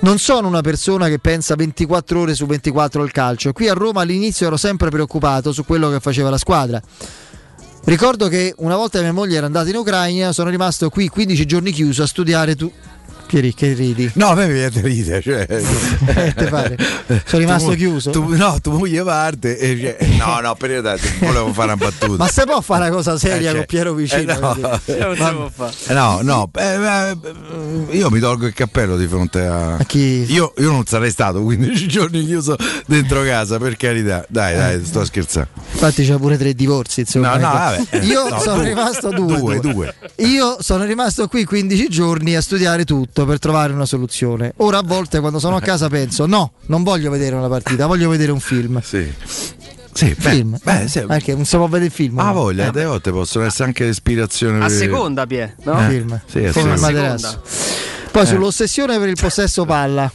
Non 0.00 0.18
sono 0.18 0.48
una 0.48 0.60
persona 0.60 1.06
che 1.06 1.20
pensa 1.20 1.54
24 1.54 2.20
ore 2.20 2.34
su 2.34 2.44
24 2.44 3.00
al 3.00 3.12
calcio. 3.12 3.52
Qui 3.52 3.68
a 3.68 3.74
Roma 3.74 4.00
all'inizio 4.00 4.48
ero 4.48 4.56
sempre 4.56 4.90
preoccupato 4.90 5.52
su 5.52 5.64
quello 5.64 5.88
che 5.88 6.00
faceva 6.00 6.30
la 6.30 6.38
squadra. 6.38 6.82
Ricordo 7.84 8.26
che 8.26 8.52
una 8.58 8.74
volta 8.74 9.00
mia 9.00 9.12
moglie 9.12 9.36
era 9.36 9.46
andata 9.46 9.68
in 9.68 9.76
Ucraina, 9.76 10.32
sono 10.32 10.50
rimasto 10.50 10.90
qui 10.90 11.08
15 11.08 11.46
giorni 11.46 11.70
chiuso 11.70 12.02
a 12.02 12.06
studiare 12.06 12.56
tu. 12.56 12.72
Pieri, 13.34 13.52
che 13.52 13.72
ridi? 13.72 14.08
No, 14.14 14.28
a 14.28 14.34
me 14.34 14.46
mi 14.46 14.52
viene 14.52 14.70
da 14.70 14.80
ridere. 14.80 15.20
Cioè... 15.22 15.46
Eh, 16.14 16.32
te 16.34 16.44
pare? 16.46 16.76
Sono 17.24 17.42
rimasto 17.42 17.70
Tu- 17.70 17.76
chiuso? 17.76 18.10
tu- 18.10 18.34
no, 18.36 18.58
tu 18.60 18.70
moglie 18.72 19.02
parte 19.02 19.58
e 19.58 19.96
cioè, 19.98 20.16
no, 20.18 20.38
no, 20.40 20.54
per 20.54 20.70
realtà 20.70 20.96
volevo 21.20 21.52
fare 21.52 21.72
una 21.72 21.76
battuta. 21.76 22.22
Ma 22.22 22.28
se 22.28 22.44
può 22.44 22.60
fare 22.60 22.86
una 22.86 22.94
cosa 22.94 23.18
seria 23.18 23.36
Eh, 23.38 23.42
cioè, 23.44 23.54
con 23.56 23.64
Piero 23.66 23.94
vicino? 23.94 24.32
eh, 24.84 25.16
no. 25.16 25.50
fare. 25.52 25.72
Eh, 25.88 25.92
No, 25.94 26.20
no, 26.22 26.50
eh, 26.54 27.16
eh, 27.90 27.96
io 27.96 28.10
mi 28.10 28.20
tolgo 28.20 28.46
il 28.46 28.52
cappello 28.54 28.96
di 28.96 29.06
fronte 29.08 29.40
a. 29.44 29.78
chi? 29.86 30.24
Io, 30.32 30.52
io 30.58 30.70
non 30.70 30.84
sarei 30.86 31.10
stato 31.10 31.42
15 31.42 31.88
giorni 31.88 32.24
chiuso 32.24 32.56
dentro 32.86 33.22
casa, 33.24 33.58
per 33.58 33.76
carità. 33.76 34.24
Dai, 34.28 34.54
dai, 34.54 34.84
sto 34.84 35.04
scherzando. 35.04 35.48
Infatti 35.72 36.04
c'è 36.06 36.16
pure 36.16 36.36
tre 36.38 36.54
divorzi, 36.54 37.00
insomma. 37.00 37.36
No, 37.36 37.48
no, 37.48 37.72
ecco. 37.72 37.84
vabbè. 37.90 38.04
Io 38.06 38.28
No, 38.28 38.38
sono 38.40 38.56
due. 38.56 38.64
rimasto 38.68 39.08
due, 39.10 39.36
Due, 39.38 39.60
due. 39.60 39.94
Io 40.16 40.56
sono 40.60 40.84
rimasto 40.84 41.26
qui 41.28 41.44
15 41.44 41.88
giorni 41.88 42.36
a 42.36 42.40
studiare 42.40 42.84
tutto 42.84 43.23
per 43.26 43.38
trovare 43.38 43.72
una 43.72 43.86
soluzione. 43.86 44.52
Ora 44.58 44.78
a 44.78 44.82
volte 44.84 45.20
quando 45.20 45.38
sono 45.38 45.56
a 45.56 45.60
casa 45.62 45.88
penso 45.88 46.26
"No, 46.26 46.52
non 46.66 46.82
voglio 46.82 47.10
vedere 47.10 47.34
una 47.36 47.48
partita, 47.48 47.86
voglio 47.86 48.08
vedere 48.08 48.32
un 48.32 48.40
film". 48.40 48.80
Sì. 48.82 49.12
Sì, 49.96 50.06
beh, 50.18 50.30
film. 50.30 50.58
beh, 50.60 50.88
sì. 50.88 51.00
Perché 51.02 51.34
non 51.36 51.44
si 51.44 51.54
può 51.56 51.66
vedere 51.66 51.84
il 51.86 51.90
film. 51.92 52.18
Ah, 52.18 52.24
no? 52.26 52.32
voglia, 52.32 52.66
Eh, 52.66 52.70
delle 52.72 52.86
volte 52.86 53.12
possono 53.12 53.44
essere 53.44 53.64
anche 53.66 53.84
l'ispirazione. 53.86 54.56
A 54.58 54.66
per- 54.66 54.70
seconda, 54.76 55.24
Pie, 55.24 55.54
no? 55.62 55.80
Eh, 55.86 55.88
film. 55.88 56.20
Sì, 56.26 56.38
a 56.44 56.52
Come 56.52 56.72
il 56.72 56.78
seconda. 56.78 56.80
materasso. 56.80 57.42
Poi 58.10 58.22
Eh. 58.22 58.26
sull'ossessione 58.26 58.98
per 58.98 59.08
il 59.08 59.16
possesso 59.20 59.64
palla. 59.64 60.10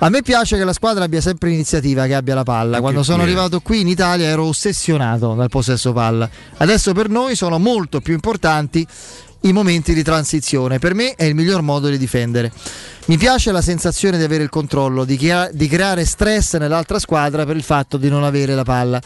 A 0.00 0.08
me 0.10 0.22
piace 0.22 0.56
che 0.56 0.62
la 0.64 0.72
squadra 0.72 1.04
abbia 1.04 1.20
sempre 1.20 1.50
iniziativa, 1.50 2.06
che 2.06 2.14
abbia 2.14 2.34
la 2.34 2.44
palla. 2.44 2.80
Quando 2.80 3.02
sono 3.02 3.18
qui, 3.18 3.26
eh. 3.26 3.30
arrivato 3.32 3.60
qui 3.60 3.80
in 3.80 3.88
Italia 3.88 4.26
ero 4.26 4.44
ossessionato 4.44 5.34
dal 5.34 5.48
possesso 5.50 5.92
palla. 5.92 6.26
Adesso 6.58 6.92
per 6.94 7.08
noi 7.10 7.34
sono 7.34 7.58
molto 7.58 8.00
più 8.00 8.14
importanti 8.14 8.86
i 9.42 9.52
momenti 9.52 9.94
di 9.94 10.02
transizione. 10.02 10.78
Per 10.78 10.94
me 10.94 11.14
è 11.14 11.24
il 11.24 11.34
miglior 11.34 11.62
modo 11.62 11.88
di 11.88 11.98
difendere. 11.98 12.52
Mi 13.06 13.16
piace 13.16 13.52
la 13.52 13.62
sensazione 13.62 14.18
di 14.18 14.24
avere 14.24 14.42
il 14.42 14.48
controllo, 14.48 15.04
di, 15.04 15.16
crea- 15.16 15.50
di 15.52 15.68
creare 15.68 16.04
stress 16.04 16.56
nell'altra 16.56 16.98
squadra 16.98 17.46
per 17.46 17.56
il 17.56 17.62
fatto 17.62 17.96
di 17.96 18.08
non 18.08 18.24
avere 18.24 18.54
la 18.54 18.64
palla. 18.64 19.00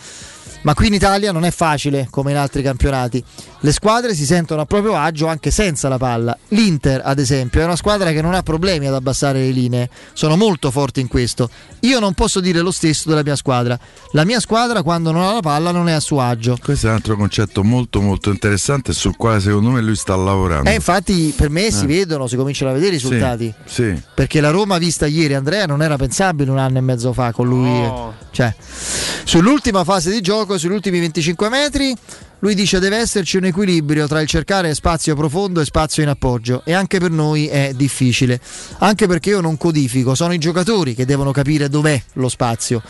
Ma 0.63 0.75
qui 0.75 0.87
in 0.87 0.95
Italia 0.95 1.33
non 1.33 1.45
è 1.45 1.51
facile 1.51 2.07
come 2.11 2.31
in 2.31 2.37
altri 2.37 2.63
campionati. 2.63 3.23
Le 3.65 3.71
squadre 3.71 4.13
si 4.17 4.25
sentono 4.27 4.63
a 4.63 4.67
proprio 4.67 4.97
agio 4.97 5.29
anche 5.29 5.53
senza 5.53 5.89
la 5.89 5.97
palla. 5.97 6.37
L'Inter, 6.49 7.01
ad 7.05 7.21
esempio, 7.21 7.61
è 7.61 7.65
una 7.65 7.77
squadra 7.77 8.11
che 8.11 8.21
non 8.21 8.35
ha 8.35 8.43
problemi 8.43 8.89
ad 8.89 8.95
abbassare 8.95 9.39
le 9.39 9.51
linee. 9.51 9.89
Sono 10.15 10.37
molto 10.37 10.73
forti 10.73 10.99
in 11.01 11.07
questo. 11.07 11.49
Io 11.83 12.01
non 12.01 12.13
posso 12.15 12.41
dire 12.41 12.61
lo 12.61 12.73
stesso 12.73 13.09
della 13.09 13.23
mia 13.23 13.37
squadra. 13.37 13.79
La 14.13 14.25
mia 14.25 14.41
squadra, 14.41 14.83
quando 14.83 15.13
non 15.13 15.23
ha 15.23 15.35
la 15.35 15.41
palla, 15.41 15.71
non 15.71 15.89
è 15.89 15.93
a 15.93 16.01
suo 16.01 16.21
agio. 16.21 16.59
Questo 16.61 16.87
è 16.87 16.89
un 16.91 16.97
altro 16.97 17.15
concetto 17.17 17.63
molto 17.63 18.01
molto 18.01 18.31
interessante 18.31 18.93
sul 18.93 19.17
quale 19.17 19.39
secondo 19.39 19.71
me 19.71 19.81
lui 19.81 19.95
sta 19.95 20.17
lavorando. 20.17 20.69
E 20.69 20.75
infatti 20.75 21.33
per 21.37 21.49
me 21.49 21.71
si 21.71 21.85
Eh. 21.85 21.87
vedono, 21.87 22.27
si 22.27 22.35
cominciano 22.35 22.73
a 22.73 22.75
vedere 22.75 22.97
i 22.97 22.99
Sì, 22.99 23.05
risultati. 23.05 23.55
Sì. 23.65 23.97
Perché 24.13 24.41
la 24.41 24.51
Roma 24.51 24.77
vista 24.79 25.07
ieri 25.07 25.35
Andrea 25.35 25.67
non 25.67 25.83
era 25.83 25.97
pensabile 25.97 26.51
un 26.51 26.59
anno 26.59 26.79
e 26.79 26.81
mezzo 26.81 27.13
fa 27.13 27.31
con 27.31 27.47
lui. 27.47 28.11
Cioè, 28.33 28.53
sull'ultima 29.25 29.85
fase 29.85 30.11
di 30.11 30.21
gioco, 30.21 30.59
sugli 30.59 30.73
ultimi 30.73 30.99
25 30.99 31.49
metri, 31.49 31.97
lui 32.43 32.57
dice 32.57 32.81
deve 32.81 32.97
esserci 32.97 33.37
un 33.37 33.45
equilibrio 33.45 34.09
tra 34.09 34.21
il 34.21 34.27
cercare 34.27 34.75
spazio 34.75 35.15
profondo 35.15 35.61
e 35.61 35.65
spazio 35.65 36.03
in 36.03 36.09
appoggio 36.09 36.63
e 36.65 36.73
anche 36.73 36.99
per 36.99 37.13
noi 37.13 37.47
è 37.47 37.73
difficile. 37.75 38.41
Anche 38.79 39.07
perché 39.07 39.31
io 39.31 39.41
non 39.41 39.57
codifico, 39.57 40.17
sono 40.17 40.33
i 40.33 40.39
giocatori 40.39 40.97
che 40.97 41.07
devono 41.07 41.31
capire 41.31 41.69
dov'è 41.69 42.03
lo 42.15 42.29
spazio. 42.29 42.83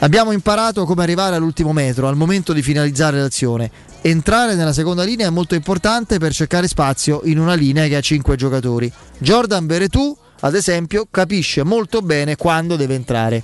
Abbiamo 0.00 0.32
imparato 0.32 0.84
come 0.84 1.02
arrivare 1.02 1.34
all'ultimo 1.34 1.72
metro, 1.72 2.08
al 2.08 2.16
momento 2.16 2.52
di 2.52 2.60
finalizzare 2.60 3.18
l'azione. 3.18 3.70
Entrare 4.02 4.54
nella 4.54 4.74
seconda 4.74 5.02
linea 5.02 5.28
è 5.28 5.30
molto 5.30 5.54
importante 5.54 6.18
per 6.18 6.34
cercare 6.34 6.68
spazio 6.68 7.22
in 7.24 7.38
una 7.38 7.54
linea 7.54 7.86
che 7.86 7.96
ha 7.96 8.00
5 8.02 8.36
giocatori. 8.36 8.92
Jordan 9.16 9.66
Veretù, 9.66 10.14
ad 10.40 10.54
esempio, 10.54 11.06
capisce 11.10 11.62
molto 11.62 12.02
bene 12.02 12.36
quando 12.36 12.76
deve 12.76 12.96
entrare. 12.96 13.42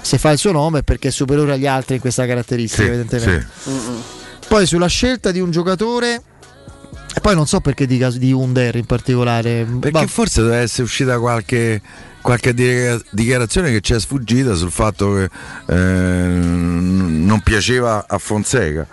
Se 0.00 0.16
fa 0.16 0.30
il 0.30 0.38
suo 0.38 0.52
nome 0.52 0.78
è 0.78 0.82
perché 0.82 1.08
è 1.08 1.10
superiore 1.10 1.52
agli 1.52 1.66
altri 1.66 1.96
in 1.96 2.00
questa 2.00 2.24
caratteristica, 2.24 2.84
Sì, 2.84 2.88
evidentemente. 2.88 3.48
Poi 4.48 4.66
sulla 4.66 4.86
scelta 4.86 5.30
di 5.30 5.40
un 5.40 5.50
giocatore, 5.50 6.22
e 7.14 7.20
poi 7.20 7.34
non 7.34 7.46
so 7.46 7.60
perché 7.60 7.86
dica 7.86 8.10
di 8.10 8.32
Under 8.32 8.76
in 8.76 8.86
particolare. 8.86 9.66
Perché 9.78 10.06
forse 10.06 10.42
deve 10.42 10.56
essere 10.56 10.84
uscita 10.84 11.18
qualche, 11.18 11.82
qualche 12.22 12.54
dichiara- 12.54 13.00
dichiarazione 13.10 13.70
che 13.70 13.80
ci 13.80 13.92
è 13.92 14.00
sfuggita 14.00 14.54
sul 14.54 14.70
fatto 14.70 15.14
che 15.14 15.28
eh, 15.66 15.74
non 15.76 17.40
piaceva 17.42 18.06
a 18.08 18.18
Fonseca. 18.18 18.86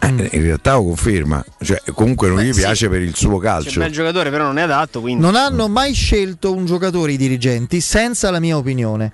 Eh, 0.00 0.10
Mm. 0.10 0.18
In 0.30 0.42
realtà 0.42 0.74
lo 0.74 0.84
conferma, 0.84 1.44
cioè, 1.60 1.82
comunque 1.92 2.28
non 2.28 2.40
gli 2.40 2.54
piace 2.54 2.88
per 2.88 3.02
il 3.02 3.14
suo 3.16 3.30
C'è 3.30 3.34
un 3.34 3.40
calcio. 3.40 3.80
bel 3.80 3.90
giocatore, 3.92 4.30
però 4.30 4.44
non 4.44 4.56
è 4.58 4.62
adatto. 4.62 5.00
Quindi... 5.00 5.20
Non 5.20 5.34
hanno 5.34 5.68
mai 5.68 5.92
scelto 5.92 6.54
un 6.54 6.66
giocatore 6.66 7.12
i 7.12 7.16
dirigenti 7.16 7.80
senza 7.80 8.30
la 8.30 8.38
mia 8.38 8.56
opinione. 8.56 9.12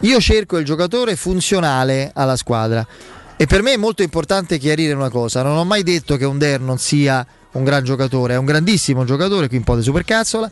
Io 0.00 0.20
cerco 0.20 0.58
il 0.58 0.64
giocatore 0.64 1.16
funzionale 1.16 2.10
alla 2.12 2.36
squadra. 2.36 2.86
E 3.38 3.44
per 3.44 3.62
me 3.62 3.74
è 3.74 3.76
molto 3.76 4.02
importante 4.02 4.56
chiarire 4.56 4.94
una 4.94 5.10
cosa: 5.10 5.42
non 5.42 5.56
ho 5.56 5.64
mai 5.64 5.82
detto 5.82 6.16
che 6.16 6.24
Under 6.24 6.60
non 6.60 6.78
sia 6.78 7.26
un 7.52 7.64
gran 7.64 7.84
giocatore, 7.84 8.34
è 8.34 8.36
un 8.38 8.46
grandissimo 8.46 9.04
giocatore, 9.04 9.48
qui 9.48 9.58
un 9.58 9.64
po' 9.64 9.76
di 9.76 9.82
supercazzola. 9.82 10.50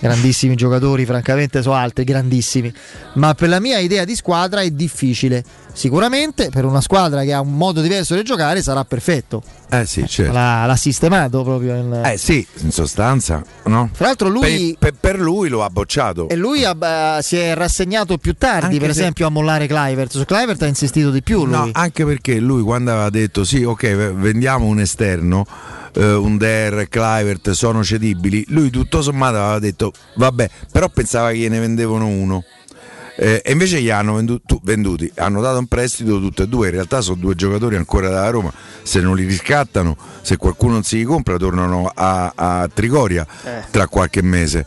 Grandissimi 0.00 0.54
giocatori, 0.54 1.04
francamente, 1.04 1.60
so 1.60 1.72
altri, 1.74 2.04
grandissimi. 2.04 2.72
Ma 3.14 3.34
per 3.34 3.50
la 3.50 3.60
mia 3.60 3.78
idea 3.78 4.04
di 4.04 4.16
squadra 4.16 4.62
è 4.62 4.70
difficile. 4.70 5.44
Sicuramente 5.74 6.48
per 6.50 6.64
una 6.64 6.80
squadra 6.80 7.22
che 7.22 7.32
ha 7.32 7.40
un 7.40 7.54
modo 7.56 7.80
diverso 7.82 8.14
di 8.14 8.22
giocare 8.22 8.62
sarà 8.62 8.84
perfetto. 8.84 9.42
Eh 9.70 9.84
sì, 9.86 10.04
certo. 10.08 10.32
L'ha, 10.32 10.64
l'ha 10.66 10.76
sistemato 10.76 11.42
proprio. 11.44 11.74
In... 11.76 12.00
Eh 12.04 12.16
sì, 12.16 12.44
in 12.62 12.72
sostanza, 12.72 13.42
no? 13.66 13.90
Fra 13.92 14.06
l'altro 14.06 14.28
lui- 14.28 14.74
Per, 14.78 14.90
per- 14.92 14.98
per 15.12 15.20
lui 15.20 15.48
lo 15.48 15.62
ha 15.62 15.68
bocciato. 15.70 16.28
E 16.28 16.34
lui 16.36 16.64
ha- 16.64 17.18
eh, 17.18 17.22
si 17.22 17.36
è 17.36 17.54
rassegnato 17.54 18.16
più 18.18 18.34
tardi, 18.34 18.64
Anche 18.66 18.78
per 18.78 18.92
se- 18.94 19.00
esempio, 19.00 19.26
a 19.26 19.30
mollare 19.30 19.66
Clivert. 19.66 20.10
Su 20.12 20.24
Clivert 20.24 20.62
ha 20.62 20.66
insistito 20.66 21.10
di 21.10 21.22
più 21.22 21.44
lui. 21.44 21.54
No, 21.54 21.68
anche 21.72 22.04
perché 22.06 22.40
lui 22.40 22.62
quando 22.62 22.90
aveva 22.90 23.10
detto 23.10 23.44
sì, 23.44 23.62
ok, 23.62 24.14
vendiamo 24.14 24.64
un 24.64 24.80
esterno, 24.80 25.46
eh, 25.94 26.12
un 26.14 26.36
Der, 26.36 26.88
Clivert 26.88 27.50
sono 27.50 27.82
cedibili, 27.82 28.44
lui 28.48 28.70
tutto 28.70 29.02
sommato 29.02 29.36
aveva 29.36 29.58
detto 29.58 29.92
vabbè, 30.14 30.50
però 30.72 30.88
pensava 30.88 31.30
che 31.30 31.38
gliene 31.38 31.58
vendevano 31.58 32.06
uno. 32.06 32.44
Eh, 33.16 33.42
e 33.44 33.52
invece 33.52 33.82
gli 33.82 33.90
hanno 33.90 34.14
vendu- 34.14 34.40
tu- 34.46 34.60
venduti, 34.62 35.10
hanno 35.16 35.42
dato 35.42 35.58
un 35.58 35.66
prestito 35.66 36.18
tutti 36.18 36.40
e 36.42 36.48
due, 36.48 36.68
in 36.68 36.72
realtà 36.72 37.02
sono 37.02 37.20
due 37.20 37.34
giocatori 37.34 37.76
ancora 37.76 38.08
dalla 38.08 38.30
Roma, 38.30 38.50
se 38.82 39.00
non 39.00 39.14
li 39.14 39.24
riscattano, 39.26 39.94
se 40.22 40.36
qualcuno 40.38 40.72
non 40.74 40.84
si 40.84 40.96
li 40.96 41.04
compra 41.04 41.36
tornano 41.36 41.90
a, 41.94 42.32
a 42.34 42.68
Trigoria 42.72 43.26
Eh. 43.44 43.64
tra 43.70 43.88
qualche 43.88 44.22
mese. 44.22 44.64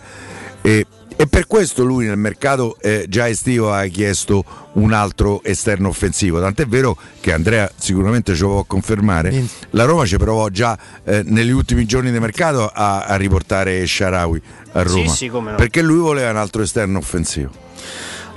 E, 0.62 0.86
e 1.16 1.28
per 1.28 1.48
questo 1.48 1.84
lui 1.84 2.06
nel 2.06 2.18
mercato 2.18 2.78
eh, 2.82 3.06
già 3.08 3.28
estivo 3.28 3.74
ha 3.74 3.86
chiesto 3.86 4.44
un 4.74 4.94
altro 4.94 5.44
esterno 5.44 5.90
offensivo. 5.90 6.40
Tant'è 6.40 6.66
vero 6.66 6.98
che 7.20 7.32
Andrea 7.34 7.70
sicuramente 7.76 8.36
ce 8.36 8.42
lo 8.42 8.50
può 8.50 8.64
confermare. 8.66 9.46
La 9.72 9.86
Roma 9.86 10.06
ci 10.06 10.18
provò 10.18 10.50
già 10.50 10.78
eh, 11.04 11.22
negli 11.26 11.52
ultimi 11.52 11.86
giorni 11.86 12.12
di 12.12 12.20
mercato 12.20 12.68
a, 12.74 13.04
a 13.06 13.16
riportare 13.16 13.86
Sharawi 13.86 14.42
a 14.74 14.88
Sì, 14.88 14.94
Roma. 14.96 15.10
sì, 15.10 15.28
come 15.30 15.52
no. 15.52 15.58
Perché 15.58 15.82
lui 15.82 16.00
voleva 16.00 16.32
un 16.32 16.38
altro 16.38 16.62
esterno 16.62 16.98
offensivo. 16.98 17.52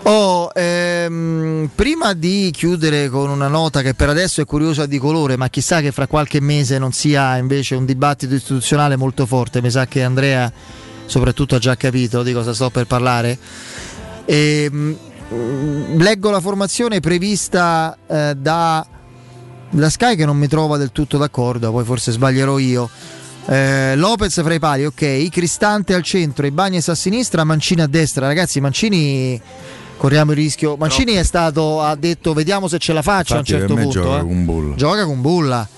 Oh, 0.02 0.52
ehm, 0.55 1.68
prima 1.74 2.12
di 2.12 2.52
chiudere 2.55 3.08
con 3.08 3.28
una 3.28 3.48
nota 3.48 3.82
che 3.82 3.94
per 3.94 4.08
adesso 4.08 4.40
è 4.40 4.44
curiosa 4.44 4.86
di 4.86 4.98
colore, 4.98 5.36
ma 5.36 5.48
chissà 5.48 5.80
che 5.80 5.90
fra 5.90 6.06
qualche 6.06 6.40
mese 6.40 6.78
non 6.78 6.92
sia 6.92 7.36
invece 7.38 7.74
un 7.74 7.84
dibattito 7.84 8.34
istituzionale 8.34 8.94
molto 8.94 9.26
forte, 9.26 9.60
mi 9.60 9.70
sa 9.70 9.86
che 9.86 10.05
Andrea 10.05 10.52
soprattutto 11.06 11.54
ha 11.54 11.58
già 11.58 11.76
capito 11.76 12.22
di 12.22 12.32
cosa 12.32 12.52
sto 12.52 12.70
per 12.70 12.86
parlare. 12.86 13.38
Ehm, 14.26 14.96
mm, 15.32 16.00
leggo 16.00 16.30
la 16.30 16.40
formazione 16.40 17.00
prevista 17.00 17.96
eh, 18.06 18.34
da, 18.36 18.86
da 19.70 19.90
Sky 19.90 20.16
che 20.16 20.24
non 20.24 20.36
mi 20.36 20.48
trova 20.48 20.76
del 20.76 20.92
tutto 20.92 21.16
d'accordo, 21.16 21.70
poi 21.70 21.84
forse 21.84 22.12
sbaglierò 22.12 22.58
io. 22.58 22.90
Eh, 23.48 23.94
Lopez 23.94 24.42
fra 24.42 24.54
i 24.54 24.58
pali, 24.58 24.84
ok. 24.84 25.28
Cristante 25.28 25.94
al 25.94 26.02
centro, 26.02 26.46
Ibagnez 26.46 26.88
a 26.88 26.94
sinistra, 26.94 27.44
Mancini 27.44 27.80
a 27.80 27.86
destra. 27.86 28.26
Ragazzi, 28.26 28.60
Mancini 28.60 29.40
corriamo 29.96 30.32
il 30.32 30.36
rischio. 30.36 30.76
Mancini 30.76 31.12
è 31.12 31.22
stato, 31.22 31.80
ha 31.80 31.94
detto 31.94 32.32
vediamo 32.32 32.66
se 32.68 32.78
ce 32.78 32.92
la 32.92 33.02
faccia 33.02 33.36
Infatti 33.36 33.52
a 33.52 33.54
un 33.54 33.60
certo 33.60 33.74
punto. 33.74 34.00
gioca 34.00 34.18
eh. 34.18 34.22
con 34.22 34.44
Bulla. 34.44 34.74
Gioca 34.74 35.04
con 35.04 35.20
Bulla. 35.20 35.68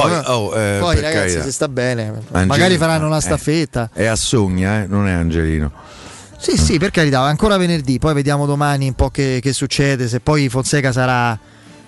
Poi, 0.00 0.10
Gioca- 0.10 0.36
oh, 0.36 0.58
eh, 0.58 0.78
Poi 0.78 1.00
ragazzi, 1.00 1.40
se 1.40 1.52
sta 1.52 1.68
bene, 1.68 2.08
Angelino, 2.08 2.46
magari 2.46 2.76
faranno 2.76 3.06
una 3.06 3.18
eh, 3.18 3.22
staffetta. 3.22 3.90
È 3.92 4.04
a 4.04 4.16
Sogna, 4.16 4.82
eh, 4.82 4.86
non 4.86 5.08
è 5.08 5.12
Angelino. 5.12 5.72
Sì, 6.38 6.56
sì, 6.58 6.78
per 6.78 6.90
carità, 6.90 7.20
ancora 7.20 7.56
venerdì, 7.56 7.98
poi 7.98 8.12
vediamo 8.12 8.44
domani 8.46 8.88
un 8.88 8.94
po' 8.94 9.08
che, 9.08 9.40
che 9.42 9.52
succede, 9.52 10.06
se 10.06 10.20
poi 10.20 10.48
Fonseca 10.50 10.92
sarà 10.92 11.38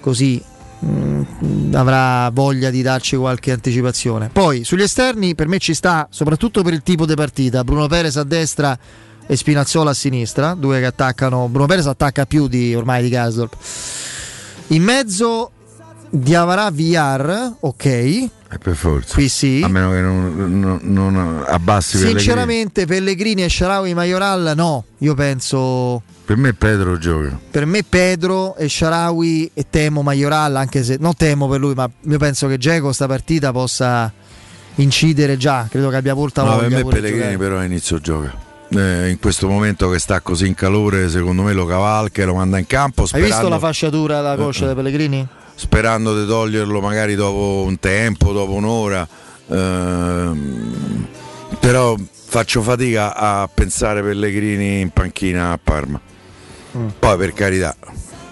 così, 0.00 0.42
mm, 0.84 1.74
avrà 1.74 2.30
voglia 2.32 2.70
di 2.70 2.80
darci 2.80 3.16
qualche 3.16 3.52
anticipazione. 3.52 4.30
Poi 4.32 4.64
sugli 4.64 4.82
esterni 4.82 5.34
per 5.34 5.46
me 5.48 5.58
ci 5.58 5.74
sta, 5.74 6.08
soprattutto 6.10 6.62
per 6.62 6.72
il 6.72 6.82
tipo 6.82 7.04
di 7.04 7.14
partita, 7.14 7.62
Bruno 7.62 7.86
Perez 7.88 8.16
a 8.16 8.24
destra 8.24 8.76
e 9.26 9.36
Spinazzola 9.36 9.90
a 9.90 9.94
sinistra, 9.94 10.54
due 10.54 10.80
che 10.80 10.86
attaccano, 10.86 11.46
Bruno 11.48 11.66
Perez 11.66 11.86
attacca 11.86 12.24
più 12.24 12.48
di 12.48 12.74
ormai 12.74 13.02
di 13.02 13.10
Gasdorp. 13.10 13.54
In 14.68 14.82
mezzo 14.82 15.50
Diavarà 16.10 16.70
VR, 16.70 17.52
ok. 17.60 17.84
Eh, 17.84 18.30
per 18.62 18.74
forza. 18.74 19.14
Qui 19.14 19.28
sì. 19.28 19.60
A 19.62 19.68
meno 19.68 19.90
che 19.90 20.00
non, 20.00 20.58
non- 20.58 20.80
non 20.82 21.44
abbassi 21.46 21.98
Pellegrini. 21.98 22.20
Sinceramente 22.20 22.86
Pellegrini 22.86 23.42
e 23.44 23.48
Sharawi 23.50 23.92
Majoral 23.92 24.52
no, 24.56 24.84
io 24.98 25.12
penso 25.14 26.00
Per 26.24 26.36
me 26.38 26.54
Pedro 26.54 26.96
gioca. 26.96 27.38
per 27.50 27.66
me 27.66 27.82
Pedro 27.86 28.56
e 28.56 28.68
Sharawi 28.70 29.50
e 29.52 29.66
temo 29.68 30.00
Majoral 30.00 30.56
anche 30.56 30.82
se 30.82 30.96
non 30.98 31.14
temo 31.14 31.46
per 31.46 31.60
lui 31.60 31.74
ma 31.74 31.88
io 32.00 32.16
penso 32.18 32.46
che 32.48 32.56
Geco 32.56 32.90
sta 32.92 33.06
partita 33.06 33.52
possa 33.52 34.10
incidere 34.76 35.36
già 35.36 35.66
credo 35.70 35.90
che 35.90 35.96
abbia 35.96 36.14
molta 36.14 36.42
No, 36.42 36.54
voglia 36.56 36.76
per 36.76 36.84
me 36.86 36.90
Pellegrini 36.92 37.16
giocare. 37.18 37.36
però 37.36 37.58
a 37.58 37.64
inizio 37.64 37.98
gioca. 38.00 38.34
Eh, 38.70 39.10
in 39.10 39.18
questo 39.18 39.46
momento 39.48 39.90
che 39.90 39.98
sta 39.98 40.20
così 40.20 40.46
in 40.46 40.54
calore, 40.54 41.08
secondo 41.10 41.42
me 41.42 41.52
lo 41.52 41.66
cavalca 41.66 42.22
e 42.22 42.24
lo 42.24 42.34
manda 42.34 42.56
in 42.58 42.66
campo. 42.66 43.02
hai 43.02 43.08
Sperando, 43.08 43.34
visto 43.34 43.48
la 43.50 43.58
fasciatura 43.58 44.18
alla 44.18 44.36
coscia 44.36 44.64
Eh, 44.64 44.68
di 44.68 44.74
Pellegrini? 44.74 45.28
Sperando 45.58 46.18
di 46.18 46.24
toglierlo 46.24 46.80
magari 46.80 47.16
dopo 47.16 47.64
un 47.66 47.80
tempo, 47.80 48.32
dopo 48.32 48.52
un'ora. 48.52 49.06
Ehm, 49.48 51.06
però 51.58 51.96
faccio 52.12 52.62
fatica 52.62 53.16
a 53.16 53.48
pensare 53.52 54.00
Pellegrini 54.00 54.80
in 54.80 54.90
panchina 54.90 55.50
a 55.50 55.58
Parma. 55.60 56.00
Mm. 56.76 56.88
Poi 57.00 57.16
per 57.16 57.32
carità. 57.32 57.74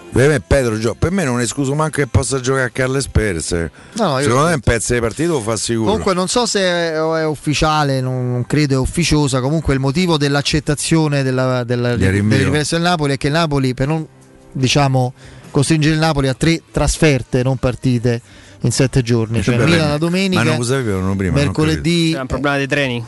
Per 0.09 0.29
me 0.29 0.39
Pedro. 0.39 0.95
Per 0.95 1.11
me 1.11 1.25
non 1.25 1.41
è 1.41 1.43
escluso 1.43 1.75
manco 1.75 1.97
che 1.97 2.07
possa 2.07 2.39
giocare 2.39 2.63
a 2.67 2.69
Carles 2.69 3.09
Perez. 3.09 3.51
No, 3.95 4.19
Secondo 4.19 4.45
me 4.45 4.53
un 4.53 4.61
pezzo 4.61 4.93
di 4.93 5.01
partito 5.01 5.33
lo 5.33 5.41
fa 5.41 5.57
sicuro. 5.57 5.89
Comunque 5.89 6.13
non 6.13 6.29
so 6.29 6.45
se 6.45 6.61
è, 6.61 7.25
ufficiale, 7.25 7.99
non, 7.99 8.45
credo 8.47 8.75
è 8.75 8.77
ufficiosa, 8.77 9.41
comunque 9.41 9.73
il 9.73 9.81
motivo 9.81 10.17
dell'accettazione 10.17 11.23
della, 11.23 11.65
della, 11.65 11.97
Del 11.97 12.23
dell'ingresso 12.25 12.75
del 12.75 12.85
Napoli 12.85 13.15
è 13.15 13.17
che 13.17 13.27
il 13.27 13.33
Napoli 13.33 13.73
per 13.73 13.87
non 13.87 14.07
diciamo 14.53 15.13
costringere 15.51 15.93
il 15.93 15.99
Napoli 15.99 16.27
a 16.27 16.33
tre 16.33 16.61
trasferte, 16.71 17.43
non 17.43 17.57
partite 17.57 18.21
in 18.61 18.71
sette 18.71 19.01
giorni, 19.01 19.41
cioè 19.43 19.55
Beh, 19.57 19.65
Milan 19.65 19.79
la 19.79 19.87
Ma 19.89 19.97
domenica, 19.97 20.43
non 20.43 20.57
lo 20.57 20.63
sapevano 20.63 21.15
prima. 21.15 21.35
non 21.35 21.43
mercoledì, 21.45 22.11
C'è 22.13 22.19
un 22.21 22.27
problema 22.27 22.57
dei 22.57 22.67
treni? 22.67 23.05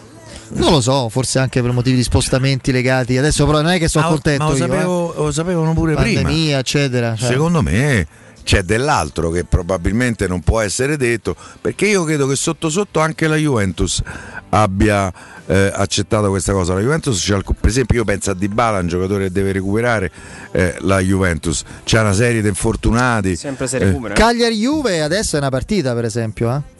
non 0.52 0.72
lo 0.72 0.82
so, 0.82 1.10
forse 1.10 1.38
anche 1.40 1.62
per 1.62 1.72
motivi 1.72 1.96
di 1.98 2.04
spostamenti 2.04 2.72
legati, 2.72 3.18
adesso 3.18 3.46
però 3.46 3.62
non 3.62 3.72
è 3.72 3.78
che 3.80 3.88
sono 3.88 4.06
Ma- 4.06 4.10
contento 4.12 4.44
ma 4.44 4.50
lo 4.50 4.56
io, 4.58 4.62
sapevo- 4.66 5.14
eh. 5.14 5.18
lo 5.18 5.32
sapevano 5.32 5.74
pure 5.74 5.94
pandemia 5.94 6.24
prima. 6.24 6.58
eccetera. 6.58 7.16
cioè. 7.16 7.30
Secondo 7.30 7.62
me 7.62 8.08
c'è 8.44 8.64
dell'altro 8.64 9.30
che 9.30 9.44
probabilmente 9.46 10.28
non 10.28 10.42
può 10.42 10.60
essere 10.60 10.98
detto, 10.98 11.36
perché 11.62 11.88
io 11.88 12.04
credo 12.04 12.26
che 12.28 12.36
sotto 12.36 12.70
sotto 12.70 13.00
anche 13.00 13.28
la 13.28 13.36
Juventus 13.36 14.02
abbia 14.50 15.12
eh, 15.46 15.72
accettato 15.74 16.30
questa 16.30 16.52
cosa. 16.54 16.74
La 16.74 16.80
Juventus, 16.82 17.24
per 17.28 17.70
esempio, 17.70 17.98
io 18.00 18.06
penso 18.06 18.32
a 18.32 18.34
Dybala, 18.34 18.80
un 18.80 18.88
giocatore 18.88 19.26
che 19.26 19.32
deve 19.32 19.52
recuperare 19.52 20.12
eh, 20.52 20.76
la 20.80 21.00
Juventus, 21.00 21.64
c'è 21.84 22.00
una 22.00 22.14
serie 22.14 22.42
di 22.42 22.48
infortunati. 22.48 23.36
Sempre 23.36 23.68
se 23.68 23.78
Eh, 23.78 23.86
recupera. 23.86 24.14
Cagliari-Juve 24.16 25.02
adesso 25.02 25.36
è 25.36 25.40
una 25.40 25.50
partita, 25.50 25.94
per 25.94 26.06
esempio. 26.06 26.56
eh. 26.56 26.78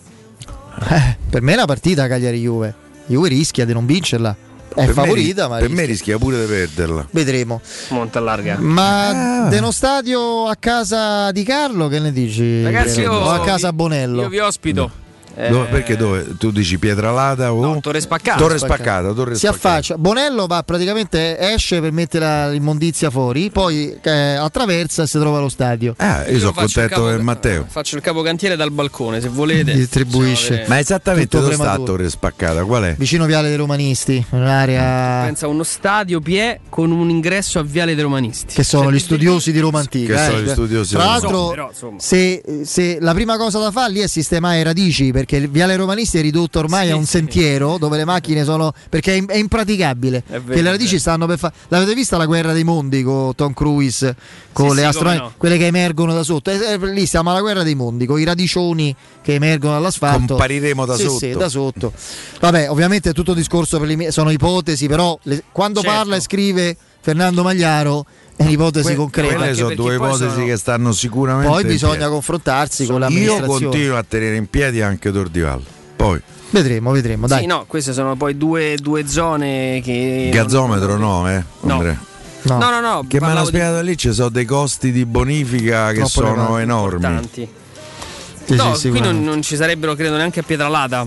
Eh, 0.96 1.18
per 1.30 1.42
me 1.42 1.52
è 1.52 1.56
una 1.56 1.66
partita 1.66 2.08
Cagliari-Juve. 2.08 2.74
Juve 3.08 3.30
rischia 3.30 3.66
di 3.66 3.74
non 3.74 3.86
vincerla. 3.86 4.36
È 4.82 4.86
per 4.86 4.96
me 4.96 5.02
favorita, 5.02 5.42
ris- 5.44 5.50
ma 5.52 5.58
per 5.58 5.68
rischia. 5.68 5.76
me 5.76 5.86
rischia 5.86 6.18
pure 6.18 6.40
di 6.40 6.46
perderla. 6.46 7.08
vedremo. 7.12 7.62
Monta 7.90 8.20
larga. 8.20 8.58
Ma 8.60 9.46
Ah. 9.46 9.48
dello 9.50 9.72
stadio 9.72 10.48
a 10.48 10.56
casa 10.56 11.32
di 11.32 11.44
Carlo, 11.44 11.88
che 11.88 12.00
ne 12.00 12.12
dici? 12.12 12.64
Ragazzi, 12.64 13.02
io, 13.02 13.12
o 13.12 13.30
a 13.30 13.42
casa 13.42 13.72
Bonello? 13.74 14.22
Io 14.24 14.30
vi 14.30 14.40
ospito. 14.40 15.08
Eh, 15.36 15.50
Dove- 15.50 15.68
perché 15.68 15.96
dove? 15.96 16.36
Tu 16.38 16.52
dici 16.52 16.78
Pietralata 16.80 17.54
o 17.54 17.80
Torre 17.80 18.02
Spaccata. 18.02 18.38
Torre 18.38 18.58
Spaccata, 18.58 19.14
Torre 19.14 19.34
si 19.36 19.46
Spaccata. 19.46 19.68
affaccia. 19.70 19.98
Bonello 19.98 20.48
va 20.48 20.64
praticamente 20.64 21.38
esce 21.40 21.80
per 21.80 21.92
mettere 21.92 22.52
l'immondizia 22.52 23.10
fuori, 23.10 23.50
poi 23.50 23.98
eh, 24.02 24.12
attraversa 24.12 25.04
e 25.04 25.08
si 25.08 25.18
trova 25.20 25.38
allo 25.38 25.48
stadio. 25.50 25.94
Ah, 25.98 26.28
io, 26.28 26.40
sono 26.40 26.52
faccio 26.54 26.66
il 26.66 26.74
contento 26.74 26.96
capo- 26.96 27.06
per 27.06 27.22
Matteo. 27.22 27.66
Faccio 27.70 27.96
il 27.96 28.02
capocantiere 28.02 28.56
dal 28.56 28.72
balcone, 28.72 29.22
se 29.22 29.30
volete. 29.30 29.74
Distribuisce. 29.74 30.66
Ma 30.68 30.80
esattamente 30.80 31.30
Tutto 31.30 31.44
dove 31.44 31.54
sta 31.56 31.64
prematuro. 31.64 31.94
Torre 31.96 32.10
Spaccata? 32.10 32.64
Qual 32.66 32.84
è? 32.84 32.96
Vicino 32.98 33.26
Viale 33.26 33.48
dei 33.48 33.58
Romanisti, 33.58 34.26
un'area 34.32 35.24
Pensa 35.26 35.46
a 35.46 35.50
uno 35.50 35.64
stadio 35.64 36.20
Pie 36.20 36.60
con 36.70 36.92
un 36.92 37.10
ingresso 37.10 37.60
a 37.60 37.64
Viale 37.64 37.94
dei 37.96 38.04
Romanisti. 38.04 38.54
che 38.56 38.64
sono 38.64 38.86
Cioè, 38.86 38.94
gli 38.94 39.00
studiosi 39.00 39.52
di 39.52 39.60
Roma 39.60 39.80
Antica. 39.80 40.16
Che 40.16 40.22
eh. 40.22 40.26
sono 40.30 40.42
gli 40.42 40.50
studiosi 40.50 40.94
Tra 40.96 41.00
di 41.02 41.06
Roma. 41.06 41.20
l'altro, 41.20 41.38
So, 41.40 41.88
però, 41.88 41.94
se, 42.00 42.44
se 42.64 42.98
la 43.00 43.14
prima 43.14 43.38
cosa 43.38 43.60
da 43.60 43.72
fare 43.72 43.92
lì 43.92 44.00
è 44.00 44.08
sistemare 44.08 44.64
radici, 44.64 45.12
perché 45.20 45.36
il 45.36 45.50
Viale 45.50 45.76
Romanisti 45.76 46.18
è 46.18 46.22
ridotto 46.22 46.60
ormai 46.60 46.86
Sì, 46.88 46.92
a 46.94 46.96
un 46.96 47.04
sì. 47.04 47.12
sentiero 47.12 47.78
dove 47.78 47.98
le 47.98 48.06
macchine 48.06 48.46
sono. 48.46 48.74
perché 48.90 49.18
è, 49.18 49.26
è 49.26 49.36
impraticabile. 49.36 50.24
È 50.26 50.40
vero, 50.40 50.54
che 50.54 50.62
le 50.62 50.72
radici 50.72 50.98
stanno 50.98 51.26
per 51.26 51.38
fare. 51.38 51.54
L'avete 51.68 51.94
vista 51.94 52.16
la 52.16 52.26
guerra 52.26 52.54
dei 52.54 52.64
mondi 52.64 53.04
con 53.04 53.36
Tom 53.36 53.54
Cruise, 53.54 54.16
con 54.54 54.70
Sì, 54.70 54.76
le 54.76 54.82
sì, 54.82 54.88
astronavi, 54.88 55.18
no. 55.18 55.34
quelle 55.36 55.58
che 55.58 55.66
emergono 55.66 56.14
da 56.14 56.24
sotto? 56.24 56.52
Eh, 56.52 56.56
eh, 56.56 56.78
lì 56.94 57.06
stiamo 57.06 57.32
alla 57.32 57.42
guerra 57.42 57.64
dei 57.64 57.76
mondi, 57.76 58.06
con 58.06 58.18
i 58.18 58.24
radicioni 58.24 58.96
che 59.22 59.34
emergono 59.34 59.74
dall'asfalto. 59.74 60.36
Compariremo 60.36 60.86
da 60.86 60.96
Sì, 60.96 61.04
sotto. 61.04 61.18
Sì, 61.18 61.32
da 61.32 61.50
sotto. 61.50 61.92
Vabbè, 62.40 62.70
ovviamente 62.70 63.10
è 63.10 63.14
tutto 63.14 63.34
discorso 63.34 63.82
sono 64.12 64.30
ipotesi, 64.32 64.88
però 64.88 65.20
le- 65.24 65.44
quando 65.52 65.82
Certo. 65.82 65.96
parla 65.98 66.16
e 66.16 66.22
scrive 66.22 66.78
Fernando 67.02 67.44
Magliaro 67.44 68.06
è 68.36 68.44
un'ipotesi 68.44 68.88
Que- 68.88 68.96
concreta. 68.96 69.36
Quelle 69.36 69.54
sono 69.54 69.76
due 69.76 69.96
ipotesi 69.96 70.30
sono- 70.30 70.46
che 70.46 70.58
stanno 70.58 70.92
sicuramente. 70.92 71.50
Poi 71.50 71.62
in 71.62 71.68
bisogna 71.68 71.96
piedi. 71.96 72.12
confrontarsi 72.12 72.86
con 72.86 72.94
Io 72.96 73.00
l'amministrazione. 73.02 73.48
continuo 73.66 73.98
a 73.98 74.06
tenere 74.08 74.36
in 74.36 74.50
piedi 74.50 74.82
anche 74.82 75.12
Tordival. 75.12 75.62
Poi 75.96 76.22
Vedremo, 76.52 76.90
vedremo. 76.92 77.28
Dai. 77.28 77.42
Sì, 77.42 77.46
no, 77.46 77.66
queste 77.68 77.94
sono 77.94 78.16
poi 78.16 78.36
due, 78.36 78.76
due 78.82 79.08
zone 79.08 79.82
che. 79.84 80.32
gazzometro 80.34 80.98
no, 80.98 81.30
eh. 81.30 81.44
No. 81.62 81.74
Andrea. 81.74 82.00
No. 82.42 82.58
No, 82.58 82.70
no, 82.72 82.80
no. 82.80 83.06
Che 83.08 83.18
mi 83.20 83.26
hanno 83.26 83.34
parlavo 83.36 83.42
di 83.42 83.58
spiegato 83.58 83.82
lì 83.82 83.98
ci 83.98 84.14
sono 84.14 84.30
dei 84.30 84.46
costi 84.46 84.92
di 84.92 85.06
bonifica 85.06 85.90
che 85.90 85.96
Troppo 85.96 86.10
sono 86.10 86.58
enormi. 86.58 87.06
importanti. 87.06 87.50
Sì, 88.46 88.56
no, 88.56 88.74
sì, 88.74 88.90
qui 88.90 89.00
non, 89.00 89.22
non 89.24 89.44
ci 89.44 89.56
sarebbero, 89.56 89.94
credo, 89.94 90.16
neanche 90.16 90.40
a 90.40 90.44
Pietralata. 90.44 91.06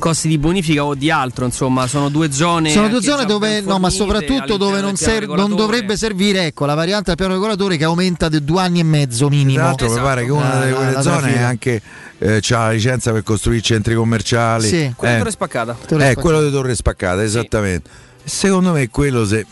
Costi 0.00 0.28
di 0.28 0.38
bonifica 0.38 0.84
o 0.84 0.94
di 0.94 1.10
altro, 1.10 1.44
insomma, 1.44 1.86
sono 1.86 2.08
due 2.08 2.32
zone. 2.32 2.70
Sono 2.70 2.88
due 2.88 3.02
zone 3.02 3.26
dove, 3.26 3.60
no, 3.60 3.78
ma 3.78 3.90
soprattutto 3.90 4.56
dove 4.56 4.80
non, 4.80 4.96
ser- 4.96 5.26
non 5.28 5.54
dovrebbe 5.54 5.96
servire 5.96 6.46
ecco, 6.46 6.64
la 6.64 6.74
variante 6.74 7.04
del 7.06 7.16
piano 7.16 7.34
regolatore 7.34 7.76
che 7.76 7.84
aumenta 7.84 8.28
di 8.28 8.42
due 8.42 8.62
anni 8.62 8.80
e 8.80 8.84
mezzo 8.84 9.28
minimo. 9.28 9.58
Tra 9.58 9.64
l'altro 9.66 9.92
mi 9.92 10.00
pare 10.00 10.24
che 10.24 10.30
una 10.32 10.48
La- 10.54 10.58
delle 10.60 10.70
la- 10.70 10.76
quelle 10.76 11.02
zone 11.02 11.34
è 11.36 11.40
anche 11.42 11.82
eh, 12.18 12.38
c'ha 12.40 12.58
la 12.66 12.70
licenza 12.72 13.12
per 13.12 13.22
costruire 13.22 13.62
centri 13.62 13.94
commerciali. 13.94 14.66
Sì. 14.66 14.92
Quella 14.96 15.14
Eh, 15.14 15.18
torre 15.18 15.30
spaccata. 15.30 15.72
Torre 15.74 15.84
eh, 15.84 16.10
Spaccata. 16.12 16.20
quello 16.20 16.42
di 16.42 16.50
Torre 16.50 16.74
Spaccata, 16.74 17.22
esattamente. 17.22 17.90
Secondo 18.24 18.72
me 18.72 18.88
quello 18.88 19.24
se 19.26 19.44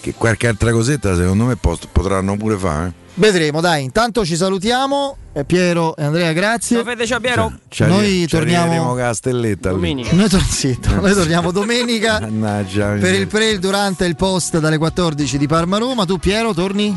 che 0.00 0.14
qualche 0.14 0.46
altra 0.46 0.70
cosetta 0.72 1.16
secondo 1.16 1.44
me 1.44 1.56
post- 1.56 1.88
potranno 1.90 2.36
pure 2.36 2.56
fare. 2.56 2.92
Vedremo, 3.18 3.60
dai. 3.62 3.82
Intanto 3.84 4.24
ci 4.26 4.36
salutiamo. 4.36 5.16
Eh, 5.32 5.44
Piero 5.44 5.96
e 5.96 6.04
Andrea, 6.04 6.32
grazie. 6.32 6.76
Ciao 6.76 6.84
Fede, 6.84 7.06
ciao 7.06 7.18
Piero. 7.20 7.52
Ci 7.68 7.82
Noi 7.84 7.96
arri- 7.98 8.20
ci 8.20 8.26
torniamo- 8.26 8.62
arriveremo 8.64 8.88
con 8.92 8.98
la 8.98 9.14
stelletta. 9.14 9.68
lì. 9.70 9.74
Domenica. 9.74 10.14
Noi, 10.14 10.28
tor- 10.28 10.44
zitto, 10.46 10.94
noi 11.00 11.14
torniamo 11.14 11.50
domenica 11.50 12.18
per 12.18 13.14
il 13.14 13.26
pre, 13.26 13.48
il 13.50 13.58
durante 13.58 14.04
e 14.04 14.08
il 14.08 14.16
post 14.16 14.58
dalle 14.58 14.76
14 14.76 15.38
di 15.38 15.46
Parma 15.46 15.78
Roma. 15.78 16.04
Tu 16.04 16.18
Piero 16.18 16.52
torni? 16.52 16.94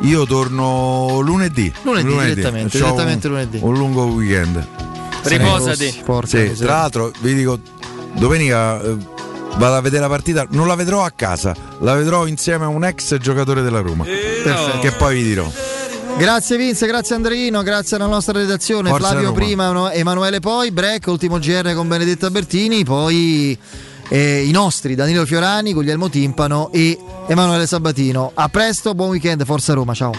Io 0.00 0.26
torno 0.26 1.20
lunedì. 1.20 1.72
Lunedì, 1.82 2.08
direttamente, 2.08 2.78
C'ho 2.78 2.84
direttamente 2.84 3.26
un, 3.28 3.32
lunedì. 3.32 3.58
Un 3.62 3.74
lungo 3.74 4.04
weekend. 4.04 4.66
Riposati. 5.22 6.02
Sì, 6.26 6.52
tra 6.58 6.72
l'altro 6.76 7.10
vi 7.20 7.34
dico, 7.34 7.58
domenica 8.12 8.82
eh, 8.82 8.96
vado 9.56 9.74
a 9.76 9.80
vedere 9.80 10.02
la 10.02 10.08
partita, 10.08 10.46
non 10.50 10.66
la 10.66 10.74
vedrò 10.74 11.04
a 11.04 11.10
casa, 11.10 11.54
la 11.80 11.94
vedrò 11.94 12.26
insieme 12.26 12.64
a 12.64 12.68
un 12.68 12.84
ex 12.84 13.16
giocatore 13.18 13.62
della 13.62 13.80
Roma. 13.80 14.04
Perfetto. 14.04 14.78
Che 14.80 14.92
poi 14.92 15.16
vi 15.16 15.22
dirò. 15.22 15.50
Grazie 16.16 16.56
Vince, 16.56 16.86
grazie 16.86 17.16
Andreino, 17.16 17.62
grazie 17.62 17.96
alla 17.96 18.06
nostra 18.06 18.38
redazione, 18.38 18.88
Forza 18.88 19.08
Flavio 19.08 19.28
Roma. 19.30 19.38
prima, 19.38 19.92
Emanuele 19.92 20.38
poi, 20.38 20.70
break, 20.70 21.06
ultimo 21.08 21.38
GR 21.38 21.74
con 21.74 21.88
Benedetta 21.88 22.30
Bertini, 22.30 22.84
poi 22.84 23.58
eh, 24.08 24.44
i 24.46 24.50
nostri 24.52 24.94
Danilo 24.94 25.26
Fiorani, 25.26 25.72
Guglielmo 25.72 26.08
Timpano 26.08 26.70
e 26.72 26.96
Emanuele 27.26 27.66
Sabatino. 27.66 28.30
A 28.34 28.48
presto, 28.48 28.94
buon 28.94 29.08
weekend, 29.10 29.44
Forza 29.44 29.74
Roma, 29.74 29.92
ciao. 29.92 30.12